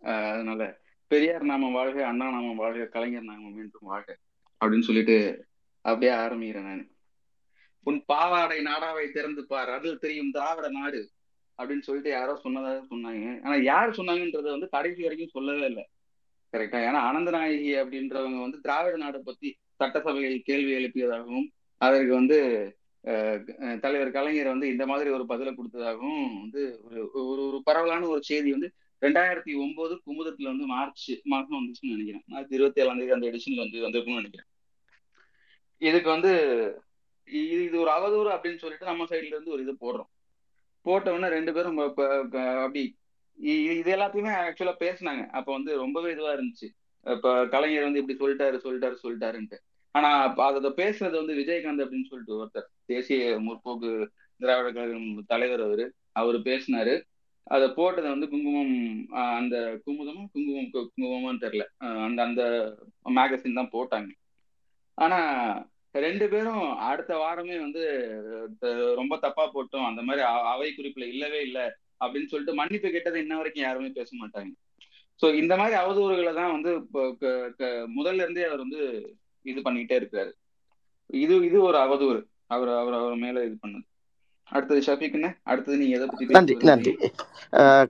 ஆஹ் 0.01 0.31
அதனால 0.31 0.79
பெரியார் 1.07 1.43
நாமம் 1.43 1.73
வாழ்க 1.73 2.05
அண்ணா 2.05 2.29
நாமம் 2.29 2.55
வாழ்க 2.55 2.85
கலைஞர் 2.85 3.21
நாமம் 3.21 3.53
மீண்டும் 3.53 3.89
வாழ்க 3.91 4.17
அப்படின்னு 4.65 4.81
சொல்லிட்டு 4.81 5.15
அப்படியே 5.85 6.11
ஆரம்பிக்கிறேன் 6.11 6.67
நான். 6.69 6.94
உன் 7.87 7.99
பாவாடை 8.11 8.57
நாடாவை 8.67 9.05
திறந்து 9.15 9.41
பார் 9.51 9.71
அதில் 9.77 10.01
தெரியும் 10.03 10.31
திராவிட 10.35 10.67
நாடு 10.77 11.01
அப்படின்னு 11.59 11.85
சொல்லிட்டு 11.87 12.11
யாரோ 12.11 12.33
சொன்னதாக 12.43 12.79
சொன்னாங்க. 12.91 13.25
ஆனா 13.45 13.55
யார் 13.71 13.97
சொன்னாங்கன்றத 13.97 14.47
வந்து 14.55 14.69
கடைசி 14.75 15.01
வரைக்கும் 15.03 15.35
சொல்லவே 15.35 15.65
இல்லை. 15.71 15.83
கரெக்டா 16.53 16.79
ஏன்னா 16.87 17.01
அனந்தநாயகி 17.09 17.71
அப்படின்றவங்க 17.81 18.39
வந்து 18.45 18.59
திராவிட 18.65 18.95
நாடு 19.03 19.19
பத்தி 19.29 19.49
சட்டசபையில் 19.79 20.47
கேள்வி 20.49 20.71
எழுப்பியதாகவும் 20.79 21.47
அதற்கு 21.81 22.11
வந்து 22.19 22.37
தலைவர் 23.83 24.15
கலைஞர் 24.17 24.53
வந்து 24.53 24.67
இந்த 24.73 24.83
மாதிரி 24.91 25.09
ஒரு 25.15 25.25
பதிலை 25.31 25.51
கொடுத்ததாகவும் 25.53 26.29
வந்து 26.41 26.61
ஒரு 26.87 27.01
ஒரு 27.31 27.41
ஒரு 27.47 27.57
பரவலான 27.67 28.07
ஒரு 28.13 28.21
செய்தி 28.29 28.49
வந்து 28.55 28.69
ரெண்டாயிரத்தி 29.01 29.53
ஒன்பது 29.63 29.93
குமுதத்துல 30.05 30.51
வந்து 30.53 30.65
மார்ச் 30.73 31.05
மாசம் 31.33 31.57
வந்துச்சுன்னு 31.57 31.93
நினைக்கிறேன். 31.95 32.23
மார்ச் 32.33 32.55
இருபத்தி 32.57 32.81
ஏழாம் 32.83 32.99
தேதி 32.99 33.15
அந்த 33.17 33.27
எடிஷன்ல 33.31 33.63
வந்து 33.63 33.83
வந்திருக்கும்னு 33.85 34.21
நினைக்கிறேன். 34.21 34.49
இதுக்கு 35.81 36.09
வந்து 36.09 36.31
இது 37.25 37.63
இது 37.63 37.79
ஒரு 37.79 37.91
அவதூறு 37.91 38.35
அப்படின்னு 38.35 38.57
சொல்லிட்டு 38.57 38.85
நம்ம 38.85 39.03
சைடுல 39.03 39.25
இருந்து 39.25 39.51
ஒரு 39.51 39.61
இது 39.61 39.71
போடுறோம். 39.71 40.09
போட்ட 40.81 41.13
உடனே 41.13 41.33
ரெண்டு 41.33 41.53
பேரும் 41.53 41.77
அப்படி 41.77 42.97
இது 43.35 43.95
எல்லாத்தையுமே 43.95 44.29
ஆக்சுவலா 44.29 44.75
பேசுனாங்க. 44.79 45.27
அப்ப 45.27 45.51
வந்து 45.51 45.75
ரொம்பவே 45.75 46.11
இதுவா 46.11 46.33
இருந்துச்சு. 46.33 46.69
இப்ப 47.01 47.47
கலைஞர் 47.47 47.83
வந்து 47.83 47.99
இப்படி 47.99 48.25
சொல்லிட்டாரு 48.25 48.57
சொல்லிட்டாரு 48.63 48.95
சொல்லிட்டாருன்ட்டு. 49.03 49.57
ஆனா 49.91 50.21
அத 50.21 50.43
அதை 50.43 50.69
பேசுறது 50.69 51.25
வந்து 51.25 51.33
விஜயகாந்த் 51.33 51.87
அப்படின்னு 51.87 52.05
சொல்லிட்டு 52.05 52.45
ஒருத்தர். 52.45 52.65
தேசிய 52.85 53.41
முற்போக்கு 53.41 54.07
திராவிட 54.37 54.71
கழகம் 54.71 55.23
தலைவர் 55.27 55.61
அவரு. 55.61 55.93
அவரு 56.11 56.37
பேசினாரு. 56.37 57.01
அதை 57.43 57.67
போட்டதை 57.67 58.01
வந்து 58.01 58.29
குங்குமம் 58.29 59.07
அந்த 59.09 59.81
குமுதமும் 59.85 60.27
குங்குமம் 60.31 61.41
கு- 61.41 61.41
தெரியல. 61.41 61.63
அந்த 61.77 62.23
அந்த 62.23 62.75
மேகசின் 63.05 63.53
தான் 63.53 63.69
போட்டாங்க. 63.71 64.11
ஆனா 64.93 65.73
ரெண்டு 66.03 66.25
பேரும் 66.29 66.63
அடுத்த 66.89 67.11
வாரமே 67.17 67.55
வந்து 67.63 67.83
ரொம்ப 68.99 69.17
தப்பா 69.25 69.43
போட்டோம். 69.53 69.87
அந்த 69.89 70.01
மாதிரி 70.07 70.23
அவை 70.53 70.69
குறிப்புல 70.77 71.05
இல்லவே 71.13 71.39
இல்லை 71.47 71.65
அப்படின்னு 72.03 72.31
சொல்லிட்டு 72.31 72.59
மன்னிப்பு 72.59 72.89
கேட்டதை 72.89 73.19
இன்ன 73.23 73.37
வரைக்கும் 73.39 73.65
யாருமே 73.65 73.89
பேச 73.99 74.09
மாட்டாங்க. 74.21 74.51
சோ 75.21 75.25
இந்த 75.41 75.53
மாதிரி 75.59 75.75
அவதூறுகளை 75.81 76.33
தான் 76.39 76.55
வந்து 76.55 76.71
முதல்ல 77.97 78.23
இருந்தே 78.23 78.47
அவர் 78.49 78.63
வந்து 78.65 78.81
இது 79.51 79.59
பண்ணிக்கிட்டே 79.61 79.99
இருக்காரு. 80.01 80.31
இது 81.23 81.35
இது 81.49 81.57
ஒரு 81.69 81.77
அவதூறு. 81.85 82.21
அவர் 82.53 82.71
அவர் 82.81 82.97
அவர் 83.01 83.15
மேல 83.25 83.43
இது 83.47 83.55
பண்ணது. 83.61 83.85
அடுத்தது 84.51 84.81
ஷஃபிக்னு 84.87 85.29
அடுத்தது 85.51 85.77
நீங்க 85.77 85.95
எதை 85.97 86.07
பத்தி 86.09 86.35
நன்றி 86.37 86.55
நன்றி. 86.69 86.91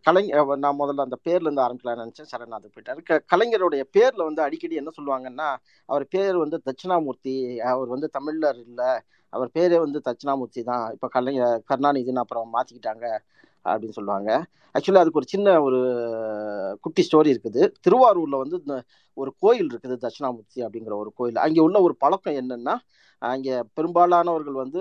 கலைஞர் 0.07 0.51
நான் 0.65 0.79
முதல்ல 0.81 1.05
அந்த 1.07 1.17
பேர்ல 1.27 1.47
இருந்து 1.47 1.63
ஆரம்பிக்கலாம்னு 1.65 2.03
நினைச்சேன். 2.03 2.29
சரண் 2.31 2.57
அது 2.57 2.71
போயிட்டாரு 2.73 3.01
கலைஞருடைய 3.33 3.83
பேர்ல 3.97 4.27
வந்து 4.29 4.41
அடிக்கடி 4.45 4.81
என்ன 4.81 4.93
சொல்லுவாங்கன்னா 4.97 5.49
அவர் 5.89 6.05
பேர் 6.15 6.37
வந்து 6.43 6.59
தட்சிணாமூர்த்தி 6.67 7.35
அவர் 7.73 7.93
வந்து 7.95 8.09
தமிழர் 8.17 8.61
இல்ல 8.67 8.81
அவர் 9.33 9.49
பேரே 9.57 9.77
வந்து 9.85 9.99
தட்சிணாமூர்த்தி 10.07 10.61
தான். 10.71 10.85
இப்ப 10.95 11.07
கலைஞர் 11.15 11.63
கருணாநிதினு 11.69 12.23
அப்புறம் 12.23 12.53
மாத்திக்கிட்டாங்க. 12.55 13.05
அப்படின்னு 13.65 13.89
சொல்லுவாங்க. 13.89 14.45
ஆக்சுவலி 14.67 14.97
அதுக்கு 14.97 15.19
ஒரு 15.19 15.25
சின்ன 15.27 15.61
ஒரு 15.61 16.77
குட்டி 16.81 17.07
ஸ்டோரி 17.11 17.37
இருக்குது. 17.37 17.71
திருவாரூர்ல 17.89 18.37
வந்து 18.37 18.57
இந்த 18.59 18.83
ஒரு 19.13 19.33
கோயில் 19.39 19.67
இருக்குது 19.67 20.07
தட்சிணாமூர்த்தி 20.07 20.65
அப்படிங்கிற 20.65 20.95
ஒரு 20.95 21.11
கோயில். 21.15 21.35
அங்கே 21.35 21.59
உள்ள 21.59 21.81
ஒரு 21.81 21.95
பழக்கம் 21.95 22.33
என்னன்னா 22.33 22.75
அங்கே 23.17 23.59
பெரும்பாலானவர்கள் 23.73 24.53
வந்து 24.53 24.79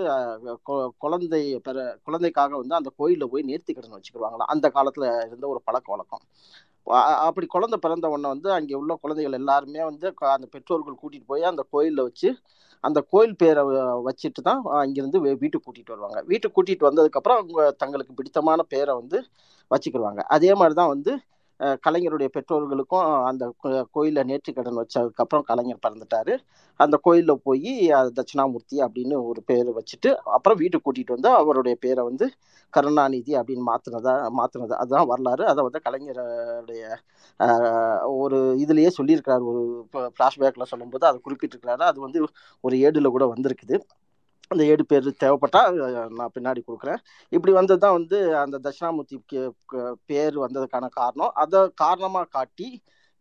கொ- 0.65 0.89
குழந்தை 0.97 1.59
பெற 1.63 1.97
குழந்தைக்காக 2.03 2.57
வந்து 2.57 2.75
அந்த 2.75 2.91
கோயிலில் 2.97 3.29
போய் 3.29 3.43
நேர்த்திக்கடன் 3.47 3.97
வச்சுக்கிடுவாங்களாம் 3.97 4.51
அந்த 4.55 4.69
காலத்தில் 4.69 5.25
இருந்த 5.25 5.47
ஒரு 5.47 5.61
பழக்க 5.65 5.91
வழக்கம். 5.91 6.21
அப்படி 7.17 7.45
குழந்தை 7.45 7.79
பிறந்த 7.81 8.07
உடனே 8.07 8.27
வந்து 8.27 8.51
அங்கே 8.51 8.73
உள்ள 8.73 8.97
குழந்தைகள் 9.01 9.39
எல்லாருமே 9.39 9.83
வந்து 9.83 10.13
அந்த 10.17 10.47
பெற்றோர்கள் 10.51 10.97
கூட்டிகிட்டு 11.03 11.23
போய் 11.25 11.43
அந்த 11.43 11.65
கோயிலில் 11.69 12.01
வச்சு 12.01 12.37
அந்த 12.85 12.99
கோயில் 13.11 13.35
பேரை 13.35 13.61
வச்சுட்டு 14.07 14.41
தான் 14.41 14.59
இங்கேருந்து 14.85 15.19
வீட்டுக்கு 15.41 15.65
கூட்டிகிட்டு 15.67 15.93
வருவாங்க. 15.95 16.19
வீட்டுக்கு 16.31 16.55
கூட்டிகிட்டு 16.57 16.87
வந்ததுக்கப்புறம் 16.89 17.39
அவங்க 17.39 17.71
தங்களுக்கு 17.83 18.17
பிடித்தமான 18.17 18.63
பேரை 18.73 18.93
வந்து 18.93 19.19
வச்சுக்கிடுவாங்க 19.71 20.21
அதே 20.35 20.51
மாதிரி 20.53 20.75
தான் 20.75 20.93
வந்து 20.93 21.11
கலைஞருடைய 21.59 22.29
பெற்றோர்களுக்கும் 22.35 23.07
அந்த 23.27 23.43
கோயிலில் 23.95 24.27
நேற்று 24.29 24.51
கடன் 24.53 24.79
வச்சதுக்கப்புறம் 24.79 25.45
கலைஞர் 25.49 25.83
பிறந்துட்டாரு. 25.85 26.33
அந்த 26.79 26.95
கோயிலில் 27.05 27.41
போய் 27.43 27.71
தட்சிணாமூர்த்தி 28.17 28.77
அப்படின்னு 28.85 29.15
ஒரு 29.29 29.41
பேர் 29.49 29.69
வச்சுட்டு 29.77 30.09
அப்புறம் 30.35 30.59
வீட்டுக்கு 30.61 30.85
கூட்டிகிட்டு 30.87 31.15
வந்து 31.17 31.29
அவருடைய 31.41 31.75
பேரை 31.85 32.03
வந்து 32.09 32.27
கருணாநிதி 32.73 33.33
அப்படின்னு 33.39 33.65
மாற்றினதா 33.71 34.13
மாற்றினது 34.39 34.75
அதுதான் 34.81 35.09
வரலாறு. 35.11 35.45
அதை 35.51 35.61
வந்து 35.67 35.81
கலைஞருடைய 35.87 36.83
ஒரு 38.23 38.39
இதுலேயே 38.63 38.91
சொல்லியிருக்கிறார். 38.99 39.45
ஒரு 39.51 39.61
ஃப்ளாஷ்பேக்கில் 40.15 40.71
சொல்லும்போது 40.73 41.07
அதை 41.11 41.19
குறிப்பிட்டிருக்கிறாரு. 41.27 41.83
அது 41.91 41.99
வந்து 42.07 42.19
ஒரு 42.63 42.77
ஏடில் 42.87 43.15
கூட 43.15 43.25
வந்திருக்குது. 43.33 43.77
அந்த 44.51 44.63
ஏழு 44.71 44.83
பேர் 44.91 45.07
தேவைப்பட்டா 45.23 45.61
நான் 46.19 46.33
பின்னாடி 46.35 46.61
கொடுக்குறேன். 46.67 46.99
இப்படி 47.31 47.53
வந்தது 47.59 47.79
தான் 47.85 47.95
வந்து 47.99 48.17
அந்த 48.43 48.59
தட்சிணாமூர்த்தி 48.65 49.17
பேர் 50.11 50.35
வந்ததுக்கான 50.45 50.89
காரணம். 50.99 51.31
அதை 51.43 51.61
காரணமாக 51.83 52.31
காட்டி 52.37 52.67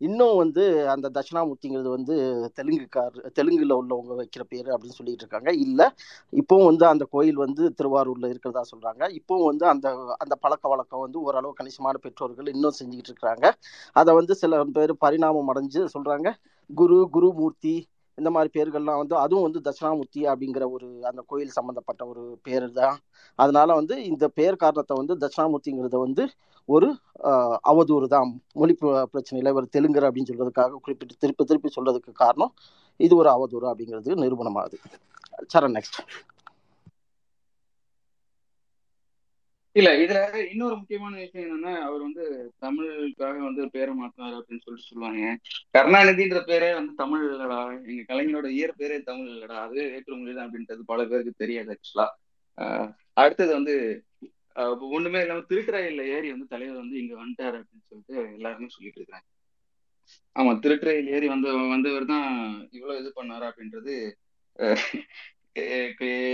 இன்னும் 0.00 0.38
வந்து 0.40 0.62
அந்த 0.92 1.06
தட்சிணாமூர்த்திங்கிறது 1.16 1.90
வந்து 1.96 2.14
தெலுங்குக்கார் 2.58 3.16
தெலுங்குல 3.38 3.74
உள்ளவங்க 3.80 4.14
வைக்கிற 4.20 4.42
பேர் 4.52 4.68
அப்படின்னு 4.74 4.98
சொல்லிட்டு 4.98 5.24
இருக்காங்க. 5.24 5.50
இல்லை 5.64 5.86
இப்போவும் 6.40 6.68
வந்து 6.70 6.84
அந்த 6.92 7.04
கோயில் 7.14 7.38
வந்து 7.44 7.62
திருவாரூர்ல 7.78 8.28
இருக்கிறதா 8.32 8.62
சொல்றாங்க. 8.72 9.02
இப்போவும் 9.18 9.48
வந்து 9.50 9.66
அந்த 9.72 9.86
அந்த 10.24 10.34
பழக்க 10.44 10.64
வழக்கம் 10.72 11.04
வந்து 11.04 11.20
ஓரளவு 11.26 11.58
கணிசமான 11.60 11.98
பெற்றோர்கள் 12.06 12.52
இன்னும் 12.54 12.78
செஞ்சுக்கிட்டு 12.80 13.12
இருக்கிறாங்க. 13.12 13.46
அதை 14.00 14.12
வந்து 14.20 14.34
சில 14.42 14.62
பேர் 14.78 14.94
பரிணாமம் 15.06 15.50
அடைஞ்சு 15.54 15.82
சொல்றாங்க. 15.96 16.30
குரு 16.70 16.98
குருமூர்த்தி 17.16 17.74
இந்த 18.18 18.30
மாதிரி 18.34 18.50
பேர்கள்லாம் 18.56 19.00
வந்து 19.02 19.14
அதுவும் 19.22 19.46
வந்து 19.46 19.60
தட்சிணாமூர்த்தி 19.66 20.20
அப்படிங்கிற 20.32 20.64
ஒரு 20.76 20.88
அந்த 21.10 21.20
கோயில் 21.30 21.56
சம்பந்தப்பட்ட 21.56 22.02
ஒரு 22.12 22.22
பேர் 22.46 22.66
தான். 22.80 22.96
அதனால 23.38 23.68
வந்து 23.80 23.94
இந்த 24.10 24.24
பேர் 24.38 24.60
காரணத்தை 24.64 24.96
வந்து 25.00 25.14
தட்சிணாமூர்த்திங்கிறத 25.22 25.98
வந்து 26.06 26.24
ஒரு 26.68 26.88
அவதூறு 27.70 28.06
தான். 28.16 28.30
மொழி 28.60 28.74
பிரச்சனையில் 29.14 29.52
இவர் 29.54 29.72
தெலுங்கர் 29.76 30.06
அப்படின்னு 30.08 30.30
சொல்றதுக்காக 30.30 30.78
குறிப்பிட்டு 30.84 31.20
திருப்பி 31.24 31.44
திருப்பி 31.50 31.70
சொல்றதுக்கு 31.78 32.12
காரணம் 32.24 32.52
இது 33.00 33.14
ஒரு 33.22 33.30
அவதூறு 33.36 33.68
அப்படிங்கிறது 33.72 34.20
நிரூபணமாகுது. 34.24 34.78
சரண் 35.54 35.76
நெக்ஸ்ட் 35.78 35.98
இல்ல 39.76 39.88
இதுல 40.02 40.18
இன்னொரு 40.50 40.74
முக்கியமான 40.78 41.14
விஷயம் 41.20 41.46
என்னன்னா 41.46 41.72
அவர் 41.86 42.02
வந்து 42.02 42.24
தமிழுக்காக 42.62 43.38
வந்து 43.46 43.62
பேரை 43.74 43.92
மாத்தினாரு 43.94 44.36
அப்படின்னு 44.38 44.64
சொல்லிட்டு 44.64 44.90
சொல்லுவாங்க. 44.90 45.22
கருணாநிதின்ற 45.74 46.40
பேரே 46.46 46.68
வந்து 46.74 46.92
தமிழ் 47.00 47.24
இல்லடா. 47.26 47.58
எங்க 47.88 48.02
கலைஞரோட 48.10 48.48
இயற் 48.56 48.78
பேரே 48.78 48.98
தமிழ் 49.08 49.32
இல்லடா. 49.34 49.58
அது 49.66 49.78
வேற்று 49.88 50.12
மொழி 50.14 50.34
தான் 50.34 50.46
அப்படின்றது 50.46 50.84
பல 50.92 51.00
பேருக்கு 51.10 51.34
தெரியாது 51.36 51.72
ஆக்சுவலா 51.76 52.06
அடுத்தது 53.16 53.52
வந்து 53.58 53.74
ஒண்ணுமே 54.96 55.20
இல்லாம 55.22 55.44
திருட்டுறையில 55.48 56.02
ஏறி 56.14 56.28
வந்து 56.32 56.46
தலைவர் 56.48 56.82
வந்து 56.82 56.96
இங்க 57.00 57.14
வந்துட்டாரு 57.16 57.56
அப்படின்னு 57.60 57.86
சொல்லிட்டு 57.86 58.16
எல்லாருமே 58.36 58.68
சொல்லிட்டு 58.70 59.00
இருக்காங்க 59.00 59.26
ஆமா 60.36 60.52
திருட்டுறையில் 60.62 61.12
ஏறி 61.12 61.26
வந்த 61.32 61.48
வந்தவர் 61.72 62.06
தான் 62.06 62.28
இவ்வளவு 62.72 63.00
இது 63.02 63.10
பண்ணாரு 63.14 63.44
அப்படின்றது 63.50 63.94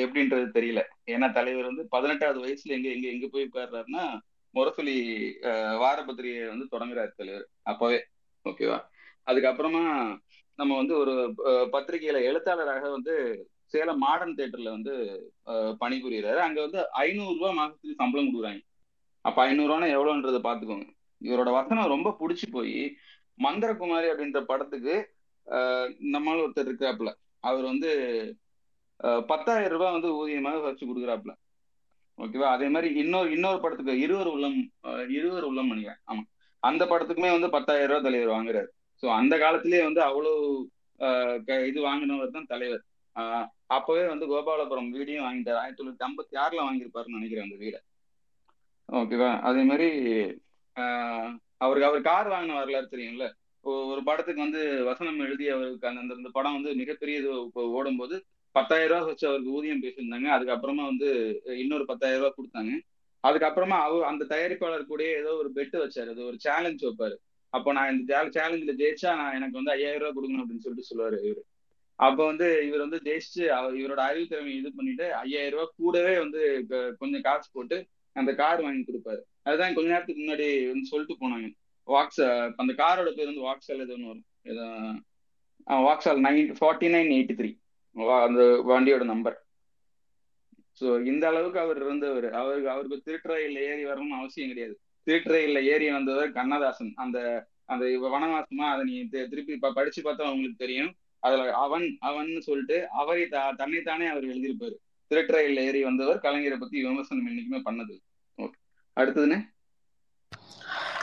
எப்படின்றது 0.03 0.47
தெரியல. 0.55 0.81
ஏன்னா 1.09 1.27
தலைவர் 1.33 1.71
வந்து 1.71 1.85
பதினெட்டாவது 1.91 2.39
வயசுல 2.45 2.77
எங்க 2.77 2.89
எங்க 2.89 3.07
எங்க 3.09 3.27
போய் 3.29 3.49
உட்கார்றாருன்னா 3.49 4.05
முரசொலி 4.55 4.97
அஹ், 5.51 5.77
வார 5.79 5.99
பத்திரிகை 6.05 6.47
வந்து 6.49 6.67
தொடங்குறாரு 6.73 7.13
தலைவர். 7.15 7.45
அப்பவே. 7.65 7.99
ஓகேவா? 8.47 8.79
அதுக்கப்புறமா 9.27 9.83
நம்ம 10.59 10.73
வந்து 10.77 10.95
ஒரு 10.97 11.13
பத்திரிகையில 11.73 12.19
எழுத்தாளராக 12.25 12.85
வந்து 12.91 13.15
சேலம் 13.75 14.01
மாடர்ன் 14.01 14.37
தியேட்டர்ல 14.37 14.71
வந்து 14.71 14.95
அஹ், 15.47 15.75
பணிபுரியறாரு. 15.81 16.41
அங்க 16.47 16.59
வந்து 16.61 16.81
ஐநூறு 17.01 17.37
ரூபாய் 17.39 17.59
மாசத்துக்கு 17.59 18.01
சம்பளம் 18.01 18.29
கொடுக்குறாங்க. 18.29 18.63
அப்ப 19.25 19.39
ஐநூறு 19.45 19.71
ரூபானா 19.71 19.89
எவ்வளவுன்றத 19.95 20.39
பாத்துக்கோங்க 20.45 20.89
இவரோட 21.21 21.51
வசனம் 21.57 21.93
ரொம்ப 21.93 22.11
பிடிச்சி 22.21 22.47
போய் 22.51 22.77
மந்திரகுமாரி 23.39 24.07
அப்படின்ற 24.13 24.41
படத்துக்கு 24.47 24.95
அஹ், 25.47 25.89
ஒருத்தர் 26.39 26.69
இருக்காப்புல 26.69 27.11
அவர் 27.45 27.65
வந்து 27.65 27.91
பத்தாயிரம் 29.29 29.73
ரூபாய் 29.73 29.93
வந்து 29.93 30.11
ஊதியமாக 30.17 30.61
வச்சு 30.63 30.85
கொடுக்குறாப்புல. 30.87 31.33
ஓகேவா? 32.19 32.49
அதே 32.51 32.69
மாதிரி 32.69 32.89
இன்னொரு 33.01 33.29
இன்னொரு 33.33 33.59
படத்துக்கு 33.61 33.93
இருவர் 34.01 34.29
உள்ளம் 34.29 34.59
அஹ், 34.85 35.07
இருவர் 35.11 35.45
உள்ளம் 35.45 35.71
நினைக்கிறேன் 35.73 36.03
ஆமா. 36.07 36.23
அந்த 36.63 36.83
படத்துக்குமே 36.87 37.31
வந்து 37.33 37.49
பத்தாயிரம் 37.51 37.91
ரூபாய் 37.91 38.07
தலைவர் 38.07 38.35
வாங்குறாரு. 38.35 38.69
ஸோ 39.03 39.09
அந்த 39.15 39.35
காலத்திலேயே 39.39 39.83
வந்து 39.85 40.03
அவ்வளவு 40.03 40.41
இது 41.67 41.81
வாங்கினவர் 41.83 42.35
தான் 42.35 42.51
தலைவர். 42.51 42.83
அப்பவே 43.71 44.03
வந்து 44.07 44.27
கோபாலபுரம் 44.27 44.91
வீடையும் 44.93 45.27
வாங்கிட்டார். 45.27 45.61
ஆயிரத்தி 45.61 45.81
தொள்ளாயிரத்தி 45.81 46.07
ஐம்பத்தி 46.07 46.35
ஆறுல 46.43 46.61
வாங்கியிருப்பாருன்னு 46.63 47.19
நினைக்கிறேன் 47.19 47.47
அந்த 47.47 47.57
வீடை. 47.59 47.79
ஓகேவா? 48.89 49.31
அதே 49.43 49.63
மாதிரி 49.63 49.89
ஆஹ் 50.77 51.31
அவருக்கு 51.59 51.89
அவர் 51.89 52.03
கார் 52.03 52.29
வாங்கின 52.29 52.59
வரலாறு 52.59 52.93
தெரியும்ல? 52.93 53.27
ஒரு 53.91 54.03
படத்துக்கு 54.05 54.41
வந்து 54.41 54.61
வசனம் 54.85 55.19
எழுதி 55.21 55.47
அவருக்கு 55.49 55.89
அந்த 55.91 56.15
அந்த 56.15 56.31
படம் 56.33 56.55
வந்து 56.55 56.71
மிகப்பெரிய 56.75 57.17
இது 57.19 57.31
ஓடும்போது 57.75 58.17
பத்தாயிரம் 58.57 58.91
ரூபாய் 58.93 59.09
வச்சு 59.09 59.27
அவருக்கு 59.29 59.57
ஊதியம் 59.59 59.83
பேசியிருந்தாங்க. 59.83 60.29
அதுக்கப்புறமா 60.37 60.85
வந்து 60.93 61.09
இன்னொரு 61.63 61.85
பத்தாயிரம் 61.91 62.23
ரூபா 62.23 62.33
கொடுத்தாங்க. 62.39 62.73
அதுக்கப்புறமா 63.29 63.79
அவர் 63.87 64.09
அந்த 64.11 64.27
தயாரிப்பாளர் 64.33 64.91
கூட 64.93 65.03
ஏதோ 65.21 65.31
ஒரு 65.41 65.51
பெட்டு 65.57 65.77
வச்சாரு. 65.85 66.09
அது 66.15 66.23
ஒரு 66.31 66.39
சேலஞ்ச் 66.47 66.85
வைப்பாரு. 66.87 67.17
அப்போ 67.53 67.71
நான் 67.77 67.93
இந்த 67.93 68.31
சேலஞ்சில் 68.37 68.79
ஜெயிச்சா 68.83 69.11
நான் 69.21 69.37
எனக்கு 69.39 69.59
வந்து 69.61 69.75
ஐயாயிரம் 69.77 70.03
ரூபா 70.03 70.13
கொடுக்கணும் 70.17 70.43
அப்படின்னு 70.43 70.65
சொல்லிட்டு 70.67 70.91
சொல்லுவாரு 70.91 71.19
இவரு. 71.29 71.43
அப்போ 72.07 72.23
வந்து 72.31 72.47
இவர் 72.67 72.85
வந்து 72.85 73.01
ஜெயிச்சு 73.07 73.43
அவர் 73.57 73.75
இவரோட 73.81 74.03
அறிவுத்திறமை 74.11 74.53
இது 74.59 74.69
பண்ணிட்டு 74.77 75.07
ஐயாயிரம் 75.23 75.57
ரூபா 75.57 75.67
கூடவே 75.81 76.15
வந்து 76.19 76.43
கொஞ்சம் 77.01 77.25
காசு 77.29 77.49
போட்டு 77.57 77.79
அந்த 78.17 78.31
கார் 78.41 78.63
வாங்கி 78.67 78.83
கொடுப்பாரு. 78.87 79.21
அதுதான் 79.47 79.75
கொஞ்ச 79.75 79.89
நேரத்துக்கு 79.93 80.23
முன்னாடி 80.23 80.47
வந்து 80.73 80.91
சொல்லிட்டு 80.93 81.17
போனாங்க. 81.23 81.49
வாக்ஸ் 81.89 82.23
அந்த 82.63 82.73
காரோட 82.81 83.11
பேர் 83.17 83.31
வந்து 83.33 83.47
வாக்ஸால் 83.49 83.83
எதுன்னு 83.85 83.95
ஒன்று 83.95 84.13
வரும். 84.13 84.29
ஏதோ 84.51 84.65
வாக்ஸால் 85.89 86.23
nine 86.27 86.51
forty 86.61 86.89
nine 86.95 87.11
eighty 87.17 87.35
three 87.41 87.51
அந்த 88.27 88.43
வண்டியோட 88.71 89.05
நம்பர் 89.13 89.37
ஸோ 90.81 90.89
இந்த 91.11 91.25
அளவுக்கு 91.31 91.59
அவர் 91.63 91.79
இருந்தவர். 91.85 92.27
அவருக்கு 92.41 92.69
அவருக்கு 92.75 92.99
திருட்டுறையில் 93.07 93.59
ஏறி 93.71 93.83
வரணும்னு 93.89 94.19
அவசியம் 94.21 94.51
கிடையாது. 94.53 94.75
திருட்டுறையில் 95.07 95.61
ஏறி 95.73 95.87
வந்தவர் 95.97 96.31
கண்ணதாசன். 96.39 96.93
அந்த 97.05 97.19
அந்த 97.73 97.85
வனவாசமா 98.05 98.67
அதை 98.73 98.85
நீ 98.91 98.95
திருப்பி 99.33 99.55
படிச்சு 99.79 100.01
பார்த்தா 100.03 100.31
உங்களுக்கு 100.35 100.63
தெரியும். 100.65 100.91
அதுல 101.23 101.43
அவன் 101.65 101.87
அவன் 102.09 102.31
சொல்லிட்டு 102.47 102.77
அவரை 103.01 103.25
தன்னைத்தானே 103.61 104.07
அவர் 104.13 104.27
எழுதியிருப்பாரு. 104.33 104.77
திருட்டுறையில் 105.11 105.61
ஏறி 105.67 105.81
வந்தவர் 105.89 106.23
கலைஞரை 106.25 106.59
பத்தி 106.59 106.77
விமர்சனம் 106.87 107.29
என்னைக்குமே 107.31 107.61
பண்ணது 107.69 107.95
அடுத்ததுன்னு? 108.97 109.39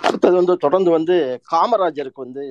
அடுத்தது 0.08 0.36
வந்து 0.40 0.54
தொடர்ந்து 0.64 0.90
வந்து 0.96 1.16
காமராஜருக்கு 1.52 2.26
வந்து 2.26 2.44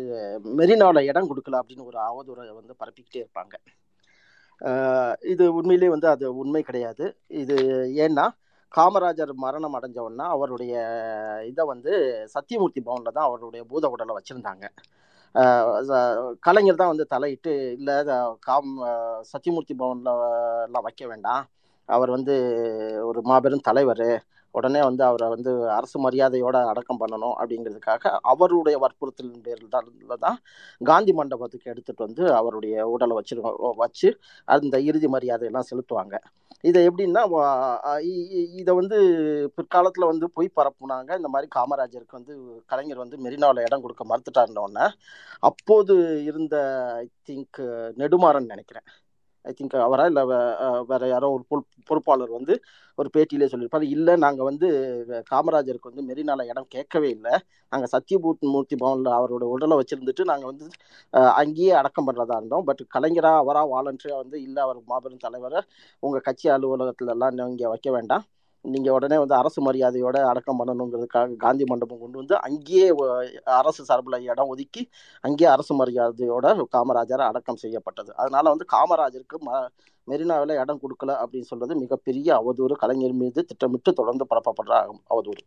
மெரினால 0.60 1.02
இடம் 1.10 1.28
கொடுக்கல 1.30 1.60
அப்படின்னு 1.60 1.88
ஒரு 1.90 1.98
அவதூறை 2.08 2.46
வந்து 2.60 2.74
பரப்பிக்கிட்டே 2.80 3.20
இருப்பாங்க. 3.22 3.54
இது 5.32 5.44
உண்மையிலேயே 5.58 5.90
வந்து 5.94 6.08
அது 6.14 6.26
உண்மை 6.42 6.62
கிடையாது. 6.68 7.04
இது 7.42 7.56
ஏன்னா 8.04 8.26
காமராஜர் 8.74 9.32
மரணம் 9.44 9.76
அடைஞ்ச 9.78 9.98
அவருடைய 10.34 10.74
இதை 11.50 11.64
வந்து 11.72 11.92
சத்தியமூர்த்தி 12.34 12.80
பவனில் 12.88 13.16
தான் 13.16 13.28
அவருடைய 13.28 13.62
பூத 13.72 13.88
உடலை 13.94 14.14
வச்சுருந்தாங்க. 14.18 14.64
கலைஞர் 16.46 16.80
தான் 16.80 16.92
வந்து 16.92 17.06
தலையிட்டு 17.14 17.52
இல்லை 17.78 17.96
காம் 18.48 18.72
சத்தியமூர்த்தி 19.32 19.74
பவனில் 19.82 20.12
எல்லாம் 20.66 20.86
வைக்க 20.88 21.02
வேண்டாம். 21.12 21.44
அவர் 21.88 22.10
வந்து 22.16 22.34
ஒரு 23.10 23.20
மாபெரும் 23.30 23.66
தலைவர். 23.68 24.06
உடனே 24.58 24.80
வந்து 24.88 25.02
அவரை 25.08 25.28
வந்து 25.34 25.52
அரசு 25.78 25.98
மரியாதையோட 26.06 26.56
அடக்கம் 26.72 27.00
பண்ணணும் 27.02 27.36
அப்படிங்கிறதுக்காக 27.40 28.12
அவருடைய 28.32 28.76
வற்புறுத்தலின் 28.84 29.44
பேரில் 29.46 29.74
தான் 29.76 30.16
தான் 30.26 30.38
காந்தி 30.90 31.12
மண்டபத்துக்கு 31.18 31.70
எடுத்துட்டு 31.72 32.06
வந்து 32.06 32.24
அவருடைய 32.40 32.86
உடலை 32.94 33.14
வச்சு 33.20 33.36
வச்சு 33.84 34.08
அந்த 34.56 34.76
இறுதி 34.90 35.08
மரியாதையெல்லாம் 35.16 35.68
செலுத்துவாங்க. 35.70 36.16
இதை 36.68 36.80
எப்படின்னா 36.88 37.22
இதை 38.62 38.72
வந்து 38.80 38.98
பிற்காலத்தில் 39.56 40.10
வந்து 40.12 40.26
பொய் 40.36 40.48
பரப்புனாங்க. 40.58 41.10
இந்த 41.20 41.28
மாதிரி 41.34 41.48
காமராஜருக்கு 41.56 42.18
வந்து 42.20 42.34
கலைஞர் 42.72 43.02
வந்து 43.04 43.18
மெரினாவில் 43.26 43.64
இடம் 43.66 43.84
கொடுக்க 43.84 44.04
மறுத்துட்டாருன்னொன்னே 44.12 44.86
அப்போது 45.50 45.94
இருந்த 46.30 46.56
ஐ 47.02 47.06
திங்க் 47.28 47.60
நெடுமாறன் 48.02 48.52
நினைக்கிறேன். 48.54 48.88
ஐ 49.46 49.52
திங்க் 49.58 49.74
அவரா? 49.86 50.04
இல்லை 50.10 50.22
வேற 50.90 51.02
யாரோ 51.12 51.28
ஒரு 51.36 51.44
பொறுப்பாளர் 51.88 52.32
வந்து 52.38 52.54
ஒரு 52.98 53.08
பேட்டியிலே 53.14 53.48
சொல்லியிருப்பாரு. 53.52 53.86
இல்லை 53.96 54.14
நாங்கள் 54.24 54.48
வந்து 54.50 54.68
காமராஜருக்கு 55.32 55.90
வந்து 55.90 56.06
மெரினால 56.10 56.46
இடம் 56.52 56.68
கேட்கவே 56.74 57.08
இல்லை. 57.16 57.34
நாங்கள் 57.72 57.92
சத்யபூட் 57.94 58.46
மூர்த்தி 58.54 58.76
பவனில் 58.82 59.10
அவரோட 59.18 59.44
உடலை 59.54 59.76
வச்சிருந்துட்டு 59.80 60.24
நாங்கள் 60.32 60.50
வந்து 60.52 60.66
அங்கேயே 61.42 61.72
அடக்கம் 61.80 62.08
பண்ணுறதா 62.08 62.38
இருந்தோம். 62.40 62.66
பட் 62.70 62.82
கலைஞராக 62.96 63.42
அவராக 63.44 63.72
வாலண்டியராக 63.74 64.22
வந்து 64.24 64.38
இல்லை 64.46 64.62
அவர் 64.66 64.80
மாபெரும் 64.92 65.24
தலைவரை 65.26 65.60
உங்கள் 66.02 66.26
கட்சி 66.28 66.48
அலுவலகத்துல 66.56 67.14
எல்லாம் 67.16 67.44
இங்கே 67.52 67.68
வைக்க 67.74 67.90
வேண்டாம். 67.98 68.24
நீங்கள் 68.66 68.94
உடனே 68.96 69.16
வந்து 69.22 69.36
அரசு 69.38 69.60
மரியாதையோட 69.66 70.16
அடக்கம் 70.30 70.58
பண்ணணுங்கிறதுக்காக 70.60 71.36
காந்தி 71.44 71.64
மண்டபம் 71.64 72.00
கொண்டு 72.00 72.20
வந்து 72.20 72.36
அங்கேயே 72.46 72.86
அரசு 73.58 73.82
சார்பில் 73.88 74.26
இடம் 74.30 74.50
ஒதுக்கி 74.54 74.82
அங்கேயே 75.24 75.48
அரசு 75.54 75.74
மரியாதையோட 75.80 76.46
காமராஜர் 76.74 77.28
அடக்கம் 77.28 77.62
செய்யப்பட்டது. 77.64 78.10
அதனால 78.22 78.44
வந்து 78.54 78.66
காமராஜருக்கு 78.76 79.38
ம 79.46 79.50
மெரினாவில் 80.08 80.60
இடம் 80.62 80.82
கொடுக்கல 80.82 81.12
அப்படின்னு 81.22 81.50
சொல்றது 81.52 81.74
மிகப்பெரிய 81.84 82.28
அவதூறு. 82.40 82.74
கலைஞர் 82.82 83.18
மீது 83.22 83.40
திட்டமிட்டு 83.50 83.92
தொடர்ந்து 84.00 84.26
பரப்பப்படுற 84.32 84.74
அவதூறு. 85.12 85.42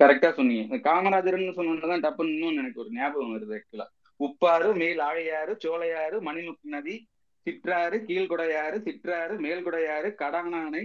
கரெக்டா 0.00 0.30
சொன்னீங்க. 0.36 0.62
இந்த 0.68 0.78
காமராஜர்னு 0.88 1.56
சொன்னதான் 1.58 2.04
டப்புன்னு 2.06 2.34
இன்னும் 2.36 2.58
எனக்கு 2.62 2.80
ஒரு 2.82 2.90
ஞாபகம் 2.92 3.34
வருது 3.34 3.54
ஆக்சுவலா 3.58 3.86
உப்பாறு 4.20 4.70
மேல் 4.80 5.00
ஆழையாறு 5.08 5.52
சோழையாறு 5.64 6.16
மணிமுக்கு 6.28 6.74
நதி 6.74 6.96
சிற்றாறு 7.46 7.96
கீழ்குடையாறு 8.08 8.76
சிற்றாறு 8.86 9.34
மேல்குடையாறு 9.44 10.08
கடானானை 10.20 10.82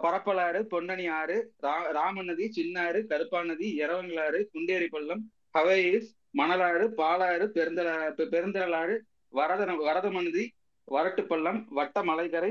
பரப்பலாறு 0.00 0.60
பொன்னணி 0.70 1.10
ஆறு 1.12 1.36
ரா- 1.62 1.90
ராமநதி 1.92 2.52
சின்னாறு 2.52 3.06
கருப்பாநதி 3.08 3.68
இரவங்களாறு 3.82 4.40
குண்டேரி 4.52 4.88
பள்ளம் 4.88 5.22
ஹவேயிஸ் 5.54 6.08
மணலாறு 6.30 6.86
பாலாறு 6.96 7.44
பெருந்தல 7.52 7.90
பெருந்தலாறு 8.32 8.96
வரத 9.32 9.72
வரதமனதி 9.82 10.44
வரட்டுப்பள்ளம் 10.88 11.64
வட்ட 11.68 12.02
மலைக்கரை 12.02 12.50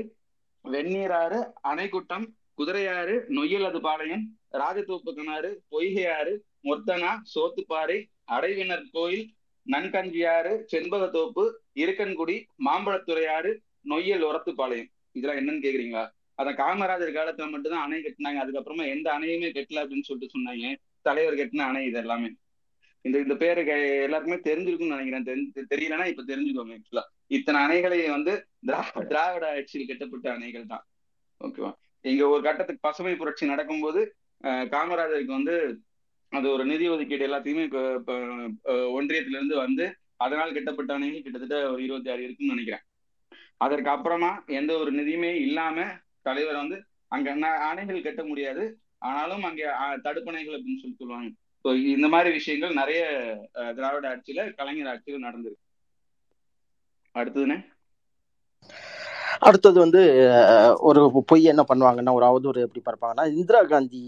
வெந்நீராறு 0.64 1.38
அணைக்குட்டம் 1.62 2.26
குதிரையாறு 2.58 3.14
நொய்யலது 3.28 3.80
பாளையம் 3.80 4.24
ராஜதோப்பு 4.52 5.14
கிணறு 5.14 5.50
பொய்கையாறு 5.70 6.34
மொத்தனா 6.64 7.10
சோத்துப்பாறை 7.34 7.98
அடைவினர் 8.26 8.84
கோயில் 8.92 9.26
நன்கஞ்சியாறு 9.66 10.66
செண்பகத்தோப்பு 10.66 11.44
இருக்கன்குடி 11.76 12.36
மாம்பழத்துறையாறு 12.64 13.50
நொய்யல் 13.84 14.24
உரத்துப்பாளையம். 14.24 14.88
இதெல்லாம் 15.16 15.38
என்னன்னு 15.38 15.64
கேக்குறீங்களா? 15.64 16.04
அதான் 16.38 16.58
காமராஜர் 16.58 17.16
காலத்துல 17.16 17.50
மட்டும்தான் 17.50 17.82
அணை 17.82 17.98
கட்டினாங்க. 18.00 18.40
அதுக்கப்புறமா 18.42 18.86
எந்த 18.88 19.08
அணையுமே 19.12 19.48
கட்டல 19.52 19.82
அப்படின்னு 19.82 20.02
சொல்லிட்டு 20.02 20.34
சொன்னாங்க. 20.34 20.66
தலைவர் 21.06 21.34
கட்டின 21.34 21.64
அணை 21.64 21.84
இது 21.84 21.98
எல்லாமே. 21.98 22.28
இந்த 23.04 23.18
இந்த 23.18 23.34
பேரு 23.36 23.60
எல்லாருக்குமே 24.02 24.38
தெரிஞ்சிருக்கும்னு 24.46 24.94
நினைக்கிறேன். 24.96 25.26
தெரி- 25.28 25.70
தெரியலன்னா 25.72 26.06
இப்ப 26.06 26.24
தெரிஞ்சுக்கோங்க 26.24 26.76
ஆக்சுவலா 26.76 27.04
இத்தனை 27.30 27.58
அணைகளை 27.60 28.10
வந்து 28.10 28.32
திராவிட 29.08 29.44
ஆட்சியில் 29.50 29.86
கட்டப்பட்ட 29.86 30.26
அணைகள் 30.32 30.66
தான். 30.66 30.84
ஓகேவா? 31.40 31.70
இங்க 32.04 32.28
ஒரு 32.28 32.42
கட்டத்துக்கு 32.42 32.80
பசுமை 32.80 33.16
புரட்சி 33.16 33.46
நடக்கும்போது 33.46 34.00
அஹ், 34.44 34.66
காமராஜருக்கு 34.68 35.32
வந்து 35.32 35.54
அது 36.32 36.50
ஒரு 36.50 36.64
நிதி 36.64 36.88
ஒதுக்கீடு 36.88 37.26
எல்லாத்தையுமே 37.26 37.64
ஒன்றியத்துல 38.96 39.36
இருந்து 39.36 39.56
வந்து 39.56 39.84
அதனால் 40.16 40.52
கட்டப்பட்ட 40.52 40.94
அணைகள் 40.94 41.22
கிட்டத்தட்ட 41.22 41.70
ஒரு 41.70 41.82
இருபத்தி 41.82 42.10
ஆறு 42.10 42.22
இருக்குன்னு 42.22 42.52
நினைக்கிறேன். 42.52 42.84
அதற்கு 43.56 43.90
அப்புறமா 43.90 44.30
எந்த 44.52 44.78
ஒரு 44.78 44.90
நிதியுமே 44.92 45.30
இல்லாம 45.40 45.76
தலைவர் 46.26 46.62
வந்து 46.62 46.76
அங்க 47.12 47.28
அணைகள் 47.66 48.00
கட்ட 48.02 48.22
முடியாது. 48.24 48.64
ஆனாலும் 49.02 49.44
அங்க 49.44 49.62
தடுப்பணைகள் 50.04 50.56
அப்படின்னு 50.56 50.82
சொல்லி 50.82 50.96
சொல்லுவாங்க. 50.96 51.30
ஸோ 51.64 51.68
இந்த 51.92 52.06
மாதிரி 52.08 52.30
விஷயங்கள் 52.32 52.72
நிறைய 52.74 53.00
திராவிட 53.76 54.06
ஆட்சியில 54.12 54.42
கலைஞர் 54.58 54.90
ஆட்சியில 54.92 55.24
நடந்திருக்கு. 55.26 55.64
அடுத்ததுன்னு 57.14 57.58
அடுத்தது 59.40 59.78
வந்து 59.80 60.00
அஹ், 60.34 60.74
ஒரு 60.88 61.00
பொய் 61.28 61.44
என்ன 61.44 61.62
பண்ணுவாங்கன்னா 61.68 62.12
ஒரு 62.12 62.26
அவதூறு 62.26 62.64
எப்படி 62.66 62.82
பார்ப்பாங்கன்னா 62.82 63.24
இந்திரா 63.34 63.60
காந்தி 63.66 64.00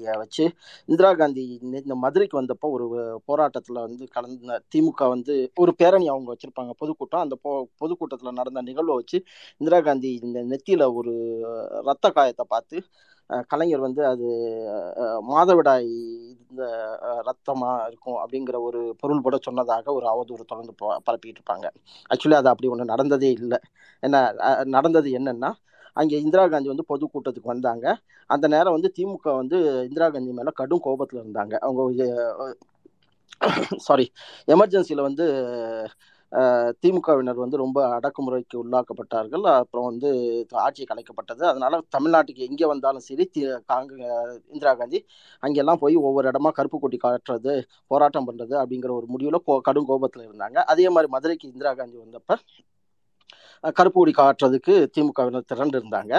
காந்தியை 0.00 0.16
வச்சு 0.16 0.44
இந்திரா 0.86 1.10
காந்தி 1.14 1.44
இந்த 1.62 1.94
மதுரைக்கு 1.94 2.36
வந்தப்போ 2.42 2.68
ஒரு 2.76 2.86
போராட்டத்தில் 3.24 3.84
வந்து 3.86 4.04
கலந்த 4.08 4.60
திமுக 4.72 5.08
வந்து 5.08 5.34
ஒரு 5.54 5.72
பேரணி 5.74 6.06
அவங்க 6.08 6.28
வச்சுருப்பாங்க. 6.32 6.72
பொதுக்கூட்டம். 6.80 7.20
அந்த 7.20 7.36
பொ 7.44 7.50
பொதுக்கூட்டத்தில் 7.76 8.38
நடந்த 8.40 8.62
நிகழ்வை 8.62 8.94
வச்சு 8.94 9.18
இந்திரா 9.58 9.80
காந்தி 9.80 10.10
இந்த 10.22 10.38
நெத்தியில் 10.50 10.86
ஒரு 10.94 11.14
ரத்த 11.84 12.10
காயத்தை 12.10 12.46
பார்த்து 12.48 12.78
கலைஞர் 13.48 13.80
வந்து 13.80 14.02
அது 14.06 14.28
மாதவிடாய் 15.30 15.90
இந்த 16.50 16.62
ரத்தமா 17.28 17.70
இருக்கும் 17.86 18.18
அப்படிங்கிற 18.22 18.56
ஒரு 18.60 18.80
பொருள் 18.98 19.20
கூட 19.20 19.36
சொன்னதாக 19.40 19.92
ஒரு 19.92 20.06
அவதூறு 20.12 20.44
தொடர்ந்து 20.44 20.74
ப- 20.76 21.00
பரப்பிட்டு 21.06 21.40
இருப்பாங்க. 21.40 21.66
ஆக்சுவலி 22.10 22.36
அது 22.40 22.48
அப்படி 22.52 22.68
ஒன்று 22.68 22.84
நடந்ததே 22.84 23.30
இல்லை. 23.40 23.58
என்ன 24.02 24.16
நடந்தது 24.76 25.10
என்னன்னா 25.18 25.50
அங்கே 25.92 26.18
இந்திரா 26.18 26.44
காந்தி 26.48 26.68
வந்து 26.74 26.88
பொதுக்கூட்டத்துக்கு 26.88 27.52
வந்தாங்க. 27.54 27.86
அந்த 28.30 28.46
நேரம் 28.48 28.72
வந்து 28.72 28.92
திமுக 28.98 29.34
வந்து 29.36 29.58
இந்திரா 29.88 30.08
காந்தி 30.10 30.32
மேலே 30.32 30.52
கடும் 30.54 30.80
கோபத்தில் 30.80 31.22
இருந்தாங்க. 31.22 31.54
அவங்க 31.68 32.06
சாரி 33.78 34.06
எமர்ஜென்சியில் 34.48 35.06
வந்து 35.08 35.24
திமுகவினர் 36.82 37.34
வந்து 37.34 37.56
ரொம்ப 37.56 37.78
அடக்குமுறைக்கு 37.98 38.56
உள்ளாக்கப்பட்டார்கள். 38.62 39.44
அப்புறம் 39.52 39.84
வந்து 39.84 40.08
ஆட்சி 40.64 40.84
கலைக்கப்பட்டது 40.84 41.42
அதனால 41.42 41.80
தமிழ்நாட்டுக்கு 41.96 42.46
எங்கே 42.48 42.66
வந்தாலும் 42.66 43.04
சரி 43.08 43.24
தி- 43.34 43.60
காங்க 43.72 43.92
இந்திரா 44.52 44.74
காந்தி 44.74 44.98
அங்கெல்லாம் 45.42 45.78
போய் 45.78 45.96
ஒவ்வொரு 45.96 46.28
இடமா 46.30 46.50
கருப்பு 46.50 46.78
கொட்டி 46.78 46.98
காட்டுறது 47.02 47.54
போராட்டம் 47.86 48.28
பண்ணுறது 48.28 48.54
அப்படிங்கிற 48.62 48.92
ஒரு 48.98 49.06
முடிவில் 49.06 49.44
கோ 49.46 49.60
கடும் 49.60 49.86
கோபத்தில் 49.86 50.26
இருந்தாங்க. 50.28 50.58
அதே 50.72 50.88
மாதிரி 50.88 51.10
மதுரைக்கு 51.12 51.48
இந்திரா 51.48 51.72
காந்தி 51.74 51.98
வந்தப்ப 51.98 52.38
கருப்பு 53.76 53.98
கொடி 53.98 54.12
காட்டுறதுக்கு 54.14 54.74
திமுகவினர் 54.94 55.50
திரண்டு 55.50 55.76
இருந்தாங்க 55.80 56.14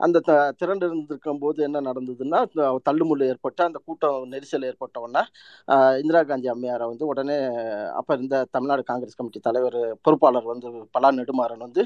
அந்த 0.00 0.18
த 0.20 0.30
திரண்டு 0.58 0.84
இருந்திருக்கும் 0.86 1.38
போது 1.38 1.58
என்ன 1.66 1.78
நடந்ததுன்னா 1.86 2.38
இந்த 2.46 2.64
தள்ளுமுள்ளு 2.86 3.28
ஏற்பட்டு 3.28 3.62
அந்த 3.64 3.78
கூட்டம் 3.86 4.18
நெரிசல் 4.32 4.66
ஏற்பட்ட 4.68 4.96
உடனே 5.00 5.22
இந்திரா 6.00 6.20
காந்தி 6.24 6.48
அம்மையாரை 6.52 6.86
வந்து 6.90 7.04
உடனே 7.12 7.36
அப்போ 7.98 8.12
இருந்த 8.14 8.42
தமிழ்நாடு 8.50 8.82
காங்கிரஸ் 8.84 9.18
கமிட்டி 9.18 9.40
தலைவர் 9.40 9.78
பொறுப்பாளர் 10.04 10.50
வந்து 10.52 10.66
பலா 10.94 11.10
நெடுமாறன் 11.18 11.66
வந்து 11.66 11.84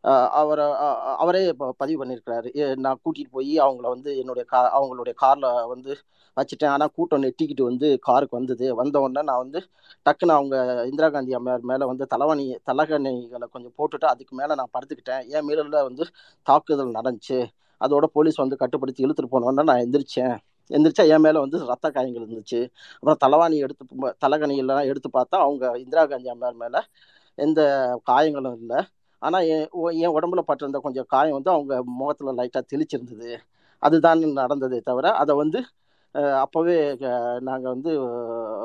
அவரை 0.00 0.72
அவரே 1.16 1.52
பதிவு 1.52 2.04
பண்ணியிருக்கிறாரு 2.04 2.58
ஏ, 2.58 2.74
நான் 2.74 3.00
கூட்டிகிட்டு 3.04 3.30
போய் 3.30 3.58
அவங்கள 3.58 3.76
வந்து 3.76 4.18
என்னுடைய 4.18 4.48
கா 4.48 4.82
அவங்களுடைய 4.82 5.14
காரில் 5.14 5.66
வந்து 5.66 5.96
வச்சுட்டேன். 6.36 6.66
ஆனால் 6.66 6.90
கூட்டம் 6.94 7.22
நெட்டிக்கிட்டு 7.22 7.62
வந்து 7.62 7.98
காருக்கு 7.98 8.36
வந்தது. 8.36 8.74
வந்தவுடனே 8.74 9.26
நான் 9.26 9.38
வந்து 9.38 9.64
டக்குன்னு 10.04 10.30
அவங்க 10.30 10.84
இந்திரா 10.84 11.10
காந்தி 11.10 11.32
அம்மையார் 11.32 11.60
மேலே 11.60 11.84
வந்து 11.84 12.06
தலைவணி 12.16 12.56
தலகணிகளை 12.66 13.44
கொஞ்சம் 13.52 13.72
போட்டுட்டு 13.78 14.04
அதுக்கு 14.04 14.36
மேலே 14.36 14.54
நான் 14.54 14.70
படுத்துக்கிட்டேன். 14.78 15.26
என் 15.28 15.44
மேல 15.44 15.82
வந்து 15.82 16.06
தாக்குதல் 16.42 16.92
நடந்துச்சு. 16.92 17.46
அதோட 17.80 18.04
போலீஸ் 18.04 18.34
வந்து 18.34 18.56
கட்டுப்படுத்தி 18.56 19.04
இழுத்துட்டு 19.04 19.32
போனோடனே 19.32 19.62
நான் 19.62 19.78
எந்திரிச்சேன். 19.78 20.38
எந்திரிச்சா 20.70 21.08
என் 21.08 21.20
மேலே 21.20 21.38
வந்து 21.38 21.66
ரத்த 21.66 21.90
காயங்கள் 21.90 22.26
இருந்துச்சு. 22.26 22.70
அப்புறம் 23.00 23.18
தலைவாணி 23.20 23.56
எடுத்து 23.56 23.86
ப- 23.86 24.14
எடுத்து 24.80 25.10
பார்த்தா 25.12 25.30
அவங்க 25.30 25.78
இந்திரா 25.78 26.06
காந்தி 26.06 26.28
அம்மையார் 26.28 26.58
மேலே 26.58 26.84
எந்த 27.34 28.00
காயங்களும் 28.04 28.56
இல்லை. 28.56 28.84
ஆனால் 29.22 29.46
என் 29.46 29.66
என் 30.02 30.14
உடம்புல 30.14 30.42
பட்டிருந்த 30.46 30.78
கொஞ்சம் 30.78 31.08
காயம் 31.08 31.36
வந்து 31.38 31.50
அவங்க 31.50 31.74
முகத்தில் 31.92 32.38
லைட்டாக 32.38 32.64
தெளிச்சிருந்தது. 32.72 33.30
அதுதான் 33.82 34.20
நடந்ததே 34.34 34.80
தவிர 34.80 35.12
அதை 35.14 35.34
வந்து 35.36 35.60
அப்போவே 36.42 36.76
நாங்கள் 37.48 37.72
வந்து 37.74 37.90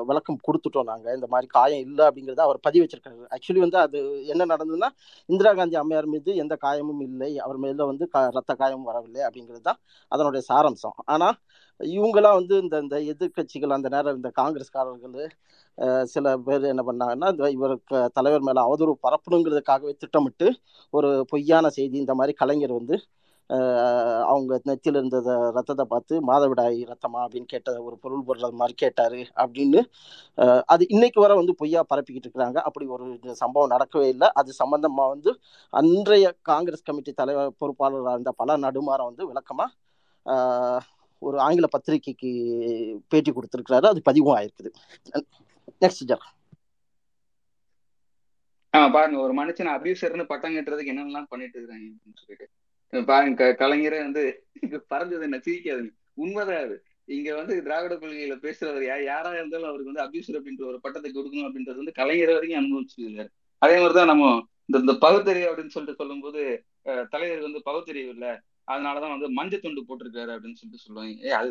விளக்கம் 0.09 0.37
கொடுத்துட்டோம் 0.47 0.89
நாங்கள் 0.91 1.15
இந்த 1.17 1.27
மாதிரி 1.33 1.47
காயம் 1.55 1.83
இல்லை 1.87 2.03
அப்படிங்கிறத 2.07 2.43
அவர் 2.45 2.59
பதிவு 2.67 2.83
வச்சிருக்காரு. 2.83 3.25
ஆக்சுவலி 3.35 3.61
வந்து 3.65 3.77
அது 3.85 3.99
என்ன 4.33 4.47
நடந்ததுன்னா 4.53 4.89
இந்திரா 5.29 5.51
காந்தி 5.59 5.77
அம்மையார் 5.81 6.11
மீது 6.13 6.31
எந்த 6.43 6.55
காயமும் 6.65 7.01
இல்லை. 7.07 7.31
அவர் 7.45 7.59
மேல 7.65 7.85
வந்து 7.91 8.07
க 8.13 8.23
ரத்த 8.37 8.53
காயமும் 8.61 8.89
வரவில்லை 8.91 9.21
அப்படிங்கிறது 9.27 9.65
தான் 9.69 9.79
அதனுடைய 10.11 10.43
சாரம்சம். 10.51 10.97
ஆனால் 11.15 11.37
இவங்கெல்லாம் 11.79 12.37
வந்து 12.39 12.55
இந்த 12.63 12.75
இந்த 12.85 12.97
எதிர்க்கட்சிகள் 13.13 13.75
அந்த 13.77 13.87
நேரம் 13.95 14.17
இந்த 14.19 14.29
காங்கிரஸ்காரர்கள் 14.39 15.29
சில 16.13 16.25
பேர் 16.47 16.65
என்ன 16.71 16.83
பண்ணாங்கன்னா 16.89 17.29
இந்த 17.33 17.45
இவருக்கு 17.57 17.97
தலைவர் 18.17 18.45
மேல 18.47 18.63
அவதூறு 18.67 18.93
பரப்பணுங்கிறதுக்காகவே 19.05 19.93
திட்டமிட்டு 20.03 20.47
ஒரு 20.93 21.09
பொய்யான 21.31 21.69
செய்தி 21.77 21.97
இந்த 22.03 22.15
மாதிரி 22.19 22.33
கலைஞர் 22.41 22.77
வந்து 22.79 22.97
அவங்க 24.31 24.59
நெத்தியில் 24.67 24.97
இருந்த 24.99 25.17
ரத்தத்தை 25.55 25.85
பார்த்து 25.93 26.13
மாதவிடாய் 26.29 26.79
ரத்தமா? 26.91 27.19
அப்படின்னு 27.25 27.47
கேட்ட 27.53 27.69
ஒரு 27.87 27.95
பொருள் 28.03 28.23
பொருள் 28.27 28.59
மாதிரி 28.61 28.75
கேட்டாரு 28.83 29.21
அப்படின்னு 29.43 29.81
அது 30.73 30.83
இன்னைக்கு 30.93 31.19
வர 31.21 31.31
வந்து 31.39 31.53
பொய்யா 31.61 31.81
பரப்பிக்கிட்டு 31.91 32.27
இருக்கிறாங்க. 32.27 32.59
அப்படி 32.67 32.85
ஒரு 32.95 33.05
சம்பவம் 33.41 33.73
நடக்கவே 33.75 34.07
இல்லை. 34.13 34.29
அது 34.41 34.51
சம்பந்தமா 34.63 35.05
வந்து 35.13 35.33
அன்றைய 35.73 36.27
காங்கிரஸ் 36.51 36.87
கமிட்டி 36.89 37.13
தலைவர் 37.21 37.57
பொறுப்பாளராக 37.61 38.15
இருந்த 38.17 38.33
பல 38.41 38.57
நடுமாறம் 38.65 39.09
வந்து 39.11 39.29
விளக்கமா 39.31 39.67
ஒரு 41.21 41.37
ஆங்கில 41.39 41.67
பத்திரிகைக்கு 41.73 42.31
பேட்டி 43.11 43.31
கொடுத்துருக்கிறாரு. 43.31 43.85
அது 43.91 44.01
பதிவும் 44.09 44.35
ஆயிருக்குது. 44.37 44.71
நெக்ஸ்ட் 45.83 46.07
ஜர் 46.09 46.25
ஆஹ் 48.73 48.91
பாருங்க. 48.93 49.17
ஒரு 49.25 49.33
மனுஷன் 49.39 49.69
அபியூசர்னு 49.75 50.23
பட்டம் 50.31 50.55
கட்டுறதுக்கு 50.55 50.93
என்னென்னலாம் 50.93 51.31
பண்ணிட்டு 51.31 51.57
இருக்காங்க 51.59 51.85
அப்படின்னு 51.89 52.19
சொல்லிட்டு. 52.21 52.47
பாருங்க 53.07 53.43
கலைஞரே 53.59 53.99
வந்து 53.99 54.23
இங்க 54.61 54.77
பறந்தது 54.87 55.23
என்ன? 55.23 55.37
சிரிக்காது 55.39 55.85
உண்மைதான் 56.15 56.63
அது. 56.63 56.75
இங்க 57.09 57.29
வந்து 57.35 57.63
திராவிட 57.63 57.93
கொள்கையில 57.95 58.35
பேசுறவர் 58.41 58.83
யார் 58.83 59.03
யாரா 59.05 59.31
இருந்தாலும் 59.33 59.69
அவருக்கு 59.69 59.91
வந்து 59.91 60.05
அபியூசர் 60.05 60.37
அப்படின்ற 60.37 60.63
ஒரு 60.65 60.79
பட்டத்தை 60.79 61.09
கொடுக்கணும் 61.11 61.47
அப்படின்றது 61.47 61.81
வந்து 61.81 61.93
கலைஞர் 61.93 62.33
வரைக்கும் 62.33 62.61
அனுபவிச்சிருக்காரு 62.61 63.31
அதே 63.61 63.75
மாதிரிதான் 63.77 64.11
நம்ம 64.11 64.25
இந்த 64.69 64.77
இந்த 64.79 64.93
பகுத்தறிவு 64.99 65.49
அப்படின்னு 65.49 65.75
சொல்லிட்டு 65.75 66.01
சொல்லும்போது 66.01 66.41
அஹ், 66.85 67.05
தலைவர் 67.09 67.41
வந்து 67.41 67.61
பகுத்தறிவு 67.61 68.09
இல்ல. 68.09 68.27
அதனாலதான் 68.67 69.13
வந்து 69.13 69.29
மஞ்சள் 69.31 69.59
துண்டு 69.59 69.81
போட்டிருக்காரு 69.81 70.31
அப்படின்னு 70.33 70.59
சொல்லிட்டு 70.59 70.83
சொல்லுவாங்க. 70.83 71.13
ஏ 71.23 71.31
அது 71.31 71.49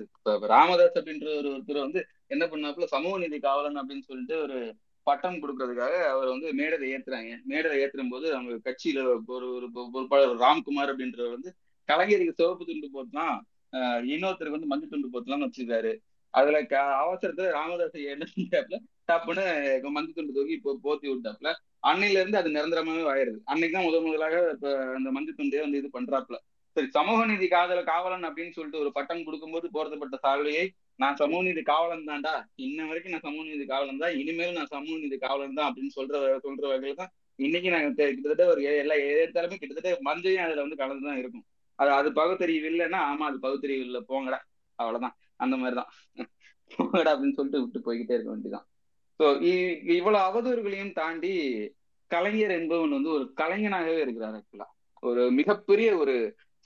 ராமதாஸ் 0.53 0.97
அப்படின்ற 0.99 1.27
ஒரு 1.39 1.49
ஒருத்தர் 1.51 1.81
வந்து 1.81 2.01
என்ன 2.27 2.45
பண்ணாப்புல? 2.47 2.87
சமூக 2.87 3.19
நீதி 3.19 3.39
காவலன் 3.41 3.81
அப்படின்னு 3.81 4.07
சொல்லிட்டு 4.07 4.37
ஒரு 4.41 4.59
பட்டம் 5.07 5.41
கொடுக்கறதுக்காக 5.43 5.95
அவர் 6.13 6.29
வந்து 6.35 6.49
மேடையில 6.59 6.91
ஏத்துறாங்க. 6.95 7.33
மேடையில 7.51 7.81
ஏத்துறும் 7.83 8.13
போது 8.15 8.27
அவங்க 8.37 8.59
கட்சியில 8.67 9.01
ஒரு 9.37 9.47
ஒரு 9.57 9.67
பொறுப்பாளர் 9.95 10.43
ராம்குமார் 10.45 10.93
அப்படின்றவர் 10.93 11.37
வந்து 11.37 11.51
கலைஞருக்கு 11.89 12.39
சிவப்பு 12.41 12.65
துண்டு 12.69 12.89
போட்டுலாம் 12.97 13.35
ஆஹ் 13.73 14.03
இன்னொருத்தருக்கு 14.13 14.59
வந்து 14.59 14.71
மஞ்சள் 14.73 14.93
துண்டு 14.93 15.13
போட்டுலாம் 15.13 15.45
வச்சிருக்காரு. 15.45 15.93
அதுல 16.35 16.59
க 16.65 16.75
அவசரத்துல 17.03 17.49
ராமதாஸ் 17.57 17.99
என்ன 18.13 18.27
செஞ்சாப்புல 18.33 18.77
டப்புன்னு 19.09 19.45
மஞ்சள் 19.97 20.17
துண்டு 20.19 20.37
தூக்கி 20.37 20.55
இப்போ 20.59 20.73
போத்தி 20.85 21.07
விட்டாப்புல. 21.11 21.51
அன்னையில 21.83 22.21
இருந்து 22.23 22.41
அது 22.41 22.51
நிரந்தரமாவே 22.51 23.03
ஆயிருது 23.13 23.39
அன்னைக்கு 23.45 23.77
தான் 23.77 23.89
முதல் 23.89 24.07
முதலாக 24.07 24.37
இப்ப 24.55 24.69
அந்த 24.99 25.09
மஞ்சள் 25.17 25.39
துண்டே 25.41 25.63
வந்து 25.65 25.81
இது 25.81 25.89
பண்றாப்புல. 25.99 26.37
சரி 26.77 26.89
சமூக 26.97 27.25
நீதி 27.27 27.47
காதல 27.49 27.81
காவலன் 27.89 28.29
அப்படின்னு 28.29 28.55
சொல்லிட்டு 28.57 28.83
ஒரு 28.85 28.91
பட்டம் 28.99 29.25
கொடுக்கும்போது 29.25 29.67
போர்த்தப்பட்ட 29.75 30.17
சால்வையை 30.25 30.65
நான் 31.03 31.19
சமூக 31.21 31.41
நீதி 31.47 31.63
காவலன் 31.71 32.09
தான்டா. 32.09 32.33
இன்ன 32.65 32.87
வரைக்கும் 32.89 33.15
நான் 33.15 33.27
சமூக 33.27 33.45
நீதி 33.51 33.65
காவலன் 33.71 34.03
தான். 34.03 34.15
இனிமேல் 34.21 34.57
நான் 34.59 34.73
சமூக 34.75 34.97
நீதி 35.05 35.17
காவலன் 35.25 35.59
தான் 35.59 35.69
அப்படின்னு 35.69 35.93
சொல்ற 35.99 36.15
சொல்ற 36.47 36.65
வகையில 36.73 36.99
தான். 37.01 37.13
இன்னைக்கு 37.39 37.69
நாங்க 37.75 37.89
கிட்டத்தட்ட 37.99 38.45
ஒரு 38.53 38.63
எல்லா 38.83 38.97
எடுத்தாலுமே 39.13 39.59
கிட்டத்தட்ட 39.61 39.93
மஞ்சையும் 40.09 40.45
அதுல 40.47 40.65
வந்து 40.65 40.81
கலந்துதான் 40.83 41.21
இருக்கும். 41.23 41.45
அது 41.79 41.91
அது 41.99 42.09
பகுத்தறிவு 42.13 42.69
இல்லைன்னா 42.73 43.01
ஆமா 43.11 43.25
அது 43.31 43.39
பகுத்தறிவு 43.41 43.85
இல்லை 43.87 44.01
போங்கடா 44.11 44.41
அவ்வளவுதான். 44.79 45.15
அந்த 45.37 45.55
மாதிரிதான். 45.57 45.91
போங்கடா 46.71 47.13
அப்படின்னு 47.13 47.37
சொல்லிட்டு 47.39 47.63
விட்டு 47.63 47.81
போய்கிட்டே 47.87 48.15
இருக்க 48.15 48.31
வேண்டியதான் 48.31 48.67
ஸோ 49.21 49.25
இவ்வளவு 49.97 50.19
அவதூறுகளையும் 50.29 50.93
தாண்டி 50.93 51.33
கலைஞர் 52.11 52.55
என்பவன் 52.59 52.97
வந்து 52.97 53.11
ஒரு 53.17 53.25
கலைஞனாகவே 53.41 54.01
இருக்கிறார் 54.01 54.37
ஆக்சுவலா 54.39 54.69
ஒரு 55.03 55.23
மிகப்பெரிய 55.31 55.89
ஒரு 55.97 56.15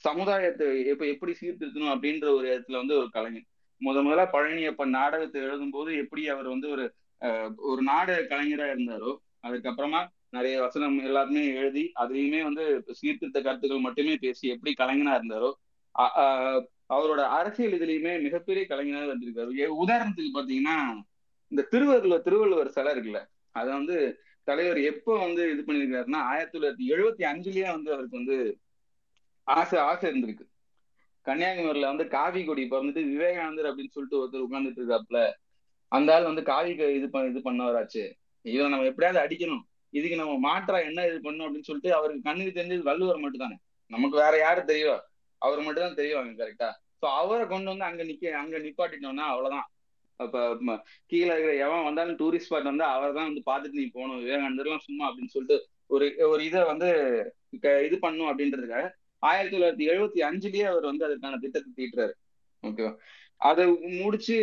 சமுதாயத்தை 0.05 0.67
எப்ப 0.93 1.03
எப்படி 1.07 1.33
சீர்திருத்தணும் 1.41 1.93
அப்படின்ற 1.95 2.27
ஒரு 2.39 2.47
இடத்துல 2.53 2.81
வந்து 2.83 2.97
ஒரு 2.99 3.09
கலைஞன். 3.11 3.47
முத 3.81 3.97
முதல்ல 4.03 4.24
பழனியப்பன் 4.32 4.94
நாடகத்தை 4.94 5.40
எழுதும்போது 5.43 5.90
எப்படி 6.03 6.23
அவர் 6.28 6.48
வந்து 6.48 6.69
ஒரு 6.70 6.85
அஹ், 7.23 7.51
ஒரு 7.66 7.82
நாடக 7.85 8.27
கலைஞரா 8.31 8.66
இருந்தாரோ 8.70 9.12
அதுக்கப்புறமா 9.44 10.01
நிறைய 10.31 10.57
வசனம் 10.61 10.97
எல்லாருமே 11.01 11.43
எழுதி 11.55 11.93
அதுலயுமே 12.01 12.43
வந்து 12.43 12.65
சீர்திருத்த 12.98 13.39
கருத்துக்கள் 13.40 13.85
மட்டுமே 13.85 14.15
பேசி 14.16 14.44
எப்படி 14.48 14.73
கலைஞனா 14.74 15.12
இருந்தாரோ 15.15 15.51
அவரோட 16.90 17.20
அரசியல் 17.36 17.73
இதுலயுமே 17.73 18.12
மிகப்பெரிய 18.23 18.65
கலைஞராக 18.66 19.07
இருந்திருக்காரு 19.07 19.53
ஏ- 19.59 19.77
உதாரணத்துக்கு 19.82 20.36
பாத்தீங்கன்னா 20.36 20.77
இந்த 21.53 21.66
திருவள்ளுவர் 21.70 22.23
திருவள்ளுவர் 22.23 22.74
சிலை 22.74 22.93
இருக்குல்ல 22.94 23.20
அதை 23.55 23.70
வந்து 23.73 23.97
தலைவர் 24.48 24.81
எப்போ 24.82 25.12
வந்து 25.19 25.43
இது 25.53 25.62
பண்ணியிருக்காருன்னா 25.62 26.20
ஆயிரத்தி 26.27 26.55
தொள்ளாயிரத்தி 26.55 26.86
எழுபத்தி 26.94 27.24
அஞ்சுலயே 27.27 27.69
வந்து 27.73 27.90
அவருக்கு 27.93 28.20
வந்து 28.20 28.36
ஆசை 29.47 29.78
ஆசை 29.82 30.07
இருந்திருக்கு. 30.11 30.44
கன்னியாகுமரியில 31.27 31.90
வந்து 31.93 32.09
காவி 32.09 32.44
கொடி 32.44 32.66
பிறந்துட்டு 32.70 33.03
விவேகானந்தர் 33.05 33.74
அப்படின்னு 33.74 33.90
சொல்லிட்டு 33.90 34.20
ஒருத்தர் 34.20 34.47
உட்கார்ந்துட்டு 34.47 34.82
இருக்காப்புல. 34.82 35.32
அந்த 35.93 36.15
ஆள் 36.15 36.23
வந்து 36.23 36.43
காவி 36.43 36.77
க- 36.77 36.90
இது 36.90 37.11
பண்ண 37.11 37.28
இது 37.28 37.53
பண்ணவராச்சு. 37.53 38.05
இவரை 38.43 38.70
நம்ம 38.70 38.86
எப்படியாவது 38.86 39.24
அடிக்கணும். 39.24 39.65
இதுக்கு 39.90 40.16
நம்ம 40.16 40.39
மாற்றா 40.39 40.78
என்ன 40.78 41.07
இது 41.07 41.20
பண்ணும் 41.20 41.47
அப்படின்னு 41.47 41.69
சொல்லிட்டு 41.69 41.97
அவருக்கு 41.98 42.23
கண்ணுக்கு 42.23 42.61
தெரிஞ்சது 42.61 42.82
வள்ளுவர் 42.82 43.19
மட்டும் 43.19 43.40
தானே 43.40 43.57
நமக்கு 43.90 44.16
வேற 44.16 44.39
யாரு 44.39 44.65
தெரியும் 44.65 45.01
அவர் 45.39 45.62
மட்டும் 45.62 45.82
தான் 45.82 45.94
தெரியும் 45.94 46.20
அவங்க 46.20 46.44
கரெக்டா 46.44 46.70
சோ 47.01 47.09
அவரை 47.15 47.47
கொண்டு 47.47 47.69
வந்து 47.69 47.85
அங்க 47.85 48.03
நிக்க 48.05 48.31
அங்க 48.31 48.59
நிப்பாட்டிட்டோம்னா 48.59 49.27
அவ்வளவுதான். 49.32 49.69
அப்ப 50.16 50.82
கீழே 51.07 51.27
இருக்கிற 51.27 51.55
எவன் 51.55 51.85
வந்தாலும் 51.85 52.16
டூரிஸ்ட் 52.16 52.48
ஸ்பாட் 52.51 52.70
வந்து 52.70 52.85
அவர் 52.85 53.15
தான் 53.15 53.32
வந்து 53.32 53.43
பார்த்துட்டு 53.51 53.73
நீ 53.73 53.86
போகணும். 53.86 54.20
விவேகானந்தர்லாம் 54.24 54.78
சும்மா 54.78 55.05
அப்படின்னு 55.11 55.27
சொல்லிட்டு 55.27 55.69
ஒரு 55.86 56.15
ஒரு 56.28 56.44
இதை 56.44 56.62
வந்து 56.65 56.89
இது 57.61 57.97
பண்ணும் 58.01 58.28
அப்படின்றதுக்காக 58.28 58.90
ஆயிரத்தி 59.28 59.55
தொள்ளாயிரத்தி 59.57 59.86
எழுபத்தி 59.93 60.20
அஞ்சுலயே 60.28 60.66
அவர் 60.73 60.90
வந்து 60.90 61.07
அதுக்கான 61.07 61.39
திட்டத்தை 61.44 61.70
தீட்டுறாரு. 61.78 62.15
ஓகேவா 62.65 62.93
அதை 63.48 63.65
முடிச்சு 64.03 64.36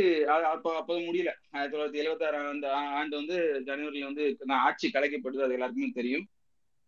அப்போ 0.54 0.72
அப்போ 0.80 0.94
முடியல. 1.08 1.32
ஆயிரத்தி 1.54 1.76
தொள்ளாயிரத்தி 1.76 2.02
எழுபத்தி 2.04 2.26
ஆறாம் 2.28 2.48
ஆண்டு 2.50 2.68
ஆண்டு 3.00 3.16
வந்து 3.22 3.38
ஜனவரியில 3.70 4.10
வந்து 4.10 4.26
நான் 4.50 4.64
ஆட்சி 4.68 4.88
கலைக்கப்படுது 4.96 5.46
அது 5.46 5.56
எல்லாருக்குமே 5.58 5.90
தெரியும். 6.00 6.26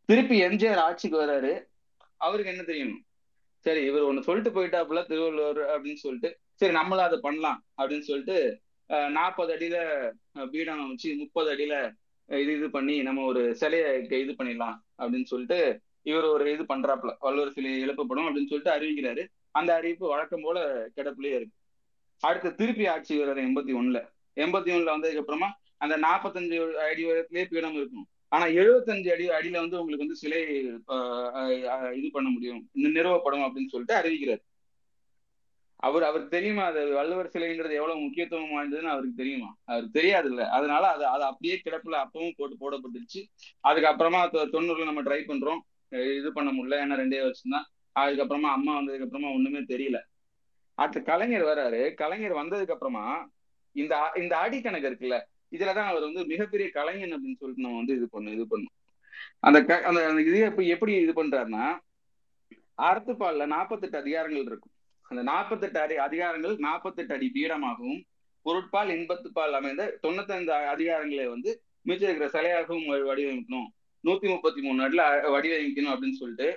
திருப்பி 0.09 0.37
எம்ஜிஆர் 0.47 0.83
ஆட்சிக்கு 0.87 1.17
வர்றாரு 1.23 1.53
அவருக்கு 2.25 2.51
என்ன 2.53 2.65
தெரியும்? 2.71 2.95
சரி 3.65 3.81
இவர் 3.89 4.07
ஒண்ணு 4.09 4.27
சொல்லிட்டு 4.27 4.51
போயிட்டாப்புல 4.57 5.01
திருவள்ளுவர் 5.11 5.61
அப்படின்னு 5.73 6.01
சொல்லிட்டு. 6.05 6.29
சரி 6.59 6.73
நம்மளும் 6.79 7.07
அதை 7.07 7.17
பண்ணலாம் 7.27 7.59
அப்படின்னு 7.77 8.07
சொல்லிட்டு 8.09 8.37
நாற்பது 9.15 9.51
அடியில 9.55 9.77
பீடம் 10.51 10.89
வச்சு 10.89 11.09
முப்பது 11.21 11.47
அடியில 11.53 11.75
இது 12.29 12.51
இது 12.57 12.67
பண்ணி 12.75 12.95
நம்ம 13.07 13.23
ஒரு 13.31 13.41
சிலையை 13.61 13.89
இது 14.23 14.33
பண்ணிடலாம் 14.39 14.77
அப்படின்னு 14.99 15.29
சொல்லிட்டு 15.31 15.59
இவர் 16.05 16.25
ஒரு 16.33 16.45
இது 16.53 16.63
பண்றாப்புல 16.63 17.11
வள்ளுவர் 17.25 17.53
சிலை 17.55 17.71
எழுப்பப்படும் 17.85 18.25
அப்படின்னு 18.27 18.49
சொல்லிட்டு 18.51 18.75
அறிவிக்கிறாரு. 18.77 19.23
அந்த 19.59 19.71
அறிவிப்பு 19.77 20.05
வழக்கம் 20.07 20.45
போல 20.45 20.59
கிடப்புலயே 20.95 21.35
இருக்கு. 21.39 21.55
அடுத்து 22.23 22.49
திருப்பி 22.59 22.85
ஆட்சி 22.93 23.13
வர்றாரு 23.19 23.41
எண்பத்தி 23.47 23.73
ஒண்ணுல. 23.79 23.99
எண்பத்தி 24.43 24.69
ஒண்ணுல 24.75 24.93
வந்ததுக்கு 24.95 25.23
அப்புறமா 25.23 25.49
அந்த 25.83 25.95
நாற்பத்தஞ்சு 26.05 26.57
அடி 26.89 27.03
உயரத்திலேயே 27.09 27.45
பீடம் 27.53 27.77
இருக்கும். 27.79 28.05
ஆனா 28.33 28.45
எழுபத்தஞ்சு 28.61 29.09
அடி 29.15 29.25
அடியில 29.37 29.61
வந்து 29.63 29.79
உங்களுக்கு 29.81 30.05
வந்து 30.05 30.21
சிலை 30.23 30.41
இது 31.99 32.07
பண்ண 32.15 32.27
முடியும். 32.35 32.61
நிறுவப்படும் 32.85 33.45
அப்படின்னு 33.45 33.73
சொல்லிட்டு 33.73 33.99
அறிவிக்கிறார். 34.01 34.43
அவர் 35.79 36.03
அவர் 36.03 36.23
தெரியுமா 36.33 36.63
அது 36.71 36.81
வள்ளுவர் 36.97 37.31
சிலைன்றது 37.33 37.73
எவ்வளவு 37.79 38.03
முக்கியத்துவம் 38.03 38.53
வாய்ந்ததுன்னு 38.53 38.93
அவருக்கு 38.93 39.21
தெரியுமா? 39.21 39.49
அவருக்கு 39.69 39.97
தெரியாது 39.97 40.27
இல்ல 40.29 40.43
அதனால 40.57 40.83
அது 40.95 41.05
அது 41.15 41.23
அப்படியே 41.23 41.55
கிடப்புல 41.65 41.95
அப்பவும் 42.03 42.35
போட்டு 42.37 42.55
போடப்பட்டுருச்சு. 42.61 43.21
அதுக்கப்புறமா 43.67 44.21
தொண்ணூறுல 44.55 44.89
நம்ம 44.89 45.03
ட்ரை 45.09 45.21
பண்றோம். 45.31 45.61
இது 45.89 46.33
பண்ண 46.33 46.51
முடியல 46.51 46.79
ஏன்னா 46.79 46.93
ரெண்டே 46.93 47.21
வருஷம் 47.21 47.51
தான் 47.51 47.65
அதுக்கப்புறமா 47.99 48.41
அம்மா 48.41 48.79
வந்ததுக்கு 48.79 49.03
அப்புறமா 49.03 49.29
ஒண்ணுமே 49.29 49.59
தெரியல. 49.59 50.01
அடுத்து 50.73 51.03
கலைஞர் 51.03 51.43
வராரு. 51.43 51.93
கலைஞர் 51.93 52.33
வந்ததுக்கு 52.33 52.71
அப்புறமா 52.71 53.29
இந்த 53.71 53.97
அ- 53.97 54.21
இந்த 54.21 54.37
அடி 54.37 54.61
கணக்கு 54.61 54.89
இருக்குல்ல 54.89 55.21
இதுலதான் 55.51 55.85
அவர் 55.85 56.01
வந்து 56.01 56.25
மிகப்பெரிய 56.25 56.69
கலைஞன் 56.69 57.09
அப்படின்னு 57.09 57.35
சொல்லிட்டு 57.35 57.63
நம்ம 57.63 57.77
வந்து 57.77 57.95
இது 57.95 58.09
பண்ணும் 58.09 58.33
இது 58.33 58.47
பண்ணும் 58.47 58.73
அந்த 59.39 59.63
க- 59.63 59.81
அந்த 59.81 60.21
இது 60.21 60.39
எப்படி 60.39 60.67
எப்படி 60.67 60.95
இது 60.95 61.23
பண்றாருன்னா 61.23 61.77
அறத்துப்பால்ல 62.81 63.45
நாற்பத்தெட்டு 63.45 63.99
அதிகாரங்கள் 63.99 64.45
இருக்கும். 64.45 64.71
அந்த 65.01 65.23
நாற்பத்தெட்டு 65.23 65.79
அடி 65.79 65.95
அதிகாரங்கள் 65.95 66.57
நாற்பத்தெட்டு 66.57 67.13
அடி 67.13 67.31
பீடமாகவும் 67.35 68.01
பொருட்பால் 68.41 68.89
இன்பத்துப்பால் 68.89 69.51
அமைந்த 69.51 69.99
தொண்ணூத்தைந்து 70.03 70.49
அதிகாரங்களை 70.49 71.27
வந்து 71.27 71.61
மிச்சம் 71.81 72.15
இருக்கிற 72.15 72.27
சிலையாகவும் 72.31 72.87
வடிவமைக்கணும். 72.87 73.67
நூத்தி 74.05 74.27
முப்பத்தி 74.33 74.59
மூணு 74.65 74.77
நாட்டுல 74.81 75.03
வடிவமைக்கணும் 75.35 75.93
அப்படின்னு 75.93 76.21
சொல்லிட்டு 76.21 76.47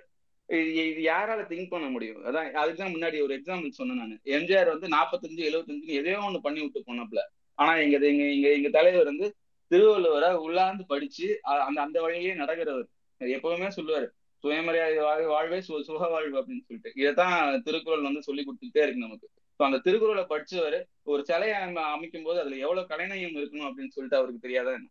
இது 0.48 0.68
இது 0.90 1.00
யாரால 1.12 1.40
திங்க் 1.50 1.72
பண்ண 1.72 1.86
முடியும்? 1.94 2.20
அதான் 2.28 2.46
அதுக்கு 2.60 2.80
தான் 2.82 2.92
முன்னாடி 2.94 3.16
ஒரு 3.24 3.32
எக்ஸாம்பிள் 3.38 3.78
சொன்னேன் 3.78 3.98
நான். 4.02 4.14
எம்ஜிஆர் 4.36 4.70
வந்து 4.74 4.86
நாற்பத்தஞ்சு 4.94 5.42
எழுபத்தஞ்சுன்னு 5.48 5.98
எதையோ 6.00 6.20
ஒண்ணு 6.28 6.38
பண்ணி 6.46 6.60
விட்டு 6.62 6.80
போனப்பல. 6.86 7.22
ஆனா 7.58 7.72
எங்க 7.84 7.96
எங்க 8.12 8.24
எங்க 8.36 8.48
எங்க 8.58 8.68
தலைவர் 8.76 9.10
வந்து 9.10 9.26
திருவள்ளுவரை 9.70 10.30
உள்ளாந்து 10.46 10.84
படிச்சு 10.92 11.26
அந்த 11.66 11.78
அந்த 11.86 11.98
வழியிலேயே 12.04 12.36
நடக்கிறவர். 12.42 12.86
எப்பவுமே 13.20 13.68
சொல்லுவாரு 13.78 14.06
சுயமரியாதை 14.44 14.98
வாழ் 15.06 15.24
வாழ்வே 15.34 15.58
சு 15.66 15.80
சுக 15.88 16.02
வாழ்வு 16.14 16.36
அப்படின்னு 16.40 16.64
சொல்லிட்டு. 16.68 16.90
இதைத்தான் 17.00 17.34
திருக்குறள் 17.66 18.08
வந்து 18.08 18.20
சொல்லி 18.28 18.42
கொடுத்துட்டே 18.48 18.82
இருக்கு 18.84 19.06
நமக்கு. 19.06 19.26
ஸோ 19.60 19.62
அந்த 19.68 19.78
திருக்குறளை 19.86 20.24
படிச்சவர் 20.32 20.78
ஒரு 21.12 21.22
சிலையை 21.30 21.56
அமைக்கும் 21.94 22.26
போது 22.28 22.38
அதுல 22.42 22.58
எவ்வளவு 22.66 22.90
கலைநயம் 22.92 23.38
இருக்கணும் 23.40 23.68
அப்படின்னு 23.68 23.94
சொல்லிட்டு 23.96 24.18
அவருக்கு 24.20 24.44
தெரியாதா 24.46 24.72
என்ன? 24.78 24.88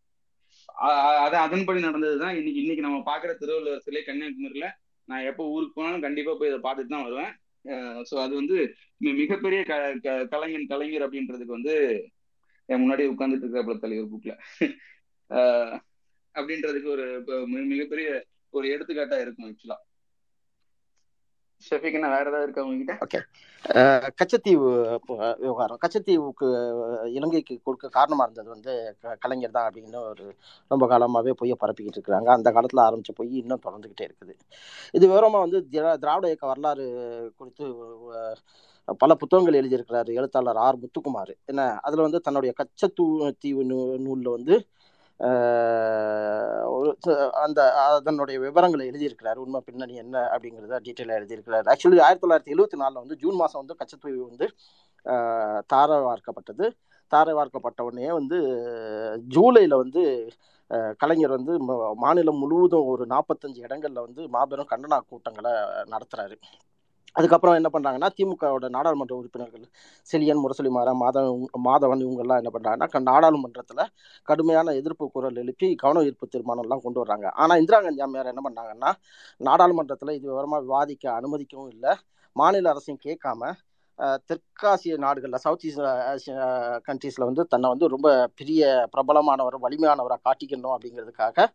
அ- 0.69 1.19
அது 1.19 1.37
அதன்படி 1.37 1.81
நடந்ததுதான். 1.81 2.35
இன்னைக்கு 2.35 2.61
இன்னைக்கு 2.61 2.81
நம்ம 2.81 3.03
பாக்குற 3.07 3.37
திருவள்ளுவர் 3.37 3.79
சிலை 3.79 4.03
கன்னியாகுமரியில 4.03 4.67
நான் 5.07 5.21
எப்போ 5.21 5.43
ஊருக்கு 5.47 5.73
போனாலும் 5.73 6.01
கண்டிப்பா 6.01 6.33
போய் 6.33 6.47
இதை 6.47 6.59
பார்த்துட்டு 6.59 6.87
தான் 6.87 7.03
வருவேன். 7.03 7.33
ஸோ 8.03 8.15
அது 8.15 8.35
வந்து 8.35 8.57
மிகப்பெரிய 9.17 9.63
க 9.63 9.73
க- 10.03 10.27
கலைஞன் 10.27 10.67
கலைஞர் 10.67 11.01
அப்படின்றதுக்கு 11.01 11.57
வந்து 11.57 11.73
என் 12.69 12.81
முன்னாடி 12.83 13.03
உட்கார்ந்துட்டு 13.07 13.45
இருக்கிற 13.45 13.77
தலைவர் 13.77 14.11
புக்ல 14.11 14.33
அப்படின்றதுக்கு 16.35 16.89
ஒரு 16.89 17.05
மிகப்பெரிய 17.67 18.07
ஒரு 18.53 18.67
எடுத்துக்காட்டா 18.67 19.21
இருக்கும் 19.21 19.47
ஆக்சுவலா 19.47 19.77
ஷெஃபிக் 21.69 21.99
வேற 21.99 22.19
ஏதாவது 22.19 22.43
இருக்கா 22.43 22.63
உங்ககிட்ட? 22.63 22.97
ஓகே. 23.05 23.21
கச்சத்தீவு 24.09 24.97
விவகாரம். 25.39 25.77
கச்சத்தீவுக்கு 25.87 26.49
இலங்கைக்கு 27.05 27.59
கொடுக்க 27.63 27.87
காரணமா 27.87 28.23
இருந்தது 28.23 28.49
வந்து 28.49 28.95
க- 29.01 29.17
கலைஞர் 29.19 29.51
தான் 29.51 29.71
அப்படின்னு 29.71 29.95
ஒரு 29.95 30.35
ரொம்ப 30.67 30.87
காலமாவே 30.87 31.33
பொய்ய 31.41 31.53
பரப்பிக்கிட்டு 31.59 31.97
இருக்கிறாங்க. 31.97 32.23
அந்த 32.23 32.51
காலத்துல 32.51 32.77
ஆரம்பிச்ச 32.77 33.15
பொய் 33.15 33.37
இன்னும் 33.37 33.61
தொடர்ந்துகிட்டே 33.65 34.01
இருக்குது. 34.01 34.33
இது 34.91 35.07
விவரமா 35.07 35.39
வந்து 35.39 35.67
திரா- 35.71 35.97
திராவிட 35.97 36.27
இயக்க 36.27 36.47
வரலாறு 36.47 37.33
குறித்து 37.37 37.75
பல 38.97 39.15
புத்தகங்கள் 39.15 39.61
எழுதியிருக்கிறாரு 39.61 40.13
எழுத்தாளர் 40.13 40.55
ஆர் 40.55 40.77
முத்துக்குமார். 40.77 41.33
என்ன 41.45 41.79
அதுல 41.81 42.01
வந்து 42.01 42.19
தன்னுடைய 42.19 42.53
கச்சத்தூ 42.57 43.31
தீவு 43.39 43.63
நூ 43.63 43.97
நூலில் 43.97 44.29
வந்து 44.29 44.65
அந்த 47.43 47.59
அதனுடைய 47.97 48.37
விவரங்களை 48.45 48.83
எழுதியிருக்கிறார். 48.91 49.39
உண்மை 49.43 49.59
பின்னணி 49.67 49.95
என்ன 50.03 50.15
அப்படிங்கிறத 50.33 50.79
டீட்டெயிலாக 50.87 51.19
எழுதியிருக்கிறார். 51.21 51.65
ஆக்சுவலி 51.73 51.99
ஆயிரத்தி 52.07 52.23
தொள்ளாயிரத்தி 52.25 52.53
எழுபத்தி 52.55 52.77
நாலில் 52.83 53.01
வந்து 53.03 53.17
ஜூன் 53.23 53.39
மாதம் 53.41 53.61
வந்து 53.63 53.77
கச்சத்தீவு 53.81 54.19
வந்து 54.29 54.47
தாரை 55.73 55.97
வார்க்கப்பட்டது 56.07 56.65
தாரை 57.11 57.33
வார்க்கப்பட்ட 57.39 57.81
உடனே 57.87 58.11
வந்து 58.19 58.37
ஜூலையில் 59.35 59.75
வந்து 59.83 60.01
கலைஞர் 61.01 61.35
வந்து 61.37 61.53
மாநிலம் 62.03 62.41
முழுவதும் 62.43 62.89
ஒரு 62.93 63.03
நாற்பத்தஞ்சு 63.13 63.59
இடங்களில் 63.67 64.05
வந்து 64.07 64.23
மாபெரும் 64.35 64.71
கண்டன 64.71 64.99
கூட்டங்களை 65.11 65.53
நடத்துகிறாரு 65.93 66.37
அதுக்கப்புறம் 67.17 67.57
என்ன 67.59 67.69
பண்ணுறாங்கன்னா 67.73 68.09
திமுகவோட 68.17 68.65
நாடாளுமன்ற 68.75 69.13
உறுப்பினர்கள் 69.19 69.63
செலியன் 70.07 70.41
முரசொலி 70.43 70.71
மாறன் 70.77 70.99
மாதவன் 71.03 71.63
மாதவன் 71.67 72.03
இவங்கெல்லாம் 72.05 72.39
என்ன 72.41 72.51
பண்ணுறாங்கன்னா 72.55 73.01
நாடாளுமன்றத்தில் 73.09 73.83
கடுமையான 74.27 74.73
எதிர்ப்பு 74.79 75.05
குரல் 75.15 75.39
எழுப்பி 75.43 75.69
கவன 75.83 76.03
ஈர்ப்பு 76.09 76.27
தீர்மானம்லாம் 76.33 76.83
கொண்டு 76.85 77.01
வர்றாங்க. 77.03 77.27
ஆனால் 77.41 77.59
இந்திரா 77.61 77.79
காந்தி 77.85 78.03
அம்மையார் 78.07 78.31
என்ன 78.33 78.43
பண்ணாங்கன்னா 78.47 78.91
நாடாளுமன்றத்தில் 79.41 80.15
இது 80.17 80.25
விவரமாக 80.33 80.63
விவாதிக்க 80.67 81.05
அனுமதிக்கவும் 81.19 81.71
இல்லை. 81.75 81.93
மாநில 82.35 82.69
அரசையும் 82.73 83.03
கேட்காம 83.07 83.51
தெற்காசிய 84.29 84.95
நாடுகளில் 85.03 85.43
சவுத் 85.45 85.63
ஈஸ்ட் 85.67 86.31
கண்ட்ரீஸில் 86.87 87.27
வந்து 87.29 87.43
தன்னை 87.53 87.67
வந்து 87.73 87.87
ரொம்ப 87.95 88.09
பெரிய 88.39 88.61
பிரபலமானவர் 88.93 89.57
வலிமையானவராக 89.65 90.21
காட்டிக்கணும் 90.27 90.73
அப்படிங்கிறதுக்காக 90.75 91.47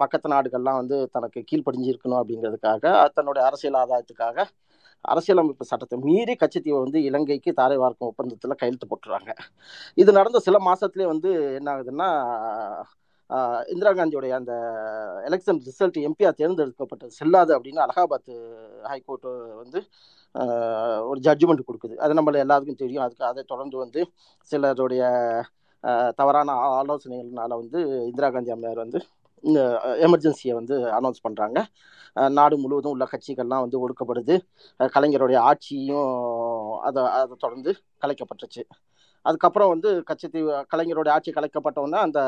பக்கத்து 0.00 0.28
நாடுகள்லாம் 0.34 0.80
வந்து 0.80 0.96
தனக்கு 1.16 1.40
கீழ்ப்படிஞ்சிருக்கணும் 1.50 2.20
அப்படிங்கிறதுக்காக 2.20 2.84
தன்னுடைய 3.16 3.42
அரசியல் 3.48 3.78
ஆதாயத்துக்காக 3.82 4.46
அரசியலமைப்பு 5.04 5.64
சட்டத்தை 5.70 5.96
மீறி 6.06 6.34
கச்சத்தீவை 6.40 6.80
வந்து 6.84 6.98
இலங்கைக்கு 7.08 7.52
தாரை 7.60 7.76
வார்க்கும் 7.82 8.10
ஒப்பந்தத்தில் 8.10 8.58
கையெழுத்து 8.60 8.86
போட்டுறாங்க. 8.90 9.30
இது 10.02 10.10
நடந்த 10.18 10.40
சில 10.46 10.58
மாதத்துலேயே 10.68 11.08
வந்து 11.12 11.30
என்ன 11.58 11.68
ஆகுதுன்னா 11.74 12.08
இந்திரா 13.72 13.90
காந்தியோடைய 13.98 14.32
அந்த 14.38 14.52
எலெக்ஷன் 15.28 15.60
ரிசல்ட் 15.68 15.98
எம்பியாக 16.08 16.32
தேர்ந்தெடுக்கப்பட்டது 16.40 17.12
செல்லாது 17.20 17.52
அப்படின்னு 17.56 17.84
அலகாபாத் 17.84 18.32
ஹைகோர்ட் 18.90 19.28
வந்து 19.62 19.78
ஒரு 21.10 21.18
ஜட்ஜ்மெண்ட் 21.26 21.66
கொடுக்குது. 21.68 21.94
அது 22.04 22.12
நம்மள 22.18 22.42
எல்லாருக்கும் 22.44 22.80
தெரியும். 22.82 23.04
அதுக்கு 23.06 23.24
அதை 23.30 23.42
தொடர்ந்து 23.52 23.76
வந்து 23.84 24.02
சிலருடைய 24.50 25.02
தவறான 26.20 26.56
ஆலோசனைகள்னால 26.80 27.50
வந்து 27.62 27.80
இந்திரா 28.10 28.30
காந்தி 28.30 28.54
அம்மையார் 28.54 28.84
வந்து 28.84 29.00
எமர்ஜென்சியை 30.06 30.52
வந்து 30.52 30.74
அனௌன்ஸ் 30.98 31.24
பண்ணுறாங்க 31.26 31.58
நாடு 32.30 32.56
முழுவதும் 32.58 32.92
உள்ள 32.92 33.04
கட்சிகள்லாம் 33.10 33.64
வந்து 33.64 33.78
ஒடுக்கப்படுது. 33.82 34.34
கலைஞருடைய 34.80 35.38
ஆட்சியும் 35.50 36.12
அதை 36.80 37.02
அதை 37.04 37.36
தொடர்ந்து 37.38 37.72
கலைக்கப்பட்டுச்சு. 38.02 38.62
அதுக்கப்புறம் 39.26 39.68
வந்து 39.68 39.90
கச்சத்தீவு 40.10 40.50
கலைஞருடைய 40.74 41.08
ஆட்சி 41.08 41.32
கலைக்கப்பட்ட 41.32 41.98
அந்த 42.06 42.20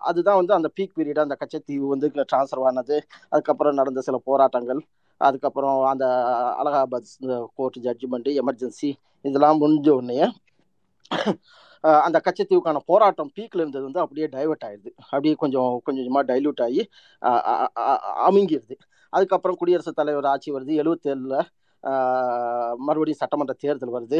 அதுதான் 0.00 0.36
வந்து 0.36 0.54
அந்த 0.54 0.68
பீக் 0.76 0.96
பீரியட் 0.96 1.24
அந்த 1.24 1.36
கச்சத்தீவு 1.42 1.86
வந்து 1.92 2.08
ட்ரான்ஸ்ஃபர் 2.32 2.66
ஆனது. 2.70 2.96
அதுக்கப்புறம் 3.28 3.74
நடந்த 3.74 4.00
சில 4.00 4.18
போராட்டங்கள். 4.24 4.80
அதுக்கப்புறம் 5.20 5.78
அந்த 5.84 6.06
அலகாபாத் 6.62 7.12
கோர்ட் 7.54 7.78
ஜட்ஜ்மெண்ட்டு 7.82 8.38
எமர்ஜென்சி 8.40 8.90
இதெல்லாம் 9.24 9.60
முடிஞ்ச 9.60 9.88
உடனே 9.90 10.18
அந்த 12.06 12.18
கச்சத்தீவுக்கான 12.26 12.78
போராட்டம் 12.90 13.30
பீக்ல 13.36 13.62
இருந்தது 13.62 13.84
வந்து 13.88 14.02
அப்படியே 14.04 14.26
டைவெர்ட் 14.36 14.64
ஆயிடுது. 14.68 14.90
அப்படியே 15.12 15.34
கொஞ்சம் 15.42 15.70
கொஞ்சம் 15.86 16.02
கொஞ்சமாக 16.02 16.26
டைல்யூட் 16.32 16.62
ஆகி 16.66 16.82
அமுங்கிடுது 18.28 18.76
அதுக்கப்புறம் 19.12 19.58
குடியரசுத் 19.60 19.98
தலைவர் 20.00 20.30
ஆட்சி 20.32 20.50
வருது. 20.56 20.72
எழுபத்தேழில் 20.82 21.38
மறுபடியும் 22.86 23.20
சட்டமன்ற 23.22 23.54
தேர்தல் 23.64 23.94
வருது. 23.96 24.18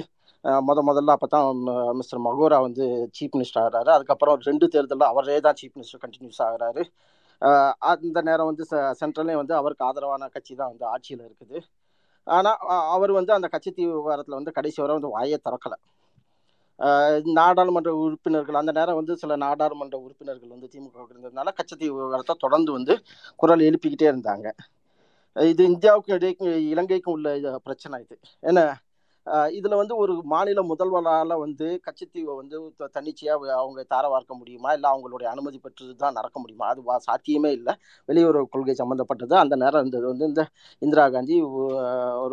முத 0.69 0.81
முதல்ல 0.89 1.15
அப்போ 1.17 1.29
தான் 1.35 1.49
மிஸ்டர் 1.99 2.23
மகோரா 2.27 2.59
வந்து 2.67 2.85
சீஃப் 3.17 3.35
மினிஸ்டர் 3.37 3.63
ஆகிறாரு. 3.65 3.91
அதுக்கப்புறம் 3.97 4.37
ரெண்டு 4.49 4.67
தேர்தலில் 4.75 5.11
அவரே 5.13 5.39
தான் 5.47 5.59
சீஃப் 5.61 5.77
மினிஸ்டர் 5.79 6.03
கண்டினியூஸ் 6.05 6.41
ஆகிறாரு. 6.49 6.85
அந்த 7.91 8.21
நேரம் 8.29 8.51
வந்து 8.51 8.65
சென்ட்ரல்லே 9.01 9.35
வந்து 9.43 9.55
அவருக்கு 9.61 9.87
ஆதரவான 9.89 10.29
கட்சி 10.37 10.53
தான் 10.61 10.71
வந்து 10.73 10.87
ஆட்சியில் 10.95 11.27
இருக்குது. 11.29 11.59
ஆனால் 12.27 12.59
அவர் 12.95 13.13
வந்து 13.19 13.33
அந்த 13.39 13.49
கட்சி 13.55 13.71
விவகாரத்தில் 13.91 14.39
வந்து 14.39 14.57
கடைசி 14.59 14.79
வரை 14.83 14.95
வந்து 14.99 15.15
வாயை 15.17 15.39
திறக்கலை. 15.47 15.79
நாடாளுமன்ற 17.39 17.91
உறுப்பினர்கள் 17.95 18.55
அந்த 18.55 18.73
நேரம் 18.73 18.95
வந்து 18.95 19.15
சில 19.17 19.37
நாடாளுமன்ற 19.37 19.97
உறுப்பினர்கள் 19.99 20.55
வந்து 20.55 20.69
திமுக 20.75 21.07
இருந்ததுனால 21.13 21.53
கச்சத்தீவு 21.59 21.97
விவகாரத்தை 21.97 22.37
தொடர்ந்து 22.39 22.73
வந்து 22.73 22.95
குரல் 23.37 23.67
எழுப்பிக்கிட்டே 23.69 24.09
இருந்தாங்க. 24.13 24.49
இது 25.37 25.63
இந்தியாவுக்கும் 25.69 26.17
இடையே 26.19 26.35
இலங்கைக்கும் 26.73 27.15
உள்ள 27.17 27.37
இது 27.37 27.51
பிரச்சனை 27.61 27.97
இது. 28.05 28.17
ஏன்னா 28.43 28.65
இதுல 29.59 29.77
வந்து 29.77 29.97
ஒரு 29.97 30.15
மாநில 30.33 30.63
முதல்வரால 30.65 31.39
வந்து 31.41 31.67
கச்சத்தீவை 31.87 32.35
வந்து 32.41 32.57
த- 32.79 32.91
தன்னிச்சையா 32.97 33.35
அவங்க 33.59 33.83
தார 33.95 34.05
வார்க்க 34.15 34.35
முடியுமா? 34.35 34.71
இல்லை 34.73 34.89
அவங்களுடைய 34.93 35.29
அனுமதி 35.35 35.59
பெற்று 35.59 35.97
தான் 35.97 36.19
நடக்க 36.21 36.39
முடியுமா? 36.41 36.67
அது 36.73 36.83
வா- 36.89 37.01
சாத்தியமே 37.09 37.53
இல்லை. 37.53 37.75
வெளியுறவு 38.09 38.47
கொள்கை 38.55 38.75
சம்பந்தப்பட்டது. 38.75 39.35
அந்த 39.43 39.57
நேரம் 39.57 39.81
இருந்தது 39.83 40.07
வந்து 40.13 40.27
இந்த 40.31 40.45
இந்திரா 40.83 41.07
காந்தி 41.11 41.37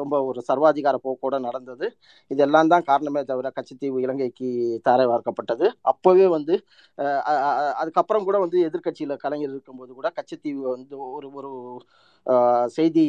ரொம்ப 0.02 0.16
ஒரு 0.30 0.42
சர்வாதிகார 0.50 0.98
போக்கோட 1.08 1.40
நடந்தது. 1.48 1.88
இதெல்லாம் 2.32 2.72
தான் 2.74 2.88
காரணமே 2.92 3.24
தவிர 3.32 3.52
கச்சத்தீவு 3.58 4.00
இலங்கைக்கு 4.06 4.50
தாரை 4.88 5.06
வார்க்கப்பட்டது 5.08 5.68
அப்போவே 5.92 6.28
வந்து 6.38 6.56
அதுக்கப்புறம் 7.82 8.26
கூட 8.30 8.38
வந்து 8.40 8.60
எதிர்க்கட்சியில் 8.70 9.16
கலைஞர் 9.18 9.52
இருக்கும்போது 9.52 9.94
கூட 9.94 10.10
கச்சத்தீவு 10.20 10.64
வந்து 10.76 10.96
ஒரு 11.18 11.30
ஒரு 11.40 11.52
செய்தி 12.78 13.06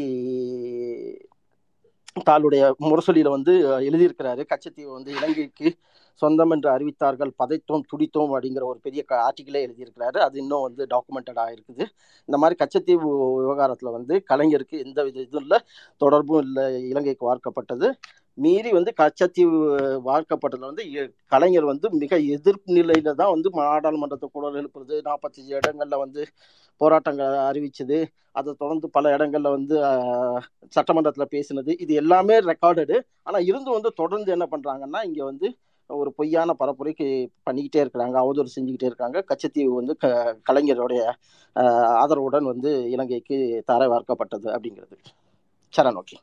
தாளுடைய 2.24 2.62
முரசொலியில 2.80 3.28
வந்து 3.28 3.52
எழுதியிருக்கிறாரு. 3.80 4.42
கச்சத்தீவை 4.52 4.92
வந்து 4.92 5.12
இலங்கைக்கு 5.12 5.68
சொந்தம் 6.22 6.52
என்று 6.54 6.68
அறிவித்தார்கள் 6.70 7.32
பதைத்தோம் 7.38 7.86
துடித்தோம் 7.90 8.32
அப்படிங்கிற 8.32 8.64
ஒரு 8.64 8.80
பெரிய 8.82 9.00
ஆர்டிக்கிளே 9.26 9.60
எழுதியிருக்கிறாரு. 9.66 10.18
அது 10.26 10.36
இன்னும் 10.38 10.66
வந்து 10.66 10.82
டாக்குமெண்டடாக 10.92 11.54
இருக்குது 11.56 11.84
இந்த 12.28 12.36
மாதிரி 12.38 12.56
கச்சத்தீவு 12.62 13.08
விவகாரத்தில் 13.38 13.96
வந்து 13.96 14.16
கலைஞருக்கு 14.30 14.76
எந்த 14.86 15.00
வித 15.04 15.18
இதுவும் 15.20 15.44
இல்லை 15.44 15.58
தொடர்பும் 16.00 16.42
இல்லை 16.46 16.64
இலங்கைக்கு 16.90 17.24
வார்க்கப்பட்டது. 17.30 17.88
மீறி 18.38 18.70
வந்து 18.72 18.92
கச்சத்தீவு 19.00 19.58
வார்க்கப்பட்டதில் 20.08 20.70
வந்து 20.70 20.84
இ- 20.94 21.10
கலைஞர் 21.26 21.70
வந்து 21.70 21.86
மிக 22.02 22.16
எதிர்ப்பு 22.34 22.70
நிலையில 22.78 23.14
தான் 23.14 23.32
வந்து 23.34 23.50
நாடாளுமன்றத்தை 23.60 24.28
குரல் 24.32 24.58
எழுப்புறது 24.60 24.96
நாற்பத்தஞ்சு 25.08 25.52
இடங்களில் 25.60 26.02
வந்து 26.04 26.22
போராட்டங்கள் 26.80 27.36
அறிவிச்சது 27.48 27.98
அதை 28.32 28.50
தொடர்ந்து 28.54 28.86
பல 28.90 29.12
இடங்களில் 29.12 29.54
வந்து 29.54 29.76
சட்டமன்றத்தில் 30.76 31.32
பேசினது 31.34 31.72
இது 31.84 31.92
எல்லாமே 31.94 32.36
ரெக்கார்டடு 32.48 32.96
ஆனால் 33.22 33.46
இருந்து 33.46 33.70
வந்து 33.70 33.90
தொடர்ந்து 33.94 34.30
என்ன 34.32 34.46
பண்ணுறாங்கன்னா 34.52 35.02
இங்கே 35.04 35.22
வந்து 35.22 35.48
ஒரு 35.90 36.12
பொய்யான 36.12 36.52
பரப்புரைக்கு 36.52 37.06
பண்ணிக்கிட்டே 37.46 37.80
இருக்கிறாங்க 37.82 38.16
அவதூறு 38.16 38.54
செஞ்சுக்கிட்டே 38.54 38.84
இருக்காங்க. 38.84 39.24
கச்சத்தீவு 39.30 39.72
வந்து 39.74 39.96
க 39.96 40.06
கலைஞருடைய 40.48 41.02
ஆஹ், 41.56 41.92
ஆதரவுடன் 42.00 42.42
வந்து 42.42 42.90
இலங்கைக்கு 42.90 43.36
தர 43.64 43.82
வார்க்கப்பட்டது 43.88 44.48
அப்படிங்கிறது. 44.50 44.96
சரண் 45.74 45.98
ஓகே. 46.00 46.16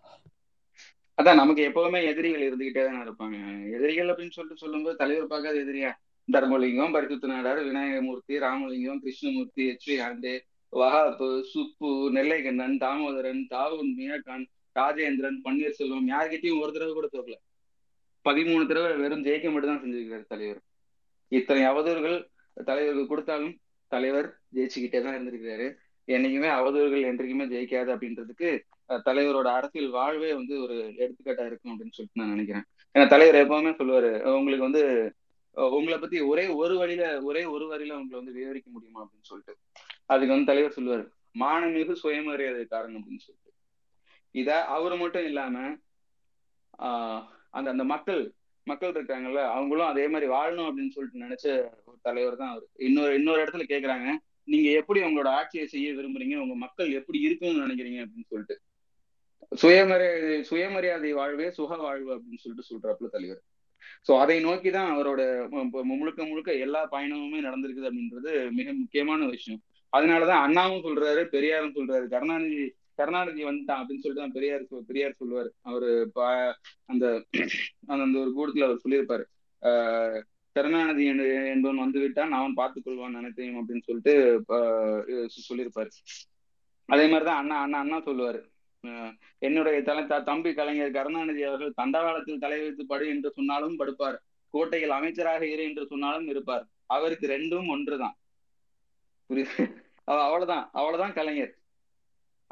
அதான் 1.18 1.36
நமக்கு 1.36 1.62
எப்பவுமே 1.70 2.00
எதிரிகள் 2.04 2.44
இருந்துகிட்டே 2.44 2.84
தானே 2.86 3.00
இருப்பாங்க. 3.04 3.38
எதிரிகள் 3.72 4.10
அப்படின்னு 4.10 4.30
சொல்லிட்டு 4.30 4.64
சொல்லும்போது 4.64 4.96
தலைவர் 4.96 5.28
பார்க்காத 5.28 5.58
எதிரியா? 5.58 5.92
தர்மலிங்கம் 6.28 6.92
பரிசுத்த 6.92 7.28
நாடார் 7.28 7.64
விநாயகமூர்த்தி 7.64 8.40
ராமலிங்கம் 8.40 9.02
கிருஷ்ணமூர்த்தி 9.02 9.64
எச் 9.70 9.88
வி 9.90 9.96
ஆண்டே 10.02 10.34
வஹாப்பு 10.74 11.28
சுப்பு 11.44 11.90
நெல்லைகண்ணன் 12.12 12.78
தாமோதரன் 12.80 13.42
தாவூன் 13.52 13.92
மியாகான் 13.98 14.46
ராஜேந்திரன் 14.76 15.40
பன்னீர்செல்வம் 15.46 16.08
யார்கிட்டயும் 16.10 16.62
ஒரு 16.62 16.72
தடவை 16.72 16.94
கூட 16.94 17.08
தோக்கல. 17.08 17.38
பதிமூணு 18.26 18.64
தடவை 18.68 18.92
வெறும் 19.04 19.26
ஜெயிக்க 19.26 19.52
மட்டும் 19.54 19.72
தான் 19.72 20.26
தலைவர். 20.32 20.62
இத்தனை 21.32 21.62
அவதூறுகள் 21.72 22.18
தலைவருக்கு 22.70 23.06
கொடுத்தாலும் 23.08 23.56
தலைவர் 23.92 24.28
ஜெயிச்சுக்கிட்டே 24.56 25.00
தான் 25.06 25.16
இருந்திருக்கிறாரு. 25.18 25.68
என்னைக்குமே 26.08 26.50
அவதூறுகள் 26.60 27.04
என்றைக்குமே 27.10 27.46
ஜெயிக்காது 27.54 27.90
அப்படின்றதுக்கு 27.96 28.50
தலைவரோட 29.08 29.48
அரசியல் 29.58 29.90
வாழ்வே 29.98 30.30
வந்து 30.40 30.56
ஒரு 30.64 30.76
எடுத்துக்காட்டா 31.04 31.46
இருக்கும் 31.50 31.74
அப்படின்னு 31.74 31.96
சொல்லிட்டு 31.98 32.22
நான் 32.22 32.34
நினைக்கிறேன். 32.36 32.66
ஏன்னா 32.96 33.06
தலைவர் 33.14 33.40
எப்பவுமே 33.44 33.72
சொல்லுவாரு 33.80 34.12
உங்களுக்கு 34.38 34.68
வந்து 34.70 34.84
உங்களை 35.76 35.98
பத்தி 36.00 36.18
ஒரே 36.32 36.46
ஒரு 36.62 36.76
வழியில 36.78 37.06
ஒரே 37.30 37.42
ஒரு 37.56 37.66
வரியில 37.66 37.98
உங்களை 38.00 38.18
வந்து 38.20 38.38
விவரிக்க 38.40 38.68
முடியுமா? 38.76 39.02
அப்படின்னு 39.04 39.30
சொல்லிட்டு. 39.32 39.54
அதுக்கு 40.12 40.34
வந்து 40.36 40.50
தலைவர் 40.52 40.78
சொல்லுவாரு 40.78 41.06
மானமிகு 41.40 41.94
சுயமரியாதை 42.02 42.64
காரணம் 42.66 43.00
அப்படின்னு 43.00 43.26
சொல்லிட்டு. 43.28 43.52
இத 44.36 44.50
அவரு 44.76 44.96
மட்டும் 44.98 45.26
இல்லாம 45.30 45.56
ஆஹ் 46.88 47.24
அந்த 47.54 47.68
அந்த 47.74 47.84
மக்கள் 47.94 48.22
மக்கள் 48.68 48.94
இருக்காங்கல்ல 48.94 49.42
அவங்களும் 49.56 49.90
அதே 49.92 50.04
மாதிரி 50.08 50.28
வாழணும் 50.34 50.68
அப்படின்னு 50.68 50.96
சொல்லிட்டு 50.96 51.24
நினைச்ச 51.26 51.48
ஒரு 51.88 51.98
தலைவர் 52.02 52.38
தான் 52.42 52.52
அவர். 52.54 52.68
இன்னொரு 52.88 53.14
இன்னொரு 53.20 53.40
இடத்துல 53.44 53.64
கேக்குறாங்க 53.72 54.08
நீங்க 54.48 54.70
எப்படி 54.80 55.00
உங்களோட 55.08 55.30
ஆட்சியை 55.40 55.66
செய்ய 55.74 55.90
விரும்புறீங்க? 55.92 56.36
உங்க 56.44 56.56
மக்கள் 56.64 56.90
எப்படி 57.00 57.20
இருக்கும்னு 57.28 57.64
நினைக்கிறீங்க? 57.66 58.00
அப்படின்னு 58.04 58.30
சொல்லிட்டு. 58.32 58.56
சுயமரியாதை 59.52 60.38
சுயமரியாதை 60.50 61.10
வாழ்வே 61.14 61.48
சுக 61.58 61.78
வாழ்வு 61.86 62.10
அப்படின்னு 62.16 62.42
சொல்லிட்டு 62.44 62.70
சொல்றாப்புல 62.70 63.10
தலைவர். 63.16 63.42
சோ 64.08 64.12
அதை 64.24 64.38
நோக்கி 64.46 64.70
தான் 64.72 64.92
அவரோட 64.94 65.22
முழுக்க 65.92 66.22
முழுக்க 66.26 66.52
எல்லா 66.66 66.82
பயணமுமே 66.94 67.40
நடந்திருக்குது 67.48 67.90
அப்படின்றது 67.90 68.32
மிக 68.60 68.68
முக்கியமான 68.82 69.22
விஷயம். 69.36 69.62
அதனாலதான் 69.94 70.44
அண்ணாவும் 70.46 70.86
சொல்றாரு 70.86 71.24
பெரியாரும் 71.36 71.76
சொல்றாரு 71.76 72.06
கருணாநிதி 72.14 72.64
கருணாநிதி 72.96 73.44
வந்துட்டான் 73.44 73.72
அப்படின்னு 73.72 74.00
சொல்லிட்டு 74.00 74.14
தான் 74.14 74.32
பெரியார் 74.32 74.62
பெரியார் 74.88 75.12
சொல்லுவார். 75.12 75.52
அவரு 75.62 76.12
அந்த 76.86 77.26
அந்த 77.88 78.20
ஒரு 78.20 78.34
கூடத்துல 78.38 78.64
அவர் 78.64 78.80
சொல்லியிருப்பாரு. 78.90 79.24
ஆஹ் 79.62 80.24
கருணாநிதி 80.52 81.10
என்று- 81.10 81.48
என்பவன் 81.48 81.78
வந்து 81.78 82.00
விட்டான் 82.00 82.32
அவன் 82.32 82.54
பார்த்துக் 82.54 82.88
கொள்வான் 82.88 83.10
நினைத்தையும் 83.10 83.70
அப்படின்னு 83.70 83.82
சொல்லிட்டு 83.82 84.44
சொல்லியிருப்பாரு. 85.50 85.90
அதே 86.86 87.08
மாதிரிதான் 87.08 87.38
அண்ணா 87.38 87.62
அண்ணா 87.62 87.80
அண்ணா 87.80 88.02
சொல்லுவாரு. 88.02 88.50
அஹ் 88.88 89.14
என்னுடைய 89.38 89.82
தலை 89.82 90.24
தம்பி 90.24 90.54
கலைஞர் 90.54 90.92
கருணாநிதி 90.92 91.44
அவர்கள் 91.44 91.74
தண்டவாளத்தில் 91.82 92.40
தலை 92.40 92.62
வைத்து 92.62 92.86
படு 92.86 93.08
என்று 93.08 93.32
சொன்னாலும் 93.32 93.80
படுப்பார். 93.80 94.18
கோட்டையில் 94.50 94.90
அமைச்சராக 94.90 95.48
இரு 95.48 95.64
என்று 95.64 95.88
சொன்னாலும் 95.88 96.28
இருப்பார். 96.28 96.68
அவருக்கு 96.86 97.28
ரெண்டும் 97.28 97.70
ஒன்றுதான். 97.70 98.18
புரியுது? 99.30 99.82
அவ்வளவுதான் 100.04 100.70
அவ்வளவுதான் 100.74 101.14
கலைஞர். 101.14 101.58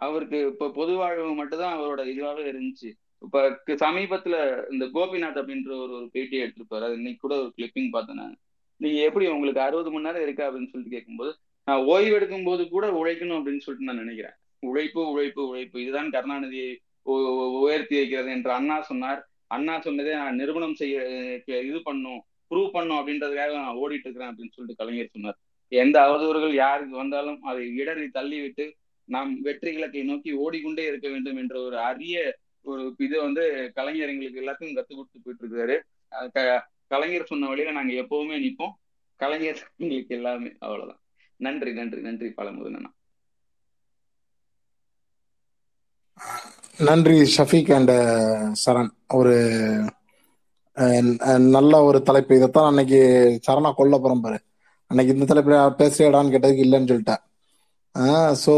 அவருக்கு 0.01 0.45
இப்ப 0.45 0.71
பொது 0.71 0.93
வாழ்வு 0.93 1.33
மட்டும்தான் 1.33 1.77
அவரோட 1.77 2.01
இதுவாகவே 2.01 2.51
இருந்துச்சு. 2.51 2.91
இப்ப 3.19 3.61
சமீபத்துல 3.65 4.63
இந்த 4.71 4.85
கோபிநாத் 4.85 5.39
அப்படின்ற 5.39 5.67
ஒரு 5.67 5.91
ஒரு 5.91 6.09
பேட்டி 6.11 6.41
எடுத்திருப்பாரு. 6.41 6.83
அது 6.83 6.93
இன்னைக்கு 6.93 7.27
கூட 7.27 7.35
ஒரு 7.35 7.53
கிளிப்பிங் 7.57 7.89
பார்த்தேன் 7.91 8.15
நான். 8.15 8.37
நீங்க 8.77 9.01
எப்படி 9.01 9.27
உங்களுக்கு 9.27 9.61
அறுபது 9.61 9.91
மணி 9.91 10.03
நேரம் 10.03 10.21
இருக்கா 10.21 10.43
அப்படின்னு 10.43 10.69
சொல்லிட்டு 10.69 10.89
கேட்கும்போது 10.89 11.37
நான் 11.65 11.83
ஓய்வு 11.83 12.15
எடுக்கும் 12.15 12.43
போது 12.43 12.69
கூட 12.69 12.87
உழைக்கணும் 12.87 13.35
அப்படின்னு 13.35 13.59
சொல்லிட்டு 13.59 13.93
நான் 13.93 13.97
நினைக்கிறேன். 13.97 14.33
உழைப்பு 14.59 15.11
உழைப்பு 15.11 15.47
உழைப்பு. 15.47 15.81
இதுதான் 15.81 16.09
கருணாநிதியை 16.09 16.75
உ- 17.01 17.59
உயர்த்தி 17.61 17.95
வைக்கிறது 17.95 18.31
என்று 18.31 18.51
அண்ணா 18.51 18.81
சொன்னார். 18.81 19.29
அண்ணா 19.47 19.79
சொன்னதே 19.79 20.11
நான் 20.11 20.35
நிறுவனம் 20.35 20.75
செய்ய 20.75 21.03
இது 21.45 21.79
பண்ணும் 21.83 22.23
ப்ரூவ் 22.49 22.69
பண்ணும் 22.71 23.07
அப்படின்றதுக்காக 23.07 23.53
நான் 23.53 23.75
ஓடிட்டு 23.75 23.99
இருக்கிறேன் 23.99 24.29
அப்படின்னு 24.29 24.51
சொல்லிட்டு 24.51 24.75
கலைஞர் 24.75 25.09
சொன்னார். 25.11 25.37
எந்த 25.67 25.99
அவதூறுகள் 25.99 26.53
யாருக்கு 26.53 26.95
வந்தாலும் 26.95 27.41
அதை 27.41 27.75
இடறி 27.75 28.09
தள்ளிவிட்டு 28.13 28.71
நாம் 29.11 29.31
வெற்றி 29.41 29.71
இலக்கை 29.71 30.03
நோக்கி 30.03 30.31
ஓடிக்கொண்டே 30.43 30.83
இருக்க 30.87 31.07
வேண்டும் 31.09 31.39
என்ற 31.41 31.55
ஒரு 31.61 31.77
அரிய 31.89 32.15
ஒரு 32.65 32.81
இது 32.99 33.15
வந்து 33.21 33.43
கலைஞர் 33.77 34.11
எங்களுக்கு 34.13 34.41
எல்லாத்தையும் 34.43 34.77
கத்து 34.77 34.93
கொடுத்து 34.93 35.23
போயிட்டு 35.23 35.45
இருக்காரு 35.45 35.75
கலைஞர் 36.91 37.29
சொன்ன 37.31 37.49
வழியில 37.49 37.71
நாங்க 37.71 37.93
எப்பவுமே 38.03 38.37
நிற்போம் 38.43 38.73
கலைஞர் 39.19 39.61
எங்களுக்கு 39.81 40.15
எல்லாமே 40.17 40.49
அவ்வளவுதான். 40.59 41.01
நன்றி 41.39 41.71
நன்றி 41.73 42.01
நன்றி 42.01 42.27
பழமுதனா 42.37 42.89
நன்றி 46.79 47.15
ஷஃபீக் 47.35 47.71
அண்ட் 47.77 47.93
சரண். 48.63 48.89
ஒரு 49.13 49.33
அஹ், 50.77 51.03
நல்ல 51.55 51.73
ஒரு 51.83 51.99
தலைப்பு. 52.03 52.35
இதைத்தான் 52.35 52.69
அன்னைக்கு 52.69 52.99
சரணா 53.47 53.71
கொல்ல 53.73 53.95
போறோம் 53.97 54.23
பாரு. 54.25 54.37
அன்னைக்கு 54.91 55.13
இந்த 55.15 55.25
தலைப்பு 55.25 55.51
பேசுறியாடான்னு 55.81 56.33
கேட்டதுக்கு 56.33 56.65
இல்லைன்னு 56.65 56.91
சொல்லிட்டேன். 56.91 57.21
ஸோ 58.43 58.53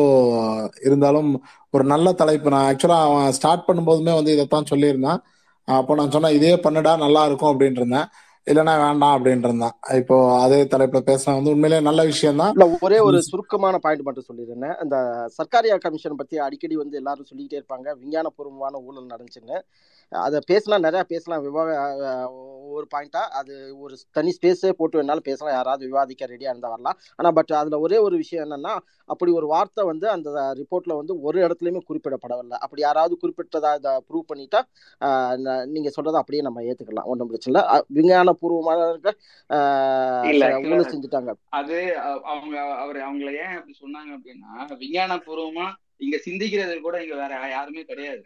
இருந்தாலும் 0.88 1.30
ஒரு 1.76 1.84
நல்ல 1.94 2.08
தலைப்பு. 2.22 2.54
நான் 2.56 2.68
ஆக்சுவலா 2.72 3.00
அவன் 3.08 3.36
ஸ்டார்ட் 3.38 3.68
பண்ணும்போதுமே 3.68 4.14
வந்து 4.20 4.34
இதைத்தான் 4.36 4.70
சொல்லியிருந்தான். 4.74 5.22
அப்போ 5.68 5.96
நான் 5.96 6.14
சொன்னேன் 6.16 6.38
இதே 6.38 6.54
பண்ணுடா 6.64 6.94
நல்லா 7.06 7.22
இருக்கும் 7.26 7.52
அப்படின்ட்டு 7.52 7.82
இருந்தேன் 7.84 8.08
இல்லைன்னா 8.48 8.74
வேண்டாம் 8.84 9.14
அப்படின்ட்டு 9.18 9.50
இருந்தான் 9.50 9.76
இப்போ 10.00 10.16
அதே 10.46 10.58
தலைப்புல 10.72 11.00
பேசினா 11.10 11.36
வந்து 11.38 11.54
உண்மையிலேயே 11.56 11.84
நல்ல 11.88 12.02
விஷயம் 12.10 12.42
தான் 12.42 12.52
இல்ல 12.56 12.66
ஒரே 12.86 12.98
ஒரு 13.08 13.20
சுருக்கமான 13.30 13.76
பாயிண்ட் 13.84 14.06
மட்டும் 14.08 14.28
சொல்லிடுறேன். 14.30 14.76
அந்த 14.84 14.96
சர்க்காரியா 15.38 15.76
கமிஷன் 15.86 16.20
பத்தி 16.22 16.38
அடிக்கடி 16.48 16.76
வந்து 16.82 17.00
எல்லாரும் 17.02 17.30
சொல்லிக்கிட்டே 17.30 17.60
இருப்பாங்க. 17.60 17.88
விஞ்ஞானபூர்வமான 18.02 18.82
ஊழல் 18.88 19.12
நடந்துச்சுன்னு. 19.14 19.60
அதை 20.14 20.40
பேசலாம் 20.46 20.82
நிறைய 20.82 21.04
பேசலாம். 21.04 21.42
விவாக 21.42 22.32
ஒரு 22.66 22.88
பாயிண்டா 22.96 23.18
அது 23.18 23.80
ஒரு 23.80 23.98
தனி 24.12 24.38
ஸ்பேஸே 24.42 24.70
போட்டு 24.70 25.04
வேணாலும் 25.04 25.20
பேசலாம். 25.20 25.54
யாராவது 25.54 25.86
விவாதிக்க 25.86 26.26
ரெடியா 26.26 26.42
இருந்தா 26.42 26.70
வரலாம். 26.70 26.98
ஆனா 27.16 27.32
பட் 27.32 27.52
அதுல 27.52 27.80
ஒரே 27.80 27.98
ஒரு 27.98 28.16
விஷயம் 28.16 28.50
என்னன்னா 28.50 28.78
அப்படி 29.06 29.32
ஒரு 29.32 29.48
வார்த்தை 29.48 29.86
வந்து 29.86 30.10
அந்த 30.10 30.32
ரிப்போர்ட்ல 30.32 30.96
வந்து 30.96 31.22
ஒரு 31.22 31.48
இடத்துலயுமே 31.48 31.80
குறிப்பிடப்படவில்லை. 31.90 32.58
அப்படி 32.58 32.82
யாராவது 32.82 33.18
குறிப்பிட்டதா 33.22 33.76
இதை 33.76 33.92
ப்ரூவ் 34.10 34.32
பண்ணிட்டா 34.36 34.62
ஆஹ், 35.06 35.38
ந- 35.38 35.66
நீங்க 35.66 35.90
சொல்றதை 35.90 36.16
அப்படியே 36.16 36.42
நம்ம 36.42 36.62
ஏத்துக்கலாம். 36.62 37.04
ஒன்றும் 37.04 37.28
பிரச்சனை 37.28 37.62
இல்லை. 40.30 40.48
ச- 40.48 40.52
ஆக்சுவலா 40.52 40.74
ஊழல் 40.74 41.00
செஞ்சுட்டாங்க. 41.00 41.34
அது 41.50 41.98
அவங்க 42.24 42.62
அவர் 42.62 42.96
அவங்கள 42.96 43.34
ஏன் 43.34 43.56
அப்படி 43.56 43.78
சொன்னாங்க 43.82 44.18
அப்படின்னா 44.18 44.72
விஞ்ஞானபூர்வமா 44.74 45.74
இங்க 45.98 46.20
சிந்திக்கிறது 46.26 46.82
கூட 46.82 47.04
இங்க 47.04 47.16
வேற 47.16 47.50
யாருமே 47.50 47.84
கிடையாது. 47.84 48.24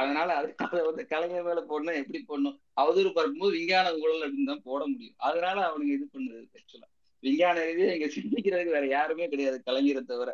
அதனால 0.00 0.28
அது 0.40 0.48
அதை 0.66 0.80
வந்து 0.88 1.02
கலைஞர் 1.12 1.46
மேல 1.48 1.60
போடணும் 1.70 1.98
எப்படி 2.00 2.18
போடணும்? 2.28 2.56
அவதூறு 2.82 3.10
பார்க்கும்போது 3.16 3.54
விஞ்ஞான 3.58 3.92
ஊழல் 4.02 4.24
அப்படின்னு 4.26 4.50
தான் 4.52 4.66
போட 4.68 4.82
முடியும். 4.92 5.16
அதனால 5.28 5.56
அவனுங்க 5.68 5.92
இது 5.98 6.06
பண்ணுது 6.14 6.40
ஆக்சுவலா 6.60 6.88
விஞ்ஞான 7.22 7.56
ரீதியா 7.68 7.90
இங்க 7.96 8.08
சிந்திக்கிறதுக்கு 8.14 8.76
வேற 8.76 8.86
யாருமே 8.96 9.26
கிடையாது 9.32 9.58
கலைஞரை 9.68 10.02
தவிர. 10.12 10.30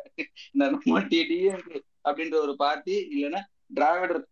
இந்த 0.53 0.69
நம்ம 0.75 1.01
டிஎம்கே 1.11 1.81
அப்படின்ற 2.07 2.37
ஒரு 2.45 2.55
பார்ட்டி 2.63 2.95
இல்லைன்னா 3.15 3.41
டிராவிடர் 3.77 4.23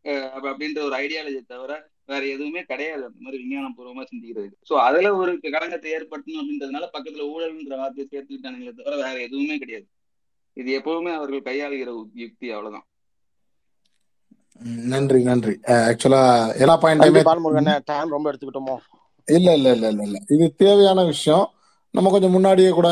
அப்படின்ற 0.49 0.79
ஒரு 0.87 0.95
ஐடியாலஜி 1.03 1.41
தவிர 1.53 1.73
வேற 2.11 2.21
எதுவுமே 2.35 2.61
கிடையாது. 2.71 3.01
அந்த 3.07 3.19
மாதிரி 3.23 3.41
விஞ்ஞான 3.41 3.71
பூர்வமா 3.77 4.03
சிந்திக்கிறதுக்கு. 4.11 4.57
சோ 4.69 4.75
அதுல 4.87 5.07
ஒரு 5.21 5.31
கலங்கத்தை 5.55 5.89
ஏற்படுத்தணும் 5.97 6.41
அப்படின்றதுனால 6.41 6.87
பக்கத்துல 6.95 7.25
ஊழல்ன்ற 7.33 7.77
வார்த்தையை 7.81 8.07
சேர்த்துக்கிட்டானுங்களே 8.11 8.75
தவிர 8.79 8.95
வேற 9.03 9.17
எதுவுமே 9.27 9.57
கிடையாது. 9.63 9.87
இது 10.61 10.69
எப்பவுமே 10.79 11.11
அவர்கள் 11.17 11.47
கையாளுகிற 11.49 11.91
யுக்தி 12.23 12.47
அவ்வளவுதான். 12.55 12.87
நன்றி 14.91 15.19
நன்றி. 15.23 15.53
ஆக்சுவலா 15.89 16.21
எல்லா 16.61 16.75
பாலமுருகன் 17.27 17.71
டைம் 17.89 18.15
ரொம்ப 18.15 18.29
எடுத்துக்கிட்டோமோ? 18.31 18.75
இல்ல 19.27 19.47
இல்ல 19.53 19.69
இல்ல 19.71 19.87
இல்ல 19.89 20.03
இல்ல. 20.03 20.17
இது 20.35 20.45
தேவையான 20.55 20.99
விஷயம். 21.05 21.45
நம்ம 21.93 22.09
கொஞ்சம் 22.09 22.31
முன்னாடியே 22.31 22.69
கூட 22.69 22.87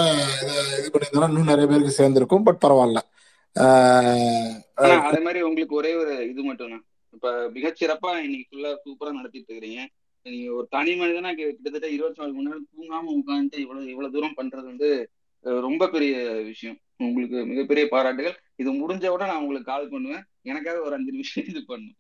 இதை 0.78 0.90
பண்ணியிருந்தோம்னா 0.90 1.30
இன்னும் 1.32 1.52
நிறைய 1.52 1.66
பேருக்கு 1.68 2.00
சேர்ந்திருக்கும் 2.00 2.46
பட் 2.48 2.64
பரவாயில்ல. 2.64 3.00
அதே 5.08 5.20
மாதிரி 5.20 5.40
உங்களுக்கு 5.48 5.76
ஒரே 5.76 5.92
ஒரு 5.96 6.14
இது 6.32 6.42
மட்டும் 6.44 6.72
தான் 6.74 6.84
இப்ப 7.14 7.28
மிகச்சிறப்பா 7.56 8.12
இன்னைக்கு 8.26 8.48
ஃபுல்லா 8.50 8.72
சூப்பரா 8.84 9.12
நடத்திட்டு 9.12 9.50
இருக்கிறீங்க. 9.52 9.82
நீங்க 10.26 10.48
ஒரு 10.54 10.68
தனி 10.70 10.92
மனிதனா 10.94 11.32
கிட்டத்தட்ட 11.34 11.88
இருபத்தி 11.90 12.22
நாலு 12.22 12.34
மணி 12.34 12.48
நேரம் 12.48 12.68
தூங்காம 12.72 13.12
உட்காந்துட்டு 13.20 13.58
இவ்வளவு 13.64 13.92
இவ்வளவு 13.94 14.16
தூரம் 14.16 14.38
பண்றது 14.38 14.66
வந்து 14.66 14.90
ரொம்ப 15.62 15.84
பெரிய 15.90 16.14
விஷயம். 16.44 16.78
உங்களுக்கு 17.00 17.38
மிகப்பெரிய 17.46 17.86
பாராட்டுகள். 17.90 18.38
இது 18.62 18.70
முடிஞ்ச 18.82 19.06
உடனே 19.14 19.30
நான் 19.32 19.44
உங்களுக்கு 19.44 19.72
கால் 19.72 19.92
பண்ணுவேன். 19.94 20.26
எனக்காக 20.52 20.82
ஒரு 20.88 20.96
அஞ்சு 20.98 21.16
நிமிஷம் 21.16 21.48
இது 21.52 21.62
பண்ணும். 21.72 21.98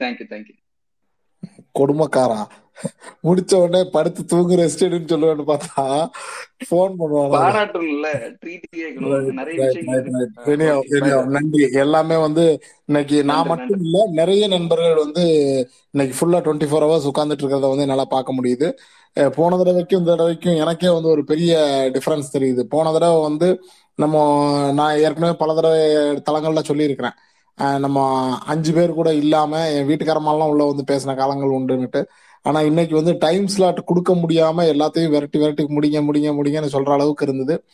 தேங்க்யூ 0.00 0.26
தேங்க்யூ 0.32 0.56
கொடுமைக்காரா? 1.78 2.40
முடிச்ச 3.26 3.52
உடனே 3.62 3.80
படுத்து 3.94 4.20
தூங்கு 4.30 4.54
ரெஸ்ட் 4.60 4.84
எடுன்னு 4.86 5.10
சொல்லுவேன்னு 5.12 5.44
பார்த்தா 5.50 5.82
ஃபோன் 6.68 6.92
பண்ணுவாங்க 7.00 7.34
பாராட்டணும்ல 7.34 8.08
நிறைய 9.38 9.66
நன்றி. 11.36 11.62
எல்லாமே 11.82 12.16
வந்து 12.26 12.44
இன்னைக்கு 12.88 13.18
நான் 13.30 13.50
மட்டும் 13.52 13.82
இல்ல 13.86 14.04
நிறைய 14.20 14.46
நண்பர்கள் 14.54 15.02
வந்து 15.04 15.24
இன்னைக்கு 15.94 16.16
ஃபுல்லா 16.18 16.40
டுவெண்ட்டி 16.46 16.70
ஃபோர் 16.70 16.86
ஹவர்ஸ் 16.86 17.08
உட்கார்ந்துட்டு 17.10 17.44
இருக்கிறத 17.44 17.70
வந்து 17.72 17.86
என்னால 17.86 18.06
பார்க்க 18.16 18.38
முடியுது. 18.38 18.68
போன 19.38 19.56
தடவைக்கும் 19.60 20.00
இந்த 20.00 20.10
தடவைக்கும் 20.12 20.60
எனக்கே 20.64 20.90
வந்து 20.96 21.12
ஒரு 21.14 21.24
பெரிய 21.30 21.52
டிஃபரன்ஸ் 21.96 22.34
தெரியுது. 22.36 22.64
போன 22.74 22.92
தடவை 22.96 23.20
வந்து 23.28 23.48
நம்ம 24.00 24.72
நான் 24.72 24.98
ஏற்கனவே 24.98 25.32
பல 25.32 25.54
தடவை 25.54 25.80
தளங்கள்ல 26.30 26.62
சொல்லியிருக்கிறேன். 26.62 27.12
நம்ம 27.78 28.28
அஞ்சு 28.46 28.72
பேர் 28.72 28.94
கூட 28.94 29.14
இல்லாம 29.14 29.70
என் 29.70 29.88
வீட்டுக்காரமெல்லாம் 29.88 30.48
உள்ள 30.48 30.64
வந்து 30.64 30.94
பேசின 30.94 31.16
காலங்கள் 31.16 31.48
உண்டுன்னுட்டு. 31.48 32.04
ஆனா 32.42 32.60
இன்னைக்கு 32.60 32.94
வந்து 32.94 33.16
டைம் 33.18 33.46
ஸ்லாட் 33.46 33.84
கொடுக்க 33.84 34.14
முடியாம 34.14 34.56
எல்லாத்தையும் 34.56 35.08
விரட்டி 35.08 35.38
விரட்டி 35.38 35.64
முடிங்க 35.64 36.02
முடிங்க 36.02 36.32
முடிங்கன்னு 36.34 36.68
சொல்ற 36.72 36.92
அளவுக்கு 36.92 37.26
இருந்தது. 37.28 37.64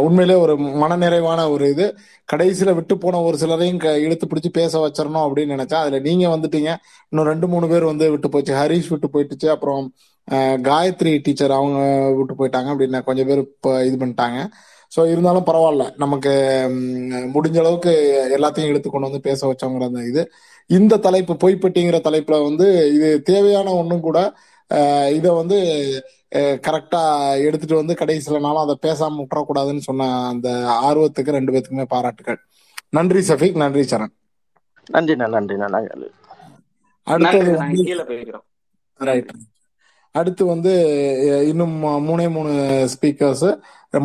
உண்மையிலே 0.00 0.38
ஒரு 0.38 0.56
மனநிறைவான 0.58 1.50
ஒரு 1.50 1.70
இது. 1.70 1.96
கடைசியில 2.32 2.74
விட்டு 2.74 2.98
போன 2.98 3.20
ஒரு 3.20 3.36
சிலரையும் 3.36 3.76
க- 3.76 3.98
இழுத்து 3.98 4.26
பிடிச்சி 4.26 4.48
பேச 4.52 4.86
வச்சிடணும் 4.86 5.30
அப்படின்னு 5.30 5.54
நினைச்சேன் 5.54 5.74
அதுல 5.74 5.98
நீங்க 5.98 6.28
வந்துட்டீங்க. 6.28 6.76
இன்னும் 7.08 7.28
ரெண்டு 7.28 7.48
மூணு 7.48 7.68
பேர் 7.68 7.84
வந்து 7.84 8.10
விட்டு 8.10 8.28
போச்சு. 8.28 8.54
ஹரிஷ் 8.54 8.88
விட்டு 8.88 9.08
போயிட்டுச்சு. 9.12 9.50
அப்புறம் 9.50 9.92
காயத்ரி 10.32 11.20
டீச்சர் 11.22 11.50
அவங்க 11.50 11.78
விட்டு 12.12 12.34
போயிட்டாங்க 12.34 12.60
அப்படின்னு 12.60 13.02
கொஞ்சம் 13.02 13.26
பேர் 13.26 13.38
இப்போ 13.38 13.84
இது 13.84 14.06
பண்ணிட்டாங்க. 14.06 14.46
ஸோ 14.92 15.00
இருந்தாலும் 15.12 15.46
பரவாயில்ல. 15.48 15.84
நமக்கு 15.96 16.32
முடிஞ்ச 17.34 17.56
அளவுக்கு 17.62 17.92
எல்லாத்தையும் 18.36 18.70
இழுத்து 18.72 18.88
கொண்டு 18.90 19.08
வந்து 19.08 19.26
பேச 19.28 19.40
வச்சவங்கிற 19.46 19.86
அந்த 19.90 20.02
இது. 20.10 20.22
இந்த 20.70 21.00
தலைப்பு 21.06 21.34
பொய்ப்பட்டிங்கிற 21.44 21.98
தலைப்புல 22.04 22.36
வந்து 22.44 22.66
இது 22.96 23.08
தேவையான 23.30 23.68
ஒன்றும் 23.80 24.06
கூட 24.08 24.18
இதை 25.16 25.30
வந்து 25.40 25.56
கரெக்டா 26.66 27.00
எடுத்துட்டு 27.46 27.80
வந்து 27.80 27.94
கடைசியில 27.94 28.40
நாளும் 28.40 28.64
அதை 28.64 28.76
பேசாம 28.86 29.18
விட்டுறக்கூடாதுன்னு 29.18 29.86
சொன்ன 29.88 30.08
அந்த 30.30 30.48
ஆர்வத்துக்கு 30.88 31.36
ரெண்டு 31.36 31.52
பேத்துக்குமே 31.54 31.86
பாராட்டுகள் 31.94 32.38
நன்றி 32.90 33.20
சஃபிக் 33.28 33.60
நன்றி 33.62 33.84
சரண். 33.84 34.12
அடுத்தது 37.06 37.52
நன்றி 37.62 37.84
நன்றி 38.02 38.32
ரைட் 39.00 39.30
அடுத்து 40.14 40.42
வந்து 40.44 40.72
இன்னும் 41.50 41.76
மூணே 42.08 42.26
மூணு 42.28 42.50
ஸ்பீக்கர்ஸ் 42.94 43.46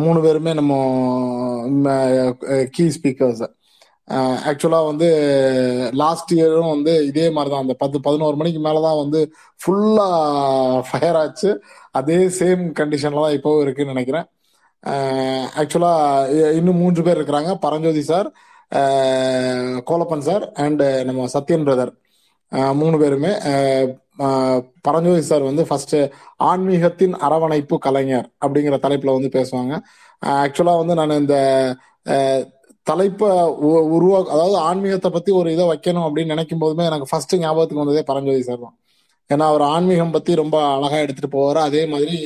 மூணு 0.04 0.18
பேருமே 0.20 0.52
நம்ம 0.54 0.74
கீ 2.70 2.84
ஸ்பீக்கர்ஸ் 2.96 3.44
ஆக்சுவலாக 4.50 4.88
வந்து 4.90 5.08
லாஸ்ட் 6.02 6.30
இயரும் 6.34 6.72
வந்து 6.74 6.92
இதே 7.06 7.24
மாதிரி 7.30 7.50
தான் 7.52 7.64
அந்த 7.64 7.74
பத்து 7.82 8.00
பதினோரு 8.06 8.36
மணிக்கு 8.40 8.60
மேலே 8.66 8.80
தான் 8.86 9.00
வந்து 9.02 9.20
ஃபுல்லாக 9.60 10.82
ஃபயர் 10.88 11.18
ஆச்சு. 11.22 11.50
அதே 11.98 12.18
சேம் 12.38 12.62
கண்டிஷனில் 12.80 13.24
தான் 13.24 13.36
இப்போவும் 13.38 13.62
இருக்குன்னு 13.64 13.94
நினைக்கிறேன். 13.94 14.26
ஆக்சுவலாக 15.60 16.54
இன்னும் 16.58 16.80
மூன்று 16.82 17.02
பேர் 17.02 17.18
இருக்கிறாங்க. 17.20 17.52
Paranjothi 17.64 18.02
sir 18.02 18.28
Kolappan 19.90 20.26
sir 20.28 20.44
and 20.64 20.88
நம்ம 21.04 21.26
சத்யன் 21.34 21.66
பிரதர் 21.68 21.92
மூணு 22.80 22.96
பேருமே 22.98 23.32
பரஞ்சோதி 24.80 25.20
சார் 25.20 25.42
வந்து 25.42 25.66
ஃபர்ஸ்ட் 25.66 25.96
ஆன்மீகத்தின் 26.44 27.12
அரவணைப்பு 27.12 27.78
கலைஞர் 27.78 28.30
அப்படிங்கிற 28.46 28.76
தலைப்புல 28.84 29.16
வந்து 29.16 29.30
பேசுவாங்க. 29.38 29.74
ஆக்சுவலா 30.26 30.76
வந்து 30.78 30.94
நான் 30.94 31.10
இந்த 31.10 31.36
தலைப்பை 32.82 33.28
உ- 33.68 33.88
உருவா 33.96 34.24
அதாவது 34.26 34.56
ஆன்மீகத்தை 34.56 35.10
பத்தி 35.10 35.32
ஒரு 35.32 35.52
இதை 35.52 35.64
வைக்கணும் 35.64 36.06
அப்படின்னு 36.06 36.32
நினைக்கும் 36.34 36.58
போதுமே 36.58 36.84
எனக்கு 36.84 37.06
ஃபர்ஸ்ட் 37.10 37.36
ஞாபகத்துக்கு 37.36 37.84
வந்ததே 37.84 38.02
பரஞ்சோதி 38.02 38.42
சார் 38.42 38.58
தான். 38.58 38.76
ஏன்னா 39.30 39.46
அவர் 39.50 39.60
ஆன்மீகம் 39.60 40.10
பத்தி 40.10 40.34
ரொம்ப 40.34 40.56
அழகா 40.76 40.96
எடுத்துட்டு 40.96 41.36
போவார். 41.36 41.56
அதே 41.56 41.86
மாதிரி 41.86 42.16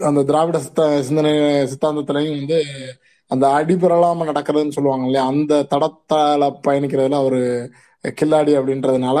அந்த 0.00 0.22
திராவிட 0.22 0.58
சித்த 0.58 1.02
சிந்தனை 1.02 1.32
சித்தாந்தத்திலையும் 1.72 2.38
வந்து 2.38 2.58
அந்த 3.30 3.46
அடிபெறலாம 3.48 4.26
நடக்கிறதுன்னு 4.30 4.76
சொல்லுவாங்க 4.76 5.04
இல்லையா? 5.04 5.26
அந்த 5.26 5.66
தடத்தால 5.70 6.42
பயணிக்கிறதுல 6.66 7.14
அவரு 7.14 7.40
கில்லாடி 8.20 8.52
அப்படின்றதுனால 8.60 9.18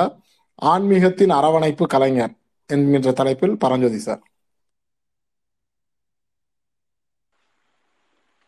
ஆன்மீகத்தின் 0.60 1.28
அரவணைப்பு 1.28 1.86
கலைஞர் 1.86 2.34
என்கின்ற 2.66 3.12
தலைப்பில் 3.12 3.58
பரஞ்சோதி 3.58 3.98
சார். 3.98 4.22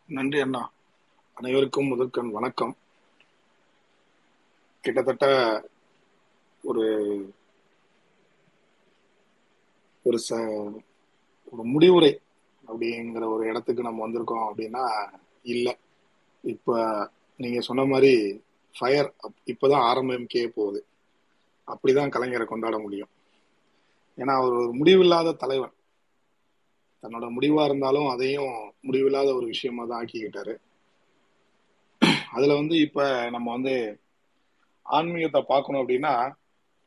நன்றி 0.06 0.40
அண்ணா. 0.40 0.72
அனைவருக்கும் 1.34 1.86
முதற்கண் 1.86 2.30
வணக்கம். 2.30 2.76
கிட்டத்தட்ட 4.80 5.26
ஒரு 6.62 6.84
ஒரு 10.02 10.18
ச 10.28 10.32
ஒரு 11.50 11.64
முடிவுரை 11.64 12.20
அப்படிங்கிற 12.66 13.26
ஒரு 13.32 13.48
இடத்துக்கு 13.48 13.82
நம்ம 13.82 14.08
வந்திருக்கோம் 14.08 14.46
அப்படின்னா 14.50 15.10
இல்லை. 15.42 15.76
இப்போ 16.42 17.10
நீங்க 17.36 17.60
சொன்ன 17.60 17.84
மாதிரி 17.84 18.44
ஃபயர் 18.78 19.14
இப்போதான் 19.46 19.86
ஆரம்பிக்கே 19.90 20.48
போகுது. 20.48 20.86
அப்படிதான் 21.74 22.14
கலைஞரை 22.14 22.44
கொண்டாட 22.44 22.78
முடியும். 22.78 23.10
ஏன்னா 24.16 24.34
அவர் 24.34 24.52
ஒரு 24.52 24.72
முடிவில்லாத 24.72 25.32
தலைவன். 25.32 25.74
தன்னோட 27.02 27.26
முடிவா 27.36 27.64
இருந்தாலும் 27.64 28.08
அதையும் 28.08 28.74
முடிவில்லாத 28.80 29.34
ஒரு 29.34 29.46
விஷயமா 29.46 29.84
தான் 29.84 30.04
ஆக்கிக்கிட்டாரு. 30.04 30.54
அதுல 32.32 32.54
வந்து 32.54 32.78
இப்ப 32.78 33.30
நம்ம 33.30 33.52
வந்து 33.52 34.00
ஆன்மீகத்தை 34.82 35.42
பார்க்கணும் 35.42 35.88
அப்படின்னா 35.88 36.34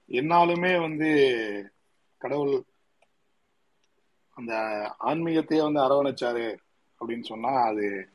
என்னாலுமே 0.09 0.81
வந்து 0.81 1.09
கடவுள் 2.17 2.63
அந்த 4.37 4.53
ஆன்மீகத்தையே 4.99 5.61
வந்து 5.61 5.79
அரவணைச்சாரு 5.79 6.57
அப்படின்னு 7.01 7.23
சொன்னா 7.23 7.49
அது 7.63 8.09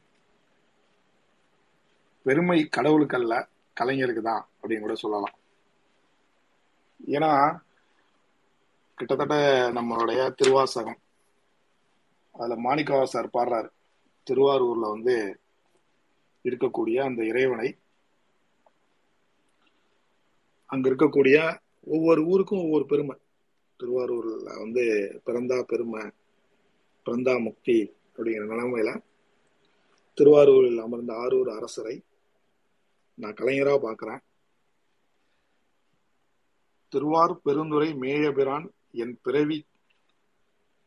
பெருமை 2.22 2.68
கடவுளுக்கு 2.68 3.16
அல்ல 3.16 3.48
கலைஞருக்கு 3.80 4.22
தான் 4.22 4.48
அப்படின்னு 4.62 4.80
கூட 4.80 4.94
சொல்லலாம். 4.94 5.34
ஏன்னா 7.06 7.58
கிட்டத்தட்ட 8.94 9.34
நம்மளுடைய 9.72 10.34
திருவாசகம். 10.34 10.98
அதுல 12.32 12.56
மாணிக்கவாசர் 12.56 13.28
பாடுறாரு. 13.32 13.68
திருவாரூர்ல 14.30 14.90
வந்து 14.90 15.40
இருக்கக்கூடிய 16.42 17.02
அந்த 17.02 17.24
இறைவனை. 17.24 17.76
அங்க 20.66 20.90
இருக்கக்கூடிய 20.90 21.58
ஒவ்வொரு 21.84 22.26
ஊருக்கும் 22.26 22.62
ஒவ்வொரு 22.62 22.86
பெருமை. 22.86 23.16
திருவாரூர்ல 23.78 24.58
வந்து 24.58 24.82
பிறந்தா 25.26 25.62
பெருமை 25.62 26.02
பிறந்தா 27.04 27.42
முக்தி 27.42 27.94
அப்படிங்கிற 28.16 28.46
நிலைமையில 28.46 29.02
திருவாரூரில் 30.14 30.78
அமர்ந்த 30.78 31.12
ஆரூர் 31.12 31.56
அரசரை 31.56 32.02
நான் 33.14 33.34
கலைஞரா 33.34 33.78
பார்க்குறேன். 33.82 34.20
திருவார் 36.92 37.34
பெருந்துரை 37.44 37.88
மேயபிரான் 38.02 38.66
என் 38.92 39.14
பிறவி 39.22 39.58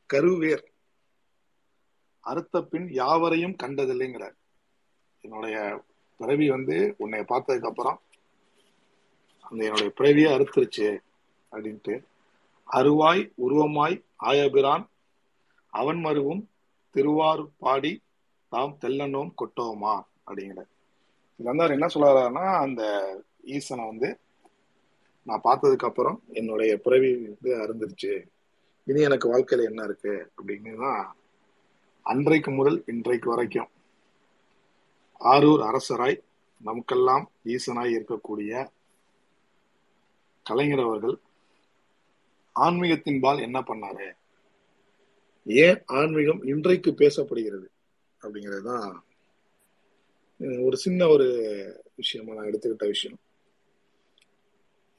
கருவேர். 0.09 0.63
அறுத்த 2.23 2.61
பின் 2.61 2.87
யாவரையும் 2.91 3.55
கண்டதில்லைங்கிறார். 3.63 4.35
என்னுடைய 5.23 5.57
பிறவி 6.19 6.49
வந்து 6.49 6.95
உன்னை 6.97 7.19
பார்த்ததுக்கு 7.19 7.65
அப்புறம் 7.65 7.99
அந்த 9.41 9.59
என்னுடைய 9.63 9.89
பிறவியை 9.89 10.29
அறுத்துருச்சு 10.33 10.89
அப்படின்ட்டு. 11.51 11.95
அருவாய் 12.67 13.23
உருவமாய் 13.45 13.95
ஆயபிரான் 14.23 14.85
அவன் 15.73 15.99
மருவும் 16.05 16.41
திருவார் 16.95 17.43
பாடி 17.57 17.93
தாம் 18.51 18.77
தெல்லனோம் 18.81 19.31
கொட்டோமா 19.41 19.95
அப்படிங்கிற 20.25 20.61
இது 21.39 21.47
வந்து 21.49 21.63
அவர் 21.63 21.75
என்ன 21.77 21.87
சொல்றாருன்னா 21.93 22.45
அந்த 22.65 22.81
ஈசனை 23.41 23.83
வந்து 23.85 24.09
நான் 25.27 25.43
பார்த்ததுக்கு 25.43 25.89
அப்புறம் 25.89 26.23
என்னுடைய 26.39 26.71
பிறவி 26.77 27.09
வந்து 27.15 27.51
அருந்துருச்சு. 27.63 28.13
இனி 28.87 29.01
எனக்கு 29.01 29.27
வாழ்க்கையில 29.33 29.63
என்ன 29.63 29.83
இருக்கு 29.83 30.31
அப்படின்னு 30.37 30.73
தான் 30.77 31.03
அன்றைக்கு 32.05 32.51
முதல் 32.51 32.83
இன்றைக்கு 32.85 33.29
வரைக்கும். 33.29 33.69
ஆரூர் 35.21 35.61
அரசராய் 35.69 36.17
நமக்கெல்லாம் 36.61 37.25
ஈசனாய் 37.43 37.95
இருக்கக்கூடிய 37.97 38.51
கலைஞர் 40.45 40.79
அவர்கள் 40.79 41.15
ஆன்மீகத்தின் 42.55 43.19
பால் 43.19 43.45
என்ன 43.47 43.59
பண்ணாரு? 43.61 44.07
ஏன் 45.45 45.79
ஆன்மீகம் 45.99 46.41
இன்றைக்கு 46.43 46.91
பேசப்படுகிறது 46.91 47.67
அப்படிங்கிறது 48.21 48.61
தான் 48.61 49.03
ஒரு 50.65 50.77
சின்ன 50.77 51.07
ஒரு 51.07 51.27
விஷயமா 51.95 52.33
நான் 52.33 52.45
எடுத்துக்கிட்ட 52.45 52.85
விஷயம். 52.87 53.19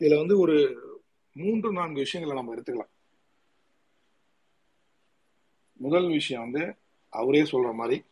இதுல 0.05 0.17
வந்து 0.17 0.39
ஒரு 0.39 0.57
மூன்று 1.33 1.73
நான்கு 1.73 1.95
விஷயங்களை 1.95 2.43
நம்ம 2.43 2.55
எடுத்துக்கலாம். 2.55 2.93
முதல் 5.77 6.09
விஷயம் 6.09 6.51
வந்து 6.51 6.75
அவரே 7.11 7.43
சொல்ற 7.43 7.75
மாதிரி 7.75 8.03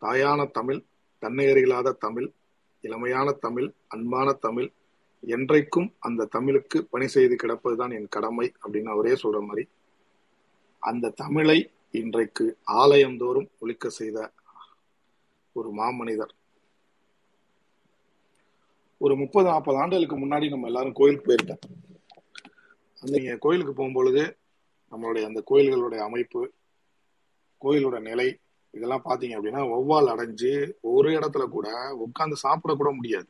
தாயான 0.00 0.50
தமிழ் 0.50 0.80
தன்னையறிகளாத 1.20 1.92
தமிழ் 1.92 2.30
இளமையான 2.82 3.32
தமிழ் 3.32 3.72
அன்பான 3.88 4.32
தமிழ் 4.32 4.68
என்றைக்கும் 5.26 5.88
அந்த 5.98 6.24
தமிழுக்கு 6.24 6.84
பணி 6.84 7.06
செய்து 7.06 7.36
கிடப்பதுதான் 7.42 7.94
என் 7.94 8.08
கடமை 8.08 8.52
அப்படின்னு 8.64 8.94
அவரே 8.94 9.12
சொல்ற 9.12 9.40
மாதிரி 9.46 9.68
அந்த 10.78 11.14
தமிழை 11.22 11.58
இன்றைக்கு 11.90 12.58
ஆலயந்தோறும் 12.66 13.48
ஒழிக்க 13.58 13.88
செய்த 13.88 14.32
ஒரு 15.52 15.70
மாமனிதர். 15.72 16.35
ஒரு 18.98 19.16
முப்பது 19.16 19.48
நாற்பது 19.48 19.78
ஆண்டுகளுக்கு 19.78 20.16
முன்னாடி 20.16 20.48
நம்ம 20.48 20.66
எல்லாரும் 20.66 20.92
கோயிலுக்கு 20.92 21.26
போயிருக்கோம் 21.26 21.62
அந்த 23.00 23.36
கோயிலுக்கு 23.36 23.72
போகும்பொழுது 23.72 24.22
நம்மளுடைய 24.90 25.24
அந்த 25.24 25.42
கோயில்களுடைய 25.50 25.98
அமைப்பு 25.98 26.52
கோயிலோட 27.60 28.00
நிலை 28.00 28.38
இதெல்லாம் 28.70 29.04
பாத்தீங்க 29.04 29.34
அப்படின்னா 29.38 29.62
ஒவ்வால் 29.76 30.10
அடைஞ்சு 30.12 30.72
ஒரு 30.80 31.10
இடத்துல 31.10 31.48
கூட 31.48 31.68
உட்கார்ந்து 31.94 32.36
சாப்பிட 32.36 32.74
கூட 32.74 32.90
முடியாது. 32.90 33.28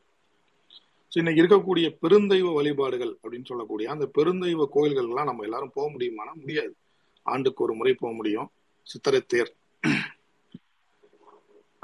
இன்னைக்கு 1.13 1.41
இருக்கக்கூடிய 1.43 1.87
பெருந்தெய்வ 2.01 2.53
வழிபாடுகள் 2.53 3.17
அப்படின்னு 3.23 3.45
சொல்லக்கூடிய 3.45 3.89
அந்த 3.89 4.05
பெருந்தெய்வ 4.17 4.69
கோயில்கள்லாம் 4.75 5.29
நம்ம 5.29 5.43
எல்லாரும் 5.43 5.71
போக 5.73 5.87
முடியுமானா 5.91 6.33
முடியாது. 6.33 6.75
ஆண்டுக்கு 7.23 7.63
ஒரு 7.63 7.73
முறை 7.73 7.93
போக 7.93 8.13
முடியும். 8.13 8.51
சித்திரை 8.83 9.21
தேர் 9.21 9.55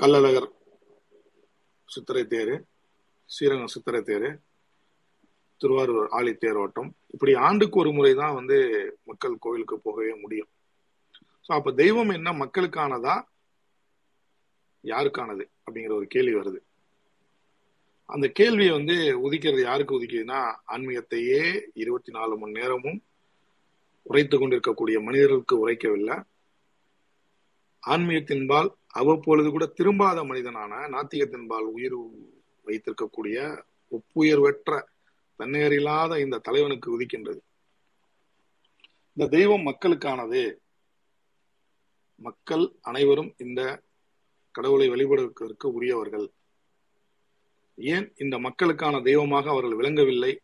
கள்ளழகர் 0.01 0.49
சித்திரை 1.85 2.25
தேர் 2.25 2.53
ஸ்ரீரங்கம் 3.33 3.73
சித்திரை 3.73 4.01
தேர் 4.01 4.27
திருவாரூர் 5.57 6.07
ஆழி 6.09 6.31
தேரோட்டம் 6.31 6.89
இப்படி 7.07 7.33
ஆண்டுக்கு 7.35 7.79
ஒரு 7.79 7.91
முறை 7.91 8.13
தான் 8.13 8.33
வந்து 8.33 8.57
மக்கள் 9.03 9.35
கோயிலுக்கு 9.39 9.79
போகவே 9.79 10.13
முடியும். 10.15 10.49
ஸோ 11.45 11.51
அப்போ 11.51 11.71
தெய்வம் 11.71 12.09
என்ன 12.09 12.33
மக்களுக்கானதா? 12.33 13.15
யாருக்கானது? 14.83 15.43
அப்படிங்கிற 15.65 15.93
ஒரு 15.95 16.07
கேள்வி 16.07 16.33
வருது. 16.33 16.59
அந்த 18.05 18.27
கேள்வியை 18.27 18.71
வந்து 18.71 18.95
உதிக்கிறது 19.17 19.61
யாருக்கு 19.61 19.97
உதிக்குதுன்னா 19.99 20.39
ஆன்மீகத்தையே 20.67 21.71
இருபத்தி 21.73 22.11
நாலு 22.11 22.37
மணி 22.37 22.51
நேரமும் 22.51 22.99
உரைத்து 24.01 24.37
கொண்டிருக்கக்கூடிய 24.37 24.99
மனிதர்களுக்கு 24.99 25.67
உரைக்கவில்லை. 25.67 26.23
ஆன்மீகத்தின்பால் 27.83 28.69
அவ்வப்பொழுது 28.87 29.49
கூட 29.49 29.65
திரும்பாத 29.65 30.19
மனிதனான 30.23 30.73
நாத்திகத்தின்பால் 30.87 31.67
உயிர் 31.75 31.97
வைத்திருக்கக்கூடிய 32.65 33.63
ஒப்புயர்வற்ற 33.89 34.83
தன்னையறில்லாத 35.39 36.19
இந்த 36.19 36.37
தலைவனுக்கு 36.37 36.99
உதிக்கின்றது. 36.99 37.39
இந்த 39.13 39.37
தெய்வம் 39.37 39.65
மக்களுக்கானது. 39.65 40.55
மக்கள் 42.15 42.71
அனைவரும் 42.81 43.33
இந்த 43.37 43.81
கடவுளை 44.51 44.89
வழிபடுவதற்கு 44.89 45.63
உரியவர்கள். 45.63 46.31
ஏன் 47.75 48.13
இந்த 48.17 48.39
மக்களுக்கான 48.39 49.01
தெய்வமாக 49.01 49.49
அவர்கள் 49.49 49.75
விளங்கவில்லை? 49.75 50.39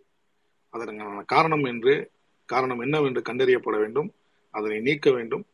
அதற்கான 0.70 1.24
காரணம் 1.24 1.64
என்று 1.64 2.12
காரணம் 2.46 2.80
என்னவென்று 2.80 3.22
கண்டறியப்பட 3.22 3.78
வேண்டும். 3.78 4.14
அதனை 4.52 4.80
நீக்க 4.80 5.12
வேண்டும். 5.12 5.46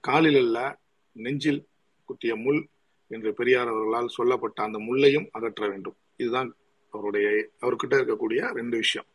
காலில் 0.00 0.36
அல்ல 0.36 0.78
நெஞ்சில் 1.12 1.66
குத்திய 2.04 2.36
முள் 2.36 2.68
என்று 3.08 3.34
பெரியார் 3.34 3.68
அவர்களால் 3.68 4.08
சொல்லப்பட்ட 4.08 4.62
அந்த 4.62 4.78
முள்ளையும் 4.78 5.28
அகற்ற 5.32 5.68
வேண்டும். 5.68 5.96
இதுதான் 6.16 6.56
அவருடைய 6.90 7.28
அவர்கிட்ட 7.60 7.94
இருக்கக்கூடிய 7.94 8.52
ரெண்டு 8.52 8.76
விஷயம். 8.76 9.06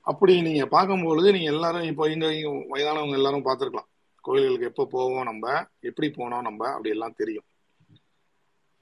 அப்படி 0.00 0.42
நீங்க 0.42 0.66
பார்க்கும்பொழுது 0.66 1.32
நீங்க 1.32 1.52
எல்லாரும் 1.52 1.82
இப்போ 1.82 2.10
இங்க 2.10 2.26
வயதானவங்க 2.70 3.12
எல்லாரும் 3.12 3.44
பார்த்துருக்கலாம். 3.44 3.90
கோயில்களுக்கு 4.20 4.66
எப்போ 4.66 4.86
போவோம் 4.86 5.22
நம்ம 5.22 5.66
எப்படி 5.80 6.08
போனோம் 6.08 6.40
நம்ம 6.40 6.68
அப்படி 6.68 6.88
எல்லாம் 6.88 7.14
தெரியும். 7.16 7.44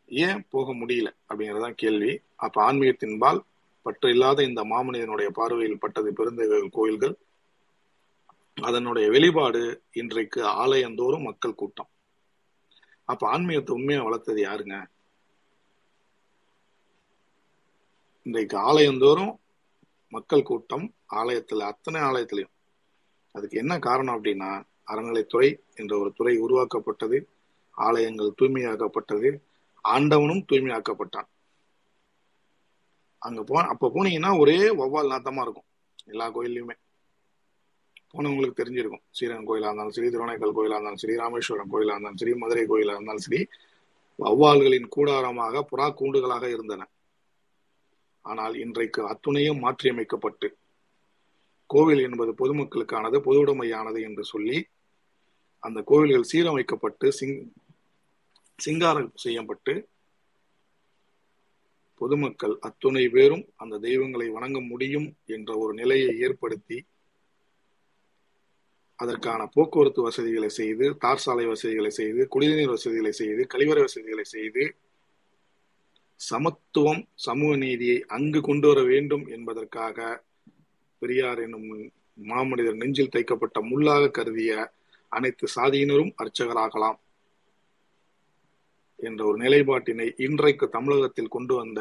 ஏன் 0.06 0.46
போக 0.50 0.74
முடியல 0.74 1.10
அப்படிங்கறதான் 1.28 1.70
கேள்வி. 1.70 2.20
அப்ப 2.36 2.72
ஆன்மீகத்தின்பால் 2.72 3.40
பற்று 3.82 4.10
இல்லாத 4.10 4.42
இந்த 4.42 4.64
மாமனிதனுடைய 4.64 5.28
பார்வையில் 5.28 5.78
பட்டது 5.78 6.12
பெருந்தெய்வ 6.12 6.68
கோயில்கள். 6.72 7.16
அதனுடைய 8.56 9.10
வெளிப்பாடு 9.10 9.82
இன்றைக்கு 9.92 10.46
ஆலயந்தோறும் 10.46 11.22
மக்கள் 11.22 11.54
கூட்டம். 11.54 11.90
அப்ப 13.04 13.28
ஆன்மீகத்தை 13.28 13.76
உண்மையா 13.76 14.02
வளர்த்தது 14.02 14.40
யாருங்க? 14.42 14.86
இன்றைக்கு 18.22 18.56
ஆலயந்தோறும் 18.58 19.40
மக்கள் 20.08 20.42
கூட்டம் 20.42 20.94
ஆலயத்துல 21.10 21.58
அத்தனை 21.58 22.00
ஆலயத்திலையும். 22.00 22.52
அதுக்கு 23.30 23.58
என்ன 23.58 23.78
காரணம் 23.78 24.24
அப்படின்னா 24.24 24.64
அறநிலைத்துறை 24.86 25.58
என்ற 25.74 25.98
ஒரு 25.98 26.12
துறை 26.12 26.36
உருவாக்கப்பட்டது 26.36 27.28
ஆலயங்கள் 27.70 28.34
தூய்மையாக்கப்பட்டது 28.42 29.40
ஆண்டவனும் 29.82 30.44
தூய்மையாக்கப்பட்டான். 30.52 31.28
அங்க 33.18 33.42
போ 33.42 33.62
அப்ப 33.62 33.90
போனீங்கன்னா 33.94 34.38
ஒரே 34.38 34.58
வௌவால் 34.58 35.12
நாத்தமா 35.12 35.40
இருக்கும். 35.40 35.68
எல்லா 36.04 36.34
கோயில்லையுமே. 36.34 36.76
போனவங்களுக்கு 38.14 38.60
தெரிஞ்சிருக்கும். 38.60 39.04
ஸ்ரீரங்கம் 39.16 39.48
கோயிலா 39.50 39.68
இருந்தாலும் 39.68 39.94
சரி 39.96 40.08
திருவனைக்கல் 40.14 40.56
கோயிலா 40.56 40.78
இருந்தாலும் 40.78 41.02
சரி 41.02 41.14
ராமேஸ்வரம் 41.22 41.70
கோயிலா 41.74 41.94
இருந்தாலும் 41.94 42.20
சரி 42.22 42.34
மதுரை 42.42 42.64
கோயிலா 42.72 42.96
இருந்தாலும் 42.96 43.26
சரி 43.26 43.40
வௌவால்களின் 44.18 44.88
கூடாரமாக 44.96 45.62
புறா 45.70 45.86
கூண்டுகளாக 46.00 46.44
இருந்தன. 46.54 46.82
ஆனால் 48.24 48.54
இன்றைக்கு 48.64 49.00
அத்துணையும் 49.12 49.62
மாற்றியமைக்கப்பட்டு 49.64 50.48
கோவில் 51.70 52.02
என்பது 52.08 52.32
பொதுமக்களுக்கானது 52.40 53.18
பொதுவுடைமையானது 53.26 54.00
என்று 54.08 54.24
சொல்லி 54.32 54.58
அந்த 55.62 55.78
கோவில்கள் 55.90 56.30
சீரமைக்கப்பட்டு 56.32 57.08
சிங் 57.18 57.36
சிங்காரம் 58.58 59.10
செய்யப்பட்டு 59.24 59.74
பொதுமக்கள் 62.00 62.54
அத்துணை 62.66 63.04
பேரும் 63.16 63.44
அந்த 63.62 63.74
தெய்வங்களை 63.86 64.26
வணங்க 64.36 64.58
முடியும் 64.70 65.08
என்ற 65.34 65.50
ஒரு 65.62 65.72
நிலையை 65.80 66.10
ஏற்படுத்தி 66.26 66.78
அதற்கான 68.98 69.42
போக்குவரத்து 69.54 70.00
வசதிகளை 70.06 70.50
செய்து 70.58 70.86
தார் 70.98 71.22
சாலை 71.24 71.44
வசதிகளை 71.46 71.90
செய்து 71.90 72.22
குடிநீர் 72.28 72.74
வசதிகளை 72.74 73.12
செய்து 73.12 73.42
கழிவறை 73.46 73.82
வசதிகளை 73.82 74.24
செய்து 74.26 74.64
சமத்துவம் 76.20 77.02
சமூக 77.24 77.52
நீதியை 77.56 77.96
அங்கு 78.08 78.40
கொண்டு 78.40 78.66
வர 78.68 78.80
வேண்டும் 78.82 79.24
என்பதற்காக 79.28 79.98
பெரியார் 81.02 81.40
என்னும் 81.40 81.68
மாமனிதர் 82.26 82.80
நெஞ்சில் 82.82 83.14
தைக்கப்பட்ட 83.14 83.58
முள்ளாக 83.70 84.10
கருதிய 84.10 84.52
அனைத்து 85.12 85.46
சாதியினரும் 85.56 86.12
அர்ச்சகராகலாம் 86.16 86.98
என்ற 89.00 89.20
ஒரு 89.24 89.38
நிலைப்பாட்டினை 89.38 90.06
இன்றைக்கு 90.18 90.66
தமிழகத்தில் 90.68 91.28
கொண்டு 91.28 91.54
வந்த 91.54 91.80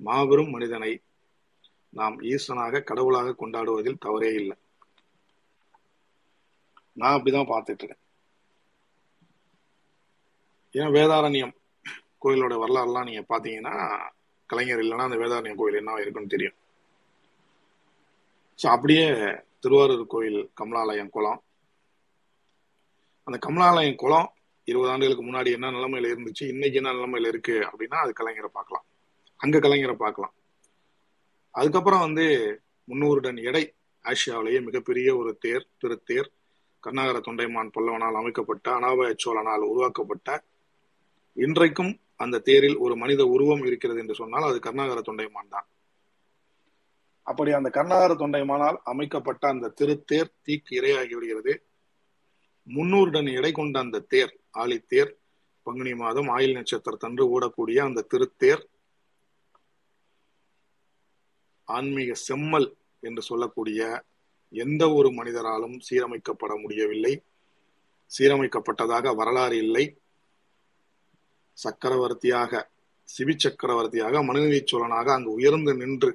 மாபெரும் 0.00 0.50
மனிதனை 0.50 0.92
நாம் 1.92 2.16
ஈசனாக 2.30 2.82
கடவுளாக 2.82 3.34
கொண்டாடுவதில் 3.34 4.02
தவறே 4.04 4.30
இல்லை. 4.34 4.56
நான் 6.92 7.16
அப்படிதான் 7.16 7.50
பார்த்துட்டு 7.52 7.82
இருக்கேன். 7.82 8.02
ஏன் 10.72 10.94
வேதாரண்யம் 10.96 11.54
கோயிலோட 12.24 12.54
வரலாறுலாம் 12.62 13.08
நீங்க 13.08 13.22
பாத்தீங்கன்னா 13.28 13.74
கலைஞர் 14.46 14.82
இல்லைன்னா 14.82 15.08
அந்த 15.08 15.16
வேதாரண்யம் 15.16 15.60
கோயில் 15.60 15.80
என்ன 15.80 16.00
இருக்குன்னு 16.00 16.28
தெரியும். 16.28 16.56
ஸோ 18.62 18.66
அப்படியே 18.66 19.06
திருவாரூர் 19.60 20.06
கோயில் 20.06 20.50
கமலாலயம் 20.54 21.10
குளம். 21.10 21.42
அந்த 23.24 23.38
கமலாலயம் 23.46 23.94
குளம் 23.94 24.28
இருபது 24.64 24.90
ஆண்டுகளுக்கு 24.90 25.24
முன்னாடி 25.24 25.50
என்ன 25.52 25.70
நிலைமையில 25.70 26.10
இருந்துச்சு 26.12 26.44
இன்னைக்கு 26.48 26.76
என்ன 26.76 26.92
நிலைமையில 26.92 27.26
இருக்கு 27.26 27.56
அப்படின்னா 27.70 27.98
அது 28.02 28.12
கலைஞரை 28.20 28.50
பார்க்கலாம். 28.52 28.84
அங்க 29.36 29.58
கலைஞரை 29.58 29.94
பார்க்கலாம். 29.94 30.34
அதுக்கப்புறம் 31.50 32.00
வந்து 32.00 32.26
முன்னூறு 32.84 33.20
டன் 33.20 33.36
எடை 33.36 33.74
ஆசியாவிலேயே 34.04 34.64
மிகப்பெரிய 34.64 35.16
ஒரு 35.16 35.38
தேர் 35.38 35.68
திருத்தேர் 35.84 36.28
கர்நாகர 36.84 37.18
தொண்டைமான் 37.26 37.74
பல்லவனால் 37.74 38.18
அமைக்கப்பட்ட 38.20 38.66
அனாபய 38.74 39.10
சோழனால் 39.24 39.64
உருவாக்கப்பட்ட 39.70 40.28
இன்றைக்கும் 41.36 41.92
அந்த 42.16 42.40
தேரில் 42.48 42.78
ஒரு 42.78 42.94
மனித 42.96 43.22
உருவம் 43.26 43.64
இருக்கிறது 43.64 44.00
என்று 44.00 44.14
சொன்னால் 44.14 44.48
அது 44.48 44.58
கர்நாகர 44.58 45.00
தொண்டைமான் 45.00 45.52
தான். 45.54 45.66
அப்படி 47.26 47.50
அந்த 47.52 47.68
கர்நாகர 47.70 48.12
தொண்டைமானால் 48.14 48.78
அமைக்கப்பட்ட 48.84 49.48
அந்த 49.48 49.72
திருத்தேர் 49.80 50.34
தீக்கு 50.46 50.72
இரையாகி 50.80 51.14
விடுகிறது. 51.14 51.52
முன்னூறு 52.68 53.10
டன் 53.10 53.30
எடை 53.38 53.52
கொண்ட 53.52 53.78
அந்த 53.78 54.04
தேர் 54.12 54.32
ஆழித்தேர் 54.58 55.12
பங்குனி 55.66 55.92
மாதம் 55.94 56.28
ஆயில் 56.36 56.56
நட்சத்திரத்தன்று 56.58 57.24
ஓடக்கூடிய 57.34 57.78
அந்த 57.88 58.06
திருத்தேர் 58.12 58.62
ஆன்மீக 61.68 62.12
செம்மல் 62.28 62.68
என்று 63.02 63.22
சொல்லக்கூடிய 63.22 63.80
எந்த 64.52 64.92
ஒரு 64.92 65.10
மனிதராலும் 65.10 65.80
சீரமைக்கப்பட 65.90 66.60
முடியவில்லை. 66.62 67.22
சீரமைக்கப்பட்டதாக 68.10 69.14
வரலாறு 69.14 69.56
இல்லை. 69.56 69.84
சக்கரவர்த்தியாக 71.58 72.70
சிவி 73.08 73.34
சக்கரவர்த்தியாக 73.36 74.22
மனுநீதி 74.22 74.60
சோழனாக 74.64 75.12
அங்கு 75.12 75.30
உயர்ந்து 75.32 75.74
நின்று 75.74 76.10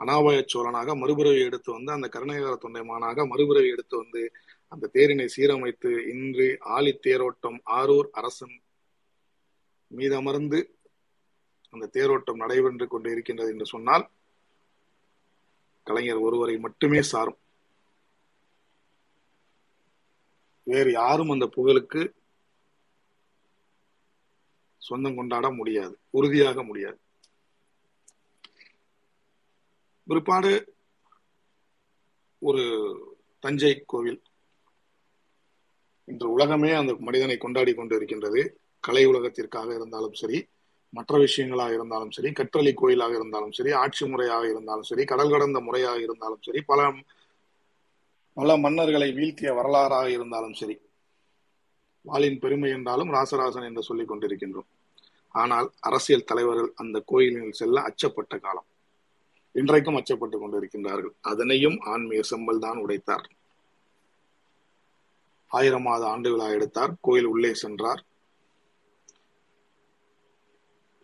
அனாபாய 0.00 0.44
சோழனாக 0.54 0.94
மறுபிறவி 0.96 1.40
எடுத்து 1.40 1.72
வந்து 1.72 1.92
அந்த 1.92 2.08
கருணாகர 2.08 2.54
தொண்டைமானாக 2.62 3.26
மறுபிறவி 3.26 3.68
எடுத்து 3.68 3.96
வந்து 3.96 4.32
அந்த 4.68 4.90
தேரினை 4.92 5.26
சீரமைத்து 5.36 5.90
இன்று 6.06 6.58
ஆழி 6.60 6.98
தேரோட்டம் 7.02 7.58
ஆரூர் 7.76 8.08
அரசன் 8.10 8.56
மீதமர்ந்து 9.90 10.60
அந்த 11.70 11.88
தேரோட்டம் 11.92 12.36
நடைபெற்று 12.36 12.86
கொண்டு 12.86 13.10
இருக்கின்றது 13.10 13.50
என்று 13.50 13.66
சொன்னால் 13.66 14.04
கலைஞர் 15.86 16.24
ஒருவரை 16.26 16.54
மட்டுமே 16.58 17.00
சாரும். 17.02 17.40
வேறு 20.62 20.90
யாரும் 20.92 21.30
அந்த 21.30 21.46
புகழுக்கு 21.46 22.00
சொந்தம் 24.86 25.16
கொண்டாட 25.16 25.46
முடியாது 25.50 25.94
உறுதியாக 26.10 26.62
முடியாது. 26.62 26.98
பிற்பாடு 30.06 30.52
ஒரு 32.38 32.64
தஞ்சை 33.40 33.72
கோவில். 33.86 34.20
இன்று 36.04 36.26
உலகமே 36.32 36.70
அந்த 36.72 36.92
மனிதனை 36.98 37.36
கொண்டாடி 37.36 37.74
கொண்டு 37.74 37.96
இருக்கின்றது 37.96 38.42
கலை 38.80 39.04
உலகத்திற்காக 39.06 39.74
இருந்தாலும் 39.74 40.18
சரி 40.22 40.38
மற்ற 40.88 41.18
விஷயங்களாக 41.18 41.72
இருந்தாலும் 41.72 42.10
சரி 42.10 42.32
கற்றளி 42.32 42.74
கோயிலாக 42.74 43.14
இருந்தாலும் 43.14 43.52
சரி 43.52 43.72
ஆட்சி 43.72 44.06
முறையாக 44.06 44.48
இருந்தாலும் 44.48 44.82
சரி 44.82 45.04
கடல் 45.04 45.30
கடந்த 45.30 45.60
முறையாக 45.60 46.00
இருந்தாலும் 46.00 46.40
சரி 46.40 46.60
பல 46.60 46.92
பல 48.32 48.56
மன்னர்களை 48.56 49.14
வீழ்த்திய 49.14 49.54
வரலாறாக 49.54 50.06
இருந்தாலும் 50.06 50.52
சரி 50.52 50.84
வாளின் 52.02 52.38
பெருமை 52.38 52.70
என்றாலும் 52.70 53.12
ராசராசன் 53.12 53.64
என்று 53.64 53.82
சொல்லிக் 53.82 54.12
கொண்டிருக்கின்றோம். 54.12 54.66
ஆனால் 55.28 55.72
அரசியல் 55.80 56.24
தலைவர்கள் 56.24 56.72
அந்த 56.74 57.02
கோயிலில் 57.06 57.52
செல்ல 57.52 57.80
அச்சப்பட்ட 57.80 58.38
காலம். 58.40 58.66
இன்றைக்கும் 59.52 59.96
அச்சப்பட்டுக் 59.96 60.42
கொண்டிருக்கின்றார்கள். 60.42 61.14
அதனையும் 61.20 61.78
ஆன்மீக 61.80 62.36
செம்பல் 62.36 62.58
தான் 62.58 62.78
உடைத்தார். 62.78 63.26
ஆயிரமாவது 65.52 66.04
ஆண்டுகளாக 66.04 66.52
எடுத்தார். 66.52 66.94
கோயில் 67.00 67.24
உள்ளே 67.24 67.54
சென்றார். 67.54 68.05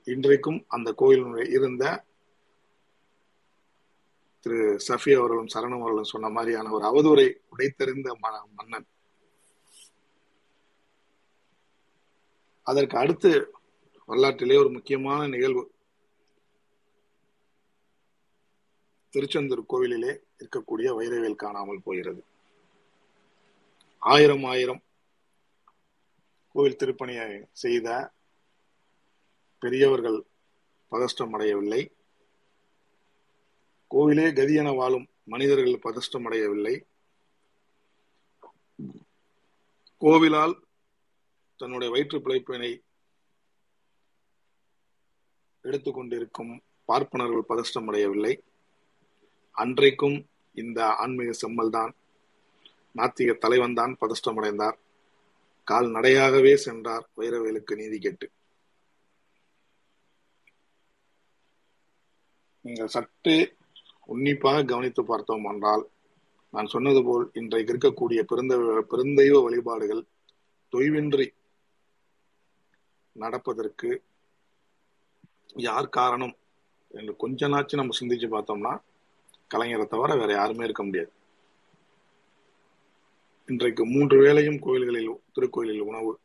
இன்றைக்கும் 0.05 0.65
அந்த 0.69 0.93
கோயில் 0.93 1.51
இருந்த 1.51 2.05
திரு 4.41 4.81
சஃபி 4.89 5.13
அவர்களும் 5.17 5.51
சரணம் 5.55 5.79
அவர்களும் 5.79 6.11
சொன்ன 6.13 6.29
மாதிரியான 6.29 6.71
ஒரு 6.71 6.85
அவதூறை 6.91 7.27
உடைத்தெறிந்த 7.53 8.15
மன்னன். 8.55 8.87
அதற்கு 12.63 12.99
அடுத்து 12.99 13.55
வரலாற்றிலே 14.07 14.57
ஒரு 14.57 14.71
முக்கியமான 14.71 15.27
நிகழ்வு. 15.27 15.75
திருச்செந்தூர் 19.11 19.65
கோவிலிலே 19.69 20.13
இருக்கக்கூடிய 20.39 20.91
வைரவேல் 20.99 21.43
காணாமல் 21.45 21.83
போகிறது. 21.85 22.25
ஆயிரம் 23.99 24.45
ஆயிரம் 24.45 24.83
கோவில் 26.53 26.77
திருப்பணியை 26.77 27.45
செய்த 27.53 28.13
பெரியவர்கள் 29.63 30.19
பதஷ்டம் 30.93 31.35
அடையவில்லை 31.35 31.83
கோவிலே 33.91 34.27
கதியென 34.33 34.69
வாழும் 34.75 35.07
மனிதர்கள் 35.25 35.85
பதஷ்டம் 35.85 36.27
அடையவில்லை 36.27 36.75
கோவிலால் 40.03 40.55
தன்னுடைய 41.61 41.89
வயிற்று 41.93 42.19
பிழைப்பினை 42.19 42.71
எடுத்துக்கொண்டிருக்கும் 45.65 46.53
பார்ப்பனர்கள் 46.89 47.49
பதஷ்டம் 47.49 47.89
அடையவில்லை 47.89 48.33
அன்றைக்கும் 49.57 50.17
இந்த 50.55 50.81
ஆன்மீக 50.97 51.33
செம்மல் 51.33 51.71
தான் 51.71 51.93
நாத்திக 52.95 53.33
தலைவன் 53.35 53.75
தான் 53.75 53.93
பதஷ்டம் 54.03 54.39
அடைந்தார் 54.41 54.79
கால் 55.69 55.89
நடையாகவே 55.91 56.55
சென்றார் 56.57 57.05
வைரவேலுக்கு 57.17 57.75
நீதி 57.77 57.99
கேட்டு. 57.99 58.27
நீங்கள் 62.63 62.87
சற்று 62.87 63.57
உன்னிப்பாக 64.07 64.65
கவனித்து 64.65 65.05
பார்த்தோம் 65.05 65.45
என்றால் 65.45 65.89
நான் 66.51 66.67
சொன்னது 66.67 67.05
போல் 67.05 67.31
இன்றைக்கு 67.33 67.73
இருக்கக்கூடிய 67.73 68.21
பெருந்த 68.23 68.55
பெருந்தெய்வ 68.91 69.43
வழிபாடுகள் 69.43 70.05
தொய்வின்றி 70.73 71.27
நடப்பதற்கு 73.13 74.03
யார் 75.55 75.89
காரணம் 75.89 76.37
என்று 76.89 77.17
கொஞ்ச 77.17 77.49
நாச்சு 77.49 77.75
நம்ம 77.75 77.97
சிந்திச்சு 78.01 78.29
பார்த்தோம்னா 78.35 78.81
கலைஞரை 79.55 79.87
தவிர 79.87 80.17
வேற 80.17 80.33
யாருமே 80.33 80.65
இருக்க 80.65 80.83
முடியாது. 80.83 81.13
இன்றைக்கு 83.47 83.87
மூன்று 83.87 84.23
வேளையும் 84.23 84.59
கோயில்களில் 84.59 85.21
திருக்கோயிலில் 85.35 85.81
உணவு. 85.81 86.19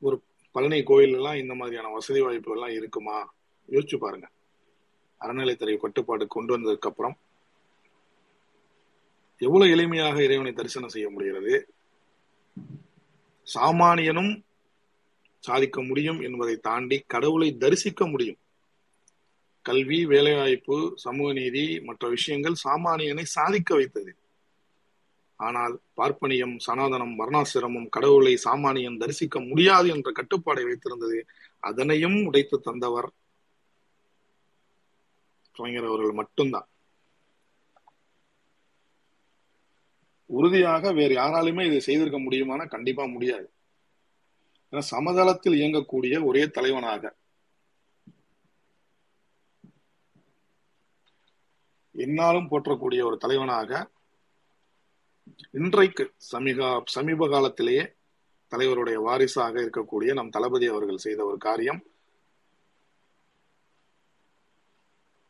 ஒரு 0.00 0.22
பழனி 0.52 0.82
கோயில் 0.82 1.14
எல்லாம் 1.14 1.34
இந்த 1.34 1.54
மாதிரியான 1.54 1.92
வசதி 1.92 2.22
வாய்ப்புகள்லாம் 2.22 2.76
இருக்குமா? 2.76 3.34
யோசிச்சு 3.68 3.96
பாருங்க. 3.96 4.30
அறநிலைத்துறை 5.22 5.76
கட்டுப்பாடு 5.76 6.26
கொண்டு 6.26 6.58
வந்ததுக்கு 6.58 6.88
அப்புறம் 6.90 7.18
எவ்வளவு 9.40 9.74
எளிமையாக 9.76 10.22
இறைவனை 10.22 10.52
தரிசனம் 10.52 10.88
செய்ய 10.88 11.10
முடிகிறது? 11.10 11.68
சாமானியனும் 13.46 14.32
சாதிக்க 15.44 15.82
முடியும் 15.82 16.20
என்பதை 16.20 16.56
தாண்டி 16.56 17.04
கடவுளை 17.06 17.56
தரிசிக்க 17.56 18.06
முடியும். 18.06 18.38
கல்வி 19.62 20.06
வேலைவாய்ப்பு 20.06 20.92
சமூக 20.94 21.32
நீதி 21.32 21.80
மற்ற 21.80 22.08
விஷயங்கள் 22.08 22.62
சாமானியனை 22.64 23.22
சாதிக்க 23.22 23.74
வைத்தது. 23.74 24.16
ஆனால் 25.36 25.74
பார்ப்பனியம் 25.96 26.56
சனாதனம் 26.66 27.14
வர்ணாசிரமம் 27.18 27.88
கடவுளை 27.88 28.38
சாமானியன் 28.44 28.98
தரிசிக்க 28.98 29.40
முடியாது 29.40 29.88
என்ற 29.88 30.12
கட்டுப்பாடை 30.12 30.62
வைத்திருந்தது. 30.64 31.18
அதனையும் 31.60 32.24
உடைத்து 32.24 32.60
தந்தவர் 32.60 33.08
கலைஞர் 35.52 35.84
அவர்கள் 35.84 36.12
மட்டும்தான். 36.12 36.66
உறுதியாக 40.26 40.92
வேறு 40.92 41.14
யாராலுமே 41.16 41.66
இதை 41.66 41.80
செய்திருக்க 41.80 42.18
முடியுமானா 42.18 42.68
கண்டிப்பா 42.68 43.04
முடியாது. 43.04 43.52
ஏன்னா 44.72 44.82
சமதளத்தில் 44.90 45.58
இயங்கக்கூடிய 45.62 46.24
ஒரே 46.24 46.48
தலைவனாக. 46.48 47.16
என்னாலும் 51.94 52.48
போற்றக்கூடிய 52.50 53.04
ஒரு 53.04 53.16
தலைவனாக 53.16 53.90
இன்றைக்கு 55.50 56.12
சமீக 56.16 56.82
சமீப 56.84 57.28
காலத்திலேயே 57.28 57.94
தலைவருடைய 58.50 58.94
வாரிசாக 58.94 59.60
இருக்கக்கூடிய 59.60 60.12
நம் 60.12 60.30
தளபதி 60.30 60.66
அவர்கள் 60.66 61.04
செய்த 61.06 61.24
ஒரு 61.24 61.38
காரியம் 61.38 61.91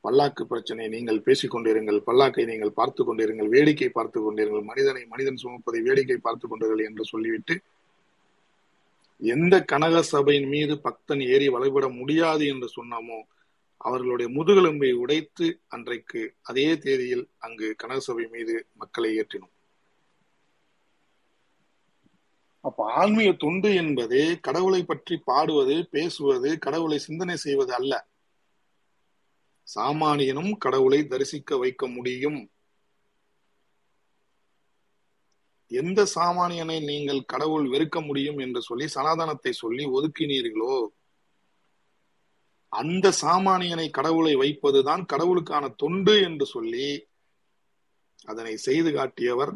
பல்லாக்கு 0.04 0.42
பிரச்சனை 0.44 0.84
நீங்கள் 0.94 1.24
பேசிக் 1.26 1.52
கொண்டிருங்கள் 1.54 1.98
பல்லாக்கை 2.06 2.44
நீங்கள் 2.50 2.76
பார்த்து 2.78 3.02
கொண்டிருங்கள் 3.04 3.52
வேடிக்கை 3.54 3.88
பார்த்து 3.88 4.20
கொண்டிருங்கள் 4.22 4.68
மனிதனை 4.70 5.02
மனிதன் 5.12 5.42
சுமப்பதை 5.42 5.80
வேடிக்கை 5.88 6.18
பார்த்து 6.20 6.46
கொண்டிருங்கள் 6.48 6.86
என்று 6.88 7.04
சொல்லிவிட்டு 7.04 7.56
எந்த 9.22 9.54
கனக 9.72 9.96
சபையின் 10.02 10.48
மீது 10.48 10.74
பக்தன் 10.80 11.22
ஏறி 11.32 11.48
வழிபட 11.48 11.88
முடியாது 11.88 12.44
என்று 12.52 12.68
சொன்னாமோ 12.76 13.18
அவர்களுடைய 13.80 14.28
முதுகெலும்பை 14.36 14.90
உடைத்து 15.02 15.46
அன்றைக்கு 15.68 16.20
அதே 16.42 16.66
தேதியில் 16.84 17.24
அங்கு 17.38 17.68
கனக 17.76 17.98
சபை 18.00 18.24
மீது 18.34 18.54
மக்களை 18.80 19.10
ஏற்றினோம். 19.20 19.54
அப்ப 22.64 22.84
ஆன்மீக 23.00 23.30
தொண்டு 23.44 23.70
என்பது 23.74 24.18
கடவுளை 24.40 24.82
பற்றி 24.84 25.14
பாடுவது 25.30 25.76
பேசுவது 25.90 26.50
கடவுளை 26.58 26.98
சிந்தனை 26.98 27.36
செய்வது 27.36 27.72
அல்ல. 27.74 27.92
சாமானியனும் 29.66 30.52
கடவுளை 30.58 31.06
தரிசிக்க 31.06 31.56
வைக்க 31.56 31.86
முடியும். 31.88 32.40
எந்த 35.70 36.06
சாமானியனை 36.14 36.84
நீங்கள் 36.84 37.22
கடவுள் 37.24 37.66
வெறுக்க 37.68 38.06
முடியும் 38.06 38.38
என்று 38.38 38.62
சொல்லி 38.62 38.88
சனாதனத்தை 38.88 39.52
சொல்லி 39.52 39.84
ஒதுக்கினீர்களோ 39.86 40.74
அந்த 42.68 43.12
சாமானியனை 43.20 43.90
கடவுளை 43.90 44.34
வைப்பதுதான் 44.36 45.02
கடவுளுக்கான 45.12 45.74
தொண்டு 45.74 46.20
என்று 46.22 46.46
சொல்லி 46.46 47.08
அதனை 48.24 48.56
செய்து 48.56 48.92
காட்டியவர் 48.92 49.52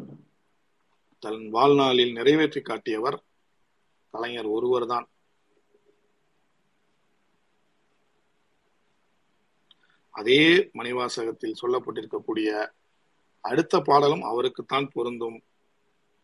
தன் 1.19 1.49
வாழ்நாளில் 1.49 2.11
நிறைவேற்றி 2.11 2.61
காட்டியவர் 2.61 3.17
கலைஞர் 4.09 4.45
ஒருவர்தான். 4.45 5.07
அதே 10.17 10.69
மணிவாசகத்தில் 10.73 11.59
சொல்லப்பட்டிருக்கக்கூடிய 11.61 12.69
அடுத்த 13.41 13.79
பாடலும் 13.79 14.21
அவருக்குத்தான் 14.21 14.89
பொருந்தும். 14.93 15.41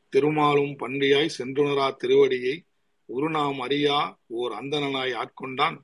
திருமாலும் 0.10 0.76
பன்றியாய் 0.78 1.36
சென்றுணரா 1.38 1.88
திருவடியை 2.04 2.56
ஒரு 3.06 3.30
நாம் 3.30 3.60
அறியா 3.60 4.18
ஓர் 4.28 4.52
அந்தணனாய் 4.52 5.14
ஆட்கொண்டான். 5.14 5.78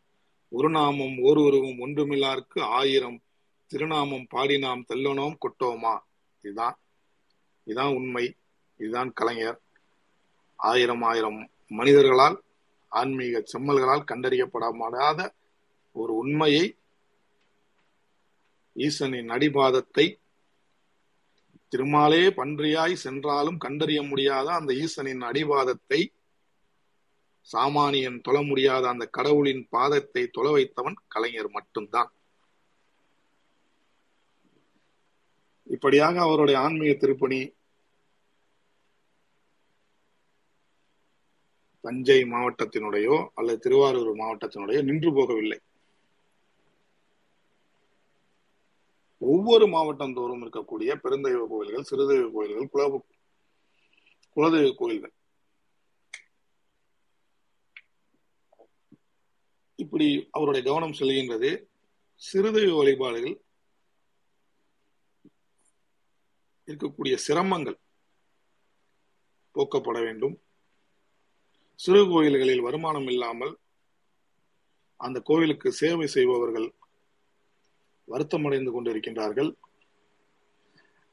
ஒரு 0.49 0.69
நாமம் 0.69 1.17
ஓர் 1.17 1.37
உருவம் 1.37 1.79
ஒன்றுமில்லாருக்கு 1.79 2.61
ஆயிரம் 2.61 3.21
திருநாமம் 3.67 4.27
பாடி 4.29 4.59
நாம் 4.59 4.85
தெல்லனோம் 4.93 5.37
கொட்டோமா? 5.39 5.99
இதுதான் 6.41 6.77
இதுதான் 7.63 7.93
உண்மை 7.93 8.35
இதுதான் 8.77 9.13
கலைஞர். 9.13 9.61
ஆயிரம் 10.55 11.01
ஆயிரம் 11.01 11.49
மனிதர்களால் 11.67 12.41
ஆன்மீக 12.87 13.43
செம்மல்களால் 13.53 14.09
கண்டறியப்படாத 14.11 15.29
ஒரு 15.91 16.15
உண்மையை 16.15 16.75
ஈசனின் 18.87 19.29
அடிபாதத்தை 19.35 20.05
திருமாலே 21.73 22.23
பன்றியாய் 22.37 22.95
சென்றாலும் 23.03 23.57
கண்டறிய 23.57 23.99
முடியாத 24.01 24.47
அந்த 24.53 24.71
ஈசனின் 24.83 25.23
அடிபாதத்தை 25.29 25.99
சாமானியன் 27.49 28.17
தொழ 28.21 28.37
முடியாத 28.41 28.83
அந்த 28.89 29.05
கடவுளின் 29.17 29.63
பாதத்தை 29.75 30.23
தொல 30.37 30.47
வைத்தவன் 30.51 30.97
கலைஞர் 31.07 31.49
மட்டும்தான். 31.49 32.09
இப்படியாக 35.67 36.15
அவருடைய 36.21 36.57
ஆன்மீக 36.59 36.93
திருப்பணி 36.93 37.39
தஞ்சை 41.83 42.19
மாவட்டத்தினுடையோ 42.33 43.17
அல்லது 43.33 43.59
திருவாரூர் 43.59 44.13
மாவட்டத்தினுடையோ 44.21 44.81
நின்று 44.81 45.11
போகவில்லை. 45.11 45.59
ஒவ்வொரு 49.21 49.65
மாவட்டம் 49.67 50.15
தோறும் 50.17 50.43
இருக்கக்கூடிய 50.45 50.91
பெருந்தெய்வ 51.03 51.41
கோயில்கள் 51.53 51.87
சிறுதெய்வ 51.89 52.27
கோயில்கள் 52.35 52.69
குல 52.73 52.83
குலதெய்வ 54.37 54.69
கோயில்கள். 54.81 55.13
இப்படி 59.79 60.07
அவருடைய 60.31 60.63
கவனம் 60.67 60.97
செல்கின்றது 60.99 61.49
சிறுதெய்வ 62.21 62.73
வழிபாடுகள் 62.77 63.35
இருக்கக்கூடிய 66.67 67.15
சிரமங்கள் 67.27 67.77
போக்கப்பட 69.55 69.97
வேண்டும். 70.05 70.35
சிறு 71.79 72.01
கோயில்களில் 72.09 72.65
வருமானம் 72.67 73.07
இல்லாமல் 73.13 73.53
அந்த 74.99 75.17
கோவிலுக்கு 75.29 75.69
சேவை 75.81 76.07
செய்பவர்கள் 76.07 76.67
வருத்தமடைந்து 78.09 78.71
கொண்டிருக்கின்றார்கள். 78.71 79.55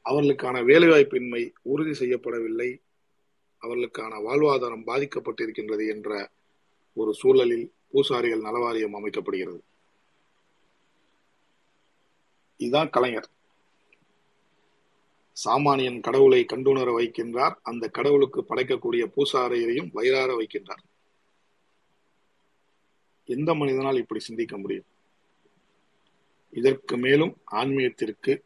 அவர்களுக்கான 0.09 0.63
வேலைவாய்ப்பின்மை 0.63 1.51
உறுதி 1.61 2.05
செய்யப்படவில்லை. 2.05 2.81
அவர்களுக்கான 3.61 4.19
வாழ்வாதாரம் 4.21 4.83
பாதிக்கப்பட்டிருக்கின்றது 4.85 5.89
என்ற 5.89 6.29
ஒரு 6.93 7.13
சூழலில் 7.13 7.73
பூசாரிகள் 7.91 8.41
நலவாரியம் 8.41 8.93
அமைக்கப்படுகிறது. 8.93 9.59
இதுதான் 12.57 12.89
கலைஞர். 12.89 13.29
சாமானியன் 15.45 15.99
கடவுளை 15.99 16.45
கண்டுணர 16.45 16.91
வைக்கின்றார். 16.99 17.55
அந்த 17.61 17.89
கடவுளுக்கு 17.89 18.45
படைக்கக்கூடிய 18.49 19.11
பூசாரியரையும் 19.15 19.89
வயிறார 19.91 20.37
வைக்கின்றார். 20.37 20.83
எந்த 23.25 23.53
மனிதனால் 23.53 23.97
இப்படி 23.97 24.19
சிந்திக்க 24.19 24.57
முடியும்? 24.57 24.83
இதற்கு 26.49 26.97
மேலும் 26.97 27.41
ஆன்மீகத்திற்கு 27.51 28.45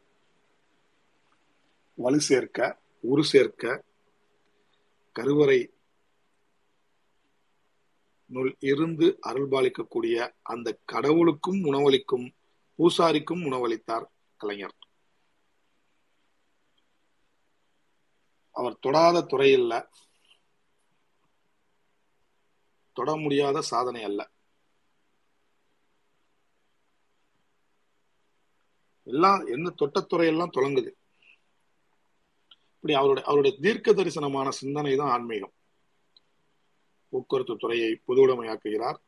வலு 1.94 2.20
சேர்க்க 2.20 2.78
உரு 3.00 3.22
சேர்க்க 3.22 3.84
கருவறை 5.12 5.74
நுள் 8.26 8.56
இருந்து 8.58 9.18
அருள்பாலிக்கக்கூடிய 9.26 10.34
அந்த 10.42 10.78
கடவுளுக்கும் 10.84 11.62
உணவளிக்கும் 11.62 12.34
பூசாரிக்கும் 12.78 13.44
உணவளித்தார் 13.44 14.06
கலைஞர். 14.36 14.76
அவர் 18.50 18.78
தொடாத 18.78 19.22
துறை 19.22 19.52
இல்ல 19.52 19.90
தொட 22.92 23.16
முடியாத 23.16 23.60
சாதனை 23.60 24.02
அல்ல. 24.02 24.31
எல்லாம் 29.12 29.40
என்ன 29.54 29.74
தொட்டத்துறையெல்லாம் 29.80 30.56
தொடங்குது. 30.56 30.90
இப்படி 32.76 32.94
அவருடைய 33.00 33.24
அவருடைய 33.28 33.52
தீர்க்க 33.60 33.92
தரிசனமான 33.92 34.48
சிந்தனை 34.60 34.96
தான் 34.96 35.12
ஆன்மீகம். 35.16 35.54
போக்குவரத்து 37.12 37.54
துறையை 37.56 37.90
பொதுவுடைமையாக்குகிறார் 38.06 38.98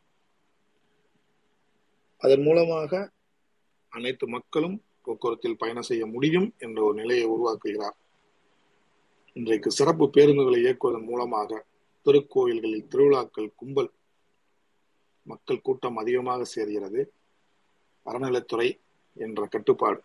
அதன் 2.22 2.42
மூலமாக 2.42 2.92
அனைத்து 3.88 4.26
மக்களும் 4.28 4.76
போக்குவரத்தில் 5.02 5.60
பயணம் 5.62 5.88
செய்ய 5.88 6.04
முடியும் 6.06 6.48
என்ற 6.58 6.78
ஒரு 6.84 6.94
நிலையை 6.94 7.26
உருவாக்குகிறார். 7.26 7.96
இன்றைக்கு 9.36 9.70
சிறப்பு 9.70 10.04
பேருந்துகளை 10.06 10.58
இயக்குவதன் 10.64 11.08
மூலமாக 11.10 11.60
திருக்கோயில்களில் 12.06 12.88
திருவிழாக்கள் 12.88 13.50
கும்பல் 13.56 13.90
மக்கள் 15.26 15.64
கூட்டம் 15.66 15.96
அதிகமாக 15.96 16.44
சேர்கிறது. 16.54 17.02
அறநிலைத்துறை 18.06 18.68
என்ற 19.14 19.46
கட்டுப்பாடு. 19.46 20.02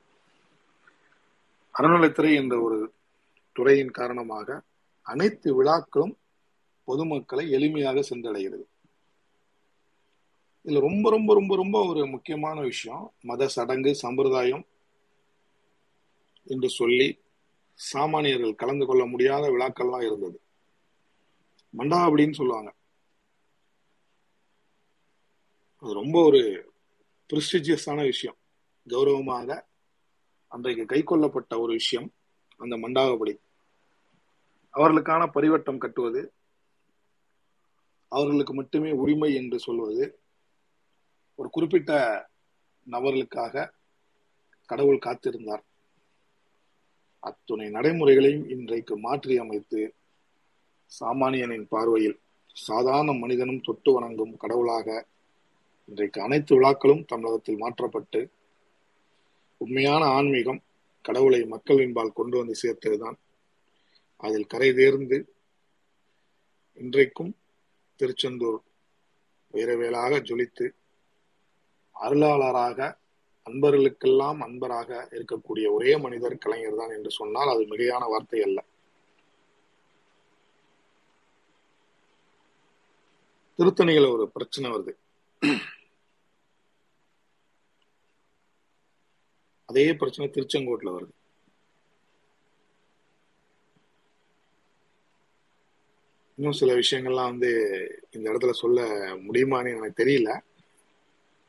அறநிலைத்துறை 1.79 2.35
என்ற 2.35 2.61
ஒரு 2.61 2.93
துறையின் 3.51 3.91
காரணமாக 3.91 4.61
அனைத்து 5.01 5.55
விழாக்களும் 5.55 6.17
பொதுமக்களை 6.83 7.51
எளிமையாக 7.51 8.03
சென்றடைகிறது. 8.09 8.65
இதுல 10.63 10.79
ரொம்ப 10.79 11.09
ரொம்ப 11.09 11.33
ரொம்ப 11.33 11.55
ரொம்ப 11.55 11.87
ஒரு 11.87 12.07
முக்கியமான 12.07 12.61
விஷயம் 12.61 13.13
மத 13.21 13.47
சடங்கு 13.47 13.95
சம்பிரதாயம் 13.95 14.65
என்று 16.43 16.69
சொல்லி 16.69 17.19
சாமானியர்கள் 17.93 18.55
கலந்து 18.55 18.85
கொள்ள 18.85 19.05
முடியாத 19.05 19.49
விழாக்கள்லாம் 19.49 20.05
இருந்தது. 20.05 20.41
மண்டாபடின்னு 21.77 22.33
சொல்லுவாங்க. 22.33 22.73
அது 25.79 25.93
ரொம்ப 25.93 26.23
ஒரு 26.23 26.71
பிரிஸ்டிஜியஸான 27.29 28.03
விஷயம். 28.03 28.35
கௌரவமாக 28.91 29.49
அன்றைக்கு 30.51 30.83
கை 30.85 30.99
கொள்ளப்பட்ட 31.03 31.53
ஒரு 31.59 31.71
விஷயம் 31.73 32.07
அந்த 32.59 32.75
மண்டாகப்படி. 32.77 33.33
அவர்களுக்கான 34.73 35.23
பரிவட்டம் 35.35 35.81
கட்டுவது 35.83 36.21
அவர்களுக்கு 38.11 38.53
மட்டுமே 38.53 38.91
உரிமை 39.01 39.29
என்று 39.35 39.57
சொல்வது 39.59 40.05
ஒரு 41.39 41.49
குறிப்பிட்ட 41.49 41.91
நபர்களுக்காக 42.87 43.65
கடவுள் 44.69 45.03
காத்திருந்தார். 45.05 45.63
அத்துணை 47.23 47.67
நடைமுறைகளையும் 47.69 48.47
இன்றைக்கு 48.49 48.93
மாற்றி 48.97 49.35
அமைத்து 49.37 49.81
சாமானியனின் 50.91 51.65
பார்வையில் 51.69 52.17
சாதாரண 52.55 53.11
மனிதனும் 53.13 53.61
தொட்டு 53.61 53.89
வணங்கும் 53.93 54.33
கடவுளாக 54.37 54.87
இன்றைக்கு 55.89 56.19
அனைத்து 56.21 56.51
விழாக்களும் 56.55 57.03
தமிழகத்தில் 57.05 57.61
மாற்றப்பட்டு 57.63 58.21
உண்மையான 59.63 60.03
ஆன்மீகம் 60.17 60.61
கடவுளை 61.01 61.39
மக்களின்பால் 61.43 62.17
கொண்டு 62.19 62.37
வந்து 62.37 62.55
சேர்த்ததுதான். 62.63 63.17
அதில் 64.17 64.47
கரை 64.47 64.73
தேர்ந்து 64.73 65.17
இன்றைக்கும் 66.73 67.31
திருச்செந்தூர் 67.95 68.59
வைரவேலாக 69.53 70.21
ஜொலித்து 70.29 70.65
அருளாளராக 71.95 72.97
அன்பர்களுக்கெல்லாம் 73.49 74.39
அன்பராக 74.47 74.89
இருக்கக்கூடிய 75.17 75.65
ஒரே 75.71 75.97
மனிதர் 75.97 76.37
கலைஞர் 76.37 76.79
தான் 76.81 76.93
என்று 76.97 77.11
சொன்னால் 77.11 77.53
அது 77.53 77.63
மிகையான 77.63 78.03
வார்த்தை 78.07 78.41
அல்ல. 78.41 78.59
திருத்தணிகள் 83.57 84.11
ஒரு 84.11 84.25
பிரச்சனை 84.29 84.67
வருது. 84.71 84.93
அதே 89.69 89.93
பிரச்சனை 89.93 90.31
திருச்செங்கோட்டில் 90.31 90.97
வருது. 90.97 91.11
இன்னும் 96.35 96.51
சில 96.51 96.73
விஷயங்கள்லாம் 96.73 97.29
வந்து 97.29 97.51
இந்த 98.11 98.31
இடத்துல 98.31 98.51
சொல்ல 98.51 98.83
முடியுமான்னு 99.15 99.75
எனக்கு 99.75 100.03
தெரியல. 100.03 100.41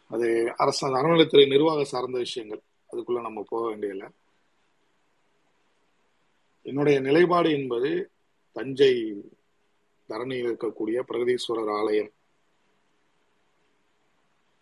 அது 0.09 0.55
அரசு 0.57 0.89
அறநிலைத்துறை 0.89 1.49
நிர்வாக 1.49 1.85
சார்ந்த 1.85 2.19
விஷயங்கள். 2.19 2.63
அதுக்குள்ள 2.93 3.21
நம்ம 3.21 3.45
போக 3.49 3.67
வேண்டியதில்லை. 3.67 4.09
என்னுடைய 6.63 7.01
நிலைப்பாடு 7.01 7.53
என்பது 7.53 8.11
தஞ்சை 8.53 9.23
தரணியில் 10.09 10.55
இருக்கக்கூடிய 10.55 11.03
பிரகதீஸ்வரர் 11.09 11.77
ஆலயம். 11.77 12.11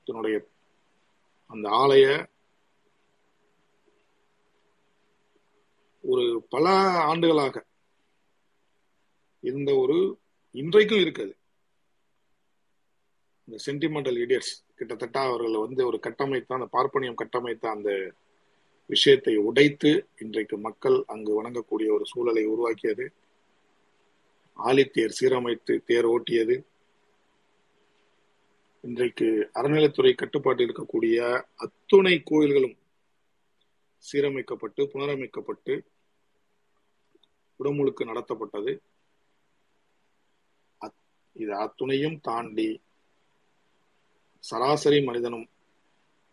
இதனுடைய 0.05 0.47
அந்த 1.47 1.69
ஆலய 1.69 2.37
ஒரு 6.11 6.25
பல 6.49 6.69
ஆண்டுகளாக 7.11 7.57
இருந்த 9.41 9.70
ஒரு 9.77 9.97
இன்றைக்கும் 10.51 10.99
இருக்குது. 10.99 11.35
இந்த 13.45 13.57
சென்டிமெண்டல் 13.67 14.19
இடியட்ஸ் 14.25 14.55
கிட்டத்தட்ட 14.77 15.19
அவர்கள் 15.20 15.57
வந்து 15.57 15.87
ஒரு 15.87 15.99
கட்டமைத்த 15.99 16.57
அந்த 16.59 16.69
பார்ப்பனியம் 16.73 17.20
கட்டமைத்த 17.23 17.65
அந்த 17.70 17.91
விஷயத்தை 18.87 19.35
உடைத்து 19.37 19.91
இன்றைக்கு 20.19 20.57
மக்கள் 20.59 20.97
அங்கு 21.07 21.33
வணங்கக்கூடிய 21.39 21.89
ஒரு 21.97 22.05
சூழலை 22.05 22.45
உருவாக்கியது. 22.47 23.07
ஆலித்தேர் 24.57 25.17
சீரமைத்து 25.20 25.75
தேர் 25.85 26.09
ஓட்டியது. 26.09 26.57
இன்றைக்கு 28.81 29.28
அறநிலைத்துறை 29.55 30.15
கட்டுப்பாட்டில் 30.15 30.69
இருக்கக்கூடிய 30.69 31.19
அத்துணை 31.55 32.17
கோயில்களும் 32.25 32.77
சீரமைக்கப்பட்டு 34.05 34.83
புனரமைக்கப்பட்டு 34.93 35.75
உடமுழுக்கு 37.61 38.03
நடத்தப்பட்டது. 38.11 38.73
இது 41.37 41.53
அத்துணையும் 41.65 42.19
தாண்டி 42.20 42.69
சராசரி 44.45 44.99
மனிதனும் 45.05 45.47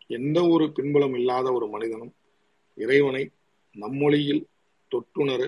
எந்த 0.06 0.38
ஒரு 0.48 0.64
பின்புலம் 0.72 1.14
இல்லாத 1.14 1.46
ஒரு 1.52 1.66
மனிதனும் 1.68 2.12
இறைவனை 2.74 3.22
நம்மொழியில் 3.76 4.42
தொட்டுணர 4.90 5.42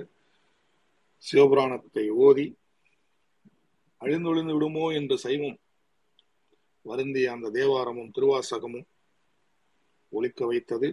சிவபுராணத்தை 1.25 2.05
ஓதி 2.27 2.47
அழிந்தொழிந்து 4.01 4.53
விடுமோ 4.53 4.85
என்று 4.91 5.19
சைவம் 5.19 5.59
வருந்திய 6.83 7.33
அந்த 7.33 7.51
தேவாரமும் 7.51 8.13
திருவாசகமும் 8.17 8.87
ஒழிக்க 10.13 10.47
வைத்தது. 10.47 10.89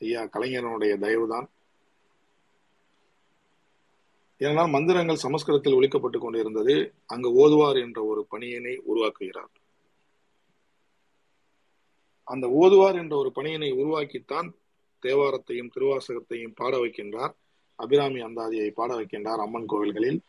ஐயா 0.00 0.22
கலைஞரனுடைய 0.24 0.92
தயவுதான். 0.98 1.48
ஏன்னா 4.40 4.68
மந்திரங்கள் 4.68 5.16
சமஸ்கிருதத்தில் 5.16 5.74
ஒழிக்கப்பட்டுக் 5.74 6.18
கொண்டிருந்தது. 6.18 6.94
அங்கு 7.06 7.32
ஓதுவார் 7.32 7.76
என்ற 7.76 8.04
ஒரு 8.04 8.26
பணியினை 8.30 8.76
உருவாக்குகிறார். 8.76 9.52
அந்த 12.24 12.48
ஓதுவார் 12.48 12.96
என்ற 12.96 13.16
ஒரு 13.16 13.32
பணியினை 13.34 13.72
உருவாக்கித்தான் 13.72 14.52
தேவாரத்தையும் 15.02 15.70
திருவாசகத்தையும் 15.76 16.54
பாட 16.54 16.76
வைக்கின்றார். 16.76 17.34
அபிராமி 17.74 18.22
அந்தாதியை 18.22 18.70
பாட 18.70 19.00
வைக்கின்றார் 19.00 19.40
அம்மன் 19.40 19.68
கோவில்களில். 19.68 20.20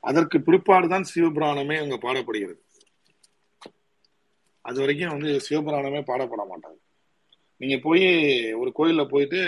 அதற்கு 0.00 0.38
பிற்பாடுதான் 0.38 1.04
சிவபுராணமே 1.14 1.80
அங்க 1.80 1.96
பாடப்படுகிறது. 1.96 2.60
அது 4.62 4.80
வரைக்கும் 4.80 5.08
வந்து 5.08 5.40
சிவபுராணமே 5.50 6.00
பாடப்பட 6.00 6.42
மாட்டாங்க 6.50 6.78
நீங்க 7.56 7.78
போய் 7.82 8.04
ஒரு 8.52 8.72
கோயில்ல 8.78 9.08
போயிட்டு 9.08 9.40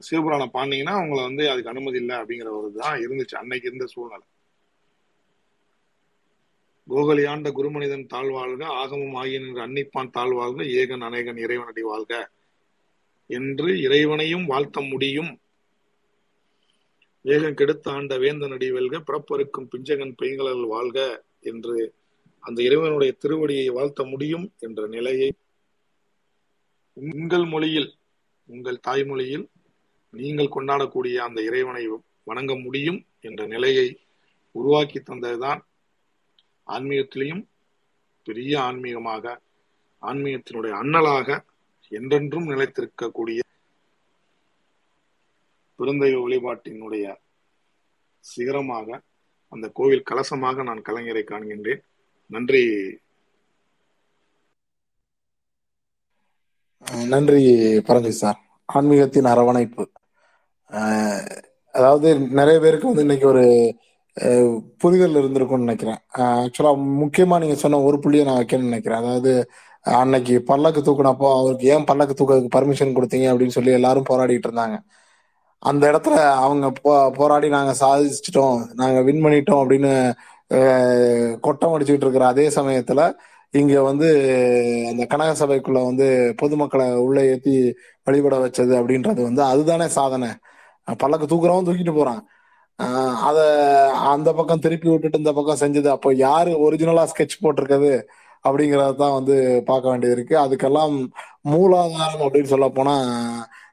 சிவபுராணம் 0.00 0.54
பாண்டிங்கன்னா 0.54 0.94
அவங்கள 0.98 1.20
வந்து 1.22 1.50
அதுக்கு 1.50 1.68
அனுமதி 1.68 1.98
இல்லை 1.98 2.16
அப்படிங்கிற 2.16 2.50
ஒரு 2.50 2.72
தான் 2.72 3.00
இருந்துச்சு 3.00 3.36
அன்னைக்கு 3.36 3.68
இருந்த 3.68 3.86
சூழ்நிலை. 3.86 4.26
கோகலி 6.88 7.24
ஆண்ட 7.26 7.50
குருமனிதன் 7.50 8.06
தாழ்வாழ்க 8.06 8.62
ஆகமம் 8.80 9.14
ஆகிய 9.14 9.40
அன்னிப்பான் 9.56 10.14
தாழ்வாழ்க 10.14 10.64
ஏகன் 10.80 11.00
அநேகன் 11.00 11.36
இறைவனடி 11.36 11.82
வாழ்க 11.82 12.12
என்று 13.30 13.80
இறைவனையும் 13.80 14.46
வாழ்த்த 14.46 14.80
முடியும். 14.80 15.32
ஏகன் 17.24 17.54
கெடுத்த 17.54 17.86
ஆண்ட 17.90 18.14
வேந்தனடி 18.18 18.68
வெல்க 18.72 18.96
பிறப்பருக்கும் 19.00 19.70
பிஞ்சகன் 19.72 20.14
பெய்களல் 20.22 20.64
வாழ்க 20.66 20.98
என்று 21.40 21.76
அந்த 22.44 22.58
இறைவனுடைய 22.62 23.12
திருவடியை 23.22 23.66
வாழ்த்த 23.72 24.04
முடியும் 24.04 24.46
என்ற 24.58 24.86
நிலையை 24.86 25.30
உங்கள் 26.96 27.44
மொழியில் 27.44 27.90
உங்கள் 28.48 28.84
தாய்மொழியில் 28.88 29.46
நீங்கள் 30.10 30.54
கொண்டாடக்கூடிய 30.54 31.16
அந்த 31.16 31.42
இறைவனை 31.42 31.84
வணங்க 32.24 32.54
முடியும் 32.56 33.06
என்ற 33.20 33.46
நிலையை 33.46 33.86
உருவாக்கி 34.54 34.98
தந்ததுதான் 35.00 35.60
ஆன்மீகத்திலையும் 36.66 37.44
பெரிய 38.26 38.60
ஆன்மீகமாக 38.60 39.40
ஆன்மீகத்தினுடைய 40.02 40.72
அண்ணலாக 40.82 41.28
என்றென்றும் 41.92 42.50
நிலைத்திருக்கக்கூடிய 42.50 43.40
பெருந்தெய்வ 45.78 46.18
வழிபாட்டினுடைய 46.22 47.06
சிகரமாக 48.24 49.02
அந்த 49.52 49.68
கோவில் 49.68 50.08
கலசமாக 50.10 50.62
நான் 50.62 50.82
கலைஞரை 50.82 51.24
காண்கின்றேன். 51.24 51.82
நன்றி. 52.30 52.62
நன்றி 57.12 57.40
பரஞ்சி 57.88 58.12
சார். 58.22 58.38
ஆன்மீகத்தின் 58.68 59.30
அரவணைப்பு. 59.32 59.84
அதாவது 61.74 62.08
நிறைய 62.38 62.56
பேருக்கு 62.60 62.90
வந்து 62.90 63.04
இன்னைக்கு 63.06 63.26
ஒரு 63.32 63.44
புரிதல் 64.82 65.18
இருந்திருக்கும்னு 65.20 65.66
நினைக்கிறேன். 65.66 66.00
ஆக்சுவலா 66.44 66.72
முக்கியமா 67.02 67.36
நீங்க 67.42 67.56
சொன்ன 67.64 67.80
ஒரு 67.88 67.98
புள்ளியை 68.04 68.24
நான் 68.26 68.40
வைக்கணும்னு 68.40 68.70
நினைக்கிறேன். 68.70 69.02
அதாவது 69.02 69.32
அன்னைக்கு 70.00 70.34
பல்லக்கு 70.50 70.80
தூக்குனப்போ 70.80 71.28
அவருக்கு 71.38 71.66
ஏன் 71.74 71.86
பல்லக்கு 71.90 72.14
தூக்கிறதுக்கு 72.18 72.56
பர்மிஷன் 72.56 72.96
கொடுத்தீங்க 72.96 73.26
அப்படின்னு 73.32 73.56
சொல்லி 73.56 73.72
எல்லாரும் 73.78 74.08
போராடிட்டு 74.10 74.48
இருந்தாங்க. 74.48 74.76
அந்த 75.62 75.82
இடத்துல 75.92 76.14
அவங்க 76.44 76.66
போ 76.82 76.92
போராடி 77.18 77.48
நாங்க 77.56 77.72
சாதிச்சிட்டோம் 77.80 78.58
நாங்க 78.80 78.98
வின் 79.08 79.24
பண்ணிட்டோம் 79.24 79.60
அப்படின்னு 79.62 79.92
கொட்டம் 81.46 81.74
அடிச்சுட்டு 81.74 82.06
இருக்கிற 82.06 82.24
அதே 82.32 82.46
சமயத்துல 82.58 83.02
இங்க 83.54 83.82
வந்து 83.82 84.08
அந்த 84.90 85.04
கனக 85.06 85.30
சபைக்குள்ள 85.40 85.84
வந்து 85.84 86.06
பொதுமக்களை 86.42 86.86
உள்ள 86.96 87.24
ஏத்தி 87.26 87.54
வழிபட 88.04 88.36
வச்சது 88.44 88.74
அப்படின்றது 88.80 89.22
வந்து 89.22 89.42
அதுதானே 89.42 89.88
சாதனை. 89.88 90.28
பல்லக்கு 90.98 91.26
தூக்குறவன் 91.26 91.66
தூக்கிட்டு 91.68 91.94
போறான். 91.94 92.22
அத 93.28 93.38
அந்த 94.12 94.32
பக்கம் 94.32 94.58
திருப்பி 94.58 94.88
விட்டுட்டு 94.88 95.18
இந்த 95.18 95.32
பக்கம் 95.32 95.60
செஞ்சது. 95.62 95.86
அப்போ 95.86 96.14
யாரு 96.26 96.52
ஒரிஜினலா 96.64 97.04
ஸ்கெட்ச் 97.12 97.40
போட்டிருக்கிறது 97.42 97.92
அப்படிங்கறதான் 98.44 99.12
வந்து 99.12 99.34
பார்க்க 99.64 99.90
வேண்டியது 99.90 100.16
இருக்கு. 100.18 100.36
அதுக்கெல்லாம் 100.44 100.94
மூலாதாரம் 101.50 102.24
அப்படின்னு 102.24 102.52
சொல்ல 102.54 102.68
போனா 102.68 102.94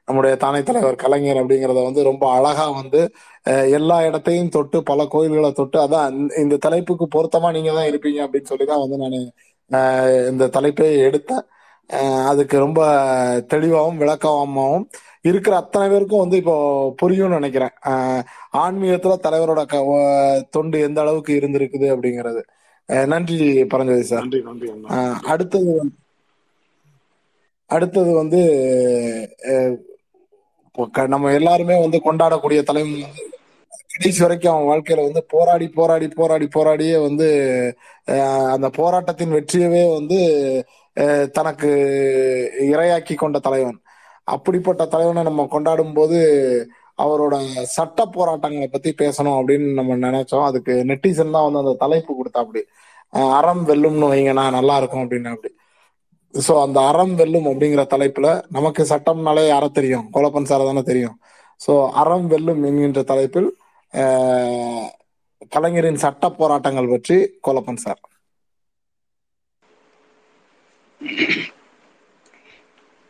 நம்முடைய 0.04 0.36
தானே 0.36 0.62
தலைவர் 0.62 0.94
கலைஞர் 0.94 1.36
அப்படிங்கிறத 1.36 1.84
வந்து 1.84 2.02
ரொம்ப 2.02 2.24
அழகா 2.36 2.70
வந்து 2.70 3.00
எல்லா 3.70 4.02
இடத்தையும் 4.02 4.48
தொட்டு 4.48 4.82
பல 4.82 5.06
கோயில்களை 5.06 5.50
தொட்டு 5.52 5.78
அதான் 5.80 6.12
இந்த- 6.12 6.34
இந்த 6.38 6.56
தலைப்புக்கு 6.56 7.06
பொருத்தமா 7.14 7.52
நீங்க 7.52 7.72
தான் 7.72 7.88
இருப்பீங்க 7.90 8.20
அப்படின்னு 8.26 8.50
சொல்லி 8.52 8.64
தான் 8.64 8.80
வந்து 8.80 8.96
நான் 8.96 9.18
இந்த 10.30 10.48
தலைப்பை 10.48 10.96
எடுத்தேன் 10.96 11.44
அதுக்கு 12.26 12.58
ரொம்ப 12.58 12.80
தெளிவாகவும் 13.46 14.00
விளக்கமாகவும் 14.00 14.88
இருக்கிற 15.20 15.56
அத்தனை 15.56 15.88
பேருக்கும் 15.88 16.18
வந்து 16.18 16.36
இப்போ 16.36 16.94
புரியும்னு 17.02 17.28
நினைக்கிறேன். 17.28 17.70
ஆன்மீகத்துல 18.52 19.14
தலைவரோட 19.22 19.66
க- 19.66 20.46
தொண்டு 20.50 20.80
எந்த 20.80 21.00
அளவுக்கு 21.00 21.40
இருந்திருக்குது 21.42 21.96
அப்படிங்கிறது. 21.96 22.42
நன்றி 23.06 23.64
பரஞ்சோதி 23.64 24.02
சார். 24.02 24.20
நன்றி 24.20 24.42
நன்றி 24.42 24.70
அடுத்தது 25.22 25.82
அடுத்தது 27.66 28.14
வந்து 28.14 28.40
நம்ம 31.06 31.32
எல்லாருமே 31.32 31.80
வந்து 31.80 32.00
கொண்டாடக்கூடிய 32.04 32.62
வந்து 32.62 33.04
கடைசி 34.00 34.22
வரைக்கும் 34.24 34.52
அவன் 34.52 34.68
வாழ்க்கையில 34.68 35.02
வந்து 35.06 35.22
போராடி 35.32 35.66
போராடி 35.74 36.06
போராடி 36.18 36.46
போராடியே 36.54 36.98
வந்து 37.06 37.26
அந்த 38.54 38.68
போராட்டத்தின் 38.78 39.34
வெற்றியவே 39.36 39.82
வந்து 39.96 40.18
தனக்கு 41.36 41.70
இரையாக்கி 42.70 43.14
கொண்ட 43.22 43.38
தலைவன். 43.48 43.76
அப்படிப்பட்ட 44.34 44.86
தலைவனை 44.94 45.22
நம்ம 45.28 45.46
கொண்டாடும் 45.54 45.94
போது 45.98 46.18
அவரோட 47.04 47.34
சட்ட 47.76 48.00
போராட்டங்களை 48.16 48.68
பத்தி 48.70 48.90
பேசணும் 49.02 49.36
அப்படின்னு 49.38 49.68
நம்ம 49.80 49.98
நினைச்சோம். 50.08 50.46
அதுக்கு 50.48 50.72
நெட்டிசன் 50.92 51.34
தான் 51.36 51.46
வந்து 51.46 51.62
அந்த 51.64 51.76
தலைப்பு 51.84 52.10
கொடுத்தா 52.20 52.44
அப்படி 52.46 52.64
அறம் 53.38 53.64
வெல்லும்னு 53.70 54.12
வைங்கன்னா 54.14 54.44
நல்லா 54.58 54.74
இருக்கும் 54.80 55.04
அப்படின்னு 55.04 55.32
அப்படி. 55.36 55.50
சோ 56.34 56.52
அந்த 56.66 56.80
அறம் 56.90 57.16
வெல்லும் 57.22 57.48
அப்படிங்கிற 57.52 57.84
தலைப்புல 57.94 58.28
நமக்கு 58.56 58.82
சட்டம்னாலே 58.92 59.46
யார 59.54 59.64
தெரியும்? 59.78 60.04
கோலப்பன் 60.14 60.50
சார 60.50 60.64
தானே 60.72 60.82
தெரியும். 60.92 61.16
சோ 61.60 61.72
அறம் 62.02 62.28
வெல்லும் 62.34 62.62
என்கின்ற 62.68 63.02
தலைப்பில் 63.14 63.50
கலைஞரின் 65.54 66.02
சட்ட 66.04 66.30
போராட்டங்கள் 66.30 66.90
பற்றி 66.92 67.16
கோலப்பன் 67.46 67.82
சார். 67.84 68.00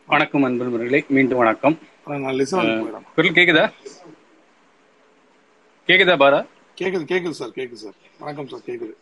வணக்கம் 0.09 0.45
அன்பர்களே 0.47 1.01
மீண்டும் 1.17 1.41
வணக்கம். 1.43 1.77
குரல் 3.15 3.37
கேக்குதா? 3.39 3.65
கேக்குதா 5.89 6.17
பாரா? 6.23 6.41
கேக்குது 6.81 7.05
கேக்குது 7.13 7.37
சார் 7.41 7.57
கேக்குது 7.59 7.81
சார். 7.85 7.97
வணக்கம் 8.19 8.49
சார் 8.49 8.67
கேக்குது. 8.67 8.95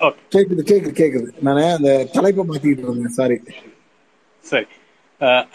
ஓகே. 0.00 0.20
கேக்குது 0.34 0.62
கேக்குது 0.70 0.94
கேக்குது. 1.02 1.28
நானே 1.46 1.64
அந்த 1.78 1.90
தலைப்பை 2.16 2.44
மாத்திக்கிட்டு 2.48 2.86
இருந்தேன் 2.86 3.16
சாரி 3.20 3.38
சரி. 4.44 4.66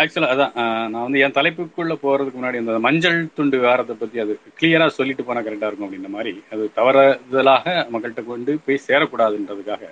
ஆக்சுவலா 0.01 0.27
அதான் 0.33 0.51
நான் 0.91 1.05
வந்து 1.05 1.21
என் 1.25 1.35
தலைப்புக்குள்ள 1.37 1.93
போறதுக்கு 2.03 2.37
முன்னாடி 2.39 2.59
அந்த 2.61 2.73
மஞ்சள் 2.79 3.17
துண்டு 3.37 3.55
விவகாரத்தை 3.59 3.95
பத்தி 4.01 4.17
அது 4.23 4.33
கிளியரா 4.59 4.87
சொல்லிட்டு 4.97 5.23
போனா 5.27 5.41
கரெக்டா 5.47 5.69
இருக்கும் 5.69 5.87
அப்படின்ற 5.87 6.09
மாதிரி 6.17 6.33
அது 6.53 6.65
தவறுதலாக 6.75 7.73
மக்கள்கிட்ட 7.93 8.23
கொண்டு 8.25 8.53
போய் 8.65 8.85
சேரக்கூடாதுன்றதுக்காக 8.87 9.83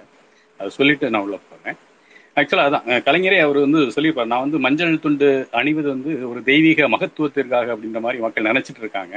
அதை 0.59 0.69
சொல்லிட்டு 0.77 1.11
நான் 1.13 1.25
உள்ள 1.27 1.37
போறேன். 1.49 1.77
ஆக்சுவலா 2.37 2.67
அதான் 2.69 2.85
கலைஞரே 3.07 3.39
அவர் 3.45 3.59
வந்து 3.65 3.79
சொல்லியிருப்பார் 3.95 4.31
நான் 4.33 4.45
வந்து 4.45 4.59
மஞ்சள் 4.65 5.01
துண்டு 5.05 5.29
அணிவது 5.59 5.87
வந்து 5.95 6.11
ஒரு 6.31 6.39
தெய்வீக 6.51 6.87
மகத்துவத்திற்காக 6.95 7.73
அப்படின்ற 7.75 7.99
மாதிரி 8.05 8.21
மக்கள் 8.25 8.49
நினைச்சிட்டு 8.49 8.83
இருக்காங்க. 8.83 9.15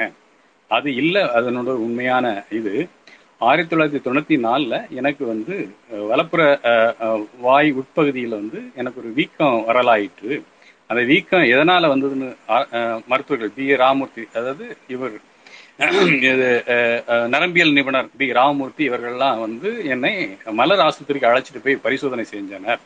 அது 0.71 0.89
இல்லை 1.03 1.23
அதனோட 1.39 1.71
உண்மையான 1.87 2.27
இது. 2.59 2.75
ஆயிரத்தி 3.41 3.71
தொள்ளாயிரத்தி 3.71 4.01
தொண்ணூத்தி 4.05 4.37
நாலுல 4.45 4.75
எனக்கு 5.01 5.25
வந்து 5.33 5.55
வலப்புற 6.11 6.43
வாய் 7.45 7.71
உட்பகுதியில் 7.81 8.39
வந்து 8.39 8.61
எனக்கு 8.81 9.01
ஒரு 9.03 9.11
வீக்கம் 9.19 9.59
வரலாயிற்று. 9.69 10.35
அந்த 10.91 11.03
வீக்கம் 11.11 11.45
எதனால 11.53 11.85
வந்ததுன்னு 11.93 12.29
மருத்துவர்கள் 13.11 13.55
பி 13.57 13.67
ராமூர்த்தி 13.83 14.25
அதாவது 14.39 14.67
இவர் 14.95 15.17
இது 16.29 16.47
அஹ், 16.75 17.27
நரம்பியல் 17.33 17.73
நிபுணர் 17.77 18.07
பி 18.19 18.27
ராமமூர்த்தி 18.37 18.83
இவர்கள்லாம் 18.89 19.41
வந்து 19.43 19.71
என்னை 19.95 20.13
மலர் 20.61 20.83
ஆஸ்பத்திரிக்கு 20.85 21.29
அழைச்சிட்டு 21.31 21.61
போய் 21.65 21.83
பரிசோதனை 21.85 22.25
செஞ்சனர். 22.31 22.81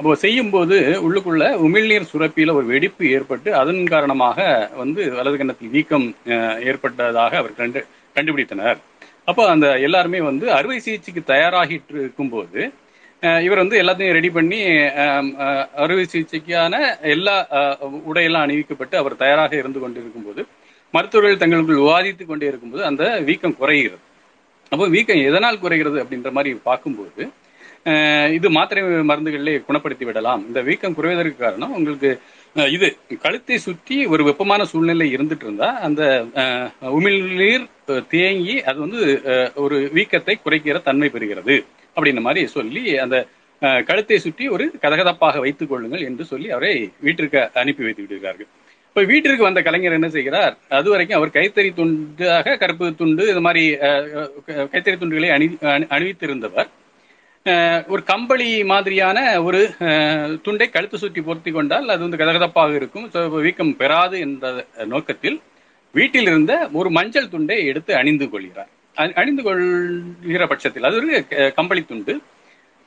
அப்போ 0.00 0.14
செய்யும்போது 0.22 0.76
உள்ளுக்குள்ள 1.06 1.44
உமிழ்நீர் 1.64 2.10
சுரப்பியில 2.10 2.54
ஒரு 2.58 2.66
வெடிப்பு 2.72 3.04
ஏற்பட்டு 3.16 3.50
அதன் 3.60 3.82
காரணமாக 3.92 4.38
வந்து 4.82 5.00
வலது 5.18 5.36
கண்ணத்தில் 5.40 5.74
வீக்கம் 5.76 6.06
அஹ், 6.34 6.58
ஏற்பட்டதாக 6.70 7.32
அவர் 7.42 7.58
கண்டு 7.60 7.82
கண்டுபிடித்தனர். 8.16 8.80
அப்போ 9.28 9.42
அந்த 9.54 9.66
எல்லாருமே 9.86 10.18
வந்து 10.30 10.46
அறுவை 10.56 10.78
சிகிச்சைக்கு 10.86 11.22
தயாராகிட்டு 11.32 12.00
இருக்கும்போது 12.00 12.60
இவர் 13.46 13.62
வந்து 13.62 13.76
எல்லாத்தையும் 13.82 14.16
ரெடி 14.16 14.30
பண்ணி 14.36 14.58
அறுவை 15.84 16.04
சிகிச்சைக்கான 16.04 16.74
எல்லா 17.14 17.36
உடையெல்லாம் 18.10 18.44
அணிவிக்கப்பட்டு 18.46 18.96
அவர் 19.02 19.22
தயாராக 19.22 19.54
இருந்து 19.62 19.80
கொண்டிருக்கும்போது 19.84 20.42
மருத்துவர்கள் 20.94 21.40
தங்களுக்குள் 21.42 21.80
விவாதித்து 21.82 22.24
கொண்டே 22.24 22.46
இருக்கும்போது 22.50 22.82
அந்த 22.90 23.04
வீக்கம் 23.28 23.56
குறைகிறது. 23.60 24.02
அப்போ 24.72 24.84
வீக்கம் 24.94 25.24
எதனால் 25.28 25.62
குறைகிறது 25.62 25.98
அப்படின்ற 26.02 26.30
மாதிரி 26.36 26.50
பார்க்கும்போது 26.68 27.22
இது 28.36 28.48
மாத்திரை 28.50 28.80
மருந்துகளிலே 29.04 29.54
குணப்படுத்தி 29.66 30.04
விடலாம். 30.06 30.42
இந்த 30.48 30.60
வீக்கம் 30.68 30.96
குறைவதற்கு 30.96 31.38
காரணம் 31.38 31.74
உங்களுக்கு 31.76 32.10
இது 32.72 32.86
கழுத்தை 33.22 33.56
சுற்றி 33.58 33.96
ஒரு 34.06 34.22
வெப்பமான 34.24 34.62
சூழ்நிலை 34.70 35.06
இருந்துட்டு 35.14 35.46
இருந்தா 35.46 35.68
அந்த 35.86 36.02
அஹ், 36.42 36.68
உமிழ்நீர் 36.92 37.64
தேங்கி 38.12 38.56
அது 38.64 38.78
வந்து 38.84 39.00
அஹ், 39.32 39.50
ஒரு 39.64 39.78
வீக்கத்தை 39.96 40.34
குறைக்கிற 40.38 40.78
தன்மை 40.86 41.08
பெறுகிறது. 41.14 41.56
அப்படின்ற 41.96 42.22
மாதிரி 42.26 42.42
சொல்லி 42.54 42.84
அந்த 43.04 43.16
கழுத்தை 43.86 44.16
சுற்றி 44.22 44.44
ஒரு 44.54 44.64
கதகதப்பாக 44.82 45.40
வைத்துக் 45.42 45.70
கொள்ளுங்கள் 45.70 46.06
என்று 46.06 46.24
சொல்லி 46.30 46.48
அவரை 46.50 46.72
வீட்டிற்கு 47.00 47.40
அனுப்பி 47.60 47.84
வைத்து 47.86 48.02
விடுகிறார்கள். 48.04 48.48
இப்ப 48.88 49.04
வீட்டிற்கு 49.10 49.46
வந்த 49.46 49.60
கலைஞர் 49.62 49.96
என்ன 49.98 50.08
செய்கிறார்? 50.10 50.54
அது 50.78 50.88
வரைக்கும் 50.90 51.18
அவர் 51.18 51.36
கைத்தறி 51.36 51.70
துண்டாக 51.74 52.56
கருப்பு 52.58 52.88
துண்டு 52.98 53.24
இது 53.32 53.42
மாதிரி 53.46 53.62
கைத்தறி 54.72 54.96
துண்டுகளை 54.96 55.30
அணி 55.36 55.46
அணிவித்திருந்தவர். 55.94 56.68
ஒரு 57.92 58.02
கம்பளி 58.10 58.46
மாதிரியான 58.70 59.18
ஒரு 59.46 59.58
துண்டை 60.44 60.66
கழுத்து 60.68 60.98
சுற்றி 61.02 61.20
பொருத்தி 61.26 61.50
கொண்டால் 61.56 61.90
அது 61.94 62.00
வந்து 62.04 62.20
கதகதப்பாக 62.20 62.78
இருக்கும். 62.80 63.04
வீக்கம் 63.46 63.72
பெறாது 63.80 64.16
என்ற 64.26 64.52
நோக்கத்தில் 64.92 65.36
வீட்டில் 65.94 66.28
இருந்த 66.30 66.52
ஒரு 66.78 66.90
மஞ்சள் 66.98 67.28
துண்டை 67.34 67.58
எடுத்து 67.72 67.92
அணிந்து 68.00 68.28
கொள்கிறார். 68.30 68.70
அணிந்து 69.20 69.44
கொள்கிற 69.48 70.46
பட்சத்தில் 70.52 70.88
அது 70.90 70.98
ஒரு 71.02 71.20
கம்பளி 71.58 71.84
துண்டு. 71.90 72.14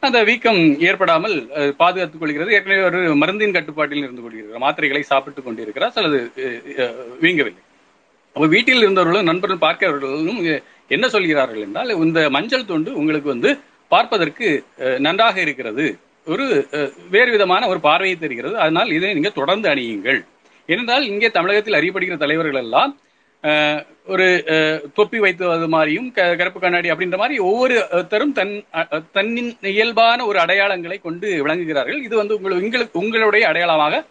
அந்த 0.04 0.18
வீக்கம் 0.32 0.62
ஏற்படாமல் 0.88 1.38
பாதுகாத்துக் 1.84 2.24
கொள்கிறது. 2.24 2.56
ஏற்கனவே 2.58 2.82
ஒரு 2.90 3.00
மருந்தின் 3.22 3.56
கட்டுப்பாட்டில் 3.60 4.04
இருந்து 4.08 4.26
கொள்கிறார் 4.26 4.66
மாத்திரைகளை 4.66 5.06
சாப்பிட்டுக் 5.14 5.48
கொண்டிருக்கிறார். 5.48 5.96
அல்லது 6.02 6.20
வீங்கவில்லை. 7.24 7.64
அப்ப 8.36 8.46
வீட்டில் 8.58 8.84
இருந்தவர்களும் 8.86 9.32
நண்பர்கள் 9.32 9.66
பார்க்கிறவர்களும் 9.68 10.44
என்ன 10.96 11.06
சொல்கிறார்கள் 11.14 11.66
என்றால் 11.70 11.98
இந்த 12.04 12.22
மஞ்சள் 12.36 12.70
துண்டு 12.70 12.92
உங்களுக்கு 13.02 13.36
வந்து 13.36 13.50
பார்ப்பதற்கு 13.88 14.48
அஹ், 14.80 15.00
நன்றாக 15.00 15.42
இருக்கிறது. 15.42 15.86
ஒரு 16.28 16.68
அஹ், 16.72 16.92
வேறு 17.10 17.32
விதமான 17.32 17.68
ஒரு 17.68 17.80
பார்வையை 17.80 18.18
தெரிகிறது. 18.18 18.58
அதனால் 18.58 18.92
இதை 18.92 19.14
நீங்க 19.14 19.30
தொடர்ந்து 19.30 19.70
அணியுங்கள். 19.70 20.20
ஏனென்றால் 20.70 21.08
இங்கே 21.08 21.32
தமிழகத்தில் 21.32 21.74
அறியப்படுகிற 21.74 22.18
தலைவர்கள் 22.18 22.56
எல்லாம் 22.56 22.92
அஹ், 23.44 23.82
ஒரு 24.08 24.44
அஹ், 24.48 24.92
தொப்பி 24.94 25.20
வைத்தது 25.20 25.68
மாதிரியும் 25.68 26.12
க- 26.12 26.36
கருப்பு 26.36 26.60
கண்ணாடி 26.60 26.92
அப்படின்ற 26.92 27.18
மாதிரி 27.18 27.40
ஒவ்வொரு 27.40 27.76
தரும் 28.08 28.34
தன் 28.34 28.64
அஹ், 28.74 29.04
தன்னின் 29.12 29.58
இயல்பான 29.62 30.26
ஒரு 30.26 30.40
அடையாளங்களை 30.40 31.02
கொண்டு 31.02 31.46
விளங்குகிறார்கள். 31.46 32.04
இது 32.04 32.16
வந்து 32.18 32.36
உங்களுக்கு 32.36 32.66
உங்களுக்கு 32.66 33.00
உங்களுடைய 33.00 33.48
அடையாளமாக 33.48 34.04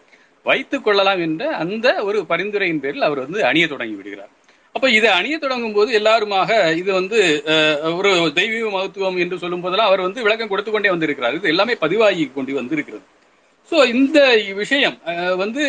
வைத்துக் 0.45 0.83
கொள்ளலாம் 0.83 1.19
என்ற 1.19 1.47
அந்த 1.55 2.03
ஒரு 2.03 2.25
பரிந்துரையின் 2.29 2.79
பேரில் 2.79 3.01
அவர் 3.01 3.19
வந்து 3.19 3.45
அணிய 3.45 3.67
தொடங்கி 3.67 3.93
விடுகிறார். 3.93 4.31
அப்ப 4.77 4.87
இதை 4.95 5.09
அணிய 5.17 5.35
தொடங்கும் 5.43 5.75
போது 5.75 5.89
எல்லாருமாக 5.99 6.49
இது 6.79 6.89
வந்து 6.97 7.19
ஒரு 7.99 8.09
தெய்வீக 8.39 8.65
மகத்துவம் 8.73 9.15
என்று 9.23 9.37
சொல்லும் 9.43 9.63
போதெல்லாம் 9.63 9.89
அவர் 9.91 10.03
வந்து 10.07 10.25
விளக்கம் 10.25 10.51
கொடுத்து 10.51 10.71
கொண்டே 10.71 10.91
வந்திருக்கிறார். 10.93 11.37
இது 11.37 11.51
எல்லாமே 11.53 11.75
பதிவாகி 11.83 12.25
கொண்டு 12.35 12.57
வந்திருக்கிறது. 12.57 13.05
சோ 13.69 13.77
இந்த 13.93 14.19
விஷயம் 14.59 14.97
வந்து 15.41 15.63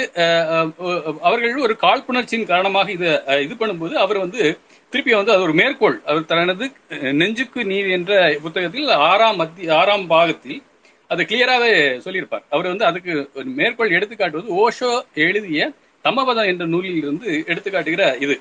அவர்கள் 1.29 1.65
ஒரு 1.69 1.75
காழ்ப்புணர்ச்சியின் 1.85 2.51
காரணமாக 2.51 2.93
இது 2.97 3.07
இது 3.45 3.55
பண்ணும்போது 3.63 3.95
அவர் 4.03 4.19
வந்து 4.25 4.43
திருப்பி 4.93 5.15
வந்து 5.19 5.35
அது 5.35 5.47
ஒரு 5.47 5.55
மேற்கோள். 5.61 5.97
அவர் 6.09 6.29
தனது 6.33 6.69
நெஞ்சுக்கு 7.21 7.65
நீர் 7.73 7.89
என்ற 7.97 8.13
புத்தகத்தில் 8.45 8.93
ஆறாம் 9.09 9.41
மத்திய 9.43 9.73
ஆறாம் 9.81 10.07
பாகத்தில் 10.13 10.61
அதை 11.11 11.25
கிளியராகவே 11.31 11.73
சொல்லியிருப்பார். 12.05 12.47
அவர் 12.55 12.71
வந்து 12.73 12.89
அதுக்கு 12.91 13.13
ஒரு 13.39 13.49
மேற்கோள் 13.63 13.97
எடுத்துக்காட்டுவது 13.99 14.61
ஓஷோ 14.67 14.93
எழுதிய 15.27 15.73
தமபதம் 16.05 16.51
என்ற 16.53 16.65
நூலில் 16.75 17.03
இருந்து 17.03 17.31
எடுத்துக்காட்டுகிற 17.51 18.05
இது. 18.27 18.39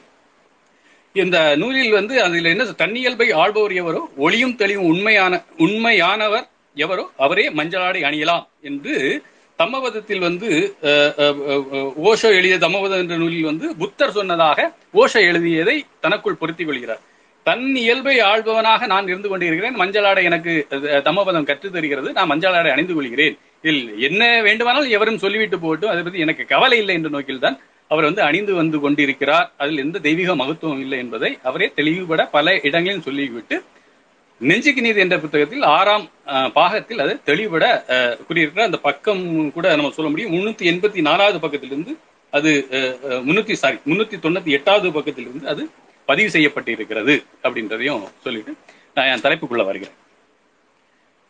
இந்த 1.22 1.38
நூலில் 1.62 1.96
வந்து 1.98 2.16
அதில் 2.26 2.52
என்ன 2.52 2.64
தன்னியல்பை 2.82 3.28
ஆள்பவர் 3.42 3.74
எவரோ 3.82 4.02
ஒளியும் 4.26 4.56
தெளிவும் 4.62 4.90
உண்மையான 4.92 5.34
உண்மையானவர் 5.66 6.46
எவரோ 6.78 7.04
அவரே 7.26 7.46
மஞ்சளாடை 7.60 8.02
அணியலாம் 8.10 8.46
என்று 8.70 8.96
தம்மபதத்தில் 9.60 10.26
வந்து 10.28 10.50
ஓஷோ 12.10 12.30
எழுதிய 12.40 12.58
தம்மபதம் 12.66 13.02
என்ற 13.04 13.16
நூலில் 13.22 13.48
வந்து 13.50 13.68
புத்தர் 13.82 14.16
சொன்னதாக 14.18 14.68
ஓஷோ 15.02 15.22
எழுதியதை 15.30 15.78
தனக்குள் 16.06 16.40
பொருத்திக் 16.42 16.70
கொள்கிறார். 16.70 17.02
தன் 17.46 17.66
இயல்பை 17.84 18.16
ஆள்பவனாக 18.32 18.88
நான் 18.94 19.10
இருந்து 19.12 19.30
கொண்டிருக்கிறேன் 19.32 19.80
மஞ்சள் 19.82 20.08
ஆடை 20.10 20.24
எனக்கு 20.30 20.54
தம்மபதம் 21.08 21.48
கற்றுத் 21.50 21.76
தருகிறது 21.76 22.10
நான் 22.18 22.30
மஞ்சள் 22.32 22.58
ஆடை 22.60 22.72
அணிந்து 22.76 22.96
கொள்கிறேன். 22.98 23.36
இதில் 23.64 23.82
என்ன 24.08 24.22
வேண்டுமானாலும் 24.48 24.94
எவரும் 24.98 25.22
சொல்லிவிட்டு 25.24 25.58
போட்டும் 25.64 25.92
அதை 25.94 26.02
பற்றி 26.04 26.24
எனக்கு 26.26 26.44
கவலை 26.54 26.78
இல்லை 26.82 26.96
என்ற 27.00 27.10
நோக்கில் 27.16 27.44
தான் 27.46 27.58
அவர் 27.92 28.08
வந்து 28.08 28.22
அணிந்து 28.24 28.54
வந்து 28.56 28.78
கொண்டிருக்கிறார். 28.84 29.48
அதில் 29.62 29.84
எந்த 29.84 29.98
தெய்வீக 30.06 30.32
மகத்துவம் 30.36 30.82
இல்லை 30.84 30.98
என்பதை 31.04 31.30
அவரே 31.44 31.68
தெளிவுபட 31.78 32.22
பல 32.34 32.56
இடங்களில் 32.68 33.06
சொல்லிவிட்டு 33.06 33.58
நெஞ்சுக்கு 34.42 34.82
நீதி 34.82 35.00
என்ற 35.04 35.16
புத்தகத்தில் 35.22 35.64
ஆறாம் 35.76 36.04
பாகத்தில் 36.54 37.04
அது 37.04 37.14
தெளிவுபட 37.24 37.66
அஹ், 37.96 38.16
கூறியிருக்கிறார். 38.28 38.70
அந்த 38.70 38.80
பக்கம் 38.84 39.22
கூட 39.56 39.66
நம்ம 39.76 39.92
சொல்ல 39.96 40.10
முடியும் 40.10 40.34
முன்னூத்தி 40.34 40.66
எண்பத்தி 40.72 41.02
நாலாவது 41.08 41.40
பக்கத்திலிருந்து 41.42 41.94
அது 42.34 42.52
அஹ், 42.78 42.96
முன்னூத்தி 43.28 43.56
சாரி 43.62 43.78
முன்னூத்தி 43.90 44.18
தொண்ணூத்தி 44.26 44.52
எட்டாவது 44.58 44.90
பக்கத்திலிருந்து 44.94 45.48
அது 45.48 45.64
பதிவு 46.08 46.30
செய்யப்பட்டிருக்கிறது 46.36 47.16
அப்படின்றதையும் 47.44 48.04
சொல்லிட்டு 48.24 48.52
நான் 48.98 49.10
என் 49.10 49.24
தலைப்புக்குள்ள 49.24 49.64
வருகிறேன். 49.66 49.98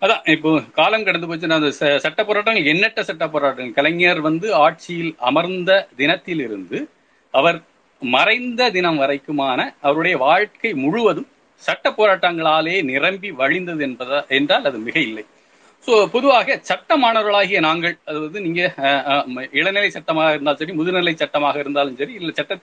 அதான் 0.01 0.23
இப்போ 0.33 0.49
காலம் 0.75 1.05
கடந்து 1.05 1.27
போச்சு 1.27 1.47
நான் 1.47 1.61
அந்த 1.61 1.71
ச- 1.77 1.99
சட்ட 2.03 2.21
போராட்டங்கள் 2.25 2.69
எண்ணற்ற 2.71 3.01
சட்ட 3.05 3.25
போராட்டங்கள் 3.29 3.77
கலைஞர் 3.77 4.19
வந்து 4.27 4.47
ஆட்சியில் 4.59 5.13
அமர்ந்த 5.27 5.71
தினத்திலிருந்து 5.99 6.79
அவர் 7.33 7.57
மறைந்த 8.01 8.61
தினம் 8.71 8.99
வரைக்குமான 9.01 9.59
அவருடைய 9.81 10.15
வாழ்க்கை 10.23 10.71
முழுவதும் 10.81 11.29
சட்ட 11.63 11.87
போராட்டங்களாலே 11.97 12.75
நிரம்பி 12.89 13.29
வழிந்தது 13.39 13.83
என்பதா 13.87 14.19
என்றால் 14.37 14.67
அது 14.69 14.79
மிக 14.79 14.97
இல்லை. 15.01 15.23
ஸோ 15.87 15.93
பொதுவாக 16.13 16.57
சட்ட 16.63 16.91
மாணவர்களாகிய 16.97 17.59
நாங்கள் 17.65 17.95
அதாவது 18.05 18.37
நீங்க 18.41 18.61
இளநிலை 19.57 19.89
சட்டமாக 19.91 20.31
இருந்தாலும் 20.33 20.61
சரி 20.61 20.75
முதுநிலை 20.79 21.13
சட்டமாக 21.15 21.57
இருந்தாலும் 21.63 21.97
சரி 21.99 22.13
இல்லை 22.19 22.33
சட்ட 22.33 22.53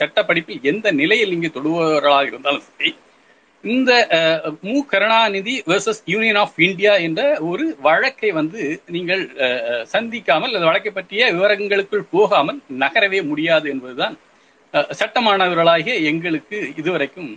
சட்ட 0.00 0.18
படிப்பில் 0.28 0.66
எந்த 0.70 0.86
நிலையில் 1.00 1.32
நீங்க 1.34 1.50
தொடுபவர்களாக 1.54 2.30
இருந்தாலும் 2.30 2.66
சரி 2.70 2.90
இந்த 3.64 3.90
மு. 4.62 4.74
Karunanidhi 4.86 5.62
versus 5.66 6.00
union 6.04 6.34
of 6.34 6.58
India 6.58 6.94
என்ற 6.98 7.20
ஒரு 7.42 7.76
வழக்கை 7.80 8.30
வந்து 8.32 8.60
நீங்கள் 8.86 9.22
சந்திக்காமல் 9.92 10.54
அந்த 10.54 10.66
வழக்கை 10.66 10.92
பற்றிய 10.92 11.32
விவரங்களுக்குள் 11.34 12.10
போகாமல் 12.10 12.58
நகரவே 12.78 13.22
முடியாது 13.22 13.70
என்பதுதான் 13.70 14.16
சட்டமானவர்களாகிய 14.74 14.90
சட்ட 14.92 15.20
மாணவர்களாகிய 15.20 16.02
எங்களுக்கு 16.02 16.56
இதுவரைக்கும் 16.76 17.28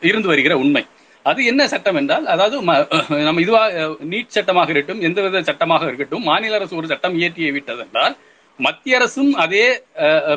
இருந்து 0.00 0.28
வருகிற 0.28 0.56
உண்மை. 0.56 0.82
அது 1.24 1.44
என்ன 1.44 1.68
சட்டம் 1.68 1.94
என்றால் 1.94 2.26
அதாவது 2.26 2.62
ம- 2.62 2.86
நம்ம 3.22 3.40
இதுவாக 3.40 3.70
நீட் 4.10 4.26
சட்டமாக 4.28 4.70
இருக்கட்டும் 4.70 5.02
எந்தவித 5.02 5.42
சட்டமாக 5.42 5.84
இருக்கட்டும் 5.84 6.22
மாநில 6.22 6.54
அரசு 6.54 6.76
ஒரு 6.76 6.86
சட்டம் 6.86 7.14
இயற்றிய 7.14 7.52
விட்டதென்றால் 7.52 8.14
மத்திய 8.58 8.96
அரசும் 8.96 9.32
அதே 9.34 9.64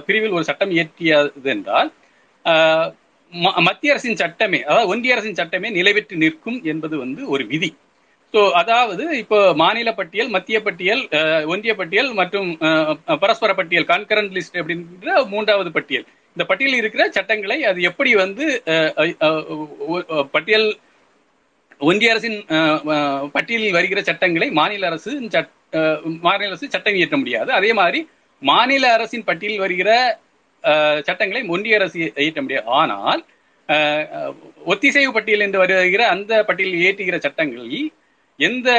பிரிவில் 0.06 0.32
ஒரு 0.32 0.44
சட்டம் 0.44 0.72
இயற்றியது 0.72 1.32
என்றால் 1.44 1.90
மத்திய 3.64 3.94
அரசின் 3.94 4.16
சட்டமே 4.16 4.60
அதாவது 4.64 4.88
ஒன்றிய 4.88 5.16
அரசின் 5.16 5.36
சட்டமே 5.36 5.70
நிலைபெற்று 5.72 6.16
நிற்கும் 6.18 6.60
என்பது 6.66 6.96
வந்து 6.98 7.22
ஒரு 7.30 7.44
விதி. 7.46 7.70
ஸோ 8.34 8.40
அதாவது 8.54 9.04
இப்போ 9.18 9.38
மாநில 9.56 9.90
பட்டியல் 9.94 10.30
மத்திய 10.30 10.58
பட்டியல் 10.62 11.02
ஒன்றிய 11.48 11.74
பட்டியல் 11.76 12.10
மற்றும் 12.14 12.50
பரஸ்பர 13.22 13.52
பட்டியல் 13.54 13.88
கான்கரண்ட் 13.88 14.34
லிஸ்ட் 14.36 14.60
அப்படின்ற 14.62 15.06
மூன்றாவது 15.30 15.72
பட்டியல். 15.72 16.06
இந்த 16.36 16.46
பட்டியலில் 16.46 16.82
இருக்கிற 16.82 17.04
சட்டங்களை 17.12 17.58
அது 17.66 17.80
எப்படி 17.84 18.12
வந்து 18.16 18.46
அஹ், 18.68 19.88
பட்டியல் 20.32 20.68
ஒன்றிய 21.82 22.12
அரசின் 22.12 22.38
அஹ், 22.56 22.82
பட்டியலில் 23.34 23.74
வருகிற 23.74 24.02
சட்டங்களை 24.04 24.50
மாநில 24.54 24.88
அரசு 24.88 25.12
சட்- 25.30 25.54
மாநில 26.24 26.48
அரசு 26.48 26.68
சட்டம் 26.70 26.96
இயற்ற 26.96 27.18
முடியாது. 27.18 27.50
அதே 27.52 27.72
மாதிரி 27.74 28.00
மாநில 28.42 28.86
அரசின் 28.94 29.24
பட்டியலில் 29.24 29.60
வருகிற 29.60 29.90
சட்டங்களை 31.08 31.42
ஒன்றிய 31.50 31.80
அரசு 31.80 31.96
இயற்ற 32.18 32.40
முடியாது. 32.42 32.68
ஆனால் 32.78 33.22
ஒத்திசைவு 34.72 35.12
பட்டியல் 35.16 35.46
என்று 35.46 35.62
வருகிற 35.62 36.04
அந்த 36.14 36.34
பட்டியலில் 36.48 36.82
இயற்றுகிற 36.82 37.18
சட்டங்களில் 37.24 37.88
எந்த 38.40 38.70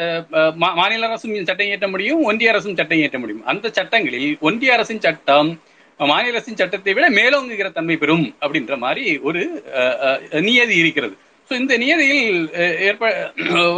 அஹ், 0.00 0.52
மாநில 0.78 1.06
அரசும் 1.08 1.34
சட்டம் 1.42 1.68
இயற்ற 1.68 1.86
முடியும் 1.88 2.20
ஒன்றிய 2.28 2.52
அரசும் 2.52 2.78
சட்டம் 2.78 3.00
இயற்ற 3.00 3.18
முடியும். 3.18 3.44
அந்த 3.50 3.66
சட்டங்களில் 3.78 4.30
ஒன்றிய 4.48 4.72
அரசின் 4.76 5.04
சட்டம் 5.06 5.50
மாநில 6.00 6.32
அரசின் 6.32 6.60
சட்டத்தை 6.60 6.92
விட 6.94 7.06
மேலோங்குகிற 7.16 7.68
தன்மை 7.72 7.96
பெறும் 7.98 8.24
அப்படின்ற 8.42 8.76
மாதிரி 8.80 9.04
ஒரு 9.28 9.42
அஹ், 9.80 9.96
அஹ், 10.06 10.42
நியதி 10.46 10.76
இருக்கிறது. 10.82 11.14
ஸோ 11.50 11.58
இந்த 11.60 11.74
நியதியில் 11.82 12.24
ஏற்ப 12.88 13.04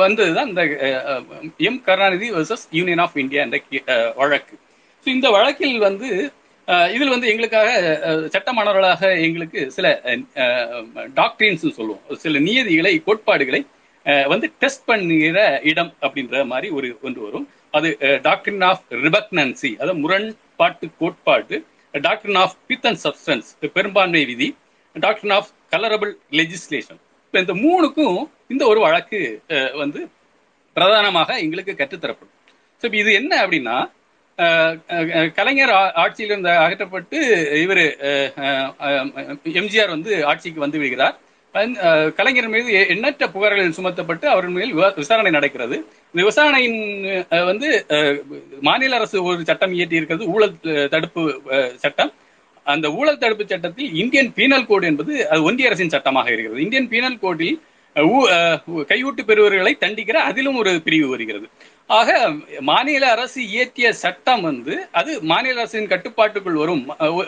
வந்ததுதான் 0.03 0.49
இந்த 0.51 0.63
அஹ், 0.87 1.25
M 1.69 1.81
Karunanidhi 1.87 2.29
versus 2.35 2.65
union 2.79 3.03
of 3.05 3.19
India 3.23 3.43
என்ற 3.47 3.59
அஹ், 3.95 4.11
வழக்கு. 4.21 4.55
ஸோ 5.07 5.13
இந்த 5.13 5.29
வழக்கில் 5.37 5.79
வந்து 5.81 6.09
இதில் 6.95 7.13
வந்து 7.15 7.31
எங்களுக்காக 7.31 7.71
சட்டமானவர்களாக 8.35 9.03
எங்களுக்கு 9.25 9.61
சில 9.71 9.87
டாக்டரின்ஸ் 11.17 11.65
சொல்லுவோம். 11.79 12.03
சில 12.23 12.39
நியதிகளை 12.41 12.93
கோட்பாடுகளை 13.07 13.61
அஹ், 14.07 14.27
வந்து 14.31 14.47
டெஸ்ட் 14.61 14.87
பண்ணுகிற 14.89 15.39
இடம் 15.65 15.93
அப்படின்ற 16.03 16.41
மாதிரி 16.49 16.69
ஒரு 16.79 16.89
ஒன்று 17.03 17.21
வரும். 17.27 17.47
அது 17.75 17.89
டாக்டரின் 18.23 18.65
ஆஃப் 18.69 18.83
ரிபக்னன்சி 19.05 19.71
அதாவது 19.79 20.01
முரண்பாட்டு 20.01 20.87
கோட்பாடு 21.01 21.57
டாக்டரின் 21.95 22.41
ஆஃப் 22.43 22.57
பித் 22.69 22.87
அண்ட் 22.87 23.01
சப்ஸ்டன்ஸ் 23.05 23.49
பெரும்பான்மை 23.77 24.23
விதி. 24.31 24.49
டாக்டரின் 24.97 25.35
ஆஃப் 25.37 25.51
கலரபிள் 25.73 26.13
லெஜிஸ்லேஷன் 26.39 26.99
இப்போ 27.25 27.41
இந்த 27.45 27.55
மூணுக்கும் 27.63 28.19
இந்த 28.51 28.65
ஒரு 28.73 28.81
வழக்கு 28.81 29.21
வந்து 29.83 30.01
பிரதானமாக 30.77 31.31
எங்களுக்கு 31.41 31.73
கற்றுத்தரப்படும். 31.75 32.35
ஸோ 32.83 32.95
இது 32.95 33.11
என்ன 33.15 33.33
அப்படின்னா 33.43 33.77
கலைஞர் 35.37 35.73
ஆட்சியிலிருந்து 36.03 36.51
அகற்றப்பட்டு 36.63 37.19
இவர் 37.63 37.85
எம்ஜிஆர் 39.55 39.95
வந்து 39.95 40.13
ஆட்சிக்கு 40.27 40.61
வந்து 40.61 40.79
விடுகிறார். 40.79 41.17
கலைஞர் 42.17 42.49
மீது 42.49 42.71
எண்ணற்ற 42.95 43.25
புகார்கள் 43.29 43.77
சுமத்தப்பட்டு 43.77 44.27
அவர் 44.29 44.49
மேல் 44.51 44.73
விசாரணை 44.97 45.31
நடக்கிறது. 45.31 45.77
இந்த 46.15 46.23
விசாரணையின் 46.25 46.81
வந்து 47.47 47.69
அஹ், 47.97 48.17
மாநில 48.63 48.97
அரசு 48.97 49.17
ஒரு 49.25 49.45
சட்டம் 49.45 49.75
இயற்றி 49.77 49.99
இருக்கிறது. 50.01 50.27
ஊழல் 50.29 50.57
தடுப்பு 50.89 51.23
அஹ், 51.57 51.73
சட்டம். 51.77 52.13
அந்த 52.67 52.87
ஊழல் 52.93 53.19
தடுப்பு 53.19 53.45
சட்டத்தில் 53.47 53.95
இந்தியன் 54.03 54.33
பீனல் 54.37 54.67
கோடு 54.67 54.87
என்பது 54.87 55.13
அது 55.29 55.41
ஒன்றிய 55.43 55.69
அரசின் 55.69 55.95
சட்டமாக 55.95 56.29
இருக்கிறது. 56.31 56.63
இந்தியன் 56.63 56.91
பீனல் 56.91 57.19
கோடில் 57.19 57.57
கையூட்டு 58.91 59.23
பெறுவர்களை 59.27 59.73
தண்டிக்கிற 59.81 60.19
அதிலும் 60.29 60.57
ஒரு 60.57 60.73
பிரிவு 60.87 61.09
வருகிறது. 61.09 61.47
ஆக 61.91 62.11
மாநில 62.69 63.05
அரசு 63.15 63.41
இயற்றிய 63.51 63.89
சட்டம் 64.03 64.43
வந்து 64.43 64.75
அது 64.93 65.11
மாநில 65.31 65.61
அரசின் 65.63 65.91
கட்டுப்பாட்டுக்குள் 65.93 66.61
வரும். 66.63 66.83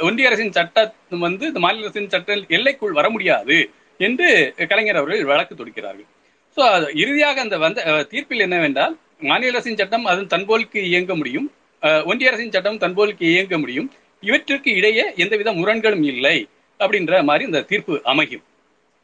ஒன்றிய 0.06 0.28
அரசின் 0.30 0.54
சட்டம் 0.56 0.92
வந்து 1.26 1.44
இந்த 1.50 1.60
மாநில 1.64 1.84
அரசின் 1.86 2.12
சட்ட 2.14 2.28
எல்லைக்குள் 2.56 2.96
வர 2.98 3.06
முடியாது 3.10 3.58
என்று 4.00 4.28
கலைஞர் 4.70 5.00
அவர்கள் 5.00 5.30
வழக்கு 5.30 5.54
தொடுக்கிறார்கள். 5.54 6.08
ஸோ 6.56 6.62
இறுதியாக 7.02 7.40
அந்த 7.44 7.56
வந்த 7.58 7.80
தீர்ப்பில் 8.12 8.44
என்னவென்றால் 8.46 8.94
மாநில 9.28 9.52
அரசின் 9.54 9.80
சட்டம் 9.80 10.06
அது 10.06 10.22
தன்போலுக்கு 10.34 10.80
இயங்க 10.90 11.12
முடியும். 11.20 11.46
அஹ், 11.82 12.02
ஒன்றிய 12.10 12.30
அரசின் 12.30 12.54
சட்டம் 12.56 12.82
தன்போலுக்கு 12.84 13.24
இயங்க 13.34 13.56
முடியும். 13.62 13.88
இவற்றிற்கு 14.22 14.70
இடையே 14.78 15.06
எந்தவித 15.22 15.50
முரண்களும் 15.58 16.04
இல்லை 16.12 16.36
அப்படின்ற 16.80 17.22
மாதிரி 17.24 17.44
இந்த 17.44 17.64
தீர்ப்பு 17.70 17.94
அமையும். 18.12 18.44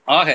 ஆக 0.09 0.29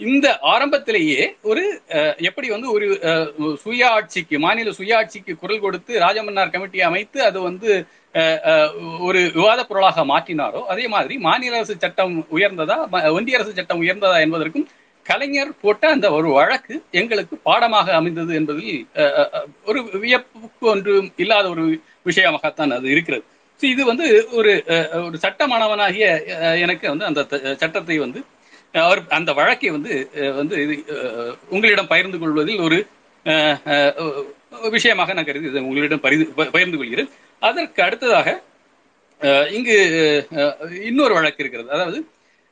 இந்த 0.00 0.26
ஆரம்பத்திலேயே 0.52 1.22
ஒரு 1.50 1.62
அஹ், 1.96 2.14
எப்படி 2.28 2.48
வந்து 2.52 2.68
ஒரு 2.70 2.86
சுயாட்சிக்கு 2.90 3.62
சுய 3.64 3.82
ஆட்சிக்கு 3.90 4.36
மாநில 4.44 4.72
சுயாட்சிக்கு 4.78 5.32
குரல் 5.40 5.64
கொடுத்து 5.64 5.92
ராஜமன்னார் 6.04 6.52
கமிட்டியை 6.54 6.84
அமைத்து 6.88 7.18
அது 7.26 7.38
வந்து 7.46 7.70
அஹ், 8.14 8.70
ஒரு 9.06 9.20
விவாத 9.34 9.60
பொருளாக 9.66 10.04
மாற்றினாரோ 10.10 10.62
அதே 10.72 10.86
மாதிரி 10.94 11.16
மாநில 11.26 11.58
அரசு 11.58 11.74
சட்டம் 11.78 12.14
உயர்ந்ததா 12.36 12.76
ஒன்றிய 13.16 13.38
அரசு 13.38 13.52
சட்டம் 13.58 13.82
உயர்ந்ததா 13.82 14.16
என்பதற்கும் 14.24 14.66
கலைஞர் 15.06 15.52
போட்ட 15.60 15.84
அந்த 15.92 16.06
ஒரு 16.16 16.28
வழக்கு 16.34 16.74
எங்களுக்கு 17.00 17.34
பாடமாக 17.46 17.94
அமைந்தது 17.98 18.32
என்பதில் 18.40 18.74
அஹ், 19.02 19.28
ஒரு 19.66 19.78
வியப்புக்கு 20.02 20.66
ஒன்று 20.72 20.94
இல்லாத 21.18 21.46
ஒரு 21.54 21.64
விஷயமாகத்தான் 22.06 22.74
அது 22.76 22.88
இருக்கிறது. 22.94 23.24
இது 23.60 23.82
வந்து 23.88 24.06
ஒரு 24.38 24.52
அஹ், 24.74 24.88
ஒரு 25.06 25.16
சட்ட 25.24 25.42
மாணவனாகிய 25.50 26.06
அஹ், 26.38 26.58
எனக்கு 26.64 26.86
வந்து 26.92 27.08
அந்த 27.08 27.22
சட்டத்தை 27.60 27.96
வந்து 28.00 28.20
அவர் 28.74 29.00
அந்த 29.08 29.32
வழக்கை 29.32 29.70
வந்து 29.70 29.92
வந்து 30.36 30.56
உங்களிடம் 31.50 31.86
பகிர்ந்து 31.86 32.18
கொள்வதில் 32.18 32.60
ஒரு 32.60 32.78
அஹ், 33.26 34.24
விஷயமாக 34.70 35.12
நான் 35.12 35.24
கருதி 35.24 35.48
உங்களிடம் 35.60 36.00
பரிந்து- 36.00 36.28
பகிர்ந்து 36.50 36.76
கொள்கிறேன். 36.76 37.10
அதற்கு 37.42 37.82
அடுத்ததாக 37.82 38.28
அஹ், 39.20 39.52
இங்கு 39.52 39.74
இன்னொரு 40.82 41.14
வழக்கு 41.14 41.42
இருக்கிறது. 41.42 41.70
அதாவது 41.70 41.98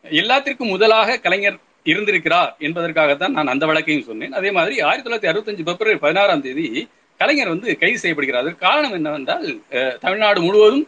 எல்லாத்திற்கும் 0.04 0.68
முதலாக 0.68 1.18
கலைஞர் 1.18 1.56
இருந்திருக்கிறார் 1.84 2.56
என்பதற்காகத்தான் 2.58 3.28
நான் 3.28 3.46
அந்த 3.46 3.66
வழக்கையும் 3.66 4.04
சொன்னேன். 4.04 4.32
அதே 4.32 4.50
மாதிரி 4.50 4.80
ஆயிரத்தி 4.80 5.06
தொள்ளாயிரத்தி 5.06 5.30
அறுபத்தஞ்சு 5.32 5.64
பிப்ரவரி 5.64 5.98
பதினாறாம் 5.98 6.42
தேதி 6.42 6.66
கலைஞர் 7.20 7.48
வந்து 7.48 7.78
கைது 7.78 7.98
செய்யப்படுகிறார். 8.02 8.42
அதற்கு 8.42 8.58
காரணம் 8.58 8.92
என்னவென்றால் 8.92 9.46
அஹ், 9.70 9.96
தமிழ்நாடு 9.96 10.40
முழுவதும் 10.40 10.86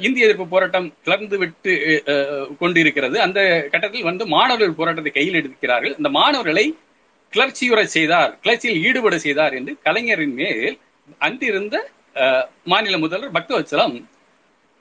இந்திய 0.00 0.26
எதிர்ப்பு 0.26 0.46
போராட்டம் 0.48 0.86
கிளர்ந்து 1.04 1.36
விட்டு 1.38 1.72
கொண்டிருக்கிறது. 2.60 3.16
அந்த 3.24 3.40
கட்டத்தில் 3.72 4.08
வந்து 4.08 4.24
மாணவர்கள் 4.32 4.78
போராட்டத்தை 4.78 5.12
கையில் 5.12 5.38
எடுக்கிறார்கள். 5.40 5.94
அந்த 5.98 6.10
மாணவர்களை 6.16 6.66
கிளர்ச்சியுற 7.32 7.80
செய்தார் 7.94 8.32
கிளர்ச்சியில் 8.42 8.82
ஈடுபட 8.84 9.16
செய்தார் 9.24 9.56
என்று 9.58 9.72
கலைஞரின் 9.86 10.36
மேல் 10.38 10.76
அன்றிருந்த 11.20 11.76
மாநில 12.66 12.94
முதல்வர் 12.98 13.34
பக்தவச்சலம் 13.34 13.96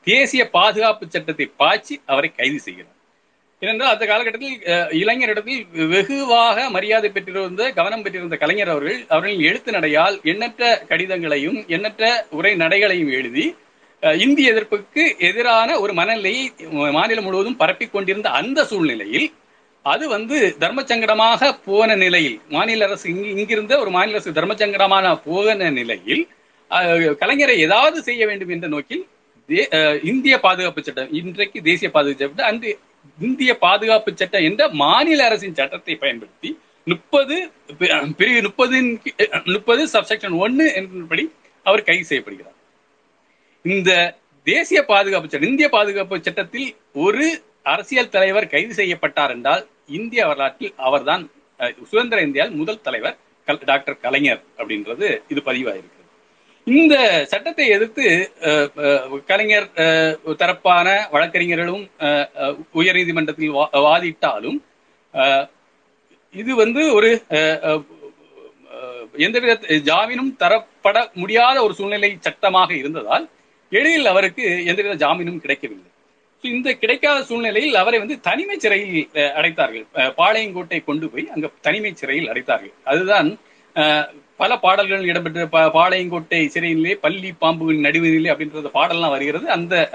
தேசிய 0.07 0.43
பாதுகாப்பு 0.53 1.06
சட்டத்தை 1.07 1.45
பாய்ச்சி 1.59 1.95
அவரை 2.06 2.30
கைது 2.32 2.59
செய்கிறார். 2.59 2.93
ஏனென்றால் 3.61 3.93
அந்த 3.93 4.06
காலகட்டத்தில் 4.06 4.57
அஹ், 4.74 4.91
இளைஞரிடத்தில் 4.99 5.61
வெகுவாக 5.93 6.57
மரியாதை 6.75 7.09
பெற்றிருந்த 7.09 7.64
கவனம் 7.74 8.03
பெற்றிருந்த 8.03 8.35
கலைஞர் 8.38 8.74
அவர்கள் 8.74 8.99
அவர்களின் 9.09 9.45
எழுத்து 9.49 9.72
நடையால் 9.72 10.17
எண்ணற்ற 10.32 10.64
கடிதங்களையும் 10.90 11.59
எண்ணற்ற 11.75 12.03
உரை 12.38 12.51
நடைகளையும் 12.56 13.14
எழுதி 13.17 13.45
இந்திய 14.03 14.51
எதிர்ப்புக்கு 14.53 15.03
எதிரான 15.27 15.69
ஒரு 15.80 15.93
மனநிலையை 15.93 16.43
மாநிலம் 16.95 17.26
முழுவதும் 17.27 17.59
பரப்பிக் 17.61 17.93
கொண்டிருந்த 17.93 18.30
அந்த 18.40 18.59
சூழ்நிலையில் 18.69 19.27
அது 19.85 20.06
வந்து 20.09 20.35
தர்மசங்கடமாக 20.61 21.51
போன 21.66 21.95
நிலையில் 21.95 22.38
மாநில 22.50 22.85
அரசு 22.85 23.06
இங்கிருந்த 23.34 23.74
ஒரு 23.80 23.92
மாநில 23.92 24.17
அரசு 24.17 24.32
தர்மசங்கடமான 24.34 25.14
போன 25.26 25.48
நிலையில் 25.77 26.24
கலைஞரை 27.22 27.56
ஏதாவது 27.66 27.98
செய்ய 28.08 28.24
வேண்டும் 28.27 28.53
என்ற 28.56 28.67
நோக்கில் 28.67 29.03
தே- 29.50 29.67
அஹ், 29.77 30.00
இந்திய 30.03 30.35
பாதுகாப்பு 30.40 30.82
சட்டம் 30.82 31.14
இன்றைக்கு 31.19 31.59
தேசிய 31.61 31.90
பாதுகாப்பு 31.92 32.24
சட்டம் 32.26 32.50
அன்று 32.50 32.72
இந்திய 33.17 33.51
பாதுகாப்பு 33.59 34.11
சட்டம் 34.14 34.45
என்ற 34.45 34.64
மாநில 34.82 35.19
அரசின் 35.26 35.58
சட்டத்தை 35.59 35.95
பயன்படுத்தி 35.95 36.50
முப்பது 36.88 37.35
பிரிவு 38.19 38.42
முப்பதின் 38.48 38.90
முப்பது 39.53 39.84
சப்செக்ஷன் 39.93 40.35
ஒன்னு 40.40 40.66
என்பபடி 40.80 41.24
அவர் 41.66 41.84
கைது 41.84 42.06
செய்யப்படுகிறார். 42.06 42.56
இந்த 43.67 43.91
தேசிய 44.47 44.79
பாதுகாப்பு 44.87 45.27
சட்டம் 45.27 45.49
இந்திய 45.49 45.69
பாதுகாப்பு 45.71 46.17
சட்டத்தில் 46.19 46.67
ஒரு 47.05 47.25
அரசியல் 47.65 48.13
தலைவர் 48.13 48.51
கைது 48.51 48.73
செய்யப்பட்டார் 48.77 49.33
என்றால் 49.33 49.63
இந்திய 49.95 50.21
வரலாற்றில் 50.27 50.75
அவர்தான் 50.87 51.23
அஹ், 51.59 51.73
சுதந்திர 51.89 52.19
இந்தியாவில் 52.25 52.59
முதல் 52.59 52.83
தலைவர் 52.83 53.15
கல்- 53.47 53.65
டாக்டர் 53.65 54.01
கலைஞர் 54.01 54.41
அப்படின்றது 54.59 55.05
இது 55.29 55.41
பதிவாயிருக்கு 55.45 55.95
இந்த 56.67 56.95
சட்டத்தை 57.31 57.65
எதிர்த்து 57.75 58.05
அஹ், 58.47 58.69
அஹ், 58.83 59.03
கலைஞர் 59.29 59.67
அஹ், 59.83 60.13
தரப்பான 60.39 60.85
வழக்கறிஞர்களும் 61.11 61.85
அஹ், 62.01 62.25
அஹ், 62.41 62.55
உயர்நீதிமன்றத்தில் 62.75 63.55
வா- 63.55 63.71
வாதிட்டாலும் 63.85 64.59
அஹ், 65.13 65.45
இது 66.33 66.51
வந்து 66.55 66.83
ஒரு 66.93 67.09
அஹ், 67.37 67.83
எந்தவித 69.19 69.53
ஜாமீனும் 69.85 70.33
தரப்பட 70.39 70.97
முடியாத 71.15 71.57
ஒரு 71.63 71.73
சூழ்நிலை 71.73 72.09
சட்டமாக 72.21 72.71
இருந்ததால் 72.75 73.25
எளிதில் 73.69 74.05
அவருக்கு 74.05 74.65
எந்தவித 74.65 75.07
ஜாமீனும் 75.07 75.37
கிடைக்கவில்லை. 75.37 75.89
இந்த 76.41 76.73
கிடைக்காத 76.73 77.23
சூழ்நிலையில் 77.23 77.75
அவரை 77.75 77.99
வந்து 77.99 78.19
தனிமை 78.19 78.59
சிறையில் 78.59 79.09
அடைத்தார்கள். 79.13 79.85
பாளையங்கோட்டை 79.93 80.83
கொண்டு 80.83 81.09
போய் 81.09 81.29
அங்க 81.35 81.49
தனிமை 81.61 81.93
சிறையில் 81.93 82.29
அடைத்தார்கள். 82.29 82.73
அதுதான் 82.83 83.39
பல 84.37 84.57
பாடல்கள் 84.57 85.03
இடம்பெற்ற 85.03 85.45
பா- 85.45 85.71
பாளையங்கோட்டை 85.71 86.47
சிறையிலே 86.47 86.95
பள்ளி 86.95 87.33
பாம்புகளின் 87.41 87.83
நடுவினிலே 87.83 88.31
அப்படின்றது 88.31 88.69
பாடல்லாம் 88.73 89.09
வருகிறது. 89.09 89.49
அந்த 89.49 89.89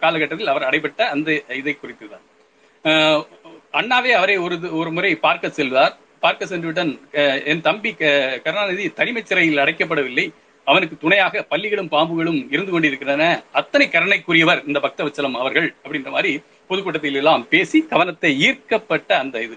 காலகட்டத்தில் 0.00 0.46
அவர் 0.46 0.62
அடைபட்ட 0.62 1.02
அந்த 1.02 1.42
இதை 1.48 1.74
குறித்து 1.74 2.08
தான் 2.08 3.26
அண்ணாவே 3.72 4.10
அவரை 4.10 4.36
ஒரு 4.36 4.76
ஒரு 4.76 4.92
முறை 4.92 5.14
பார்க்க 5.14 5.48
செல்வார். 5.48 5.96
பார்க்க 6.20 6.46
சென்றுவிடன் 6.46 7.00
என் 7.44 7.60
தம்பி 7.60 7.94
க- 7.94 8.40
கருணாநிதி 8.44 8.88
தனிமை 8.88 9.22
சிறையில் 9.24 9.56
அடைக்கப்படவில்லை. 9.56 10.30
அவனுக்கு 10.70 10.96
துணையாக 11.04 11.42
பள்ளிகளும் 11.52 11.90
பாம்புகளும் 11.94 12.40
இருந்து 12.54 12.72
கொண்டிருக்கின்றன. 12.72 13.24
அத்தனை 13.60 13.86
கருணைக்குரியவர் 13.94 14.60
இந்த 14.68 14.78
பக்தவச்சலம் 14.84 15.36
அவர்கள் 15.40 15.68
அப்படின்ற 15.84 16.10
மாதிரி 16.16 16.32
பொதுக்கூட்டத்தில் 16.70 17.18
எல்லாம் 17.20 17.42
பேசி 17.52 17.78
கவனத்தை 17.92 18.30
ஈர்க்கப்பட்ட 18.46 19.10
அந்த 19.22 19.36
இது. 19.46 19.56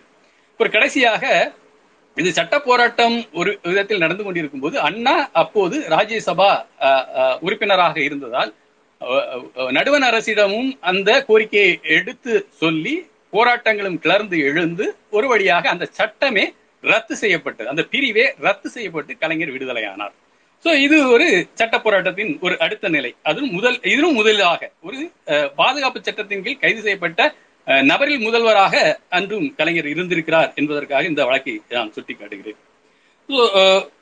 ஒரு 0.59 0.69
கடைசியாக 0.75 1.23
இது 2.17 2.29
சட்ட 2.37 2.55
போராட்டம் 2.67 3.15
ஒரு 3.39 3.51
விதத்தில் 3.69 4.03
நடந்து 4.03 4.23
கொண்டிருக்கும் 4.25 4.63
போது 4.65 4.75
அண்ணா 4.87 5.15
அப்போது 5.41 5.77
ராஜ்யசபா 5.95 6.51
உறுப்பினராக 7.45 7.97
இருந்ததால் 8.07 8.51
நடுவன் 9.01 9.75
நடுவண் 9.77 10.05
அரசிடமும் 10.09 10.69
அந்த 10.91 11.09
கோரிக்கையை 11.29 11.73
எடுத்து 11.97 12.33
சொல்லி 12.61 12.95
போராட்டங்களும் 13.33 13.97
கிளர்ந்து 14.03 14.37
எழுந்து 14.49 14.85
ஒரு 15.17 15.27
வழியாக 15.31 15.69
அந்த 15.73 15.85
சட்டமே 15.99 16.45
ரத்து 16.83 17.15
செய்யப்பட்டது. 17.21 17.67
அந்த 17.73 17.83
பிரிவே 17.93 18.25
ரத்து 18.45 18.67
செய்யப்பட்டு 18.75 19.13
கலைஞர் 19.23 19.53
விடுதலையானார். 19.55 20.15
சோ 20.65 20.71
இது 20.81 20.97
ஒரு 21.09 21.25
சட்ட 21.59 21.75
போராட்டத்தின் 21.81 22.31
ஒரு 22.41 22.55
அடுத்த 22.61 22.89
நிலை. 22.89 23.11
அதுவும் 23.29 23.51
முதல் 23.51 23.77
இதுவும் 23.91 24.17
முதலாக 24.19 24.59
ஒரு 24.83 24.99
அஹ், 25.31 25.49
பாதுகாப்பு 25.59 25.99
சட்டத்தின் 26.01 26.43
கீழ் 26.45 26.63
கைது 26.63 26.81
செய்யப்பட்ட 26.81 27.21
அஹ், 27.67 27.83
நபரில் 27.89 28.25
முதல்வராக 28.25 28.73
அன்றும் 29.17 29.47
கலைஞர் 29.57 29.91
இருந்திருக்கிறார் 29.93 30.51
என்பதற்காக 30.59 31.09
இந்த 31.11 31.23
வழக்கை 31.27 31.53
நான் 31.71 31.93
சுட்டிக்காட்டுகிறேன். 31.95 32.59
So, 33.29 33.37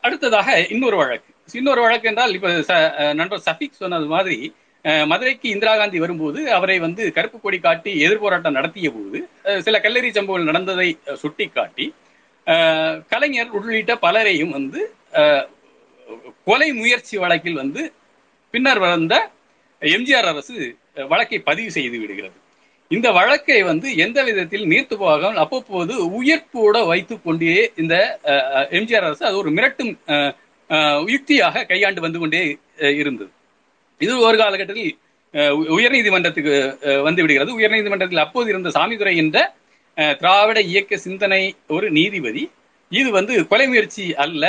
அடுத்ததாக 0.04 0.48
இன்னொரு 0.74 0.98
வழக்கு. 1.02 1.30
இன்னொரு 1.50 1.82
வழக்கு 1.82 2.08
என்றால் 2.10 2.34
இப்ப 2.38 2.50
நண்பர் 3.20 3.44
சஃபிக் 3.46 3.80
சொன்னது 3.80 4.08
மாதிரி 4.12 4.38
மதுரைக்கு 5.06 5.48
இந்திரா 5.52 5.74
காந்தி 5.76 5.98
வரும்போது 6.02 6.40
அவரை 6.56 6.76
வந்து 6.82 7.04
கருப்பு 7.16 7.38
கொடி 7.40 7.58
காட்டி 7.60 7.92
எதிர்போராட்டம் 8.04 8.58
நடத்திய 8.58 8.90
போது 8.92 9.20
சில 9.64 9.76
கல்லறி 9.80 10.10
சம்பவங்கள் 10.16 10.50
நடந்ததை 10.50 10.88
சுட்டி 11.22 11.46
காட்டி 11.50 11.86
அஹ், 12.48 12.98
கலைஞர் 13.12 13.54
உள்ளிட்ட 13.58 13.96
பலரையும் 14.04 14.54
வந்து 14.58 14.82
கொலை 16.48 16.70
முயற்சி 16.80 17.16
வழக்கில் 17.24 17.60
வந்து 17.62 17.82
பின்னர் 18.54 18.82
வந்த 18.86 19.14
எம்ஜிஆர் 19.82 20.30
அரசு 20.32 20.56
வழக்கை 21.12 21.38
பதிவு 21.46 21.70
செய்து 21.76 21.98
விடுகிறது. 22.02 22.36
இந்த 22.92 23.08
வழக்கை 23.16 23.60
வந்து 23.68 23.88
எந்த 24.04 24.20
விதத்தில் 24.28 24.66
நீர்த்து 24.72 24.96
போகாமல் 24.98 25.42
அப்பப்போது 25.44 25.94
உயிர்ப்போட 26.18 26.76
வைத்துக் 26.90 27.24
கொண்டே 27.24 27.54
இந்த 27.82 27.96
அஹ், 28.32 28.44
எம்ஜிஆர் 28.78 29.08
அரசு 29.08 29.24
அது 29.26 29.40
ஒரு 29.42 29.52
மிரட்டும் 29.56 29.94
அஹ், 30.10 30.32
அஹ், 30.70 31.02
யுக்தியாக 31.14 31.66
கையாண்டு 31.72 32.02
வந்து 32.02 32.20
கொண்டே 32.20 32.42
இருந்தது. 32.98 33.32
இது 34.02 34.14
ஒரு 34.26 34.38
காலகட்டத்தில் 34.38 34.94
அஹ், 35.34 35.54
உயர்நீதிமன்றத்துக்கு 35.78 36.54
அஹ், 36.88 37.02
வந்து 37.04 37.22
விடுகிறது. 37.24 37.58
உயர்நீதிமன்றத்தில் 37.58 38.24
அப்போது 38.26 38.50
இருந்த 38.50 38.72
சாமிதுரை 38.76 39.16
என்ற 39.24 39.38
அஹ், 39.98 40.16
திராவிட 40.20 40.60
இயக்க 40.70 40.98
சிந்தனை 41.04 41.42
ஒரு 41.70 41.88
நீதிபதி 41.98 42.44
இது 42.94 43.10
வந்து 43.12 43.34
கொலை 43.48 43.66
முயற்சி 43.68 44.06
அல்ல. 44.16 44.46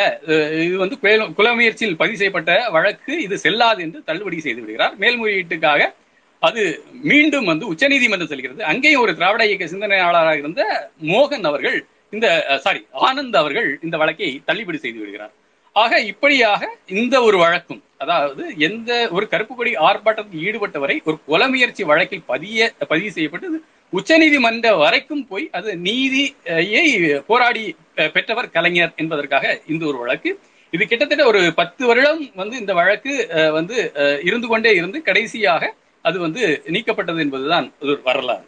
இது 0.65 0.77
வந்து 0.79 0.97
கொலை- 1.03 1.55
முயற்சியில் 1.55 1.97
பதிவு 1.97 2.17
செய்யப்பட்ட 2.17 2.53
வழக்கு. 2.69 3.13
இது 3.23 3.39
செல்லாது 3.39 3.83
என்று 3.83 4.01
தள்ளுபடி 4.05 4.41
செய்து 4.41 4.61
விடுகிறார். 4.61 4.95
மேல்முறையீட்டுக்காக 4.99 5.83
அது 6.43 6.63
மீண்டும் 7.03 7.45
வந்து 7.45 7.65
உச்சநீதிமன்றம் 7.67 8.29
செல்கிறது. 8.29 8.65
அங்கேயும் 8.65 9.03
ஒரு 9.03 9.15
திராவிட 9.15 9.43
இயக்க 9.47 9.67
சிந்தனையாளராக 9.67 10.39
இருந்த 10.39 10.63
மோகன் 11.03 11.47
அவர்கள் 11.47 11.79
இந்த 12.11 12.27
சாரி 12.63 12.81
ஆனந்த் 13.07 13.37
அவர்கள் 13.37 13.69
இந்த 13.83 13.97
வழக்கை 13.97 14.29
தள்ளுபடி 14.45 14.79
செய்து 14.79 14.99
விடுகிறார். 14.99 15.33
ஆக 15.77 16.01
இப்படியாக 16.01 16.63
இந்த 16.87 17.15
ஒரு 17.23 17.37
வழக்கும் 17.39 17.83
அதாவது 17.97 18.45
எந்த 18.59 18.91
ஒரு 19.11 19.25
கருப்பு 19.29 19.55
கொடி 19.55 19.73
ஆர்ப்பாட்டத்தில் 19.89 20.45
ஈடுபட்டவரை 20.49 20.97
ஒரு 21.05 21.17
கொலை 21.27 21.49
முயற்சி 21.49 21.83
வழக்கில் 21.85 22.27
பதிய 22.27 22.73
பதிவு 22.89 23.11
செய்யப்பட்டு 23.11 23.61
உச்சநீதிமன்ற 23.93 24.69
வரைக்கும் 24.79 25.25
போய் 25.27 25.49
அது 25.53 25.71
நீதியை 25.77 27.23
போராடி 27.27 27.65
பெற்றவர் 28.13 28.51
கலைஞர் 28.51 28.93
என்பதற்காக 28.97 29.45
இந்த 29.67 29.85
ஒரு 29.87 29.99
வழக்கு. 29.99 30.31
இது 30.73 30.85
கிட்டத்தட்ட 30.87 31.25
ஒரு 31.27 31.41
பத்து 31.55 31.83
வருடம் 31.87 32.23
வந்து 32.35 32.57
இந்த 32.59 32.73
வழக்கு 32.75 33.13
அஹ், 33.37 33.53
வந்து 33.53 33.77
அஹ், 34.03 34.19
இருந்து 34.25 34.49
கொண்டே 34.49 34.73
இருந்து 34.75 35.01
கடைசியாக 35.03 35.63
அது 36.05 36.19
வந்து 36.21 36.43
நீக்கப்பட்டது 36.69 37.21
என்பதுதான் 37.21 37.67
ஒரு 37.83 37.95
வரலாறு. 38.05 38.45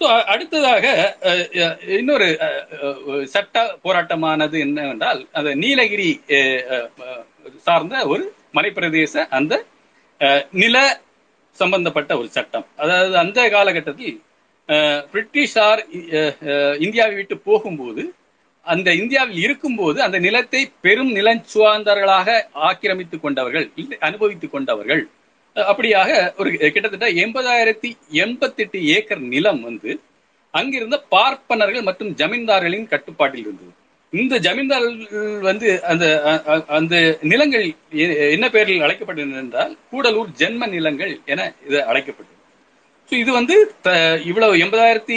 So, 0.00 0.06
அடுத்ததாக 0.32 0.84
அஹ், 1.22 1.42
அஹ், 1.60 1.76
இன்னொரு 1.96 2.28
அஹ், 2.40 2.96
சட்ட 3.26 3.56
போராட்டமானது 3.84 4.56
என்னவென்றால் 4.60 5.20
அந்த 5.32 5.50
நீலகிரி 5.60 6.08
அஹ், 6.32 6.88
சார்ந்த 7.66 7.94
ஒரு 8.06 8.24
மலைப்பிரதேச 8.54 9.14
அந்த 9.30 9.54
அஹ், 10.20 10.44
நில 10.56 10.76
சம்பந்தப்பட்ட 11.58 12.12
ஒரு 12.18 12.28
சட்டம். 12.30 12.66
அதாவது 12.76 13.14
அந்த 13.18 13.40
காலகட்டத்தில் 13.50 14.14
பிரிட்டிஷார் 15.12 15.82
அஹ், 16.16 16.34
அஹ், 16.48 16.76
இந்தியாவை 16.78 17.14
விட்டு 17.14 17.38
போகும்போது 17.46 18.02
அந்த 18.66 18.88
இந்தியாவில் 18.94 19.38
இருக்கும்போது 19.38 19.98
அந்த 20.02 20.18
நிலத்தை 20.18 20.62
பெரும் 20.80 21.12
நிலச்சுவாந்தர்களாக 21.16 22.28
ஆக்கிரமித்துக் 22.68 23.24
கொண்டவர்கள் 23.24 23.66
அனுபவித்துக் 24.00 24.54
கொண்டவர்கள். 24.54 25.02
அப்படியாக 25.56 26.10
ஒரு 26.36 26.50
கிட்டத்தட்ட 26.66 27.08
எண்பதாயிரத்தி 27.24 27.90
எண்பத்தெட்டு 28.24 28.78
ஏக்கர் 28.94 29.22
நிலம் 29.32 29.62
வந்து 29.62 29.90
அங்கிருந்த 30.54 30.96
பார்ப்பனர்கள் 31.10 31.82
மற்றும் 31.82 32.12
ஜமீன்தார்களின் 32.14 32.88
கட்டுப்பாட்டில் 32.88 33.44
இருந்தது. 33.44 33.72
இந்த 34.12 34.34
ஜமீன்தார்கள் 34.38 34.96
வந்து 35.42 35.68
அந்த 35.90 36.06
அந்த 36.70 36.94
நிலங்கள் 37.24 37.66
என்ன 38.34 38.46
பெயரில் 38.50 38.84
அழைக்கப்பட்டது 38.86 39.38
என்றால் 39.42 39.72
கூடலூர் 39.92 40.32
ஜென்ம 40.38 40.68
நிலங்கள் 40.68 41.14
என 41.26 41.40
இது 41.68 41.78
அழைக்கப்பட்டது. 41.86 42.38
இது 43.18 43.32
வந்து 43.32 43.74
த- 43.82 44.20
இவ்வளவு 44.24 44.54
எண்பதாயிரத்தி 44.54 45.16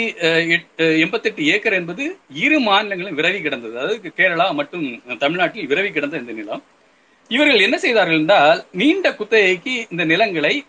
எண்பத்தெட்டு 1.00 1.46
ஏக்கர் 1.46 1.72
என்பது 1.72 2.16
இரு 2.30 2.60
மாநிலங்களும் 2.60 3.16
விரவி 3.16 3.40
கிடந்தது. 3.40 3.78
அதாவது 3.78 4.12
கேரளா 4.16 4.52
மற்றும் 4.52 5.02
தமிழ்நாட்டில் 5.18 5.66
விரவி 5.66 5.90
கிடந்த 5.92 6.18
இந்த 6.18 6.32
நிலம். 6.32 6.62
இவர்கள் 7.28 7.60
என்ன 7.60 7.78
செய்தார்கள் 7.78 8.18
என்றால் 8.18 8.64
நீண்ட 8.72 9.14
குத்தகைக்கு 9.14 9.86
இந்த 9.90 10.04
நிலங்களை 10.04 10.64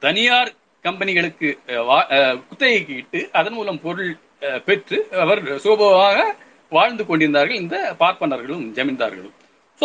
தனியார் 0.00 0.52
கம்பெனிகளுக்கு 0.82 1.58
வா- 1.68 2.42
குத்தகைக்கு 2.48 2.96
இட்டு 2.96 3.28
அதன் 3.32 3.52
மூலம் 3.52 3.80
பொருள் 3.80 4.16
பெற்று 4.64 5.06
அவர் 5.10 5.44
சோபமாக 5.44 6.22
வாழ்ந்து 6.70 7.06
கொண்டிருந்தார்கள். 7.06 7.56
இந்த 7.56 7.96
பார்ப்பனர்களும் 8.00 8.72
ஜமீன்தார்களும். 8.74 9.32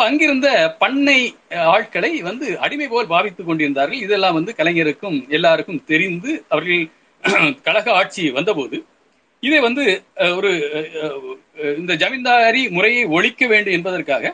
அங்கிருந்த 0.06 0.50
பண்ணை 0.80 1.20
ஆட்களை 1.74 2.12
வந்து 2.30 2.48
அடிமை 2.66 2.88
போல் 2.88 3.12
பாவித்துக் 3.14 3.50
கொண்டிருந்தார்கள். 3.50 4.04
இதெல்லாம் 4.06 4.38
வந்து 4.40 4.52
கலைஞருக்கும் 4.60 5.18
எல்லாருக்கும் 5.38 5.84
தெரிந்து 5.92 6.32
அவர்கள் 6.54 6.84
கழக 7.68 7.88
ஆட்சி 8.00 8.24
வந்தபோது 8.38 8.78
இதை 9.44 9.60
வந்து 9.68 9.84
ஒரு 10.38 10.52
இந்த 11.80 11.94
ஜமீன்தாரி 12.04 12.62
முறையை 12.76 13.04
ஒழிக்க 13.18 13.48
வேண்டும் 13.54 13.76
என்பதற்காக 13.78 14.34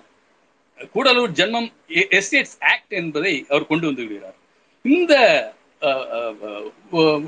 கூடலூர் 0.96 1.34
ஜென்மம் 1.40 1.70
எஸ்டேட்ஸ் 2.18 2.58
ஆக்ட் 2.72 2.96
என்பதை 3.02 3.34
அவர் 3.50 3.70
கொண்டு 3.72 3.86
வந்து 3.90 4.04
விடுகிறார். 4.04 4.38
இந்த 4.86 5.14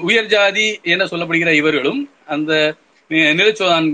உயர் 0.08 0.32
ஜாதி 0.34 0.68
என 0.94 1.06
சொல்லப்படுகிற 1.12 1.52
இவர்களும் 1.62 2.02
அந்த 2.36 2.52
நிலச்சுவான் 3.38 3.88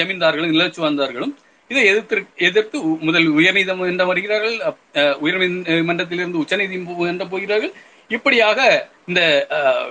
ஜமீன்தார்களும் 0.00 0.54
நிலச்சுவான்தார்களும் 0.54 1.34
இதை 1.70 1.82
எதிர்த்து 1.90 2.16
எதிர்த்து 2.46 2.78
முதல் 3.02 3.28
உயர்நீதிமன்றம் 3.36 4.10
வருகிறார்கள் 4.10 4.56
அஹ், 4.94 5.16
உயர்நீதிமன்றத்திலிருந்து 5.24 6.42
உச்சநீதிமன்றம் 6.42 7.30
போகிறார்கள். 7.30 7.72
இப்படியாக 8.10 8.58
இந்த 9.08 9.20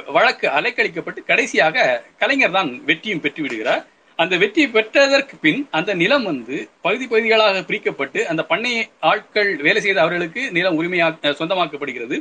வழக்கு 0.10 0.46
அலைக்கழிக்கப்பட்டு 0.58 1.22
கடைசியாக 1.28 1.76
கலைஞர் 2.22 2.56
தான் 2.58 2.70
வெற்றியும் 2.86 3.22
பெற்று 3.22 3.42
விடுகிறார். 3.44 3.84
அந்த 4.20 4.36
வெற்றி 4.38 4.64
பெற்றதற்கு 4.70 5.36
பின் 5.38 5.62
அந்த 5.72 5.92
நிலம் 5.96 6.26
வந்து 6.26 6.56
பகுதி 6.82 7.06
பகுதிகளாக 7.08 7.64
பிரிக்கப்பட்டு 7.70 8.20
அந்த 8.28 8.42
பண்ணை 8.46 8.74
ஆட்கள் 9.10 9.50
வேலை 9.64 9.82
செய்த 9.82 10.00
அவர்களுக்கு 10.02 10.42
நிலம் 10.52 10.78
உரிமையா 10.80 11.08
சொந்தமாக்கப்படுகிறது. 11.40 12.18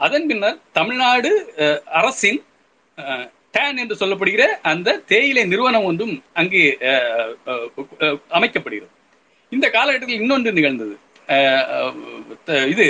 அதன் 0.00 0.26
பின்னர் 0.28 0.60
தமிழ்நாடு 0.72 1.30
அஹ், 1.64 1.80
அரசின் 1.98 2.40
அஹ், 2.98 3.26
டேன் 3.56 3.80
என்று 3.82 4.00
சொல்லப்படுகிற 4.02 4.44
அந்த 4.72 4.98
தேயிலை 5.12 5.44
நிறுவனம் 5.52 5.88
ஒன்றும் 5.90 6.14
அங்கே 6.40 6.62
அமைக்கப்படுகிறது. 8.38 8.92
இந்த 9.52 9.66
காலகட்டத்தில் 9.76 10.20
இன்னொன்று 10.22 10.50
நிகழ்ந்தது. 10.58 10.94
இது 12.72 12.84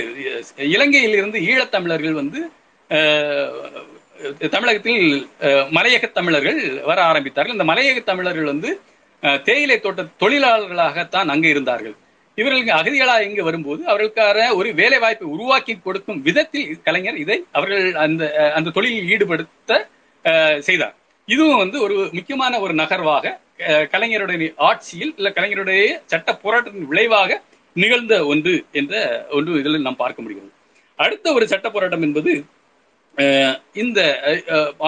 இலங்கையில் 0.77 1.19
இருந்து 1.19 1.39
ஈழத்தமிழர்கள் 1.51 2.17
வந்து 2.23 2.41
தமிழகத்தில் 4.55 5.03
மலையக 5.77 6.05
தமிழர்கள் 6.19 6.59
வர 6.91 6.99
ஆரம்பித்தார்கள். 7.11 7.57
இந்த 7.57 7.67
மலையக 7.71 7.99
தமிழர்கள் 8.11 8.51
வந்து 8.53 8.71
தேயிலை 9.49 9.77
தோட்ட 9.85 10.03
தொழிலாளர்களாகத்தான் 10.23 11.33
அங்கே 11.35 11.49
இருந்தார்கள். 11.55 11.97
இவர்களுக்கு 12.41 12.73
அகதிகளாக 12.79 13.27
இங்கு 13.27 13.43
வரும்போது 13.49 13.83
அவர்களுக்கான 13.91 14.49
ஒரு 14.59 14.69
வேலை 14.81 14.99
வாய்ப்பை 15.03 15.27
உருவாக்கி 15.35 15.75
கொடுக்கும் 15.77 16.23
விதத்தில் 16.27 16.67
கலைஞர் 16.87 17.21
இதை 17.25 17.39
அவர்கள் 17.59 17.85
அந்த 18.05 18.23
அந்த 18.57 18.73
தொழிலில் 18.79 19.11
ஈடுபடுத்த 19.15 19.79
செய்தார். 20.67 20.95
இதுவும் 21.29 21.59
வந்து 21.59 21.79
ஒரு 21.83 21.97
முக்கியமான 22.13 22.61
ஒரு 22.61 22.75
நகர்வாக 22.75 23.35
கலைஞருடைய 23.93 24.39
ஆட்சியில் 24.67 25.13
இல்ல 25.19 25.29
கலைஞருடைய 25.37 25.83
சட்ட 26.07 26.31
போராட்டத்தின் 26.43 26.89
விளைவாக 26.89 27.31
நிகழ்ந்த 27.77 28.15
ஒன்று 28.27 28.53
என்ற 28.73 28.95
ஒன்று 29.31 29.59
இதில் 29.61 29.87
நாம் 29.87 29.97
பார்க்க 29.97 30.23
முடிகிறது. 30.23 30.53
அடுத்த 30.99 31.33
ஒரு 31.33 31.47
சட்ட 31.49 31.67
போராட்டம் 31.71 32.03
என்பது 32.03 32.33
இந்த 33.77 34.01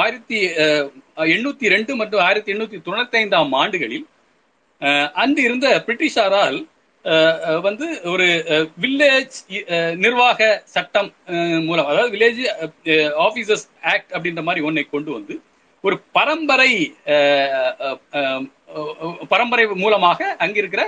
ஆயிரத்தி 0.01 0.39
அஹ், 0.63 0.89
எண்ணூத்தி 1.29 1.67
ரெண்டு 1.69 1.93
மற்றும் 1.97 2.23
ஆயிரத்தி 2.25 2.51
எண்ணூத்தி 2.55 2.79
தொண்ணூத்தி 2.87 3.17
ஐந்தாம் 3.21 3.53
ஆண்டுகளில் 3.55 4.07
அஹ், 4.83 5.09
அன்று 5.15 5.41
இருந்த 5.43 5.67
பிரிட்டிஷாரால் 5.87 6.59
வந்து 7.63 7.87
ஒரு 8.05 8.27
வில்லேஜ் 8.81 9.37
நிர்வாக 9.97 10.49
சட்டம் 10.67 11.11
மூலம் 11.65 11.87
அதாவது 11.87 12.11
வில்லேஜ் 12.11 12.41
ஆபீசர்ஸ் 13.19 13.67
ஆக்ட் 13.85 14.13
அப்படின்ற 14.13 14.43
மாதிரி 14.43 14.65
ஒன்றை 14.65 14.85
கொண்டு 14.87 15.13
வந்து 15.13 15.37
ஒரு 15.85 15.97
பரம்பரை 16.13 16.73
பரம்பரை 19.29 19.67
மூலமாக 19.75 20.37
அங்கிருக்கிற 20.39 20.85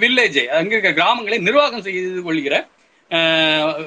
வில்லேஜை 0.00 0.44
அங்கிருக்கிற 0.50 0.92
கிராமங்களை 0.92 1.38
நிர்வாகம் 1.40 1.82
செய்து 1.82 2.22
கொள்கிற 2.22 2.56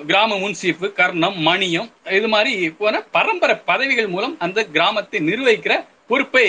கிராம 0.06 0.32
முன்சீப்பு 0.38 0.88
கர்ணம் 0.94 1.38
மணியம் 1.48 1.90
இது 2.12 2.28
மாதிரி 2.28 2.52
போன 2.78 3.02
பரம்பரை 3.12 3.56
பதவிகள் 3.66 4.10
மூலம் 4.10 4.36
அந்த 4.38 4.66
கிராமத்தை 4.68 5.20
நிர்வகிக்கிற 5.22 5.76
பொறுப்பை 6.08 6.46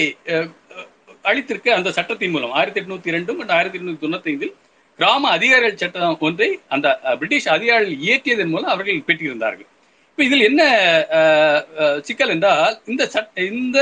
அளித்திருக்க 1.29 1.69
அந்த 1.69 1.91
சட்டத்தின் 1.93 2.31
மூலம் 2.31 2.51
ஆயிரத்தி 2.51 2.81
எட்நூத்தி 2.81 3.11
ரெண்டு 3.17 3.35
மற்றும் 3.35 3.57
ஆயிரத்தி 3.57 3.79
எட்நூத்தி 3.79 4.05
தொண்ணூத்தி 4.05 4.29
ஐந்தில் 4.29 4.55
கிராம 4.99 5.31
அதிகாரிகள் 5.31 5.77
சட்டம் 5.77 6.17
ஒன்றை 6.21 6.59
அந்த 6.69 6.87
பிரிட்டிஷ் 7.03 7.49
அதிகாரிகள் 7.49 7.97
இயற்றியதன் 7.97 8.53
மூலம் 8.55 8.71
அவர்கள் 8.71 9.03
பெற்றிருந்தார்கள். 9.07 9.67
இப்ப 10.11 10.25
இதில் 10.25 10.41
என்ன 10.41 10.63
சிக்கல் 12.03 12.29
என்றால் 12.29 12.81
இந்த 12.87 13.07
சட்ட 13.07 13.43
இந்த 13.43 13.79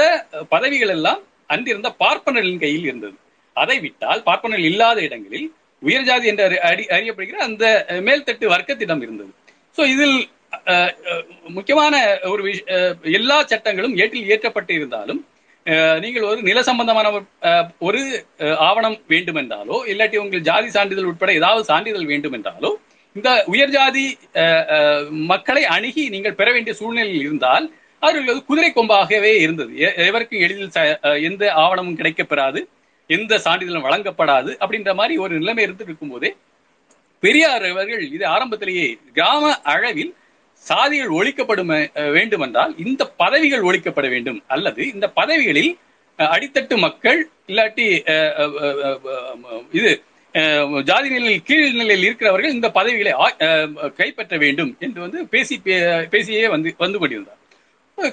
பதவிகள் 0.49 0.89
எல்லாம் 0.89 1.23
அன்றிருந்த 1.47 1.95
பார்ப்பனர்களின் 2.01 2.61
கையில் 2.61 2.83
இருந்தது. 2.83 3.15
அதை 3.57 3.81
விட்டால் 3.81 4.23
பார்ப்பனர்கள் 4.23 4.67
இல்லாத 4.71 5.03
இடங்களில் 5.03 5.49
உயர் 5.83 6.03
ஜாதி 6.03 6.27
என்று 6.27 6.49
அறி- 6.49 6.91
அறியப்படுகிற 6.97 7.41
அந்த 7.49 7.87
மேல்தட்டு 7.89 8.47
வர்க்கத்திடம் 8.55 9.03
இருந்தது. 9.07 9.33
ஸோ 9.77 9.81
இதில் 9.95 10.29
முக்கியமான 11.49 12.19
ஒரு 12.23 12.43
விஷ- 12.43 12.95
எல்லா 13.03 13.43
சட்டங்களும் 13.45 13.97
ஏற்றில் 13.97 14.29
இயற்றப்பட்டு 14.29 14.71
இருந்தாலும் 14.71 15.21
நீங்கள் 16.03 16.27
ஒரு 16.31 16.41
நில 16.49 16.59
சம்பந்தமான 16.63 17.07
ஒரு, 17.79 18.01
ஆவணம் 18.69 18.99
வேண்டும் 19.13 19.39
என்றாலோ 19.41 19.77
ஆவணம் 19.77 19.79
வேண்டுமென்றாலோ 19.79 19.79
இல்லாட்டி 19.93 20.19
உங்கள் 20.25 20.47
ஜாதி 20.49 20.69
சான்றிதழ் 20.77 21.09
உட்பட 21.11 21.33
ஏதாவது 21.33 21.65
சான்றிதழ் 21.71 22.11
வேண்டுமென்றாலோ 22.13 22.71
இந்த 23.17 23.31
உயர் 23.47 23.75
ஜாதி 23.77 24.05
மக்களை 25.33 25.63
அணுகி 25.77 26.05
நீங்கள் 26.15 26.39
பெற 26.41 26.49
வேண்டிய 26.53 26.75
சூழ்நிலையில் 26.81 27.23
இருந்தால் 27.25 27.67
அவர்கள் 28.03 28.47
குதிரை 28.49 28.71
கொம்பாகவே 28.71 29.33
இருந்தது. 29.45 29.73
எவருக்கும் 30.09 30.43
எளிதில் 30.47 30.73
எந்த 31.29 31.45
ஆவணமும் 31.63 31.99
கிடைக்கப்பெறாது 32.01 32.61
எந்த 33.11 33.35
சான்றிதழும் 33.47 33.87
வழங்கப்படாது 33.87 34.51
அப்படின்ற 34.63 34.93
மாதிரி 34.95 35.15
ஒரு 35.25 35.33
நிலைமை 35.41 35.65
இருந்து 35.67 35.87
இருக்கும்போதே 35.89 36.31
பெரியார் 37.23 37.67
அவர்கள் 37.73 38.03
இது 38.17 38.25
ஆரம்பத்திலேயே 38.35 38.87
கிராம 39.17 39.45
அளவில் 39.73 40.13
சாதிகள் 40.69 41.13
ஒழிக்கப்படும் 41.13 41.73
வேண்டும் 41.73 42.13
வேண்டுமென்றால் 42.13 42.75
இந்த 42.79 43.07
பதவிகள் 43.17 43.63
ஒழிக்கப்பட 43.63 44.09
வேண்டும். 44.09 44.43
அல்லது 44.47 44.93
இந்த 44.93 45.09
பதவிகளில் 45.11 45.73
அடித்தட்டு 46.19 46.77
மக்கள் 46.77 47.19
இல்லாட்டி 47.49 47.87
இது 49.73 49.91
ஜாதி 50.85 51.09
நிலையில் 51.09 51.43
கீழ் 51.43 51.73
நிலையில் 51.73 52.05
இருக்கிறவர்கள் 52.05 52.53
இந்த 52.53 52.71
பதவிகளை 52.71 53.13
கைப்பற்ற 53.97 54.37
வேண்டும் 54.37 54.77
என்று 54.79 55.01
வந்து 55.01 55.27
பேசி 55.27 55.61
பே- 55.65 56.09
பேசியே 56.09 56.49
வந்து 56.49 56.75
வந்து 56.79 56.99
கொண்டிருந்தார். 56.99 57.41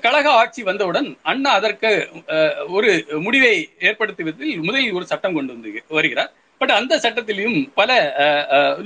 கழக 0.01 0.29
ஆட்சி 0.31 0.63
வந்தவுடன் 0.63 1.17
அண்ணா 1.21 1.51
அதற்கு 1.51 1.89
அஹ், 2.27 2.67
ஒரு 2.67 2.89
முடிவை 3.19 3.69
ஏற்படுத்துவதில் 3.79 4.61
முதலில் 4.61 4.91
ஒரு 4.91 5.05
சட்டம் 5.05 5.33
கொண்டு 5.33 5.53
வந்து 5.53 5.83
வருகிறார். 5.87 6.31
பட் 6.63 6.73
அந்த 6.75 6.95
சட்டத்திலும் 7.03 7.57
பல 7.75 7.91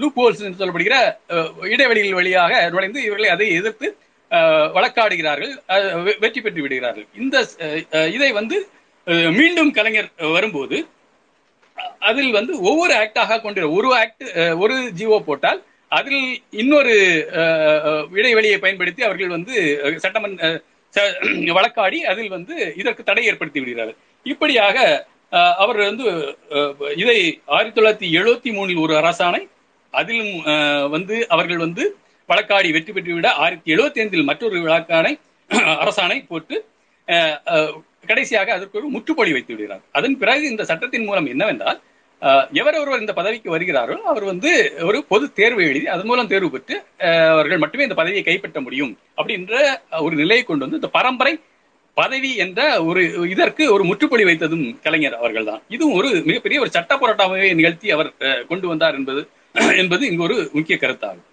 லூப் 0.01 0.19
ஹோல்ஸ் 0.19 0.43
என்று 0.43 0.59
சொல்லப்படுகிற 0.59 0.95
இடைவெளிகள் 1.71 2.17
வழியாக 2.17 2.61
நுழைந்து 2.71 2.99
இவர்களை 3.03 3.29
அதை 3.33 3.47
எதிர்த்து 3.57 3.87
வழக்காடுகிறார்கள் 4.75 5.51
வெற்றி 6.21 6.39
பெற்று 6.39 6.63
விடுகிறார்கள். 6.63 7.07
இந்த 7.17 7.35
இதை 8.15 8.29
வந்து 8.37 8.57
மீண்டும் 9.35 9.71
கலைஞர் 9.73 10.07
வரும்போது 10.33 10.77
அதில் 12.07 12.31
வந்து 12.31 12.53
ஒவ்வொரு 12.69 12.93
ஆக்டாக 12.99 13.39
கொண்டு 13.41 13.61
ஒரு 13.73 13.89
ஆக்ட் 13.99 14.25
ஒரு 14.61 14.75
ஜிஓ 14.97 15.19
போட்டால் 15.23 15.59
அதில் 15.91 16.23
இன்னொரு 16.61 16.95
அஹ், 17.39 17.83
இடைவெளியை 18.15 18.57
பயன்படுத்தி 18.59 19.01
அவர்கள் 19.03 19.35
வந்து 19.35 19.53
சட்டமன்ற 20.03 20.49
வழக்காடி 21.53 21.99
அதில் 22.11 22.33
வந்து 22.35 22.55
இதற்கு 22.77 23.01
தடை 23.03 23.23
ஏற்படுத்தி 23.25 23.59
விடுகிறார்கள். 23.61 23.97
இப்படியாக 24.25 24.77
அவர் 25.57 25.79
வந்து 25.83 26.05
இதை 26.97 27.17
ஆயிரத்தி 27.49 27.75
தொள்ளாயிரத்தி 27.77 28.09
எழுபத்தி 28.19 28.51
மூணில் 28.53 28.83
ஒரு 28.83 28.93
அரசாணை 28.99 29.41
அதிலும் 29.93 30.33
வந்து 30.91 31.15
அவர்கள் 31.33 31.63
வந்து 31.63 31.83
வழக்காடி 32.29 32.69
வெற்றி 32.75 32.91
பெற்று 32.93 33.13
விட 33.13 33.27
ஆயிரத்தி 33.41 33.73
எழுபத்தி 33.73 34.01
ஐந்தில் 34.03 34.29
மற்றொரு 34.29 34.57
வழக்காணை 34.65 35.13
அரசாணை 35.77 36.17
போட்டு 36.27 36.55
கடைசியாக 38.07 38.53
அதற்கு 38.53 38.79
ஒரு 38.79 38.87
முற்றுப்புள்ளி 38.93 39.33
வைத்து 39.35 39.51
விடுகிறார். 39.53 39.83
அதன் 39.91 40.17
பிறகு 40.19 40.43
இந்த 40.49 40.63
சட்டத்தின் 40.69 41.07
மூலம் 41.07 41.29
என்னவென்றால் 41.31 41.79
அஹ், 42.21 42.45
எவர் 42.53 42.77
ஒருவர் 42.77 43.01
இந்த 43.01 43.13
பதவிக்கு 43.13 43.49
வருகிறாரோ 43.53 43.95
அவர் 44.07 44.23
வந்து 44.23 44.51
ஒரு 44.83 44.99
பொது 45.09 45.25
தேர்வு 45.33 45.61
எழுதி 45.65 45.87
அதன் 45.87 46.09
மூலம் 46.09 46.29
தேர்வு 46.31 46.49
பெற்று 46.49 46.75
அவர்கள் 47.31 47.61
மட்டுமே 47.63 47.83
இந்த 47.83 47.97
பதவியை 47.99 48.23
கைப்பற்ற 48.23 48.59
முடியும் 48.61 48.93
அப்படின்ற 49.17 49.53
ஒரு 49.99 50.15
நிலையை 50.15 50.43
கொண்டு 50.43 50.65
வந்து 50.65 50.79
இந்த 50.79 50.89
பரம்பரை 50.95 51.33
பதவி 51.97 52.31
என்ற 52.43 52.59
ஒரு 52.89 53.01
இதற்கு 53.33 53.63
ஒரு 53.75 53.83
முற்றுப்புள்ளி 53.89 54.25
வைத்ததும் 54.29 54.65
கலைஞர் 54.85 55.19
அவர்கள் 55.21 55.47
தான் 55.49 55.61
இதுவும் 55.75 55.97
ஒரு 55.99 56.09
மிகப்பெரிய 56.29 56.57
ஒரு 56.63 56.71
சட்ட 56.75 56.93
போராட்டமாகவே 57.01 57.49
நிகழ்த்தி 57.59 57.89
அவர் 57.95 58.09
கொண்டு 58.51 58.67
வந்தார் 58.71 58.97
என்பது 58.99 59.21
என்பது 59.81 60.03
இங்கு 60.09 60.23
ஒரு 60.25 60.35
முக்கிய 60.57 60.75
கருத்தாகும். 60.77 61.25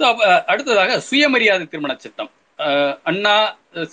ஸோ 0.00 0.04
அடுத்ததாக 0.50 0.92
சுயமரியாதை 1.08 1.64
திருமண 1.72 1.92
சட்டம். 1.98 2.30
அஹ், 2.58 2.94
அண்ணா 3.10 3.34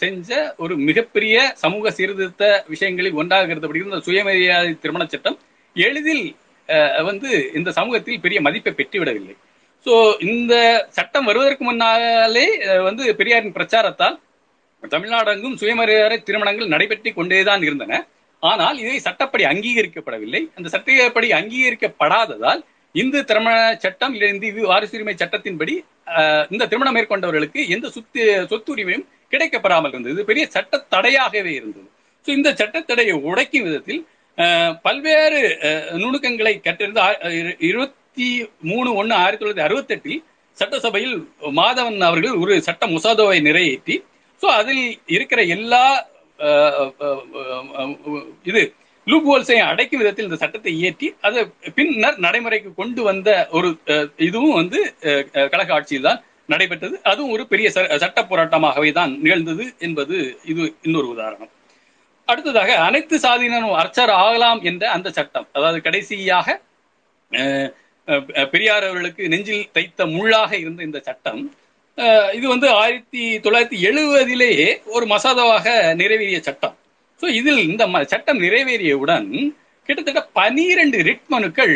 செஞ்ச 0.01 0.29
ஒரு 0.63 0.73
மிகப்பெரிய 0.89 1.35
சமூக 1.63 1.91
சீர்திருத்த 1.97 2.43
விஷயங்களில் 2.73 3.17
ஒன்றாக 3.21 3.47
கருதப்படுகிற 3.49 3.99
சுயமரியாதை 4.07 4.71
திருமண 4.83 5.05
சட்டம் 5.07 5.37
எளிதில் 5.75 6.25
அஹ், 6.69 7.03
வந்து 7.09 7.29
இந்த 7.59 7.69
சமூகத்தில் 7.79 8.23
பெரிய 8.25 8.39
மதிப்பை 8.47 8.73
பெற்றுவிடவில்லை. 8.73 9.35
ஸோ 9.85 9.93
இந்த 10.27 10.53
சட்டம் 10.97 11.27
வருவதற்கு 11.29 11.63
முன்னாலே 11.69 12.47
வந்து 12.87 13.03
பெரியாரின் 13.19 13.57
பிரச்சாரத்தால் 13.57 14.17
தமிழ்நாடெங்கும் 14.83 15.57
சுயமரியாதை 15.59 16.17
திருமணங்கள் 16.21 16.71
நடைபெற்றுக் 16.73 17.17
கொண்டேதான் 17.17 17.63
இருந்தன. 17.63 17.93
ஆனால் 18.43 18.77
இதை 18.83 18.97
சட்டப்படி 18.99 19.43
அங்கீகரிக்கப்படவில்லை. 19.51 20.41
அந்த 20.57 20.67
சட்டப்படி 20.73 21.27
அங்கீகரிக்கப்படாததால் 21.39 22.61
இந்து 22.95 23.19
திருமண 23.29 23.53
சட்டம் 23.83 24.13
இல்லை 24.15 24.27
இந்து 24.33 24.49
வாரிசுரிமை 24.71 25.15
சட்டத்தின்படி 25.15 25.75
அஹ், 26.13 26.45
இந்த 26.51 26.63
திருமணம் 26.67 26.95
மேற்கொண்டவர்களுக்கு 26.97 27.61
எந்த 27.75 27.87
சொத்து 27.89 28.21
சொத்துரிமையும் 28.51 29.05
கிடைக்கப்படாமல் 29.33 29.91
இருந்தது. 29.91 30.15
இது 30.15 30.25
பெரிய 30.25 30.43
சட்ட 30.55 30.81
தடையாகவே 30.93 31.51
இருந்தது. 31.59 31.87
ஸோ 32.25 32.31
இந்த 32.31 32.49
சட்டத்தடையை 32.59 33.15
உடைக்கும் 33.29 33.65
விதத்தில் 33.67 34.01
அஹ், 34.37 34.73
பல்வேறு 34.85 35.39
அஹ், 35.67 35.97
நுணுக்கங்களை 36.03 36.53
கற்றறிந்து 36.59 37.01
இருபத்தி 37.67 38.27
மூணு 38.69 38.89
ஒன்று 38.99 39.15
ஆயிரத்தி 39.15 39.41
தொள்ளாயிரத்தி 39.41 39.67
அறுபத்தெட்டில் 39.67 40.21
சட்டசபையில் 40.57 41.15
மாதவன் 41.57 42.07
அவர்கள் 42.09 42.35
ஒரு 42.43 42.55
சட்ட 42.67 42.83
முசாதாவை 42.89 43.37
நிறைவேற்றி 43.41 43.95
ஸோ 44.43 44.47
அதில் 44.59 44.85
இருக்கிற 45.17 45.41
எல்லா 45.55 45.83
இது 48.49 48.61
லூப் 49.07 49.27
ஹோல்ஸையும் 49.29 49.69
அடைக்கும் 49.71 50.01
விதத்தில் 50.01 50.27
இந்த 50.27 50.37
சட்டத்தை 50.41 50.71
இயற்றி 50.81 51.07
அதை 51.27 51.41
பின்னர் 51.77 52.17
நடைமுறைக்கு 52.25 52.69
கொண்டு 52.73 53.01
வந்த 53.09 53.29
ஒரு 53.57 53.69
இதுவும் 54.27 54.57
வந்து 54.59 54.79
கழக 55.53 55.69
ஆட்சியில் 55.77 56.07
தான் 56.09 56.21
நடைபெற்றது. 56.53 56.95
அதுவும் 57.09 57.33
ஒரு 57.35 57.43
பெரிய 57.51 57.67
சட்ட 58.03 58.19
போராட்டமாகவே 58.29 58.89
தான் 58.99 59.11
நிகழ்ந்தது 59.25 59.65
என்பது 59.87 60.15
இது 60.51 60.63
இன்னொரு 60.87 61.07
உதாரணம். 61.13 61.51
அடுத்ததாக 62.27 62.71
அனைத்து 62.87 63.15
சாதியினரும் 63.25 63.79
அர்ச்சர் 63.81 64.13
ஆகலாம் 64.23 64.61
என்ற 64.69 64.83
அந்த 64.95 65.07
சட்டம் 65.17 65.47
அதாவது 65.57 65.79
கடைசியாக 65.87 66.47
பெரியார் 68.53 68.87
அவர்களுக்கு 68.87 69.23
நெஞ்சில் 69.33 69.69
தைத்த 69.77 70.05
முள்ளாக 70.15 70.51
இருந்த 70.63 70.81
இந்த 70.89 70.99
சட்டம் 71.07 71.43
இது 72.33 72.47
வந்து 72.47 72.69
ஆயிரத்தி 72.75 73.23
தொள்ளாயிரத்தி 73.37 73.79
எழுபதிலேயே 73.87 74.67
ஒரு 74.87 75.05
மசோதாவாக 75.05 75.65
நிறைவேறிய 75.95 76.39
சட்டம். 76.39 76.75
ஸோ 77.21 77.29
இதில் 77.31 77.61
இந்த 77.63 77.87
ம- 77.87 78.05
சட்டம் 78.05 78.39
நிறைவேறியவுடன் 78.39 79.27
கிட்டத்தட்ட 79.89 80.21
பனிரெண்டு 80.33 80.97
ரிட் 81.03 81.27
மனுக்கள் 81.27 81.75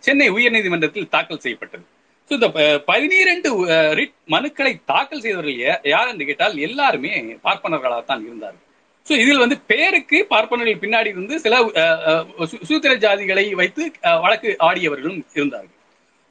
சென்னை 0.00 0.30
உயர்நீதிமன்றத்தில் 0.30 1.08
தாக்கல் 1.08 1.40
செய்யப்பட்டது. 1.40 1.84
ஸோ 2.30 2.32
இந்த 2.32 2.48
பதினிரண்டு 2.88 3.48
ரிட் 3.94 4.16
மனுக்களை 4.28 4.72
தாக்கல் 4.84 5.20
செய்தவர்கள் 5.20 5.58
யார் 5.88 6.08
என்று 6.08 6.26
கேட்டால் 6.26 6.56
எல்லாருமே 6.58 7.12
பார்ப்பனர்களாகத்தான் 7.44 8.24
இருந்தார்கள். 8.24 8.60
ஸோ 9.06 9.12
இதில் 9.18 9.38
வந்து 9.38 9.60
பேருக்கு 9.66 10.26
பார்ப்பனர்கள் 10.26 10.82
பின்னாடி 10.82 11.06
இருந்து 11.06 11.40
சில 11.40 11.54
அஹ், 11.80 12.26
சூத்திர 12.64 12.92
ஜாதிகளை 12.98 13.54
வைத்து 13.54 13.84
வழக்கு 14.22 14.50
ஆடியவர்களும் 14.60 15.20
இருந்தார்கள். 15.34 15.73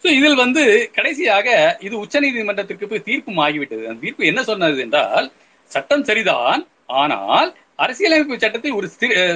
ஸோ 0.04 0.10
இதில் 0.14 0.42
வந்து 0.42 0.64
கடைசியாக 0.98 1.48
இது 1.82 1.96
உச்சநீதிமன்றத்திற்கு 2.04 2.86
போய் 2.88 3.08
தீர்ப்பும் 3.08 3.42
ஆகிவிட்டது 3.44 3.84
அந்த 3.90 4.02
தீர்ப்பு 4.02 4.30
என்ன 4.32 4.42
சொன்னது 4.50 4.82
என்றால் 4.86 5.28
சட்டம் 5.72 6.08
சரிதான் 6.10 6.62
ஆனால் 7.02 7.50
அரசியலமைப்பு 7.80 8.36
சட்டத்தில் 8.38 8.78
ஒரு 8.80 8.88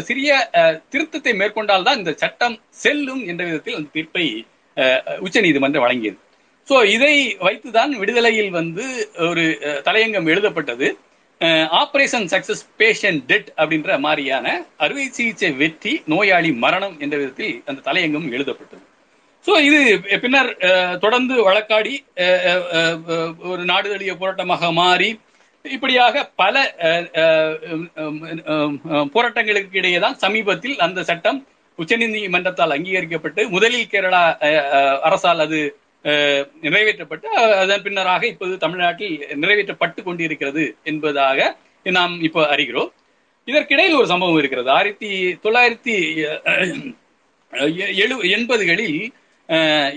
சிறிய 0.08 0.30
அஹ், 0.60 0.76
திருத்தத்தை 0.92 1.32
மேற்கொண்டால் 1.36 1.86
தான் 1.88 2.00
இந்த 2.00 2.12
சட்டம் 2.18 2.56
செல்லும் 2.82 3.24
என்ற 3.30 3.42
விதத்தில் 3.48 3.78
அந்த 3.78 3.90
தீர்ப்பை 3.96 4.26
அஹ், 4.78 5.20
உச்சநீதிமன்றம் 5.26 5.86
வழங்கியது. 5.86 6.18
ஸோ 6.68 6.78
இதை 6.94 7.14
வைத்துதான் 7.42 7.92
விடுதலையில் 8.00 8.52
வந்து 8.58 8.86
ஒரு 9.28 9.44
தலையங்கம் 9.86 10.30
எழுதப்பட்டது. 10.32 10.88
ஆபரேஷன் 11.80 12.28
சக்சஸ் 12.32 12.64
பேஷண்ட் 12.80 13.24
டெட் 13.26 13.50
அப்படின்ற 13.58 13.92
மாதிரியான 14.06 14.46
அறுவை 14.78 15.06
சிகிச்சை 15.12 15.50
வெற்றி 15.60 15.94
நோயாளி 16.14 16.52
மரணம் 16.64 16.96
என்ற 17.00 17.16
விதத்தில் 17.22 17.56
அந்த 17.68 17.84
தலையங்கம் 17.88 18.28
எழுதப்பட்டது. 18.32 18.84
ஸோ 19.48 19.54
இது 19.68 19.80
பின்னர் 20.24 20.50
தொடர்ந்து 21.04 21.36
வழக்காடி 21.48 21.94
ஒரு 23.52 23.64
நாடு 23.72 23.88
தழுவிய 23.92 24.14
போராட்டமாக 24.22 24.72
மாறி 24.80 25.10
இப்படியாக 25.66 26.24
பல 26.42 26.56
போராட்டங்களுக்கு 29.16 29.80
இடையே 29.82 30.00
தான் 30.06 30.18
சமீபத்தில் 30.24 30.78
அந்த 30.86 31.00
சட்டம் 31.10 31.40
உச்சநீதிமன்றத்தால் 31.80 32.76
அங்கீகரிக்கப்பட்டு 32.76 33.42
முதலில் 33.56 33.92
கேரளா 33.92 34.22
அரசால் 35.08 35.44
அது 35.46 35.60
நிறைவேற்றப்பட்டு 36.66 37.28
அதன் 37.62 37.84
பின்னராக 37.86 38.24
இப்போது 38.34 38.54
தமிழ்நாட்டில் 38.64 39.16
நிறைவேற்றப்பட்டு 39.42 40.02
கொண்டிருக்கிறது 40.08 40.64
என்பதாக 40.92 41.40
நாம் 41.86 42.14
இப்போ 42.28 42.42
அறிகிறோம். 42.54 42.92
இதற்கிடையில் 43.48 43.98
ஒரு 44.00 44.08
சம்பவம் 44.12 44.40
இருக்கிறது. 44.42 44.70
ஆயிரத்தி 44.78 45.10
தொள்ளாயிரத்தி 45.44 45.96
எழு 48.04 48.16
எண்பதுகளில் 48.38 49.00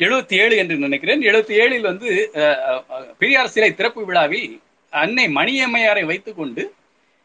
எழுபத்தி 0.03 0.35
ஏழு 0.37 0.55
என்று 0.57 0.75
நினைக்கிறேன். 0.79 1.23
எழுபத்தி 1.23 1.55
ஏழில் 1.63 1.89
வந்து 1.89 2.09
அஹ், 2.41 2.83
பெரியார் 3.19 3.55
சிலை 3.55 3.71
திறப்பு 3.75 4.03
விழாவில் 4.05 4.51
அன்னை 4.93 5.27
மணியம்மையாரை 5.35 6.05
வைத்துக்கொண்டு 6.05 6.63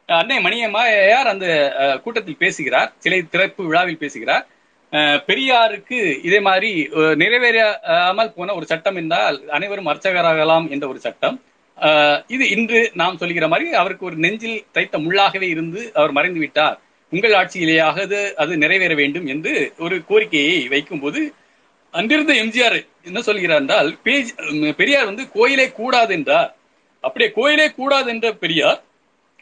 அன்னை 0.10 0.38
மணியம்மையார் 0.40 1.32
அந்த 1.32 1.46
கூட்டத்தில் 2.04 2.38
பேசுகிறார். 2.38 2.90
சிலை 2.98 3.20
திறப்பு 3.26 3.62
விழாவில் 3.66 3.98
பேசுகிறார். 3.98 4.44
பெரியாருக்கு 5.28 5.98
இதே 6.22 6.40
மாதிரி 6.40 6.70
நிறைவேறாமல் 7.16 8.34
போன 8.34 8.54
ஒரு 8.54 8.66
சட்டம் 8.66 8.96
என்றால் 8.96 9.38
அனைவரும் 9.50 9.90
அர்ச்சகராகலாம் 9.92 10.68
என்ற 10.70 10.86
ஒரு 10.88 11.00
சட்டம். 11.00 11.38
இது 12.28 12.44
இன்று 12.50 12.82
நாம் 12.94 13.18
சொல்கிற 13.18 13.48
மாதிரி 13.48 13.74
அவருக்கு 13.74 14.06
ஒரு 14.06 14.18
நெஞ்சில் 14.18 14.60
தைத்த 14.72 14.98
முள்ளாகவே 15.00 15.48
இருந்து 15.50 15.82
அவர் 15.94 16.12
மறைந்து 16.12 16.40
விட்டார் 16.40 16.78
உங்கள் 17.12 17.34
ஆட்சியிலேயாக 17.34 17.98
அது 18.02 18.20
அது 18.36 18.54
நிறைவேற 18.58 18.94
வேண்டும் 18.96 19.26
என்று 19.26 19.54
ஒரு 19.78 19.98
கோரிக்கையை 20.08 20.60
வைக்கும்போது 20.68 21.20
அன்றிருந்த 21.96 22.34
எம்ஜிஆர் 22.42 22.78
என்ன 23.06 23.20
சொல்கிறார் 23.22 23.62
என்றால் 23.62 23.90
பேஜ் 24.04 24.32
பெரியார் 24.78 25.06
வந்து 25.06 25.24
கோயிலே 25.32 25.68
கூடாது 25.74 26.14
என்றார். 26.14 26.50
அப்படியே 27.04 27.30
கோயிலே 27.32 27.68
கூடாது 27.72 28.10
என்ற 28.10 28.28
பெரியார் 28.36 28.80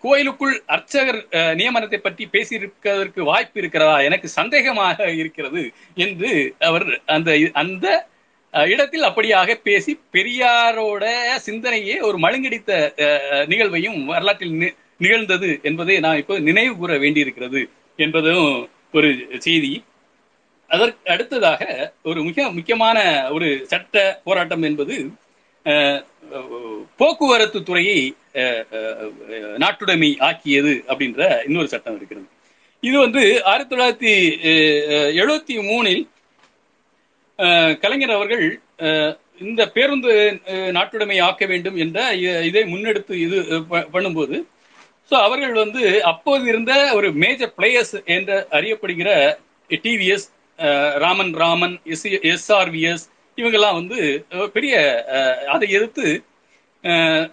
கோயிலுக்குள் 0.03 0.55
அர்ச்சகர் 0.67 1.19
அஹ், 1.31 1.53
நியமனத்தை 1.55 1.99
பற்றி 1.99 2.23
பேசியிருப்பதற்கு 2.31 3.21
வாய்ப்பு 3.23 3.59
இருக்கிறதா? 3.59 4.01
எனக்கு 4.01 4.27
சந்தேகமாக 4.35 4.97
இருக்கிறது 5.15 5.61
என்று 5.97 6.31
அவர் 6.61 6.85
அந்த 7.07 7.29
அந்த 7.53 7.85
இடத்தில் 8.53 9.01
அப்படியாக 9.01 9.55
பேசி 9.61 9.91
பெரியாரோட 10.13 11.03
சிந்தனையே 11.45 11.95
ஒரு 12.01 12.17
மழுங்கடித்த 12.19 12.71
அஹ், 13.05 13.45
நிகழ்வையும் 13.47 13.99
வரலாற்றில் 14.05 14.55
நி- 14.55 14.75
நிகழ்ந்தது 14.97 15.49
என்பதை 15.63 15.95
நான் 15.99 16.17
இப்போ 16.17 16.35
நினைவு 16.41 16.73
கூற 16.75 16.97
வேண்டியிருக்கிறது 16.97 17.61
என்பதும் 17.99 18.45
ஒரு 18.93 19.09
செய்தி. 19.39 19.71
அதற்கு 20.73 21.11
அடுத்ததாக 21.13 21.63
ஒரு 22.09 22.19
மிக 22.27 22.45
முக்கியமான 22.57 22.97
ஒரு 23.35 23.47
சட்ட 23.71 24.03
போராட்டம் 24.27 24.65
என்பது 24.69 24.95
போக்குவரத்து 26.99 27.59
துறையை 27.63 27.99
நாட்டுடைமை 29.63 30.09
ஆக்கியது 30.27 30.73
அப்படின்ற 30.89 31.21
இன்னொரு 31.47 31.67
சட்டம் 31.73 31.97
இருக்கிறது. 31.97 32.27
இது 32.83 32.95
வந்து 33.05 33.21
ஆயிரத்தி 33.51 33.71
தொள்ளாயிரத்தி 33.73 34.13
எழுபத்தி 35.21 35.55
மூணில் 35.69 36.03
கலைஞர் 37.83 38.15
அவர்கள் 38.17 38.45
இந்த 39.43 39.61
பேருந்து 39.75 40.11
நாட்டுடைமை 40.77 41.17
ஆக்க 41.27 41.43
வேண்டும் 41.45 41.77
என்ற 41.83 41.99
இதை 42.49 42.63
முன்னெடுத்து 42.73 43.13
இது 43.25 43.37
பண்ணும்போது 43.93 44.35
ஸோ 45.11 45.15
அவர்கள் 45.27 45.55
வந்து 45.63 45.83
அப்போது 46.11 46.43
இருந்த 46.51 46.73
ஒரு 46.97 47.07
மேஜர் 47.23 47.55
பிளேயர்ஸ் 47.57 47.95
என்று 48.15 48.35
அறியப்படுகிற 48.57 49.09
TVS 49.69 50.27
Raman 51.03 51.33
Raman 51.39 51.75
S 51.87 52.03
SRVS 52.29 53.05
இவங்கெல்லாம் 53.37 53.77
வந்து 53.79 53.97
பெரிய 54.53 54.73
அஹ், 55.15 55.47
அதை 55.53 55.67
எதிர்த்து 55.71 56.05
அஹ், 56.83 57.25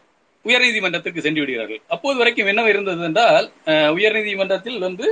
உயர்நீதிமன்றத்திற்கு 0.44 1.20
சென்று 1.20 1.42
விடுகிறார்கள். 1.42 1.80
அப்போது 1.88 2.20
வரைக்கும் 2.20 2.48
என்ன 2.48 2.68
இருந்தது 2.68 3.02
என்றால் 3.08 3.46
அஹ், 3.70 3.90
உயர்நீதிமன்றத்தில் 3.96 4.78
வந்து 4.80 5.06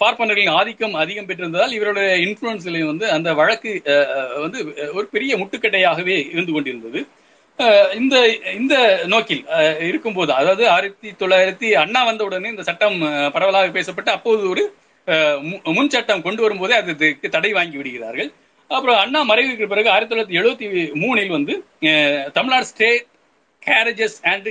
பார்ப்பனர்களின் 0.00 0.54
ஆதிக்கம் 0.56 0.96
அதிகம் 0.96 1.28
பெற்றிருந்ததால் 1.28 1.76
இவருடைய 1.76 2.08
இன்ஃபுளுன்ஸ்லையும் 2.24 2.90
வந்து 2.90 3.06
அந்த 3.12 3.28
வழக்கு 3.38 3.70
அஹ், 3.92 4.10
வந்து 4.42 4.58
ஒரு 4.94 5.06
பெரிய 5.14 5.32
முட்டுக்கட்டையாகவே 5.38 6.16
இருந்து 6.32 6.52
கொண்டிருந்தது. 6.52 7.00
இந்த 7.96 8.16
இந்த 8.56 8.74
நோக்கில் 9.12 9.44
அஹ், 9.56 9.78
இருக்கும்போது 9.86 10.32
அதாவது 10.34 10.64
ஆயிரத்தி 10.70 11.10
தொள்ளாயிரத்தி 11.20 11.68
அண்ணா 11.82 12.00
வந்த 12.04 12.22
உடனே 12.24 12.50
இந்த 12.50 12.64
சட்டம் 12.68 12.98
பரவலாக 13.34 13.70
பேசப்பட்டு 13.72 14.10
அப்போது 14.12 14.42
ஒரு 14.50 14.64
முன் 15.76 15.92
சட்டம் 15.94 16.24
கொண்டு 16.26 16.40
வரும்போதே 16.44 16.74
அதுக்கு 16.80 17.34
தடை 17.34 17.50
வாங்கி 17.56 17.76
விடுகிறார்கள். 17.80 18.30
அப்புறம் 18.70 18.96
அண்ணா 19.02 19.20
மறைவுக்கு 19.30 19.66
பிறகு 19.72 19.88
ஆயிரத்தி 19.94 20.12
தொள்ளாயிரத்தி 20.12 20.38
எழுபத்தி 20.40 20.68
மூணில் 21.02 21.34
வந்து 21.36 21.54
Tamil Nadu 22.36 22.68
state 22.70 23.04
carriages 23.66 24.18
and 24.32 24.48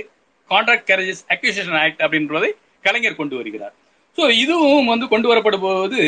contract 0.50 0.86
carriages 0.90 1.22
acquisition 1.34 1.78
act 1.82 2.00
அப்படின்றதை 2.04 2.50
கலைஞர் 2.86 3.20
கொண்டு 3.20 3.36
வருகிறார். 3.40 3.74
ஸோ 4.18 4.22
இதுவும் 4.44 4.90
வந்து 4.92 5.06
கொண்டு 5.12 5.28
வரப்படும் 5.30 5.66
போது 5.66 6.00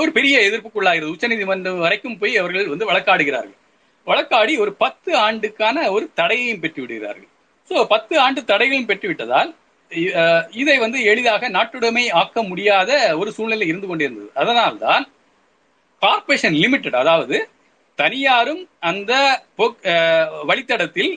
ஒரு 0.00 0.10
பெரிய 0.16 0.34
எதிர்ப்புக்குள்ளாகிறது. 0.48 1.12
உச்சநீதிமன்றம் 1.14 1.84
வரைக்கும் 1.86 2.18
போய் 2.22 2.40
அவர்கள் 2.42 2.72
வந்து 2.72 2.88
வழக்காடுகிறார்கள். 2.90 3.58
வழக்காடி 4.06 4.54
ஒரு 4.64 4.72
பத்து 4.84 5.10
ஆண்டுக்கான 5.26 5.76
ஒரு 5.96 6.06
தடையையும் 6.20 6.62
பெற்று 6.64 6.80
விடுகிறார்கள். 6.82 7.30
ஸோ 7.70 7.84
பத்து 7.92 8.14
ஆண்டு 8.24 8.40
தடைகளையும் 8.52 8.88
பெற்று 8.90 9.06
விட்டதால் 9.10 9.50
இதை 10.52 10.78
வந்து 10.78 11.02
எளிதாக 11.02 11.48
நாட்டுடைமை 11.48 12.12
ஆக்க 12.12 12.42
முடியாத 12.42 12.90
ஒரு 13.18 13.32
சூழ்நிலை 13.32 13.66
இருந்து 13.66 13.86
கொண்டிருந்தது. 13.86 14.30
அதனால்தான் 14.34 15.04
கார்ப்பரேஷன் 16.02 16.54
லிமிடெட் 16.54 16.94
அதாவது 16.94 17.36
தனியாரும் 17.98 18.68
அந்த 18.80 19.12
போக்- 19.58 19.84
வழித்தடத்தில் 20.48 21.12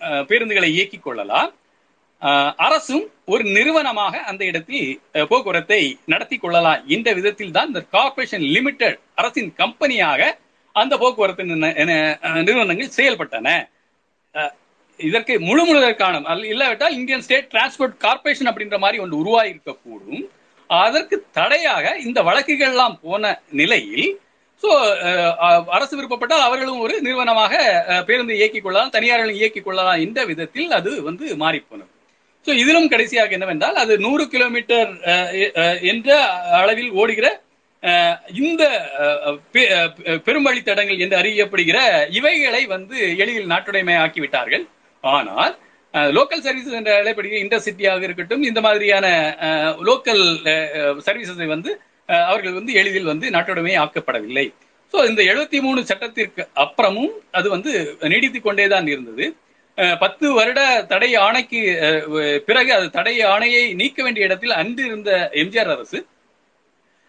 அஹ், 0.00 0.24
பேருந்துகளை 0.24 0.68
இயக்கிக் 0.70 1.00
கொள்ளலாம். 1.00 1.50
அரசும் 2.56 3.04
ஒரு 3.26 3.44
நிறுவனமாக 3.46 4.18
அந்த 4.20 4.44
இடத்தில் 4.44 4.86
போக்குவரத்தை 5.28 5.80
நடத்தி 6.06 6.36
கொள்ளலாம். 6.36 6.88
இந்த 6.88 7.12
விதத்தில் 7.12 7.50
தான் 7.50 7.66
இந்த 7.66 7.80
கார்ப்பரேஷன் 7.86 8.40
லிமிடெட் 8.48 8.98
அரசின் 9.14 9.54
கம்பெனியாக 9.54 10.20
அந்த 10.76 10.98
போக்குவரத்து 10.98 11.42
அஹ், 11.42 12.42
நிறுவனங்கள் 12.42 12.96
செயல்பட்டன. 12.96 13.48
அஹ், 14.34 14.52
இதற்கு 15.00 15.34
முழு 15.44 15.62
முழுதற்கான 15.64 16.22
இல்லாவிட்டால் 16.48 16.96
இந்தியன் 16.96 17.24
ஸ்டேட் 17.24 17.50
டிரான்ஸ்போர்ட் 17.52 17.94
கார்பரேஷன் 18.02 18.50
அப்படின்ற 18.50 18.78
மாதிரி 18.80 18.98
ஒன்று 19.02 19.20
உருவாகி 19.22 19.52
கூடும் 19.78 20.22
அதற்கு 20.70 21.16
தடையாக 21.34 21.94
இந்த 22.02 22.18
வழக்குகள் 22.26 22.70
எல்லாம் 22.70 22.96
போன 23.02 23.22
நிலையில் 23.60 24.08
சோ 24.62 24.70
அரசு 25.70 25.94
விருப்பப்பட்டால் 25.96 26.46
அவர்களும் 26.46 26.82
ஒரு 26.82 26.94
நிறுவனமாக 27.04 27.52
பேருந்து 28.08 28.34
இயக்கிக் 28.38 28.64
கொள்ளலாம் 28.64 28.92
தனியார்களும் 28.94 29.38
இயக்கிக் 29.38 29.66
கொள்ளலாம் 29.66 30.02
என்ற 30.02 30.24
விதத்தில் 30.30 30.74
அது 30.78 30.90
வந்து 31.06 31.24
மாறி 31.42 31.60
போனது 31.62 31.90
சோ 32.46 32.52
இதிலும் 32.60 32.90
கடைசியாக 32.92 33.36
என்னவென்றால் 33.36 33.78
அது 33.82 33.94
நூறு 34.04 34.24
கிலோமீட்டர் 34.28 34.90
அஹ், 35.12 35.32
என்ற 35.90 36.10
அளவில் 36.58 36.92
ஓடுகிற 36.96 37.26
இந்த 38.40 38.62
பெரும் 39.48 39.56
வழித்தடங்கள் 39.56 40.20
பெரும்பழி 40.26 40.60
தடங்கள் 40.62 41.02
என்று 41.04 41.16
அறியப்படுகிற 41.20 41.78
இவைகளை 42.16 42.62
வந்து 42.72 42.96
எளிதில் 43.16 43.50
நாட்டுடைமை 43.52 43.94
ஆக்கிவிட்டார்கள் 44.00 44.64
ஆனால் 45.04 45.52
லோக்கல் 46.16 46.42
சர்வீசஸ் 46.46 46.78
என்ற 46.80 46.90
அழைப்படுகிற 47.00 47.38
இன்டர்சிட்டியாக 47.44 48.06
இருக்கட்டும் 48.08 48.42
இந்த 48.48 48.60
மாதிரியான 48.66 49.06
லோக்கல் 49.88 50.24
சர்வீசஸை 51.06 51.48
வந்து 51.54 51.70
அவர்கள் 52.28 52.58
வந்து 52.58 52.72
எளிதில் 52.80 53.10
வந்து 53.12 53.26
நாட்டுடைமை 53.36 53.74
ஆக்கப்படவில்லை. 53.84 54.46
ஸோ 54.94 54.98
இந்த 55.10 55.20
எழுபத்தி 55.32 55.58
மூணு 55.66 55.80
சட்டத்திற்கு 55.90 56.42
அப்புறமும் 56.64 57.12
அது 57.38 57.48
வந்து 57.54 57.72
நீடித்துக் 58.12 58.46
கொண்டேதான் 58.46 58.88
இருந்தது. 58.92 59.26
பத்து 60.02 60.26
வருட 60.38 60.60
தடை 60.92 61.10
ஆணைக்கு 61.26 61.60
பிறகு 62.48 62.70
அது 62.76 62.86
தடை 62.96 63.14
ஆணையை 63.34 63.62
நீக்க 63.80 63.98
வேண்டிய 64.02 64.28
இடத்தில் 64.28 64.58
அன்று 64.60 64.82
இருந்த 64.88 65.10
எம்ஜிஆர் 65.42 65.72
அரசு 65.74 65.98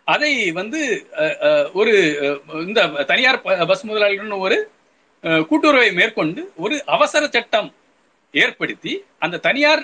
அதை 0.07 0.31
வந்து 0.59 0.79
ஒரு 1.79 1.93
இந்த 2.67 2.81
தனியார் 3.11 3.41
பஸ் 3.71 3.87
முதலாளிகளுடன் 3.89 4.45
ஒரு 4.47 4.57
கூட்டுறவை 5.49 5.89
மேற்கொண்டு 5.99 6.41
ஒரு 6.65 6.75
அவசர 6.95 7.23
சட்டம் 7.27 7.69
ஏற்படுத்தி 8.33 8.93
அந்த 9.19 9.41
தனியார் 9.47 9.83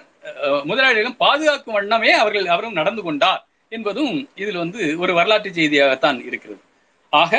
முதலாளிகளும் 0.66 1.18
பாதுகாக்கும் 1.18 1.78
வண்ணமே 1.78 2.12
அவர்கள் 2.14 2.48
அவரும் 2.48 2.78
நடந்து 2.80 3.02
கொண்டார் 3.02 3.42
என்பதும் 3.72 4.16
இதில் 4.36 4.62
வந்து 4.64 4.82
ஒரு 4.98 5.12
வரலாற்று 5.14 5.50
செய்தியாகத்தான் 5.50 6.20
இருக்கிறது. 6.28 6.62
ஆக 7.14 7.32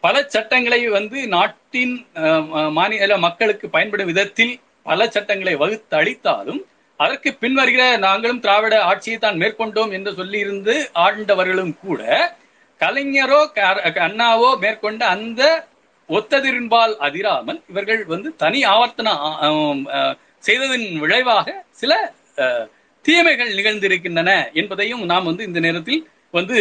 பல 0.00 0.16
சட்டங்களை 0.34 0.80
வந்து 0.88 1.18
நாட்டின் 1.28 1.94
மாநில 2.70 3.16
மக்களுக்கு 3.16 3.66
பயன்படும் 3.70 4.10
விதத்தில் 4.10 4.52
பல 4.86 5.06
சட்டங்களை 5.06 5.54
வகுத்து 5.56 5.96
அளித்தாலும் 5.96 6.60
அதற்கு 7.00 7.30
பின்வருகிற 7.42 7.84
நாங்களும் 7.98 8.40
திராவிட 8.40 8.74
ஆட்சியை 8.82 9.18
தான் 9.18 9.40
மேற்கொண்டோம் 9.42 9.92
என்று 9.92 10.10
சொல்லியிருந்து 10.18 10.74
ஆண்டவர்களும் 11.04 11.74
கூட 11.84 12.02
கலைஞரோ 12.80 13.40
அண்ணாவோ 14.06 14.50
மேற்கொண்ட 14.58 15.02
அந்த 15.06 15.42
ஒத்ததிரின்பால் 16.10 16.94
அதிராமல் 17.04 17.60
இவர்கள் 17.68 18.00
வந்து 18.08 18.28
தனி 18.40 18.60
ஆவர்த்தன 18.70 19.10
செய்ததின் 19.12 19.82
செய்ததன் 20.44 21.02
விளைவாக 21.02 21.48
சில 21.74 21.92
அஹ், 22.38 22.66
தீமைகள் 23.04 23.52
நிகழ்ந்திருக்கின்றன 23.58 24.30
என்பதையும் 24.60 25.04
நாம் 25.10 25.28
வந்து 25.30 25.42
இந்த 25.48 25.60
நேரத்தில் 25.64 26.02
வந்து 26.34 26.56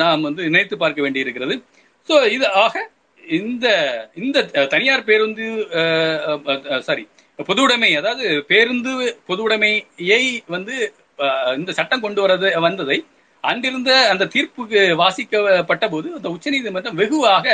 நாம் 0.00 0.26
வந்து 0.26 0.42
நினைத்து 0.48 0.76
பார்க்க 0.78 1.00
வேண்டியிருக்கிறது. 1.04 1.54
ஸோ 2.08 2.14
இது 2.32 2.46
ஆக 2.62 2.74
இந்த 3.38 3.66
இந்த 4.16 4.38
தனியார் 4.72 5.06
பேருந்து 5.08 5.44
சாரி 6.86 7.04
பொதுவுடைமை 7.48 7.90
அதாவது 7.98 8.24
பேருந்து 8.48 8.92
பொதுவுடைமையை 9.28 10.22
வந்து 10.48 10.74
அஹ், 11.18 11.54
இந்த 11.58 11.70
சட்டம் 11.78 12.04
கொண்டு 12.04 12.20
வரது 12.24 12.50
வந்ததை 12.64 12.98
அன்றிருந்த 13.44 13.92
அந்த 14.10 14.24
தீர்ப்புக்கு 14.32 14.80
வாசிக்கப்பட்ட 15.00 15.84
போது 15.88 16.08
அந்த 16.16 16.28
உச்சநீதிமன்றம் 16.34 16.98
வெகுவாக 17.00 17.46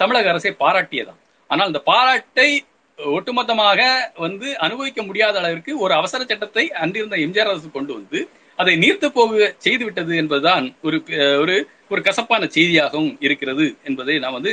தமிழக 0.00 0.30
அரசை 0.32 0.52
பாராட்டியதான் 0.60 1.20
ஆனால் 1.50 1.68
அந்த 1.68 1.80
பாராட்டை 1.86 2.50
ஒட்டுமொத்தமாக 2.98 3.80
வந்து 4.18 4.48
அனுபவிக்க 4.64 5.00
முடியாத 5.02 5.38
அளவிற்கு 5.40 5.72
ஒரு 5.80 5.92
அவசர 5.94 6.20
சட்டத்தை 6.24 6.64
அன்றிருந்த 6.82 7.16
எம்ஜிஆர் 7.24 7.50
அரசு 7.52 7.68
கொண்டு 7.70 7.92
வந்து 7.94 8.20
அதை 8.58 8.72
நீர்த்து 8.78 9.08
போக 9.12 9.34
செய்து 9.58 9.84
விட்டது 9.86 10.12
என்பதுதான் 10.16 10.66
ஒரு 10.82 10.96
ஒரு 11.42 11.54
ஒரு 11.90 12.00
கசப்பான 12.06 12.48
செய்தியாகவும் 12.56 13.14
இருக்கிறது 13.26 13.66
என்பதை 13.84 14.16
நாம் 14.18 14.36
வந்து 14.38 14.52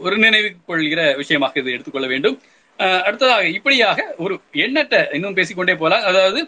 ஒரு 0.00 0.16
நினைவு 0.22 0.48
கொள்கிற 0.66 1.00
விஷயமாக 1.16 1.60
இதை 1.60 1.72
எடுத்துக்கொள்ள 1.72 2.06
வேண்டும். 2.08 2.36
அஹ், 2.78 3.02
அடுத்ததாக 3.06 3.44
இப்படியாக 3.56 3.98
ஒரு 4.18 4.34
எண்ணற்ற 4.64 4.96
இன்னும் 5.12 5.36
பேசிக்கொண்டே 5.38 5.74
போலாம் 5.76 6.06
அதாவது 6.10 6.40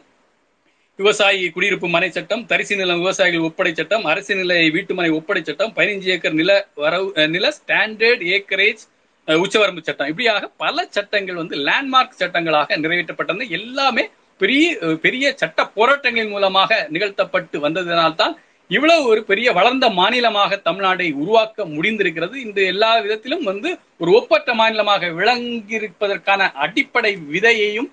விவசாயி 0.98 1.42
குடியிருப்பு 1.54 1.88
மனை 1.94 2.06
சட்டம் 2.14 2.40
தரிசு 2.50 2.76
நிலம் 2.78 3.00
விவசாயிகள் 3.02 3.44
ஒப்படை 3.48 3.72
சட்டம் 3.80 4.04
அரசு 4.10 4.32
நிலை 4.38 4.56
வீட்டுமனை 4.76 5.10
ஒப்படை 5.18 5.40
சட்டம் 5.48 5.74
பதினஞ்சு 5.76 6.08
ஏக்கர் 6.14 6.38
நில 6.38 6.52
வரவு 6.84 7.26
நில 7.34 7.52
ஸ்டாண்டர்ட் 7.58 8.22
ஏக்கரேஜ் 8.36 8.82
உச்சவரம்பு 9.28 9.82
சட்டம். 9.88 10.08
இப்படியாக 10.12 10.48
பல 10.62 10.86
சட்டங்கள் 10.96 11.38
வந்து 11.40 11.56
லேண்ட்மார்க் 11.68 12.18
சட்டங்களாக 12.22 12.78
நிறைவேற்றப்பட்டது 12.82 13.46
எல்லாமே 13.58 14.04
பெரிய 14.40 14.96
பெரிய 15.04 15.32
சட்ட 15.42 15.66
போராட்டங்களின் 15.76 16.32
மூலமாக 16.34 16.80
நிகழ்த்தப்பட்டு 16.94 17.58
வந்ததினால்தான் 17.66 18.34
இவ்வளவு 18.70 19.04
ஒரு 19.12 19.22
பெரிய 19.30 19.48
வளர்ந்த 19.58 19.86
மாநிலமாக 20.00 20.58
தமிழ்நாடை 20.64 21.06
உருவாக்க 21.22 21.66
முடிந்திருக்கிறது. 21.76 22.34
இந்த 22.46 22.58
எல்லா 22.72 22.90
விதத்திலும் 23.04 23.46
வந்து 23.50 23.70
ஒரு 24.02 24.10
ஒப்பற்ற 24.18 24.50
மாநிலமாக 24.62 25.12
விளங்கியிருப்பதற்கான 25.20 26.50
அடிப்படை 26.64 27.12
விதையையும் 27.34 27.88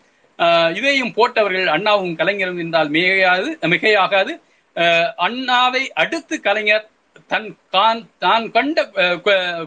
இதையும் 0.76 1.14
போட்டவர்கள் 1.14 1.74
அண்ணாவும் 1.76 2.16
கலைஞரும் 2.16 2.60
என்றால் 2.60 2.90
மிகையாது 2.90 3.50
மிகையாகாது. 3.72 4.34
அண்ணாவை 5.26 5.84
அடுத்து 5.96 6.36
கலைஞர் 6.42 6.86
தன் 7.30 7.46
கான் 7.70 8.02
தான் 8.18 8.46
கண்ட 8.52 8.80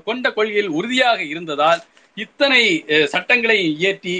கொண்ட 0.06 0.26
கொள்கையில் 0.32 0.74
உறுதியாக 0.74 1.20
இருந்ததால் 1.26 1.80
இத்தனை 2.16 2.62
சட்டங்களை 3.06 3.56
இயற்றி 3.74 4.14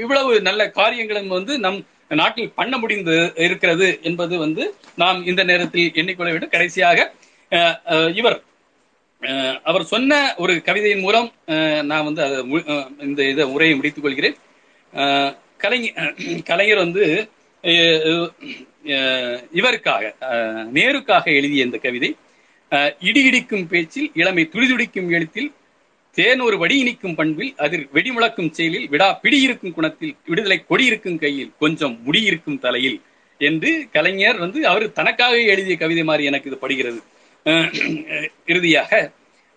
இவ்வளவு 0.00 0.32
நல்ல 0.42 0.62
காரியங்களும் 0.72 1.28
வந்து 1.28 1.54
நம் 1.58 1.80
நாட்டில் 2.14 2.54
பண்ண 2.54 2.74
முடிந்து 2.78 3.14
இருக்கிறது 3.44 3.86
என்பது 4.02 4.34
வந்து 4.38 4.64
நாம் 4.94 5.20
இந்த 5.26 5.42
நேரத்தில் 5.44 5.94
எண்ணிக்கொள்ள 5.94 6.30
வேண்டும். 6.32 6.52
கடைசியாக 6.52 6.98
அஹ், 7.52 8.10
இவர் 8.14 8.36
அவர் 9.64 9.84
சொன்ன 9.84 10.12
ஒரு 10.36 10.54
கவிதையின் 10.66 11.00
மூலம் 11.00 11.28
அஹ், 11.48 11.82
நான் 11.82 12.04
வந்து 12.04 12.22
அதை 12.22 12.38
இந்த 13.06 13.20
இதை 13.32 13.44
உரையை 13.54 13.74
முடித்துக் 13.74 14.04
கொள்கிறேன். 14.04 14.36
கலைஞர் 15.64 16.14
கலைஞர் 16.44 16.82
வந்து 16.84 17.04
இவருக்காக 19.58 20.04
நேருக்காக 20.72 21.24
எழுதிய 21.34 21.68
இந்த 21.68 21.78
கவிதை 21.78 22.10
இடி 23.00 23.20
இடிக்கும் 23.24 23.66
பேச்சில் 23.68 24.10
இளமை 24.14 24.44
துடிதுடிக்கும் 24.52 25.10
எழுத்தில் 25.10 25.50
தேனொரு 26.16 26.56
வடி 26.58 26.76
இனிக்கும் 26.78 27.14
பண்பில் 27.14 27.52
அதில் 27.56 27.86
வெடிமுழக்கும் 27.94 28.50
செயலில் 28.50 28.86
விடா 28.88 29.08
பிடி 29.22 29.38
இருக்கும் 29.40 29.74
குணத்தில் 29.74 30.14
விடுதலை 30.26 30.58
கொடி 30.66 30.84
இருக்கும் 30.84 31.18
கையில் 31.18 31.50
கொஞ்சம் 31.58 31.94
முடி 32.02 32.20
இருக்கும் 32.22 32.58
தலையில் 32.58 32.98
என்று 33.40 33.70
கலைஞர் 33.92 34.38
வந்து 34.38 34.60
அவர் 34.66 34.86
தனக்காக 34.92 35.40
எழுதிய 35.52 35.76
கவிதை 35.76 36.04
மாதிரி 36.04 36.24
எனக்கு 36.24 36.50
இது 36.50 36.58
படுகிறது. 36.58 37.00
இறுதியாக 38.46 38.90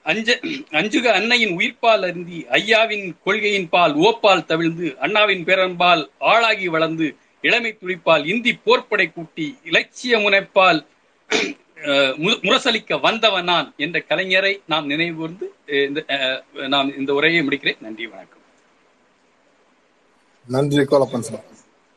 அஞ்ச 0.07 0.29
அஞ்சுக 0.71 1.11
அன்னையின் 1.11 1.57
உயிர்ப்பால் 1.57 2.03
அருந்தி 2.03 2.45
ஐயாவின் 2.51 3.15
கொள்கையின் 3.23 3.69
பால் 3.69 3.95
ஓப்பால் 3.97 4.45
தவிழ்ந்து 4.45 4.97
அண்ணாவின் 4.99 5.45
பேரன்பால் 5.45 6.03
ஆளாகி 6.25 6.67
வளர்ந்து 6.67 7.07
இளமை 7.43 7.77
துடிப்பால் 7.79 8.25
இந்தி 8.25 8.59
போர்ப்படை 8.65 9.13
கூட்டி 9.13 9.57
இலட்சிய 9.63 10.17
முனைப்பால் 10.17 10.79
மு- 12.17 12.41
முரசலிக்க 12.41 13.01
வந்தவன் 13.01 13.43
நான் 13.43 13.73
என்ற 13.77 14.03
கலைஞரை 14.09 14.61
நாம் 14.65 14.89
நினைவுகூர்ந்து 14.89 15.45
இந்த 15.85 16.03
அஹ், 16.07 16.67
நாம் 16.67 16.97
இந்த 16.97 17.13
உரையை 17.13 17.47
முடிக்கிறேன். 17.47 17.81
நன்றி 17.81 18.07
வணக்கம். 18.07 18.41
நன்றி 20.47 20.77
கோலப்பன் 20.83 21.27
சார். 21.27 21.45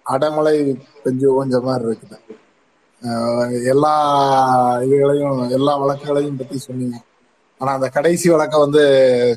அடைமலை 0.06 0.54
கொஞ்சம் 1.02 1.34
ஓஞ்ச 1.34 1.62
மாதிரி 1.62 1.84
இருக்குது. 1.86 2.18
எல்லா 3.68 3.94
இதுகளையும் 4.82 5.50
எல்லா 5.50 5.76
வழக்குகளையும் 5.76 6.36
பத்தி 6.36 6.58
சொன்னீங்க. 6.58 6.98
ஆனா 7.60 7.70
அந்த 7.78 7.88
கடைசி 7.96 8.26
வழக்க 8.30 8.56
வந்து 8.58 8.82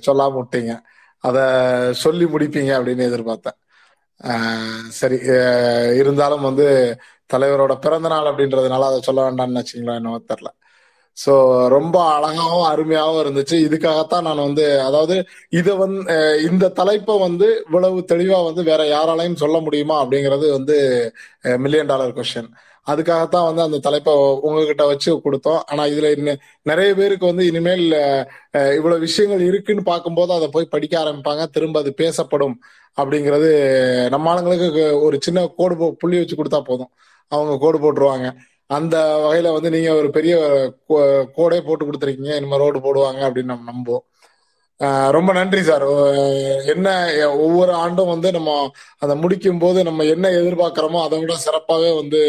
சொல்லாம 0.07 0.35
விட்டீங்க. 0.39 0.73
அத 1.23 1.37
சொல்லி 2.03 2.25
முடிப்பீங்க 2.25 2.71
அப்படின்னு 2.77 3.07
எதிர்பார்த்தேன். 3.09 3.57
சரி. 4.99 5.17
இருந்தாலும் 6.01 6.45
வந்து 6.49 6.65
தலைவரோட 7.29 7.73
பிறந்த 7.85 8.07
நாள் 8.07 8.29
அப்படின்றதுனால 8.31 8.87
அதை 8.89 8.99
சொல்ல 9.01 9.21
வேண்டாம்னு 9.27 9.61
வச்சுங்களா 9.61 9.95
என்னவோ 9.99 10.19
தெரில 10.31 10.49
ஸோ 11.17 11.33
ரொம்ப 11.73 11.95
அழகாவும் 12.13 12.67
அருமையாகவும் 12.69 13.21
இருந்துச்சு. 13.23 13.55
இதுக்காகத்தான் 13.65 14.25
நான் 14.27 14.45
வந்து 14.45 14.63
அதாவது 14.81 15.15
இதை 15.59 15.73
வந்து 15.75 16.15
இந்த 16.49 16.71
தலைப்பை 16.79 17.15
வந்து 17.19 17.47
இவ்வளவு 17.65 17.99
தெளிவா 18.11 18.39
வந்து 18.47 18.63
வேற 18.71 18.81
யாராலையும் 18.89 19.41
சொல்ல 19.43 19.57
முடியுமா 19.59 19.95
அப்படிங்கிறது 20.03 20.47
வந்து 20.51 20.77
மில்லியன் 21.63 21.91
டாலர் 21.91 22.15
கொஸ்டின் 22.17 22.49
அதுக்காகத்தான் 22.87 23.45
வந்து 23.45 23.61
அந்த 23.61 23.77
தலைப்பை 23.77 24.13
உங்ககிட்ட 24.41 24.85
வச்சு 24.85 25.21
கொடுத்தோம். 25.23 25.59
ஆனா 25.65 25.83
இதுல 25.83 26.17
இன்னும் 26.17 26.37
நிறைய 26.61 26.93
பேருக்கு 26.95 27.25
வந்து 27.25 27.45
இனிமேல் 27.45 27.91
இவ்வளவு 28.51 28.99
விஷயங்கள் 28.99 29.45
இருக்குன்னு 29.45 29.83
பார்க்கும்போது 29.83 30.33
அதை 30.33 30.47
போய் 30.47 30.65
படிக்க 30.65 30.99
ஆரம்பிப்பாங்க. 30.99 31.45
திரும்ப 31.45 31.79
அது 31.79 31.93
பேசப்படும் 31.93 32.59
அப்படிங்கிறது 33.01 34.09
நம்ம 34.09 34.29
ஆளுங்களுக்கு 34.29 35.01
ஒரு 35.01 35.17
சின்ன 35.21 35.47
கோடு 35.57 35.75
போ- 35.75 35.91
புள்ளி 35.91 36.17
வச்சு 36.17 36.35
கொடுத்தா 36.35 36.61
போதும். 36.61 36.89
அவங்க 37.27 37.57
கோடு 37.57 37.79
போட்டுருவாங்க. 37.79 38.33
அந்த 38.65 39.27
வகையில 39.27 39.53
வந்து 39.53 39.69
நீங்க 39.69 39.93
ஒரு 39.93 40.09
பெரிய 40.09 40.37
கோ- 40.89 41.25
கோடே 41.37 41.61
போட்டு 41.61 41.91
கொடுத்துருக்கீங்க. 41.91 42.35
இனிமே 42.35 42.57
ரோடு 42.57 42.79
போடுவாங்க 42.79 43.15
அப்படின்னு 43.15 43.43
நம்ம 43.43 43.71
நம்புவோம். 43.71 44.11
ரொம்ப 45.15 45.31
நன்றி 45.37 45.61
சார். 45.67 45.85
என்ன 46.73 46.87
ஒவ்வொரு 47.43 47.73
ஆண்டும் 47.83 48.11
வந்து 48.13 48.29
நம்ம 48.37 48.51
அதை 49.03 49.13
முடிக்கும் 49.23 49.61
போது 49.63 49.79
நம்ம 49.89 50.05
என்ன 50.13 50.31
எதிர்பார்க்கிறோமோ 50.39 50.99
அதை 51.05 51.17
விட 51.21 51.35
சிறப்பாகவே 51.45 51.91
வந்து 51.99 52.21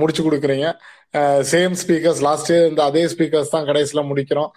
முடிச்சு 0.00 0.22
கொடுக்குறீங்க. 0.26 0.68
சேம் 1.52 1.74
ஸ்பீக்கர்ஸ் 1.82 2.22
லாஸ்ட் 2.28 2.50
இயர் 2.52 2.68
இந்த 2.72 2.82
அதே 2.90 3.04
ஸ்பீக்கர்ஸ் 3.14 3.54
தான் 3.54 3.68
கடைசியில 3.70 4.02
முடிக்கிறோம். 4.10 4.50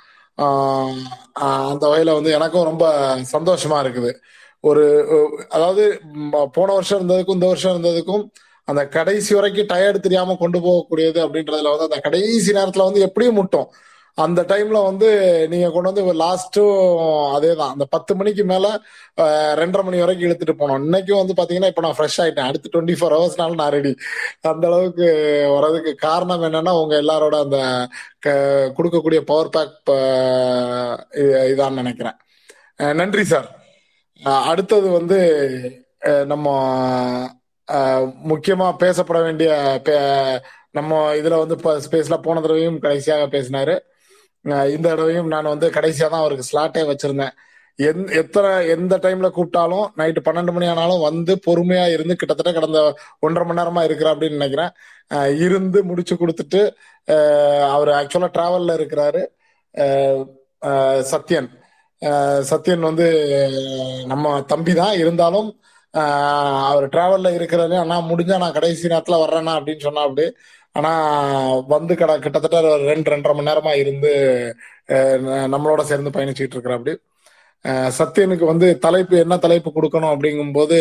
அந்த 1.72 1.84
வகையில 1.92 2.14
வந்து 2.20 2.32
எனக்கும் 2.38 2.70
ரொம்ப 2.72 2.86
சந்தோஷமா 3.34 3.80
இருக்குது. 3.86 4.12
ஒரு 4.70 4.84
அதாவது 5.56 5.84
போன 6.58 6.70
வருஷம் 6.78 7.00
இருந்ததுக்கும் 7.00 7.38
இந்த 7.40 7.50
வருஷம் 7.52 7.74
இருந்ததுக்கும் 7.74 8.24
அந்த 8.68 8.82
கடைசி 8.96 9.32
வரைக்கும் 9.36 9.70
டயர்டு 9.74 10.00
தெரியாம 10.06 10.36
கொண்டு 10.42 10.60
போகக்கூடியது 10.66 11.20
அப்படின்றதுல 11.26 11.72
வந்து 11.74 11.88
அந்த 11.90 12.00
கடைசி 12.08 12.50
நேரத்துல 12.58 12.88
வந்து 12.90 13.06
எப்படியும் 13.08 13.40
முட்டும். 13.40 13.70
அந்த 14.20 14.42
டைம்ல 14.42 14.84
வந்து 14.84 15.10
நீங்க 15.50 15.70
கொண்டு 15.70 15.94
வந்து 15.94 16.14
லாஸ்ட்டும் 16.14 17.34
அதே 17.34 17.56
தான் 17.56 17.72
அந்த 17.72 17.86
பத்து 17.90 18.16
மணிக்கு 18.16 18.44
மேல 18.44 18.80
ரெண்டரை 19.56 19.84
மணி 19.84 20.00
வரைக்கும் 20.00 20.30
இழுத்துட்டு 20.30 20.60
போனோம். 20.60 20.86
இன்னைக்கும் 20.86 21.26
வந்து 21.26 21.34
பாத்தீங்கன்னா 21.38 21.66
இப்ப 21.66 21.82
நான் 21.82 21.96
ஃப்ரெஷ் 21.98 22.18
ஆயிட்டேன். 22.18 22.48
அடுத்து 22.48 22.70
டுவெண்ட்டி 22.70 22.96
ஃபோர் 23.00 23.16
ஹவர்ஸ்னால 23.18 23.54
நான் 23.54 23.72
ரெடி 23.72 23.96
அந்த 24.42 24.68
அளவுக்கு 24.68 25.06
வர்றதுக்கு 25.50 25.96
காரணம் 25.96 26.44
என்னன்னா 26.44 26.82
உங்க 26.82 27.02
எல்லாரோட 27.02 27.40
அந்த 27.42 27.88
க- 28.20 28.74
கொடுக்கக்கூடிய 28.78 29.20
பவர் 29.20 29.50
பேக் 29.50 29.96
இதான்னு 31.14 31.74
நினைக்கிறேன். 31.74 32.16
நன்றி 32.76 33.24
சார் 33.24 33.56
அடுத்தது 34.24 34.90
வந்து 34.90 35.20
நம்ம 36.26 36.46
முக்கியமா 38.28 38.76
பேசப்பட 38.80 39.22
வேண்டிய 39.22 39.82
பே- 39.84 40.40
நம்ம 40.72 41.14
இதுல 41.14 41.48
வந்து 41.48 41.56
ஸ்பேஸ்ல 41.56 42.22
போன 42.22 42.42
தடவையும் 42.42 42.80
கடைசியாக 42.80 43.38
பேசினாரு. 43.38 43.80
இந்த 44.46 44.86
தடவையும் 44.90 45.32
நான் 45.34 45.54
வந்து 45.54 45.68
கடைசியா 45.78 46.08
தான் 46.10 46.24
அவருக்கு 46.24 46.50
ஸ்லாட்டே 46.50 46.84
வச்சிருந்தேன். 46.92 47.34
எந் 47.80 48.04
எத்தனை 48.22 48.50
எந்த 48.74 48.94
டைம்ல 49.04 49.28
கூப்பிட்டாலும் 49.36 49.86
நைட்டு 50.00 50.22
பன்னெண்டு 50.28 50.54
மணி 50.56 50.68
ஆனாலும் 50.72 51.04
வந்து 51.08 51.34
பொறுமையா 51.46 51.86
இருந்து 51.96 52.16
கிட்டத்தட்ட 52.22 52.52
கடந்த 52.58 52.80
ஒன்றரை 53.26 53.46
மணி 53.48 53.60
நேரமா 53.62 53.84
இருக்கிற 53.88 54.10
அப்படின்னு 54.14 54.40
நினைக்கிறேன். 54.40 54.72
இருந்து 55.46 55.82
முடிச்சு 55.90 56.16
கொடுத்துட்டு 56.22 56.62
அவர் 57.76 57.92
ஆக்சுவலா 58.00 58.30
டிராவல்ல 58.38 58.76
இருக்கிறாரு. 58.80 59.22
சத்யன். 61.12 61.50
சத்யன் 62.52 62.84
வந்து 62.90 63.08
நம்ம 64.12 64.36
தம்பி 64.54 64.74
தான் 64.82 64.96
இருந்தாலும் 65.04 65.50
அவர் 66.70 66.86
டிராவல்ல 66.94 67.30
இருக்கிறாரு 67.38 67.76
ஆனா 67.84 67.96
முடிஞ்சா 68.10 68.36
நான் 68.44 68.58
கடைசி 68.58 68.92
நேரத்துல 68.94 69.20
வர்றேனா 69.24 69.54
அப்படின்னு 69.60 69.86
சொன்னா 69.88 70.02
அப்படி 70.08 70.26
ஆனா 70.76 70.92
வந்து 71.68 71.96
கட 71.96 72.20
கிட்டத்தட்ட 72.20 72.62
ஒரு 72.62 72.84
ரெண்டு 72.84 73.12
ரெண்டரை 73.12 73.34
மணி 73.36 73.50
நேரமா 73.52 73.76
இருந்து 73.76 74.12
அஹ் 74.88 75.20
நம்மளோட 75.54 75.82
சேர்ந்து 75.82 76.10
பயணிச்சுட்டு 76.10 76.56
இருக்கிற 76.56 76.76
அப்படி 76.76 76.94
அஹ் 77.66 77.92
சத்யனுக்கு 78.00 78.46
வந்து 78.46 78.68
தலைப்பு 78.80 79.18
என்ன 79.18 79.38
தலைப்பு 79.38 79.70
கொடுக்கணும் 79.76 80.14
அப்படிங்கும்போது 80.16 80.78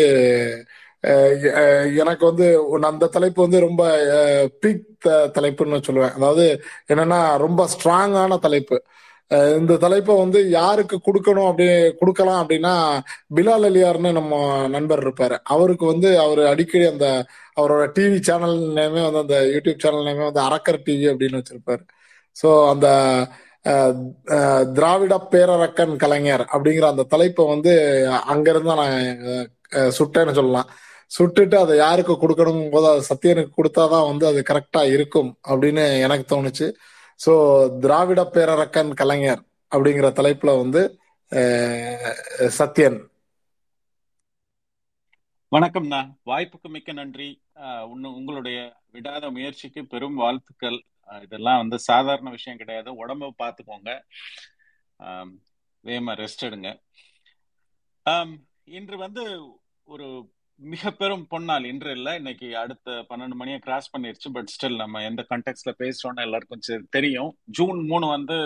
எனக்கு 2.00 2.24
வந்து 2.26 2.46
அந்த 2.86 3.06
தலைப்பு 3.06 3.42
வந்து 3.42 3.58
ரொம்ப 3.60 3.82
பீக் 4.62 4.84
தலைப்புன்னு 5.36 5.86
சொல்லுவேன். 5.88 6.14
அதாவது 6.18 6.44
என்னன்னா 6.88 7.18
ரொம்ப 7.38 7.68
ஸ்ட்ராங்கான 7.74 8.38
தலைப்பு. 8.38 8.76
இந்த 9.58 9.76
தலைப்பை 9.76 10.14
வந்து 10.16 10.40
யாருக்கு 10.50 10.96
கொடுக்கணும் 11.06 11.48
அப்படி 11.50 11.66
கொடுக்கலாம் 12.00 12.40
அப்படின்னா 12.42 12.74
பிலால் 13.36 13.66
அலியார்னு 13.70 14.12
நம்ம 14.12 14.34
நண்பர் 14.68 15.02
இருப்பாரு. 15.04 15.36
அவருக்கு 15.54 15.86
வந்து 15.86 16.10
அவர் 16.20 16.40
அடிக்கடி 16.46 16.86
அந்த 16.86 17.06
அவரோட 17.58 17.84
டிவி 17.96 18.18
சேனல் 18.28 18.56
நேமே 18.78 19.02
வந்து 19.06 19.22
அந்த 19.24 19.36
யூடியூப் 19.54 19.82
சேனல் 19.84 20.08
நேமே 20.08 20.24
வந்து 20.28 20.42
அரக்கர் 20.48 20.84
டிவி 20.86 21.06
அப்படின்னு 21.12 21.40
வச்சிருப்பாரு. 21.40 21.82
ஸோ 22.36 22.48
அந்த 22.72 22.88
திராவிட 24.76 25.14
பேரரக்கன் 25.32 25.94
கலைஞர் 26.02 26.44
அப்படிங்கிற 26.52 26.86
அந்த 26.92 27.06
தலைப்பை 27.14 27.44
வந்து 27.54 27.72
அங்கிருந்து 28.32 28.70
தான் 28.70 28.82
நான் 28.82 29.90
சுட்டேன்னு 29.98 30.36
சொல்லலாம். 30.38 30.68
சுட்டுட்டு 31.10 31.56
அதை 31.64 31.74
யாருக்கு 31.82 32.14
கொடுக்கணும் 32.22 32.62
போது 32.74 32.86
அது 32.92 33.02
சத்தியனுக்கு 33.10 33.52
கொடுத்தாதான் 33.58 34.08
வந்து 34.10 34.24
அது 34.30 34.40
கரெக்டா 34.50 34.82
இருக்கும் 34.94 35.30
அப்படின்னு 35.50 35.84
எனக்கு 36.06 36.24
தோணுச்சு. 36.34 36.66
ஸோ 37.20 37.32
திராவிட 37.84 38.22
பேரரக்கன் 38.34 38.92
கலைஞர் 39.00 39.42
அப்படிங்கிற 39.72 40.08
தலைப்புல 40.18 40.50
வந்து 40.62 40.82
சத்யன். 42.58 42.98
வணக்கம்ண்ணா 45.52 46.00
வாய்ப்புக்கு 46.30 46.68
மிக்க 46.76 46.92
நன்றி. 47.00 47.28
உங்களுடைய 48.18 48.58
விடாத 48.94 49.24
முயற்சிக்கு 49.36 49.80
பெரும் 49.92 50.18
வாழ்த்துக்கள். 50.22 50.78
இதெல்லாம் 51.24 51.60
வந்து 51.62 51.76
சாதாரண 51.88 52.28
விஷயம் 52.30 52.60
கிடையாது. 52.60 52.90
உடம்ப 53.02 53.30
பார்த்துக்கோங்க 53.42 53.90
ஆம், 55.00 55.32
வேகமா 55.84 56.14
ரெஸ்ட் 56.22 56.46
எடுங்க. 56.48 56.70
இன்று 58.78 58.96
வந்து 59.04 59.24
ஒரு 59.88 60.06
மிக 60.60 60.90
பெரும் 61.00 61.26
பொன்னாள் 61.32 61.68
இன்று 61.70 61.90
இல்லை. 61.96 62.12
இன்னைக்கு 62.20 62.48
அடுத்த 62.62 62.94
பன்னெண்டு 63.10 63.36
மணியை 63.40 63.58
கிராஸ் 63.66 63.92
பண்ணிருச்சு. 63.94 64.28
பட் 64.36 64.50
ஸ்டில் 64.54 64.80
நம்ம 64.82 65.02
எந்த 65.08 65.22
கண்டெக்ட்ல 65.30 65.72
பேசுறோம்னு 65.82 66.24
எல்லாருக்கும் 66.26 66.88
தெரியும். 66.96 67.30
ஜூன் 67.58 67.80
மூணு 67.90 68.06
வந்து 68.16 68.38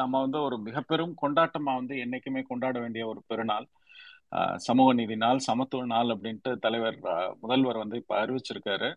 நம்ம 0.00 0.20
வந்து 0.20 0.38
ஒரு 0.46 0.56
மிக 0.66 0.80
பெரும் 0.90 1.14
கொண்டாட்டமா 1.22 1.72
வந்து 1.80 1.96
என்னைக்குமே 2.04 2.42
கொண்டாட 2.50 2.76
வேண்டிய 2.80 3.04
ஒரு 3.06 3.22
பெருநாள். 3.30 3.66
சமூக 4.56 4.92
நீதி 4.92 5.16
நாள் 5.16 5.38
சமத்துவ 5.38 5.86
நாள் 5.86 6.12
அப்படின்ட்டு 6.14 6.50
தலைவர் 6.56 6.98
முதல்வர் 7.40 7.82
வந்து 7.82 7.96
இப்ப 7.96 8.14
அறிவிச்சிருக்காரு. 8.22 8.90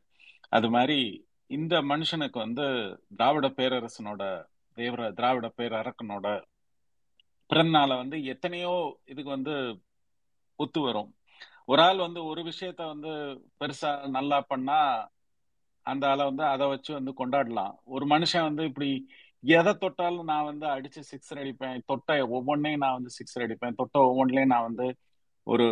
அது 0.50 0.68
மாதிரி 0.70 0.98
இந்த 1.50 1.76
மனுஷனுக்கு 1.82 2.38
வந்து 2.38 2.66
திராவிட 3.16 3.48
பேரரசனோட 3.58 4.24
தேவர 4.78 5.02
திராவிட 5.12 5.48
பேரரக்கனோட 5.58 6.28
பிறந்தநாளை 7.50 7.96
வந்து 7.98 8.18
எத்தனையோ 8.24 8.74
இதுக்கு 9.06 9.30
வந்து 9.30 9.56
ஒத்து 10.60 10.80
வரும். 10.82 11.10
ஒரு 11.66 11.82
ஆள் 11.82 11.98
வந்து 11.98 12.22
ஒரு 12.26 12.42
விஷயத்த 12.44 12.82
வந்து 12.94 13.12
பெருசா 13.60 13.92
நல்லா 14.10 14.38
பண்ணா 14.42 14.80
அந்த 15.86 16.04
ஆளை 16.10 16.24
வந்து 16.26 16.44
அதை 16.44 16.66
வச்சு 16.68 16.92
வந்து 16.94 17.12
கொண்டாடலாம். 17.20 17.74
ஒரு 17.86 18.06
மனுஷன் 18.06 18.48
வந்து 18.50 18.64
இப்படி 18.64 18.90
எதை 19.44 19.74
தொட்டாலும் 19.74 20.30
நான் 20.32 20.50
வந்து 20.52 20.66
அடிச்சு 20.68 21.02
சிக்ஸர் 21.12 21.42
அடிப்பேன் 21.42 21.84
தொட்ட 21.86 22.18
ஒவ்வொன்றையும் 22.28 22.84
நான் 22.86 22.98
வந்து 23.00 23.12
சிக்ஸர் 23.20 23.44
அடிப்பேன் 23.44 23.76
தொட்ட 23.76 24.00
ஒவ்வொன்றிலையும் 24.00 24.54
நான் 24.54 24.68
வந்து 24.70 24.88
ஒரு 25.48 25.66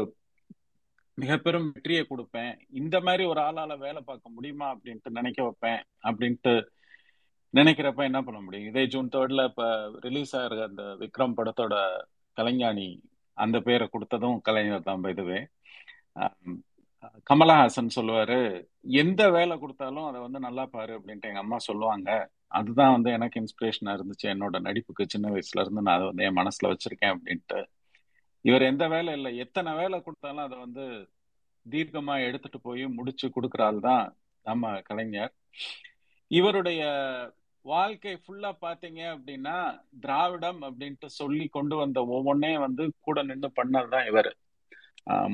மிக 1.18 1.32
பெரும் 1.38 1.68
வெற்றியை 1.74 2.04
கொடுப்பேன். 2.10 2.54
இந்த 2.82 2.96
மாதிரி 3.02 3.24
ஒரு 3.32 3.40
ஆளால 3.42 3.78
வேலை 3.78 4.02
பார்க்க 4.06 4.36
முடியுமா 4.36 4.68
அப்படின்ட்டு 4.74 5.18
நினைக்க 5.18 5.40
வைப்பேன். 5.44 5.82
அப்படின்ட்டு 6.08 6.54
நினைக்கிறப்ப 7.54 8.04
என்ன 8.10 8.20
பண்ண 8.22 8.40
முடியும்? 8.42 8.70
இதே 8.70 8.84
ஜூன் 8.94 9.12
தேர்ட்ல 9.16 9.44
இப்ப 9.50 9.64
ரிலீஸ் 10.06 10.34
ஆகிற 10.40 10.62
அந்த 10.70 10.84
விக்ரம் 11.02 11.36
படத்தோட 11.40 11.76
கலைஞானி 12.38 12.88
அந்த 13.38 13.58
பேரை 13.68 13.86
கொடுத்ததும் 13.94 14.38
கலைஞர் 14.48 14.88
தான் 14.88 15.10
இதுவே 15.16 15.40
கமலஹாசன் 17.30 17.96
சொல்லுவாரு 17.96 18.38
எந்த 19.02 19.22
வேலை 19.36 19.56
கொடுத்தாலும் 19.60 20.08
அதை 20.10 20.20
வந்து 20.22 20.40
நல்லா 20.40 20.64
பாரு 20.76 20.94
அப்படின்ட்டு 21.00 21.30
எங்க 21.32 21.42
அம்மா 21.46 21.58
சொல்லுவாங்க. 21.68 22.10
அதுதான் 22.60 22.94
வந்து 22.96 23.10
எனக்கு 23.18 23.42
இன்ஸ்பிரேஷனா 23.42 23.94
இருந்துச்சு. 23.98 24.28
என்னோட 24.34 24.56
நடிப்புக்கு 24.68 25.06
சின்ன 25.14 25.32
வயசுல 25.34 25.64
இருந்து 25.64 25.82
நான் 25.82 25.98
அதை 25.98 26.08
வந்து 26.10 26.26
என் 26.28 26.40
மனசுல 26.42 26.72
வச்சிருக்கேன் 26.74 27.14
அப்படின்ட்டு 27.16 27.60
இவர் 28.48 28.70
எந்த 28.72 28.86
வேலை 28.94 29.12
இல்லை. 29.18 29.32
எத்தனை 29.44 29.72
வேலை 29.82 29.98
கொடுத்தாலும் 30.02 30.46
அதை 30.48 30.58
வந்து 30.66 30.86
தீர்க்கமா 31.66 32.16
எடுத்துட்டு 32.28 32.60
போய் 32.62 32.84
முடிச்சு 32.98 33.28
கொடுக்குற 33.28 33.62
ஆள் 33.68 33.80
தான் 33.90 34.06
நம்ம 34.46 34.72
கலைஞர். 34.90 35.34
இவருடைய 36.28 36.82
வாழ்க்கை 37.66 38.14
ஃபுல்லா 38.22 38.52
பாத்தீங்க 38.66 39.02
அப்படின்னா 39.16 39.58
திராவிடம் 40.06 40.60
அப்படின்ட்டு 40.68 41.08
சொல்லி 41.20 41.46
கொண்டு 41.58 41.76
வந்த 41.82 42.00
ஒவ்வொன்னே 42.16 42.54
வந்து 42.66 42.86
கூட 43.08 43.24
நின்று 43.30 43.50
பண்ணதுதான் 43.60 44.08
இவர். 44.12 44.32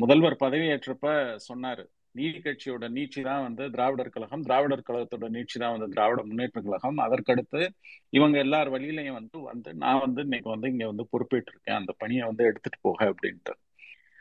முதல்வர் 0.01 0.41
பதவியேற்றப்ப 0.43 1.07
சொன்னாரு. 1.49 1.85
நீதி 2.15 2.39
கட்சியோட 2.39 2.85
நீட்சி 2.89 3.21
தான் 3.21 3.41
வந்து 3.41 3.63
திராவிடர் 3.71 4.09
கழகம் 4.09 4.41
திராவிடர் 4.41 4.87
கழகத்தோட 4.87 5.27
நீட்சி 5.35 5.57
தான் 5.59 5.73
வந்து 5.75 5.87
திராவிட 5.87 6.21
முன்னேற்ற 6.23 6.61
கழகம். 6.61 6.97
அதற்கடுத்து 6.97 7.61
இவங்க 8.09 8.37
எல்லார் 8.37 8.69
வழியிலையும் 8.69 9.17
வந்து 9.19 9.39
வந்து 9.41 9.73
நான் 9.73 9.99
வந்து 9.99 10.21
இன்னைக்கு 10.21 10.49
வந்து 10.49 10.69
இங்க 10.69 10.85
வந்து 10.85 11.05
பொறுப்பேற்று 11.09 11.51
இருக்கேன் 11.51 11.75
அந்த 11.75 11.93
பணியை 11.97 12.23
வந்து 12.25 12.43
எடுத்துட்டு 12.43 12.79
போக 12.81 13.13
அப்படின்ட்டு. 13.13 13.55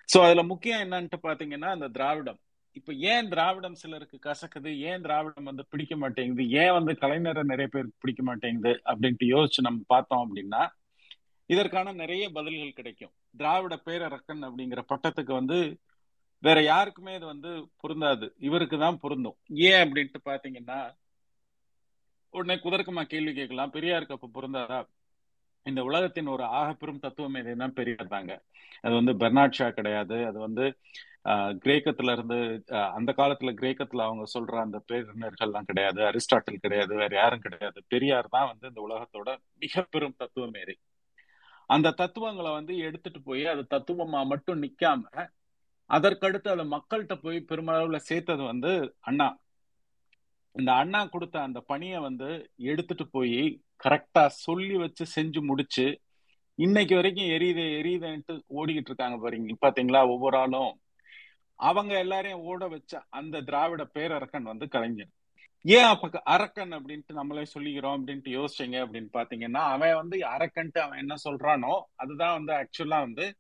சோ 0.09 0.19
அதுல 0.23 0.43
முக்கியம் 0.43 0.83
என்னன்ட்டு 0.85 1.19
பாத்தீங்கன்னா 1.23 1.71
அந்த 1.77 1.89
திராவிடம். 1.89 2.39
இப்ப 2.73 2.93
ஏன் 2.93 3.29
திராவிடம் 3.29 3.75
சிலருக்கு 3.75 4.19
கசக்குது? 4.27 4.71
ஏன் 4.81 5.01
திராவிடம் 5.01 5.45
வந்து 5.45 5.65
பிடிக்க 5.69 5.97
மாட்டேங்குது? 5.97 6.45
ஏன் 6.63 6.73
வந்து 6.73 6.93
கலைஞரை 6.93 7.43
நிறைய 7.43 7.69
பேருக்கு 7.71 7.97
பிடிக்க 7.99 8.23
மாட்டேங்குது? 8.23 8.73
அப்படின்ட்டு 8.85 9.27
யோசிச்சு 9.35 9.61
நம்ம 9.61 9.81
பார்த்தோம் 9.87 10.25
அப்படின்னா 10.25 10.63
இதற்கான 11.51 11.93
நிறைய 11.93 12.25
பதில்கள் 12.31 12.73
கிடைக்கும். 12.73 13.13
திராவிட 13.37 13.75
பேரரக்கன் 13.87 14.43
அப்படிங்கிற 14.43 14.81
பட்டத்துக்கு 14.89 15.33
வந்து 15.33 15.59
வேற 16.43 16.59
யாருக்குமே 16.65 17.13
இது 17.15 17.27
வந்து 17.27 17.51
பொருந்தாது. 17.83 18.27
இவருக்கு 18.41 18.77
தான் 18.79 19.01
பொருந்தும். 19.03 19.37
ஏன் 19.69 19.83
அப்படின்ட்டு 19.85 20.21
பாத்தீங்கன்னா 20.27 20.79
உடனே 22.35 22.57
குதர்க்கமா 22.59 23.03
கேள்வி 23.07 23.33
கேட்கலாம். 23.33 23.75
பெரியாருக்கு 23.75 24.17
அப்ப 24.17 24.31
பொருந்தாதா? 24.35 24.79
இந்த 25.67 25.81
உலகத்தின் 25.85 26.29
ஒரு 26.29 26.45
ஆகப்பெரும் 26.59 27.01
தத்துவம் 27.01 27.39
எதுனா 27.43 27.67
பெரியார் 27.79 28.13
தாங்க 28.13 28.33
அது 28.85 28.93
வந்து 28.95 29.13
பெர்னாட் 29.17 29.57
ஷா 29.59 29.69
கிடையாது. 29.73 30.17
அது 30.27 30.39
வந்து 30.41 30.65
ஆஹ், 31.25 31.53
கிரேக்கத்துல 31.63 32.13
இருந்து 32.13 32.37
அந்த 32.95 33.11
காலத்துல 33.13 33.51
கிரேக்கத்துல 33.55 34.05
அவங்க 34.05 34.25
சொல்ற 34.35 34.55
அந்த 34.61 34.79
பேரினர்கள்லாம் 34.89 35.69
கிடையாது. 35.71 36.01
அரிஸ்டாட்டில் 36.05 36.63
கிடையாது. 36.63 36.93
வேற 36.97 37.13
யாரும் 37.17 37.43
கிடையாது. 37.43 37.79
பெரியார் 37.89 38.29
தான் 38.29 38.49
வந்து 38.51 38.67
இந்த 38.69 38.81
உலகத்தோட 38.87 39.31
மிக 39.59 39.83
பெரும் 39.91 40.19
தத்துவமேறை 40.21 40.77
அந்த 41.71 41.95
தத்துவங்களை 41.95 42.51
வந்து 42.53 42.75
எடுத்துட்டு 42.81 43.21
போய் 43.23 43.45
அது 43.47 43.63
தத்துவமா 43.71 44.21
மட்டும் 44.27 44.63
நிக்காம 44.63 45.03
அதற்கடுத்து 45.89 46.49
அதை 46.49 46.65
மக்கள்கிட்ட 46.71 47.15
போய் 47.23 47.45
பெருமளவுல 47.49 47.97
சேர்த்தது 47.97 48.43
வந்து 48.43 48.97
அண்ணா. 49.01 49.39
இந்த 50.53 50.73
அண்ணா 50.73 51.05
கொடுத்த 51.05 51.41
அந்த 51.41 51.61
பணியை 51.61 51.99
வந்து 51.99 52.51
எடுத்துட்டு 52.57 53.09
போய் 53.09 53.63
கரெக்டா 53.85 54.27
சொல்லி 54.27 54.77
வச்சு 54.77 55.05
செஞ்சு 55.17 55.41
முடிச்சு 55.41 56.01
இன்னைக்கு 56.55 56.95
வரைக்கும் 56.95 57.27
எரியுது 57.27 57.65
எரியுதுன்ட்டு 57.81 58.41
ஓடிக்கிட்டு 58.49 58.91
இருக்காங்க 58.91 59.19
பாருங்க. 59.19 59.57
பாத்தீங்களா 59.67 60.09
ஒவ்வொரு 60.09 60.37
ஆளும். 60.37 60.81
அவங்க 61.55 61.99
எல்லாரையும் 61.99 62.41
ஓட 62.41 62.69
வச்ச 62.69 63.03
அந்த 63.09 63.41
திராவிட 63.41 63.85
பேரரக்கன் 63.95 64.43
வந்து 64.43 64.69
கலைஞர். 64.69 65.09
ஏன் 65.63 65.83
அப்ப 65.83 66.21
அரக்கன் 66.25 66.73
அப்படின்ட்டு 66.73 67.13
நம்மளே 67.13 67.45
சொல்லிக்கிறோம் 67.59 67.97
அப்படின்ட்டு 67.99 68.35
யோசிச்சீங்க 68.39 68.77
அப்படின்னு 68.85 69.09
பாத்தீங்கன்னா 69.13 69.63
அவன் 69.75 69.95
வந்து 69.95 70.19
அரக்கன்ட்டு 70.19 70.79
அவன் 70.79 70.99
என்ன 70.99 71.15
சொல்றானோ 71.25 71.81
அதுதான் 71.95 72.45
வந்து 72.45 72.53
ஆக்சுவலா 72.53 72.99
வந்து 73.01 73.35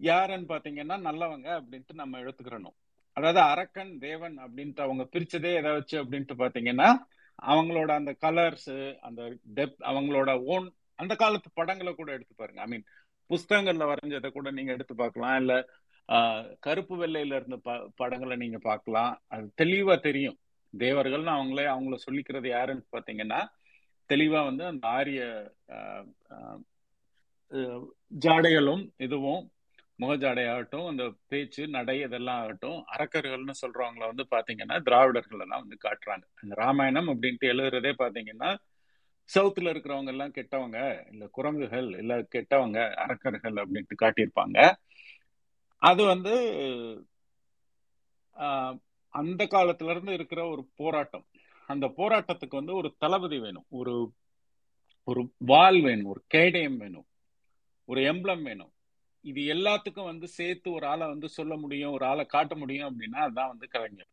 யாருன்னு 0.00 0.48
பாத்தீங்கன்னா 0.48 0.96
நல்லவங்க 1.04 1.48
அப்படின்ட்டு 1.58 1.94
நம்ம 1.94 2.20
எடுத்துக்கிறணும். 2.20 2.76
அதாவது 3.16 3.40
அரக்கன் 3.50 3.92
தேவன் 4.00 4.36
அப்படின்ட்டு 4.44 4.82
அவங்க 4.82 5.04
பிரிச்சதே 5.12 5.52
எதை 5.54 5.70
வச்சு 5.72 5.96
அப்படின்ட்டு 6.02 6.34
பாத்தீங்கன்னா 6.38 6.88
அவங்களோட 7.48 7.90
அந்த 7.96 8.12
கலர்ஸ் 8.22 8.70
அந்த 9.06 9.22
டெப்த் 9.56 9.82
அவங்களோட 9.90 10.30
ஓன் 10.46 10.66
அந்த 10.98 11.14
காலத்து 11.16 11.48
படங்களை 11.54 11.92
கூட 11.94 12.10
எடுத்து 12.12 12.34
பாருங்க. 12.34 12.60
ஐ 12.60 12.68
மீன் 12.68 12.86
புஸ்தகங்கள்ல 13.30 13.84
வரைஞ்சதை 13.90 14.30
கூட 14.32 14.48
நீங்க 14.50 14.70
எடுத்து 14.72 14.94
பார்க்கலாம். 14.96 15.36
இல்ல 15.42 15.54
ஆஹ், 16.08 16.44
கருப்பு 16.60 16.94
வெள்ளையில 16.96 17.38
இருந்த 17.38 17.56
ப 17.58 17.70
படங்களை 17.96 18.36
நீங்க 18.36 18.58
பார்க்கலாம். 18.62 19.12
அது 19.28 19.46
தெளிவா 19.58 19.96
தெரியும். 20.00 20.38
தேவர்கள்னு 20.74 21.32
அவங்களே 21.34 21.66
அவங்கள 21.72 21.96
சொல்லிக்கிறது 22.04 22.48
யாருன்னு 22.48 22.84
பாத்தீங்கன்னா 22.92 23.40
தெளிவா 24.10 24.40
வந்து 24.46 24.64
அந்த 24.66 24.84
ஆரிய 24.96 25.20
ஆஹ், 25.74 26.56
ஜாடைகளும் 28.22 28.84
இதுவும் 28.98 29.42
முகஜாடையாகட்டும் 29.98 30.88
அந்த 30.88 31.14
பேச்சு 31.28 31.68
நடை 31.68 32.00
இதெல்லாம் 32.00 32.40
ஆகட்டும் 32.40 32.84
அரக்கர்கள்னு 32.94 33.54
சொல்றவங்கள 33.62 34.06
வந்து 34.06 34.26
பாத்தீங்கன்னா 34.30 34.82
திராவிடர்கள் 34.82 35.40
எல்லாம் 35.40 35.60
வந்து 35.60 35.78
காட்டுறாங்க. 35.84 36.24
அந்த 36.34 36.54
ராமாயணம் 36.54 37.08
அப்படின்ட்டு 37.08 37.46
எழுதுறதே 37.46 37.92
பாத்தீங்கன்னா 37.98 38.50
சவுத்துல 39.30 39.72
இருக்கிறவங்க 39.72 40.06
எல்லாம் 40.06 40.32
கெட்டவங்க 40.32 40.78
இல்ல 41.12 41.26
குரங்குகள் 41.28 41.88
இல்ல 41.98 42.20
கெட்டவங்க 42.34 42.94
அரக்கர்கள் 42.96 43.52
அப்படின்ட்டு 43.54 44.02
காட்டியிருப்பாங்க. 44.02 44.58
அது 45.82 46.04
வந்து 46.04 46.34
ஆஹ், 48.36 48.76
அந்த 49.14 49.44
காலத்துல 49.44 49.90
இருந்து 49.90 50.12
இருக்கிற 50.12 50.48
ஒரு 50.48 50.68
போராட்டம். 50.76 51.26
அந்த 51.68 51.86
போராட்டத்துக்கு 51.96 52.56
வந்து 52.56 52.74
ஒரு 52.74 52.96
தளபதி 52.98 53.38
வேணும். 53.38 53.66
ஒரு 53.70 53.94
ஒரு 55.08 55.22
வால் 55.38 55.80
வேணும். 55.80 56.06
ஒரு 56.06 56.24
கேடயம் 56.26 56.76
வேணும். 56.76 57.06
ஒரு 57.88 58.00
எம்ப்ளம் 58.02 58.42
வேணும். 58.42 58.72
இது 59.20 59.42
எல்லாத்துக்கும் 59.42 60.04
வந்து 60.04 60.28
சேர்த்து 60.28 60.72
ஒரு 60.72 60.86
ஆளை 60.86 61.06
வந்து 61.06 61.28
சொல்ல 61.28 61.56
முடியும் 61.56 61.90
ஒரு 61.90 62.06
ஆளை 62.06 62.24
காட்ட 62.26 62.54
முடியும் 62.54 63.00
அப்படின்னா 63.00 63.16
அதுதான் 63.16 63.48
வந்து 63.48 63.68
கலைஞர். 63.68 64.06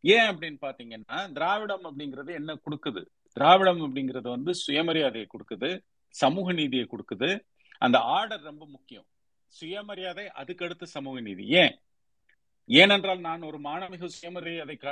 ஏன் 0.00 0.20
அப்படின்னு 0.20 0.58
பாத்தீங்கன்னா 0.60 1.32
திராவிடம் 1.32 1.84
அப்படிங்கிறது 1.84 2.34
என்ன 2.34 2.60
கொடுக்குது? 2.70 3.04
திராவிடம் 3.32 3.80
அப்படிங்கிறது 3.80 4.28
வந்து 4.28 4.54
சுயமரியாதையை 4.54 5.26
கொடுக்குது 5.28 5.80
சமூக 6.08 6.52
நீதியை 6.52 6.88
கொடுக்குது. 6.90 7.40
அந்த 7.78 7.98
ஆர்டர் 7.98 8.40
ரொம்ப 8.40 8.66
முக்கியம். 8.66 9.06
சுயமரியாதை 9.46 10.30
அதுக்கடுத்து 10.36 10.82
சமூக 10.82 11.20
நீதி. 11.20 11.46
ஏன்? 11.46 11.78
ஏனென்றால் 12.66 13.20
நான் 13.20 13.42
ஒரு 13.42 13.60
மாணவிக 13.60 14.04
சுயமரியாதை 14.04 14.76